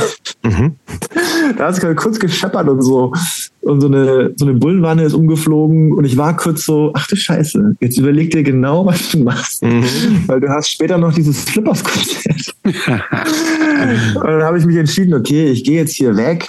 Mhm. 0.42 0.76
da 1.58 1.66
hat 1.66 1.82
es 1.82 1.96
kurz 1.96 2.18
gescheppert 2.18 2.68
und 2.68 2.82
so. 2.82 3.12
Und 3.60 3.80
so 3.80 3.86
eine, 3.86 4.32
so 4.36 4.46
eine 4.46 4.54
Bullenwanne 4.54 5.04
ist 5.04 5.14
umgeflogen 5.14 5.92
und 5.92 6.04
ich 6.04 6.16
war 6.16 6.36
kurz 6.36 6.64
so, 6.64 6.92
ach 6.94 7.06
du 7.06 7.16
Scheiße, 7.16 7.76
jetzt 7.80 7.98
überleg 7.98 8.30
dir 8.30 8.42
genau, 8.42 8.84
was 8.86 9.10
du 9.10 9.18
machst. 9.18 9.62
Mhm. 9.62 9.84
Weil 10.26 10.40
du 10.40 10.48
hast 10.48 10.68
später 10.68 10.98
noch 10.98 11.12
dieses 11.14 11.44
Flippers-Konzert. 11.44 12.54
und 12.64 14.24
dann 14.24 14.42
habe 14.42 14.58
ich 14.58 14.64
mich 14.64 14.76
entschieden, 14.76 15.14
okay, 15.14 15.50
ich 15.50 15.64
gehe 15.64 15.78
jetzt 15.78 15.94
hier 15.94 16.16
weg. 16.16 16.48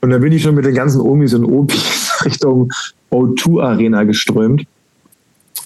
Und 0.00 0.10
da 0.10 0.18
bin 0.18 0.32
ich 0.32 0.42
schon 0.42 0.54
mit 0.54 0.64
den 0.64 0.74
ganzen 0.74 1.00
Omis 1.00 1.34
und 1.34 1.44
Opis 1.44 2.12
Richtung 2.24 2.70
O2 3.10 3.62
Arena 3.62 4.04
geströmt, 4.04 4.66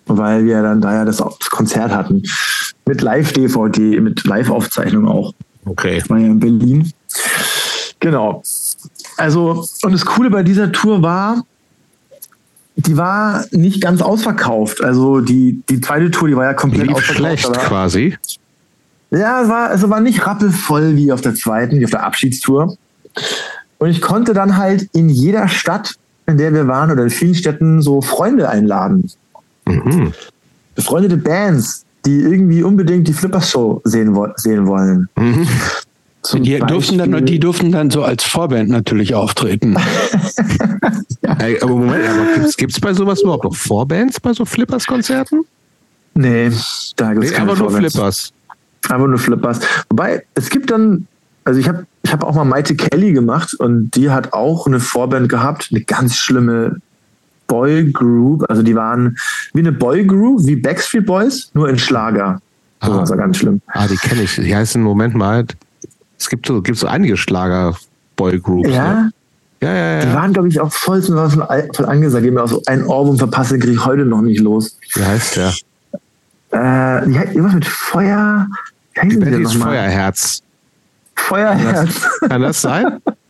weil 0.07 0.45
wir 0.45 0.63
dann 0.63 0.81
da 0.81 0.95
ja 0.95 1.05
das 1.05 1.19
Konzert 1.51 1.93
hatten. 1.93 2.23
Mit 2.87 3.01
Live-DVD, 3.01 4.01
mit 4.01 4.25
Live-Aufzeichnung 4.27 5.07
auch. 5.09 5.33
Okay. 5.65 5.99
Das 6.01 6.11
war 6.11 6.19
ja 6.19 6.27
in 6.27 6.41
Berlin. 6.41 6.93
Genau. 8.01 8.43
Also, 9.17 9.65
und 9.83 9.93
das 9.93 10.05
Coole 10.05 10.31
bei 10.31 10.43
dieser 10.43 10.73
Tour 10.73 11.03
war, 11.03 11.45
die 12.77 12.97
war 12.97 13.45
nicht 13.53 13.81
ganz 13.81 14.01
ausverkauft. 14.03 14.83
Also 14.83 15.21
die, 15.21 15.63
die 15.69 15.81
zweite 15.81 16.11
Tour, 16.11 16.29
die 16.29 16.37
war 16.37 16.45
ja 16.45 16.55
komplett 16.55 16.89
Lief 16.89 16.97
ausverkauft. 16.97 17.19
schlecht 17.19 17.47
aber- 17.47 17.59
quasi. 17.59 18.17
ja, 19.11 19.43
es 19.43 19.49
war, 19.49 19.69
also 19.69 19.89
war 19.91 20.01
nicht 20.01 20.27
rappelvoll 20.27 20.97
wie 20.97 21.13
auf 21.13 21.21
der 21.21 21.35
zweiten, 21.35 21.79
wie 21.79 21.85
auf 21.85 21.91
der 21.91 22.03
Abschiedstour. 22.05 22.77
Und 23.79 23.91
ich 23.91 24.01
konnte 24.01 24.33
dann 24.33 24.57
halt 24.57 24.89
in 24.95 25.09
jeder 25.09 25.49
Stadt, 25.49 25.95
in 26.27 26.39
der 26.39 26.53
wir 26.55 26.67
waren 26.67 26.91
oder 26.91 27.03
in 27.05 27.11
vielen 27.11 27.35
Städten 27.35 27.83
so 27.83 28.01
Freunde 28.01 28.49
einladen. 28.49 29.11
Mhm. 29.67 30.13
Befreundete 30.75 31.17
Bands, 31.19 31.85
die 32.05 32.21
irgendwie 32.21 32.63
unbedingt 32.63 33.09
die 33.09 33.13
Flippers 33.13 33.51
Show 33.51 33.81
sehen, 33.85 34.15
wo 34.15 34.27
sehen 34.37 34.67
wollen. 34.67 35.09
Mhm. 35.17 35.47
Die 36.35 36.59
durften, 36.61 36.99
dann, 36.99 37.27
die 37.27 37.41
durften 37.41 37.73
dann 37.73 37.91
so 37.91 38.05
als 38.05 38.23
Vorband 38.23 38.71
natürlich 38.71 39.15
auftreten. 39.15 39.77
Ey, 41.39 41.61
aber 41.61 41.75
Moment, 41.75 42.05
aber 42.09 42.49
gibt's, 42.57 42.79
bei 42.79 42.95
sowas 42.95 43.23
überhaupt 43.23 43.43
noch 43.43 43.57
Vorbands 43.57 44.21
bei 44.21 44.33
so 44.33 44.45
Flippers-Konzerten? 44.45 45.45
Nee, 46.15 46.53
da 46.97 47.13
gibt 47.13 47.25
es 47.25 47.31
Nee, 47.31 47.37
keine 47.37 47.51
einfach 47.51 47.59
nur 47.59 47.71
Vorbands. 47.71 47.95
Flippers. 47.95 48.33
Einfach 48.89 49.07
nur 49.09 49.19
Flippers. 49.19 49.61
Wobei, 49.91 50.25
es 50.35 50.49
gibt 50.49 50.71
dann, 50.71 51.09
also 51.45 51.59
ich 51.59 51.69
habe 51.69 51.87
ich 52.05 52.13
hab 52.13 52.23
auch 52.23 52.35
mal 52.35 52.45
Maite 52.45 52.77
Kelly 52.77 53.13
gemacht 53.13 53.55
und 53.55 53.91
die 53.97 54.11
hat 54.11 54.33
auch 54.33 54.67
eine 54.67 54.79
Vorband 54.79 55.29
gehabt, 55.29 55.69
eine 55.71 55.83
ganz 55.83 56.17
schlimme 56.17 56.81
Boy-Group. 57.47 58.45
Also 58.49 58.63
die 58.63 58.75
waren 58.75 59.17
wie 59.55 59.61
eine 59.61 59.73
Boy-Group, 59.73 60.47
wie 60.47 60.57
Backstreet 60.57 61.07
Boys, 61.07 61.51
nur 61.55 61.69
in 61.69 61.79
Schlager. 61.79 62.41
Ah. 62.81 62.89
das 62.89 63.11
war 63.11 63.17
ganz 63.17 63.39
schlimm. 63.39 63.61
Ah, 63.69 63.87
die 63.87 63.97
kenne 63.97 64.23
ich. 64.23 64.35
Die 64.35 64.55
heißen, 64.55 64.83
Moment 64.83 65.15
mal, 65.15 65.47
es 66.19 66.29
gibt 66.29 66.47
so, 66.47 66.61
gibt 66.63 66.79
so 66.79 66.87
einige 66.87 67.17
Schlager-Boy-Groups. 67.17 68.71
Ja, 68.71 68.95
Ne? 68.95 69.13
Ja, 69.63 69.73
ja, 69.73 70.01
die 70.01 70.09
ja. 70.09 70.15
waren, 70.15 70.33
glaube 70.33 70.49
ich, 70.49 70.59
auch 70.59 70.73
voll, 70.73 71.01
voll, 71.03 71.29
voll 71.29 71.87
angesagt. 71.87 72.25
Die 72.25 72.29
haben 72.29 72.35
mir 72.35 72.43
auch 72.43 72.49
so 72.49 72.61
ein 72.67 72.85
Ohrwurm 72.85 73.17
verpasst, 73.17 73.53
den 73.53 73.61
kriege 73.61 73.75
ich 73.75 73.85
heute 73.85 74.05
noch 74.05 74.21
nicht 74.21 74.41
los. 74.41 74.77
Wie 74.95 75.05
heißt 75.05 75.37
der? 75.37 75.49
Äh, 76.51 77.09
die 77.09 77.19
hat 77.19 77.29
irgendwas 77.29 77.55
mit 77.55 77.65
Feuer. 77.65 78.49
Die 79.01 79.09
die 79.09 79.17
Band 79.19 79.37
hieß? 79.37 79.53
Feuerherz. 79.53 80.43
Feuerherz. 81.15 82.09
Kann 82.29 82.43
das 82.43 82.61
sein? 82.61 82.99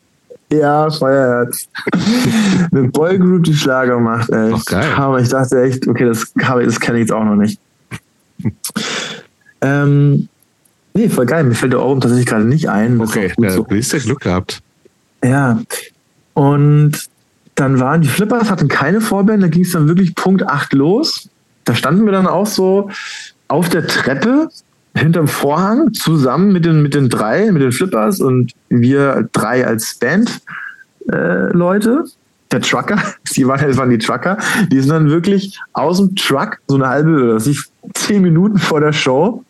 Ja, 0.53 0.91
Feuerherz. 0.91 1.69
Eine 2.73 2.89
Boygroup, 2.89 3.45
die 3.45 3.55
Schlager 3.55 3.99
macht, 3.99 4.29
ey. 4.31 4.51
Doch 4.51 4.65
geil. 4.66 4.87
Aber 4.97 5.19
ich 5.20 5.29
dachte 5.29 5.62
echt, 5.62 5.89
okay, 5.89 6.05
das, 6.05 6.33
das 6.35 6.81
kenne 6.81 6.99
ich 6.99 7.03
jetzt 7.03 7.12
auch 7.12 7.24
noch 7.24 7.37
nicht. 7.37 7.59
ähm, 9.62 10.29
nee, 10.93 11.09
voll 11.09 11.24
geil. 11.24 11.45
Mir 11.45 11.55
fällt 11.55 11.73
der 11.73 11.81
Ohrwurm 11.81 12.01
tatsächlich 12.01 12.27
gerade 12.27 12.45
nicht 12.45 12.69
ein. 12.69 13.01
Okay, 13.01 13.33
ja, 13.39 13.51
so. 13.51 13.62
du 13.62 13.77
hast 13.77 13.93
ja 13.93 13.99
Glück 14.01 14.20
gehabt. 14.20 14.62
Ja. 15.24 15.59
Und 16.35 17.09
dann 17.55 17.81
waren 17.81 18.03
die 18.03 18.09
Flippers, 18.09 18.51
hatten 18.51 18.69
keine 18.69 19.01
Vorband, 19.01 19.43
da 19.43 19.49
ging 19.49 19.62
es 19.62 19.73
dann 19.73 19.89
wirklich 19.89 20.15
Punkt 20.15 20.47
8 20.47 20.73
los. 20.74 21.29
Da 21.65 21.74
standen 21.74 22.05
wir 22.05 22.12
dann 22.12 22.27
auch 22.27 22.47
so 22.47 22.91
auf 23.49 23.69
der 23.69 23.87
Treppe 23.87 24.49
hinterm 24.94 25.28
Vorhang 25.28 25.93
zusammen 25.94 26.52
mit 26.52 26.64
den, 26.64 26.82
mit 26.82 26.94
den 26.94 27.09
drei, 27.09 27.51
mit 27.51 27.62
den 27.62 27.73
Flippers 27.73 28.20
und 28.20 28.52
wir 28.69 29.28
drei 29.32 29.66
als 29.66 29.94
Band 29.94 30.40
äh, 31.10 31.52
Leute. 31.52 32.05
Der 32.51 32.60
Trucker, 32.60 33.02
die 33.36 33.47
waren, 33.47 33.66
das 33.66 33.78
waren 33.78 33.90
die 33.90 33.98
Trucker, 33.98 34.36
die 34.70 34.81
sind 34.81 34.90
dann 34.90 35.09
wirklich 35.09 35.59
aus 35.73 35.98
dem 35.98 36.14
Truck 36.16 36.59
so 36.66 36.77
eine 36.77 36.89
halbe 36.89 37.10
oder 37.10 37.40
sich 37.40 37.59
zehn 37.94 38.23
Minuten 38.23 38.59
vor 38.59 38.81
der 38.81 38.93
Show 38.93 39.43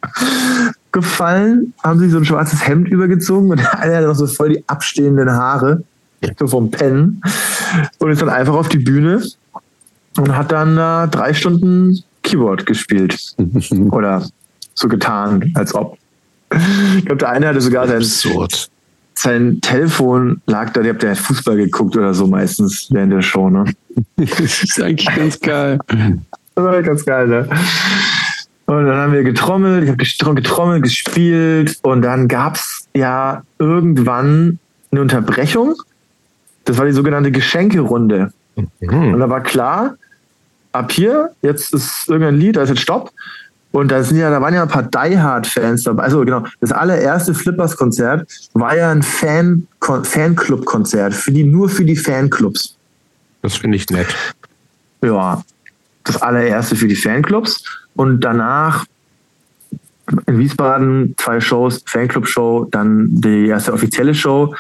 gefallen, 0.93 1.73
haben 1.83 1.99
sich 1.99 2.13
so 2.13 2.19
ein 2.19 2.25
schwarzes 2.25 2.67
Hemd 2.67 2.89
übergezogen 2.89 3.51
und 3.51 3.59
einer 3.75 3.97
hatte 3.97 4.07
noch 4.07 4.15
so 4.15 4.27
voll 4.27 4.51
die 4.51 4.69
abstehenden 4.69 5.31
Haare, 5.33 5.83
so 6.39 6.47
vom 6.47 6.71
Pennen 6.71 7.21
und 7.99 8.11
ist 8.11 8.23
dann 8.23 8.29
einfach 8.29 8.55
auf 8.55 8.69
die 8.69 8.79
Bühne 8.79 9.23
und 10.19 10.37
hat 10.37 10.53
dann 10.53 10.79
äh, 10.79 11.11
drei 11.11 11.35
Stunden 11.35 12.05
Keyboard 12.23 12.67
gespielt. 12.67 13.35
Oder 13.91 14.25
so 14.75 14.89
getan, 14.89 15.53
als 15.55 15.75
ob. 15.75 15.99
Ich 16.99 17.05
glaube, 17.07 17.17
der 17.19 17.31
eine 17.31 17.49
hatte 17.49 17.61
sogar 17.61 17.87
sein, 17.89 17.99
Absurd. 17.99 18.69
sein 19.15 19.61
Telefon 19.63 20.43
lag 20.47 20.71
da, 20.73 20.83
der 20.83 20.95
hat 21.11 21.19
Fußball 21.19 21.57
geguckt 21.57 21.97
oder 21.97 22.13
so 22.13 22.27
meistens 22.27 22.89
während 22.91 23.13
der 23.13 23.23
Show, 23.23 23.49
ne? 23.49 23.65
Das 24.17 24.63
ist 24.63 24.81
eigentlich 24.83 25.09
ganz 25.15 25.41
geil. 25.41 25.79
Das 26.55 26.65
war 26.65 26.83
ganz 26.83 27.05
geil, 27.05 27.27
ne? 27.29 27.49
Und 28.67 28.87
dann 28.87 28.97
haben 28.97 29.13
wir 29.13 29.23
getrommelt, 29.25 29.83
ich 29.85 29.91
habe 29.91 30.03
getrom- 30.03 30.35
getrommelt, 30.35 30.83
gespielt 30.83 31.79
und 31.83 32.03
dann 32.03 32.29
gab's 32.29 32.87
ja 32.95 33.43
irgendwann 33.59 34.59
eine 34.91 35.01
Unterbrechung. 35.01 35.75
Das 36.65 36.79
war 36.79 36.87
die 36.87 36.93
sogenannte 36.93 37.33
Geschenkerunde. 37.33 38.33
Und 38.55 38.71
Mhm. 38.81 39.19
da 39.19 39.29
war 39.29 39.43
klar, 39.43 39.95
ab 40.73 40.93
hier, 40.93 41.31
jetzt 41.43 41.73
ist 41.75 42.09
irgendein 42.09 42.37
Lied, 42.37 42.57
da 42.57 42.63
ist 42.63 42.69
jetzt 42.69 42.83
Stopp. 42.83 43.11
Und 43.73 43.91
da 43.91 44.03
sind 44.05 44.19
ja, 44.19 44.31
da 44.31 44.41
waren 44.41 44.55
ja 44.55 44.63
ein 44.63 44.69
paar 44.69 44.83
Die 44.83 45.19
Hard-Fans 45.19 45.85
dabei. 45.85 46.05
Also 46.05 46.21
genau, 46.21 46.45
das 46.61 46.73
allererste 46.73 47.35
Flippers-Konzert 47.35 48.31
war 48.53 48.77
ja 48.77 48.91
ein 48.91 49.03
Fan 49.03 49.67
Fanclub-Konzert, 49.81 51.15
für 51.15 51.33
die, 51.33 51.45
nur 51.45 51.69
für 51.69 51.85
die 51.85 51.97
Fanclubs. 51.97 52.77
Das 53.41 53.57
finde 53.57 53.77
ich 53.77 53.89
nett. 53.91 54.15
Ja, 55.03 55.43
das 56.05 56.21
allererste 56.23 56.77
für 56.77 56.87
die 56.87 56.95
Fanclubs. 56.95 57.65
Und 57.95 58.21
danach 58.21 58.85
in 60.27 60.39
Wiesbaden 60.39 61.15
zwei 61.17 61.41
Shows, 61.41 61.83
Fanclub-Show, 61.87 62.69
dann 62.71 63.07
die 63.11 63.47
erste 63.47 63.73
offizielle 63.73 64.15
Show. 64.15 64.55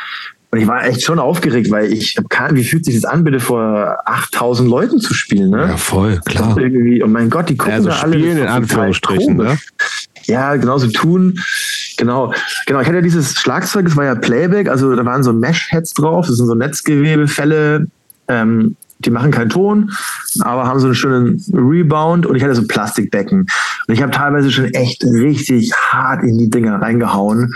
Und 0.54 0.60
ich 0.60 0.66
war 0.66 0.84
echt 0.84 1.02
schon 1.02 1.18
aufgeregt, 1.18 1.70
weil 1.70 1.90
ich 1.90 2.18
hab 2.18 2.28
keine, 2.28 2.58
wie 2.58 2.64
fühlt 2.64 2.84
sich 2.84 2.94
das 2.94 3.06
an, 3.06 3.24
bitte 3.24 3.40
vor 3.40 3.96
8000 4.04 4.68
Leuten 4.68 5.00
zu 5.00 5.14
spielen, 5.14 5.48
ne? 5.48 5.62
Ja, 5.62 5.76
voll, 5.78 6.20
klar. 6.26 6.58
Irgendwie, 6.58 7.02
oh 7.02 7.06
mein 7.06 7.30
Gott, 7.30 7.48
die 7.48 7.56
gucken 7.56 7.72
Also 7.72 7.88
da 7.88 8.00
alle. 8.00 8.18
spielen 8.18 8.36
in 8.36 8.46
Anführungsstrichen, 8.46 9.34
ne? 9.38 9.58
Ja, 10.26 10.54
genauso 10.56 10.88
tun. 10.88 11.38
Genau. 11.96 12.34
Genau. 12.66 12.80
Ich 12.80 12.86
hatte 12.86 12.96
ja 12.96 13.02
dieses 13.02 13.34
Schlagzeug, 13.36 13.86
das 13.86 13.96
war 13.96 14.04
ja 14.04 14.14
Playback, 14.14 14.68
also 14.68 14.94
da 14.94 15.06
waren 15.06 15.22
so 15.22 15.32
Mesh-Heads 15.32 15.94
drauf, 15.94 16.26
das 16.26 16.36
sind 16.36 16.46
so 16.46 16.54
Netzgewebefälle, 16.54 17.86
ähm, 18.28 18.76
die 19.02 19.10
machen 19.10 19.30
keinen 19.30 19.50
Ton, 19.50 19.90
aber 20.40 20.66
haben 20.66 20.80
so 20.80 20.86
einen 20.86 20.94
schönen 20.94 21.44
Rebound 21.52 22.26
und 22.26 22.36
ich 22.36 22.42
hatte 22.42 22.54
so 22.54 22.66
Plastikbecken. 22.66 23.46
Und 23.86 23.94
ich 23.94 24.02
habe 24.02 24.12
teilweise 24.12 24.50
schon 24.50 24.66
echt 24.66 25.04
richtig 25.04 25.72
hart 25.74 26.22
in 26.22 26.38
die 26.38 26.50
Dinger 26.50 26.80
reingehauen, 26.80 27.54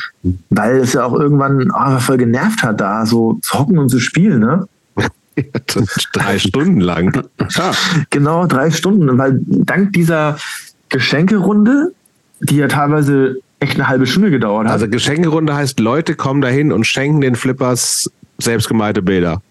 weil 0.51 0.77
es 0.77 0.93
ja 0.93 1.05
auch 1.05 1.15
irgendwann 1.15 1.71
ah, 1.73 1.99
voll 1.99 2.19
genervt 2.19 2.63
hat, 2.63 2.81
da 2.81 3.07
so 3.07 3.39
zu 3.43 3.59
hocken 3.59 3.79
und 3.79 3.89
zu 3.89 4.01
spielen, 4.01 4.41
ne? 4.41 4.67
Drei 6.13 6.39
Stunden 6.39 6.81
lang. 6.81 7.23
Ja. 7.51 7.73
Genau, 8.09 8.47
drei 8.47 8.71
Stunden, 8.71 9.19
weil 9.19 9.39
dank 9.43 9.93
dieser 9.93 10.39
Geschenkerunde, 10.89 11.93
die 12.41 12.57
ja 12.57 12.69
teilweise 12.69 13.37
echt 13.61 13.75
eine 13.75 13.89
halbe 13.89 14.07
Stunde 14.07 14.31
gedauert 14.31 14.67
hat. 14.67 14.73
Also 14.73 14.89
Geschenkerunde 14.89 15.55
heißt, 15.55 15.81
Leute 15.81 16.15
kommen 16.15 16.41
dahin 16.41 16.73
und 16.73 16.87
schenken 16.87 17.21
den 17.21 17.35
Flippers 17.35 18.11
selbstgemalte 18.39 19.03
Bilder. 19.03 19.43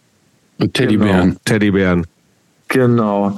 Und 0.59 0.73
Teddybären. 0.73 1.37
Teddybären. 1.45 2.05
genau. 2.67 3.37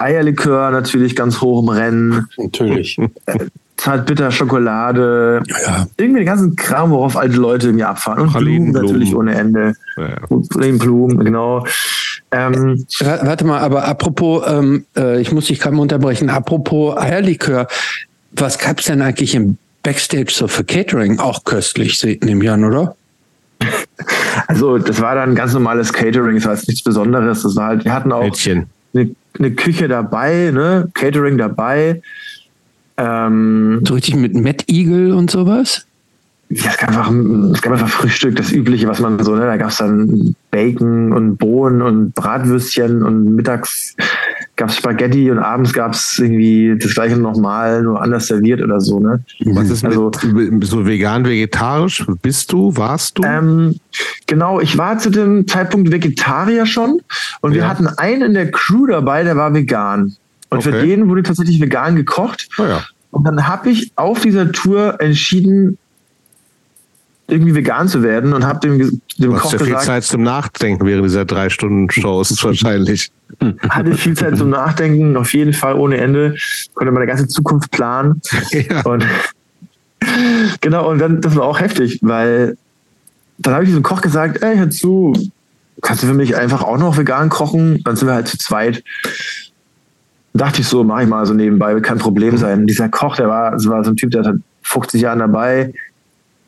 Eierlikör 0.00 0.70
natürlich 0.70 1.16
ganz 1.16 1.40
hoch 1.40 1.60
im 1.62 1.68
Rennen, 1.70 2.28
Natürlich. 2.36 2.96
zartbitter 3.76 4.30
Schokolade, 4.30 5.42
Ja. 5.66 5.86
irgendwie 5.96 6.20
den 6.20 6.26
ganzen 6.26 6.54
Kram, 6.54 6.90
worauf 6.90 7.16
alte 7.16 7.36
Leute 7.36 7.72
mir 7.72 7.88
abfahren. 7.88 8.20
Und 8.22 8.30
Pralinen, 8.32 8.72
Blumen 8.72 8.86
natürlich 8.86 9.14
ohne 9.14 9.34
Ende. 9.34 9.74
Ja, 9.96 10.18
Blumen, 10.78 11.24
genau. 11.24 11.66
Ähm, 12.30 12.84
Wa- 13.00 13.20
Warte 13.22 13.44
mal, 13.44 13.58
aber 13.60 13.88
apropos, 13.88 14.44
ähm, 14.46 14.84
äh, 14.96 15.20
ich 15.20 15.32
muss 15.32 15.46
dich 15.46 15.58
gerade 15.58 15.74
mal 15.74 15.82
unterbrechen, 15.82 16.30
apropos 16.30 16.96
Eierlikör, 16.96 17.66
was 18.32 18.58
gab's 18.58 18.84
denn 18.84 19.02
eigentlich 19.02 19.34
im 19.34 19.56
Backstage 19.82 20.30
so 20.30 20.46
für 20.46 20.62
Catering? 20.62 21.18
Auch 21.18 21.42
köstlich, 21.44 22.00
nehme 22.22 22.44
ich 22.44 22.50
an, 22.50 22.64
oder? 22.64 22.94
Also 24.46 24.78
das 24.78 25.00
war 25.00 25.14
dann 25.14 25.34
ganz 25.34 25.52
normales 25.52 25.92
Catering, 25.92 26.36
das 26.36 26.44
war 26.44 26.54
jetzt 26.54 26.68
nichts 26.68 26.82
Besonderes. 26.82 27.42
Das 27.42 27.56
war 27.56 27.68
halt, 27.68 27.84
wir 27.84 27.92
hatten 27.92 28.12
auch 28.12 28.30
eine, 28.94 29.10
eine 29.38 29.50
Küche 29.52 29.88
dabei, 29.88 30.50
ne? 30.52 30.88
Catering 30.94 31.38
dabei. 31.38 32.02
Ähm, 32.96 33.80
So 33.84 33.94
richtig 33.94 34.16
mit 34.16 34.34
Mad 34.34 34.64
Eagle 34.68 35.14
und 35.14 35.30
sowas? 35.30 35.86
ja, 36.50 36.70
es 36.70 36.78
gab 36.78 36.88
einfach, 36.88 37.10
es 37.52 37.62
gab 37.62 37.72
einfach 37.74 37.88
Frühstück, 37.88 38.36
das 38.36 38.52
Übliche, 38.52 38.88
was 38.88 39.00
man 39.00 39.22
so, 39.22 39.34
ne, 39.34 39.42
da 39.42 39.56
gab 39.58 39.68
es 39.68 39.76
dann 39.76 40.34
Bacon 40.50 41.12
und 41.12 41.36
Bohnen 41.36 41.82
und 41.82 42.14
Bratwürstchen 42.14 43.02
und 43.02 43.34
mittags 43.36 43.94
gab 44.58 44.68
es 44.68 44.76
Spaghetti 44.76 45.30
und 45.30 45.38
abends 45.38 45.72
gab 45.72 45.94
es 45.94 46.18
irgendwie 46.18 46.76
das 46.78 46.92
gleiche 46.92 47.16
nochmal, 47.16 47.82
nur 47.82 48.02
anders 48.02 48.26
serviert 48.26 48.60
oder 48.60 48.80
so. 48.80 48.98
Ne? 48.98 49.24
Was 49.46 49.70
ist 49.70 49.84
also, 49.84 50.10
mit, 50.24 50.66
so 50.66 50.84
vegan, 50.84 51.24
vegetarisch? 51.24 52.04
Bist 52.20 52.52
du, 52.52 52.76
warst 52.76 53.18
du? 53.18 53.22
Ähm, 53.24 53.76
genau, 54.26 54.60
ich 54.60 54.76
war 54.76 54.98
zu 54.98 55.10
dem 55.10 55.46
Zeitpunkt 55.46 55.90
Vegetarier 55.92 56.66
schon 56.66 57.00
und 57.40 57.52
ja. 57.52 57.58
wir 57.58 57.68
hatten 57.68 57.86
einen 57.86 58.22
in 58.22 58.34
der 58.34 58.50
Crew 58.50 58.86
dabei, 58.86 59.22
der 59.22 59.36
war 59.36 59.54
vegan. 59.54 60.16
Und 60.50 60.58
okay. 60.58 60.72
für 60.72 60.86
den 60.86 61.08
wurde 61.08 61.22
tatsächlich 61.22 61.60
vegan 61.60 61.94
gekocht. 61.94 62.48
Oh 62.58 62.64
ja. 62.64 62.82
Und 63.10 63.24
dann 63.24 63.46
habe 63.46 63.70
ich 63.70 63.92
auf 63.96 64.20
dieser 64.20 64.50
Tour 64.52 65.00
entschieden, 65.00 65.78
irgendwie 67.28 67.54
vegan 67.54 67.88
zu 67.88 68.02
werden 68.02 68.32
und 68.32 68.46
habe 68.46 68.60
dem, 68.60 69.00
dem 69.18 69.36
Koch 69.36 69.52
ja 69.52 69.58
viel 69.58 69.66
gesagt, 69.68 69.84
Zeit 69.84 70.04
zum 70.04 70.22
Nachdenken 70.22 70.86
während 70.86 71.04
dieser 71.04 71.26
drei 71.26 71.50
Stunden 71.50 71.90
Shows 71.90 72.42
wahrscheinlich. 72.42 73.12
Hatte 73.68 73.94
viel 73.94 74.16
Zeit 74.16 74.38
zum 74.38 74.48
Nachdenken, 74.48 75.16
auf 75.16 75.34
jeden 75.34 75.52
Fall 75.52 75.74
ohne 75.74 75.98
Ende. 75.98 76.34
Konnte 76.74 76.90
meine 76.90 77.06
ganze 77.06 77.28
Zukunft 77.28 77.70
planen. 77.70 78.20
Ja. 78.50 78.82
Und 78.82 79.04
genau, 80.60 80.90
und 80.90 80.98
dann, 80.98 81.20
das 81.20 81.36
war 81.36 81.44
auch 81.44 81.60
heftig, 81.60 81.98
weil 82.02 82.56
dann 83.38 83.54
habe 83.54 83.64
ich 83.64 83.70
diesem 83.70 83.82
Koch 83.82 84.00
gesagt, 84.00 84.42
ey, 84.42 84.56
hör 84.56 84.70
zu, 84.70 85.12
kannst 85.82 86.02
du 86.02 86.06
für 86.06 86.14
mich 86.14 86.36
einfach 86.36 86.62
auch 86.62 86.78
noch 86.78 86.96
vegan 86.96 87.28
kochen? 87.28 87.82
Dann 87.84 87.96
sind 87.96 88.08
wir 88.08 88.14
halt 88.14 88.28
zu 88.28 88.38
zweit. 88.38 88.82
Dachte 90.34 90.60
ich 90.60 90.68
so, 90.68 90.82
mach 90.84 91.00
ich 91.00 91.08
mal 91.08 91.26
so 91.26 91.34
nebenbei, 91.34 91.74
wird 91.74 91.84
kein 91.84 91.98
Problem 91.98 92.36
sein. 92.36 92.66
Dieser 92.66 92.88
Koch, 92.88 93.16
der 93.16 93.28
war, 93.28 93.52
das 93.52 93.66
war 93.66 93.84
so 93.84 93.90
ein 93.90 93.96
Typ, 93.96 94.10
der 94.10 94.24
hat 94.24 94.36
50 94.62 95.00
Jahre 95.00 95.18
dabei, 95.18 95.72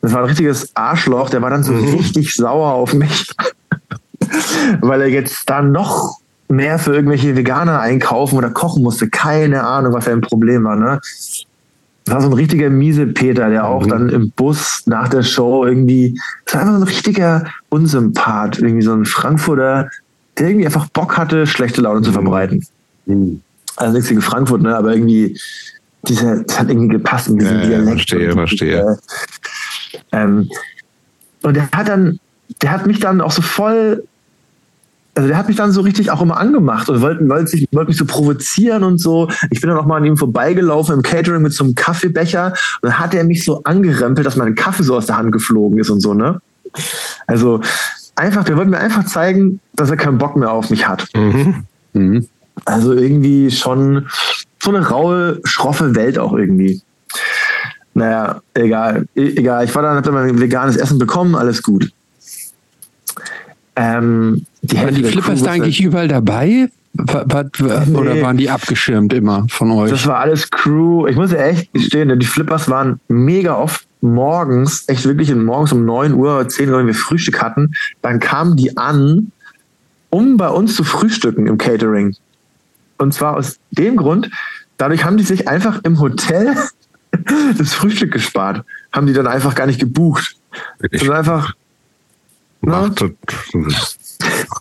das 0.01 0.13
war 0.13 0.21
ein 0.21 0.27
richtiges 0.27 0.75
Arschloch, 0.75 1.29
der 1.29 1.41
war 1.41 1.49
dann 1.49 1.63
so 1.63 1.73
mhm. 1.73 1.95
richtig 1.95 2.35
sauer 2.35 2.73
auf 2.73 2.93
mich, 2.93 3.31
weil 4.81 5.01
er 5.01 5.09
jetzt 5.09 5.49
dann 5.49 5.71
noch 5.71 6.21
mehr 6.51 6.79
für 6.79 6.93
irgendwelche 6.93 7.35
Veganer 7.35 7.79
einkaufen 7.79 8.37
oder 8.37 8.49
kochen 8.49 8.83
musste. 8.83 9.09
Keine 9.09 9.63
Ahnung, 9.63 9.93
was 9.93 10.07
ein 10.07 10.21
Problem 10.21 10.63
war. 10.63 10.75
Ne? 10.75 10.99
Das 12.05 12.15
war 12.15 12.21
so 12.21 12.27
ein 12.27 12.33
richtiger 12.33 12.69
miese 12.69 13.07
Peter, 13.07 13.49
der 13.49 13.65
auch 13.65 13.85
mhm. 13.85 13.89
dann 13.89 14.09
im 14.09 14.31
Bus 14.31 14.83
nach 14.85 15.07
der 15.07 15.23
Show 15.23 15.65
irgendwie, 15.65 16.19
das 16.45 16.55
war 16.55 16.61
einfach 16.61 16.73
so 16.73 16.81
ein 16.81 16.87
richtiger 16.87 17.45
Unsympath, 17.69 18.59
irgendwie 18.59 18.81
so 18.81 18.93
ein 18.93 19.05
Frankfurter, 19.05 19.89
der 20.37 20.47
irgendwie 20.47 20.65
einfach 20.65 20.87
Bock 20.89 21.17
hatte, 21.17 21.47
schlechte 21.47 21.81
Laune 21.81 21.99
mhm. 21.99 22.03
zu 22.03 22.11
verbreiten. 22.11 22.65
Mhm. 23.05 23.41
Also 23.77 23.93
nichts 23.93 24.09
gegen 24.09 24.21
Frankfurt, 24.21 24.61
ne? 24.61 24.75
aber 24.75 24.93
irgendwie, 24.93 25.39
dieser, 26.07 26.43
das 26.43 26.59
hat 26.59 26.69
irgendwie 26.69 26.89
gepasst 26.89 27.29
in 27.29 27.37
diesem 27.37 27.59
ja, 27.59 27.65
Dialekt. 27.65 28.09
Verstehe, 28.09 28.33
verstehe. 28.33 28.97
Ähm, 30.11 30.49
und 31.41 31.55
der 31.55 31.69
hat 31.71 31.87
dann, 31.87 32.19
der 32.61 32.71
hat 32.71 32.85
mich 32.85 32.99
dann 32.99 33.21
auch 33.21 33.31
so 33.31 33.41
voll, 33.41 34.03
also 35.15 35.27
der 35.27 35.37
hat 35.37 35.47
mich 35.47 35.57
dann 35.57 35.71
so 35.71 35.81
richtig 35.81 36.11
auch 36.11 36.21
immer 36.21 36.37
angemacht 36.37 36.89
und 36.89 37.01
wollte, 37.01 37.27
wollte, 37.27 37.47
sich, 37.47 37.67
wollte 37.71 37.89
mich 37.89 37.97
so 37.97 38.05
provozieren 38.05 38.83
und 38.83 38.99
so. 38.99 39.29
Ich 39.49 39.59
bin 39.59 39.69
dann 39.69 39.79
auch 39.79 39.85
mal 39.85 39.97
an 39.97 40.05
ihm 40.05 40.17
vorbeigelaufen 40.17 40.95
im 40.95 41.01
Catering 41.01 41.41
mit 41.41 41.53
so 41.53 41.63
einem 41.63 41.75
Kaffeebecher 41.75 42.53
und 42.81 42.89
dann 42.89 42.99
hat 42.99 43.13
er 43.13 43.23
mich 43.23 43.43
so 43.43 43.63
angerempelt, 43.63 44.25
dass 44.25 44.37
mein 44.37 44.55
Kaffee 44.55 44.83
so 44.83 44.95
aus 44.95 45.07
der 45.07 45.17
Hand 45.17 45.31
geflogen 45.31 45.79
ist 45.79 45.89
und 45.89 45.99
so, 45.99 46.13
ne? 46.13 46.41
Also 47.27 47.61
einfach, 48.15 48.43
der 48.43 48.55
wollte 48.55 48.69
mir 48.69 48.79
einfach 48.79 49.05
zeigen, 49.05 49.59
dass 49.73 49.89
er 49.89 49.97
keinen 49.97 50.17
Bock 50.17 50.35
mehr 50.35 50.51
auf 50.51 50.69
mich 50.69 50.87
hat. 50.87 51.07
Mhm. 51.15 51.65
Mhm. 51.93 52.27
Also 52.65 52.93
irgendwie 52.93 53.51
schon 53.51 54.07
so 54.61 54.69
eine 54.69 54.87
raue, 54.87 55.41
schroffe 55.43 55.95
Welt 55.95 56.19
auch 56.19 56.33
irgendwie. 56.33 56.81
Naja, 57.93 58.41
egal. 58.53 59.05
E 59.15 59.33
egal. 59.35 59.65
Ich 59.65 59.75
war 59.75 59.81
dann, 59.81 59.97
hab 59.97 60.03
dann 60.03 60.13
mein 60.13 60.39
veganes 60.39 60.77
Essen 60.77 60.97
bekommen, 60.97 61.35
alles 61.35 61.61
gut. 61.61 61.91
Ähm, 63.75 64.45
die 64.61 64.77
waren 64.77 64.95
die 64.95 65.03
Flippers 65.03 65.43
da 65.43 65.51
eigentlich 65.51 65.81
überall 65.81 66.07
dabei? 66.07 66.69
Oder 66.97 68.13
nee. 68.13 68.21
waren 68.21 68.37
die 68.37 68.49
abgeschirmt 68.49 69.13
immer 69.13 69.45
von 69.49 69.71
euch? 69.71 69.89
Das 69.89 70.05
war 70.07 70.19
alles 70.19 70.49
Crew. 70.51 71.07
Ich 71.07 71.15
muss 71.15 71.31
ja 71.31 71.39
echt 71.39 71.73
gestehen, 71.73 72.17
die 72.19 72.25
Flippers 72.25 72.69
waren 72.69 72.99
mega 73.07 73.55
oft 73.55 73.87
morgens, 74.01 74.87
echt 74.87 75.05
wirklich 75.05 75.33
morgens 75.33 75.71
um 75.71 75.85
9 75.85 76.13
Uhr, 76.13 76.47
10 76.47 76.69
Uhr, 76.69 76.79
wenn 76.79 76.87
wir 76.87 76.93
Frühstück 76.93 77.41
hatten, 77.41 77.71
dann 78.01 78.19
kamen 78.19 78.57
die 78.57 78.75
an, 78.77 79.31
um 80.09 80.37
bei 80.37 80.49
uns 80.49 80.75
zu 80.75 80.83
frühstücken 80.83 81.47
im 81.47 81.57
Catering. 81.57 82.15
Und 82.97 83.13
zwar 83.13 83.37
aus 83.37 83.57
dem 83.71 83.95
Grund, 83.95 84.29
dadurch 84.77 85.05
haben 85.05 85.17
die 85.17 85.23
sich 85.23 85.47
einfach 85.47 85.79
im 85.83 85.99
Hotel 85.99 86.55
das 87.57 87.73
Frühstück 87.73 88.11
gespart. 88.11 88.65
Haben 88.91 89.07
die 89.07 89.13
dann 89.13 89.27
einfach 89.27 89.55
gar 89.55 89.67
nicht 89.67 89.79
gebucht. 89.79 90.35
Das 90.79 91.01
ist 91.01 91.09
einfach. 91.09 91.53
Macht, 92.61 93.03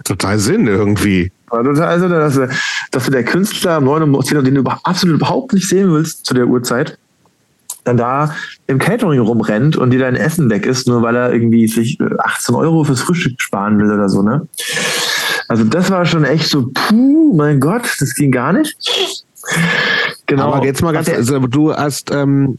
total 0.05 0.39
Sinn 0.39 0.67
irgendwie. 0.67 1.31
Also, 1.51 2.09
dass, 2.09 2.41
dass 2.91 3.05
du 3.05 3.11
der 3.11 3.25
Künstler 3.25 3.79
um 3.79 3.85
9 3.85 4.15
Uhr, 4.15 4.43
den 4.43 4.55
du 4.55 4.65
absolut 4.85 5.17
überhaupt 5.17 5.53
nicht 5.53 5.69
sehen 5.69 5.93
willst 5.93 6.25
zu 6.25 6.33
der 6.33 6.47
Uhrzeit, 6.47 6.97
dann 7.85 7.97
da 7.97 8.35
im 8.67 8.79
Catering 8.79 9.21
rumrennt 9.21 9.77
und 9.77 9.91
dir 9.91 10.01
dein 10.01 10.17
Essen 10.17 10.49
weg 10.51 10.67
ist, 10.67 10.87
nur 10.87 11.03
weil 11.03 11.17
er 11.17 11.33
irgendwie 11.33 11.67
sich 11.67 11.99
18 12.19 12.55
Euro 12.55 12.85
fürs 12.85 13.01
Frühstück 13.01 13.35
sparen 13.39 13.79
will 13.79 13.91
oder 13.91 14.09
so, 14.09 14.23
ne? 14.23 14.47
Also 15.49 15.65
das 15.65 15.91
war 15.91 16.05
schon 16.05 16.25
echt 16.25 16.49
so, 16.49 16.71
puh, 16.73 17.35
mein 17.37 17.59
Gott, 17.59 17.97
das 17.99 18.15
ging 18.15 18.31
gar 18.31 18.53
nicht. 18.53 18.77
Genau. 20.31 20.53
Aber 20.53 20.65
jetzt 20.65 20.81
mal 20.81 20.93
ganz, 20.93 21.09
also 21.09 21.41
du 21.41 21.75
hast, 21.75 22.13
ähm, 22.13 22.59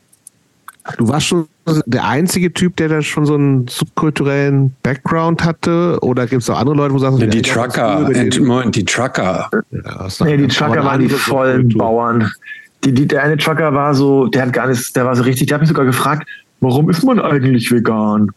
du 0.97 1.07
warst 1.07 1.27
schon 1.27 1.47
der 1.85 2.05
einzige 2.05 2.51
Typ, 2.53 2.75
der 2.75 2.89
da 2.89 3.01
schon 3.01 3.25
so 3.25 3.35
einen 3.35 3.67
subkulturellen 3.67 4.75
Background 4.83 5.43
hatte? 5.43 5.97
Oder 6.01 6.27
gibt 6.27 6.41
es 6.41 6.49
auch 6.49 6.59
andere 6.59 6.75
Leute, 6.75 6.93
wo 6.93 6.97
du 6.97 7.03
sagst, 7.03 7.19
ja, 7.19 7.27
die 7.27 7.41
Trucker, 7.41 8.01
Moment, 8.39 8.75
die 8.75 8.83
Trucker. 8.83 9.49
Ja, 9.71 10.07
nee, 10.25 10.37
die 10.37 10.47
Trucker 10.47 10.83
waren 10.83 10.99
die 10.99 11.09
vollen 11.09 11.69
Bauern. 11.69 12.29
Die, 12.83 12.91
die, 12.93 13.07
der 13.07 13.23
eine 13.23 13.37
Trucker 13.37 13.73
war 13.73 13.95
so, 13.95 14.27
der 14.27 14.41
hat 14.43 14.53
gar 14.53 14.67
nichts, 14.67 14.91
der 14.91 15.05
war 15.05 15.15
so 15.15 15.23
richtig, 15.23 15.47
der 15.47 15.55
hat 15.55 15.61
mich 15.61 15.69
sogar 15.69 15.85
gefragt, 15.85 16.27
warum 16.59 16.89
ist 16.89 17.03
man 17.05 17.21
eigentlich 17.21 17.71
vegan? 17.71 18.31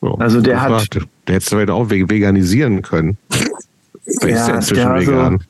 Oh, 0.00 0.14
also 0.20 0.40
der 0.40 0.60
hat. 0.60 0.88
Der 1.26 1.34
hätte 1.34 1.56
es 1.56 1.70
auch 1.70 1.90
veganisieren 1.90 2.82
können. 2.82 3.18
Wer 4.20 4.30
ja, 4.30 4.36
ist 4.36 4.46
der 4.46 4.54
inzwischen 4.54 4.94
vegan? 4.94 5.38
So, 5.38 5.44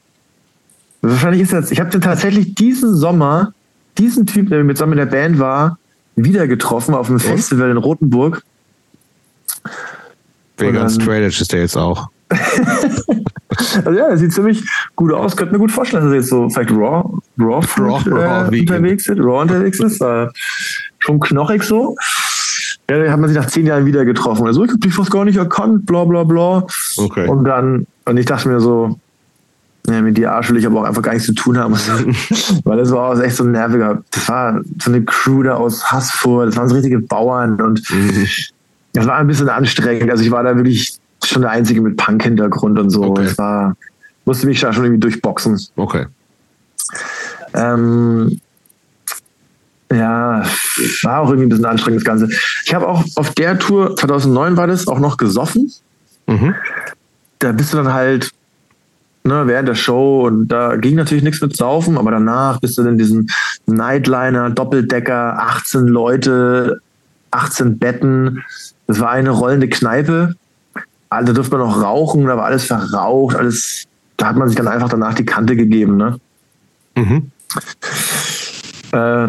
Wahrscheinlich 1.02 1.42
ist 1.42 1.52
das. 1.52 1.70
Ich 1.70 1.80
habe 1.80 1.98
tatsächlich 2.00 2.54
diesen 2.54 2.94
Sommer, 2.94 3.52
diesen 3.98 4.26
Typ, 4.26 4.48
der 4.48 4.64
mit 4.64 4.76
zusammen 4.76 4.92
in 4.92 4.98
der 4.98 5.06
Band 5.06 5.38
war, 5.38 5.78
wieder 6.16 6.46
getroffen 6.46 6.94
auf 6.94 7.08
einem 7.08 7.20
Festival 7.20 7.70
in 7.70 7.76
Rothenburg. 7.76 8.42
Vegan 10.56 10.90
Straight 10.90 11.22
Edge 11.22 11.38
ist 11.40 11.52
der 11.52 11.60
jetzt 11.60 11.76
auch. 11.76 12.08
also 13.84 13.92
ja, 13.92 14.08
er 14.08 14.18
sieht 14.18 14.32
ziemlich 14.32 14.62
gut 14.96 15.12
aus. 15.12 15.36
Könnte 15.36 15.54
mir 15.54 15.60
gut 15.60 15.70
vorstellen, 15.70 16.04
dass 16.04 16.12
er 16.12 16.18
jetzt 16.18 16.28
so 16.28 16.48
vielleicht 16.48 16.70
Raw, 16.70 17.04
Raw, 17.38 17.62
Food, 17.62 18.06
raw, 18.06 18.10
raw 18.10 18.56
äh, 18.56 18.60
unterwegs 18.60 19.08
ist, 19.08 19.18
Raw 19.18 19.42
unterwegs 19.42 19.80
ist. 19.80 20.00
Äh, 20.00 20.26
schon 20.98 21.20
knochig 21.20 21.62
so. 21.62 21.96
Ja, 22.90 22.98
dann 22.98 23.10
hat 23.10 23.20
man 23.20 23.28
sich 23.28 23.38
nach 23.38 23.46
zehn 23.46 23.66
Jahren 23.66 23.86
wieder 23.86 24.04
getroffen. 24.04 24.46
Also 24.46 24.64
ich 24.64 24.70
habe 24.70 24.80
dich 24.80 24.94
fast 24.94 25.10
gar 25.10 25.24
nicht 25.24 25.36
erkannt, 25.36 25.86
bla 25.86 26.04
bla 26.04 26.24
bla. 26.24 26.66
Okay. 26.96 27.28
Und 27.28 27.44
dann, 27.44 27.86
und 28.04 28.16
ich 28.16 28.26
dachte 28.26 28.48
mir 28.48 28.60
so, 28.60 28.98
ja, 29.88 30.02
mit 30.02 30.18
dir 30.18 30.32
Arsch 30.32 30.50
will 30.50 30.58
ich 30.58 30.66
aber 30.66 30.80
auch 30.80 30.84
einfach 30.84 31.02
gar 31.02 31.12
nichts 31.12 31.26
zu 31.26 31.34
tun 31.34 31.56
haben. 31.56 31.72
Weil 32.64 32.76
das 32.76 32.90
war 32.90 33.10
auch 33.10 33.20
echt 33.20 33.36
so 33.36 33.44
ein 33.44 33.52
nerviger. 33.52 34.02
Das 34.10 34.28
war 34.28 34.60
so 34.82 34.90
eine 34.90 35.02
Crew 35.04 35.42
da 35.42 35.54
aus 35.54 35.90
Hassfurt, 35.90 36.48
das 36.48 36.56
waren 36.56 36.68
so 36.68 36.74
richtige 36.74 36.98
Bauern 36.98 37.60
und 37.60 37.82
mhm. 37.90 38.26
das 38.92 39.06
war 39.06 39.16
ein 39.16 39.26
bisschen 39.26 39.48
anstrengend. 39.48 40.10
Also 40.10 40.22
ich 40.22 40.30
war 40.30 40.42
da 40.42 40.54
wirklich 40.56 40.98
schon 41.24 41.42
der 41.42 41.50
Einzige 41.50 41.80
mit 41.80 41.96
Punk-Hintergrund 41.96 42.78
und 42.78 42.90
so. 42.90 43.02
Okay. 43.04 43.24
Das 43.24 43.38
war, 43.38 43.76
musste 44.24 44.46
mich 44.46 44.60
da 44.60 44.72
schon 44.72 44.84
irgendwie 44.84 45.00
durchboxen. 45.00 45.58
Okay. 45.76 46.06
Ähm, 47.54 48.40
ja, 49.90 50.44
war 51.02 51.20
auch 51.20 51.28
irgendwie 51.30 51.46
ein 51.46 51.48
bisschen 51.48 51.64
anstrengend 51.64 52.02
das 52.02 52.04
Ganze. 52.04 52.28
Ich 52.64 52.74
habe 52.74 52.86
auch 52.86 53.04
auf 53.16 53.32
der 53.34 53.58
Tour, 53.58 53.96
2009 53.96 54.56
war 54.56 54.66
das, 54.66 54.86
auch 54.86 54.98
noch 54.98 55.16
gesoffen. 55.16 55.72
Mhm. 56.26 56.54
Da 57.38 57.52
bist 57.52 57.72
du 57.72 57.78
dann 57.78 57.92
halt 57.92 58.32
ne, 59.24 59.46
während 59.46 59.68
der 59.68 59.74
Show 59.74 60.26
und 60.26 60.48
da 60.48 60.76
ging 60.76 60.96
natürlich 60.96 61.24
nichts 61.24 61.40
mit 61.40 61.56
Saufen, 61.56 61.98
aber 61.98 62.10
danach 62.10 62.60
bist 62.60 62.78
du 62.78 62.82
in 62.82 62.98
diesem 62.98 63.26
Nightliner, 63.66 64.50
Doppeldecker, 64.50 65.38
18 65.38 65.86
Leute, 65.86 66.80
18 67.30 67.78
Betten. 67.78 68.42
Das 68.86 69.00
war 69.00 69.10
eine 69.10 69.30
rollende 69.30 69.68
Kneipe. 69.68 70.34
Da 71.10 71.22
durfte 71.22 71.56
man 71.56 71.66
noch 71.66 71.82
rauchen, 71.82 72.26
da 72.26 72.36
war 72.36 72.44
alles 72.44 72.64
verraucht, 72.64 73.36
alles, 73.36 73.84
da 74.16 74.26
hat 74.26 74.36
man 74.36 74.48
sich 74.48 74.56
dann 74.56 74.68
einfach 74.68 74.90
danach 74.90 75.14
die 75.14 75.24
Kante 75.24 75.56
gegeben, 75.56 75.96
ne? 75.96 76.18
Mhm. 76.96 77.30
Äh, 78.92 79.28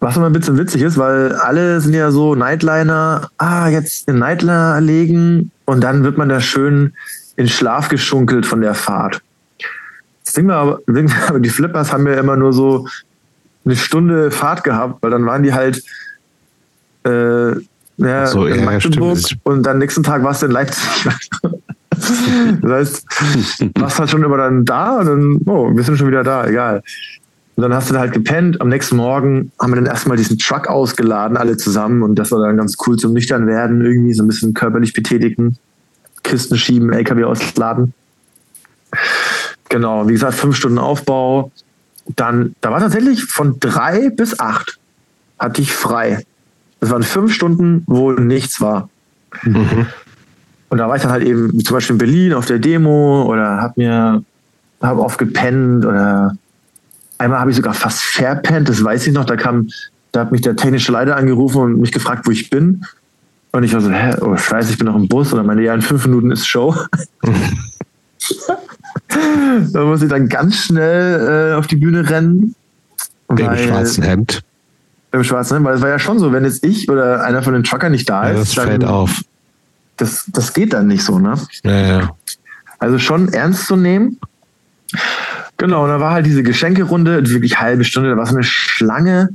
was 0.00 0.16
immer 0.16 0.26
ein 0.26 0.32
bisschen 0.32 0.58
witzig 0.58 0.82
ist, 0.82 0.96
weil 0.96 1.32
alle 1.34 1.80
sind 1.80 1.94
ja 1.94 2.10
so 2.10 2.34
Nightliner, 2.34 3.30
ah, 3.38 3.68
jetzt 3.68 4.08
in 4.08 4.18
Nightliner 4.18 4.80
legen 4.80 5.50
und 5.64 5.82
dann 5.82 6.04
wird 6.04 6.18
man 6.18 6.28
da 6.28 6.40
schön 6.40 6.92
in 7.38 7.48
Schlaf 7.48 7.88
geschunkelt 7.88 8.44
von 8.44 8.60
der 8.60 8.74
Fahrt. 8.74 9.22
Das 10.24 10.34
Ding 10.34 10.48
war 10.48 10.82
aber, 10.86 11.40
die 11.40 11.48
Flippers 11.48 11.92
haben 11.92 12.06
ja 12.06 12.14
immer 12.14 12.36
nur 12.36 12.52
so 12.52 12.88
eine 13.64 13.76
Stunde 13.76 14.30
Fahrt 14.32 14.64
gehabt, 14.64 15.02
weil 15.02 15.10
dann 15.10 15.24
waren 15.24 15.44
die 15.44 15.54
halt 15.54 15.82
äh, 17.06 17.52
ja, 17.96 18.26
so, 18.26 18.46
in 18.46 18.64
Magdeburg 18.64 19.18
ja, 19.18 19.36
und 19.44 19.62
dann 19.62 19.78
nächsten 19.78 20.02
Tag 20.02 20.24
warst 20.24 20.42
du 20.42 20.46
in 20.46 20.52
Leipzig. 20.52 21.08
Das 22.62 22.70
heißt, 22.70 23.06
warst 23.74 23.98
halt 23.98 24.08
schon 24.08 24.22
immer 24.22 24.36
dann 24.36 24.64
da 24.64 24.98
und 24.98 25.06
dann, 25.06 25.38
oh, 25.46 25.74
wir 25.74 25.82
sind 25.82 25.98
schon 25.98 26.06
wieder 26.06 26.22
da, 26.22 26.46
egal. 26.46 26.80
Und 27.56 27.62
dann 27.62 27.74
hast 27.74 27.90
du 27.90 27.94
da 27.94 28.00
halt 28.00 28.12
gepennt. 28.12 28.60
Am 28.60 28.68
nächsten 28.68 28.96
Morgen 28.96 29.50
haben 29.60 29.72
wir 29.72 29.76
dann 29.76 29.86
erstmal 29.86 30.16
diesen 30.16 30.38
Truck 30.38 30.68
ausgeladen, 30.68 31.36
alle 31.36 31.56
zusammen. 31.56 32.04
Und 32.04 32.14
das 32.14 32.30
war 32.30 32.38
dann 32.38 32.56
ganz 32.56 32.76
cool 32.86 32.96
zum 32.96 33.14
Nüchtern 33.14 33.48
werden, 33.48 33.84
irgendwie 33.84 34.14
so 34.14 34.22
ein 34.22 34.28
bisschen 34.28 34.54
körperlich 34.54 34.92
betätigen. 34.92 35.58
Kisten 36.28 36.56
schieben, 36.56 36.92
LKW 36.92 37.24
ausladen. 37.24 37.92
Genau, 39.68 40.08
wie 40.08 40.12
gesagt, 40.12 40.34
fünf 40.34 40.56
Stunden 40.56 40.78
Aufbau. 40.78 41.50
Dann, 42.16 42.54
da 42.60 42.70
war 42.70 42.80
tatsächlich 42.80 43.24
von 43.24 43.58
drei 43.60 44.08
bis 44.10 44.38
acht 44.38 44.78
hatte 45.38 45.62
ich 45.62 45.72
frei. 45.72 46.24
Das 46.80 46.90
waren 46.90 47.02
fünf 47.02 47.32
Stunden, 47.32 47.84
wo 47.86 48.12
nichts 48.12 48.60
war. 48.60 48.88
Mhm. 49.42 49.86
Und 50.68 50.78
da 50.78 50.88
war 50.88 50.96
ich 50.96 51.02
dann 51.02 51.12
halt 51.12 51.24
eben 51.24 51.58
zum 51.64 51.74
Beispiel 51.74 51.94
in 51.94 51.98
Berlin 51.98 52.34
auf 52.34 52.46
der 52.46 52.58
Demo 52.58 53.24
oder 53.24 53.62
hab 53.62 53.76
mir 53.76 54.22
hab 54.80 54.98
oft 54.98 55.18
gepennt 55.18 55.84
oder 55.84 56.36
einmal 57.16 57.40
habe 57.40 57.50
ich 57.50 57.56
sogar 57.56 57.74
fast 57.74 58.00
verpennt, 58.00 58.68
das 58.68 58.82
weiß 58.82 59.06
ich 59.06 59.12
noch. 59.12 59.24
Da 59.24 59.36
kam, 59.36 59.68
da 60.12 60.20
hat 60.20 60.32
mich 60.32 60.42
der 60.42 60.56
technische 60.56 60.92
Leiter 60.92 61.16
angerufen 61.16 61.62
und 61.62 61.80
mich 61.80 61.92
gefragt, 61.92 62.26
wo 62.26 62.30
ich 62.30 62.50
bin. 62.50 62.84
Und 63.58 63.64
ich 63.64 63.74
war 63.74 63.80
so, 63.80 63.90
hä, 63.90 64.14
oh 64.20 64.36
scheiße, 64.36 64.70
ich 64.70 64.78
bin 64.78 64.86
noch 64.86 64.94
im 64.94 65.08
Bus. 65.08 65.32
Oder 65.32 65.42
meine, 65.42 65.64
ja, 65.64 65.74
in 65.74 65.82
fünf 65.82 66.06
Minuten 66.06 66.30
ist 66.30 66.46
Show. 66.46 66.76
da 69.72 69.84
muss 69.84 70.00
ich 70.00 70.08
dann 70.08 70.28
ganz 70.28 70.54
schnell 70.58 71.50
äh, 71.50 71.54
auf 71.56 71.66
die 71.66 71.74
Bühne 71.74 72.08
rennen. 72.08 72.54
Im 73.28 73.36
schwarzen 73.36 74.04
Hemd. 74.04 74.44
Im 75.10 75.24
schwarzen 75.24 75.56
Hemd, 75.56 75.66
weil 75.66 75.74
es 75.74 75.80
war 75.80 75.88
ja 75.88 75.98
schon 75.98 76.20
so, 76.20 76.30
wenn 76.32 76.44
jetzt 76.44 76.64
ich 76.64 76.88
oder 76.88 77.24
einer 77.24 77.42
von 77.42 77.52
den 77.52 77.64
Truckern 77.64 77.90
nicht 77.90 78.08
da 78.08 78.28
ist. 78.28 78.54
Ja, 78.54 78.62
das 78.62 78.70
fällt 78.70 78.84
auf. 78.84 79.22
Das, 79.96 80.26
das 80.28 80.52
geht 80.52 80.72
dann 80.72 80.86
nicht 80.86 81.02
so, 81.02 81.18
ne? 81.18 81.34
Ja, 81.64 81.80
ja. 81.80 82.10
Also 82.78 83.00
schon 83.00 83.32
ernst 83.32 83.66
zu 83.66 83.74
nehmen. 83.74 84.20
Genau, 85.56 85.82
und 85.82 85.88
da 85.88 85.98
war 85.98 86.12
halt 86.12 86.26
diese 86.26 86.44
Geschenkerunde, 86.44 87.28
wirklich 87.28 87.58
halbe 87.58 87.82
Stunde, 87.82 88.10
da 88.10 88.16
war 88.16 88.26
so 88.26 88.36
eine 88.36 88.44
Schlange 88.44 89.30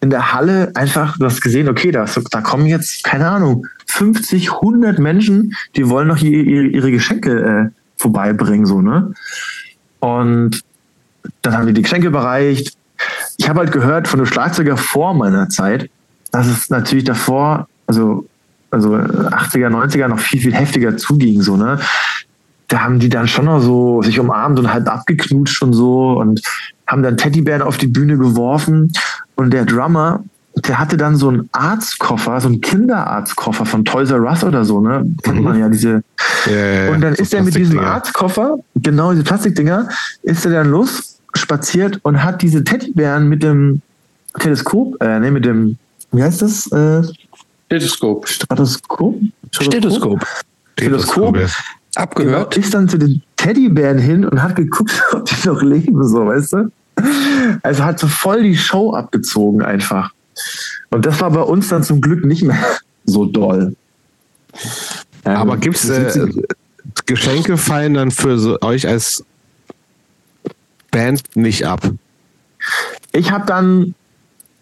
in 0.00 0.10
der 0.10 0.32
Halle, 0.32 0.72
einfach, 0.74 1.18
du 1.18 1.26
hast 1.26 1.40
gesehen, 1.40 1.68
okay, 1.68 1.90
da, 1.90 2.06
da 2.30 2.40
kommen 2.40 2.66
jetzt, 2.66 3.04
keine 3.04 3.28
Ahnung, 3.28 3.66
50, 3.86 4.52
100 4.52 4.98
Menschen, 4.98 5.54
die 5.76 5.88
wollen 5.88 6.08
noch 6.08 6.18
ihre, 6.18 6.66
ihre 6.66 6.90
Geschenke 6.90 7.70
äh, 7.70 8.00
vorbeibringen, 8.00 8.66
so, 8.66 8.80
ne? 8.80 9.12
Und 9.98 10.62
dann 11.42 11.54
haben 11.56 11.66
wir 11.66 11.74
die 11.74 11.82
Geschenke 11.82 12.06
überreicht. 12.06 12.74
Ich 13.36 13.48
habe 13.48 13.60
halt 13.60 13.72
gehört 13.72 14.08
von 14.08 14.18
dem 14.18 14.26
Schlagzeuger 14.26 14.78
vor 14.78 15.12
meiner 15.12 15.50
Zeit, 15.50 15.90
dass 16.32 16.46
es 16.46 16.70
natürlich 16.70 17.04
davor, 17.04 17.68
also, 17.86 18.26
also 18.70 18.94
80er, 18.94 19.68
90er 19.68 20.08
noch 20.08 20.18
viel, 20.18 20.40
viel 20.40 20.54
heftiger 20.54 20.96
zuging, 20.96 21.42
so, 21.42 21.56
ne? 21.56 21.78
Da 22.68 22.82
haben 22.82 23.00
die 23.00 23.08
dann 23.08 23.26
schon 23.26 23.46
noch 23.46 23.60
so 23.60 24.00
sich 24.00 24.20
umarmt 24.20 24.58
und 24.58 24.72
halt 24.72 24.86
abgeknutscht 24.86 25.60
und 25.62 25.72
so 25.72 26.12
und 26.20 26.40
haben 26.86 27.02
dann 27.02 27.16
Teddybären 27.16 27.62
auf 27.62 27.78
die 27.78 27.88
Bühne 27.88 28.16
geworfen. 28.16 28.92
Und 29.40 29.52
der 29.52 29.64
Drummer, 29.64 30.22
der 30.54 30.78
hatte 30.78 30.98
dann 30.98 31.16
so 31.16 31.28
einen 31.28 31.48
Arztkoffer, 31.52 32.38
so 32.42 32.48
einen 32.48 32.60
Kinderarztkoffer 32.60 33.64
von 33.64 33.86
Toys 33.86 34.10
R 34.10 34.20
Us 34.20 34.44
oder 34.44 34.66
so, 34.66 34.82
ne? 34.82 35.10
Kennt 35.22 35.38
mhm. 35.38 35.44
man 35.44 35.58
ja 35.58 35.70
diese. 35.70 36.02
Ja, 36.44 36.52
ja, 36.52 36.90
und 36.90 37.00
dann 37.00 37.14
so 37.14 37.22
ist 37.22 37.32
er 37.32 37.42
mit 37.42 37.54
diesem 37.54 37.78
Arztkoffer, 37.78 38.58
genau 38.76 39.12
diese 39.12 39.24
Plastikdinger, 39.24 39.88
ist 40.24 40.44
er 40.44 40.52
dann 40.52 40.70
los 40.70 41.20
spaziert 41.34 42.00
und 42.02 42.22
hat 42.22 42.42
diese 42.42 42.62
Teddybären 42.64 43.30
mit 43.30 43.42
dem 43.42 43.80
Teleskop, 44.38 45.02
äh, 45.02 45.20
ne, 45.20 45.30
mit 45.30 45.46
dem, 45.46 45.78
wie 46.12 46.22
heißt 46.22 46.42
das? 46.42 46.70
Äh, 46.70 47.02
Stethoskop. 47.64 48.28
Stethoskop? 48.28 49.20
Stethoskop. 49.52 50.26
Stethoskop. 50.74 51.38
Abgehört. 51.94 52.50
Genau, 52.50 52.66
ist 52.66 52.74
dann 52.74 52.90
zu 52.90 52.98
den 52.98 53.22
Teddybären 53.36 53.96
hin 53.96 54.26
und 54.26 54.42
hat 54.42 54.56
geguckt, 54.56 55.02
ob 55.12 55.24
die 55.24 55.48
noch 55.48 55.62
leben, 55.62 56.06
so, 56.06 56.26
weißt 56.26 56.52
du? 56.52 56.70
Also 57.62 57.84
hat 57.84 57.98
so 57.98 58.08
voll 58.08 58.42
die 58.42 58.56
Show 58.56 58.94
abgezogen 58.94 59.62
einfach. 59.62 60.12
Und 60.90 61.06
das 61.06 61.20
war 61.20 61.30
bei 61.30 61.42
uns 61.42 61.68
dann 61.68 61.82
zum 61.82 62.00
Glück 62.00 62.24
nicht 62.24 62.42
mehr 62.42 62.58
so 63.04 63.26
doll. 63.26 63.74
Ähm, 65.24 65.36
Aber 65.36 65.56
gibt 65.56 65.76
es 65.76 65.88
äh, 65.88 66.28
Geschenke 67.06 67.56
fallen 67.56 67.94
dann 67.94 68.10
für 68.10 68.38
so, 68.38 68.60
euch 68.60 68.88
als 68.88 69.24
Band 70.90 71.22
nicht 71.34 71.66
ab? 71.66 71.88
Ich 73.12 73.30
habe 73.30 73.46
dann 73.46 73.94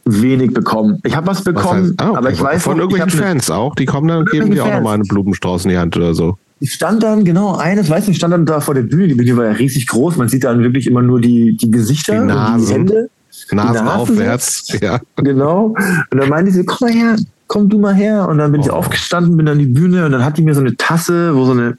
wenig 0.05 0.55
bekommen. 0.55 1.01
Ich 1.05 1.15
habe 1.15 1.27
was 1.27 1.43
bekommen, 1.43 1.67
was 1.67 1.91
heißt, 1.91 2.01
ah, 2.01 2.09
okay. 2.11 2.19
aber 2.19 2.31
ich 2.31 2.41
weiß 2.41 2.63
von 2.63 2.79
irgendwelchen 2.79 3.11
Fans 3.11 3.51
auch. 3.51 3.75
Die 3.75 3.85
kommen 3.85 4.09
dann 4.09 4.19
und 4.19 4.31
geben 4.31 4.51
dir 4.51 4.65
auch 4.65 4.73
nochmal 4.73 4.95
einen 4.95 5.07
Blumenstrauß 5.07 5.65
in 5.65 5.71
die 5.71 5.79
Hand 5.79 5.97
oder 5.97 6.15
so. 6.15 6.39
Ich 6.61 6.73
stand 6.73 7.03
dann, 7.03 7.25
genau, 7.25 7.57
eines, 7.57 7.89
weiß 7.89 8.09
nicht, 8.09 8.17
stand 8.17 8.33
dann 8.33 8.45
da 8.45 8.61
vor 8.61 8.75
der 8.75 8.83
Bühne. 8.83 9.09
Die 9.09 9.15
Bühne 9.15 9.37
war 9.37 9.45
ja 9.45 9.53
riesig 9.53 9.87
groß. 9.87 10.17
Man 10.17 10.29
sieht 10.29 10.43
dann 10.45 10.63
wirklich 10.63 10.87
immer 10.87 11.03
nur 11.03 11.21
die, 11.21 11.57
die 11.57 11.71
Gesichter, 11.71 12.21
die, 12.21 12.27
Nasen, 12.27 12.67
die 12.67 12.73
Hände. 12.73 13.11
Nasen, 13.51 13.51
die 13.51 13.57
Nasen 13.57 13.89
aufwärts, 13.89 14.79
ja. 14.81 15.01
Genau. 15.17 15.75
Und 16.11 16.19
dann 16.19 16.29
meinte 16.29 16.51
sie, 16.51 16.65
komm 16.65 16.89
mal 16.89 16.93
her, 16.93 17.17
komm 17.47 17.69
du 17.69 17.79
mal 17.79 17.95
her. 17.95 18.29
Und 18.29 18.39
dann 18.39 18.51
bin 18.51 18.63
oh. 18.63 18.65
ich 18.65 18.71
aufgestanden, 18.71 19.37
bin 19.37 19.47
an 19.49 19.61
die 19.61 19.67
Bühne 19.67 20.07
und 20.07 20.13
dann 20.13 20.25
hat 20.25 20.37
die 20.37 20.43
mir 20.43 20.55
so 20.55 20.61
eine 20.61 20.77
Tasse, 20.77 21.37
wo 21.37 21.45
so 21.45 21.53
eine 21.53 21.77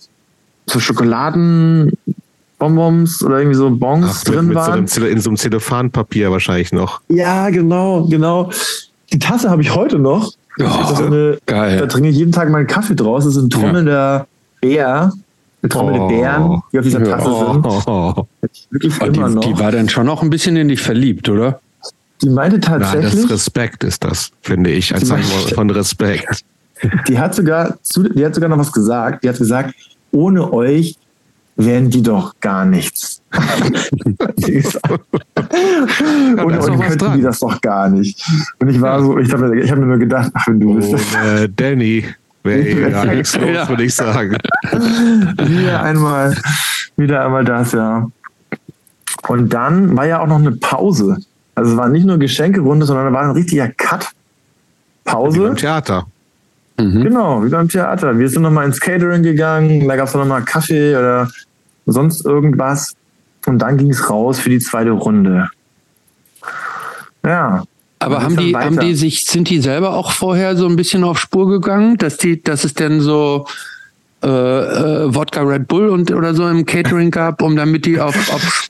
so 0.66 0.80
Schokoladenbonbons 0.80 3.24
oder 3.24 3.40
irgendwie 3.40 3.58
so 3.58 3.70
Bons 3.70 4.06
Ach, 4.10 4.24
drin 4.24 4.48
mit, 4.48 4.50
mit 4.50 4.58
waren. 4.58 4.88
So 4.88 5.06
in 5.06 5.20
so 5.20 5.30
einem 5.30 5.38
Zellophanpapier 5.38 6.32
wahrscheinlich 6.32 6.72
noch. 6.72 7.02
Ja, 7.10 7.50
genau, 7.50 8.06
genau. 8.06 8.50
Die 9.12 9.20
Tasse 9.20 9.50
habe 9.50 9.62
ich 9.62 9.76
heute 9.76 10.00
noch. 10.00 10.32
Oh, 10.60 11.04
eine, 11.04 11.38
geil. 11.46 11.80
Da 11.80 11.88
trinke 11.88 12.08
ich 12.10 12.18
jeden 12.18 12.32
Tag 12.32 12.50
meinen 12.50 12.68
Kaffee 12.68 12.96
draus. 12.96 13.26
Das 13.26 13.36
ist 13.36 13.44
ein 13.44 13.50
trommelnder 13.50 13.92
ja. 13.92 14.26
Bär, 14.62 15.12
getrommelte 15.62 16.02
oh. 16.02 16.08
Bären, 16.08 16.64
die 16.72 16.80
auf 16.80 16.86
dieser 16.86 17.04
Tasse 17.04 17.30
ja. 17.30 17.54
sind. 17.54 17.66
Oh. 17.88 18.28
Wirklich 18.70 19.02
immer 19.02 19.30
die, 19.30 19.36
noch. 19.36 19.42
die 19.42 19.60
war 19.60 19.72
dann 19.72 19.90
schon 19.90 20.06
noch 20.06 20.22
ein 20.22 20.30
bisschen 20.30 20.56
in 20.56 20.68
dich 20.68 20.82
verliebt, 20.82 21.30
oder? 21.30 21.60
Die 22.22 22.30
meinte 22.30 22.60
tatsächlich. 22.60 23.14
Ja, 23.14 23.22
das 23.22 23.32
Respekt 23.32 23.84
ist 23.84 24.04
das, 24.04 24.32
finde 24.42 24.72
ich, 24.72 24.94
als 24.94 25.08
Zeichen 25.08 25.56
von 25.56 25.70
Respekt. 25.70 26.44
Die 27.08 27.18
hat 27.20 27.36
sogar, 27.36 27.78
die 27.96 28.26
hat 28.26 28.36
sogar 28.36 28.50
noch 28.50 28.58
was 28.58 28.72
gesagt. 28.72 29.24
Die 29.24 29.30
hat 29.30 29.38
gesagt, 29.38 29.74
ohne 30.12 30.52
euch 30.52 30.96
wären 31.56 31.90
die 31.90 32.02
doch 32.02 32.36
gar 32.40 32.66
nichts. 32.66 33.22
ohne 36.44 36.62
euch 36.62 36.80
könnten 36.80 37.14
die 37.18 37.22
das 37.22 37.40
doch 37.40 37.60
gar 37.62 37.90
nicht. 37.90 38.22
Und 38.60 38.70
ich 38.70 38.80
war 38.82 39.02
so, 39.04 39.18
ich 39.18 39.32
habe 39.32 39.60
ich 39.60 39.70
hab 39.70 39.78
mir 39.78 39.86
nur 39.86 39.98
gedacht, 39.98 40.32
ach, 40.34 40.48
wenn 40.48 40.60
du 40.60 40.76
bist. 40.76 40.94
Oh, 40.94 40.98
äh, 41.26 41.50
Danny. 41.54 42.06
Wäre 42.44 42.62
eh 42.62 42.90
gar 42.92 43.06
nichts 43.06 43.36
los, 43.36 43.50
ja. 43.50 43.68
würde 43.68 43.84
ich 43.84 43.96
sagen. 43.96 44.38
wieder 44.72 45.84
einmal, 45.84 46.36
wieder 46.96 47.26
einmal 47.26 47.44
das, 47.44 47.74
ja. 47.74 48.08
Und 49.28 49.54
dann 49.54 49.96
war 49.98 50.06
ja 50.06 50.22
auch 50.22 50.28
noch 50.28 50.40
eine 50.40 50.52
Pause. 50.52 51.18
Also 51.56 51.72
es 51.72 51.78
war 51.78 51.90
nicht 51.90 52.06
nur 52.06 52.18
Geschenkerunde, 52.18 52.86
sondern 52.86 53.08
da 53.08 53.14
war 53.14 53.24
ein 53.24 53.32
richtiger 53.32 53.68
Cut. 53.70 54.08
Pause. 55.04 55.40
Wie 55.40 55.44
beim 55.44 55.56
Theater. 55.56 56.06
Mhm. 56.80 57.04
Genau, 57.04 57.44
wie 57.44 57.50
beim 57.50 57.68
Theater. 57.68 58.18
Wir 58.18 58.30
sind 58.30 58.44
nochmal 58.44 58.66
ins 58.66 58.80
Catering 58.80 59.24
gegangen, 59.24 59.88
da 59.88 59.96
gab 59.96 60.08
es 60.08 60.14
nochmal 60.14 60.44
Kaffee 60.44 60.96
oder 60.96 61.30
sonst 61.86 62.26
irgendwas. 62.26 62.96
Und 63.46 63.60
dann 63.60 63.78
ging 63.78 63.90
es 63.90 64.10
raus 64.10 64.40
für 64.40 64.50
die 64.50 64.60
zweite 64.60 64.92
Runde. 64.92 65.50
Ja, 67.26 67.64
aber 68.00 68.24
haben 68.24 68.38
die, 68.38 68.56
haben 68.56 68.80
die 68.80 68.96
sich, 68.96 69.26
sind 69.26 69.50
die 69.50 69.60
selber 69.60 69.94
auch 69.94 70.12
vorher 70.12 70.56
so 70.56 70.68
ein 70.68 70.78
bisschen 70.78 71.04
auf 71.04 71.20
Spur 71.20 71.50
gegangen, 71.50 71.98
dass 71.98 72.18
die, 72.18 72.42
dass 72.42 72.64
es 72.64 72.74
denn 72.74 73.02
so 73.02 73.46
äh, 74.24 74.28
äh, 74.28 75.16
Wodka 75.16 75.42
Red 75.42 75.68
Bull 75.68 75.90
und 75.90 76.12
oder 76.12 76.34
so 76.34 76.48
im 76.48 76.66
Catering 76.66 77.12
gab, 77.12 77.42
um 77.42 77.56
damit 77.56 77.86
die 77.86 78.00
auf, 78.00 78.16
auf, 78.34 78.70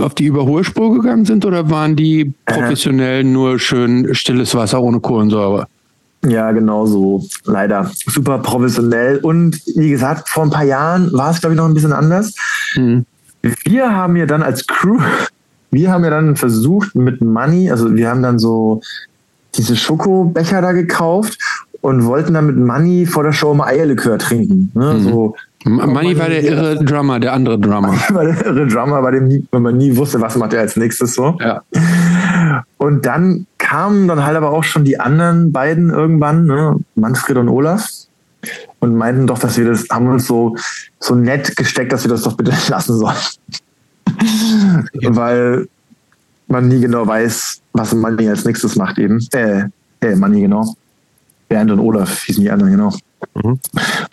auf 0.00 0.14
die 0.14 0.24
Überholspur 0.24 0.94
gegangen 0.94 1.26
sind 1.26 1.44
oder 1.44 1.70
waren 1.70 1.94
die 1.94 2.32
professionell 2.46 3.22
nur 3.24 3.58
schön 3.58 4.14
stilles 4.14 4.54
Wasser 4.54 4.82
ohne 4.82 5.00
Kohlensäure? 5.00 5.66
Ja, 6.24 6.52
genau 6.52 6.86
so. 6.86 7.24
Leider. 7.44 7.90
Super 8.06 8.38
professionell. 8.38 9.18
Und 9.18 9.60
wie 9.74 9.90
gesagt, 9.90 10.28
vor 10.28 10.44
ein 10.44 10.50
paar 10.50 10.64
Jahren 10.64 11.12
war 11.12 11.30
es, 11.30 11.40
glaube 11.40 11.54
ich, 11.54 11.58
noch 11.58 11.66
ein 11.66 11.74
bisschen 11.74 11.92
anders. 11.92 12.34
Mhm. 12.76 13.04
Wir 13.64 13.94
haben 13.94 14.14
ja 14.16 14.26
dann 14.26 14.42
als 14.42 14.66
Crew 14.66 15.00
wir 15.72 15.90
haben 15.90 16.04
ja 16.04 16.10
dann 16.10 16.36
versucht 16.36 16.94
mit 16.94 17.20
Money, 17.20 17.70
also 17.70 17.94
wir 17.94 18.08
haben 18.08 18.22
dann 18.22 18.38
so 18.38 18.80
diese 19.56 19.76
Schokobecher 19.76 20.62
da 20.62 20.72
gekauft 20.72 21.38
und 21.80 22.06
wollten 22.06 22.34
dann 22.34 22.46
mit 22.46 22.56
Money 22.56 23.06
vor 23.06 23.24
der 23.24 23.32
Show 23.32 23.52
mal 23.54 23.66
Eierlikör 23.66 24.18
trinken. 24.18 24.70
Ne? 24.74 24.94
Mhm. 24.94 25.02
So, 25.02 25.34
Money 25.64 26.18
war 26.18 26.28
der 26.28 26.44
irre 26.44 26.84
Drummer, 26.84 27.18
der 27.18 27.32
andere 27.32 27.58
Drummer. 27.58 27.94
war 28.10 28.24
der 28.24 28.46
irre 28.46 28.66
Drummer, 28.66 29.02
bei 29.02 29.10
dem 29.12 29.46
wenn 29.50 29.62
man 29.62 29.76
nie 29.76 29.96
wusste, 29.96 30.20
was 30.20 30.36
macht 30.36 30.52
er 30.52 30.60
als 30.60 30.76
nächstes 30.76 31.14
so. 31.14 31.36
Ja. 31.40 31.62
Und 32.78 33.04
dann 33.04 33.46
kamen 33.58 34.08
dann 34.08 34.24
halt 34.24 34.36
aber 34.36 34.50
auch 34.50 34.64
schon 34.64 34.84
die 34.84 35.00
anderen 35.00 35.52
beiden 35.52 35.90
irgendwann, 35.90 36.46
ne? 36.46 36.76
Manfred 36.94 37.36
und 37.38 37.48
Olaf, 37.48 37.88
und 38.80 38.96
meinten 38.96 39.26
doch, 39.26 39.38
dass 39.38 39.56
wir 39.56 39.66
das, 39.66 39.86
haben 39.90 40.08
uns 40.08 40.26
so, 40.26 40.56
so 40.98 41.14
nett 41.14 41.56
gesteckt, 41.56 41.92
dass 41.92 42.04
wir 42.04 42.10
das 42.10 42.22
doch 42.22 42.36
bitte 42.36 42.52
lassen 42.68 42.96
sollen. 42.96 43.16
Weil 45.02 45.68
man 46.48 46.68
nie 46.68 46.80
genau 46.80 47.06
weiß, 47.06 47.60
was 47.72 47.94
Money 47.94 48.28
als 48.28 48.44
nächstes 48.44 48.76
macht 48.76 48.98
eben. 48.98 49.18
Äh, 49.32 49.64
äh 50.00 50.16
Money, 50.16 50.42
genau. 50.42 50.74
Bernd 51.48 51.70
und 51.70 51.80
Olaf 51.80 52.22
hießen 52.24 52.42
die 52.42 52.50
anderen, 52.50 52.72
genau. 52.72 52.94
Mhm. 53.34 53.58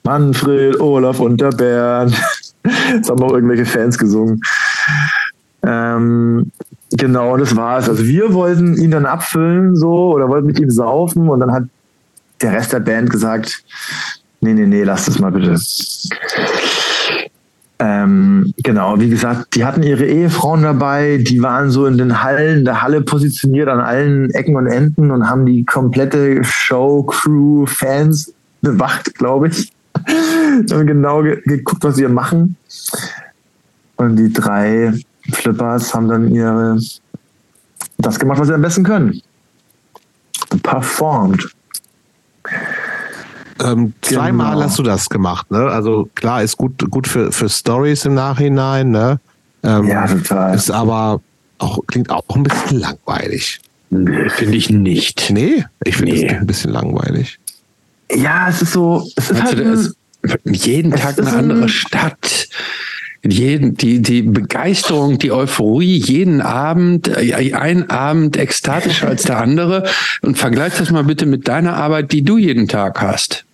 Manfred, 0.03 0.79
Olaf 0.79 1.19
und 1.19 1.39
der 1.39 1.51
Bernd. 1.51 2.15
Das 2.61 3.09
haben 3.09 3.23
auch 3.23 3.31
irgendwelche 3.31 3.65
Fans 3.65 3.97
gesungen. 3.97 4.41
Ähm, 5.63 6.51
genau, 6.91 7.37
das 7.37 7.55
war 7.55 7.79
es. 7.79 7.87
Also 7.87 8.05
wir 8.05 8.33
wollten 8.33 8.75
ihn 8.75 8.91
dann 8.91 9.05
abfüllen 9.05 9.77
so 9.77 10.13
oder 10.13 10.27
wollten 10.27 10.47
mit 10.47 10.59
ihm 10.59 10.69
saufen 10.69 11.29
und 11.29 11.39
dann 11.39 11.53
hat 11.53 11.63
der 12.41 12.51
Rest 12.51 12.73
der 12.73 12.81
Band 12.81 13.09
gesagt, 13.09 13.63
nee, 14.41 14.53
nee, 14.53 14.65
nee, 14.65 14.83
lass 14.83 15.05
das 15.05 15.19
mal 15.19 15.31
bitte. 15.31 15.57
Ähm, 17.81 18.53
genau, 18.57 18.99
wie 18.99 19.09
gesagt, 19.09 19.55
die 19.55 19.63
hatten 19.63 19.83
ihre 19.83 20.05
Ehefrauen 20.05 20.63
dabei, 20.63 21.17
die 21.17 21.41
waren 21.41 21.71
so 21.71 21.85
in 21.85 21.97
den 21.97 22.21
Hallen, 22.21 22.65
der 22.65 22.81
Halle 22.81 23.01
positioniert 23.01 23.69
an 23.69 23.79
allen 23.79 24.29
Ecken 24.31 24.57
und 24.57 24.67
Enden 24.67 25.11
und 25.11 25.29
haben 25.29 25.45
die 25.45 25.63
komplette 25.63 26.43
Show, 26.43 27.03
Crew, 27.03 27.65
Fans 27.65 28.33
bewacht, 28.61 29.15
glaube 29.15 29.47
ich. 29.47 29.71
haben 30.71 30.87
genau 30.87 31.23
ge 31.23 31.41
geguckt, 31.45 31.83
was 31.83 31.97
wir 31.97 32.09
machen. 32.09 32.57
Und 33.95 34.17
die 34.17 34.31
drei 34.31 34.93
Flippers 35.31 35.93
haben 35.93 36.09
dann 36.09 36.33
ihre 36.33 36.79
das 37.97 38.19
gemacht, 38.19 38.39
was 38.39 38.47
sie 38.47 38.53
am 38.53 38.61
besten 38.61 38.83
können. 38.83 39.21
Performed. 40.63 41.49
Ähm, 43.61 43.93
zweimal 44.01 44.53
genau. 44.53 44.65
hast 44.65 44.79
du 44.79 44.83
das 44.83 45.09
gemacht, 45.09 45.51
ne? 45.51 45.67
Also 45.67 46.09
klar, 46.15 46.43
ist 46.43 46.57
gut, 46.57 46.89
gut 46.89 47.07
für, 47.07 47.31
für 47.31 47.49
Stories 47.49 48.05
im 48.05 48.13
Nachhinein, 48.13 48.91
ne? 48.91 49.19
Ähm, 49.63 49.87
ja, 49.87 50.07
total. 50.07 50.55
Ist 50.55 50.71
aber 50.71 51.21
auch, 51.57 51.79
klingt 51.87 52.09
auch 52.09 52.23
ein 52.35 52.43
bisschen 52.43 52.79
langweilig. 52.79 53.59
Nee, 53.89 54.29
finde 54.29 54.55
ich 54.55 54.69
nicht. 54.69 55.29
Nee, 55.31 55.65
ich 55.83 55.97
finde 55.97 56.15
es 56.15 56.21
nee. 56.21 56.29
ein 56.29 56.47
bisschen 56.47 56.71
langweilig. 56.71 57.39
Ja, 58.15 58.47
es 58.49 58.61
ist 58.61 58.73
so, 58.73 59.07
es 59.15 59.29
ist 59.29 59.43
halt 59.43 59.59
ein, 59.59 60.53
jeden 60.53 60.91
Tag 60.91 61.19
eine 61.19 61.31
andere 61.31 61.69
Stadt 61.69 62.47
jeden, 63.23 63.75
die, 63.75 64.01
die 64.01 64.21
Begeisterung, 64.21 65.17
die 65.17 65.31
Euphorie 65.31 65.97
jeden 65.97 66.41
Abend, 66.41 67.07
äh, 67.07 67.53
ein 67.53 67.89
Abend 67.89 68.37
ekstatischer 68.37 69.07
als 69.07 69.23
der 69.23 69.39
andere 69.39 69.89
und 70.21 70.37
vergleich 70.37 70.77
das 70.77 70.91
mal 70.91 71.03
bitte 71.03 71.25
mit 71.25 71.47
deiner 71.47 71.75
Arbeit, 71.75 72.11
die 72.11 72.21
du 72.21 72.37
jeden 72.37 72.67
Tag 72.67 73.01
hast. 73.01 73.45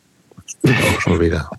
Auch 0.66 1.02
schon 1.02 1.20
wieder. 1.20 1.50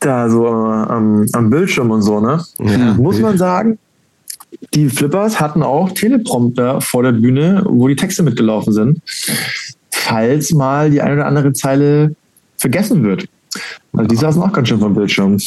Da 0.00 0.28
so 0.28 0.46
äh, 0.46 0.50
am, 0.50 1.26
am 1.32 1.50
Bildschirm 1.50 1.90
und 1.90 2.02
so, 2.02 2.20
ne? 2.20 2.44
Ja. 2.58 2.94
Muss 2.94 3.18
man 3.20 3.38
sagen, 3.38 3.78
die 4.74 4.88
Flippers 4.88 5.40
hatten 5.40 5.62
auch 5.62 5.92
Teleprompter 5.92 6.80
vor 6.80 7.02
der 7.02 7.12
Bühne, 7.12 7.64
wo 7.66 7.88
die 7.88 7.96
Texte 7.96 8.22
mitgelaufen 8.22 8.72
sind, 8.72 9.00
falls 9.90 10.52
mal 10.52 10.90
die 10.90 11.00
eine 11.00 11.14
oder 11.14 11.26
andere 11.26 11.52
Zeile 11.52 12.14
vergessen 12.58 13.02
wird. 13.04 13.26
Weil 13.92 14.08
die 14.08 14.16
saßen 14.16 14.42
auch 14.42 14.52
ganz 14.52 14.68
schön 14.68 14.80
vom 14.80 14.94
Bildschirm. 14.94 15.38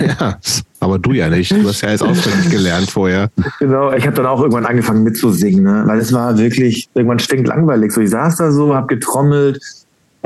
ja, 0.00 0.38
aber 0.78 0.98
du 0.98 1.12
ja 1.12 1.28
nicht. 1.28 1.50
Du 1.50 1.66
hast 1.68 1.80
ja 1.80 1.90
jetzt 1.90 2.02
auswendig 2.02 2.50
gelernt 2.50 2.88
vorher. 2.88 3.30
Genau, 3.58 3.92
ich 3.92 4.06
habe 4.06 4.14
dann 4.16 4.26
auch 4.26 4.40
irgendwann 4.40 4.66
angefangen 4.66 5.02
mitzusingen, 5.02 5.64
ne? 5.64 5.82
weil 5.86 5.98
es 5.98 6.12
war 6.12 6.38
wirklich 6.38 6.88
irgendwann 6.94 7.18
stinklangweilig. 7.18 7.92
So, 7.92 8.00
ich 8.00 8.10
saß 8.10 8.36
da 8.36 8.52
so, 8.52 8.74
habe 8.74 8.86
getrommelt. 8.86 9.60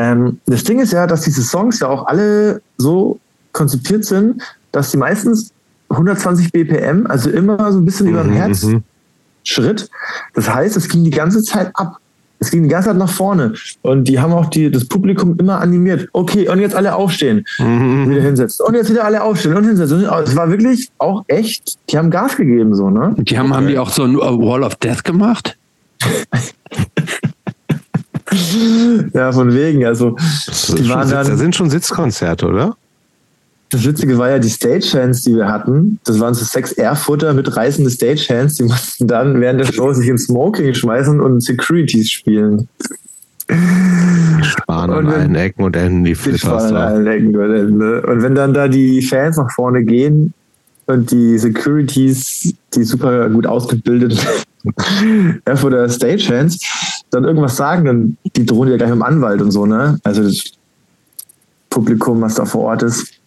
Ähm, 0.00 0.40
das 0.46 0.64
Ding 0.64 0.80
ist 0.80 0.92
ja, 0.92 1.06
dass 1.06 1.22
diese 1.22 1.42
Songs 1.42 1.80
ja 1.80 1.88
auch 1.88 2.06
alle 2.06 2.62
so 2.78 3.18
konzipiert 3.52 4.04
sind, 4.04 4.42
dass 4.72 4.90
die 4.90 4.96
meistens 4.96 5.52
120 5.90 6.52
BPM, 6.52 7.06
also 7.06 7.28
immer 7.30 7.70
so 7.72 7.78
ein 7.78 7.84
bisschen 7.84 8.06
mhm, 8.06 8.12
über 8.12 8.22
dem 8.22 8.32
Herz, 8.32 8.62
mhm. 8.62 8.82
Schritt. 9.44 9.90
Das 10.34 10.52
heißt, 10.52 10.76
es 10.76 10.88
ging 10.88 11.04
die 11.04 11.10
ganze 11.10 11.42
Zeit 11.42 11.70
ab. 11.74 11.96
Es 12.42 12.50
ging 12.50 12.62
die 12.62 12.70
ganze 12.70 12.88
Zeit 12.88 12.96
nach 12.96 13.10
vorne. 13.10 13.52
Und 13.82 14.04
die 14.04 14.18
haben 14.18 14.32
auch 14.32 14.46
die, 14.46 14.70
das 14.70 14.86
Publikum 14.86 15.36
immer 15.38 15.60
animiert. 15.60 16.08
Okay, 16.12 16.48
und 16.48 16.58
jetzt 16.60 16.74
alle 16.74 16.94
aufstehen. 16.94 17.44
Mhm. 17.58 18.10
Wieder 18.10 18.22
hinsetzen. 18.22 18.64
Und 18.64 18.74
jetzt 18.74 18.88
wieder 18.88 19.04
alle 19.04 19.22
aufstehen 19.22 19.54
und 19.54 19.64
hinsetzen. 19.64 20.06
Es 20.24 20.36
war 20.36 20.50
wirklich 20.50 20.88
auch 20.96 21.24
echt, 21.26 21.78
die 21.90 21.98
haben 21.98 22.10
Gas 22.10 22.36
gegeben, 22.36 22.74
so, 22.74 22.88
ne? 22.88 23.14
Die 23.18 23.38
haben, 23.38 23.50
okay. 23.50 23.56
haben 23.56 23.66
die 23.66 23.78
auch 23.78 23.90
so 23.90 24.04
ein 24.04 24.16
Wall 24.16 24.62
of 24.62 24.76
Death 24.76 25.04
gemacht? 25.04 25.58
ja, 29.12 29.32
von 29.32 29.54
wegen. 29.54 29.84
Also, 29.84 30.16
die 30.76 30.88
waren 30.88 31.10
dann, 31.10 31.26
das 31.26 31.38
sind 31.38 31.54
schon 31.54 31.70
Sitzkonzerte, 31.70 32.46
oder? 32.46 32.76
Das 33.70 33.84
Witzige 33.84 34.18
war 34.18 34.30
ja 34.30 34.38
die 34.40 34.50
Stagehands, 34.50 35.22
die 35.22 35.36
wir 35.36 35.46
hatten. 35.46 36.00
Das 36.04 36.18
waren 36.18 36.34
so 36.34 36.44
sechs 36.44 36.72
Airfooter 36.72 37.32
mit 37.34 37.56
reißende 37.56 37.90
Stagehands. 37.90 38.56
Die 38.56 38.62
mussten 38.64 39.06
dann 39.06 39.40
während 39.40 39.60
der 39.60 39.72
Show 39.72 39.92
sich 39.92 40.08
ins 40.08 40.24
Smoking 40.24 40.74
schmeißen 40.74 41.20
und 41.20 41.40
Securities 41.40 42.10
spielen. 42.10 42.68
Die 43.48 44.44
sparen 44.44 44.90
an 44.90 45.08
allen 45.08 45.34
Ecken 45.34 45.64
und 45.64 45.76
Enden 45.76 46.04
die 46.04 46.14
Flippers. 46.14 46.64
an 46.64 46.76
allen 46.76 47.06
Ecken 47.06 47.36
und 47.36 47.54
Enden. 47.54 47.78
Ne? 47.78 48.02
Und 48.02 48.22
wenn 48.22 48.34
dann 48.34 48.54
da 48.54 48.68
die 48.68 49.02
Fans 49.02 49.36
nach 49.36 49.50
vorne 49.52 49.84
gehen 49.84 50.34
und 50.86 51.10
die 51.10 51.38
Securities, 51.38 52.54
die 52.74 52.84
super 52.84 53.28
gut 53.30 53.46
ausgebildet 53.46 54.24
Airfooter 55.44 55.88
Stagehands, 55.88 56.58
dann 57.10 57.24
irgendwas 57.24 57.56
sagen, 57.56 57.84
dann 57.84 58.16
die 58.36 58.46
drohen 58.46 58.70
ja 58.70 58.76
gleich 58.76 58.90
mit 58.90 58.98
dem 58.98 59.02
Anwalt 59.02 59.40
und 59.40 59.50
so, 59.50 59.66
ne? 59.66 59.98
Also 60.04 60.22
das 60.22 60.52
Publikum, 61.68 62.20
was 62.20 62.34
da 62.34 62.44
vor 62.44 62.62
Ort 62.62 62.82
ist 62.82 63.20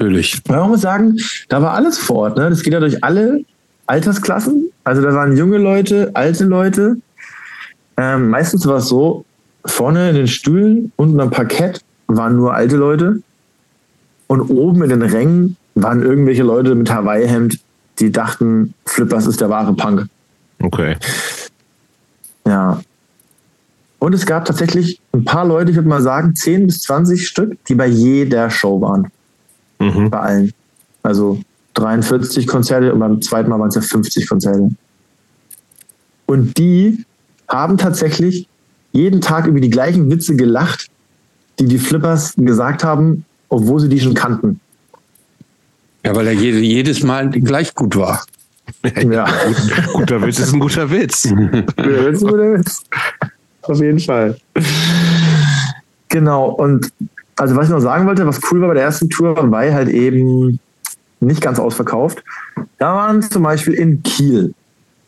Natürlich. 0.00 0.42
Man 0.48 0.70
muss 0.70 0.80
sagen, 0.80 1.18
da 1.50 1.60
war 1.60 1.74
alles 1.74 1.98
vor 1.98 2.16
Ort. 2.16 2.38
Ne? 2.38 2.48
Das 2.48 2.62
geht 2.62 2.72
ja 2.72 2.80
durch 2.80 3.04
alle 3.04 3.44
Altersklassen. 3.86 4.70
Also 4.82 5.02
da 5.02 5.12
waren 5.14 5.36
junge 5.36 5.58
Leute, 5.58 6.10
alte 6.14 6.44
Leute. 6.44 6.96
Ähm, 7.98 8.30
meistens 8.30 8.66
war 8.66 8.78
es 8.78 8.88
so, 8.88 9.26
vorne 9.66 10.08
in 10.08 10.14
den 10.14 10.26
Stühlen, 10.26 10.90
unten 10.96 11.20
am 11.20 11.30
Parkett 11.30 11.82
waren 12.06 12.34
nur 12.34 12.54
alte 12.54 12.76
Leute. 12.76 13.22
Und 14.26 14.40
oben 14.48 14.82
in 14.82 14.88
den 14.88 15.02
Rängen 15.02 15.56
waren 15.74 16.02
irgendwelche 16.02 16.44
Leute 16.44 16.74
mit 16.74 16.90
Hawaii-Hemd, 16.90 17.58
die 17.98 18.10
dachten, 18.10 18.72
Flippers 18.86 19.26
ist 19.26 19.42
der 19.42 19.50
wahre 19.50 19.74
Punk. 19.74 20.06
Okay. 20.62 20.96
Ja. 22.46 22.80
Und 24.00 24.14
es 24.14 24.24
gab 24.24 24.46
tatsächlich 24.46 25.00
ein 25.12 25.24
paar 25.24 25.44
Leute, 25.44 25.70
ich 25.70 25.76
würde 25.76 25.88
mal 25.88 26.00
sagen, 26.00 26.34
10 26.34 26.66
bis 26.66 26.82
20 26.82 27.28
Stück, 27.28 27.62
die 27.66 27.74
bei 27.74 27.86
jeder 27.86 28.48
Show 28.50 28.80
waren. 28.80 29.08
Mhm. 29.78 30.10
Bei 30.10 30.20
allen. 30.20 30.52
Also 31.02 31.38
43 31.74 32.46
Konzerte 32.46 32.92
und 32.92 32.98
beim 32.98 33.20
zweiten 33.22 33.50
Mal 33.50 33.60
waren 33.60 33.68
es 33.68 33.74
ja 33.74 33.82
50 33.82 34.26
Konzerte. 34.26 34.70
Und 36.26 36.56
die 36.56 37.04
haben 37.46 37.76
tatsächlich 37.76 38.48
jeden 38.92 39.20
Tag 39.20 39.46
über 39.46 39.60
die 39.60 39.70
gleichen 39.70 40.10
Witze 40.10 40.34
gelacht, 40.34 40.88
die 41.58 41.66
die 41.66 41.78
Flippers 41.78 42.34
gesagt 42.36 42.82
haben, 42.82 43.26
obwohl 43.50 43.80
sie 43.80 43.88
die 43.90 44.00
schon 44.00 44.14
kannten. 44.14 44.60
Ja, 46.06 46.16
weil 46.16 46.26
er 46.26 46.32
jedes 46.32 47.02
Mal 47.02 47.28
gleich 47.28 47.74
gut 47.74 47.96
war. 47.96 48.24
Ja. 48.84 49.26
Gut, 49.44 49.56
guter 49.92 50.22
Witz 50.22 50.38
ist 50.38 50.54
ein 50.54 50.60
guter 50.60 50.90
Witz. 50.90 51.28
guter 51.28 52.06
Witz 52.06 52.16
ist 52.16 52.24
ein 52.24 52.30
guter 52.30 52.52
Witz. 52.54 52.82
Auf 53.62 53.80
jeden 53.80 54.00
Fall. 54.00 54.36
Genau. 56.08 56.50
Und 56.50 56.90
also 57.36 57.56
was 57.56 57.66
ich 57.66 57.72
noch 57.72 57.80
sagen 57.80 58.06
wollte, 58.06 58.26
was 58.26 58.40
cool 58.50 58.60
war 58.60 58.68
bei 58.68 58.74
der 58.74 58.84
ersten 58.84 59.08
Tour, 59.08 59.34
war 59.50 59.72
halt 59.72 59.88
eben 59.88 60.60
nicht 61.20 61.40
ganz 61.40 61.58
ausverkauft. 61.58 62.22
Da 62.78 62.94
waren 62.94 63.22
zum 63.22 63.42
Beispiel 63.42 63.74
in 63.74 64.02
Kiel, 64.02 64.54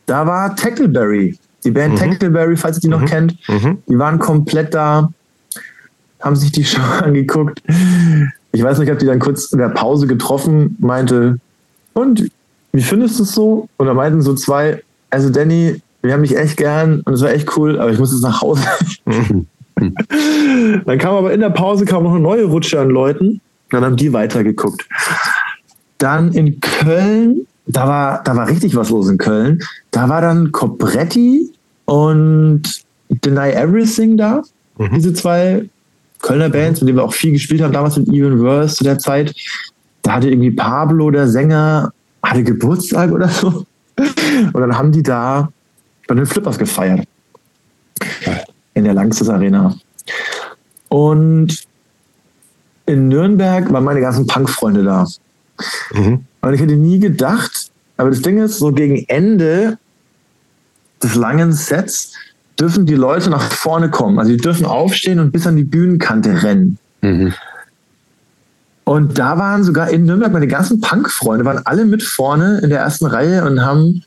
da 0.07 0.27
war 0.27 0.57
Tackleberry, 0.57 1.37
die 1.65 1.71
Band 1.71 1.95
mhm. 1.95 1.99
Tackleberry, 1.99 2.57
falls 2.57 2.79
ihr 2.79 2.81
die 2.83 2.89
mhm. 2.89 3.01
noch 3.01 3.05
kennt, 3.05 3.37
mhm. 3.49 3.79
die 3.87 3.99
waren 3.99 4.19
komplett 4.19 4.73
da, 4.75 5.11
haben 6.21 6.37
sich 6.37 6.53
die 6.53 6.65
Show 6.65 6.81
angeguckt. 6.81 7.63
Ich 8.53 8.63
weiß 8.63 8.79
nicht, 8.79 8.87
ich 8.87 8.91
habe 8.91 9.01
die 9.01 9.07
dann 9.07 9.19
kurz 9.19 9.53
in 9.53 9.59
der 9.59 9.71
Pause 9.71 10.07
getroffen, 10.07 10.77
meinte, 10.81 11.39
und 11.95 12.31
wie 12.73 12.83
findest 12.83 13.19
du 13.19 13.25
es 13.25 13.33
so? 13.33 13.69
Und 13.77 13.87
da 13.87 13.95
meinten 13.95 14.23
so 14.23 14.35
zwei, 14.35 14.83
also 15.11 15.29
Danny, 15.29 15.83
wir 16.03 16.13
haben 16.13 16.23
dich 16.23 16.37
echt 16.37 16.57
gern 16.57 17.01
und 17.01 17.15
es 17.15 17.23
war 17.23 17.31
echt 17.31 17.57
cool, 17.57 17.79
aber 17.79 17.91
ich 17.91 17.99
muss 17.99 18.13
jetzt 18.13 18.23
nach 18.23 18.43
Hause. 18.43 18.65
Dann 19.77 20.99
kam 20.99 21.15
aber 21.15 21.33
in 21.33 21.41
der 21.41 21.51
Pause 21.51 21.85
kam 21.85 22.05
noch 22.05 22.13
eine 22.13 22.21
neue 22.21 22.45
Rutsche 22.45 22.81
an 22.81 22.91
Leuten. 22.91 23.41
Dann 23.71 23.85
haben 23.85 23.97
die 23.97 24.13
weitergeguckt. 24.13 24.87
Dann 25.99 26.33
in 26.33 26.61
Köln, 26.61 27.47
da 27.67 27.89
war, 27.89 28.23
da 28.25 28.37
war 28.37 28.49
richtig 28.49 28.77
was 28.77 28.91
los 28.91 29.09
in 29.09 29.19
Köln. 29.19 29.61
Da 29.91 30.09
war 30.09 30.21
dann 30.21 30.53
Cobretti 30.53 31.51
und 31.87 32.63
Deny 33.09 33.53
Everything 33.53 34.17
da. 34.17 34.43
Mhm. 34.79 34.91
Diese 34.95 35.15
zwei 35.15 35.69
Kölner 36.21 36.49
Bands, 36.51 36.81
mit 36.81 36.89
denen 36.89 36.99
wir 36.99 37.05
auch 37.05 37.15
viel 37.15 37.33
gespielt 37.33 37.63
haben, 37.63 37.73
damals 37.73 37.97
mit 37.97 38.09
Even 38.09 38.41
Worse 38.41 38.77
zu 38.77 38.85
der 38.85 38.99
Zeit. 38.99 39.35
Da 40.03 40.15
hatte 40.15 40.29
irgendwie 40.29 40.51
Pablo, 40.51 41.11
der 41.11 41.29
Sänger, 41.29 41.93
hatte 42.23 42.43
Geburtstag 42.43 43.11
oder 43.13 43.29
so. 43.29 43.65
Und 43.97 44.61
dann 44.61 44.77
haben 44.77 44.93
die 44.93 45.03
da 45.03 45.51
bei 46.13 46.17
den 46.17 46.27
Flippers 46.27 46.59
gefeiert 46.59 47.09
in 48.75 48.85
der 48.85 48.93
Langsys 48.93 49.31
Arena. 49.31 49.75
Und 50.91 51.65
in 52.85 53.09
Nürnberg 53.09 53.73
waren 53.73 53.85
meine 53.85 54.03
ganzen 54.03 54.27
Punk-Freunde 54.27 54.85
da. 54.85 55.07
Mhm. 55.95 56.27
Und 56.43 56.53
ich 56.53 56.61
hätte 56.61 56.77
nie 56.77 56.99
gedacht, 56.99 57.71
aber 57.97 58.11
das 58.11 58.21
Ding 58.21 58.37
ist, 58.43 58.59
so 58.59 58.73
gegen 58.73 59.07
Ende 59.09 59.79
des 61.03 61.15
langen 61.15 61.55
Sets 61.55 62.13
dürfen 62.61 62.85
die 62.85 62.95
Leute 62.95 63.31
nach 63.31 63.51
vorne 63.51 63.89
kommen. 63.89 64.19
Also 64.19 64.33
die 64.33 64.37
dürfen 64.37 64.67
aufstehen 64.67 65.19
und 65.19 65.33
bis 65.33 65.47
an 65.47 65.57
die 65.57 65.65
Bühnenkante 65.65 66.43
rennen. 66.43 66.77
Mhm. 67.01 67.33
Und 68.85 69.19
da 69.19 69.39
waren 69.39 69.65
sogar 69.65 69.89
in 69.89 70.05
Nürnberg 70.05 70.31
meine 70.31 70.49
ganzen 70.49 70.79
Punk-Freunde, 70.83 71.47
waren 71.47 71.65
alle 71.65 71.87
mit 71.87 72.03
vorne 72.03 72.61
in 72.63 72.69
der 72.69 72.81
ersten 72.81 73.07
Reihe 73.07 73.47
und 73.47 73.65
haben 73.65 74.05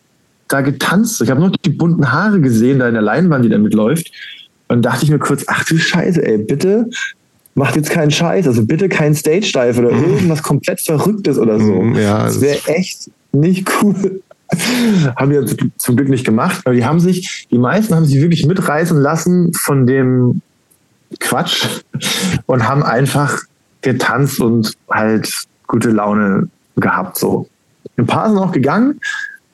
da 0.47 0.61
getanzt. 0.61 1.21
Ich 1.21 1.29
habe 1.29 1.39
nur 1.39 1.51
die 1.51 1.69
bunten 1.69 2.11
Haare 2.11 2.39
gesehen, 2.39 2.79
da 2.79 2.87
in 2.87 2.93
der 2.93 3.03
Leinwand, 3.03 3.45
die 3.45 3.49
da 3.49 3.57
mitläuft. 3.57 4.11
Und 4.67 4.83
dachte 4.83 5.03
ich 5.03 5.11
mir 5.11 5.19
kurz, 5.19 5.43
ach 5.47 5.63
du 5.65 5.77
Scheiße, 5.77 6.25
ey, 6.25 6.39
bitte 6.39 6.89
macht 7.55 7.75
jetzt 7.75 7.89
keinen 7.89 8.11
Scheiß. 8.11 8.47
Also 8.47 8.65
bitte 8.65 8.89
kein 8.89 9.15
Stage-Dive 9.15 9.79
oder 9.79 9.91
mhm. 9.91 10.03
irgendwas 10.13 10.43
komplett 10.43 10.81
Verrücktes 10.81 11.39
oder 11.39 11.59
so. 11.59 11.81
Mhm, 11.81 11.95
ja, 11.95 12.25
das 12.25 12.41
wäre 12.41 12.59
echt 12.67 13.09
nicht 13.31 13.69
cool. 13.81 14.21
haben 15.15 15.31
die 15.31 15.71
zum 15.77 15.95
Glück 15.95 16.09
nicht 16.09 16.25
gemacht, 16.25 16.61
aber 16.65 16.75
die 16.75 16.85
haben 16.85 16.99
sich, 16.99 17.47
die 17.49 17.57
meisten 17.57 17.95
haben 17.95 18.05
sich 18.05 18.21
wirklich 18.21 18.45
mitreißen 18.45 18.97
lassen 18.97 19.51
von 19.53 19.87
dem 19.87 20.41
Quatsch 21.19 21.65
und 22.45 22.67
haben 22.67 22.83
einfach 22.83 23.39
getanzt 23.81 24.39
und 24.39 24.73
halt 24.89 25.31
gute 25.67 25.89
Laune 25.89 26.49
gehabt. 26.75 27.17
So. 27.17 27.47
Ein 27.97 28.05
paar 28.05 28.29
sind 28.29 28.37
auch 28.37 28.51
gegangen, 28.51 28.99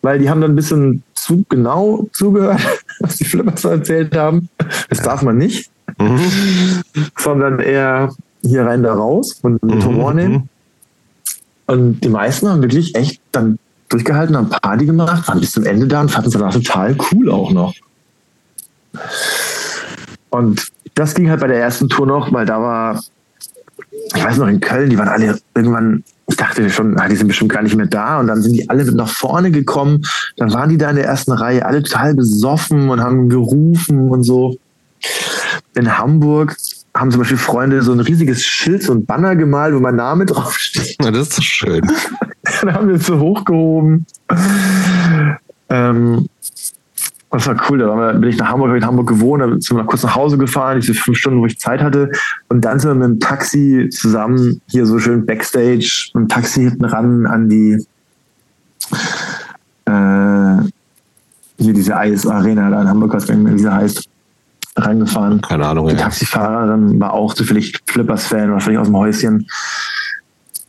weil 0.02 0.20
die 0.20 0.30
haben 0.30 0.42
dann 0.42 0.52
ein 0.52 0.56
bisschen 0.56 1.04
zu 1.14 1.46
genau 1.50 2.08
zugehört, 2.14 2.62
was 3.00 3.18
die 3.18 3.26
Flippers 3.26 3.64
erzählt 3.66 4.16
haben. 4.16 4.50
Das 4.90 5.02
darf 5.02 5.22
man 5.22 5.38
nicht, 5.38 5.70
mhm. 6.00 6.20
sondern 7.18 7.60
eher 7.60 8.14
hier 8.42 8.66
rein, 8.66 8.84
da 8.84 8.94
raus 8.94 9.40
und 9.44 9.62
mit 9.64 9.76
mhm. 9.76 9.86
Humor 9.86 10.14
nehmen. 10.14 10.50
Und 11.68 12.02
die 12.02 12.10
meisten 12.10 12.50
haben 12.50 12.62
wirklich 12.62 12.96
echt 12.96 13.22
dann 13.32 13.58
durchgehalten, 13.90 14.36
haben 14.36 14.50
Party 14.50 14.86
gemacht, 14.86 15.28
waren 15.28 15.40
bis 15.40 15.52
zum 15.52 15.66
Ende 15.66 15.88
da 15.88 16.02
und 16.02 16.10
fanden 16.10 16.28
es 16.28 16.34
danach 16.34 16.54
total 16.54 16.96
cool 17.12 17.30
auch 17.30 17.52
noch. 17.52 17.74
Und 20.30 20.72
das 20.96 21.14
ging 21.14 21.30
halt 21.30 21.40
bei 21.40 21.48
der 21.48 21.60
ersten 21.60 21.90
Tour 21.90 22.08
noch, 22.08 22.34
weil 22.34 22.46
da 22.46 22.62
war, 22.62 23.02
ich 23.92 24.24
weiß 24.24 24.38
noch, 24.38 24.48
in 24.48 24.60
Köln, 24.60 24.90
die 24.90 24.98
waren 24.98 25.08
alle 25.08 25.40
irgendwann, 25.56 26.04
ich 26.32 26.38
dachte 26.38 26.69
schon, 26.69 26.98
ah, 26.98 27.08
die 27.08 27.16
sind 27.16 27.27
bestimmt 27.27 27.51
gar 27.51 27.61
nicht 27.61 27.76
mehr 27.76 27.85
da. 27.85 28.19
Und 28.19 28.27
dann 28.27 28.42
sind 28.42 28.53
die 28.53 28.69
alle 28.69 28.84
nach 28.93 29.10
vorne 29.10 29.51
gekommen. 29.51 30.01
Dann 30.38 30.53
waren 30.53 30.69
die 30.69 30.77
da 30.77 30.90
in 30.90 30.95
der 30.95 31.06
ersten 31.06 31.32
Reihe, 31.32 31.66
alle 31.66 31.84
total 31.84 32.16
besoffen 32.16 32.90
und 32.90 33.01
haben 33.01 33.30
gerufen 33.30 34.10
und 34.10 34.24
so. 34.24 34.58
In 35.76 35.98
Hamburg 35.98 36.56
haben 36.95 37.11
zum 37.11 37.19
Beispiel 37.19 37.38
Freunde 37.38 37.82
so 37.82 37.92
ein 37.92 38.00
riesiges 38.00 38.43
Schild, 38.43 38.84
so 38.84 38.93
ein 38.93 39.06
Banner 39.06 39.35
gemalt, 39.35 39.76
wo 39.76 39.80
mein 39.80 39.95
Name 39.95 40.26
draufsteht. 40.26 40.98
Ja, 41.01 41.11
das 41.11 41.30
ist 41.30 41.34
so 41.35 41.42
schön. 41.42 41.82
dann 42.61 42.74
haben 42.74 42.88
wir 42.88 42.95
es 42.95 43.06
so 43.06 43.19
hochgehoben. 43.19 44.06
Ähm, 45.69 46.27
das 47.32 47.48
war 47.48 47.56
cool. 47.69 47.77
Da 47.77 47.95
wir, 47.95 48.14
bin 48.14 48.30
ich 48.30 48.38
nach 48.38 48.50
Hamburg, 48.50 48.69
habe 48.69 48.77
in 48.77 48.85
Hamburg 48.85 49.08
gewohnt, 49.08 49.42
da 49.42 49.48
sind 49.48 49.77
wir 49.77 49.85
kurz 49.85 50.03
nach 50.03 50.16
Hause 50.16 50.38
gefahren, 50.38 50.80
diese 50.80 50.93
fünf 50.93 51.18
Stunden, 51.18 51.40
wo 51.40 51.45
ich 51.45 51.58
Zeit 51.58 51.82
hatte. 51.82 52.11
Und 52.50 52.66
dann 52.66 52.80
sind 52.80 52.92
wir 52.92 52.95
mit 52.95 53.08
dem 53.08 53.19
Taxi 53.19 53.90
zusammen 53.90 54.61
hier 54.68 54.85
so 54.85 55.00
schön 55.00 55.26
Backstage, 55.26 56.11
mit 56.14 56.24
dem 56.24 56.27
Taxi 56.27 56.61
hinten 56.64 56.85
ran 56.85 57.26
an 57.26 57.50
die 57.50 57.85
äh, 59.85 60.61
hier 61.58 61.74
diese 61.74 61.95
Eisarena 61.95 62.69
da 62.69 62.82
in 62.82 62.88
Hamburg, 62.90 63.14
was 63.14 63.30
wie 63.30 63.60
sie 63.60 63.72
heißt, 63.72 64.10
reingefahren. 64.76 65.42
Keine 65.42 65.66
Ahnung. 65.66 65.88
Die 65.88 65.93
ja. 65.93 66.01
Taxifahrerin 66.01 67.00
war 67.00 67.14
auch 67.14 67.34
zufällig 67.34 67.77
Flippers-Fan, 67.85 68.51
war 68.51 68.60
vielleicht 68.60 68.80
aus 68.80 68.88
dem 68.88 68.98
Häuschen. 68.98 69.48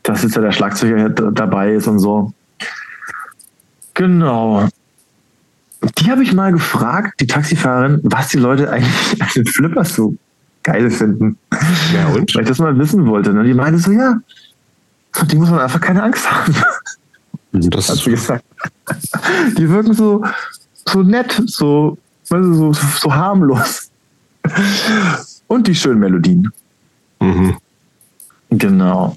Das 0.03 0.23
ist 0.25 0.35
ja 0.37 0.43
der 0.43 0.53
Schlagzeuger 0.53 1.09
dabei 1.09 1.75
ist 1.75 1.87
und 1.87 1.99
so. 1.99 2.33
Genau. 3.95 4.69
Die 5.99 6.11
habe 6.11 6.23
ich 6.23 6.33
mal 6.33 6.53
gefragt, 6.53 7.21
die 7.21 7.27
Taxifahrerin, 7.27 8.01
was 8.05 8.29
die 8.29 8.39
Leute 8.39 8.71
eigentlich 8.71 9.21
an 9.21 9.29
den 9.35 9.47
Flippers 9.47 9.95
so 9.95 10.15
geil 10.63 10.91
finden. 10.91 11.39
Ja, 11.93 12.09
und? 12.09 12.35
Weil 12.35 12.43
ich 12.43 12.49
das 12.49 12.59
mal 12.59 12.77
wissen 12.79 13.07
wollte. 13.07 13.33
Ne? 13.33 13.45
Die 13.45 13.55
meinte 13.55 13.81
so, 13.81 13.91
ja, 13.91 14.21
von 15.13 15.29
dem 15.29 15.41
muss 15.41 15.51
man 15.51 15.61
einfach 15.61 15.81
keine 15.81 16.03
Angst 16.03 16.31
haben. 16.31 16.55
Das 17.53 17.89
hat 17.89 17.97
sie 17.97 18.11
gesagt. 18.11 18.45
Die 19.59 19.69
wirken 19.69 19.93
so, 19.93 20.25
so 20.87 21.03
nett, 21.03 21.43
so, 21.47 21.99
so, 22.25 22.73
so 22.73 23.15
harmlos. 23.15 23.91
Und 25.49 25.67
die 25.67 25.75
schönen 25.75 26.01
Melodien. 26.01 26.51
Mhm. 27.21 27.59
Genau. 28.51 29.17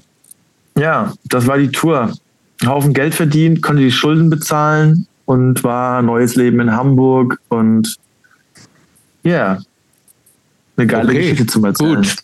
Ja, 0.76 1.12
das 1.24 1.46
war 1.46 1.58
die 1.58 1.70
Tour. 1.70 2.12
Haufen 2.64 2.92
Geld 2.92 3.14
verdient, 3.14 3.62
konnte 3.62 3.82
die 3.82 3.92
Schulden 3.92 4.28
bezahlen 4.30 5.06
und 5.26 5.62
war 5.62 6.00
neues 6.02 6.34
Leben 6.36 6.60
in 6.60 6.72
Hamburg 6.72 7.38
und 7.48 7.96
ja, 9.22 9.32
yeah, 9.32 9.62
eine 10.76 10.86
geile 10.86 11.08
okay, 11.08 11.18
Geschichte 11.18 11.46
zum 11.46 11.64
Erzählen. 11.64 11.96
Gut. 11.96 12.16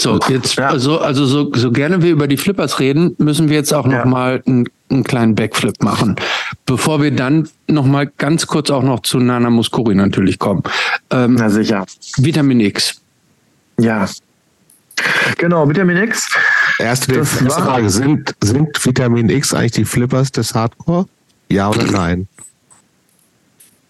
So, 0.00 0.18
jetzt, 0.28 0.56
ja. 0.56 0.68
also, 0.68 0.98
also 0.98 1.26
so, 1.26 1.52
so 1.54 1.70
gerne 1.72 2.00
wir 2.00 2.10
über 2.10 2.26
die 2.26 2.38
Flippers 2.38 2.80
reden, 2.80 3.14
müssen 3.18 3.50
wir 3.50 3.56
jetzt 3.56 3.74
auch 3.74 3.84
noch 3.84 3.92
ja. 3.92 4.04
mal 4.06 4.42
einen, 4.46 4.66
einen 4.88 5.04
kleinen 5.04 5.34
Backflip 5.34 5.82
machen. 5.82 6.16
Bevor 6.64 7.02
wir 7.02 7.10
dann 7.10 7.48
noch 7.68 7.84
mal 7.84 8.06
ganz 8.06 8.46
kurz 8.46 8.70
auch 8.70 8.82
noch 8.82 9.00
zu 9.00 9.18
Nana 9.18 9.50
Muscuri 9.50 9.94
natürlich 9.94 10.38
kommen. 10.38 10.62
Ähm, 11.10 11.34
Na 11.34 11.50
sicher. 11.50 11.84
Vitamin 12.16 12.60
X. 12.60 13.02
Ja. 13.78 14.08
Genau, 15.36 15.68
Vitamin 15.68 15.98
X. 15.98 16.34
Erste, 16.78 17.16
erste 17.16 17.50
Frage, 17.50 17.90
sind, 17.90 18.34
sind 18.42 18.82
Vitamin 18.82 19.28
X 19.28 19.52
eigentlich 19.52 19.72
die 19.72 19.84
Flippers 19.84 20.32
des 20.32 20.54
Hardcore? 20.54 21.06
Ja 21.50 21.68
oder 21.68 21.84
nein? 21.84 22.26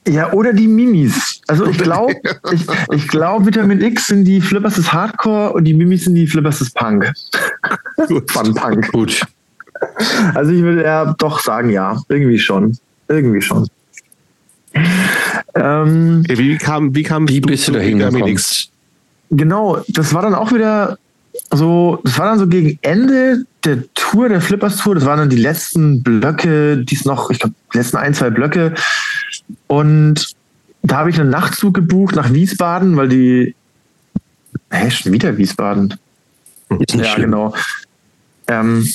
Ja, 0.09 0.33
oder 0.33 0.53
die 0.53 0.67
Mimis. 0.67 1.41
Also 1.47 1.67
ich 1.67 1.79
glaube, 1.79 2.15
ich, 2.53 2.62
ich 2.93 3.09
glaube, 3.09 3.47
Vitamin 3.47 3.81
X 3.81 4.07
sind 4.07 4.25
die 4.25 4.41
Flippers 4.41 4.77
des 4.77 4.93
Hardcore 4.93 5.53
und 5.53 5.65
die 5.65 5.75
Mimis 5.75 6.05
sind 6.05 6.15
die 6.15 6.27
Flippers 6.27 6.59
des 6.59 6.70
Punk. 6.70 7.12
Gut. 8.09 8.31
Fun 8.31 8.55
Punk. 8.55 8.91
Gut. 8.93 9.23
Also 10.35 10.53
ich 10.53 10.62
würde 10.62 10.83
ja 10.85 11.15
doch 11.19 11.41
sagen, 11.41 11.70
ja, 11.70 12.01
irgendwie 12.09 12.39
schon. 12.39 12.77
Irgendwie 13.09 13.43
schon. 13.43 13.67
Ähm, 15.55 16.23
wie 16.29 16.57
kam, 16.57 16.95
wie 16.95 17.03
kam 17.03 17.29
wie 17.29 17.41
bist 17.41 17.69
du 17.69 17.73
dahin 17.73 17.99
Vitamin 17.99 18.29
X? 18.29 18.69
Genau, 19.31 19.83
das 19.89 20.15
war 20.15 20.23
dann 20.23 20.35
auch 20.35 20.53
wieder 20.53 20.99
so, 21.51 22.01
das 22.05 22.19
war 22.19 22.27
dann 22.27 22.39
so 22.39 22.47
gegen 22.47 22.79
Ende 22.83 23.45
der 23.65 23.83
Tour, 23.95 24.29
der 24.29 24.41
Flippers 24.41 24.77
Tour, 24.79 24.95
das 24.95 25.05
waren 25.05 25.19
dann 25.19 25.31
die 25.31 25.37
letzten 25.37 26.03
Blöcke, 26.03 26.79
die 26.79 26.95
es 26.95 27.05
noch, 27.05 27.31
ich 27.31 27.39
glaube, 27.39 27.55
die 27.73 27.79
letzten 27.79 27.99
ein, 27.99 28.15
zwei 28.15 28.31
Blöcke. 28.31 28.75
Und 29.67 30.35
da 30.83 30.99
habe 30.99 31.11
ich 31.11 31.20
einen 31.20 31.31
Nachtzug 31.31 31.75
gebucht 31.75 32.17
nach 32.17 32.33
Wiesbaden, 32.33 32.97
weil 32.97 33.09
die, 33.09 33.55
hä, 34.70 34.91
schon 34.91 35.12
wieder 35.12 35.37
Wiesbaden. 35.37 35.95
ja, 36.70 37.05
schön. 37.05 37.25
genau. 37.25 37.55
Ähm, 38.47 38.87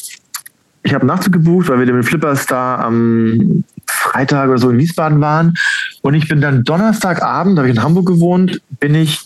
ich 0.83 0.93
habe 0.93 1.01
einen 1.01 1.07
Nachtzug 1.07 1.33
gebucht, 1.33 1.69
weil 1.69 1.79
wir 1.79 1.93
mit 1.93 2.05
Flippers 2.05 2.45
da 2.45 2.75
am 2.75 3.63
Freitag 3.87 4.49
oder 4.49 4.57
so 4.57 4.69
in 4.69 4.77
Wiesbaden 4.77 5.19
waren. 5.21 5.55
Und 6.01 6.13
ich 6.13 6.27
bin 6.27 6.41
dann 6.41 6.63
Donnerstagabend, 6.63 7.57
da 7.57 7.61
habe 7.61 7.69
ich 7.69 7.75
in 7.75 7.83
Hamburg 7.83 8.05
gewohnt, 8.05 8.61
bin 8.79 8.95
ich 8.95 9.21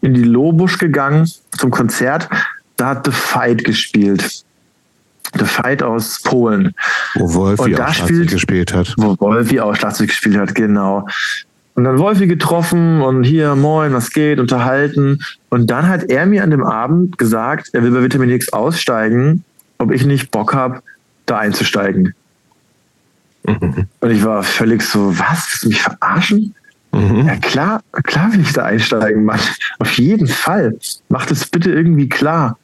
in 0.00 0.14
die 0.14 0.24
Lobusch 0.24 0.78
gegangen 0.78 1.30
zum 1.50 1.70
Konzert. 1.70 2.28
Da 2.76 2.88
hat 2.88 3.06
The 3.06 3.12
Fight 3.12 3.64
gespielt. 3.64 4.44
The 5.38 5.44
Fight 5.44 5.82
aus 5.82 6.20
Polen. 6.22 6.74
Wo 7.14 7.34
Wolfi 7.34 7.74
auch 7.76 7.92
Schlagzeug 7.92 8.28
gespielt 8.28 8.74
hat. 8.74 8.94
Wo 8.96 9.16
Wolfi 9.18 9.60
auch 9.60 9.74
Schlagzeug 9.74 10.08
gespielt 10.08 10.36
hat, 10.36 10.54
genau. 10.54 11.06
Und 11.74 11.84
dann 11.84 11.98
Wolfi 11.98 12.26
getroffen 12.26 13.00
und 13.00 13.24
hier, 13.24 13.54
moin, 13.54 13.94
was 13.94 14.10
geht, 14.10 14.38
unterhalten. 14.38 15.20
Und 15.48 15.70
dann 15.70 15.88
hat 15.88 16.04
er 16.10 16.26
mir 16.26 16.42
an 16.42 16.50
dem 16.50 16.64
Abend 16.64 17.16
gesagt, 17.16 17.70
er 17.72 17.82
will 17.82 17.92
bei 17.92 18.02
Vitamin 18.02 18.30
X 18.30 18.52
aussteigen, 18.52 19.42
ob 19.78 19.90
ich 19.90 20.04
nicht 20.04 20.30
Bock 20.30 20.52
habe, 20.52 20.82
da 21.24 21.38
einzusteigen. 21.38 22.14
Mhm. 23.44 23.86
Und 24.00 24.10
ich 24.10 24.22
war 24.24 24.42
völlig 24.42 24.82
so, 24.82 25.18
was? 25.18 25.48
Willst 25.50 25.64
du 25.64 25.68
mich 25.68 25.82
verarschen? 25.82 26.54
Mhm. 26.92 27.26
Ja, 27.26 27.36
klar, 27.36 27.82
klar 28.02 28.32
will 28.32 28.40
ich 28.40 28.52
da 28.52 28.64
einsteigen, 28.64 29.24
Mann. 29.24 29.40
Auf 29.78 29.92
jeden 29.92 30.26
Fall. 30.26 30.76
Mach 31.08 31.24
das 31.24 31.46
bitte 31.46 31.72
irgendwie 31.72 32.08
klar. 32.08 32.58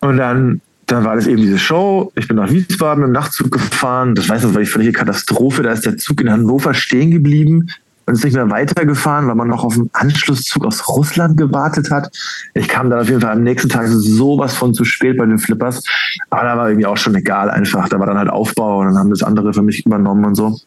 Und 0.00 0.16
dann, 0.16 0.62
dann 0.86 1.04
war 1.04 1.16
das 1.16 1.26
eben 1.26 1.40
diese 1.40 1.58
Show. 1.58 2.12
Ich 2.14 2.28
bin 2.28 2.36
nach 2.36 2.50
Wiesbaden 2.50 3.04
im 3.04 3.12
Nachtzug 3.12 3.50
gefahren. 3.50 4.14
Das 4.14 4.28
weiß 4.28 4.38
ich, 4.38 4.46
das 4.46 4.54
war 4.54 4.60
die 4.60 4.68
völlige 4.68 4.92
Katastrophe. 4.92 5.62
Da 5.62 5.72
ist 5.72 5.86
der 5.86 5.96
Zug 5.96 6.20
in 6.20 6.30
Hannover 6.30 6.74
stehen 6.74 7.10
geblieben 7.10 7.70
und 8.06 8.14
ist 8.14 8.24
nicht 8.24 8.34
mehr 8.34 8.50
weitergefahren, 8.50 9.26
weil 9.28 9.34
man 9.34 9.48
noch 9.48 9.64
auf 9.64 9.74
einen 9.74 9.88
Anschlusszug 9.92 10.66
aus 10.66 10.86
Russland 10.88 11.36
gewartet 11.38 11.90
hat. 11.90 12.10
Ich 12.52 12.68
kam 12.68 12.90
dann 12.90 13.00
auf 13.00 13.08
jeden 13.08 13.20
Fall 13.20 13.32
am 13.32 13.42
nächsten 13.42 13.70
Tag 13.70 13.86
sowas 13.88 14.54
von 14.54 14.74
zu 14.74 14.84
spät 14.84 15.16
bei 15.16 15.24
den 15.24 15.38
Flippers. 15.38 15.82
Aber 16.30 16.42
da 16.42 16.56
war 16.56 16.68
irgendwie 16.68 16.86
auch 16.86 16.98
schon 16.98 17.14
egal 17.14 17.50
einfach. 17.50 17.88
Da 17.88 17.98
war 17.98 18.06
dann 18.06 18.18
halt 18.18 18.28
Aufbau 18.28 18.80
und 18.80 18.88
dann 18.88 18.98
haben 18.98 19.10
das 19.10 19.22
andere 19.22 19.54
für 19.54 19.62
mich 19.62 19.86
übernommen 19.86 20.24
und 20.24 20.34
so. 20.34 20.58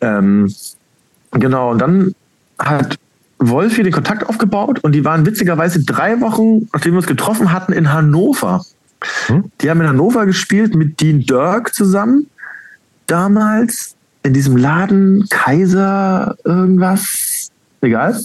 Ähm, 0.00 0.52
genau, 1.32 1.72
und 1.72 1.78
dann 1.78 2.14
hat 2.58 2.98
Wolf 3.38 3.74
hier 3.74 3.84
den 3.84 3.92
Kontakt 3.92 4.28
aufgebaut 4.28 4.80
und 4.80 4.92
die 4.92 5.04
waren 5.04 5.24
witzigerweise 5.24 5.84
drei 5.84 6.20
Wochen, 6.20 6.68
nachdem 6.72 6.92
wir 6.94 6.98
uns 6.98 7.06
getroffen 7.06 7.52
hatten, 7.52 7.72
in 7.72 7.92
Hannover. 7.92 8.64
Hm? 9.26 9.50
Die 9.60 9.70
haben 9.70 9.80
in 9.80 9.88
Hannover 9.88 10.26
gespielt 10.26 10.74
mit 10.74 11.00
Dean 11.00 11.20
Dirk 11.20 11.72
zusammen. 11.74 12.28
Damals 13.06 13.94
in 14.22 14.34
diesem 14.34 14.56
Laden 14.56 15.26
Kaiser 15.30 16.36
irgendwas. 16.44 17.50
egal. 17.80 18.20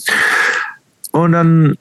Und 1.11 1.31
dann 1.33 1.77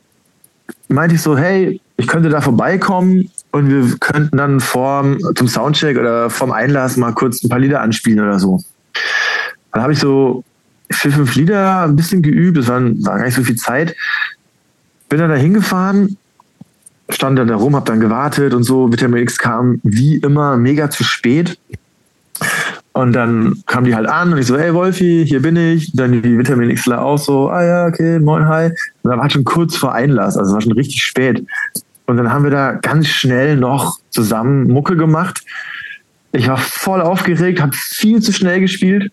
meinte 0.88 1.14
ich 1.14 1.22
so, 1.22 1.36
hey, 1.36 1.80
ich 1.96 2.06
könnte 2.06 2.28
da 2.28 2.40
vorbeikommen 2.40 3.30
und 3.50 3.68
wir 3.68 3.96
könnten 3.98 4.36
dann 4.36 4.60
vorm, 4.60 5.18
zum 5.34 5.48
Soundcheck 5.48 5.96
oder 5.96 6.28
vorm 6.28 6.52
Einlass 6.52 6.96
mal 6.96 7.12
kurz 7.12 7.42
ein 7.42 7.48
paar 7.48 7.58
Lieder 7.58 7.80
anspielen 7.80 8.20
oder 8.20 8.38
so. 8.38 8.62
Dann 9.72 9.82
habe 9.82 9.94
ich 9.94 9.98
so 9.98 10.44
vier, 10.94 11.12
fünf 11.12 11.34
Lieder 11.34 11.82
ein 11.82 11.96
bisschen 11.96 12.22
geübt, 12.22 12.58
es 12.58 12.68
war, 12.68 12.80
war 12.80 13.18
gar 13.18 13.24
nicht 13.24 13.34
so 13.34 13.42
viel 13.42 13.56
Zeit. 13.56 13.96
Bin 15.08 15.18
dann 15.18 15.30
da 15.30 15.36
hingefahren, 15.36 16.16
stand 17.08 17.38
dann 17.38 17.48
da 17.48 17.56
rum, 17.56 17.76
hab 17.76 17.84
dann 17.84 18.00
gewartet 18.00 18.54
und 18.54 18.62
so. 18.62 18.90
Vitamin 18.90 19.22
X 19.22 19.38
kam 19.38 19.80
wie 19.82 20.16
immer 20.16 20.56
mega 20.56 20.90
zu 20.90 21.04
spät. 21.04 21.58
Und 22.92 23.14
dann 23.14 23.62
kam 23.66 23.84
die 23.84 23.94
halt 23.94 24.06
an 24.06 24.32
und 24.32 24.38
ich 24.38 24.46
so, 24.46 24.58
hey 24.58 24.74
Wolfi, 24.74 25.24
hier 25.26 25.40
bin 25.40 25.56
ich. 25.56 25.92
Dann 25.94 26.22
die 26.22 26.38
Vitamin 26.38 26.74
Xler 26.74 27.02
auch 27.02 27.18
so, 27.18 27.48
ah 27.48 27.64
ja, 27.64 27.86
okay, 27.86 28.18
moin, 28.18 28.46
hi. 28.46 28.66
Und 29.02 29.10
dann 29.10 29.18
war 29.18 29.30
schon 29.30 29.44
kurz 29.44 29.76
vor 29.76 29.94
Einlass, 29.94 30.36
also 30.36 30.52
war 30.54 30.60
schon 30.60 30.72
richtig 30.72 31.02
spät. 31.02 31.44
Und 32.06 32.16
dann 32.18 32.30
haben 32.30 32.44
wir 32.44 32.50
da 32.50 32.72
ganz 32.72 33.06
schnell 33.08 33.56
noch 33.56 33.98
zusammen 34.10 34.66
Mucke 34.66 34.96
gemacht. 34.96 35.42
Ich 36.32 36.48
war 36.48 36.58
voll 36.58 37.00
aufgeregt, 37.00 37.60
habe 37.60 37.72
viel 37.74 38.20
zu 38.20 38.32
schnell 38.32 38.60
gespielt. 38.60 39.10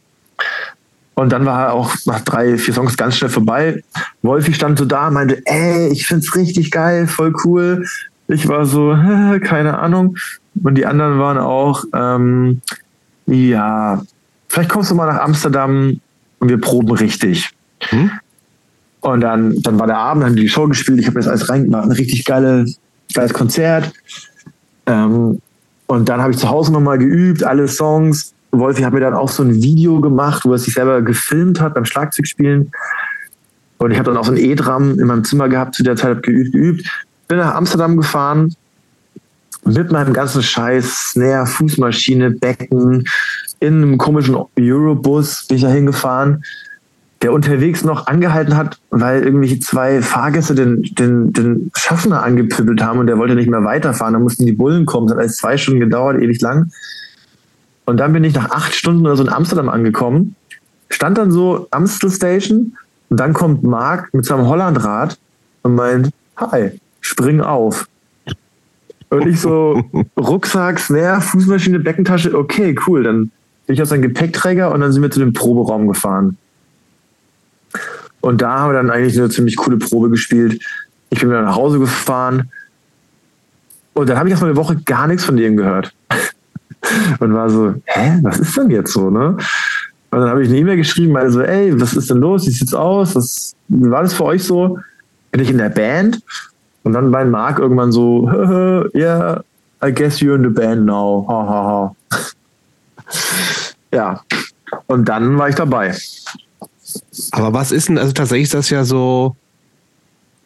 Und 1.19 1.33
dann 1.33 1.45
war 1.45 1.73
auch 1.73 1.93
nach 2.06 2.22
drei, 2.22 2.57
vier 2.57 2.73
Songs 2.73 2.95
ganz 2.95 3.17
schnell 3.17 3.30
vorbei. 3.30 3.83
Wolfi 4.22 4.53
stand 4.53 4.80
so 4.80 4.85
da, 4.85 5.09
meinte, 5.09 5.41
ey, 5.43 5.89
ich 5.89 6.07
find's 6.07 6.33
richtig 6.33 6.72
geil, 6.72 7.07
voll 7.07 7.33
cool. 7.43 7.85
Ich 8.30 8.48
war 8.48 8.65
so, 8.65 8.98
keine 9.43 9.80
Ahnung. 9.80 10.15
Und 10.64 10.75
die 10.75 10.85
anderen 10.85 11.19
waren 11.19 11.38
auch, 11.38 11.83
ähm, 11.93 12.61
ja, 13.25 14.01
vielleicht 14.48 14.69
kommst 14.69 14.91
du 14.91 14.95
mal 14.95 15.07
nach 15.11 15.19
Amsterdam 15.19 15.99
und 16.39 16.48
wir 16.48 16.61
proben 16.61 16.91
richtig. 16.91 17.49
Hm? 17.89 18.11
Und 19.01 19.19
dann, 19.19 19.61
dann 19.61 19.77
war 19.77 19.88
der 19.88 19.98
Abend, 19.98 20.23
dann 20.23 20.30
haben 20.30 20.38
die, 20.38 20.43
die 20.43 20.49
Show 20.49 20.69
gespielt, 20.69 21.01
ich 21.01 21.07
habe 21.07 21.19
das 21.19 21.27
alles 21.27 21.49
reingemacht, 21.49 21.83
ein 21.83 21.91
richtig 21.91 22.23
geile, 22.23 22.65
geiles 23.14 23.33
Konzert. 23.33 23.91
Ähm, 24.85 25.41
und 25.88 26.07
dann 26.07 26.22
habe 26.22 26.31
ich 26.31 26.38
zu 26.38 26.49
Hause 26.49 26.72
nochmal 26.72 26.98
geübt, 26.98 27.43
alle 27.43 27.67
Songs. 27.67 28.33
Wolfi 28.52 28.82
hat 28.82 28.94
mir 28.94 29.00
dann 29.00 29.14
auch 29.14 29.30
so 29.30 29.44
ein 29.44 29.56
Video 29.56 30.02
gemacht, 30.02 30.44
wo 30.45 30.52
er 30.53 30.58
sich 30.58 30.74
selber 30.74 31.02
gefilmt 31.02 31.61
hat 31.61 31.76
beim 31.76 31.86
Schlagzeugspielen. 31.86 32.72
Und 33.78 33.92
ich 33.92 33.98
habe 33.98 34.10
dann 34.10 34.18
auch 34.18 34.26
so 34.26 34.32
ein 34.32 34.38
E-Drum 34.38 35.00
in 35.00 35.08
meinem 35.08 35.24
Zimmer 35.24 35.48
gehabt, 35.48 35.76
zu 35.76 35.84
der 35.84 35.95
Zeit 35.95 36.10
habe 36.10 36.22
geübt, 36.22 36.52
geübt. 36.52 37.06
Bin 37.28 37.38
nach 37.38 37.56
Amsterdam 37.56 37.95
gefahren, 37.95 38.56
mit 39.66 39.92
meinem 39.92 40.14
ganzen 40.14 40.42
Scheiß, 40.42 41.11
Snare, 41.11 41.45
Fußmaschine, 41.45 42.32
Becken, 42.32 43.06
in 43.60 43.84
einem 43.84 43.98
komischen 43.98 44.38
Eurobus 44.58 45.45
bin 45.48 45.58
ich 45.58 45.64
da 45.64 45.69
hingefahren, 45.69 46.44
der 47.22 47.34
unterwegs 47.34 47.84
noch 47.84 48.08
angehalten 48.08 48.56
hat, 48.56 48.80
weil 48.90 49.24
irgendwelche 49.24 49.60
zwei 49.60 50.02
Fahrgäste 50.02 50.56
den, 50.56 50.84
den, 50.98 51.34
den 51.34 51.72
Schaffner 51.76 52.24
angepüppelt 52.24 52.82
haben 52.82 53.00
und 53.00 53.08
der 53.08 53.18
wollte 53.18 53.36
nicht 53.36 53.50
mehr 53.50 53.64
weiterfahren. 53.66 54.14
Da 54.14 54.19
mussten 54.19 54.45
die 54.45 54.53
Bullen 54.53 54.86
kommen. 54.86 55.08
Das 55.08 55.16
hat 55.16 55.19
alles 55.19 55.36
zwei 55.36 55.58
Stunden 55.58 55.82
gedauert, 55.82 56.22
ewig 56.22 56.40
lang. 56.40 56.72
Und 57.90 57.98
dann 57.98 58.14
bin 58.14 58.24
ich 58.24 58.35
nach 58.35 58.51
acht 58.51 58.76
Stunden 58.76 59.03
oder 59.08 59.18
so 59.18 59.24
in 59.24 59.30
Amsterdam 59.30 59.68
angekommen, 59.68 60.35
stand 60.90 61.18
dann 61.18 61.32
so 61.32 61.68
Amstel 61.72 62.11
Station 62.11 62.77
und 63.09 63.19
dann 63.19 63.34
kommt 63.34 63.64
Marc 63.64 64.14
mit 64.14 64.26
seinem 64.26 64.45
Hollandrad 64.45 65.18
und 65.64 65.74
meint, 65.74 66.11
hi, 66.38 66.80
spring 67.01 67.42
auf. 67.42 67.88
Und 69.09 69.26
ich 69.26 69.42
so, 69.42 69.84
Rucksack, 70.19 70.80
Snare, 70.80 71.19
Fußmaschine, 71.19 71.80
Beckentasche, 71.80 72.38
okay, 72.38 72.76
cool. 72.85 73.01
Dann 73.01 73.32
bin 73.66 73.74
ich 73.74 73.82
auf 73.82 73.88
seinen 73.88 74.03
Gepäckträger 74.03 74.72
und 74.72 74.82
dann 74.82 74.92
sind 74.92 75.01
wir 75.01 75.09
zu 75.09 75.19
dem 75.19 75.34
Proberaum 75.34 75.88
gefahren. 75.88 76.38
Und 78.22 78.40
da 78.43 78.59
haben 78.59 78.69
wir 78.69 78.76
dann 78.76 78.92
eigentlich 78.92 79.18
eine 79.18 79.32
ziemlich 79.32 79.56
coole 79.56 79.77
Probe 79.77 80.11
gespielt. 80.11 80.64
Ich 81.09 81.22
bin 81.22 81.30
wieder 81.30 81.42
nach 81.42 81.56
Hause 81.56 81.80
gefahren. 81.80 82.51
Und 83.93 84.09
dann 84.09 84.19
habe 84.19 84.30
ich 84.30 84.34
erstmal 84.34 84.51
eine 84.51 84.59
Woche 84.59 84.76
gar 84.76 85.08
nichts 85.08 85.26
von 85.26 85.38
dem 85.38 85.58
gehört. 85.58 85.92
Und 87.19 87.34
war 87.34 87.50
so, 87.50 87.74
hä, 87.85 88.19
was 88.22 88.40
ist 88.40 88.58
denn 88.58 88.69
jetzt 88.69 88.93
so, 88.93 89.09
ne? 89.09 89.38
Und 90.11 90.19
dann 90.19 90.30
habe 90.30 90.42
ich 90.42 90.50
eine 90.50 90.58
E-Mail 90.58 90.77
geschrieben, 90.77 91.16
also, 91.18 91.42
ey, 91.42 91.80
was 91.80 91.93
ist 91.93 92.09
denn 92.09 92.18
los? 92.18 92.48
Wie 92.48 92.51
sieht's 92.51 92.74
aus? 92.74 93.16
Was, 93.16 93.56
war 93.68 94.01
das 94.01 94.14
für 94.14 94.26
euch 94.26 94.43
so? 94.43 94.80
Bin 95.32 95.42
ich 95.42 95.50
in 95.50 95.59
der 95.59 95.69
Band? 95.69 96.19
Und 96.84 96.93
dann 96.93 97.11
bei 97.11 97.26
Mark 97.26 97.59
irgendwann 97.59 97.92
so, 97.92 98.27
yeah, 98.95 99.43
I 99.84 99.93
guess 99.93 100.19
you're 100.19 100.35
in 100.35 100.43
the 100.43 100.50
band 100.50 100.85
now. 100.85 101.26
Ha, 101.27 101.48
ha, 101.48 101.64
ha. 101.64 101.95
ja. 103.93 104.22
Und 104.88 105.06
dann 105.08 105.38
war 105.38 105.50
ich 105.50 105.56
dabei. 105.56 105.95
Aber 107.32 107.53
was 107.53 107.72
ist 107.72 107.90
denn, 107.90 107.98
also 107.98 108.14
tatsächlich 108.14 108.45
ist 108.45 108.53
das 108.53 108.69
ja 108.69 108.84
so, 108.84 109.35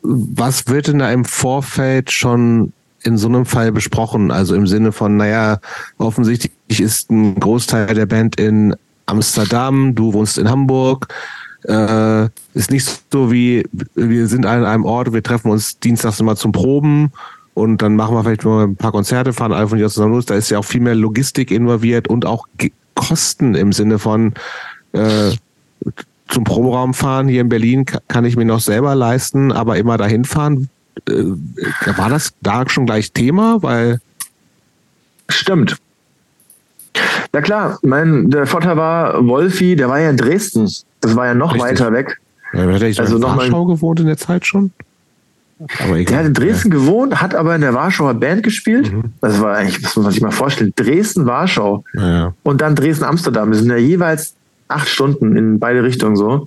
was 0.01 0.67
wird 0.67 0.87
denn 0.87 0.99
da 0.99 1.11
im 1.11 1.23
Vorfeld 1.23 2.11
schon 2.11 2.73
in 3.03 3.17
so 3.17 3.27
einem 3.27 3.45
Fall 3.45 3.71
besprochen? 3.71 4.31
Also 4.31 4.55
im 4.55 4.67
Sinne 4.67 4.91
von, 4.91 5.17
naja, 5.17 5.59
offensichtlich 5.97 6.79
ist 6.79 7.11
ein 7.11 7.39
Großteil 7.39 7.93
der 7.93 8.05
Band 8.05 8.39
in 8.39 8.75
Amsterdam, 9.05 9.95
du 9.95 10.13
wohnst 10.13 10.37
in 10.37 10.49
Hamburg, 10.49 11.13
äh, 11.63 12.25
ist 12.53 12.71
nicht 12.71 13.03
so 13.11 13.31
wie, 13.31 13.65
wir 13.95 14.27
sind 14.27 14.45
an 14.45 14.65
einem 14.65 14.85
Ort, 14.85 15.13
wir 15.13 15.23
treffen 15.23 15.51
uns 15.51 15.79
dienstags 15.79 16.19
immer 16.19 16.35
zum 16.35 16.51
Proben 16.51 17.11
und 17.53 17.81
dann 17.81 17.95
machen 17.95 18.15
wir 18.15 18.23
vielleicht 18.23 18.45
mal 18.45 18.65
ein 18.65 18.75
paar 18.75 18.91
Konzerte, 18.91 19.33
fahren 19.33 19.67
von 19.67 19.77
hier 19.77 19.89
zusammen 19.89 20.13
los. 20.13 20.25
Da 20.25 20.35
ist 20.35 20.49
ja 20.49 20.59
auch 20.59 20.65
viel 20.65 20.81
mehr 20.81 20.95
Logistik 20.95 21.51
involviert 21.51 22.07
und 22.07 22.25
auch 22.25 22.47
Kosten 22.95 23.55
im 23.55 23.73
Sinne 23.73 23.99
von 23.99 24.33
äh, 24.93 25.31
zum 26.29 26.43
Proberaum 26.43 26.93
fahren. 26.93 27.27
Hier 27.27 27.41
in 27.41 27.49
Berlin 27.49 27.85
kann 28.07 28.25
ich 28.25 28.35
mir 28.35 28.45
noch 28.45 28.59
selber 28.59 28.95
leisten, 28.95 29.51
aber 29.51 29.77
immer 29.77 29.97
dahin 29.97 30.25
fahren. 30.25 30.69
Äh, 31.07 31.23
war 31.97 32.09
das 32.09 32.33
da 32.41 32.67
schon 32.69 32.85
gleich 32.85 33.11
Thema? 33.11 33.61
Weil 33.61 33.99
Stimmt. 35.29 35.77
Ja 37.33 37.41
klar, 37.41 37.79
mein, 37.81 38.29
der 38.29 38.45
Vorteil 38.45 38.77
war, 38.77 39.25
Wolfi, 39.25 39.75
der 39.75 39.89
war 39.89 39.99
ja 39.99 40.09
in 40.09 40.17
Dresden. 40.17 40.69
Das 41.01 41.15
war 41.15 41.25
ja 41.25 41.33
noch 41.33 41.53
Richtig. 41.55 41.71
weiter 41.71 41.91
weg. 41.91 42.19
Ja, 42.53 42.69
er 42.69 42.93
so 42.93 43.01
also 43.01 43.15
in 43.15 43.23
Warschau 43.23 43.65
gewohnt 43.65 43.99
in 43.99 44.05
der 44.05 44.17
Zeit 44.17 44.45
schon? 44.45 44.71
Der 45.59 46.17
hat 46.17 46.25
in 46.25 46.33
Dresden 46.33 46.71
ja. 46.71 46.77
gewohnt, 46.77 47.21
hat 47.21 47.33
aber 47.33 47.55
in 47.55 47.61
der 47.61 47.73
Warschauer 47.73 48.13
Band 48.13 48.43
gespielt. 48.43 48.91
Mhm. 48.91 49.13
Das 49.21 49.39
war 49.41 49.55
eigentlich, 49.55 49.81
das 49.81 49.95
muss 49.95 50.03
man 50.03 50.13
sich 50.13 50.21
mal 50.21 50.31
vorstellen. 50.31 50.73
Dresden, 50.75 51.25
Warschau. 51.25 51.83
Ja. 51.93 52.33
Und 52.43 52.61
dann 52.61 52.75
Dresden, 52.75 53.05
Amsterdam. 53.05 53.51
Das 53.51 53.59
sind 53.59 53.69
ja 53.69 53.77
jeweils 53.77 54.35
acht 54.67 54.87
Stunden 54.87 55.35
in 55.35 55.59
beide 55.59 55.83
Richtungen 55.83 56.15
so. 56.15 56.45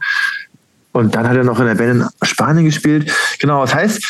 Und 0.93 1.15
dann 1.15 1.29
hat 1.29 1.37
er 1.37 1.45
noch 1.45 1.61
in 1.61 1.67
der 1.67 1.75
Band 1.75 2.03
in 2.03 2.27
Spanien 2.27 2.65
gespielt. 2.65 3.13
Genau, 3.39 3.63
das 3.63 3.75
heißt, 3.75 4.05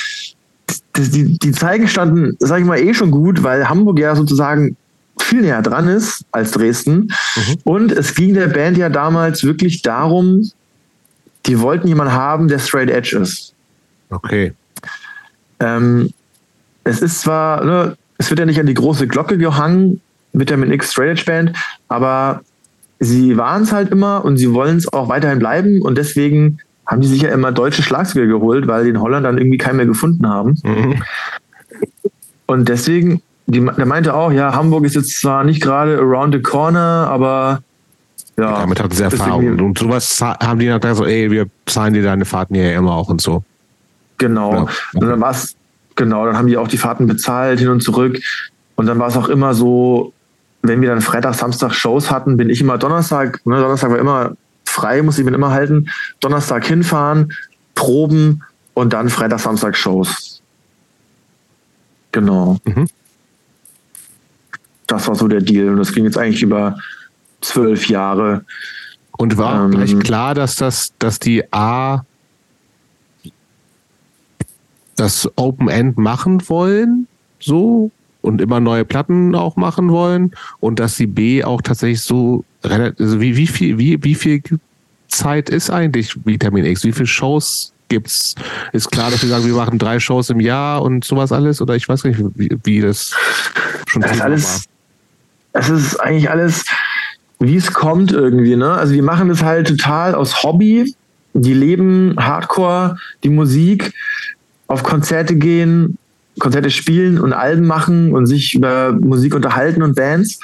die, 0.96 1.38
die 1.38 1.52
Zeigen 1.52 1.88
standen, 1.88 2.36
sage 2.38 2.62
ich 2.62 2.66
mal, 2.66 2.78
eh 2.78 2.94
schon 2.94 3.10
gut, 3.10 3.42
weil 3.42 3.68
Hamburg 3.68 3.98
ja 3.98 4.16
sozusagen 4.16 4.76
viel 5.20 5.42
näher 5.42 5.62
dran 5.62 5.88
ist 5.88 6.24
als 6.32 6.52
Dresden. 6.52 7.12
Mhm. 7.36 7.56
Und 7.64 7.92
es 7.92 8.14
ging 8.14 8.34
der 8.34 8.48
Band 8.48 8.76
ja 8.76 8.88
damals 8.88 9.44
wirklich 9.44 9.82
darum, 9.82 10.50
die 11.46 11.60
wollten 11.60 11.88
jemanden 11.88 12.12
haben, 12.12 12.48
der 12.48 12.58
straight 12.58 12.90
edge 12.90 13.18
ist. 13.18 13.54
Okay. 14.10 14.52
Ähm, 15.60 16.12
es 16.84 17.02
ist 17.02 17.20
zwar, 17.20 17.64
ne, 17.64 17.96
es 18.18 18.30
wird 18.30 18.40
ja 18.40 18.46
nicht 18.46 18.60
an 18.60 18.66
die 18.66 18.74
große 18.74 19.06
Glocke 19.06 19.38
gehangen 19.38 20.00
mit 20.32 20.50
der 20.50 20.56
mit 20.56 20.70
X 20.70 20.92
Straight 20.92 21.18
Edge 21.18 21.24
Band, 21.24 21.56
aber 21.88 22.42
sie 23.00 23.36
waren 23.36 23.62
es 23.62 23.72
halt 23.72 23.90
immer 23.90 24.24
und 24.24 24.36
sie 24.36 24.52
wollen 24.52 24.76
es 24.76 24.92
auch 24.92 25.08
weiterhin 25.08 25.38
bleiben 25.38 25.82
und 25.82 25.96
deswegen 25.98 26.58
haben 26.86 27.00
die 27.00 27.08
sich 27.08 27.23
ja 27.23 27.31
immer 27.31 27.52
deutsche 27.52 27.82
Schlagzeuger 27.82 28.26
geholt, 28.26 28.66
weil 28.66 28.84
die 28.84 28.90
in 28.90 29.00
Holland 29.00 29.24
dann 29.24 29.39
irgendwie 29.39 29.58
keinen 29.58 29.76
mehr 29.76 29.86
gefunden 29.86 30.28
haben. 30.28 30.58
Mhm. 30.65 31.02
Und 32.47 32.68
deswegen 32.68 33.23
die, 33.47 33.60
der 33.60 33.86
meinte 33.86 34.15
auch, 34.15 34.32
ja, 34.32 34.55
Hamburg 34.55 34.84
ist 34.84 34.97
jetzt 34.97 35.20
zwar 35.20 35.44
nicht 35.44 35.62
gerade 35.62 35.98
around 35.98 36.34
the 36.34 36.42
corner, 36.42 37.08
aber 37.08 37.60
ja. 38.36 38.60
Damit 38.60 38.82
hatten 38.82 38.92
sie 38.92 39.05
Erfahrung. 39.05 39.58
Und 39.60 39.78
sowas 39.78 40.20
haben 40.20 40.58
die 40.58 40.66
dann 40.66 40.94
so, 40.94 41.06
ey, 41.06 41.31
wir 41.31 41.47
zahlen 41.65 41.94
dir 41.94 42.02
deine 42.02 42.24
Fahrten 42.24 42.55
hier 42.55 42.74
immer 42.74 42.92
auch 42.92 43.08
und 43.08 43.23
so. 43.23 43.42
Genau. 44.18 44.52
Ja. 44.52 44.66
Und 44.94 45.08
dann 45.08 45.20
war 45.20 45.31
es, 45.31 45.55
genau, 45.94 46.26
dann 46.26 46.36
haben 46.36 46.48
die 46.48 46.56
auch 46.56 46.68
die 46.68 46.76
Fahrten 46.76 47.06
bezahlt, 47.06 47.60
hin 47.60 47.68
und 47.68 47.82
zurück. 47.82 48.18
Und 48.74 48.86
dann 48.86 48.98
war 48.98 49.08
es 49.08 49.16
auch 49.16 49.28
immer 49.28 49.55
so, 49.55 50.12
wenn 50.62 50.82
wir 50.82 50.90
dann 50.90 51.00
Freitag, 51.00 51.34
Samstag 51.34 51.73
Shows 51.73 52.10
hatten, 52.10 52.36
bin 52.36 52.50
ich 52.50 52.60
immer 52.60 52.76
Donnerstag, 52.76 53.40
ne, 53.47 53.58
Donnerstag 53.58 53.90
war 53.90 53.98
immer 53.98 54.32
frei, 54.76 55.02
muss 55.02 55.18
ich 55.18 55.24
mir 55.24 55.34
immer 55.34 55.50
halten. 55.50 55.88
Donnerstag 56.20 56.66
hinfahren, 56.66 57.32
proben 57.74 58.42
und 58.74 58.92
dann 58.92 59.08
Freitag, 59.08 59.40
Samstag 59.40 59.76
Shows. 59.76 60.40
Genau. 62.12 62.58
Mhm 62.64 62.88
das 64.86 65.08
war 65.08 65.14
so 65.14 65.28
der 65.28 65.40
Deal. 65.40 65.70
Und 65.70 65.78
das 65.78 65.92
ging 65.92 66.05
jetzt 66.05 66.18
eigentlich 66.18 66.42
über 66.42 66.78
zwölf 67.40 67.88
Jahre. 67.88 68.44
Und 69.12 69.36
war 69.36 69.64
ähm, 69.64 69.70
gleich 69.72 69.98
klar, 70.00 70.34
dass 70.34 70.56
das, 70.56 70.92
dass 70.98 71.18
die 71.18 71.52
A 71.52 72.05
das 74.96 75.30
Open 75.36 75.68
End 75.68 75.98
machen 75.98 76.48
wollen, 76.48 77.06
so 77.38 77.90
und 78.22 78.40
immer 78.40 78.60
neue 78.60 78.84
Platten 78.84 79.34
auch 79.34 79.56
machen 79.56 79.90
wollen 79.90 80.32
und 80.58 80.80
dass 80.80 80.96
die 80.96 81.06
B 81.06 81.44
auch 81.44 81.62
tatsächlich 81.62 82.00
so 82.00 82.44
relativ, 82.64 83.00
also 83.00 83.20
wie, 83.20 83.36
wie 83.36 83.46
viel, 83.46 83.78
wie, 83.78 84.02
wie 84.02 84.14
viel 84.14 84.42
Zeit 85.08 85.50
ist 85.50 85.70
eigentlich 85.70 86.16
Vitamin 86.24 86.64
X? 86.64 86.84
Wie 86.84 86.92
viele 86.92 87.06
Shows 87.06 87.72
gibt's? 87.88 88.34
Ist 88.72 88.90
klar, 88.90 89.10
dass 89.10 89.22
wir 89.22 89.28
sagen, 89.28 89.46
wir 89.46 89.54
machen 89.54 89.78
drei 89.78 90.00
Shows 90.00 90.30
im 90.30 90.40
Jahr 90.40 90.82
und 90.82 91.04
sowas 91.04 91.32
alles? 91.32 91.60
Oder 91.60 91.76
ich 91.76 91.88
weiß 91.88 92.04
nicht, 92.04 92.18
wie, 92.34 92.56
wie 92.64 92.80
das 92.80 93.12
schon 93.86 94.02
das 94.02 94.12
ist 94.12 94.20
alles, 94.20 94.66
war. 95.52 95.60
Es 95.62 95.68
ist 95.70 95.96
eigentlich 95.96 96.30
alles, 96.30 96.64
wie 97.38 97.56
es 97.56 97.72
kommt 97.72 98.12
irgendwie. 98.12 98.56
Ne? 98.56 98.72
Also 98.72 98.94
wir 98.94 99.02
machen 99.02 99.28
das 99.28 99.42
halt 99.42 99.68
total 99.68 100.14
aus 100.14 100.42
Hobby. 100.42 100.94
Die 101.34 101.54
leben 101.54 102.14
Hardcore, 102.18 102.96
die 103.22 103.28
Musik, 103.28 103.92
auf 104.68 104.82
Konzerte 104.82 105.36
gehen, 105.36 105.98
Konzerte 106.38 106.70
spielen 106.70 107.18
und 107.18 107.32
Alben 107.32 107.66
machen 107.66 108.12
und 108.12 108.26
sich 108.26 108.54
über 108.54 108.92
Musik 108.92 109.34
unterhalten 109.34 109.82
und 109.82 109.94
Bands. 109.94 110.38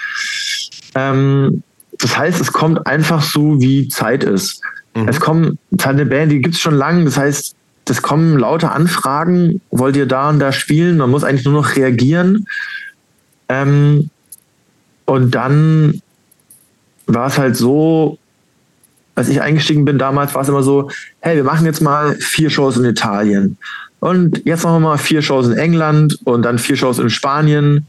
Ähm, 0.94 1.62
das 2.02 2.18
heißt, 2.18 2.40
es 2.40 2.52
kommt 2.52 2.86
einfach 2.86 3.22
so, 3.22 3.60
wie 3.60 3.88
Zeit 3.88 4.24
ist. 4.24 4.60
Mhm. 4.94 5.08
Es 5.08 5.20
kommen, 5.20 5.58
es 5.76 5.86
hat 5.86 5.94
eine 5.94 6.06
Band, 6.06 6.32
die 6.32 6.40
gibt 6.40 6.56
es 6.56 6.60
schon 6.60 6.74
lange, 6.74 7.04
das 7.04 7.16
heißt, 7.16 7.54
es 7.88 8.02
kommen 8.02 8.38
lauter 8.38 8.72
Anfragen, 8.72 9.60
wollt 9.70 9.96
ihr 9.96 10.06
da 10.06 10.30
und 10.30 10.38
da 10.38 10.50
spielen? 10.50 10.96
Man 10.96 11.10
muss 11.10 11.24
eigentlich 11.24 11.44
nur 11.44 11.54
noch 11.54 11.76
reagieren. 11.76 12.46
Ähm, 13.48 14.08
und 15.04 15.34
dann 15.34 16.00
war 17.06 17.26
es 17.26 17.38
halt 17.38 17.56
so, 17.56 18.18
als 19.14 19.28
ich 19.28 19.42
eingestiegen 19.42 19.84
bin 19.84 19.98
damals, 19.98 20.34
war 20.34 20.42
es 20.42 20.48
immer 20.48 20.62
so, 20.62 20.90
hey, 21.20 21.36
wir 21.36 21.44
machen 21.44 21.66
jetzt 21.66 21.82
mal 21.82 22.14
vier 22.16 22.48
Shows 22.50 22.78
in 22.78 22.84
Italien. 22.84 23.58
Und 24.00 24.42
jetzt 24.46 24.64
machen 24.64 24.76
wir 24.82 24.88
mal 24.88 24.98
vier 24.98 25.20
Shows 25.20 25.46
in 25.46 25.58
England 25.58 26.18
und 26.24 26.42
dann 26.42 26.58
vier 26.58 26.76
Shows 26.76 26.98
in 26.98 27.10
Spanien 27.10 27.86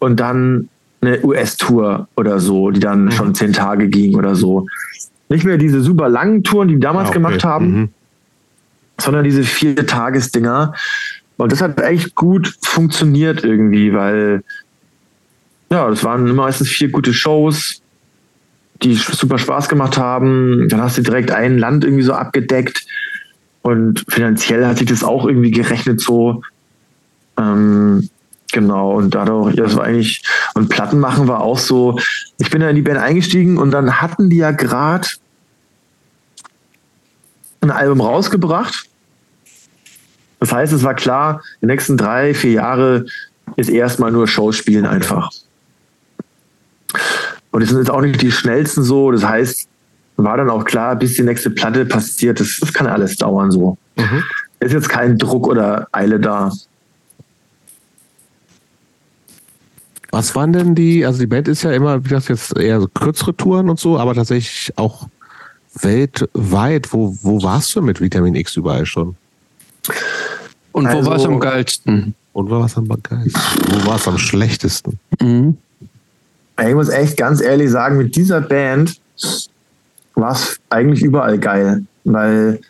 und 0.00 0.18
dann 0.18 0.68
eine 1.00 1.22
US-Tour 1.24 2.08
oder 2.16 2.40
so, 2.40 2.70
die 2.70 2.80
dann 2.80 3.06
mhm. 3.06 3.10
schon 3.10 3.34
zehn 3.34 3.52
Tage 3.52 3.88
ging 3.88 4.16
oder 4.16 4.34
so. 4.34 4.66
Nicht 5.28 5.44
mehr 5.44 5.58
diese 5.58 5.80
super 5.80 6.08
langen 6.08 6.42
Touren, 6.42 6.68
die 6.68 6.74
die 6.74 6.80
damals 6.80 7.08
ah, 7.08 7.10
okay. 7.10 7.18
gemacht 7.18 7.44
haben, 7.44 7.66
mhm. 7.66 7.88
sondern 8.98 9.24
diese 9.24 9.42
vier 9.42 9.86
Tagesdinger. 9.86 10.74
Und 11.36 11.52
das 11.52 11.60
hat 11.60 11.80
echt 11.80 12.14
gut 12.14 12.56
funktioniert 12.62 13.44
irgendwie, 13.44 13.92
weil 13.92 14.42
ja, 15.70 15.88
das 15.88 16.04
waren 16.04 16.34
meistens 16.34 16.68
vier 16.68 16.90
gute 16.90 17.12
Shows, 17.12 17.82
die 18.82 18.94
super 18.94 19.38
Spaß 19.38 19.68
gemacht 19.68 19.98
haben. 19.98 20.68
Dann 20.68 20.80
hast 20.80 20.98
du 20.98 21.02
direkt 21.02 21.30
ein 21.30 21.58
Land 21.58 21.84
irgendwie 21.84 22.04
so 22.04 22.12
abgedeckt. 22.12 22.86
Und 23.62 24.04
finanziell 24.08 24.64
hat 24.64 24.78
sich 24.78 24.86
das 24.86 25.02
auch 25.02 25.26
irgendwie 25.26 25.50
gerechnet 25.50 26.00
so. 26.00 26.42
Ähm, 27.36 28.08
genau, 28.52 28.92
und 28.92 29.14
dadurch, 29.14 29.56
das 29.56 29.76
war 29.76 29.84
eigentlich, 29.84 30.22
und 30.54 30.68
Platten 30.68 30.98
machen 30.98 31.28
war 31.28 31.40
auch 31.40 31.58
so, 31.58 31.98
ich 32.38 32.50
bin 32.50 32.60
da 32.60 32.70
in 32.70 32.76
die 32.76 32.82
Band 32.82 32.98
eingestiegen 32.98 33.58
und 33.58 33.70
dann 33.70 34.00
hatten 34.00 34.30
die 34.30 34.38
ja 34.38 34.50
gerade 34.50 35.08
ein 37.60 37.70
Album 37.70 38.00
rausgebracht. 38.00 38.88
Das 40.40 40.52
heißt, 40.52 40.72
es 40.72 40.82
war 40.82 40.94
klar, 40.94 41.42
die 41.62 41.66
nächsten 41.66 41.96
drei, 41.96 42.34
vier 42.34 42.52
Jahre 42.52 43.06
ist 43.56 43.70
erstmal 43.70 44.12
nur 44.12 44.28
Shows 44.28 44.56
spielen 44.56 44.86
einfach. 44.86 45.30
Und 47.50 47.60
die 47.60 47.66
sind 47.66 47.78
jetzt 47.78 47.90
auch 47.90 48.02
nicht 48.02 48.20
die 48.20 48.32
schnellsten 48.32 48.82
so. 48.82 49.10
Das 49.10 49.24
heißt, 49.24 49.68
war 50.16 50.36
dann 50.36 50.50
auch 50.50 50.64
klar, 50.64 50.96
bis 50.96 51.14
die 51.14 51.22
nächste 51.22 51.50
Platte 51.50 51.84
passiert, 51.86 52.40
das, 52.40 52.58
das 52.60 52.72
kann 52.72 52.86
alles 52.86 53.16
dauern 53.16 53.50
so. 53.50 53.78
Mhm. 53.96 54.24
Ist 54.60 54.72
jetzt 54.72 54.88
kein 54.88 55.18
Druck 55.18 55.46
oder 55.46 55.88
Eile 55.92 56.18
da. 56.18 56.52
Was 60.10 60.34
waren 60.34 60.52
denn 60.52 60.74
die, 60.74 61.04
also 61.04 61.18
die 61.18 61.26
Band 61.26 61.48
ist 61.48 61.62
ja 61.62 61.72
immer, 61.72 62.04
wie 62.04 62.08
das 62.08 62.28
jetzt 62.28 62.56
eher 62.56 62.80
so 62.80 62.88
kürzere 62.88 63.36
Touren 63.36 63.68
und 63.68 63.78
so, 63.78 63.98
aber 63.98 64.14
tatsächlich 64.14 64.72
auch 64.76 65.08
weltweit. 65.82 66.92
Wo, 66.92 67.16
wo 67.22 67.42
warst 67.42 67.74
du 67.74 67.82
mit 67.82 68.00
Vitamin 68.00 68.34
X 68.34 68.56
überall 68.56 68.86
schon? 68.86 69.16
Und 70.72 70.86
also, 70.86 71.06
wo 71.06 71.10
war 71.10 71.16
es 71.16 71.24
am 71.24 71.40
geilsten? 71.40 72.14
Und 72.32 72.50
wo 72.50 72.58
war 72.58 72.66
es 72.66 72.76
am 72.76 72.86
geilsten? 72.86 73.42
Wo 73.70 73.86
war 73.86 73.96
es 73.96 74.08
am 74.08 74.18
schlechtesten? 74.18 74.98
Mhm. 75.20 75.56
Ich 76.60 76.74
muss 76.74 76.88
echt 76.88 77.16
ganz 77.16 77.40
ehrlich 77.40 77.70
sagen, 77.70 77.98
mit 77.98 78.16
dieser 78.16 78.40
Band 78.40 78.98
war 80.14 80.32
es 80.32 80.58
eigentlich 80.70 81.02
überall 81.02 81.38
geil, 81.38 81.84
weil 82.04 82.60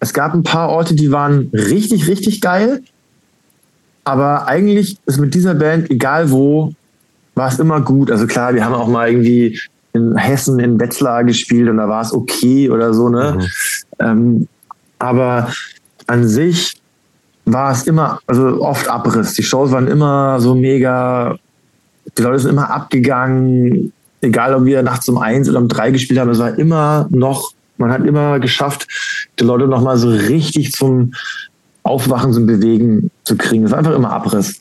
es 0.00 0.12
gab 0.12 0.34
ein 0.34 0.42
paar 0.42 0.70
Orte, 0.70 0.94
die 0.94 1.10
waren 1.10 1.50
richtig, 1.52 2.06
richtig 2.06 2.40
geil. 2.40 2.82
Aber 4.04 4.46
eigentlich 4.46 4.98
ist 5.06 5.18
mit 5.18 5.34
dieser 5.34 5.54
Band, 5.54 5.90
egal 5.90 6.30
wo, 6.30 6.74
war 7.34 7.48
es 7.48 7.58
immer 7.58 7.80
gut. 7.80 8.10
Also 8.10 8.26
klar, 8.26 8.54
wir 8.54 8.64
haben 8.64 8.74
auch 8.74 8.88
mal 8.88 9.08
irgendwie 9.08 9.58
in 9.92 10.16
Hessen 10.16 10.58
in 10.58 10.78
Wetzlar 10.80 11.24
gespielt 11.24 11.68
und 11.68 11.76
da 11.76 11.88
war 11.88 12.02
es 12.02 12.12
okay 12.12 12.68
oder 12.68 12.92
so, 12.92 13.08
ne? 13.08 13.38
Mhm. 13.38 13.46
Ähm, 14.00 14.48
aber 14.98 15.52
an 16.06 16.26
sich 16.26 16.80
war 17.44 17.72
es 17.72 17.86
immer, 17.86 18.18
also 18.26 18.60
oft 18.62 18.88
Abriss. 18.88 19.34
Die 19.34 19.42
Shows 19.42 19.70
waren 19.70 19.86
immer 19.86 20.40
so 20.40 20.54
mega, 20.54 21.36
die 22.16 22.22
Leute 22.22 22.40
sind 22.40 22.50
immer 22.50 22.70
abgegangen, 22.70 23.92
egal 24.20 24.54
ob 24.54 24.64
wir 24.64 24.82
nachts 24.82 25.08
um 25.08 25.18
eins 25.18 25.48
oder 25.48 25.58
um 25.58 25.68
drei 25.68 25.90
gespielt 25.90 26.18
haben, 26.18 26.30
es 26.30 26.38
war 26.38 26.58
immer 26.58 27.06
noch, 27.10 27.52
man 27.76 27.92
hat 27.92 28.04
immer 28.04 28.40
geschafft, 28.40 28.88
die 29.38 29.44
Leute 29.44 29.66
nochmal 29.66 29.96
so 29.96 30.08
richtig 30.08 30.72
zum 30.72 31.12
Aufwachen, 31.82 32.32
zum 32.32 32.46
Bewegen 32.46 33.10
zu 33.24 33.36
kriegen. 33.36 33.64
Es 33.64 33.70
war 33.70 33.78
einfach 33.78 33.94
immer 33.94 34.10
Abriss. 34.10 34.58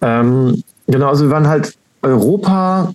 Ähm, 0.00 0.62
genau, 0.86 1.08
also 1.08 1.24
wir 1.24 1.30
waren 1.30 1.48
halt 1.48 1.76
Europa, 2.02 2.92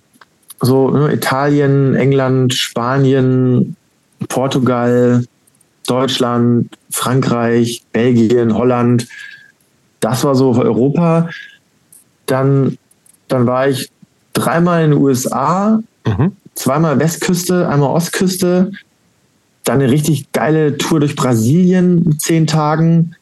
so 0.60 0.90
ne, 0.90 1.12
Italien, 1.12 1.94
England, 1.94 2.54
Spanien, 2.54 3.76
Portugal, 4.28 5.24
Deutschland, 5.86 6.68
Frankreich, 6.90 7.82
Belgien, 7.92 8.54
Holland. 8.54 9.08
Das 10.00 10.24
war 10.24 10.34
so 10.34 10.54
Europa. 10.54 11.28
Dann, 12.26 12.78
dann 13.28 13.46
war 13.46 13.68
ich 13.68 13.90
dreimal 14.32 14.84
in 14.84 14.92
den 14.92 15.00
USA, 15.00 15.80
mhm. 16.06 16.32
zweimal 16.54 16.98
Westküste, 16.98 17.68
einmal 17.68 17.90
Ostküste, 17.90 18.70
dann 19.64 19.80
eine 19.80 19.90
richtig 19.90 20.32
geile 20.32 20.76
Tour 20.78 21.00
durch 21.00 21.14
Brasilien 21.14 22.02
mit 22.04 22.20
zehn 22.20 22.46
Tagen 22.46 23.14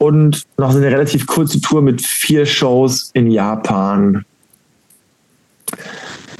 und 0.00 0.46
noch 0.56 0.72
so 0.72 0.78
eine 0.78 0.86
relativ 0.86 1.26
kurze 1.26 1.60
Tour 1.60 1.82
mit 1.82 2.00
vier 2.00 2.46
Shows 2.46 3.10
in 3.12 3.30
Japan. 3.30 4.24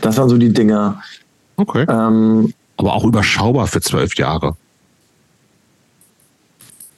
Das 0.01 0.17
waren 0.17 0.31
so 0.31 0.39
die 0.39 0.51
Dinger. 0.51 1.03
Okay. 1.57 1.85
Ähm, 1.87 2.55
Aber 2.79 2.95
auch 2.95 3.05
überschaubar 3.05 3.67
für 3.67 3.83
zwölf 3.83 4.17
Jahre. 4.17 4.57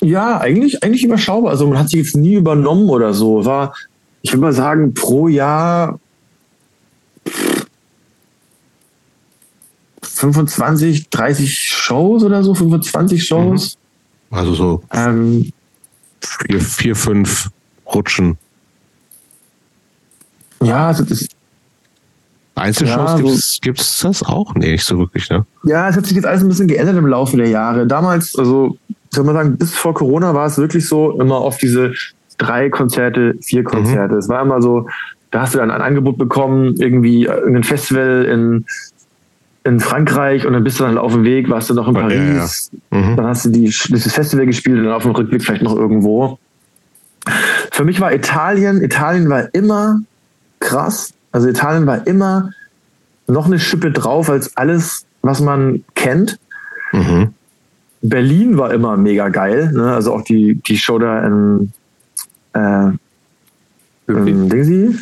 Ja, 0.00 0.38
eigentlich, 0.38 0.84
eigentlich 0.84 1.02
überschaubar. 1.04 1.50
Also 1.50 1.66
man 1.66 1.78
hat 1.80 1.88
sich 1.88 1.98
jetzt 1.98 2.16
nie 2.16 2.34
übernommen 2.34 2.88
oder 2.88 3.12
so. 3.12 3.44
War, 3.44 3.74
ich 4.22 4.30
würde 4.30 4.42
mal 4.42 4.52
sagen, 4.52 4.94
pro 4.94 5.26
Jahr 5.26 5.98
25, 10.00 11.10
30 11.10 11.58
Shows 11.58 12.22
oder 12.22 12.44
so, 12.44 12.54
25 12.54 13.24
Shows. 13.24 13.76
Mhm. 14.30 14.36
Also 14.36 14.54
so 14.54 14.82
ähm, 14.92 15.52
vier, 16.24 16.60
vier, 16.60 16.96
fünf 16.96 17.50
Rutschen. 17.86 18.38
Ja, 20.62 20.88
also 20.88 21.04
das, 21.04 21.28
Einzelshows 22.54 23.54
ja, 23.56 23.60
gibt 23.62 23.80
es 23.80 24.00
das 24.00 24.22
auch? 24.22 24.54
Nee, 24.54 24.72
nicht 24.72 24.84
so 24.84 24.98
wirklich, 24.98 25.28
ne? 25.30 25.46
Ja, 25.64 25.88
es 25.88 25.96
hat 25.96 26.06
sich 26.06 26.16
jetzt 26.16 26.26
alles 26.26 26.42
ein 26.42 26.48
bisschen 26.48 26.68
geändert 26.68 26.96
im 26.96 27.06
Laufe 27.06 27.36
der 27.36 27.48
Jahre. 27.48 27.86
Damals, 27.86 28.36
also, 28.36 28.76
soll 29.10 29.24
man 29.24 29.34
sagen, 29.34 29.56
bis 29.56 29.74
vor 29.74 29.94
Corona 29.94 30.34
war 30.34 30.46
es 30.46 30.58
wirklich 30.58 30.86
so, 30.86 31.18
immer 31.20 31.36
auf 31.36 31.58
diese 31.58 31.92
drei 32.38 32.68
Konzerte, 32.68 33.34
vier 33.40 33.64
Konzerte. 33.64 34.14
Mhm. 34.14 34.18
Es 34.18 34.28
war 34.28 34.42
immer 34.42 34.60
so, 34.60 34.88
da 35.30 35.42
hast 35.42 35.54
du 35.54 35.58
dann 35.58 35.70
ein 35.70 35.80
Angebot 35.80 36.18
bekommen, 36.18 36.76
irgendwie 36.78 37.28
ein 37.28 37.64
Festival 37.64 38.24
in, 38.24 38.66
in 39.64 39.80
Frankreich 39.80 40.46
und 40.46 40.52
dann 40.54 40.64
bist 40.64 40.80
du 40.80 40.84
dann 40.84 40.98
auf 40.98 41.12
dem 41.12 41.24
Weg, 41.24 41.48
warst 41.48 41.70
du 41.70 41.74
noch 41.74 41.88
in 41.88 41.94
Paris, 41.94 42.70
ja, 42.72 42.98
ja. 42.98 43.06
Mhm. 43.06 43.16
dann 43.16 43.26
hast 43.26 43.44
du 43.44 43.50
die, 43.50 43.64
dieses 43.66 44.12
Festival 44.12 44.46
gespielt 44.46 44.78
und 44.78 44.84
dann 44.84 44.94
auf 44.94 45.04
dem 45.04 45.12
Rückblick 45.12 45.42
vielleicht 45.44 45.62
noch 45.62 45.76
irgendwo. 45.76 46.38
Für 47.70 47.84
mich 47.84 48.00
war 48.00 48.12
Italien, 48.12 48.82
Italien 48.82 49.28
war 49.28 49.54
immer 49.54 50.00
krass. 50.58 51.14
Also 51.30 51.48
Italien 51.48 51.86
war 51.86 52.06
immer 52.06 52.50
noch 53.26 53.46
eine 53.46 53.58
Schippe 53.58 53.92
drauf 53.92 54.28
als 54.28 54.56
alles, 54.56 55.06
was 55.22 55.40
man 55.40 55.84
kennt. 55.94 56.38
Mhm. 56.92 57.32
Berlin 58.02 58.58
war 58.58 58.72
immer 58.72 58.96
mega 58.96 59.28
geil. 59.28 59.70
Ne? 59.72 59.94
Also 59.94 60.12
auch 60.12 60.22
die, 60.22 60.56
die 60.56 60.76
Show 60.76 60.98
da 60.98 61.24
in, 61.24 61.72
äh, 62.52 62.90
in 64.08 64.48
Dingsy. 64.48 64.98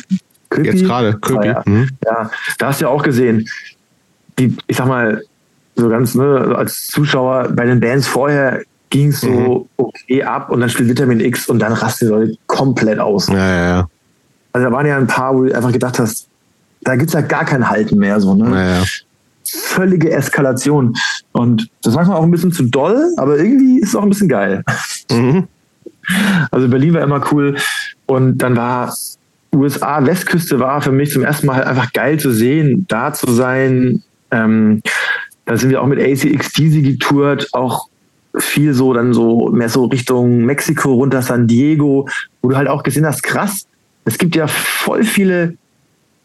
Jetzt 0.61 0.83
gerade, 0.83 1.17
Köpi. 1.17 1.47
Ja, 1.47 1.63
mhm. 1.65 1.89
ja, 2.05 2.29
da 2.59 2.67
hast 2.67 2.81
du 2.81 2.85
ja 2.85 2.91
auch 2.91 3.03
gesehen, 3.03 3.47
die, 4.41 4.57
ich 4.67 4.77
sag 4.77 4.87
mal, 4.87 5.21
so 5.75 5.89
ganz, 5.89 6.15
ne, 6.15 6.53
als 6.55 6.87
Zuschauer 6.87 7.49
bei 7.53 7.65
den 7.65 7.79
Bands 7.79 8.07
vorher 8.07 8.61
ging 8.89 9.07
es 9.07 9.21
so 9.21 9.29
mhm. 9.29 9.65
okay 9.77 10.23
ab 10.23 10.49
und 10.49 10.59
dann 10.59 10.69
spielt 10.69 10.89
Vitamin 10.89 11.19
X 11.19 11.47
und 11.47 11.59
dann 11.59 11.73
rasten 11.73 12.07
die 12.07 12.11
Leute 12.11 12.37
komplett 12.47 12.99
aus. 12.99 13.27
Ja, 13.27 13.35
ja, 13.35 13.63
ja. 13.63 13.89
Also 14.53 14.67
da 14.67 14.73
waren 14.73 14.85
ja 14.85 14.97
ein 14.97 15.07
paar, 15.07 15.33
wo 15.33 15.45
du 15.45 15.55
einfach 15.55 15.71
gedacht 15.71 15.97
hast, 15.97 16.27
da 16.81 16.95
gibt 16.95 17.09
es 17.09 17.13
ja 17.13 17.21
gar 17.21 17.45
kein 17.45 17.69
Halten 17.69 17.97
mehr. 17.97 18.19
So, 18.19 18.35
ne? 18.35 18.49
Naja. 18.49 18.83
völlige 19.45 20.11
Eskalation. 20.11 20.93
Und 21.31 21.69
das 21.83 21.95
war 21.95 22.09
auch 22.13 22.23
ein 22.23 22.31
bisschen 22.31 22.51
zu 22.51 22.63
doll, 22.63 23.13
aber 23.17 23.37
irgendwie 23.37 23.79
ist 23.79 23.89
es 23.89 23.95
auch 23.95 24.03
ein 24.03 24.09
bisschen 24.09 24.29
geil. 24.29 24.63
Mhm. 25.09 25.47
Also 26.51 26.67
Berlin 26.67 26.93
war 26.93 27.01
immer 27.01 27.23
cool. 27.31 27.55
Und 28.07 28.39
dann 28.39 28.57
war 28.57 28.93
USA, 29.55 30.05
Westküste 30.05 30.59
war 30.59 30.81
für 30.81 30.91
mich 30.91 31.11
zum 31.11 31.23
ersten 31.23 31.47
Mal 31.47 31.57
halt 31.57 31.67
einfach 31.67 31.93
geil 31.93 32.19
zu 32.19 32.31
sehen, 32.31 32.85
da 32.89 33.13
zu 33.13 33.31
sein. 33.31 34.03
Ähm, 34.31 34.81
da 35.45 35.57
sind 35.57 35.69
wir 35.69 35.81
auch 35.81 35.87
mit 35.87 35.99
ACX 35.99 36.53
Dizzy 36.53 36.81
getourt, 36.81 37.49
auch 37.53 37.87
viel 38.37 38.73
so 38.73 38.93
dann 38.93 39.13
so 39.13 39.49
mehr 39.49 39.69
so 39.69 39.85
Richtung 39.85 40.45
Mexiko 40.45 40.93
runter 40.93 41.21
San 41.21 41.47
Diego, 41.47 42.07
wo 42.41 42.49
du 42.49 42.55
halt 42.55 42.67
auch 42.67 42.83
gesehen 42.83 43.05
hast, 43.05 43.23
krass, 43.23 43.67
es 44.05 44.17
gibt 44.17 44.35
ja 44.35 44.47
voll 44.47 45.03
viele, 45.03 45.55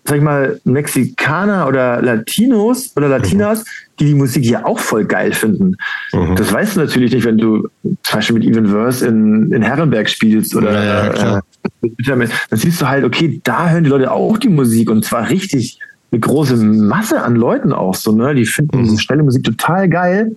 sag 0.05 0.19
ich 0.19 0.23
mal, 0.23 0.61
Mexikaner 0.65 1.67
oder 1.67 2.01
Latinos 2.01 2.93
oder 2.97 3.09
Latinas, 3.09 3.65
die 3.99 4.07
die 4.07 4.15
Musik 4.15 4.45
ja 4.45 4.65
auch 4.65 4.79
voll 4.79 5.05
geil 5.05 5.33
finden. 5.33 5.77
Mhm. 6.13 6.37
Das 6.37 6.53
weißt 6.53 6.77
du 6.77 6.81
natürlich 6.81 7.13
nicht, 7.13 7.25
wenn 7.25 7.39
du 7.39 7.69
zum 7.83 8.19
Beispiel 8.19 8.39
mit 8.39 8.45
Even 8.45 8.69
Verse 8.69 9.07
in, 9.07 9.53
in 9.53 9.63
Herrenberg 9.63 10.09
spielst 10.09 10.55
oder 10.55 10.73
ja, 10.73 11.15
ja, 11.15 11.39
äh, 11.83 12.29
dann 12.49 12.59
siehst 12.59 12.81
du 12.81 12.89
halt, 12.89 13.05
okay, 13.05 13.41
da 13.45 13.71
hören 13.71 13.85
die 13.85 13.91
Leute 13.91 14.11
auch 14.11 14.39
die 14.39 14.49
Musik 14.49 14.91
und 14.91 15.05
zwar 15.05 15.29
richtig 15.29 15.79
eine 16.17 16.21
große 16.21 16.57
Masse 16.57 17.23
an 17.23 17.37
Leuten 17.37 17.73
auch 17.73 17.95
so, 17.95 18.13
ne? 18.13 18.35
Die 18.35 18.47
finden 18.47 18.79
mhm. 18.79 18.85
diese 18.85 18.99
schnelle 18.99 19.23
Musik 19.23 19.45
total 19.45 19.89
geil. 19.89 20.35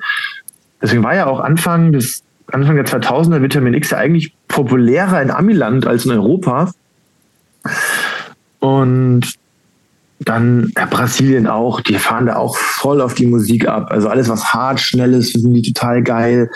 Deswegen 0.82 1.03
war 1.03 1.16
ja 1.16 1.27
auch 1.27 1.40
Anfang 1.40 1.91
des 1.91 2.24
Anfang 2.51 2.75
der 2.75 2.85
2000er 2.85 3.41
Vitamin 3.41 3.74
X 3.74 3.91
ja 3.91 3.98
eigentlich 3.98 4.33
populärer 4.48 5.22
in 5.22 5.30
Amiland 5.30 5.85
als 5.85 6.06
in 6.06 6.11
Europa. 6.11 6.72
Und 8.59 9.35
dann 10.19 10.72
ja, 10.75 10.85
Brasilien 10.85 11.48
auch, 11.48 11.80
die 11.82 11.98
fahren 11.98 12.25
da 12.25 12.35
auch 12.35 12.58
voll 12.58 13.01
auf 13.01 13.14
die 13.14 13.27
Musik 13.27 13.67
ab. 13.67 13.91
Also 13.91 14.09
alles, 14.09 14.30
was 14.30 14.53
hart, 14.53 14.80
schnell 14.80 15.14
ist, 15.14 15.32
finden 15.32 15.53
die 15.53 15.72
total 15.72 16.01
geil. 16.01 16.49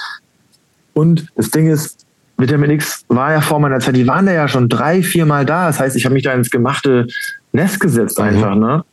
Und 0.93 1.27
das 1.35 1.51
Ding 1.51 1.67
ist, 1.67 2.05
Vitamin 2.37 2.71
X 2.71 3.05
war 3.07 3.31
ja 3.31 3.41
vor 3.41 3.59
meiner 3.59 3.79
Zeit, 3.79 3.95
die 3.95 4.07
waren 4.07 4.25
da 4.25 4.33
ja 4.33 4.47
schon 4.47 4.67
drei, 4.67 5.03
vier 5.03 5.25
Mal 5.25 5.45
da. 5.45 5.67
Das 5.67 5.79
heißt, 5.79 5.95
ich 5.95 6.05
habe 6.05 6.15
mich 6.15 6.23
da 6.23 6.33
ins 6.33 6.49
gemachte 6.49 7.07
Nest 7.51 7.79
gesetzt 7.79 8.17
mhm. 8.17 8.25
einfach, 8.25 8.55
ne? 8.55 8.83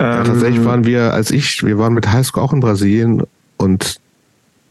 Ja, 0.00 0.24
tatsächlich 0.24 0.58
ähm, 0.58 0.64
waren 0.64 0.84
wir, 0.84 1.12
als 1.12 1.30
ich, 1.30 1.64
wir 1.64 1.78
waren 1.78 1.94
mit 1.94 2.10
Highschool 2.10 2.42
auch 2.42 2.52
in 2.52 2.60
Brasilien 2.60 3.22
und 3.58 4.00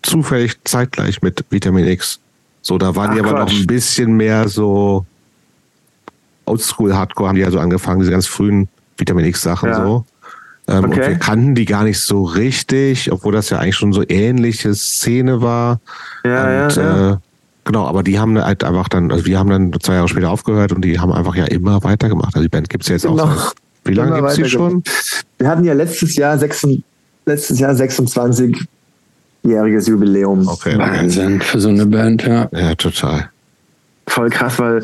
zufällig 0.02 0.58
zeitgleich 0.66 1.22
mit 1.22 1.46
Vitamin 1.50 1.88
X. 1.88 2.20
So, 2.62 2.78
da 2.78 2.96
waren 2.96 3.12
Ach, 3.12 3.14
die 3.14 3.20
aber 3.22 3.32
Quatsch. 3.32 3.54
noch 3.54 3.60
ein 3.60 3.68
bisschen 3.68 4.16
mehr 4.16 4.48
so 4.50 5.06
Oldschool 6.46 6.94
Hardcore 6.94 7.30
haben 7.30 7.36
die 7.36 7.42
ja 7.42 7.52
so 7.52 7.60
angefangen, 7.60 8.00
diese 8.00 8.12
ganz 8.12 8.28
frühen 8.28 8.68
Vitamin 8.98 9.26
X 9.26 9.42
Sachen 9.42 9.70
ja. 9.70 9.84
so. 9.84 10.06
Ähm, 10.68 10.86
okay. 10.86 10.86
Und 10.86 10.98
wir 10.98 11.16
kannten 11.20 11.56
die 11.56 11.66
gar 11.66 11.84
nicht 11.84 12.00
so 12.00 12.24
richtig, 12.24 13.12
obwohl 13.12 13.34
das 13.34 13.50
ja 13.50 13.60
eigentlich 13.60 13.76
schon 13.76 13.92
so 13.92 14.04
ähnliche 14.08 14.74
Szene 14.76 15.42
war. 15.42 15.80
Ja, 16.24 16.66
und, 16.66 16.76
ja, 16.76 16.84
ja. 16.84 17.12
Äh, 17.12 17.18
genau, 17.66 17.86
aber 17.86 18.04
die 18.04 18.20
haben 18.20 18.42
halt 18.42 18.64
einfach 18.64 18.88
dann, 18.88 19.12
also 19.12 19.26
wir 19.26 19.40
haben 19.40 19.50
dann 19.50 19.74
zwei 19.82 19.96
Jahre 19.96 20.08
später 20.08 20.32
aufgehört 20.32 20.72
und 20.72 20.84
die 20.84 21.00
haben 21.00 21.12
einfach 21.12 21.36
ja 21.36 21.46
immer 21.46 21.84
weitergemacht. 21.84 22.36
Also 22.36 22.44
die 22.44 22.50
Band 22.50 22.70
gibt 22.70 22.84
es 22.84 22.90
ja 22.90 22.96
jetzt 22.96 23.06
auch. 23.06 23.18
Seit, 23.18 23.54
wie 23.86 23.94
lange 23.94 24.16
gibt 24.16 24.30
es 24.30 24.36
die 24.36 24.46
schon? 24.46 24.84
Wir 25.38 25.48
hatten 25.48 25.64
ja 25.64 25.74
letztes 25.74 26.16
Jahr, 26.16 26.38
sechs, 26.38 26.66
letztes 27.26 27.60
Jahr 27.60 27.76
26 27.76 28.66
jähriges 29.44 29.88
Jubiläum. 29.88 30.48
Okay. 30.48 30.78
Wahnsinn 30.78 31.42
für 31.42 31.60
so 31.60 31.70
eine 31.70 31.86
Band, 31.86 32.24
ja. 32.24 32.48
Ja, 32.52 32.76
total. 32.76 33.30
Voll 34.08 34.30
krass, 34.30 34.60
weil 34.60 34.84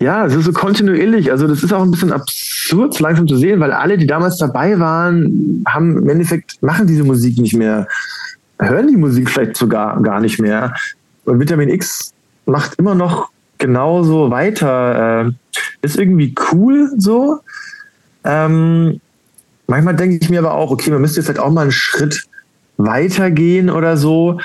ja, 0.00 0.26
es 0.26 0.34
ist 0.34 0.44
so 0.44 0.52
kontinuierlich. 0.52 1.30
Also 1.30 1.46
das 1.46 1.62
ist 1.62 1.72
auch 1.72 1.82
ein 1.82 1.90
bisschen 1.90 2.12
absurd 2.12 2.98
langsam 3.00 3.26
zu 3.26 3.36
sehen, 3.36 3.60
weil 3.60 3.72
alle, 3.72 3.96
die 3.96 4.06
damals 4.06 4.36
dabei 4.38 4.78
waren, 4.78 5.64
haben 5.66 5.98
im 5.98 6.08
Endeffekt 6.08 6.62
machen 6.62 6.86
diese 6.86 7.04
Musik 7.04 7.38
nicht 7.38 7.54
mehr, 7.54 7.86
hören 8.58 8.88
die 8.88 8.96
Musik 8.96 9.30
vielleicht 9.30 9.56
sogar 9.56 10.00
gar 10.02 10.20
nicht 10.20 10.40
mehr. 10.40 10.74
Und 11.24 11.40
Vitamin 11.40 11.68
X 11.68 12.12
macht 12.46 12.74
immer 12.78 12.94
noch 12.94 13.30
genauso 13.58 14.30
weiter. 14.30 15.26
Äh, 15.26 15.30
ist 15.82 15.96
irgendwie 15.96 16.34
cool 16.52 16.90
so. 16.98 17.40
Ähm, 18.24 19.00
manchmal 19.66 19.96
denke 19.96 20.18
ich 20.20 20.30
mir 20.30 20.40
aber 20.40 20.54
auch, 20.54 20.70
okay, 20.70 20.90
man 20.90 21.00
müsste 21.00 21.20
jetzt 21.20 21.28
halt 21.28 21.38
auch 21.38 21.50
mal 21.50 21.62
einen 21.62 21.72
Schritt 21.72 22.24
weitergehen 22.76 23.70
oder 23.70 23.96
so. 23.96 24.40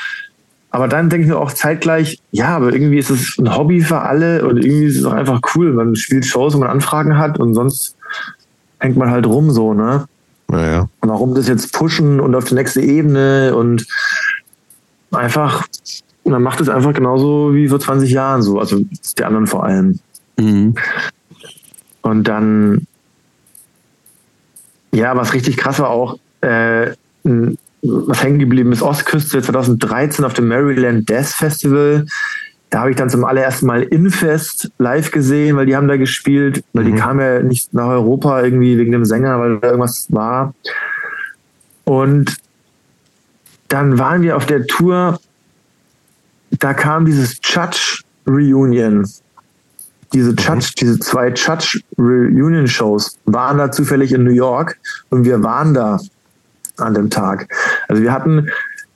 Aber 0.72 0.88
dann 0.88 1.10
denke 1.10 1.24
ich 1.24 1.32
mir 1.32 1.38
auch 1.38 1.52
zeitgleich, 1.52 2.20
ja, 2.32 2.56
aber 2.56 2.72
irgendwie 2.72 3.00
ist 3.00 3.10
es 3.10 3.38
ein 3.40 3.56
Hobby 3.56 3.82
für 3.82 4.02
alle 4.02 4.46
und 4.46 4.58
irgendwie 4.58 4.86
ist 4.86 4.98
es 4.98 5.06
auch 5.06 5.14
einfach 5.14 5.42
cool. 5.56 5.74
Man 5.74 5.96
spielt 5.96 6.26
Shows, 6.26 6.54
wo 6.54 6.60
man 6.60 6.70
Anfragen 6.70 7.18
hat 7.18 7.40
und 7.40 7.56
sonst 7.56 7.96
hängt 8.80 8.98
man 8.98 9.10
halt 9.10 9.26
rum 9.26 9.50
so, 9.50 9.74
ne? 9.74 10.06
Naja. 10.48 10.88
Und 11.02 11.10
warum 11.10 11.34
das 11.36 11.48
jetzt 11.48 11.74
pushen 11.74 12.20
und 12.20 12.36
auf 12.36 12.46
die 12.46 12.56
nächste 12.56 12.82
Ebene 12.82 13.56
und 13.56 13.86
einfach, 15.12 15.68
man 16.24 16.42
macht 16.42 16.62
es 16.62 16.70
einfach 16.70 16.94
genauso 16.94 17.54
wie 17.54 17.68
vor 17.68 17.80
20 17.80 18.12
Jahren 18.12 18.42
so, 18.42 18.60
also 18.60 18.80
die 18.80 19.24
anderen 19.24 19.48
vor 19.48 19.64
allem. 19.64 20.00
Mhm. 20.38 20.76
Und 22.02 22.24
dann, 22.28 22.88
ja, 24.92 25.16
was 25.16 25.34
richtig 25.34 25.58
krass 25.58 25.80
war 25.80 25.90
auch, 25.90 26.20
äh, 26.42 26.92
was 27.82 28.24
hängen 28.24 28.40
geblieben 28.40 28.72
ist, 28.72 28.82
Ostküste 28.82 29.42
2013 29.42 30.26
auf 30.26 30.34
dem 30.34 30.48
Maryland 30.48 31.10
Death 31.10 31.28
Festival. 31.28 32.06
Da 32.70 32.82
habe 32.82 32.92
ich 32.92 32.98
dann 32.98 33.10
zum 33.10 33.26
allerersten 33.26 33.66
Mal 33.66 33.84
Infest 33.84 34.72
live 34.78 35.12
gesehen, 35.12 35.56
weil 35.56 35.66
die 35.66 35.76
haben 35.76 35.88
da 35.88 35.98
gespielt, 35.98 36.64
weil 36.74 36.84
mhm. 36.84 36.92
die 36.92 37.02
kamen 37.02 37.20
ja 37.20 37.42
nicht 37.42 37.74
nach 37.74 37.88
Europa 37.88 38.44
irgendwie 38.44 38.78
wegen 38.78 38.92
dem 38.92 39.06
Sänger, 39.06 39.40
weil 39.40 39.58
da 39.60 39.70
irgendwas 39.70 40.08
war. 40.10 40.54
Und 41.86 42.36
dann 43.70 43.98
waren 43.98 44.22
wir 44.22 44.38
auf 44.38 44.46
der 44.46 44.66
Tour, 44.68 45.20
da 46.52 46.74
kam 46.74 47.06
dieses 47.06 47.40
Church 47.42 48.04
Reunion. 48.28 49.08
Diese 50.14 50.36
Church, 50.36 50.70
mhm. 50.70 50.80
diese 50.80 51.00
zwei 51.00 51.32
Church 51.32 51.84
Reunion 51.98 52.68
Shows 52.68 53.18
waren 53.26 53.58
da 53.58 53.72
zufällig 53.72 54.12
in 54.12 54.24
New 54.24 54.32
York 54.34 54.78
und 55.10 55.26
wir 55.26 55.44
waren 55.44 55.74
da 55.74 56.00
an 56.78 56.94
dem 56.94 57.10
Tag. 57.10 57.48
Also 57.88 58.02
wir 58.02 58.12
hatten, 58.12 58.50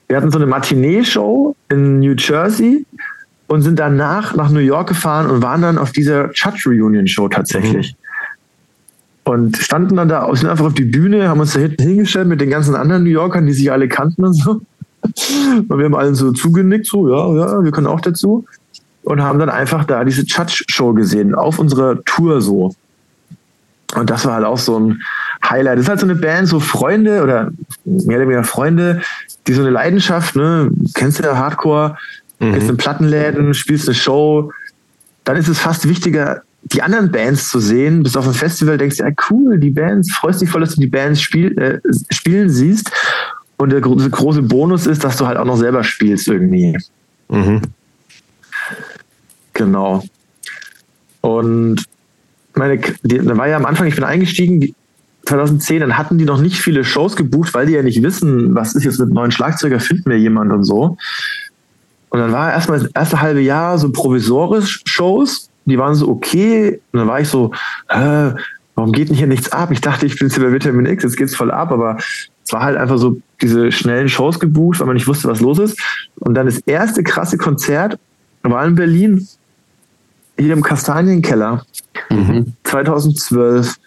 wir 0.08 0.18
hatten 0.18 0.32
so 0.32 0.38
eine 0.38 0.48
Matinee-Show 0.48 1.56
in 1.70 2.00
New 2.00 2.16
Jersey 2.18 2.86
und 3.48 3.62
sind 3.62 3.78
danach 3.78 4.36
nach 4.36 4.50
New 4.50 4.60
York 4.60 4.88
gefahren 4.88 5.30
und 5.30 5.42
waren 5.44 5.62
dann 5.62 5.78
auf 5.78 5.92
dieser 5.92 6.32
Judge 6.34 6.64
Reunion 6.66 7.08
Show 7.08 7.28
tatsächlich. 7.28 7.94
Mhm. 7.94 7.98
Und 9.26 9.58
standen 9.58 9.96
dann 9.96 10.10
da, 10.10 10.30
sind 10.36 10.50
einfach 10.50 10.66
auf 10.66 10.74
die 10.74 10.86
Bühne, 10.86 11.30
haben 11.30 11.40
uns 11.40 11.54
da 11.54 11.60
hinten 11.60 11.84
hingestellt 11.84 12.28
mit 12.28 12.42
den 12.42 12.50
ganzen 12.50 12.76
anderen 12.76 13.04
New 13.04 13.10
Yorkern, 13.10 13.46
die 13.46 13.54
sich 13.54 13.72
alle 13.72 13.88
kannten 13.88 14.26
und 14.26 14.34
so. 14.34 14.62
Und 15.68 15.78
wir 15.78 15.86
haben 15.86 15.96
allen 15.96 16.16
so 16.16 16.32
zugenickt, 16.32 16.88
so, 16.88 17.10
ja, 17.10 17.36
ja, 17.36 17.64
wir 17.64 17.72
können 17.72 17.88
auch 17.88 18.00
dazu. 18.00 18.46
Und 19.04 19.22
haben 19.22 19.40
dann 19.40 19.50
einfach 19.50 19.84
da 19.86 20.04
diese 20.04 20.24
Judge 20.24 20.64
Show 20.70 20.94
gesehen, 20.94 21.36
auf 21.36 21.60
unserer 21.60 22.02
Tour 22.06 22.42
so. 22.42 22.74
Und 23.96 24.10
das 24.10 24.26
war 24.26 24.36
halt 24.36 24.46
auch 24.46 24.58
so 24.58 24.80
ein 24.80 25.02
Highlight. 25.48 25.78
Das 25.78 25.84
ist 25.84 25.90
halt 25.90 26.00
so 26.00 26.06
eine 26.06 26.16
Band, 26.16 26.48
so 26.48 26.60
Freunde 26.60 27.22
oder 27.22 27.52
mehr 27.86 28.18
oder 28.18 28.28
weniger 28.28 28.44
Freunde, 28.44 29.02
die 29.46 29.54
so 29.54 29.62
eine 29.62 29.72
Leidenschaft, 29.72 30.36
ne, 30.36 30.72
kennst 30.94 31.20
du 31.20 31.24
ja 31.24 31.38
Hardcore, 31.38 31.98
mhm. 32.40 32.54
gehst 32.54 32.70
in 32.70 32.78
Plattenläden, 32.78 33.54
spielst 33.54 33.88
eine 33.88 33.96
Show, 33.96 34.52
dann 35.26 35.38
ist 35.38 35.48
es 35.48 35.60
fast 35.60 35.88
wichtiger, 35.88 36.44
die 36.64 36.82
anderen 36.82 37.12
Bands 37.12 37.50
zu 37.50 37.60
sehen. 37.60 38.04
Bist 38.04 38.18
auf 38.18 38.26
einem 38.26 38.34
Festival, 38.34 38.78
denkst 38.78 38.98
du, 38.98 39.04
ja 39.04 39.12
cool, 39.30 39.60
die 39.60 39.70
Bands, 39.70 40.14
freust 40.14 40.42
dich 40.42 40.50
voll, 40.50 40.62
dass 40.62 40.76
du 40.76 40.82
die 40.82 40.88
Bands 40.88 41.22
spiel, 41.22 41.58
äh, 41.58 41.80
spielen 42.14 42.50
siehst. 42.50 42.92
Und 43.58 43.72
der 43.72 43.82
große, 43.82 44.10
große 44.10 44.42
Bonus 44.42 44.88
ist, 44.88 45.04
dass 45.04 45.18
du 45.18 45.28
halt 45.28 45.38
auch 45.38 45.46
noch 45.46 45.58
selber 45.58 45.84
spielst 45.84 46.28
irgendwie. 46.28 46.78
Mhm. 47.30 47.62
Genau. 49.54 50.04
Und 51.22 51.86
meine, 52.56 52.80
da 53.04 53.38
war 53.38 53.48
ja 53.48 53.58
am 53.58 53.66
Anfang, 53.66 53.88
ich 53.88 53.96
bin 53.96 54.04
eingestiegen, 54.04 54.76
2010, 55.26 55.80
dann 55.80 55.98
hatten 55.98 56.18
die 56.18 56.26
noch 56.26 56.42
nicht 56.42 56.60
viele 56.60 56.84
Shows 56.84 57.16
gebucht, 57.16 57.54
weil 57.54 57.68
die 57.68 57.74
ja 57.74 57.82
nicht 57.82 58.04
wissen, 58.04 58.54
was 58.56 58.76
ist 58.76 58.84
jetzt 58.84 59.00
mit 59.00 59.10
neuen 59.10 59.32
Schlagzeuger, 59.32 59.80
finden 59.80 60.10
wir 60.10 60.20
jemand 60.20 60.52
und 60.52 60.64
so. 60.66 60.98
Und 62.10 62.20
dann 62.20 62.32
war 62.32 62.52
erstmal 62.52 62.80
das 62.80 62.92
erste 62.94 63.22
halbe 63.22 63.42
Jahr 63.42 63.78
so 63.78 63.92
provisorisch 63.92 64.82
Shows, 64.86 65.50
die 65.66 65.78
waren 65.78 65.96
so 65.96 66.10
okay. 66.10 66.82
Und 66.92 67.00
dann 67.00 67.08
war 67.08 67.22
ich 67.22 67.30
so, 67.30 67.52
warum 67.88 68.92
geht 68.92 69.10
denn 69.10 69.16
hier 69.16 69.28
nichts 69.28 69.52
ab? 69.52 69.72
Ich 69.72 69.82
dachte, 69.82 70.06
ich 70.06 70.20
bin 70.20 70.28
jetzt 70.28 70.40
bei 70.40 70.52
Vitamin 70.52 70.86
X, 70.86 71.04
jetzt 71.04 71.18
geht's 71.18 71.36
voll 71.36 71.52
ab, 71.52 71.72
aber 71.72 71.98
es 71.98 72.52
war 72.52 72.64
halt 72.64 72.78
einfach 72.78 72.98
so 72.98 73.18
diese 73.42 73.72
schnellen 73.72 74.10
Shows 74.10 74.40
gebucht, 74.40 74.80
weil 74.80 74.88
man 74.88 74.96
nicht 74.96 75.08
wusste, 75.08 75.30
was 75.30 75.40
los 75.40 75.58
ist. 75.58 75.82
Und 76.20 76.34
dann 76.36 76.48
das 76.48 76.60
erste 76.60 77.02
krasse 77.02 77.38
Konzert 77.38 77.98
war 78.44 78.66
in 78.66 78.76
Berlin, 78.76 79.26
hier 80.44 80.54
im 80.54 80.64
Kastanienkeller, 80.64 81.66
mhm. 82.10 82.54
2012 82.64 83.78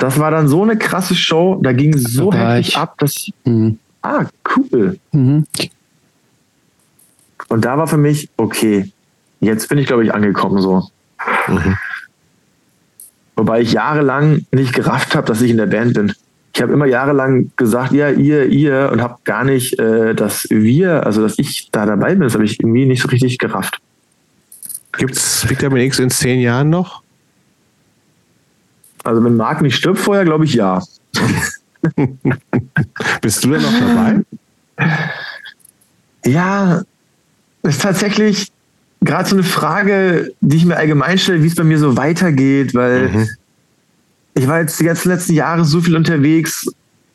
das 0.00 0.18
war 0.18 0.30
dann 0.30 0.48
so 0.48 0.62
eine 0.62 0.78
krasse 0.78 1.14
Show, 1.14 1.60
da 1.62 1.72
ging 1.72 1.96
so 1.96 2.32
heftig 2.32 2.76
ab, 2.76 2.96
dass 2.98 3.28
mhm. 3.44 3.78
ah, 4.00 4.24
cool. 4.56 4.98
Mhm. 5.12 5.46
Und 7.48 7.64
da 7.66 7.76
war 7.76 7.86
für 7.86 7.98
mich, 7.98 8.30
okay, 8.38 8.90
jetzt 9.40 9.68
bin 9.68 9.76
ich, 9.76 9.86
glaube 9.86 10.02
ich, 10.02 10.14
angekommen 10.14 10.62
so. 10.62 10.88
Mhm. 11.48 11.76
Wobei 13.36 13.60
ich 13.60 13.72
jahrelang 13.72 14.46
nicht 14.52 14.72
gerafft 14.72 15.14
habe, 15.14 15.26
dass 15.26 15.42
ich 15.42 15.50
in 15.50 15.58
der 15.58 15.66
Band 15.66 15.92
bin. 15.92 16.14
Ich 16.54 16.62
habe 16.62 16.72
immer 16.72 16.86
jahrelang 16.86 17.50
gesagt, 17.56 17.92
ja, 17.92 18.08
ihr, 18.08 18.46
ihr 18.46 18.88
und 18.92 19.02
habe 19.02 19.16
gar 19.24 19.44
nicht, 19.44 19.78
äh, 19.78 20.14
dass 20.14 20.46
wir, 20.48 21.04
also 21.04 21.20
dass 21.22 21.38
ich 21.38 21.68
da 21.72 21.84
dabei 21.84 22.14
bin, 22.14 22.22
das 22.22 22.32
habe 22.32 22.44
ich 22.44 22.58
irgendwie 22.58 22.86
nicht 22.86 23.02
so 23.02 23.08
richtig 23.08 23.36
gerafft. 23.36 23.80
Gibt 24.98 25.16
es 25.16 25.48
Vitamin 25.48 25.82
X 25.84 25.98
in 25.98 26.10
zehn 26.10 26.40
Jahren 26.40 26.70
noch? 26.70 27.02
Also 29.04 29.24
wenn 29.24 29.36
Marc 29.36 29.62
nicht 29.62 29.76
stirbt 29.76 29.98
vorher, 29.98 30.24
glaube 30.24 30.44
ich 30.44 30.54
ja. 30.54 30.82
Bist 33.22 33.44
du 33.44 33.50
denn 33.50 33.62
noch 33.62 33.78
dabei? 33.78 34.20
Ja, 36.24 36.82
das 37.62 37.76
ist 37.76 37.82
tatsächlich 37.82 38.52
gerade 39.00 39.28
so 39.28 39.36
eine 39.36 39.44
Frage, 39.44 40.32
die 40.40 40.56
ich 40.56 40.66
mir 40.66 40.76
allgemein 40.76 41.18
stelle, 41.18 41.42
wie 41.42 41.46
es 41.46 41.54
bei 41.54 41.64
mir 41.64 41.78
so 41.78 41.96
weitergeht, 41.96 42.74
weil 42.74 43.08
mhm. 43.08 43.28
ich 44.34 44.46
war 44.46 44.60
jetzt 44.60 44.78
die 44.80 44.84
ganzen 44.84 45.08
letzten 45.08 45.32
Jahre 45.32 45.64
so 45.64 45.80
viel 45.80 45.96
unterwegs 45.96 46.66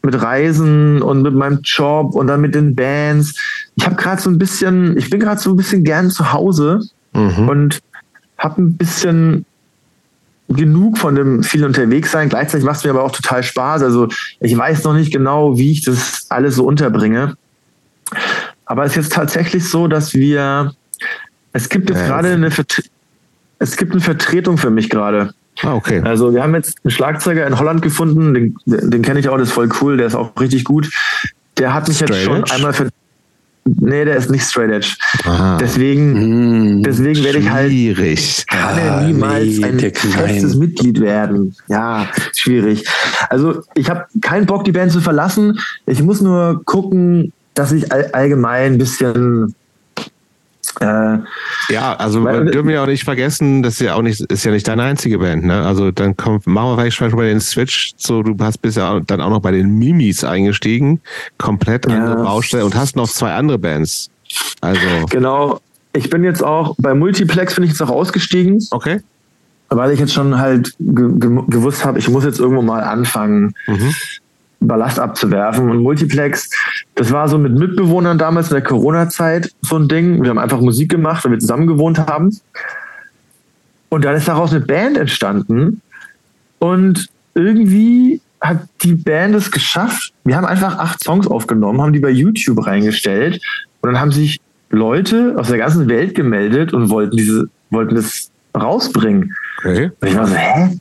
mit 0.02 0.20
Reisen 0.22 1.02
und 1.02 1.22
mit 1.22 1.34
meinem 1.34 1.60
Job 1.64 2.16
und 2.16 2.28
dann 2.28 2.42
mit 2.42 2.56
den 2.56 2.76
Bands. 2.76 3.36
Ich 3.76 3.86
habe 3.86 3.96
gerade 3.96 4.22
so 4.22 4.30
ein 4.30 4.38
bisschen, 4.38 4.98
ich 4.98 5.10
bin 5.10 5.20
gerade 5.20 5.42
so 5.42 5.52
ein 5.52 5.58
bisschen 5.58 5.84
gern 5.84 6.10
zu 6.10 6.32
Hause 6.32 6.82
mhm. 7.16 7.50
und 7.50 7.82
habe 8.38 8.62
ein 8.62 8.78
bisschen 8.78 9.46
genug 10.50 10.98
von 10.98 11.16
dem 11.16 11.44
viel 11.44 11.66
unterwegs 11.66 12.12
sein. 12.12 12.30
Gleichzeitig 12.30 12.66
macht 12.66 12.78
es 12.78 12.84
mir 12.84 12.92
aber 12.92 13.04
auch 13.04 13.12
total 13.12 13.44
Spaß. 13.44 13.82
Also 13.82 14.08
ich 14.40 14.56
weiß 14.56 14.84
noch 14.84 14.94
nicht 14.94 15.12
genau, 15.12 15.58
wie 15.58 15.72
ich 15.72 15.84
das 15.84 16.28
alles 16.30 16.56
so 16.56 16.66
unterbringe. 16.66 17.36
Aber 18.66 18.84
es 18.84 18.92
ist 18.92 18.96
jetzt 18.98 19.14
tatsächlich 19.14 19.68
so, 19.68 19.88
dass 19.88 20.14
wir, 20.14 20.74
es 21.54 21.70
gibt 21.70 21.90
jetzt 21.90 22.02
ja, 22.02 22.08
gerade 22.08 22.34
eine, 22.34 22.50
es 23.60 23.78
gibt 23.78 23.92
eine 23.94 24.02
Vertretung 24.02 24.58
für 24.58 24.70
mich 24.70 24.90
gerade. 24.90 25.34
Ah, 25.64 25.74
okay. 25.74 26.02
Also 26.04 26.34
wir 26.34 26.44
haben 26.44 26.54
jetzt 26.54 26.78
einen 26.84 26.92
Schlagzeuger 26.92 27.48
in 27.48 27.58
Holland 27.58 27.82
gefunden, 27.82 28.34
den, 28.34 28.56
den 28.66 29.02
kenne 29.02 29.20
ich 29.20 29.30
auch, 29.30 29.38
das 29.38 29.50
ist 29.50 29.54
voll 29.54 29.70
cool, 29.82 29.98
der 29.98 30.08
ist 30.08 30.16
auch 30.16 30.32
richtig 30.40 30.66
gut. 30.66 30.90
Der 31.58 31.74
hat 31.74 31.88
mich 31.88 32.00
jetzt 32.02 32.22
schon 32.22 32.44
einmal 32.52 32.74
für 32.74 32.90
Nee, 33.68 34.06
der 34.06 34.16
ist 34.16 34.30
nicht 34.30 34.44
straight 34.44 34.72
edge. 34.72 34.96
Aha. 35.24 35.58
Deswegen, 35.58 36.16
hm, 36.16 36.84
deswegen 36.84 37.24
werde 37.24 37.40
ich 37.40 37.50
halt. 37.50 37.72
Schwierig. 37.72 38.46
Kann 38.48 38.78
er 38.78 39.02
niemals 39.02 39.58
nee, 39.58 39.66
ein 39.66 39.80
festes 39.80 40.56
Mitglied 40.56 41.02
werden. 41.02 41.56
Ja, 41.68 42.08
schwierig. 42.36 42.88
Also 43.30 43.64
ich 43.74 43.90
habe 43.90 44.06
keinen 44.22 44.46
Bock, 44.46 44.66
die 44.66 44.72
Band 44.72 44.92
zu 44.92 45.02
verlassen. 45.02 45.60
Ich 45.88 46.04
muss 46.04 46.22
nur 46.22 46.62
gucken, 46.66 47.34
dass 47.56 47.72
ich 47.72 47.92
all, 47.92 48.06
allgemein 48.12 48.74
ein 48.74 48.78
bisschen 48.78 49.56
äh, 50.80 51.18
ja, 51.70 51.96
also 51.96 52.24
weil, 52.24 52.46
dürfen 52.46 52.70
wir 52.70 52.82
auch 52.82 52.88
nicht 52.88 53.04
vergessen, 53.04 53.64
das 53.64 53.76
ist 53.76 53.82
ja 53.82 53.96
auch 53.96 54.02
nicht, 54.02 54.22
ist 54.22 54.44
ja 54.44 54.52
nicht 54.52 54.68
deine 54.68 54.84
einzige 54.84 55.20
Band, 55.20 55.46
ne? 55.46 55.66
Also 55.66 55.92
dann 55.92 56.18
kommt, 56.18 56.48
machen 56.48 56.70
wir 56.70 56.76
vielleicht 56.76 56.98
schon 56.98 57.12
mal 57.12 57.26
den 57.26 57.42
Switch. 57.42 57.94
So, 57.98 58.24
du 58.24 58.36
hast 58.44 58.62
bisher 58.62 59.02
dann 59.06 59.22
auch 59.22 59.30
noch 59.30 59.40
bei 59.40 59.52
den 59.52 59.78
Mimis 59.78 60.24
eingestiegen, 60.24 61.02
komplett 61.38 61.88
ja. 61.88 61.96
andere 61.96 62.24
Baustelle 62.24 62.66
und 62.66 62.76
hast 62.76 62.96
noch 62.96 63.08
zwei 63.08 63.34
andere 63.34 63.58
Bands. 63.58 64.10
Also. 64.62 64.82
Genau. 65.10 65.60
Ich 65.94 66.10
bin 66.10 66.24
jetzt 66.24 66.44
auch 66.44 66.76
bei 66.78 66.94
Multiplex 66.94 67.56
bin 67.56 67.64
ich 67.64 67.70
jetzt 67.72 67.82
auch 67.82 67.90
ausgestiegen. 67.90 68.60
Okay. 68.72 69.00
Weil 69.70 69.92
ich 69.92 70.00
jetzt 70.00 70.14
schon 70.14 70.38
halt 70.38 70.76
ge 70.80 71.10
gewusst 71.48 71.86
habe, 71.86 72.00
ich 72.00 72.10
muss 72.10 72.24
jetzt 72.24 72.40
irgendwo 72.40 72.62
mal 72.62 72.84
anfangen. 72.84 73.54
Mhm. 73.68 73.96
Ballast 74.60 75.00
abzuwerfen. 75.00 75.70
Und 75.70 75.80
Multiplex, 75.80 76.50
das 76.96 77.12
war 77.12 77.28
so 77.28 77.38
mit 77.38 77.58
Mitbewohnern 77.58 78.18
damals 78.18 78.50
in 78.50 78.56
der 78.56 78.64
Corona-Zeit 78.64 79.52
so 79.62 79.78
ein 79.78 79.88
Ding. 79.88 80.24
Wir 80.24 80.30
haben 80.30 80.40
einfach 80.40 80.62
Musik 80.62 80.90
gemacht, 80.90 81.24
weil 81.24 81.34
wir 81.34 81.40
zusammen 81.40 81.68
gewohnt 81.68 82.00
haben. 82.00 82.36
Und 83.90 84.06
dann 84.06 84.16
ist 84.16 84.28
daraus 84.28 84.52
eine 84.52 84.62
Band 84.62 84.98
entstanden. 84.98 85.82
Und 86.60 87.08
irgendwie 87.34 88.22
hat 88.42 88.60
die 88.84 88.94
Band 88.94 89.36
es 89.36 89.52
geschafft. 89.52 90.14
Wir 90.24 90.36
haben 90.36 90.46
einfach 90.46 90.78
acht 90.78 91.04
Songs 91.04 91.28
aufgenommen, 91.28 91.82
haben 91.82 91.94
die 91.94 92.00
bei 92.00 92.10
YouTube 92.10 92.66
reingestellt. 92.66 93.42
Und 93.82 93.94
dann 93.94 94.00
haben 94.00 94.12
sich 94.12 94.40
Leute 94.70 95.36
aus 95.38 95.48
der 95.48 95.58
ganzen 95.58 95.88
Welt 95.88 96.16
gemeldet 96.16 96.74
und 96.74 96.90
wollten 96.90 97.18
diese, 97.18 97.50
wollten 97.70 97.96
das 97.96 98.32
rausbringen. 98.56 99.36
Okay. 99.60 99.92
Und 100.00 100.08
ich 100.08 100.16
war 100.16 100.28
so, 100.28 100.36
hä? 100.36 100.78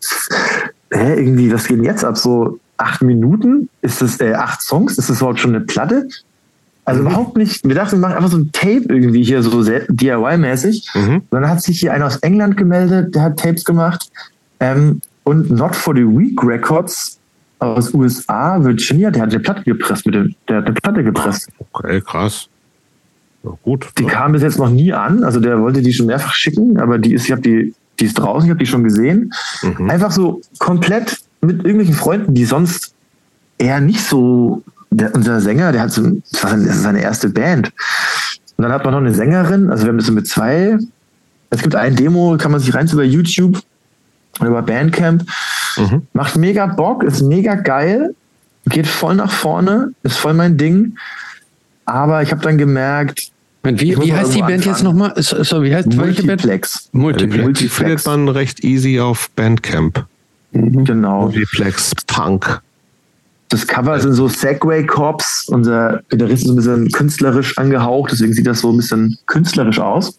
Hä, 0.93 1.15
irgendwie, 1.15 1.53
was 1.53 1.67
geht 1.67 1.79
denn 1.79 1.85
jetzt 1.85 2.05
ab? 2.05 2.17
So, 2.17 2.59
acht 2.77 3.03
Minuten? 3.03 3.69
Ist 3.83 4.03
das 4.03 4.21
äh, 4.21 4.35
acht 4.35 4.63
Songs? 4.63 4.99
Ist 4.99 5.11
das 5.11 5.19
überhaupt 5.19 5.41
schon 5.41 5.55
eine 5.55 5.65
Platte? 5.65 6.09
Also 6.85 7.01
mhm. 7.01 7.07
überhaupt 7.09 7.37
nicht. 7.37 7.67
Wir 7.67 7.75
dachten, 7.75 7.97
wir 7.97 8.01
machen 8.01 8.17
einfach 8.17 8.31
so 8.31 8.39
ein 8.39 8.51
Tape 8.53 8.85
irgendwie 8.89 9.25
hier 9.25 9.43
so 9.43 9.63
DIY-mäßig. 9.63 10.89
Mhm. 10.95 11.23
dann 11.31 11.49
hat 11.49 11.63
sich 11.63 11.81
hier 11.81 11.93
einer 11.93 12.07
aus 12.07 12.17
England 12.17 12.57
gemeldet, 12.57 13.15
der 13.15 13.23
hat 13.23 13.39
Tapes 13.39 13.65
gemacht. 13.65 14.11
Ähm, 14.61 15.01
und 15.25 15.51
Not 15.51 15.75
for 15.75 15.95
the 15.95 16.03
Week 16.03 16.39
Records 16.43 17.19
aus 17.59 17.95
USA, 17.95 18.63
Virginia, 18.63 19.11
der 19.11 19.23
hat 19.23 19.31
eine 19.31 19.41
Platte 19.41 19.63
gepresst 19.63 20.05
mit 20.05 20.15
dem, 20.15 20.35
der 20.49 20.59
hat 20.59 20.67
eine 20.67 20.75
Platte 20.75 21.03
gepresst. 21.03 21.49
Okay, 21.59 22.01
krass. 22.03 22.49
Ja, 23.43 23.51
gut. 23.63 23.89
Die 23.99 24.05
kam 24.05 24.33
bis 24.33 24.43
jetzt 24.43 24.59
noch 24.59 24.71
nie 24.71 24.93
an. 24.93 25.25
Also 25.25 25.41
der 25.41 25.61
wollte 25.61 25.81
die 25.81 25.93
schon 25.93 26.07
mehrfach 26.07 26.35
schicken, 26.35 26.79
aber 26.79 26.99
die 26.99 27.15
ist, 27.15 27.25
ich 27.25 27.33
habe 27.33 27.43
die, 27.43 27.75
die 27.99 28.05
ist 28.05 28.15
draußen, 28.15 28.47
ich 28.47 28.51
habe 28.51 28.59
die 28.59 28.67
schon 28.67 28.85
gesehen. 28.85 29.33
Mhm. 29.63 29.89
Einfach 29.89 30.11
so 30.11 30.43
komplett 30.59 31.19
mit 31.47 31.59
irgendwelchen 31.59 31.95
Freunden, 31.95 32.35
die 32.35 32.45
sonst 32.45 32.95
eher 33.59 33.81
nicht 33.81 34.01
so, 34.01 34.63
der, 34.91 35.15
unser 35.15 35.41
Sänger, 35.41 35.73
der 35.73 35.83
hat 35.83 35.93
so, 35.93 36.03
das 36.31 36.43
war 36.43 36.51
seine, 36.51 36.73
seine 36.73 37.03
erste 37.03 37.29
Band. 37.29 37.73
Und 38.57 38.63
dann 38.63 38.73
hat 38.73 38.85
man 38.85 38.95
noch 38.95 39.01
eine 39.01 39.15
Sängerin, 39.15 39.71
also 39.71 39.85
wir 39.85 39.91
haben 39.91 39.99
das 39.99 40.07
so 40.07 40.13
mit 40.13 40.27
zwei. 40.27 40.79
Es 41.51 41.63
gibt 41.63 41.75
ein 41.75 41.97
Demo, 41.97 42.37
kann 42.39 42.53
man 42.53 42.61
sich 42.61 42.75
rein 42.75 42.89
über 42.89 43.05
YouTube 43.05 43.61
oder 44.41 44.51
über 44.51 44.63
Bandcamp. 44.63 45.25
Mhm. 45.77 46.03
Macht 46.13 46.37
mega 46.37 46.67
Bock, 46.67 47.03
ist 47.03 47.23
mega 47.23 47.55
geil, 47.55 48.15
geht 48.67 48.87
voll 48.87 49.17
nach 49.17 49.31
vorne, 49.31 49.93
ist 50.03 50.17
voll 50.17 50.35
mein 50.35 50.57
Ding. 50.57 50.97
Aber 51.85 52.23
ich 52.23 52.31
habe 52.31 52.43
dann 52.43 52.59
gemerkt, 52.59 53.31
wie, 53.63 53.99
wie 53.99 54.13
heißt 54.13 54.35
die 54.35 54.41
Band 54.41 54.53
anfangen. 54.53 54.75
jetzt 54.75 54.83
nochmal? 54.83 55.13
So, 55.17 55.63
wie 55.63 55.75
heißt 55.75 55.95
Multiplex. 55.95 56.91
Multiplex. 56.93 57.43
Multiplex. 57.43 57.75
findet 57.75 58.07
man 58.07 58.29
recht 58.29 58.63
easy 58.63 59.01
auf 59.01 59.31
Bandcamp. 59.31 60.05
Mhm. 60.55 60.85
Genau. 60.85 61.27
Reflex 61.27 61.93
Punk. 62.07 62.61
Das 63.49 63.67
Cover 63.67 64.01
sind 64.01 64.15
so 64.15 64.29
Segway 64.29 64.85
Cops. 64.87 65.47
Unser 65.49 66.03
Gitarrist 66.09 66.45
ist 66.45 66.51
ein 66.51 66.57
bisschen 66.57 66.91
künstlerisch 66.91 67.59
angehaucht, 67.59 68.13
deswegen 68.13 68.33
sieht 68.33 68.47
das 68.47 68.61
so 68.61 68.71
ein 68.71 68.77
bisschen 68.79 69.19
künstlerisch 69.27 69.79
aus. 69.79 70.19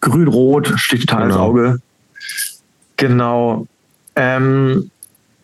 Grün-Rot, 0.00 0.72
sticht 0.76 1.08
total 1.08 1.28
genau. 1.28 1.34
ins 1.34 1.40
Auge. 1.40 1.78
Genau. 2.96 3.66
Ähm, 4.16 4.90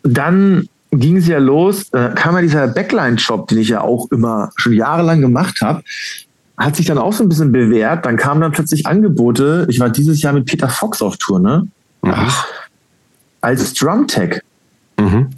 dann 0.02 0.68
ging 0.90 1.16
es 1.16 1.26
ja 1.26 1.39
los, 1.39 1.90
da 1.90 2.08
kam 2.08 2.34
ja 2.36 2.42
dieser 2.42 2.68
Backline-Shop, 2.68 3.48
den 3.48 3.58
ich 3.58 3.68
ja 3.68 3.82
auch 3.82 4.10
immer 4.10 4.50
schon 4.56 4.73
jahrelang 4.73 5.20
gemacht 5.20 5.60
habe, 5.60 5.82
hat 6.56 6.76
sich 6.76 6.86
dann 6.86 6.98
auch 6.98 7.12
so 7.12 7.23
ein 7.23 7.28
bisschen 7.28 7.52
bewährt. 7.52 8.06
Dann 8.06 8.16
kamen 8.16 8.40
dann 8.40 8.52
plötzlich 8.52 8.86
Angebote. 8.86 9.66
Ich 9.68 9.78
war 9.78 9.90
dieses 9.90 10.23
Jahr 10.23 10.32
mit 10.32 10.47
Peter 10.47 10.68
Fox 10.68 11.02
auf 11.02 11.16
Tour, 11.18 11.39
ne? 11.39 11.68
Ach 12.02 12.47
als 13.40 13.74
Drumtech. 13.74 14.40
Mhm. 14.98 15.31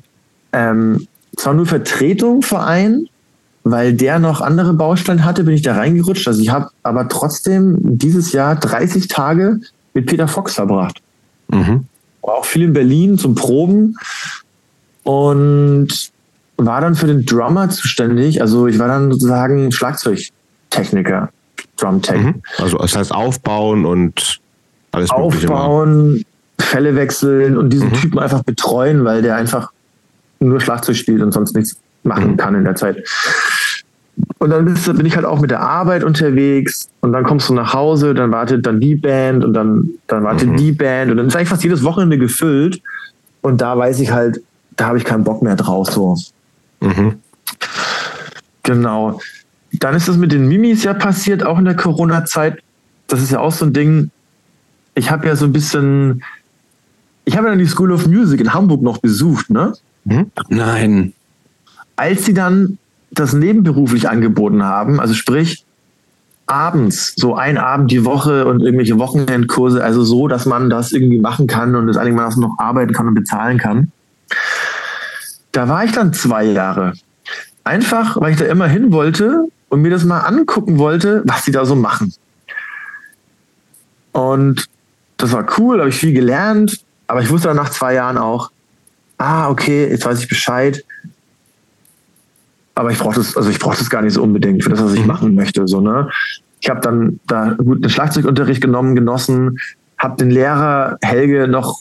Ähm, 0.52 1.06
zwar 1.36 1.54
nur 1.54 1.66
Vertretung 1.66 2.42
Verein, 2.42 3.08
weil 3.64 3.92
der 3.92 4.18
noch 4.18 4.40
andere 4.40 4.72
Baustellen 4.72 5.24
hatte, 5.24 5.44
bin 5.44 5.54
ich 5.54 5.62
da 5.62 5.74
reingerutscht. 5.74 6.26
Also 6.26 6.40
ich 6.40 6.50
habe 6.50 6.70
aber 6.82 7.08
trotzdem 7.08 7.76
dieses 7.80 8.32
Jahr 8.32 8.56
30 8.56 9.08
Tage 9.08 9.60
mit 9.94 10.06
Peter 10.06 10.28
Fox 10.28 10.54
verbracht. 10.54 11.00
Mhm. 11.48 11.86
War 12.22 12.34
auch 12.34 12.44
viel 12.44 12.62
in 12.62 12.72
Berlin 12.72 13.18
zum 13.18 13.34
Proben 13.34 13.96
und 15.02 15.88
war 16.56 16.80
dann 16.80 16.94
für 16.94 17.06
den 17.06 17.24
Drummer 17.24 17.70
zuständig. 17.70 18.40
Also 18.40 18.66
ich 18.66 18.78
war 18.78 18.88
dann 18.88 19.12
sozusagen 19.12 19.70
Schlagzeugtechniker, 19.72 21.30
Drumtech. 21.76 22.20
Mhm. 22.20 22.42
Also 22.58 22.78
das 22.78 22.96
heißt 22.96 23.12
aufbauen 23.12 23.84
und 23.84 24.40
alles 24.92 25.10
Aufbauen, 25.10 26.24
Fälle 26.60 26.96
wechseln 26.96 27.56
und 27.56 27.70
diesen 27.70 27.88
mhm. 27.88 27.94
Typen 27.94 28.18
einfach 28.18 28.42
betreuen, 28.42 29.04
weil 29.04 29.22
der 29.22 29.36
einfach 29.36 29.72
nur 30.40 30.60
Schlagzeug 30.60 30.96
spielt 30.96 31.22
und 31.22 31.32
sonst 31.32 31.54
nichts 31.54 31.78
machen 32.02 32.32
mhm. 32.32 32.36
kann 32.36 32.54
in 32.54 32.64
der 32.64 32.74
Zeit. 32.74 33.04
Und 34.38 34.50
dann 34.50 34.64
bin 34.64 35.06
ich 35.06 35.16
halt 35.16 35.24
auch 35.24 35.40
mit 35.40 35.50
der 35.50 35.60
Arbeit 35.60 36.04
unterwegs 36.04 36.88
und 37.00 37.12
dann 37.12 37.24
kommst 37.24 37.48
du 37.48 37.54
nach 37.54 37.72
Hause, 37.72 38.14
dann 38.14 38.32
wartet 38.32 38.66
dann 38.66 38.80
die 38.80 38.96
Band 38.96 39.44
und 39.44 39.54
dann, 39.54 39.90
dann 40.06 40.24
wartet 40.24 40.48
mhm. 40.48 40.56
die 40.56 40.72
Band 40.72 41.10
und 41.10 41.16
dann 41.16 41.26
ist 41.26 41.36
eigentlich 41.36 41.48
fast 41.48 41.62
jedes 41.62 41.84
Wochenende 41.84 42.18
gefüllt 42.18 42.80
und 43.42 43.60
da 43.60 43.76
weiß 43.76 44.00
ich 44.00 44.10
halt, 44.10 44.40
da 44.76 44.86
habe 44.86 44.98
ich 44.98 45.04
keinen 45.04 45.24
Bock 45.24 45.42
mehr 45.42 45.56
drauf 45.56 45.90
so. 45.90 46.16
Mhm. 46.80 47.16
Genau. 48.62 49.20
Dann 49.72 49.94
ist 49.94 50.08
das 50.08 50.16
mit 50.16 50.32
den 50.32 50.48
Mimis 50.48 50.84
ja 50.84 50.94
passiert, 50.94 51.44
auch 51.44 51.58
in 51.58 51.64
der 51.64 51.76
Corona-Zeit. 51.76 52.62
Das 53.06 53.22
ist 53.22 53.32
ja 53.32 53.40
auch 53.40 53.52
so 53.52 53.66
ein 53.66 53.72
Ding. 53.72 54.10
Ich 54.94 55.10
habe 55.10 55.26
ja 55.26 55.36
so 55.36 55.44
ein 55.46 55.52
bisschen 55.52 56.22
ich 57.28 57.36
habe 57.36 57.48
dann 57.48 57.58
die 57.58 57.66
School 57.66 57.92
of 57.92 58.06
Music 58.06 58.40
in 58.40 58.54
Hamburg 58.54 58.80
noch 58.80 58.98
besucht, 58.98 59.50
ne? 59.50 59.74
Hm? 60.08 60.30
Als 61.94 62.24
sie 62.24 62.32
dann 62.32 62.78
das 63.10 63.34
nebenberuflich 63.34 64.08
angeboten 64.08 64.64
haben, 64.64 64.98
also 64.98 65.12
sprich, 65.12 65.66
abends, 66.46 67.12
so 67.16 67.34
ein 67.34 67.58
Abend 67.58 67.90
die 67.90 68.06
Woche 68.06 68.46
und 68.46 68.62
irgendwelche 68.62 68.98
Wochenendkurse, 68.98 69.84
also 69.84 70.04
so, 70.04 70.26
dass 70.26 70.46
man 70.46 70.70
das 70.70 70.92
irgendwie 70.92 71.20
machen 71.20 71.46
kann 71.46 71.76
und 71.76 71.86
das 71.86 71.98
einigermaßen 71.98 72.40
noch 72.40 72.58
arbeiten 72.58 72.94
kann 72.94 73.08
und 73.08 73.14
bezahlen 73.14 73.58
kann. 73.58 73.92
Da 75.52 75.68
war 75.68 75.84
ich 75.84 75.92
dann 75.92 76.14
zwei 76.14 76.44
Jahre. 76.44 76.94
Einfach, 77.62 78.18
weil 78.18 78.32
ich 78.32 78.38
da 78.38 78.46
immer 78.46 78.68
hin 78.68 78.90
wollte 78.90 79.48
und 79.68 79.82
mir 79.82 79.90
das 79.90 80.04
mal 80.04 80.20
angucken 80.20 80.78
wollte, 80.78 81.20
was 81.26 81.42
die 81.42 81.52
da 81.52 81.66
so 81.66 81.76
machen. 81.76 82.14
Und 84.12 84.64
das 85.18 85.32
war 85.32 85.46
cool, 85.58 85.80
habe 85.80 85.90
ich 85.90 85.96
viel 85.96 86.14
gelernt, 86.14 86.87
aber 87.08 87.22
ich 87.22 87.30
wusste 87.30 87.48
dann 87.48 87.56
nach 87.56 87.70
zwei 87.70 87.94
Jahren 87.94 88.18
auch, 88.18 88.50
ah, 89.16 89.48
okay, 89.48 89.88
jetzt 89.88 90.06
weiß 90.06 90.20
ich 90.20 90.28
Bescheid. 90.28 90.84
Aber 92.74 92.92
ich 92.92 92.98
brauche 92.98 93.16
das, 93.16 93.36
also 93.36 93.50
ich 93.50 93.58
brauche 93.58 93.76
das 93.76 93.90
gar 93.90 94.02
nicht 94.02 94.12
so 94.12 94.22
unbedingt 94.22 94.62
für 94.62 94.70
das, 94.70 94.82
was 94.82 94.92
ich 94.92 95.00
mhm. 95.00 95.06
machen 95.08 95.34
möchte. 95.34 95.66
So, 95.66 95.80
ne? 95.80 96.08
Ich 96.60 96.68
habe 96.70 96.80
dann 96.80 97.18
da 97.26 97.54
gut 97.54 97.82
einen 97.82 97.90
Schlagzeugunterricht 97.90 98.60
genommen, 98.60 98.94
genossen, 98.94 99.58
habe 99.96 100.16
den 100.16 100.30
Lehrer 100.30 100.98
Helge 101.02 101.48
noch, 101.48 101.80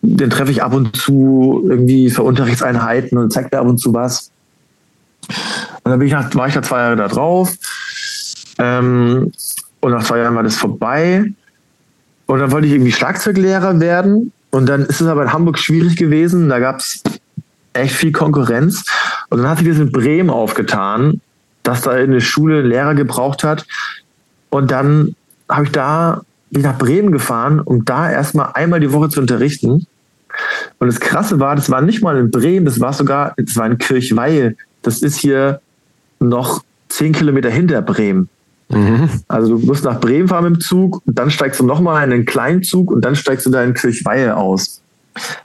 den 0.00 0.30
treffe 0.30 0.52
ich 0.52 0.62
ab 0.62 0.72
und 0.72 0.96
zu 0.96 1.66
irgendwie 1.68 2.08
für 2.08 2.22
Unterrichtseinheiten 2.22 3.18
und 3.18 3.32
zeigt 3.32 3.52
mir 3.52 3.58
ab 3.58 3.66
und 3.66 3.78
zu 3.78 3.92
was. 3.92 4.30
Und 5.28 5.90
dann 5.90 5.98
bin 5.98 6.08
ich 6.08 6.14
nach, 6.14 6.34
war 6.34 6.46
ich 6.46 6.54
da 6.54 6.62
zwei 6.62 6.78
Jahre 6.78 6.96
da 6.96 7.08
drauf. 7.08 7.54
Ähm, 8.58 9.32
und 9.80 9.92
nach 9.92 10.04
zwei 10.04 10.18
Jahren 10.18 10.34
war 10.34 10.44
das 10.44 10.56
vorbei. 10.56 11.24
Und 12.26 12.38
dann 12.38 12.52
wollte 12.52 12.66
ich 12.66 12.74
irgendwie 12.74 12.92
Schlagzeuglehrer 12.92 13.80
werden. 13.80 14.32
Und 14.50 14.66
dann 14.66 14.86
ist 14.86 15.00
es 15.00 15.06
aber 15.06 15.22
in 15.22 15.32
Hamburg 15.32 15.58
schwierig 15.58 15.96
gewesen. 15.96 16.48
Da 16.48 16.58
gab 16.58 16.80
es 16.80 17.02
echt 17.72 17.94
viel 17.94 18.12
Konkurrenz. 18.12 18.84
Und 19.30 19.38
dann 19.38 19.48
hat 19.48 19.58
sich 19.58 19.68
das 19.68 19.78
in 19.78 19.92
Bremen 19.92 20.30
aufgetan, 20.30 21.20
dass 21.62 21.82
da 21.82 21.90
eine 21.90 22.20
Schule 22.20 22.60
einen 22.60 22.68
Lehrer 22.68 22.94
gebraucht 22.94 23.44
hat. 23.44 23.66
Und 24.50 24.70
dann 24.70 25.14
habe 25.48 25.64
ich 25.64 25.72
da 25.72 26.22
bin 26.50 26.62
nach 26.62 26.78
Bremen 26.78 27.12
gefahren, 27.12 27.60
um 27.60 27.84
da 27.84 28.10
erstmal 28.10 28.52
einmal 28.54 28.80
die 28.80 28.92
Woche 28.92 29.08
zu 29.08 29.20
unterrichten. 29.20 29.86
Und 30.78 30.86
das 30.86 31.00
Krasse 31.00 31.40
war, 31.40 31.56
das 31.56 31.70
war 31.70 31.82
nicht 31.82 32.02
mal 32.02 32.16
in 32.16 32.30
Bremen, 32.30 32.64
das 32.64 32.80
war 32.80 32.92
sogar, 32.92 33.34
das 33.36 33.56
war 33.56 33.66
in 33.66 33.78
Kirchweih. 33.78 34.54
Das 34.82 35.02
ist 35.02 35.16
hier 35.16 35.60
noch 36.20 36.62
zehn 36.88 37.12
Kilometer 37.12 37.50
hinter 37.50 37.82
Bremen. 37.82 38.28
Mhm. 38.68 39.08
Also 39.28 39.56
du 39.56 39.66
musst 39.66 39.84
nach 39.84 39.98
Bremen 39.98 40.28
fahren 40.28 40.44
mit 40.44 40.56
dem 40.56 40.60
Zug 40.60 41.02
dann 41.06 41.30
steigst 41.30 41.58
du 41.60 41.64
nochmal 41.64 42.06
in 42.06 42.12
einen 42.12 42.24
kleinen 42.26 42.62
Zug 42.62 42.90
und 42.90 43.04
dann 43.04 43.16
steigst 43.16 43.46
du 43.46 43.50
da 43.50 43.62
in 43.64 43.74
Kirchweihe 43.74 44.36
aus. 44.36 44.82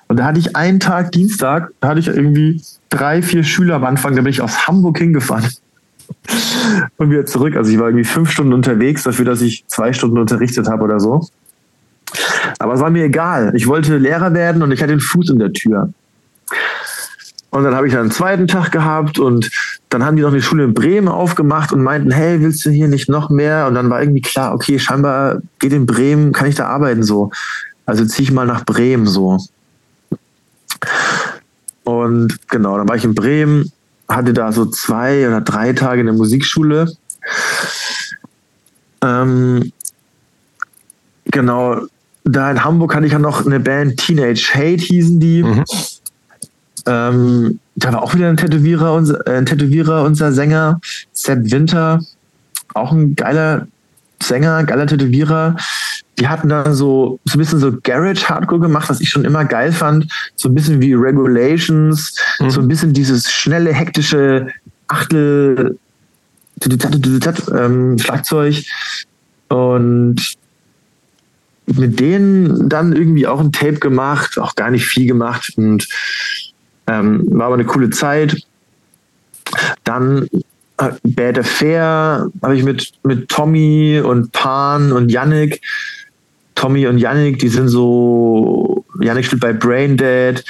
Und 0.08 0.18
da 0.18 0.26
hatte 0.26 0.40
ich 0.40 0.56
einen 0.56 0.80
Tag, 0.80 1.11
Dienstag, 1.14 1.72
da 1.80 1.90
hatte 1.90 2.00
ich 2.00 2.08
irgendwie 2.08 2.61
drei, 2.90 3.22
vier 3.22 3.43
Schüler 3.43 3.76
am 3.76 3.85
Anfang, 3.85 4.16
da 4.16 4.22
bin 4.22 4.30
ich 4.30 4.42
aus 4.42 4.68
Hamburg 4.68 4.98
hingefahren 4.98 5.50
und 6.98 7.10
wieder 7.10 7.26
zurück. 7.26 7.56
Also 7.56 7.72
ich 7.72 7.80
war 7.80 7.88
irgendwie 7.88 8.03
fünf 8.03 8.30
Stunden 8.30 8.53
unterwegs 8.53 9.03
dafür, 9.03 9.26
dass 9.26 9.42
ich 9.42 9.66
zwei 9.68 9.93
Stunden 9.93 10.18
unterrichtet 10.18 10.68
habe 10.68 10.84
oder 10.84 11.00
so. 11.00 11.27
Aber 12.60 12.74
es 12.74 12.82
war 12.82 12.90
mir 12.90 13.06
egal. 13.06 13.53
Ich 13.56 13.68
wollte 13.68 13.98
Lehrer 13.98 14.34
werden 14.34 14.61
und 14.61 14.72
ich 14.72 14.82
hatte 14.82 14.93
den 14.93 15.00
Fuß 15.00 15.30
in 15.30 15.40
der 15.40 15.53
Tür. 15.53 15.92
Und 17.50 17.64
dann 17.64 17.76
habe 17.76 17.88
ich 17.88 17.93
dann 17.93 18.03
einen 18.03 18.11
zweiten 18.11 18.48
Tag 18.48 18.72
gehabt 18.72 19.19
und 19.19 19.50
dann 19.94 20.04
haben 20.04 20.16
die 20.16 20.24
noch 20.24 20.32
eine 20.32 20.42
Schule 20.42 20.64
in 20.64 20.74
Bremen 20.74 21.08
aufgemacht 21.08 21.72
und 21.72 21.84
meinten, 21.84 22.10
hey, 22.10 22.42
willst 22.42 22.66
du 22.66 22.72
hier 22.72 22.88
nicht 22.88 23.10
noch 23.10 23.30
mehr? 23.30 23.68
Und 23.68 23.76
dann 23.76 23.90
war 23.90 24.02
irgendwie 24.02 24.22
klar, 24.22 24.54
okay, 24.54 24.80
scheinbar 24.80 25.42
geht 25.60 25.72
in 25.72 25.86
Bremen, 25.86 26.34
kann 26.34 26.48
ich 26.48 26.56
da 26.56 26.68
arbeiten 26.68 27.04
so. 27.04 27.30
Also 27.86 28.04
ziehe 28.06 28.24
ich 28.24 28.32
mal 28.32 28.48
nach 28.48 28.66
Bremen 28.66 29.06
so. 29.06 29.38
Und 31.84 32.40
genau, 32.50 32.78
dann 32.78 32.90
war 32.90 32.96
ich 32.96 33.04
in 33.04 33.14
Bremen, 33.14 33.72
hatte 34.10 34.34
da 34.34 34.52
so 34.52 34.66
zwei 34.66 35.28
oder 35.28 35.42
drei 35.42 35.74
Tage 35.74 36.00
in 36.00 36.08
der 36.08 36.16
Musikschule. 36.16 36.92
Ähm, 39.02 39.72
genau, 41.26 41.82
da 42.24 42.50
in 42.50 42.64
Hamburg 42.64 42.96
hatte 42.96 43.06
ich 43.06 43.12
ja 43.12 43.20
noch 43.20 43.46
eine 43.46 43.60
Band, 43.60 43.98
Teenage 43.98 44.54
Hate 44.54 44.84
hießen 44.84 45.20
die. 45.20 45.44
Mhm. 45.44 45.64
Ähm, 46.86 47.60
da 47.76 47.94
war 47.94 48.03
auch 48.03 48.14
wieder 48.14 48.30
ein 48.30 48.38
Tätowierer, 48.38 48.94
unser, 48.94 49.26
äh, 49.28 49.38
ein 49.38 49.45
Tätowierer, 49.45 50.03
unser 50.03 50.32
Sänger, 50.32 50.80
Sepp 51.12 51.52
Winter, 51.52 52.02
auch 52.74 52.92
ein 52.92 53.16
geiler 53.16 53.68
Sänger, 54.22 54.64
geiler 54.64 54.88
Tätowierer. 54.88 55.56
Die 56.20 56.28
hatten 56.28 56.50
da 56.50 56.74
so, 56.74 57.20
so 57.26 57.36
ein 57.36 57.40
bisschen 57.40 57.60
so 57.60 57.74
Garage 57.82 58.30
Hardcore 58.30 58.62
gemacht, 58.62 58.90
was 58.90 59.02
ich 59.02 59.10
schon 59.10 59.26
immer 59.26 59.45
geil 59.45 59.72
fand. 59.72 60.12
So 60.36 60.50
ein 60.50 60.56
bisschen 60.56 60.82
wie 60.82 60.94
Regulations, 60.94 62.16
mhm. 62.40 62.50
so 62.50 62.62
ein 62.62 62.68
bisschen 62.68 62.94
dieses 62.94 63.32
schnelle, 63.32 63.74
hektische 63.74 64.48
Achtel 64.88 65.78
ähm, 67.52 67.98
Schlagzeug. 67.98 68.64
Und 69.50 70.36
mit 71.66 72.00
denen 72.00 72.70
dann 72.70 72.94
irgendwie 72.94 73.28
auch 73.28 73.40
ein 73.40 73.52
Tape 73.52 73.80
gemacht, 73.80 74.38
auch 74.38 74.56
gar 74.56 74.70
nicht 74.70 74.86
viel 74.86 75.08
gemacht. 75.08 75.53
Und 75.56 75.88
ähm, 76.88 77.24
war 77.32 77.48
aber 77.48 77.56
eine 77.56 77.66
coole 77.66 77.90
Zeit. 77.90 78.38
Dann 79.84 80.28
äh, 80.78 80.90
Bad 81.03 81.40
Affair 81.40 82.30
habe 82.42 82.56
ich 82.56 82.64
mit, 82.64 82.92
mit 83.03 83.30
Tommy 83.30 84.02
und 84.03 84.32
Pan 84.32 84.92
und 84.92 85.12
Yannick. 85.12 85.62
Tommy 86.56 86.88
und 86.88 86.98
Yannick, 86.98 87.40
die 87.40 87.50
sind 87.50 87.68
so, 87.68 88.86
Yannick 89.02 89.26
spielt 89.26 89.42
bei 89.42 89.53
Brain 89.53 89.98
Dead 89.98 90.44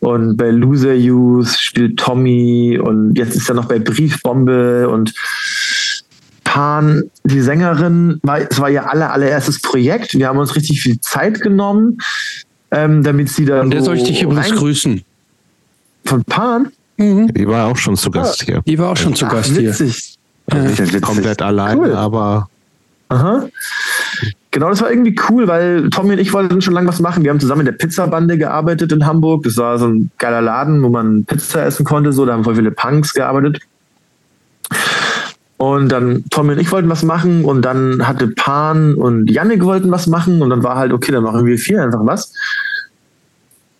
und 0.00 0.36
bei 0.36 0.50
Loser 0.50 0.94
Youth 0.94 1.48
spielt 1.48 1.98
Tommy 1.98 2.78
und 2.80 3.18
jetzt 3.18 3.36
ist 3.36 3.48
er 3.48 3.54
noch 3.54 3.66
bei 3.66 3.78
Briefbombe 3.78 4.88
und 4.88 5.12
Pan, 6.44 7.04
die 7.24 7.40
Sängerin, 7.40 8.18
war, 8.22 8.40
es 8.40 8.58
war 8.58 8.70
ihr 8.70 8.90
aller, 8.90 9.12
allererstes 9.12 9.60
Projekt. 9.60 10.14
Wir 10.14 10.26
haben 10.26 10.38
uns 10.38 10.56
richtig 10.56 10.82
viel 10.82 11.00
Zeit 11.00 11.40
genommen, 11.40 11.98
ähm, 12.72 13.04
damit 13.04 13.28
sie 13.28 13.44
da. 13.44 13.60
Und 13.60 13.70
der 13.70 13.80
so 13.80 13.86
soll 13.86 13.98
ich 13.98 14.04
dich 14.04 14.22
übrigens 14.22 14.56
grüßen. 14.56 15.02
Von 16.04 16.24
Pan? 16.24 16.72
Mhm. 16.96 17.32
Die 17.32 17.46
war 17.46 17.66
auch 17.66 17.76
schon 17.76 17.96
zu 17.96 18.10
Gast 18.10 18.42
hier. 18.42 18.62
Die 18.66 18.78
war 18.78 18.90
auch 18.90 18.96
schon 18.96 19.14
zu 19.14 19.26
Ach, 19.26 19.32
Gast 19.32 19.56
witzig. 19.56 20.16
hier. 20.50 20.60
Also 20.60 20.82
nicht 20.82 21.02
komplett 21.02 21.42
alleine, 21.42 21.80
cool. 21.82 21.94
aber. 21.94 22.48
Aha. 23.08 23.48
Genau, 24.52 24.68
das 24.68 24.80
war 24.82 24.90
irgendwie 24.90 25.16
cool, 25.28 25.46
weil 25.46 25.90
Tommy 25.90 26.12
und 26.12 26.18
ich 26.18 26.32
wollten 26.32 26.60
schon 26.60 26.74
lange 26.74 26.88
was 26.88 27.00
machen. 27.00 27.22
Wir 27.22 27.30
haben 27.30 27.40
zusammen 27.40 27.60
in 27.60 27.66
der 27.66 27.72
Pizzabande 27.72 28.36
gearbeitet 28.36 28.90
in 28.92 29.06
Hamburg. 29.06 29.44
Das 29.44 29.56
war 29.56 29.78
so 29.78 29.86
ein 29.86 30.10
geiler 30.18 30.40
Laden, 30.40 30.82
wo 30.82 30.88
man 30.88 31.24
Pizza 31.24 31.64
essen 31.64 31.84
konnte. 31.84 32.12
So, 32.12 32.26
da 32.26 32.32
haben 32.32 32.44
voll 32.44 32.56
viele 32.56 32.72
Punks 32.72 33.12
gearbeitet. 33.12 33.60
Und 35.56 35.90
dann 35.90 36.24
Tommy 36.30 36.54
und 36.54 36.58
ich 36.58 36.72
wollten 36.72 36.88
was 36.88 37.02
machen 37.02 37.44
und 37.44 37.62
dann 37.62 38.06
hatte 38.08 38.28
Pan 38.28 38.94
und 38.94 39.30
Yannick 39.30 39.62
wollten 39.62 39.90
was 39.90 40.06
machen 40.06 40.40
und 40.40 40.50
dann 40.50 40.62
war 40.62 40.76
halt, 40.76 40.92
okay, 40.92 41.12
dann 41.12 41.22
machen 41.22 41.44
wir 41.44 41.58
vier 41.58 41.82
einfach 41.82 42.00
was. 42.04 42.32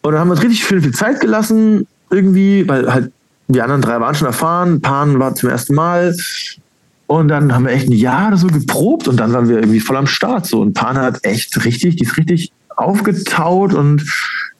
Und 0.03 0.13
dann 0.13 0.21
haben 0.21 0.29
wir 0.29 0.33
uns 0.33 0.43
richtig 0.43 0.65
viel, 0.65 0.83
viel 0.83 0.93
Zeit 0.93 1.21
gelassen, 1.21 1.87
irgendwie, 2.11 2.69
weil 2.69 2.93
halt 2.93 3.13
die 3.49 3.63
anderen 3.63 3.83
drei 3.83 4.01
waren 4.01 4.15
schon 4.15 4.27
erfahren, 4.27 4.81
Pan 4.81 5.19
war 5.19 5.35
zum 5.35 5.49
ersten 5.49 5.75
Mal. 5.75 6.15
Und 7.07 7.29
dann 7.29 7.53
haben 7.53 7.65
wir 7.65 7.73
echt 7.73 7.89
ein 7.89 7.93
Jahr 7.93 8.29
oder 8.29 8.37
so 8.37 8.47
geprobt 8.47 9.09
und 9.09 9.17
dann 9.17 9.33
waren 9.33 9.49
wir 9.49 9.59
irgendwie 9.59 9.81
voll 9.81 9.97
am 9.97 10.07
Start. 10.07 10.47
So. 10.47 10.61
Und 10.61 10.75
Pan 10.75 10.97
hat 10.97 11.25
echt 11.25 11.65
richtig, 11.65 11.97
die 11.97 12.05
ist 12.05 12.17
richtig 12.17 12.53
aufgetaut 12.77 13.75
und 13.75 14.05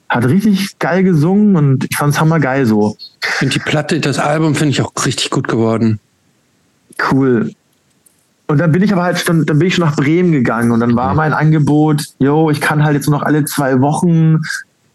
hat 0.09 0.25
richtig 0.25 0.79
geil 0.81 1.05
gesungen 1.05 1.55
und 1.55 1.87
ich 1.89 1.97
fand 1.97 2.13
es 2.13 2.21
hammergeil 2.21 2.67
so. 2.67 2.97
Ich 3.23 3.29
finde 3.29 3.55
die 3.55 3.61
Platte, 3.61 4.01
das 4.01 4.19
Album 4.19 4.57
finde 4.57 4.73
ich 4.73 4.83
auch 4.83 4.93
richtig 5.07 5.31
gut 5.31 5.47
geworden. 5.47 6.01
Cool. 7.13 7.53
Und 8.49 8.59
dann 8.59 8.73
bin 8.73 8.83
ich 8.83 8.93
aber 8.93 9.05
halt 9.05 9.21
schon, 9.21 9.47
dann 9.47 9.61
bin 9.61 9.69
ich 9.69 9.77
schon 9.77 9.85
nach 9.85 9.95
Bremen 9.95 10.33
gegangen 10.33 10.73
und 10.73 10.81
dann 10.81 10.97
war 10.97 11.15
mein 11.15 11.33
Angebot, 11.33 12.03
yo, 12.19 12.51
ich 12.51 12.61
kann 12.61 12.83
halt 12.83 12.97
jetzt 12.97 13.09
nur 13.09 13.21
noch 13.21 13.25
alle 13.25 13.45
zwei 13.45 13.81
Wochen 13.81 14.41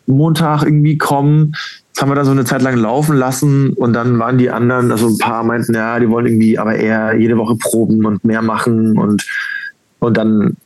Montag 0.07 0.63
irgendwie 0.63 0.97
kommen. 0.97 1.53
Das 1.93 2.01
haben 2.01 2.09
wir 2.09 2.15
da 2.15 2.25
so 2.25 2.31
eine 2.31 2.45
Zeit 2.45 2.61
lang 2.61 2.75
laufen 2.75 3.15
lassen 3.15 3.69
und 3.73 3.93
dann 3.93 4.19
waren 4.19 4.37
die 4.37 4.49
anderen, 4.49 4.91
also 4.91 5.07
ein 5.07 5.17
paar 5.17 5.43
meinten, 5.43 5.73
ja, 5.73 5.99
die 5.99 6.09
wollen 6.09 6.25
irgendwie 6.25 6.59
aber 6.59 6.75
eher 6.75 7.15
jede 7.17 7.37
Woche 7.37 7.55
proben 7.55 8.05
und 8.05 8.23
mehr 8.25 8.41
machen 8.41 8.97
und, 8.97 9.25
und 9.99 10.17
dann 10.17 10.57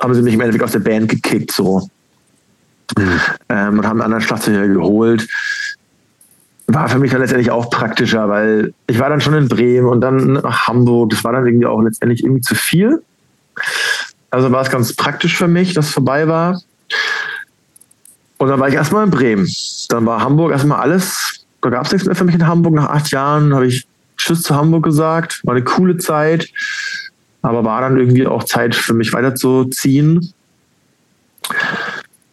haben 0.00 0.14
sie 0.14 0.22
mich 0.22 0.34
im 0.34 0.40
Endeffekt 0.40 0.64
aus 0.64 0.72
der 0.72 0.80
Band 0.80 1.08
gekickt, 1.08 1.52
so. 1.52 1.88
Ähm, 3.48 3.78
und 3.78 3.86
haben 3.86 4.00
einen 4.00 4.02
anderen 4.02 4.22
Schlagzeuger 4.22 4.68
geholt. 4.68 5.26
War 6.66 6.88
für 6.88 6.98
mich 6.98 7.10
dann 7.10 7.20
letztendlich 7.20 7.50
auch 7.50 7.70
praktischer, 7.70 8.28
weil 8.28 8.74
ich 8.86 8.98
war 8.98 9.08
dann 9.08 9.20
schon 9.20 9.34
in 9.34 9.48
Bremen 9.48 9.86
und 9.86 10.00
dann 10.00 10.34
nach 10.34 10.66
Hamburg. 10.66 11.10
Das 11.10 11.24
war 11.24 11.32
dann 11.32 11.46
irgendwie 11.46 11.66
auch 11.66 11.80
letztendlich 11.80 12.22
irgendwie 12.22 12.40
zu 12.40 12.54
viel. 12.54 13.02
Also 14.30 14.50
war 14.50 14.62
es 14.62 14.70
ganz 14.70 14.94
praktisch 14.94 15.36
für 15.36 15.48
mich, 15.48 15.74
dass 15.74 15.86
es 15.86 15.92
vorbei 15.92 16.26
war. 16.26 16.60
Und 18.44 18.50
dann 18.50 18.60
war 18.60 18.68
ich 18.68 18.74
erstmal 18.74 19.04
in 19.04 19.10
Bremen. 19.10 19.48
Dann 19.88 20.04
war 20.04 20.20
Hamburg 20.20 20.52
erstmal 20.52 20.78
alles, 20.78 21.46
da 21.62 21.70
gab 21.70 21.86
es 21.86 21.92
nichts 21.92 22.06
mehr 22.06 22.14
für 22.14 22.24
mich 22.24 22.34
in 22.34 22.46
Hamburg. 22.46 22.74
Nach 22.74 22.90
acht 22.90 23.10
Jahren 23.10 23.54
habe 23.54 23.66
ich 23.66 23.86
Tschüss 24.18 24.42
zu 24.42 24.54
Hamburg 24.54 24.84
gesagt. 24.84 25.40
War 25.44 25.54
eine 25.54 25.64
coole 25.64 25.96
Zeit, 25.96 26.50
aber 27.40 27.64
war 27.64 27.80
dann 27.80 27.96
irgendwie 27.96 28.26
auch 28.26 28.44
Zeit 28.44 28.74
für 28.74 28.92
mich 28.92 29.14
weiterzuziehen. 29.14 30.34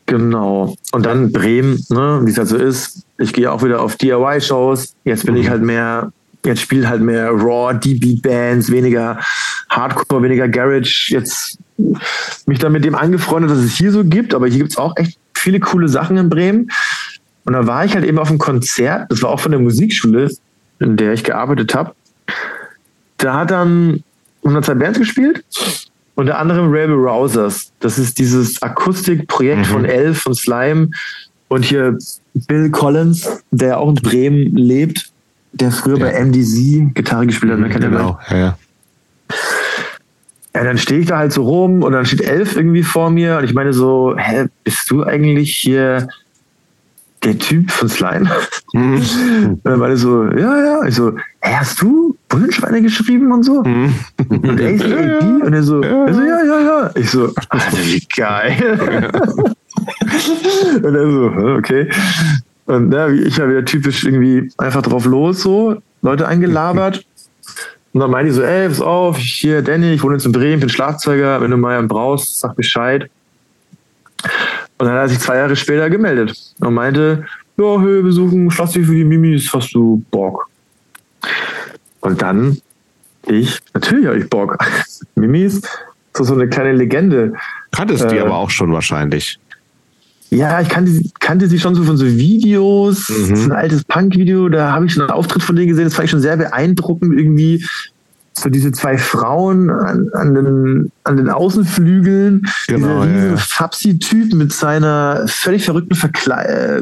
Genau. 0.06 0.76
Und 0.92 1.06
dann 1.06 1.32
Bremen, 1.32 1.82
ne, 1.88 2.20
wie 2.26 2.32
es 2.32 2.38
halt 2.38 2.50
so 2.50 2.58
ist. 2.58 3.06
Ich 3.18 3.32
gehe 3.32 3.50
auch 3.50 3.64
wieder 3.64 3.82
auf 3.82 3.96
DIY-Shows. 3.96 4.94
Jetzt 5.06 5.26
bin 5.26 5.38
ich 5.38 5.50
halt 5.50 5.62
mehr 5.62 6.12
jetzt 6.46 6.60
spielt 6.60 6.88
halt 6.88 7.02
mehr 7.02 7.30
Raw, 7.30 7.74
D-Beat-Bands, 7.74 8.70
weniger 8.70 9.18
Hardcore, 9.70 10.24
weniger 10.24 10.50
Garage. 10.50 11.14
Jetzt 11.14 11.58
mich 12.48 12.60
dann 12.60 12.74
mit 12.74 12.84
dem 12.84 12.96
angefreundet, 12.96 13.52
dass 13.52 13.60
es 13.60 13.78
hier 13.78 13.94
so 13.94 14.04
gibt, 14.04 14.34
aber 14.34 14.48
hier 14.48 14.58
gibt 14.58 14.72
es 14.72 14.78
auch 14.78 14.98
echt 14.98 15.18
viele 15.42 15.60
coole 15.60 15.88
Sachen 15.88 16.18
in 16.18 16.30
Bremen. 16.30 16.70
Und 17.44 17.54
da 17.54 17.66
war 17.68 17.84
ich 17.86 17.96
halt 17.96 18.06
eben 18.06 18.20
auf 18.20 18.30
einem 18.30 18.38
Konzert, 18.38 19.12
das 19.12 19.22
war 19.22 19.30
auch 19.32 19.40
von 19.40 19.52
der 19.52 19.60
Musikschule, 19.60 20.30
in 20.80 20.98
der 20.98 21.14
ich 21.14 21.24
gearbeitet 21.24 21.74
habe. 21.74 21.94
Da 23.18 23.34
hat 23.40 23.52
dann 23.52 24.04
102 24.44 24.74
Bands 24.76 25.00
gespielt, 25.00 25.44
unter 26.16 26.38
anderem 26.38 26.72
Rebel 26.72 26.96
Rousers. 26.96 27.72
Das 27.80 27.98
ist 27.98 28.20
dieses 28.20 28.62
Akustikprojekt 28.62 29.62
mhm. 29.62 29.66
von 29.66 29.86
Elf, 29.86 30.22
von 30.22 30.34
Slime 30.34 30.90
und 31.48 31.66
hier 31.66 31.98
Bill 32.34 32.70
Collins, 32.70 33.44
der 33.52 33.80
auch 33.80 33.90
in 33.90 33.96
Bremen 33.96 34.56
lebt, 34.56 35.12
der 35.52 35.72
früher 35.72 35.98
ja. 35.98 36.06
bei 36.06 36.24
MDC 36.24 36.94
Gitarre 36.96 37.28
gespielt 37.28 37.52
hat. 37.52 37.60
Mhm, 37.60 37.70
genau, 37.70 38.20
ja, 38.30 38.38
ja. 38.38 38.58
Ja, 40.54 40.64
dann 40.66 40.78
stehe 40.78 41.00
ich 41.00 41.08
da 41.08 41.18
halt 41.18 41.32
so 41.32 41.44
rum 41.44 41.82
und 41.82 41.94
dann 41.94 42.06
steht 42.06 42.22
Elf 42.22 42.56
irgendwie 42.58 42.84
vor 42.84 43.10
mir 43.10 43.38
und 43.38 43.46
ich 43.46 43.54
meine 43.54 43.72
so, 43.72 44.16
hä, 44.18 44.48
bist 44.64 44.92
du 44.92 45.04
eigentlich 45.04 45.56
hier 45.56 46.10
der 47.24 47.38
Typ 47.38 47.72
von 47.72 47.88
Slime? 47.88 48.30
Mhm. 48.74 48.96
Und 49.44 49.62
dann 49.64 49.80
meine 49.80 49.96
so, 49.96 50.26
ja, 50.26 50.58
ja. 50.58 50.84
Ich 50.86 50.96
so, 50.96 51.14
hä, 51.42 51.56
hast 51.56 51.82
du 51.82 52.18
Bullenschweine 52.28 52.82
geschrieben 52.82 53.32
und 53.32 53.44
so? 53.44 53.64
Mhm. 53.64 53.94
Und 54.30 54.60
er 54.60 54.78
so, 54.78 54.88
ja, 54.88 55.20
und 55.20 55.54
er 55.54 55.64
so, 55.64 55.84
ja. 55.84 56.14
so, 56.14 56.22
ja, 56.22 56.44
ja, 56.44 56.60
ja. 56.62 56.92
Ich 56.96 57.10
so, 57.10 57.32
Alter, 57.50 57.78
wie 57.78 58.08
geil. 58.16 59.10
und 60.84 60.96
er 60.96 61.12
so, 61.12 61.26
okay. 61.58 61.90
Und 62.66 62.94
ja, 62.94 63.08
ich 63.10 63.40
habe 63.40 63.52
wieder 63.52 63.66
typisch 63.66 64.04
irgendwie 64.04 64.52
einfach 64.58 64.82
drauf 64.82 65.06
los, 65.06 65.42
so, 65.42 65.78
Leute 66.02 66.28
eingelabert. 66.28 67.06
Und 67.94 68.00
dann 68.00 68.12
meinte 68.12 68.30
ich 68.30 68.36
so, 68.36 68.44
ey, 68.44 68.70
pass 68.70 68.82
auf, 68.82 69.18
hier, 69.18 69.62
Danny, 69.62 69.94
ich 69.94 70.04
wohne 70.04 70.16
jetzt 70.16 70.26
in 70.26 70.32
Bremen, 70.32 70.60
bin 70.62 70.70
Schlagzeuger, 70.70 71.42
wenn 71.42 71.52
du 71.52 71.58
mal 71.58 71.78
einen 71.78 71.88
brauchst, 71.88 72.40
sag 72.40 72.56
Bescheid. 72.56 73.10
Und 74.78 74.88
dann 74.88 74.92
hat 74.92 75.02
er 75.02 75.10
sich 75.10 75.20
zwei 75.20 75.38
Jahre 75.38 75.56
später 75.56 75.90
gemeldet 75.90 76.38
und 76.60 76.74
meinte, 76.74 77.26
ja, 77.58 77.80
hey, 77.80 78.04
wir 78.04 78.12
suchen 78.12 78.50
Schlagzeug 78.50 78.86
für 78.86 78.96
die 78.96 79.04
Mimis, 79.04 79.54
hast 79.54 79.74
du 79.74 80.04
Bock? 80.10 80.50
Und 82.00 82.22
dann, 82.22 82.58
ich, 83.28 83.60
natürlich 83.74 84.08
habe 84.08 84.20
ich 84.20 84.30
Bock. 84.30 84.58
Mimis, 85.16 85.62
das 86.14 86.22
ist 86.22 86.28
so 86.28 86.34
eine 86.34 86.48
kleine 86.48 86.74
Legende. 86.74 87.34
Kanntest 87.72 88.06
äh, 88.06 88.08
die 88.08 88.20
aber 88.20 88.36
auch 88.36 88.50
schon 88.50 88.72
wahrscheinlich. 88.72 89.38
Ja, 90.34 90.62
ich 90.62 90.70
kannte, 90.70 90.92
kannte 91.20 91.48
sie 91.48 91.60
schon 91.60 91.76
so 91.76 91.84
von 91.84 91.98
so 91.98 92.06
Videos. 92.06 93.10
Mhm. 93.10 93.34
Ist 93.34 93.44
ein 93.46 93.52
altes 93.52 93.84
Punk-Video, 93.84 94.48
da 94.48 94.72
habe 94.72 94.86
ich 94.86 94.94
schon 94.94 95.04
einen 95.04 95.12
Auftritt 95.12 95.44
von 95.44 95.56
denen 95.56 95.68
gesehen. 95.68 95.84
Das 95.84 95.94
fand 95.94 96.06
ich 96.06 96.12
schon 96.12 96.22
sehr 96.22 96.38
beeindruckend 96.38 97.14
irgendwie. 97.18 97.66
So 98.34 98.50
diese 98.50 98.72
zwei 98.72 98.98
Frauen 98.98 99.70
an, 99.70 100.10
an, 100.14 100.34
den, 100.34 100.92
an 101.04 101.18
den 101.18 101.30
Außenflügeln. 101.30 102.48
Genau, 102.68 103.04
dieser 103.04 103.04
riesen 103.04 103.30
ja. 103.32 103.38
Fapsi-Typ 103.38 104.34
mit 104.34 104.54
seiner 104.54 105.26
völlig 105.28 105.66
verrückten 105.66 105.96
Verkle 105.96 106.82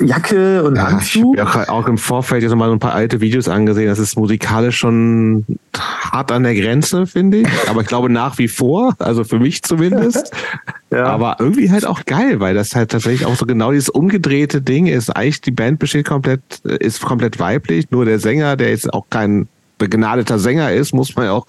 äh, 0.00 0.04
Jacke 0.04 0.64
und 0.64 0.76
ja, 0.76 0.86
Anzug. 0.86 1.36
Ich 1.36 1.40
habe 1.40 1.68
auch, 1.68 1.84
auch 1.84 1.88
im 1.88 1.98
Vorfeld 1.98 2.42
jetzt 2.42 2.54
mal 2.54 2.66
so 2.66 2.72
ein 2.72 2.80
paar 2.80 2.94
alte 2.94 3.20
Videos 3.20 3.48
angesehen. 3.48 3.86
Das 3.86 4.00
ist 4.00 4.18
musikalisch 4.18 4.76
schon 4.76 5.44
hart 5.76 6.32
an 6.32 6.42
der 6.42 6.56
Grenze, 6.56 7.06
finde 7.06 7.38
ich. 7.38 7.48
Aber 7.68 7.82
ich 7.82 7.86
glaube 7.86 8.10
nach 8.10 8.38
wie 8.38 8.48
vor, 8.48 8.94
also 8.98 9.22
für 9.22 9.38
mich 9.38 9.62
zumindest. 9.62 10.32
Ja. 10.90 11.04
Aber 11.04 11.36
irgendwie 11.38 11.70
halt 11.70 11.84
auch 11.84 12.06
geil, 12.06 12.40
weil 12.40 12.54
das 12.54 12.74
halt 12.74 12.90
tatsächlich 12.90 13.26
auch 13.26 13.36
so 13.36 13.44
genau 13.44 13.72
dieses 13.72 13.90
umgedrehte 13.90 14.62
Ding 14.62 14.86
ist. 14.86 15.10
Eigentlich 15.10 15.42
die 15.42 15.50
Band 15.50 15.78
besteht 15.78 16.06
komplett, 16.06 16.40
ist 16.64 17.02
komplett 17.02 17.38
weiblich. 17.38 17.90
Nur 17.90 18.06
der 18.06 18.18
Sänger, 18.18 18.56
der 18.56 18.70
jetzt 18.70 18.90
auch 18.90 19.04
kein 19.10 19.48
begnadeter 19.78 20.38
Sänger 20.38 20.72
ist, 20.72 20.92
muss 20.92 21.14
man 21.16 21.26
ja 21.26 21.32
auch 21.32 21.46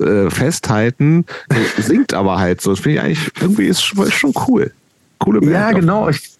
äh, 0.00 0.30
festhalten, 0.30 1.24
singt 1.78 2.14
aber 2.14 2.38
halt 2.38 2.60
so. 2.60 2.70
Das 2.70 2.80
finde 2.80 2.98
ich 2.98 3.04
eigentlich, 3.04 3.30
irgendwie 3.40 3.66
ist 3.66 3.82
schon, 3.82 4.32
cool. 4.48 4.72
Coole 5.18 5.40
Band. 5.40 5.52
Ja, 5.52 5.72
genau. 5.72 6.08
Ich, 6.08 6.30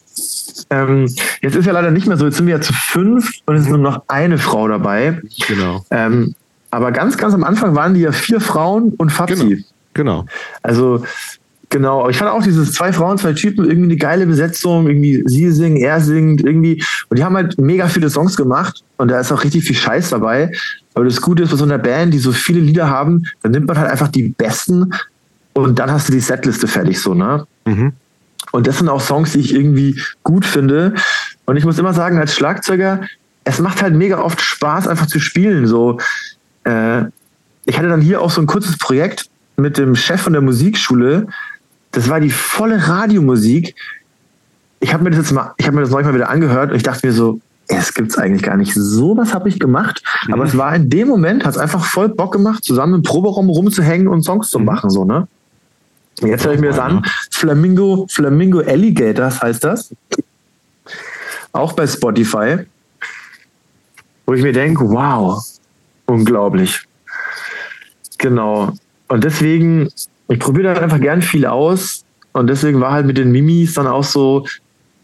ähm, 0.71 1.15
jetzt 1.43 1.57
ist 1.57 1.67
ja 1.67 1.73
leider 1.73 1.91
nicht 1.91 2.07
mehr 2.07 2.17
so. 2.17 2.27
Jetzt 2.27 2.37
sind 2.37 2.47
wir 2.47 2.57
ja 2.57 2.61
zu 2.61 2.73
fünf 2.73 3.31
und 3.47 3.57
es 3.57 3.63
ist 3.63 3.69
nur 3.69 3.79
noch 3.79 4.03
eine 4.09 4.39
Frau 4.39 4.69
dabei. 4.69 5.21
Genau. 5.49 5.85
Ähm, 5.91 6.35
aber 6.71 6.93
ganz, 6.93 7.17
ganz 7.17 7.33
am 7.33 7.45
Anfang 7.45 7.75
waren 7.75 7.95
die 7.95 8.01
ja 8.01 8.13
vier 8.13 8.41
Frauen 8.41 8.93
und 8.97 9.11
Fabsi. 9.11 9.65
Genau. 9.95 10.23
genau. 10.23 10.27
Also 10.63 11.05
Genau, 11.71 12.01
aber 12.01 12.11
ich 12.11 12.17
fand 12.17 12.31
auch 12.31 12.43
dieses 12.43 12.73
zwei 12.73 12.93
Frauen, 12.93 13.19
zwei 13.19 13.33
Typen, 13.33 13.65
irgendwie 13.65 13.91
eine 13.91 13.97
geile 13.97 14.27
Besetzung, 14.27 14.87
irgendwie 14.87 15.23
sie 15.27 15.51
singen, 15.51 15.77
er 15.77 16.01
singt, 16.01 16.43
irgendwie. 16.45 16.83
Und 17.09 17.19
die 17.19 17.25
haben 17.25 17.35
halt 17.35 17.61
mega 17.61 17.89
viele 17.89 18.09
Songs 18.09 18.37
gemacht 18.37 18.85
und 18.99 19.09
da 19.09 19.19
ist 19.19 19.33
auch 19.33 19.43
richtig 19.43 19.65
viel 19.65 19.75
Scheiß 19.75 20.11
dabei. 20.11 20.53
Aber 20.95 21.05
das 21.05 21.21
Gute 21.21 21.43
ist, 21.43 21.51
bei 21.51 21.57
so 21.57 21.65
einer 21.65 21.79
Band, 21.79 22.15
die 22.15 22.19
so 22.19 22.31
viele 22.31 22.61
Lieder 22.61 22.89
haben, 22.89 23.25
dann 23.43 23.53
nimmt 23.53 23.67
man 23.67 23.79
halt 23.79 23.91
einfach 23.91 24.09
die 24.09 24.29
besten 24.29 24.93
und 25.55 25.79
dann 25.79 25.91
hast 25.91 26.09
du 26.09 26.13
die 26.13 26.21
Setliste 26.21 26.69
fertig, 26.69 27.01
so, 27.01 27.15
ne? 27.15 27.47
Mhm. 27.65 27.93
Und 28.53 28.67
das 28.67 28.79
sind 28.79 28.89
auch 28.89 29.01
Songs, 29.01 29.33
die 29.33 29.41
ich 29.41 29.53
irgendwie 29.53 30.01
gut 30.23 30.47
finde. 30.47 30.95
Und 31.47 31.57
ich 31.57 31.65
muss 31.65 31.79
immer 31.79 31.93
sagen, 31.95 32.19
als 32.19 32.35
Schlagzeuger, 32.35 33.01
es 33.45 33.59
macht 33.59 33.83
halt 33.83 33.95
mega 33.95 34.19
oft 34.19 34.41
Spaß, 34.41 34.87
einfach 34.87 35.07
zu 35.07 35.19
spielen. 35.19 35.67
So, 35.67 35.99
äh, 36.65 37.03
ich 37.65 37.77
hatte 37.77 37.89
dann 37.89 38.01
hier 38.01 38.21
auch 38.23 38.31
so 38.31 38.41
ein 38.41 38.47
kurzes 38.47 38.79
Projekt 38.79 39.27
mit 39.57 39.79
dem 39.79 39.97
Chef 39.97 40.21
von 40.21 40.33
der 40.33 40.43
Musikschule, 40.43 41.27
das 41.97 42.11
war 42.11 42.21
die 42.21 42.29
volle 42.29 42.89
Radiomusik. 42.89 43.75
Ich 44.81 44.93
habe 44.93 45.03
mir 45.03 45.11
das 45.11 45.21
jetzt 45.21 45.33
mal, 45.33 45.55
ich 45.57 45.67
habe 45.67 45.77
mir 45.77 45.81
das 45.81 45.91
neulich 45.91 46.07
mal 46.07 46.15
wieder 46.15 46.29
angehört 46.29 46.71
und 46.71 46.77
ich 46.77 46.83
dachte 46.83 47.07
mir 47.07 47.13
so, 47.15 47.41
es 47.69 47.95
gibt's 47.95 48.19
eigentlich 48.19 48.43
gar 48.43 48.59
nicht. 48.59 48.75
So 48.75 49.17
was 49.17 49.33
habe 49.33 49.49
ich 49.49 49.59
gemacht. 49.59 50.03
Mhm. 50.27 50.35
Aber 50.35 50.45
es 50.45 50.59
war 50.59 50.77
in 50.77 50.91
dem 50.91 51.09
Moment, 51.09 51.47
hat 51.47 51.53
es 51.53 51.59
einfach 51.59 51.87
voll 51.87 52.11
Bock 52.11 52.33
gemacht, 52.33 52.65
zusammen 52.65 52.97
im 52.97 53.03
Proberaum 53.03 53.49
rumzuhängen 53.49 54.09
und 54.09 54.25
Songs 54.25 54.51
zu 54.51 54.59
mhm. 54.59 54.67
machen, 54.67 54.91
so, 54.91 55.07
ne? 55.07 55.27
Jetzt 56.21 56.45
höre 56.45 56.53
ich 56.53 56.61
mir 56.61 56.69
das 56.69 56.79
an. 56.79 57.03
Flamingo, 57.31 58.07
Flamingo 58.11 58.61
Alligators 58.61 59.41
heißt 59.41 59.65
das. 59.65 59.95
Auch 61.53 61.73
bei 61.73 61.87
Spotify. 61.87 62.59
Wo 64.27 64.35
ich 64.35 64.43
mir 64.43 64.53
denke, 64.53 64.87
wow, 64.87 65.43
unglaublich. 66.05 66.83
Genau. 68.19 68.75
Und 69.09 69.25
deswegen 69.25 69.89
ich 70.29 70.39
probiere 70.39 70.75
da 70.75 70.81
einfach 70.81 71.01
gern 71.01 71.23
viel 71.23 71.47
aus. 71.47 72.05
Und 72.33 72.49
deswegen 72.49 72.81
war 72.81 72.93
halt 72.93 73.07
mit 73.07 73.17
den 73.17 73.33
Mimis 73.33 73.75
dann 73.75 73.87
auch 73.87 74.05
so, 74.05 74.47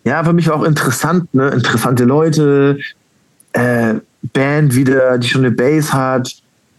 ja, 0.05 0.23
für 0.23 0.33
mich 0.33 0.49
war 0.49 0.57
auch 0.57 0.65
interessant, 0.65 1.33
ne? 1.34 1.49
Interessante 1.49 2.05
Leute, 2.05 2.78
äh, 3.52 3.94
Band 4.33 4.75
wieder, 4.75 5.18
die 5.18 5.28
schon 5.28 5.44
eine 5.44 5.55
Bass 5.55 5.92
hat. 5.92 6.34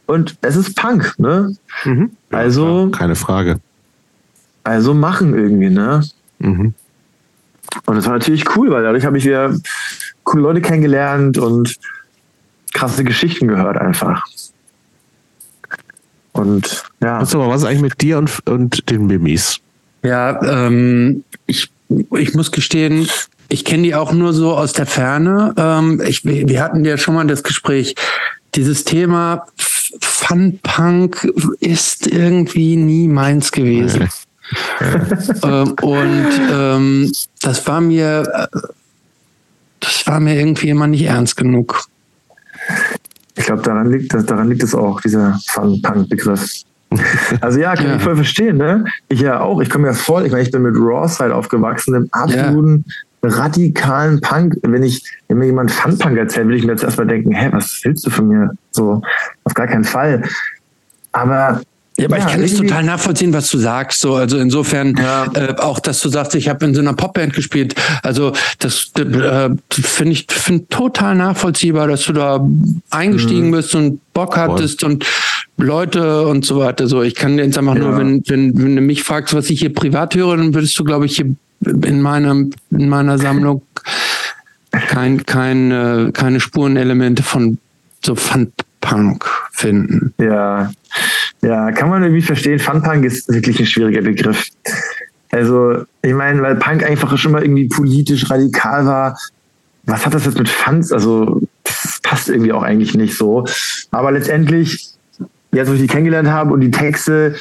Und 0.06 0.36
es 0.42 0.56
ist 0.56 0.76
Punk, 0.76 1.16
ne? 1.18 1.56
Mhm. 1.86 2.12
Ja, 2.32 2.38
also. 2.38 2.90
Klar, 2.90 3.00
keine 3.00 3.16
Frage. 3.16 3.60
Also 4.64 4.94
machen 4.94 5.34
irgendwie, 5.34 5.70
ne? 5.70 6.04
Mhm. 6.40 6.74
Und 7.86 7.96
das 7.96 8.06
war 8.06 8.14
natürlich 8.14 8.56
cool, 8.56 8.70
weil 8.72 8.84
dadurch 8.84 9.06
habe 9.06 9.18
ich 9.18 9.26
wieder 9.26 9.54
coole 10.24 10.44
Leute 10.44 10.62
kennengelernt 10.62 11.38
und 11.38 11.78
krasse 12.74 13.04
Geschichten 13.04 13.48
gehört 13.48 13.78
einfach. 13.78 14.26
Und 16.44 16.84
ja. 17.02 17.22
Was, 17.22 17.34
aber, 17.34 17.48
was 17.50 17.62
ist 17.62 17.68
eigentlich 17.68 17.82
mit 17.82 18.02
dir 18.02 18.18
und, 18.18 18.46
und 18.48 18.90
den 18.90 19.08
Mimis? 19.08 19.60
Ja, 20.04 20.42
ähm, 20.44 21.24
ich, 21.48 21.72
ich 22.18 22.34
muss 22.34 22.52
gestehen, 22.52 23.08
ich 23.50 23.66
kenne 23.66 23.84
die 23.84 23.96
auch 23.96 24.12
nur 24.12 24.34
so 24.34 24.56
aus 24.56 24.74
der 24.74 24.86
Ferne. 24.86 25.54
Ähm, 25.58 26.02
ich, 26.06 26.26
wir 26.26 26.62
hatten 26.62 26.84
ja 26.86 26.98
schon 26.98 27.16
mal 27.16 27.26
das 27.28 27.44
Gespräch. 27.44 27.96
Dieses 28.56 28.84
Thema 28.84 29.46
Fun-Punk 30.02 31.32
ist 31.60 32.08
irgendwie 32.08 32.76
nie 32.76 33.08
meins 33.08 33.52
gewesen. 33.52 34.10
ähm, 35.44 35.76
und 35.82 36.28
ähm, 36.52 37.12
das 37.42 37.66
war 37.68 37.82
mir, 37.82 38.50
äh, 38.52 38.58
das 39.80 40.06
war 40.08 40.20
mir 40.20 40.36
irgendwie 40.36 40.70
immer 40.70 40.88
nicht 40.88 41.04
ernst 41.04 41.38
genug. 41.38 41.86
Ich 43.36 43.46
glaube, 43.46 43.62
daran 43.62 43.92
liegt, 43.92 44.14
daran 44.14 44.50
liegt 44.50 44.64
es 44.64 44.76
auch, 44.76 45.02
dieser 45.02 45.40
Fun-Punk-Begriff. 45.48 46.64
Also 47.42 47.60
ja, 47.60 47.74
kann 47.74 47.88
ja. 47.88 47.96
ich 47.96 48.04
voll 48.04 48.16
verstehen, 48.16 48.58
ne? 48.58 48.86
Ich 49.10 49.20
ja 49.20 49.42
auch, 49.42 49.60
ich 49.62 49.70
komme 49.72 49.88
ja 49.88 49.94
voll, 49.94 50.28
ich 50.28 50.32
meine, 50.32 50.44
ich 50.44 50.52
bin 50.52 50.62
mit 50.62 50.76
Raw-Side 50.78 51.34
aufgewachsen, 51.34 51.96
im 51.96 52.08
absoluten 52.12 52.86
ja. 53.24 53.30
radikalen 53.30 54.22
Punk. 54.22 54.58
Wenn 54.62 54.84
ich, 54.84 55.04
wenn 55.28 55.40
mir 55.40 55.48
jemand 55.48 55.72
Fun-Punk 55.72 56.16
erzählt, 56.16 56.48
will 56.48 56.56
ich 56.56 56.64
mir 56.64 56.74
jetzt 56.74 56.84
erstmal 56.84 57.08
denken, 57.08 57.32
hä, 57.32 57.50
was 57.52 57.82
willst 57.84 58.06
du 58.06 58.12
von 58.12 58.28
mir? 58.28 58.52
So, 58.70 59.02
auf 59.44 59.54
gar 59.56 59.66
keinen 59.66 59.86
Fall. 59.86 60.22
Aber 61.14 61.62
ja, 61.98 62.06
aber 62.06 62.18
ja, 62.18 62.26
ich 62.26 62.32
kann 62.32 62.44
es 62.44 62.56
total 62.56 62.84
nachvollziehen, 62.84 63.34
was 63.34 63.50
du 63.50 63.58
sagst. 63.60 64.00
So, 64.00 64.16
also 64.16 64.38
insofern 64.38 64.96
ja. 64.98 65.26
äh, 65.34 65.56
auch, 65.58 65.80
dass 65.80 66.02
du 66.02 66.10
sagst, 66.10 66.34
ich 66.36 66.50
habe 66.50 66.66
in 66.66 66.74
so 66.74 66.82
einer 66.82 66.94
Popband 66.94 67.34
gespielt. 67.34 67.76
Also 68.02 68.34
das 68.60 68.92
äh, 68.98 69.50
finde 69.72 70.12
ich 70.12 70.26
find 70.30 70.70
total 70.72 71.16
nachvollziehbar, 71.16 71.88
dass 71.88 72.06
du 72.06 72.14
da 72.14 72.46
eingestiegen 72.90 73.48
mhm. 73.48 73.52
bist 73.52 73.76
und 73.76 74.00
Bock 74.14 74.38
hattest 74.38 74.82
Voll. 74.82 74.94
und 74.94 75.06
Leute 75.58 76.26
und 76.26 76.46
so 76.46 76.60
weiter. 76.60 76.88
So, 76.88 77.04
ich 77.04 77.14
kann 77.14 77.38
jetzt 77.38 77.58
einfach 77.58 77.76
ja. 77.76 77.82
nur, 77.82 77.98
wenn, 77.98 78.24
wenn, 78.28 78.58
wenn 78.64 78.76
du 78.76 78.82
mich 78.82 79.04
fragst, 79.04 79.36
was 79.36 79.50
ich 79.52 79.60
hier 79.60 79.74
privat 79.74 80.16
höre, 80.16 80.38
dann 80.38 80.54
würdest 80.54 80.78
du, 80.80 80.84
glaube 80.84 81.06
ich, 81.06 81.18
hier 81.18 81.36
in 81.86 82.02
meiner 82.02 82.32
in 82.72 82.90
meiner 82.90 83.18
Sammlung 83.20 83.62
kein, 84.72 85.26
kein, 85.26 85.72
äh, 85.72 86.12
keine 86.12 86.40
Spurenelemente 86.40 87.24
von 87.24 87.60
so 88.04 88.16
Fun 88.16 88.52
Punk 88.82 89.26
finden. 89.52 90.14
Ja, 90.20 90.72
ja, 91.42 91.72
kann 91.72 91.90
man 91.90 92.04
irgendwie 92.04 92.22
verstehen. 92.22 92.60
Fun-Punk 92.60 93.06
ist 93.06 93.32
wirklich 93.32 93.60
ein 93.60 93.66
schwieriger 93.66 94.02
Begriff. 94.02 94.48
Also, 95.32 95.84
ich 96.02 96.14
meine, 96.14 96.42
weil 96.42 96.56
Punk 96.56 96.84
einfach 96.84 97.18
schon 97.18 97.32
mal 97.32 97.44
irgendwie 97.44 97.68
politisch 97.68 98.30
radikal 98.30 98.86
war. 98.86 99.18
Was 99.86 100.06
hat 100.06 100.14
das 100.14 100.26
jetzt 100.26 100.38
mit 100.38 100.48
Fans? 100.48 100.92
Also, 100.92 101.42
das 101.64 102.00
passt 102.04 102.30
irgendwie 102.30 102.54
auch 102.54 102.64
eigentlich 102.64 102.94
nicht 102.94 103.18
so. 103.18 103.46
Aber 103.92 104.12
letztendlich, 104.12 104.90
jetzt 105.52 105.70
wo 105.70 105.74
ich 105.74 105.82
die 105.82 105.88
kennengelernt 105.88 106.30
habe 106.30 106.54
und 106.54 106.62
die 106.62 106.72
Texte, 106.72 107.36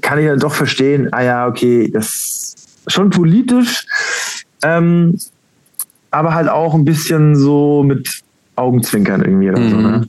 kann 0.00 0.18
ich 0.18 0.26
dann 0.26 0.38
doch 0.38 0.54
verstehen, 0.54 1.08
ah 1.12 1.22
ja, 1.22 1.46
okay, 1.46 1.90
das 1.90 2.08
ist 2.08 2.92
schon 2.92 3.10
politisch, 3.10 3.86
ähm, 4.62 5.18
aber 6.10 6.34
halt 6.34 6.48
auch 6.48 6.74
ein 6.74 6.84
bisschen 6.84 7.36
so 7.36 7.82
mit 7.84 8.22
Augenzwinkern 8.56 9.22
irgendwie 9.22 9.50
oder 9.50 9.60
mhm. 9.60 9.70
so, 9.70 9.76
ne? 9.76 10.08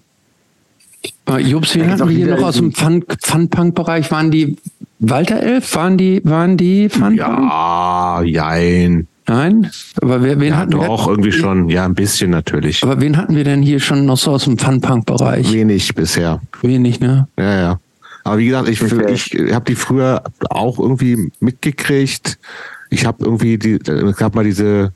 Äh, 1.29 1.39
Jobs, 1.39 1.75
wir 1.75 1.89
hatten 1.89 2.09
hier 2.09 2.35
noch 2.35 2.43
aus 2.43 2.55
dem 2.55 2.73
Fun-Punk-Bereich, 2.73 4.11
waren 4.11 4.31
die 4.31 4.57
Walter 4.99 5.41
Elf? 5.41 5.75
Waren 5.75 5.97
die, 5.97 6.21
waren 6.23 6.57
die 6.57 6.89
Fun-Punk? 6.89 7.17
Ja, 7.17 8.21
jein. 8.23 9.07
Nein? 9.27 9.71
Aber 10.01 10.21
wer, 10.21 10.39
wen 10.39 10.49
ja, 10.49 10.57
hatten 10.57 10.71
doch, 10.71 10.81
wir? 10.81 10.87
Doch, 10.87 11.07
irgendwie 11.07 11.31
schon. 11.31 11.69
Ja, 11.69 11.85
ein 11.85 11.95
bisschen 11.95 12.31
natürlich. 12.31 12.83
Aber 12.83 12.99
wen 12.99 13.17
hatten 13.17 13.35
wir 13.35 13.43
denn 13.43 13.61
hier 13.61 13.79
schon 13.79 14.05
noch 14.05 14.17
so 14.17 14.31
aus 14.31 14.43
dem 14.45 14.57
Fun-Punk-Bereich? 14.57 15.51
Wenig 15.53 15.95
bisher. 15.95 16.41
Wenig, 16.61 16.99
ne? 16.99 17.27
Ja, 17.37 17.59
ja. 17.59 17.79
Aber 18.25 18.37
wie 18.37 18.45
gesagt, 18.47 18.69
ich, 18.69 18.81
okay. 18.81 19.13
ich 19.13 19.53
habe 19.53 19.65
die 19.65 19.75
früher 19.75 20.23
auch 20.49 20.79
irgendwie 20.79 21.31
mitgekriegt. 21.39 22.37
Ich 22.89 23.05
habe 23.05 23.23
irgendwie, 23.25 23.57
die, 23.57 23.79
es 23.85 24.15
gab 24.17 24.35
mal 24.35 24.45
diese 24.45 24.93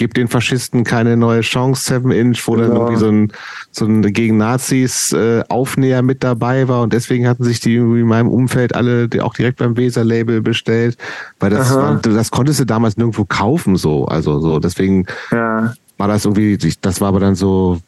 Gib 0.00 0.14
den 0.14 0.28
Faschisten 0.28 0.82
keine 0.82 1.14
neue 1.14 1.42
Chance, 1.42 1.84
Seven 1.84 2.10
Inch, 2.10 2.40
wo 2.46 2.56
dann 2.56 2.72
irgendwie 2.72 2.96
so 2.96 3.08
ein, 3.08 3.30
so 3.70 3.84
ein 3.84 4.00
gegen 4.14 4.38
Nazis 4.38 5.12
äh, 5.12 5.44
Aufnäher 5.50 6.00
mit 6.00 6.24
dabei 6.24 6.68
war 6.68 6.80
und 6.80 6.94
deswegen 6.94 7.28
hatten 7.28 7.44
sich 7.44 7.60
die 7.60 7.76
in 7.76 8.06
meinem 8.06 8.30
Umfeld 8.30 8.74
alle 8.74 9.10
die 9.10 9.20
auch 9.20 9.34
direkt 9.34 9.58
beim 9.58 9.76
Weser-Label 9.76 10.40
bestellt, 10.40 10.96
weil 11.38 11.50
das, 11.50 11.74
war, 11.74 11.96
das 11.96 12.30
konntest 12.30 12.60
du 12.60 12.64
damals 12.64 12.96
nirgendwo 12.96 13.26
kaufen 13.26 13.76
so, 13.76 14.06
also 14.06 14.40
so, 14.40 14.58
deswegen 14.58 15.04
ja. 15.32 15.74
war 15.98 16.08
das 16.08 16.24
irgendwie, 16.24 16.56
das 16.80 17.02
war 17.02 17.08
aber 17.08 17.20
dann 17.20 17.34
so, 17.34 17.78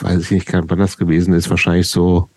weiß 0.00 0.20
ich 0.20 0.30
nicht, 0.30 0.52
wann 0.52 0.78
das 0.78 0.98
gewesen 0.98 1.32
ist, 1.32 1.48
wahrscheinlich 1.48 1.88
so 1.88 2.28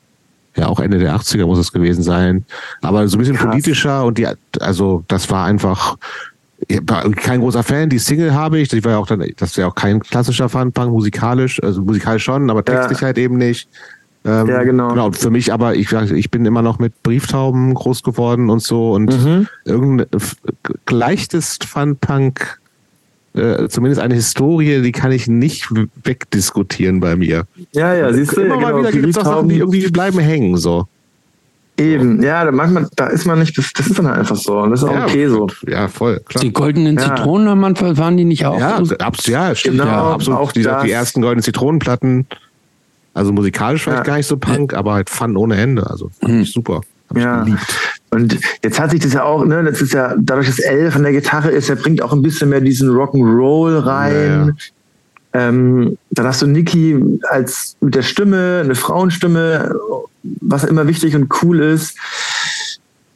ja, 0.56 0.68
auch 0.68 0.80
Ende 0.80 0.98
der 1.00 1.14
80er 1.14 1.46
muss 1.46 1.60
es 1.60 1.74
gewesen 1.74 2.02
sein. 2.02 2.46
Aber 2.82 3.06
so 3.10 3.18
ein 3.18 3.20
bisschen 3.20 3.36
Krass. 3.36 3.50
politischer 3.50 4.06
und 4.06 4.18
die, 4.18 4.28
also 4.62 5.04
das 5.10 5.30
war 5.30 5.46
einfach, 5.46 5.98
kein 7.16 7.42
großer 7.42 7.64
Fan. 7.64 7.90
Die 7.90 8.00
Single 8.00 8.34
habe 8.34 8.60
ich. 8.60 8.72
Ich 8.72 8.84
war 8.84 8.94
ja 8.94 8.98
auch 8.98 9.08
dann, 9.08 9.24
das 9.38 9.58
wäre 9.58 9.68
auch 9.68 9.76
kein 9.76 10.00
klassischer 10.00 10.50
Funpunk, 10.50 10.92
musikalisch, 10.92 11.62
also 11.62 11.82
musikalisch 11.82 12.24
schon, 12.24 12.50
aber 12.50 12.64
textlich 12.64 13.02
ja. 13.02 13.08
halt 13.08 13.18
eben 13.18 13.38
nicht. 13.38 13.70
Ähm, 14.26 14.48
ja, 14.48 14.64
genau. 14.64 14.90
genau. 14.90 15.12
Für 15.12 15.30
mich 15.30 15.54
aber, 15.54 15.76
ich, 15.76 15.92
ich 15.92 16.32
bin 16.32 16.46
immer 16.46 16.64
noch 16.64 16.80
mit 16.80 17.04
Brieftauben 17.04 17.74
groß 17.76 18.02
geworden 18.02 18.50
und 18.50 18.62
so 18.64 18.94
und 18.94 19.24
mhm. 19.24 19.48
irgendein 19.66 20.08
leichtest 20.90 21.66
Funpunk, 21.66 22.60
äh, 23.36 23.68
zumindest 23.68 24.02
eine 24.02 24.16
Historie, 24.16 24.82
die 24.82 24.92
kann 24.92 25.12
ich 25.12 25.28
nicht 25.28 25.70
wegdiskutieren 26.04 27.02
bei 27.02 27.16
mir. 27.16 27.46
Ja, 27.74 27.94
ja, 27.94 28.12
siehst 28.14 28.36
du. 28.36 28.42
Immer 28.42 28.56
ja, 28.56 28.62
mal 28.62 28.68
genau, 28.72 28.80
wieder 28.80 28.92
gibt 28.94 29.08
es 29.10 29.18
auch 29.18 29.26
Sachen, 29.26 29.50
die 29.50 29.60
irgendwie 29.60 29.88
bleiben 29.90 30.18
hängen, 30.18 30.58
so. 30.58 30.88
Eben, 31.78 32.24
ja, 32.24 32.50
manchmal, 32.52 32.88
da 32.96 33.08
ist 33.08 33.26
man 33.26 33.40
nicht, 33.40 33.58
das, 33.58 33.74
das 33.74 33.88
ist 33.88 34.00
dann 34.00 34.08
einfach 34.08 34.38
so. 34.38 34.60
Und 34.60 34.72
das 34.72 34.82
ist 34.82 34.88
auch 34.88 34.94
ja, 34.94 35.04
okay 35.04 35.28
so. 35.28 35.48
Ja, 35.68 35.90
voll, 35.90 36.22
klar. 36.26 36.42
Die 36.42 36.54
goldenen 36.54 36.98
ja. 36.98 37.16
Zitronen 37.16 37.50
am 37.50 37.64
Anfang 37.66 37.98
waren 37.98 38.16
die 38.16 38.24
nicht 38.24 38.46
auch? 38.46 38.58
Ja, 38.58 38.82
abs 39.00 39.28
ja 39.28 39.54
stimmt. 39.54 39.80
Genau, 39.80 39.92
ja, 39.92 40.12
absolut. 40.14 40.40
Auch 40.40 40.52
die, 40.54 40.62
die 40.62 40.92
ersten 40.92 41.22
goldenen 41.22 41.44
Zitronenplatten. 41.44 42.28
Also 43.14 43.32
musikalisch 43.32 43.84
vielleicht 43.84 44.00
ja. 44.00 44.04
gar 44.04 44.18
nicht 44.18 44.28
so 44.28 44.38
Punk, 44.38 44.74
aber 44.74 44.94
halt 44.94 45.10
Fun 45.10 45.36
ohne 45.36 45.56
Ende. 45.56 45.90
Also 45.90 46.10
fand 46.20 46.34
hm. 46.34 46.42
ich 46.42 46.54
super. 46.54 46.82
Hab 47.10 47.18
ja. 47.18 47.40
Ich 47.40 47.46
geliebt. 47.46 47.76
Und 48.12 48.40
jetzt 48.64 48.80
hat 48.80 48.92
sich 48.92 49.02
das 49.02 49.14
ja 49.14 49.24
auch, 49.24 49.44
ne, 49.44 49.64
das 49.64 49.82
ist 49.82 49.94
ja, 49.94 50.16
dadurch, 50.18 50.48
dass 50.48 50.60
L 50.60 50.92
von 50.92 51.04
der 51.04 51.12
Gitarre 51.12 51.50
ist, 51.50 51.70
er 51.70 51.76
bringt 51.76 52.02
auch 52.02 52.14
ein 52.14 52.22
bisschen 52.22 52.50
mehr 52.50 52.62
diesen 52.62 52.90
Rock'n'Roll 52.90 53.86
rein. 53.86 54.58
Ähm, 55.36 55.98
dann 56.12 56.26
hast 56.26 56.42
du 56.42 56.48
Niki 56.48 56.98
als 57.30 57.76
mit 57.82 57.94
der 57.94 58.04
Stimme, 58.04 58.62
eine 58.64 58.74
Frauenstimme, 58.74 59.76
was 60.24 60.64
immer 60.64 60.88
wichtig 60.88 61.14
und 61.14 61.30
cool 61.44 61.60
ist. 61.60 61.98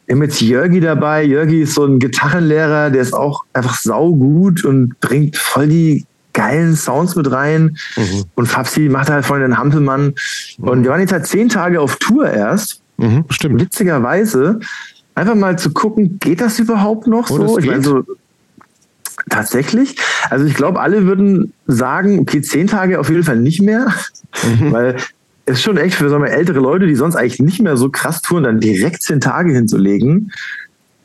Wir 0.05 0.15
haben 0.15 0.23
jetzt 0.23 0.41
Jörgi 0.41 0.81
dabei. 0.81 1.23
Jörgi 1.23 1.61
ist 1.61 1.75
so 1.75 1.85
ein 1.85 1.97
Gitarrenlehrer, 1.97 2.89
der 2.89 3.01
ist 3.01 3.13
auch 3.13 3.45
einfach 3.53 3.75
saugut 3.75 4.65
und 4.65 4.99
bringt 4.99 5.37
voll 5.37 5.69
die 5.69 6.05
geilen 6.33 6.75
Sounds 6.75 7.15
mit 7.15 7.31
rein. 7.31 7.77
Mhm. 7.95 8.25
Und 8.35 8.47
Fabsi 8.47 8.89
macht 8.89 9.09
halt 9.09 9.23
voll 9.23 9.39
den 9.39 9.57
Hampelmann. 9.57 10.15
Mhm. 10.57 10.67
Und 10.67 10.83
wir 10.83 10.91
waren 10.91 10.99
jetzt 10.99 11.13
halt 11.13 11.25
zehn 11.25 11.47
Tage 11.47 11.79
auf 11.79 11.95
Tour 11.97 12.29
erst. 12.29 12.81
Mhm, 12.97 13.23
stimmt. 13.29 13.61
Witzigerweise, 13.61 14.59
einfach 15.15 15.35
mal 15.35 15.57
zu 15.57 15.71
gucken, 15.71 16.19
geht 16.19 16.41
das 16.41 16.59
überhaupt 16.59 17.07
noch 17.07 17.29
oh, 17.29 17.47
so? 17.47 17.59
Ich 17.59 17.65
meine, 17.65 17.81
so 17.81 18.03
Tatsächlich. 19.29 19.97
Also 20.29 20.45
ich 20.45 20.53
glaube, 20.53 20.79
alle 20.79 21.05
würden 21.05 21.53
sagen, 21.67 22.19
okay, 22.19 22.41
zehn 22.41 22.67
Tage 22.67 22.99
auf 22.99 23.09
jeden 23.09 23.23
Fall 23.23 23.37
nicht 23.37 23.61
mehr, 23.61 23.93
mhm. 24.43 24.71
weil 24.71 24.95
es 25.45 25.61
schon 25.61 25.77
echt 25.77 25.95
für 25.95 26.09
sagen 26.09 26.23
wir, 26.23 26.31
ältere 26.31 26.59
Leute, 26.59 26.85
die 26.85 26.95
sonst 26.95 27.15
eigentlich 27.15 27.39
nicht 27.39 27.61
mehr 27.61 27.75
so 27.75 27.89
krass 27.89 28.21
touren, 28.21 28.43
dann 28.43 28.59
direkt 28.59 29.01
zehn 29.01 29.19
Tage 29.19 29.51
hinzulegen, 29.51 30.31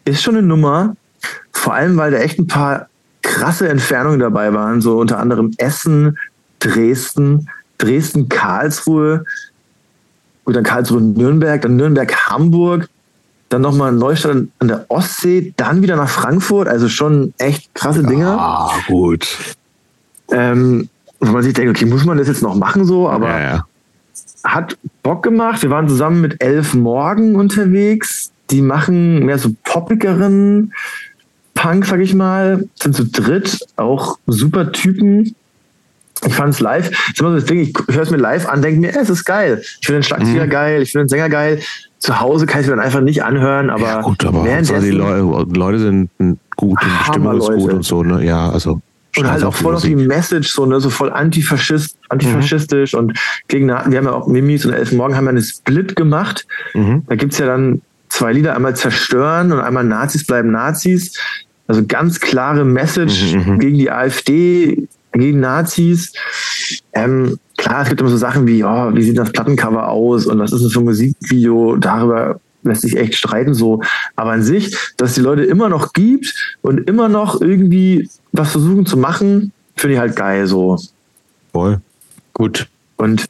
ist 0.05 0.23
schon 0.23 0.36
eine 0.36 0.47
Nummer. 0.47 0.97
Vor 1.52 1.75
allem, 1.75 1.97
weil 1.97 2.10
da 2.10 2.18
echt 2.18 2.39
ein 2.39 2.47
paar 2.47 2.89
krasse 3.23 3.68
Entfernungen 3.68 4.20
dabei 4.20 4.52
waren, 4.52 4.83
so 4.83 4.99
unter 4.99 5.18
anderem 5.18 5.52
Essen, 5.57 6.18
Dresden, 6.60 7.49
Dresden, 7.78 8.28
Karlsruhe, 8.28 9.25
und 10.44 10.55
dann 10.55 10.65
Karlsruhe, 10.65 11.01
Nürnberg, 11.01 11.60
dann 11.62 11.76
Nürnberg, 11.76 12.15
Hamburg, 12.26 12.89
dann 13.55 13.62
nochmal 13.62 13.92
Neustadt 13.92 14.49
an 14.58 14.68
der 14.68 14.86
Ostsee, 14.89 15.55
dann 15.57 15.81
wieder 15.81 15.94
nach 15.94 16.08
Frankfurt, 16.08 16.66
also 16.66 16.89
schon 16.89 17.33
echt 17.39 17.73
krasse 17.74 18.02
Dinge. 18.02 18.28
Ah, 18.28 18.73
gut. 18.89 19.28
Ähm, 20.33 20.89
wo 21.20 21.31
man 21.31 21.42
sich 21.44 21.55
denkt, 21.55 21.70
okay, 21.70 21.86
muss 21.86 22.05
man 22.05 22.18
das 22.18 22.26
jetzt 22.26 22.42
noch 22.42 22.57
machen 22.57 22.84
so, 22.84 23.08
aber 23.08 23.28
ja, 23.28 23.41
ja. 23.41 23.66
hat 24.42 24.76
Bock 25.05 25.23
gemacht. 25.23 25.62
Wir 25.62 25.70
waren 25.70 25.89
zusammen 25.89 26.20
mit 26.20 26.42
Elf 26.42 26.74
Morgen 26.74 27.36
unterwegs. 27.36 28.33
Die 28.50 28.60
machen 28.60 29.24
mehr 29.24 29.39
so 29.39 29.50
poppigeren 29.62 30.73
Punk, 31.55 31.86
sag 31.86 32.00
ich 32.00 32.12
mal, 32.12 32.68
sind 32.74 32.97
zu 32.97 33.05
dritt, 33.07 33.60
auch 33.76 34.18
super 34.26 34.73
Typen. 34.73 35.36
Ich 36.26 36.34
fand 36.34 36.55
es 36.55 36.60
live, 36.60 36.91
das 36.91 36.99
ist 37.08 37.20
immer 37.20 37.31
so 37.31 37.36
das 37.36 37.44
Ding, 37.44 37.60
ich 37.60 37.94
höre 37.94 38.02
es 38.02 38.10
mir 38.10 38.16
live 38.16 38.49
an, 38.49 38.62
denke 38.62 38.81
mir, 38.81 38.97
es 38.97 39.10
ist 39.10 39.24
geil. 39.24 39.62
Ich 39.62 39.86
finde 39.86 40.00
den 40.00 40.05
Schlagzeuger 40.05 40.47
mhm. 40.47 40.50
geil, 40.50 40.83
ich 40.83 40.91
finde 40.92 41.05
den 41.05 41.08
Sänger 41.08 41.28
geil 41.28 41.60
zu 42.05 42.20
Hause 42.20 42.44
kann 42.44 42.60
ich 42.60 42.66
mir 42.66 42.76
dann 42.76 42.84
einfach 42.84 43.00
nicht 43.00 43.24
anhören, 43.24 43.70
aber, 43.70 43.83
ja, 43.83 44.00
gut, 44.02 44.23
aber 44.26 44.44
die 44.44 44.91
Leute, 44.91 45.58
Leute 45.58 45.78
sind 45.78 46.10
gut 46.55 46.78
und 46.83 46.84
die 46.84 47.05
Stimmung 47.08 47.39
ist 47.39 47.47
gut 47.47 47.73
und 47.73 47.83
so, 47.83 48.02
ne? 48.02 48.23
Ja, 48.23 48.50
also. 48.50 48.83
Und 49.16 49.31
halt 49.31 49.42
auch 49.42 49.55
voll 49.55 49.74
auf 49.74 49.83
die 49.83 49.97
Message, 49.97 50.52
so, 50.52 50.66
ne, 50.66 50.81
so 50.81 50.91
voll 50.91 51.10
antifaschist, 51.10 51.97
antifaschistisch 52.10 52.92
mhm. 52.92 52.99
und 52.99 53.18
gegen, 53.49 53.68
wir 53.68 53.76
haben 53.76 53.92
ja 53.92 54.12
auch 54.12 54.26
Mimis 54.26 54.66
und 54.66 54.74
Elfenmorgen 54.74 55.16
haben 55.16 55.24
ja 55.24 55.31
eine 55.31 55.42
Split 55.42 55.97
gemacht. 55.97 56.47
Mhm. 56.74 57.05
Da 57.07 57.15
gibt's 57.15 57.39
ja 57.39 57.47
dann 57.47 57.81
zwei 58.10 58.34
Lieder, 58.34 58.55
einmal 58.55 58.76
zerstören 58.76 59.50
und 59.52 59.60
einmal 59.60 59.84
Nazis 59.84 60.26
bleiben 60.26 60.50
Nazis. 60.50 61.18
Also 61.68 61.86
ganz 61.86 62.20
klare 62.20 62.66
Message 62.66 63.34
mhm. 63.34 63.52
mhm. 63.55 63.58
gegen 63.60 63.78
die 63.78 63.91
AfD, 63.91 64.89
gegen 65.12 65.41
Nazis. 65.41 66.12
Ähm, 66.92 67.39
klar, 67.65 67.83
es 67.83 67.89
gibt 67.89 68.01
immer 68.01 68.10
so 68.10 68.17
Sachen 68.17 68.47
wie, 68.47 68.62
oh, 68.62 68.94
wie 68.94 69.02
sieht 69.02 69.18
das 69.18 69.33
Plattencover 69.33 69.89
aus 69.89 70.26
und 70.26 70.39
was 70.39 70.52
ist 70.52 70.65
das 70.65 70.73
für 70.73 70.81
ein 70.81 70.84
Musikvideo? 70.84 71.76
Darüber 71.76 72.39
lässt 72.62 72.83
sich 72.83 72.97
echt 72.97 73.15
streiten 73.15 73.55
so. 73.55 73.81
Aber 74.17 74.33
an 74.33 74.43
sich, 74.43 74.76
dass 74.97 75.10
es 75.10 75.15
die 75.15 75.23
Leute 75.23 75.44
immer 75.44 75.68
noch 75.68 75.93
gibt 75.93 76.34
und 76.62 76.89
immer 76.89 77.09
noch 77.09 77.41
irgendwie 77.41 78.09
was 78.33 78.52
versuchen 78.52 78.86
zu 78.86 78.97
machen, 78.97 79.52
finde 79.76 79.94
ich 79.94 80.01
halt 80.01 80.17
geil 80.17 80.47
so. 80.47 80.78
Voll. 81.52 81.81
Gut. 82.34 82.68
Und 82.97 83.26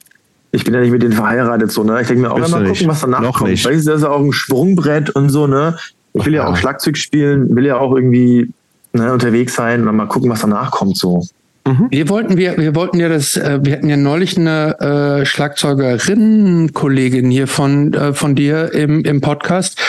ich 0.51 0.65
bin 0.65 0.75
ja 0.75 0.81
nicht 0.81 0.91
mit 0.91 1.03
denen 1.03 1.13
verheiratet 1.13 1.71
so, 1.71 1.85
ne? 1.85 2.01
Ich 2.01 2.09
denke 2.09 2.23
mir 2.23 2.33
auch 2.33 2.37
immer 2.37 2.65
gucken, 2.65 2.89
was 2.89 3.01
danach 3.01 3.21
noch 3.21 3.39
kommt. 3.39 3.51
Nicht. 3.51 3.65
Weißt 3.65 3.87
du, 3.87 3.91
das 3.91 4.01
ist 4.01 4.05
ja 4.05 4.11
auch 4.11 4.21
ein 4.21 4.33
Sprungbrett 4.33 5.11
und 5.11 5.29
so, 5.31 5.47
ne? 5.47 5.77
Ich 6.13 6.25
will 6.27 6.35
ja, 6.35 6.45
ja 6.45 6.49
auch 6.49 6.57
Schlagzeug 6.57 6.97
spielen, 6.97 7.55
will 7.55 7.67
ja 7.67 7.77
auch 7.77 7.95
irgendwie 7.95 8.53
ne, 8.93 9.13
unterwegs 9.13 9.55
sein 9.55 9.87
und 9.87 9.97
mal 9.97 10.07
gucken, 10.07 10.31
was 10.31 10.41
danach 10.41 10.71
kommt 10.71 10.97
so. 10.97 11.25
Mhm. 11.67 11.87
Wir 11.91 12.09
wollten, 12.11 12.37
wir, 12.37 12.59
wir 12.59 12.75
wollten 12.75 13.01
ja 13.01 13.09
das, 13.09 13.37
äh, 13.37 13.59
wir 13.63 13.73
hatten 13.73 13.89
ja 13.89 13.97
neulich 13.97 14.37
eine 14.37 15.21
äh, 15.23 15.25
Schlagzeugerin-Kollegin 15.25 17.31
hier 17.31 17.49
von, 17.49 17.95
äh, 17.95 18.13
von 18.13 18.35
dir 18.35 18.73
im, 18.75 19.03
im 19.05 19.23
Podcast. 19.23 19.81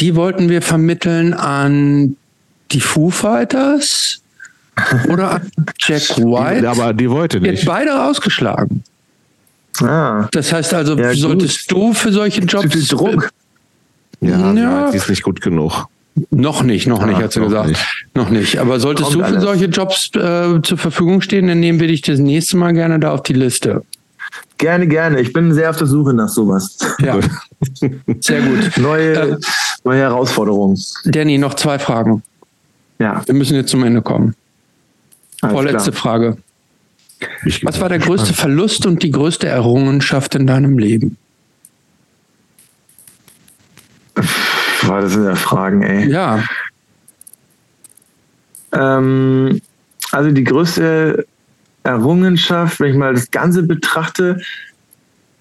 Die 0.00 0.14
wollten 0.14 0.50
wir 0.50 0.60
vermitteln 0.60 1.32
an 1.32 2.16
die 2.70 2.80
Foo 2.80 3.08
Fighters 3.08 4.20
oder 5.08 5.32
an 5.32 5.50
Jack 5.78 6.02
White. 6.18 6.68
Aber 6.68 6.92
die 6.92 7.08
wollte 7.08 7.40
nicht. 7.40 7.64
beide 7.64 7.92
rausgeschlagen. 7.92 8.84
Ah. 9.80 10.28
Das 10.32 10.52
heißt 10.52 10.74
also, 10.74 10.98
ja, 10.98 11.14
solltest 11.14 11.70
du 11.70 11.94
für 11.94 12.12
solche 12.12 12.42
Jobs. 12.42 12.64
Zu 12.64 12.70
viel 12.70 12.86
Druck. 12.86 13.30
Ja, 14.20 14.52
ja, 14.52 14.90
die 14.90 14.98
ist 14.98 15.08
nicht 15.08 15.22
gut 15.22 15.40
genug. 15.40 15.86
Noch 16.30 16.62
nicht, 16.62 16.86
noch 16.86 17.04
nicht, 17.06 17.16
hat 17.16 17.32
sie 17.32 17.40
gesagt. 17.40 17.68
Nicht. 17.70 18.06
Noch 18.14 18.28
nicht. 18.28 18.58
Aber 18.58 18.78
solltest 18.80 19.10
Kommt 19.10 19.20
du 19.20 19.24
für 19.24 19.32
alles. 19.32 19.42
solche 19.42 19.64
Jobs 19.66 20.10
äh, 20.14 20.60
zur 20.62 20.78
Verfügung 20.78 21.22
stehen, 21.22 21.46
dann 21.46 21.60
nehmen 21.60 21.80
wir 21.80 21.88
dich 21.88 22.02
das 22.02 22.18
nächste 22.18 22.56
Mal 22.58 22.72
gerne 22.72 23.00
da 23.00 23.12
auf 23.12 23.22
die 23.22 23.32
Liste. 23.32 23.82
Gerne, 24.58 24.86
gerne. 24.86 25.20
Ich 25.20 25.32
bin 25.32 25.52
sehr 25.54 25.70
auf 25.70 25.76
der 25.76 25.86
Suche 25.86 26.12
nach 26.14 26.28
sowas. 26.28 26.78
Ja. 27.00 27.18
Sehr 28.20 28.42
gut. 28.42 28.76
Neue, 28.76 29.12
äh, 29.14 29.36
neue 29.84 30.00
Herausforderungen. 30.00 30.78
Danny, 31.04 31.38
noch 31.38 31.54
zwei 31.54 31.78
Fragen. 31.78 32.22
Ja. 32.98 33.22
Wir 33.26 33.34
müssen 33.34 33.54
jetzt 33.54 33.70
zum 33.70 33.82
Ende 33.82 34.02
kommen. 34.02 34.34
Alles 35.40 35.52
Vorletzte 35.54 35.90
klar. 35.90 36.02
Frage. 36.02 36.36
Was 37.62 37.80
war 37.80 37.88
der 37.88 37.98
größte 37.98 38.32
Verlust 38.32 38.86
und 38.86 39.02
die 39.02 39.10
größte 39.10 39.48
Errungenschaft 39.48 40.34
in 40.34 40.46
deinem 40.46 40.78
Leben? 40.78 41.16
Boah, 44.86 45.00
das 45.00 45.12
sind 45.12 45.24
ja 45.24 45.34
Fragen, 45.34 45.82
ey. 45.82 46.10
Ja. 46.10 46.42
Ähm, 48.72 49.60
also 50.10 50.30
die 50.30 50.44
größte 50.44 51.26
Errungenschaft, 51.84 52.80
wenn 52.80 52.90
ich 52.90 52.96
mal 52.96 53.14
das 53.14 53.30
Ganze 53.30 53.62
betrachte, 53.62 54.40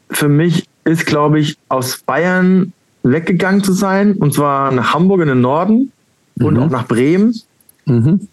für 0.09 0.27
mich 0.27 0.67
ist, 0.83 1.05
glaube 1.05 1.39
ich, 1.39 1.57
aus 1.69 1.99
Bayern 1.99 2.73
weggegangen 3.03 3.63
zu 3.63 3.73
sein, 3.73 4.13
und 4.13 4.33
zwar 4.33 4.71
nach 4.71 4.93
Hamburg 4.93 5.21
in 5.21 5.27
den 5.27 5.41
Norden 5.41 5.91
mhm. 6.35 6.45
und 6.45 6.57
auch 6.57 6.69
nach 6.69 6.87
Bremen. 6.87 7.39
Mhm. 7.85 8.27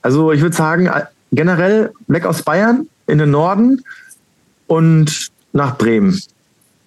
Also 0.00 0.32
ich 0.32 0.40
würde 0.40 0.56
sagen, 0.56 0.90
generell 1.32 1.92
weg 2.08 2.26
aus 2.26 2.42
Bayern 2.42 2.88
in 3.06 3.18
den 3.18 3.30
Norden 3.30 3.82
und 4.66 5.30
nach 5.52 5.76
Bremen 5.76 6.20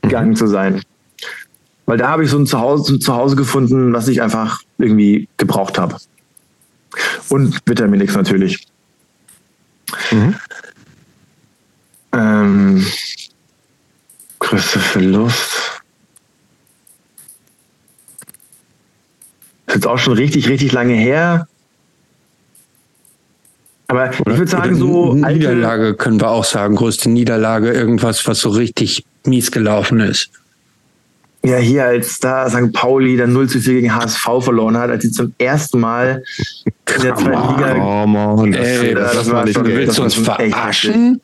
gegangen 0.02 0.32
mhm. 0.32 0.36
zu 0.36 0.48
sein. 0.48 0.82
Weil 1.86 1.98
da 1.98 2.10
habe 2.10 2.24
ich 2.24 2.30
so 2.30 2.38
ein 2.38 2.48
Zuhause, 2.48 2.96
ein 2.96 3.02
Zuhause 3.02 3.36
gefunden, 3.36 3.94
was 3.94 4.08
ich 4.08 4.22
einfach 4.22 4.62
irgendwie 4.78 5.28
gebraucht 5.38 5.78
habe. 5.78 5.98
Und 7.30 7.60
Vitaminix 7.66 8.16
natürlich. 8.16 8.68
Mhm. 10.12 10.36
Ähm, 12.14 12.86
größter 14.40 14.80
Verlust. 14.80 15.82
Das 19.66 19.76
ist 19.76 19.84
jetzt 19.84 19.88
auch 19.88 19.98
schon 19.98 20.14
richtig, 20.14 20.48
richtig 20.48 20.72
lange 20.72 20.94
her. 20.94 21.48
Aber 23.88 24.10
oder, 24.22 24.32
ich 24.32 24.38
würde 24.40 24.48
sagen, 24.48 24.76
so. 24.76 25.14
Niederlage 25.14 25.94
können 25.96 26.20
wir 26.20 26.30
auch 26.30 26.46
sagen. 26.46 26.76
Größte 26.76 27.10
Niederlage, 27.10 27.72
irgendwas, 27.72 28.26
was 28.28 28.40
so 28.40 28.50
richtig 28.50 29.06
mies 29.26 29.52
gelaufen 29.52 30.00
ist. 30.00 30.32
Ja, 31.46 31.58
hier 31.58 31.86
als 31.86 32.20
da 32.20 32.50
St. 32.50 32.74
Pauli 32.74 33.18
dann 33.18 33.34
0 33.34 33.50
zu 33.50 33.60
4 33.60 33.74
gegen 33.76 33.96
HSV 33.96 34.24
verloren 34.42 34.78
hat, 34.78 34.90
als 34.90 35.04
sie 35.04 35.12
zum 35.12 35.34
ersten 35.38 35.80
Mal 35.80 36.24
in 36.66 37.02
der 37.02 37.16
zweiten 37.16 37.58
Liga. 37.58 37.76
Oh 37.76 38.08
Mann, 38.08 38.54
ey, 38.54 38.94
das, 38.94 39.14
das, 39.14 39.32
war 39.32 39.46
nicht 39.46 39.56
schon, 39.56 39.66
Willst 39.66 39.98
du 39.98 40.04
uns 40.04 40.16
verarschen? 40.16 41.22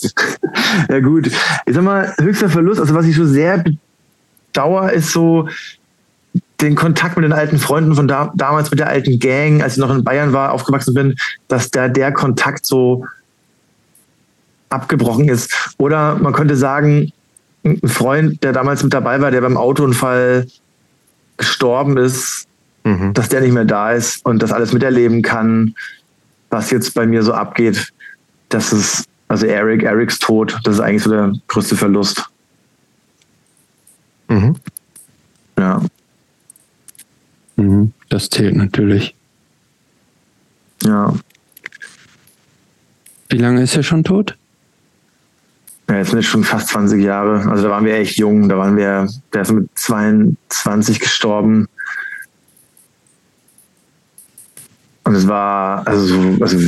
ja, 0.88 1.00
gut. 1.00 1.26
Ich 1.66 1.74
sag 1.74 1.82
mal, 1.82 2.14
höchster 2.18 2.48
Verlust, 2.48 2.80
also 2.80 2.94
was 2.94 3.06
ich 3.06 3.16
so 3.16 3.26
sehr 3.26 3.64
bedauere, 4.52 4.92
ist 4.92 5.12
so 5.12 5.48
den 6.60 6.74
Kontakt 6.74 7.16
mit 7.16 7.24
den 7.24 7.32
alten 7.32 7.58
Freunden 7.58 7.94
von 7.94 8.08
da, 8.08 8.32
damals 8.34 8.70
mit 8.70 8.80
der 8.80 8.88
alten 8.88 9.18
Gang, 9.18 9.62
als 9.62 9.74
ich 9.74 9.78
noch 9.78 9.94
in 9.94 10.02
Bayern 10.02 10.32
war, 10.32 10.52
aufgewachsen 10.52 10.94
bin, 10.94 11.14
dass 11.46 11.70
da 11.70 11.88
der 11.88 12.12
Kontakt 12.12 12.64
so 12.64 13.04
abgebrochen 14.70 15.28
ist. 15.28 15.74
Oder 15.78 16.16
man 16.16 16.32
könnte 16.32 16.56
sagen, 16.56 17.12
ein 17.64 17.88
Freund, 17.88 18.42
der 18.42 18.52
damals 18.52 18.82
mit 18.82 18.92
dabei 18.92 19.20
war, 19.20 19.30
der 19.30 19.40
beim 19.40 19.56
Autounfall 19.56 20.46
gestorben 21.36 21.96
ist, 21.96 22.46
mhm. 22.84 23.14
dass 23.14 23.28
der 23.28 23.40
nicht 23.40 23.52
mehr 23.52 23.64
da 23.64 23.92
ist 23.92 24.24
und 24.24 24.42
das 24.42 24.52
alles 24.52 24.72
miterleben 24.72 25.22
kann, 25.22 25.74
was 26.50 26.70
jetzt 26.70 26.94
bei 26.94 27.06
mir 27.06 27.22
so 27.22 27.32
abgeht. 27.32 27.92
Das 28.48 28.72
ist, 28.72 29.06
also 29.28 29.46
Eric, 29.46 29.82
Erics 29.82 30.18
Tod, 30.18 30.58
das 30.64 30.74
ist 30.74 30.80
eigentlich 30.80 31.02
so 31.02 31.10
der 31.10 31.32
größte 31.48 31.76
Verlust. 31.76 32.24
Mhm. 34.28 34.56
Ja. 35.58 35.82
Mhm. 37.56 37.92
Das 38.08 38.30
zählt 38.30 38.56
natürlich. 38.56 39.14
Ja. 40.84 41.14
Wie 43.28 43.38
lange 43.38 43.62
ist 43.62 43.76
er 43.76 43.82
schon 43.82 44.04
tot? 44.04 44.37
Ja, 45.88 45.96
jetzt 45.96 46.10
sind 46.10 46.22
schon 46.22 46.44
fast 46.44 46.68
20 46.68 47.02
Jahre. 47.02 47.48
Also 47.50 47.64
da 47.64 47.70
waren 47.70 47.84
wir 47.84 47.94
echt 47.94 48.18
jung. 48.18 48.48
Da 48.48 48.58
waren 48.58 48.76
wir, 48.76 49.08
der 49.32 49.42
ist 49.42 49.52
mit 49.52 49.68
22 49.74 51.00
gestorben. 51.00 51.66
Und 55.04 55.14
es 55.14 55.26
war, 55.26 55.86
also, 55.86 56.36
also 56.40 56.58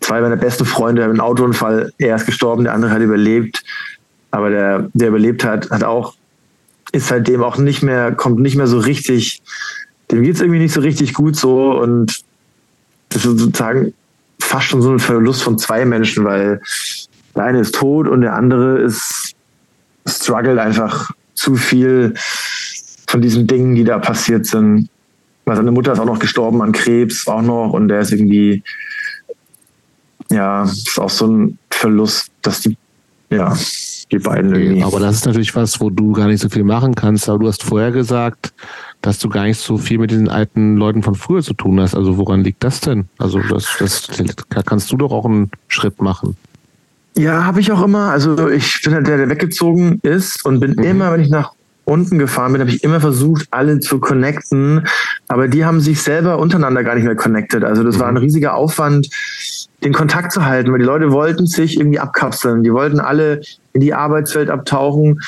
zwei 0.00 0.20
meiner 0.20 0.36
besten 0.36 0.64
Freunde 0.64 1.02
haben 1.02 1.10
einen 1.10 1.20
Autounfall. 1.20 1.92
Er 1.98 2.14
ist 2.14 2.26
gestorben, 2.26 2.64
der 2.64 2.74
andere 2.74 2.92
hat 2.92 3.02
überlebt. 3.02 3.64
Aber 4.30 4.50
der, 4.50 4.88
der 4.94 5.08
überlebt 5.08 5.44
hat, 5.44 5.70
hat 5.70 5.82
auch, 5.82 6.14
ist 6.92 7.08
seitdem 7.08 7.42
auch 7.42 7.58
nicht 7.58 7.82
mehr, 7.82 8.12
kommt 8.12 8.38
nicht 8.38 8.56
mehr 8.56 8.68
so 8.68 8.78
richtig, 8.78 9.42
dem 10.12 10.22
geht 10.22 10.36
es 10.36 10.40
irgendwie 10.40 10.60
nicht 10.60 10.74
so 10.74 10.80
richtig 10.80 11.14
gut 11.14 11.34
so. 11.34 11.72
Und 11.72 12.22
das 13.08 13.24
ist 13.24 13.38
sozusagen 13.38 13.94
fast 14.40 14.66
schon 14.66 14.82
so 14.82 14.92
ein 14.92 15.00
Verlust 15.00 15.42
von 15.42 15.58
zwei 15.58 15.84
Menschen, 15.84 16.24
weil 16.24 16.60
der 17.34 17.44
eine 17.44 17.60
ist 17.60 17.74
tot 17.74 18.08
und 18.08 18.20
der 18.20 18.34
andere 18.34 18.78
ist 18.80 19.34
struggelt 20.06 20.58
einfach 20.58 21.10
zu 21.34 21.56
viel 21.56 22.14
von 23.06 23.22
diesen 23.22 23.46
Dingen, 23.46 23.74
die 23.74 23.84
da 23.84 23.98
passiert 23.98 24.46
sind. 24.46 24.88
Weil 25.44 25.56
seine 25.56 25.72
Mutter 25.72 25.92
ist 25.92 25.98
auch 25.98 26.06
noch 26.06 26.18
gestorben 26.18 26.62
an 26.62 26.72
Krebs, 26.72 27.26
auch 27.26 27.42
noch, 27.42 27.72
und 27.72 27.88
der 27.88 28.00
ist 28.00 28.12
irgendwie, 28.12 28.62
ja, 30.30 30.64
ist 30.64 30.98
auch 30.98 31.10
so 31.10 31.26
ein 31.26 31.58
Verlust, 31.70 32.30
dass 32.40 32.60
die, 32.60 32.78
ja, 33.28 33.54
die 34.10 34.18
beiden 34.18 34.54
irgendwie. 34.54 34.82
Aber 34.82 35.00
das 35.00 35.16
ist 35.16 35.26
natürlich 35.26 35.54
was, 35.54 35.80
wo 35.80 35.90
du 35.90 36.12
gar 36.12 36.28
nicht 36.28 36.40
so 36.40 36.48
viel 36.48 36.64
machen 36.64 36.94
kannst. 36.94 37.28
Aber 37.28 37.40
du 37.40 37.48
hast 37.48 37.62
vorher 37.62 37.92
gesagt, 37.92 38.54
dass 39.02 39.18
du 39.18 39.28
gar 39.28 39.44
nicht 39.44 39.60
so 39.60 39.76
viel 39.76 39.98
mit 39.98 40.10
diesen 40.10 40.28
alten 40.28 40.76
Leuten 40.76 41.02
von 41.02 41.14
früher 41.14 41.42
zu 41.42 41.52
tun 41.52 41.78
hast. 41.78 41.94
Also 41.94 42.16
woran 42.16 42.42
liegt 42.42 42.64
das 42.64 42.80
denn? 42.80 43.08
Also 43.18 43.40
das, 43.40 43.76
das 43.78 44.08
da 44.48 44.62
kannst 44.62 44.90
du 44.92 44.96
doch 44.96 45.12
auch 45.12 45.26
einen 45.26 45.50
Schritt 45.68 46.00
machen. 46.00 46.36
Ja, 47.16 47.44
habe 47.44 47.60
ich 47.60 47.70
auch 47.70 47.82
immer. 47.82 48.10
Also 48.10 48.48
ich 48.48 48.82
bin 48.82 48.94
halt 48.94 49.06
der, 49.06 49.18
der 49.18 49.28
weggezogen 49.28 50.00
ist 50.02 50.44
und 50.44 50.60
bin 50.60 50.72
mhm. 50.72 50.82
immer, 50.82 51.12
wenn 51.12 51.20
ich 51.20 51.30
nach 51.30 51.52
unten 51.84 52.18
gefahren 52.18 52.52
bin, 52.52 52.60
habe 52.60 52.70
ich 52.70 52.82
immer 52.82 53.00
versucht, 53.00 53.46
alle 53.50 53.78
zu 53.78 54.00
connecten. 54.00 54.86
Aber 55.28 55.48
die 55.48 55.64
haben 55.64 55.80
sich 55.80 56.02
selber 56.02 56.38
untereinander 56.38 56.82
gar 56.82 56.94
nicht 56.94 57.04
mehr 57.04 57.14
connected. 57.14 57.62
Also 57.62 57.84
das 57.84 57.96
mhm. 57.96 58.00
war 58.00 58.08
ein 58.08 58.14
mhm. 58.14 58.20
riesiger 58.20 58.54
Aufwand, 58.54 59.08
den 59.82 59.92
Kontakt 59.92 60.32
zu 60.32 60.44
halten, 60.44 60.72
weil 60.72 60.78
die 60.78 60.84
Leute 60.84 61.12
wollten 61.12 61.46
sich 61.46 61.78
irgendwie 61.78 62.00
abkapseln. 62.00 62.62
Die 62.62 62.72
wollten 62.72 63.00
alle 63.00 63.42
in 63.72 63.80
die 63.80 63.94
Arbeitswelt 63.94 64.50
abtauchen. 64.50 65.20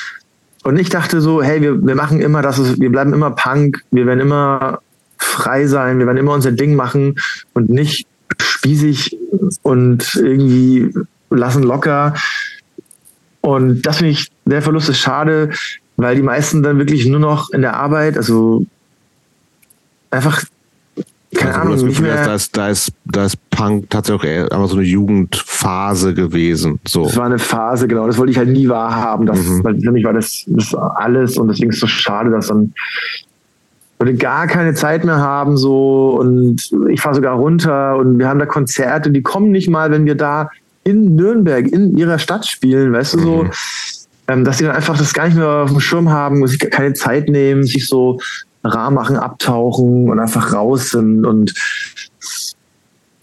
Und 0.63 0.77
ich 0.77 0.89
dachte 0.89 1.21
so, 1.21 1.41
hey, 1.41 1.61
wir, 1.61 1.85
wir 1.85 1.95
machen 1.95 2.19
immer 2.19 2.41
das, 2.41 2.79
wir 2.79 2.91
bleiben 2.91 3.13
immer 3.13 3.31
Punk, 3.31 3.83
wir 3.91 4.05
werden 4.05 4.19
immer 4.19 4.79
frei 5.17 5.67
sein, 5.67 5.99
wir 5.99 6.05
werden 6.05 6.17
immer 6.17 6.33
unser 6.33 6.51
Ding 6.51 6.75
machen 6.75 7.15
und 7.53 7.69
nicht 7.69 8.05
spießig 8.41 9.17
und 9.61 10.15
irgendwie 10.15 10.91
lassen 11.29 11.63
locker. 11.63 12.13
Und 13.41 13.81
das 13.83 13.97
finde 13.97 14.11
ich, 14.11 14.29
der 14.45 14.61
Verlust 14.61 14.89
ist 14.89 14.99
schade, 14.99 15.51
weil 15.95 16.15
die 16.15 16.21
meisten 16.21 16.63
dann 16.63 16.77
wirklich 16.77 17.05
nur 17.07 17.19
noch 17.19 17.49
in 17.51 17.61
der 17.61 17.75
Arbeit, 17.75 18.17
also 18.17 18.65
einfach, 20.11 20.43
keine 21.33 21.53
also 21.53 21.61
Ahnung, 21.61 21.87
nicht 21.87 22.01
mehr. 22.01 22.25
Da 22.25 22.35
ist, 22.35 22.57
da, 22.57 22.69
ist, 22.69 22.91
da 23.05 23.25
ist 23.25 23.49
Punk 23.49 23.89
tatsächlich 23.89 24.51
einfach 24.51 24.67
so 24.67 24.77
eine 24.77 24.85
Jugendphase 24.85 26.13
gewesen. 26.13 26.79
So. 26.87 27.05
Das 27.05 27.17
war 27.17 27.25
eine 27.25 27.39
Phase, 27.39 27.87
genau. 27.87 28.07
Das 28.07 28.17
wollte 28.17 28.31
ich 28.31 28.37
halt 28.37 28.49
nie 28.49 28.67
wahrhaben. 28.69 29.25
Das, 29.25 29.39
mhm. 29.39 29.63
Weil 29.63 29.79
für 29.79 29.91
mich 29.91 30.03
war 30.03 30.13
das, 30.13 30.43
das 30.47 30.73
alles 30.73 31.37
und 31.37 31.47
deswegen 31.47 31.69
ist 31.69 31.77
es 31.77 31.81
so 31.81 31.87
schade, 31.87 32.29
dass 32.29 32.47
dann 32.47 32.73
Leute 33.99 34.15
gar 34.15 34.47
keine 34.47 34.73
Zeit 34.73 35.03
mehr 35.03 35.17
haben 35.17 35.57
so 35.57 36.17
und 36.19 36.69
ich 36.89 37.01
fahre 37.01 37.15
sogar 37.15 37.35
runter 37.35 37.97
und 37.97 38.19
wir 38.19 38.27
haben 38.27 38.39
da 38.39 38.45
Konzerte, 38.45 39.09
die 39.09 39.23
kommen 39.23 39.51
nicht 39.51 39.69
mal, 39.69 39.89
wenn 39.89 40.05
wir 40.05 40.15
da 40.15 40.49
in 40.87 41.15
Nürnberg, 41.15 41.67
in 41.67 41.97
ihrer 41.97 42.19
Stadt 42.19 42.47
spielen, 42.47 42.93
weißt 42.93 43.15
du, 43.15 43.19
so, 43.19 43.43
mhm. 43.43 43.51
ähm, 44.27 44.43
dass 44.45 44.57
sie 44.57 44.63
dann 44.63 44.75
einfach 44.75 44.97
das 44.97 45.13
gar 45.13 45.25
nicht 45.25 45.37
mehr 45.37 45.47
auf 45.47 45.69
dem 45.69 45.79
Schirm 45.79 46.09
haben, 46.09 46.45
sich 46.47 46.59
keine 46.59 46.93
Zeit 46.93 47.29
nehmen, 47.29 47.63
sich 47.63 47.87
so 47.87 48.19
rar 48.63 48.91
machen, 48.91 49.17
abtauchen 49.17 50.09
und 50.09 50.19
einfach 50.19 50.53
raus 50.53 50.89
sind 50.89 51.25
und 51.25 51.53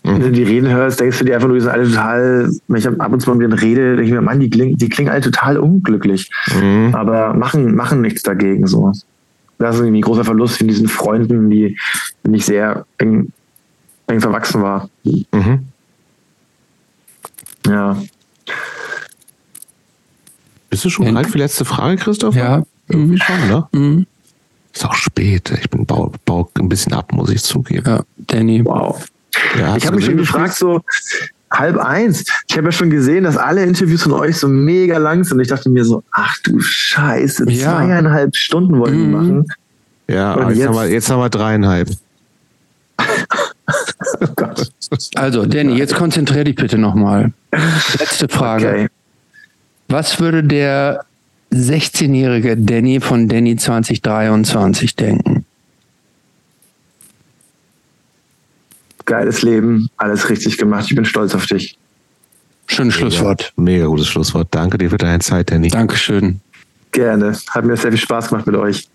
wenn 0.06 0.20
du 0.20 0.30
die 0.30 0.42
Reden 0.42 0.68
hörst, 0.68 1.00
denkst 1.00 1.18
du 1.18 1.24
dir 1.24 1.34
einfach 1.34 1.48
nur, 1.48 1.56
die 1.56 1.62
sind 1.62 1.72
alle 1.72 1.88
total, 1.88 2.50
wenn 2.68 2.76
ich 2.76 2.86
ab 2.86 3.10
und 3.10 3.20
zu 3.20 3.30
mal 3.30 3.36
mit 3.36 3.50
denen 3.50 3.58
rede, 3.58 3.96
denke 3.96 4.02
ich 4.04 4.10
mir, 4.10 4.20
Mann, 4.20 4.38
die 4.38 4.50
klingen, 4.50 4.76
die 4.76 4.90
klingen 4.90 5.10
alle 5.10 5.22
total 5.22 5.56
unglücklich. 5.56 6.30
Mhm. 6.54 6.94
Aber 6.94 7.32
machen, 7.32 7.74
machen 7.74 8.02
nichts 8.02 8.22
dagegen, 8.22 8.66
so. 8.66 8.92
Das 9.58 9.76
ist 9.76 9.80
irgendwie 9.80 10.00
ein 10.00 10.02
großer 10.02 10.24
Verlust 10.24 10.58
von 10.58 10.68
diesen 10.68 10.88
Freunden, 10.88 11.48
die 11.48 11.78
nicht 12.22 12.44
sehr 12.44 12.84
eng, 12.98 13.32
eng 14.06 14.20
verwachsen 14.20 14.60
war. 14.60 14.90
Mhm. 15.04 15.60
Ja. 17.66 17.96
Bist 20.70 20.84
du 20.84 20.90
schon 20.90 21.06
bereit 21.06 21.26
für 21.26 21.32
die 21.32 21.38
letzte 21.38 21.64
Frage, 21.64 21.96
Christoph? 21.96 22.34
Ja. 22.34 22.64
Irgendwie 22.88 23.18
schon, 23.18 23.48
ne? 23.48 23.68
Mhm. 23.72 24.06
Ist 24.72 24.84
auch 24.84 24.94
spät. 24.94 25.52
Ich 25.60 25.70
bin 25.70 25.86
bau, 25.86 26.12
bau 26.24 26.50
ein 26.58 26.68
bisschen 26.68 26.92
ab, 26.92 27.12
muss 27.12 27.30
ich 27.30 27.42
zugeben. 27.42 27.84
Ja, 27.86 28.00
Danny. 28.16 28.64
Wow. 28.64 29.06
Ja, 29.58 29.76
ich 29.76 29.86
habe 29.86 29.96
mich 29.96 30.04
schon 30.04 30.16
gefragt, 30.16 30.54
so, 30.54 30.80
halb 31.52 31.78
eins. 31.78 32.24
Ich 32.48 32.56
habe 32.56 32.66
ja 32.66 32.72
schon 32.72 32.90
gesehen, 32.90 33.24
dass 33.24 33.36
alle 33.36 33.62
Interviews 33.62 34.02
von 34.02 34.12
euch 34.12 34.36
so 34.36 34.48
mega 34.48 34.98
lang 34.98 35.24
sind. 35.24 35.40
Ich 35.40 35.48
dachte 35.48 35.70
mir 35.70 35.84
so, 35.84 36.02
ach 36.10 36.36
du 36.42 36.60
Scheiße, 36.60 37.48
ja. 37.50 37.72
zweieinhalb 37.72 38.36
Stunden 38.36 38.78
wollen 38.78 38.98
wir 38.98 39.06
mhm. 39.06 39.12
machen. 39.12 39.46
Ja, 40.08 40.48
jetzt, 40.48 40.58
jetzt, 40.58 40.66
haben 40.66 40.74
wir, 40.74 40.88
jetzt 40.88 41.10
haben 41.10 41.20
wir 41.20 41.30
dreieinhalb. 41.30 41.90
oh 44.20 44.26
Gott. 44.36 44.70
Also, 45.14 45.46
Danny, 45.46 45.76
jetzt 45.76 45.94
konzentrier 45.94 46.44
dich 46.44 46.56
bitte 46.56 46.78
nochmal. 46.78 47.32
Letzte 47.98 48.28
Frage. 48.28 48.68
Okay. 48.68 48.88
Was 49.88 50.18
würde 50.20 50.42
der 50.42 51.04
16-jährige 51.52 52.56
Danny 52.56 53.00
von 53.00 53.28
Danny 53.28 53.56
2023 53.56 54.96
denken? 54.96 55.44
Geiles 59.04 59.42
Leben, 59.42 59.88
alles 59.98 60.30
richtig 60.30 60.56
gemacht. 60.56 60.86
Ich 60.88 60.96
bin 60.96 61.04
stolz 61.04 61.34
auf 61.34 61.46
dich. 61.46 61.76
Schönes 62.66 62.94
Schlusswort. 62.94 63.52
Mega 63.56 63.86
gutes 63.86 64.08
Schlusswort. 64.08 64.48
Danke 64.50 64.78
dir 64.78 64.88
für 64.88 64.96
deine 64.96 65.18
Zeit, 65.18 65.50
Danny. 65.50 65.68
Dankeschön. 65.68 66.40
Gerne. 66.92 67.36
Hat 67.50 67.64
mir 67.64 67.76
sehr 67.76 67.90
viel 67.92 68.00
Spaß 68.00 68.28
gemacht 68.28 68.46
mit 68.46 68.56
euch. 68.56 68.88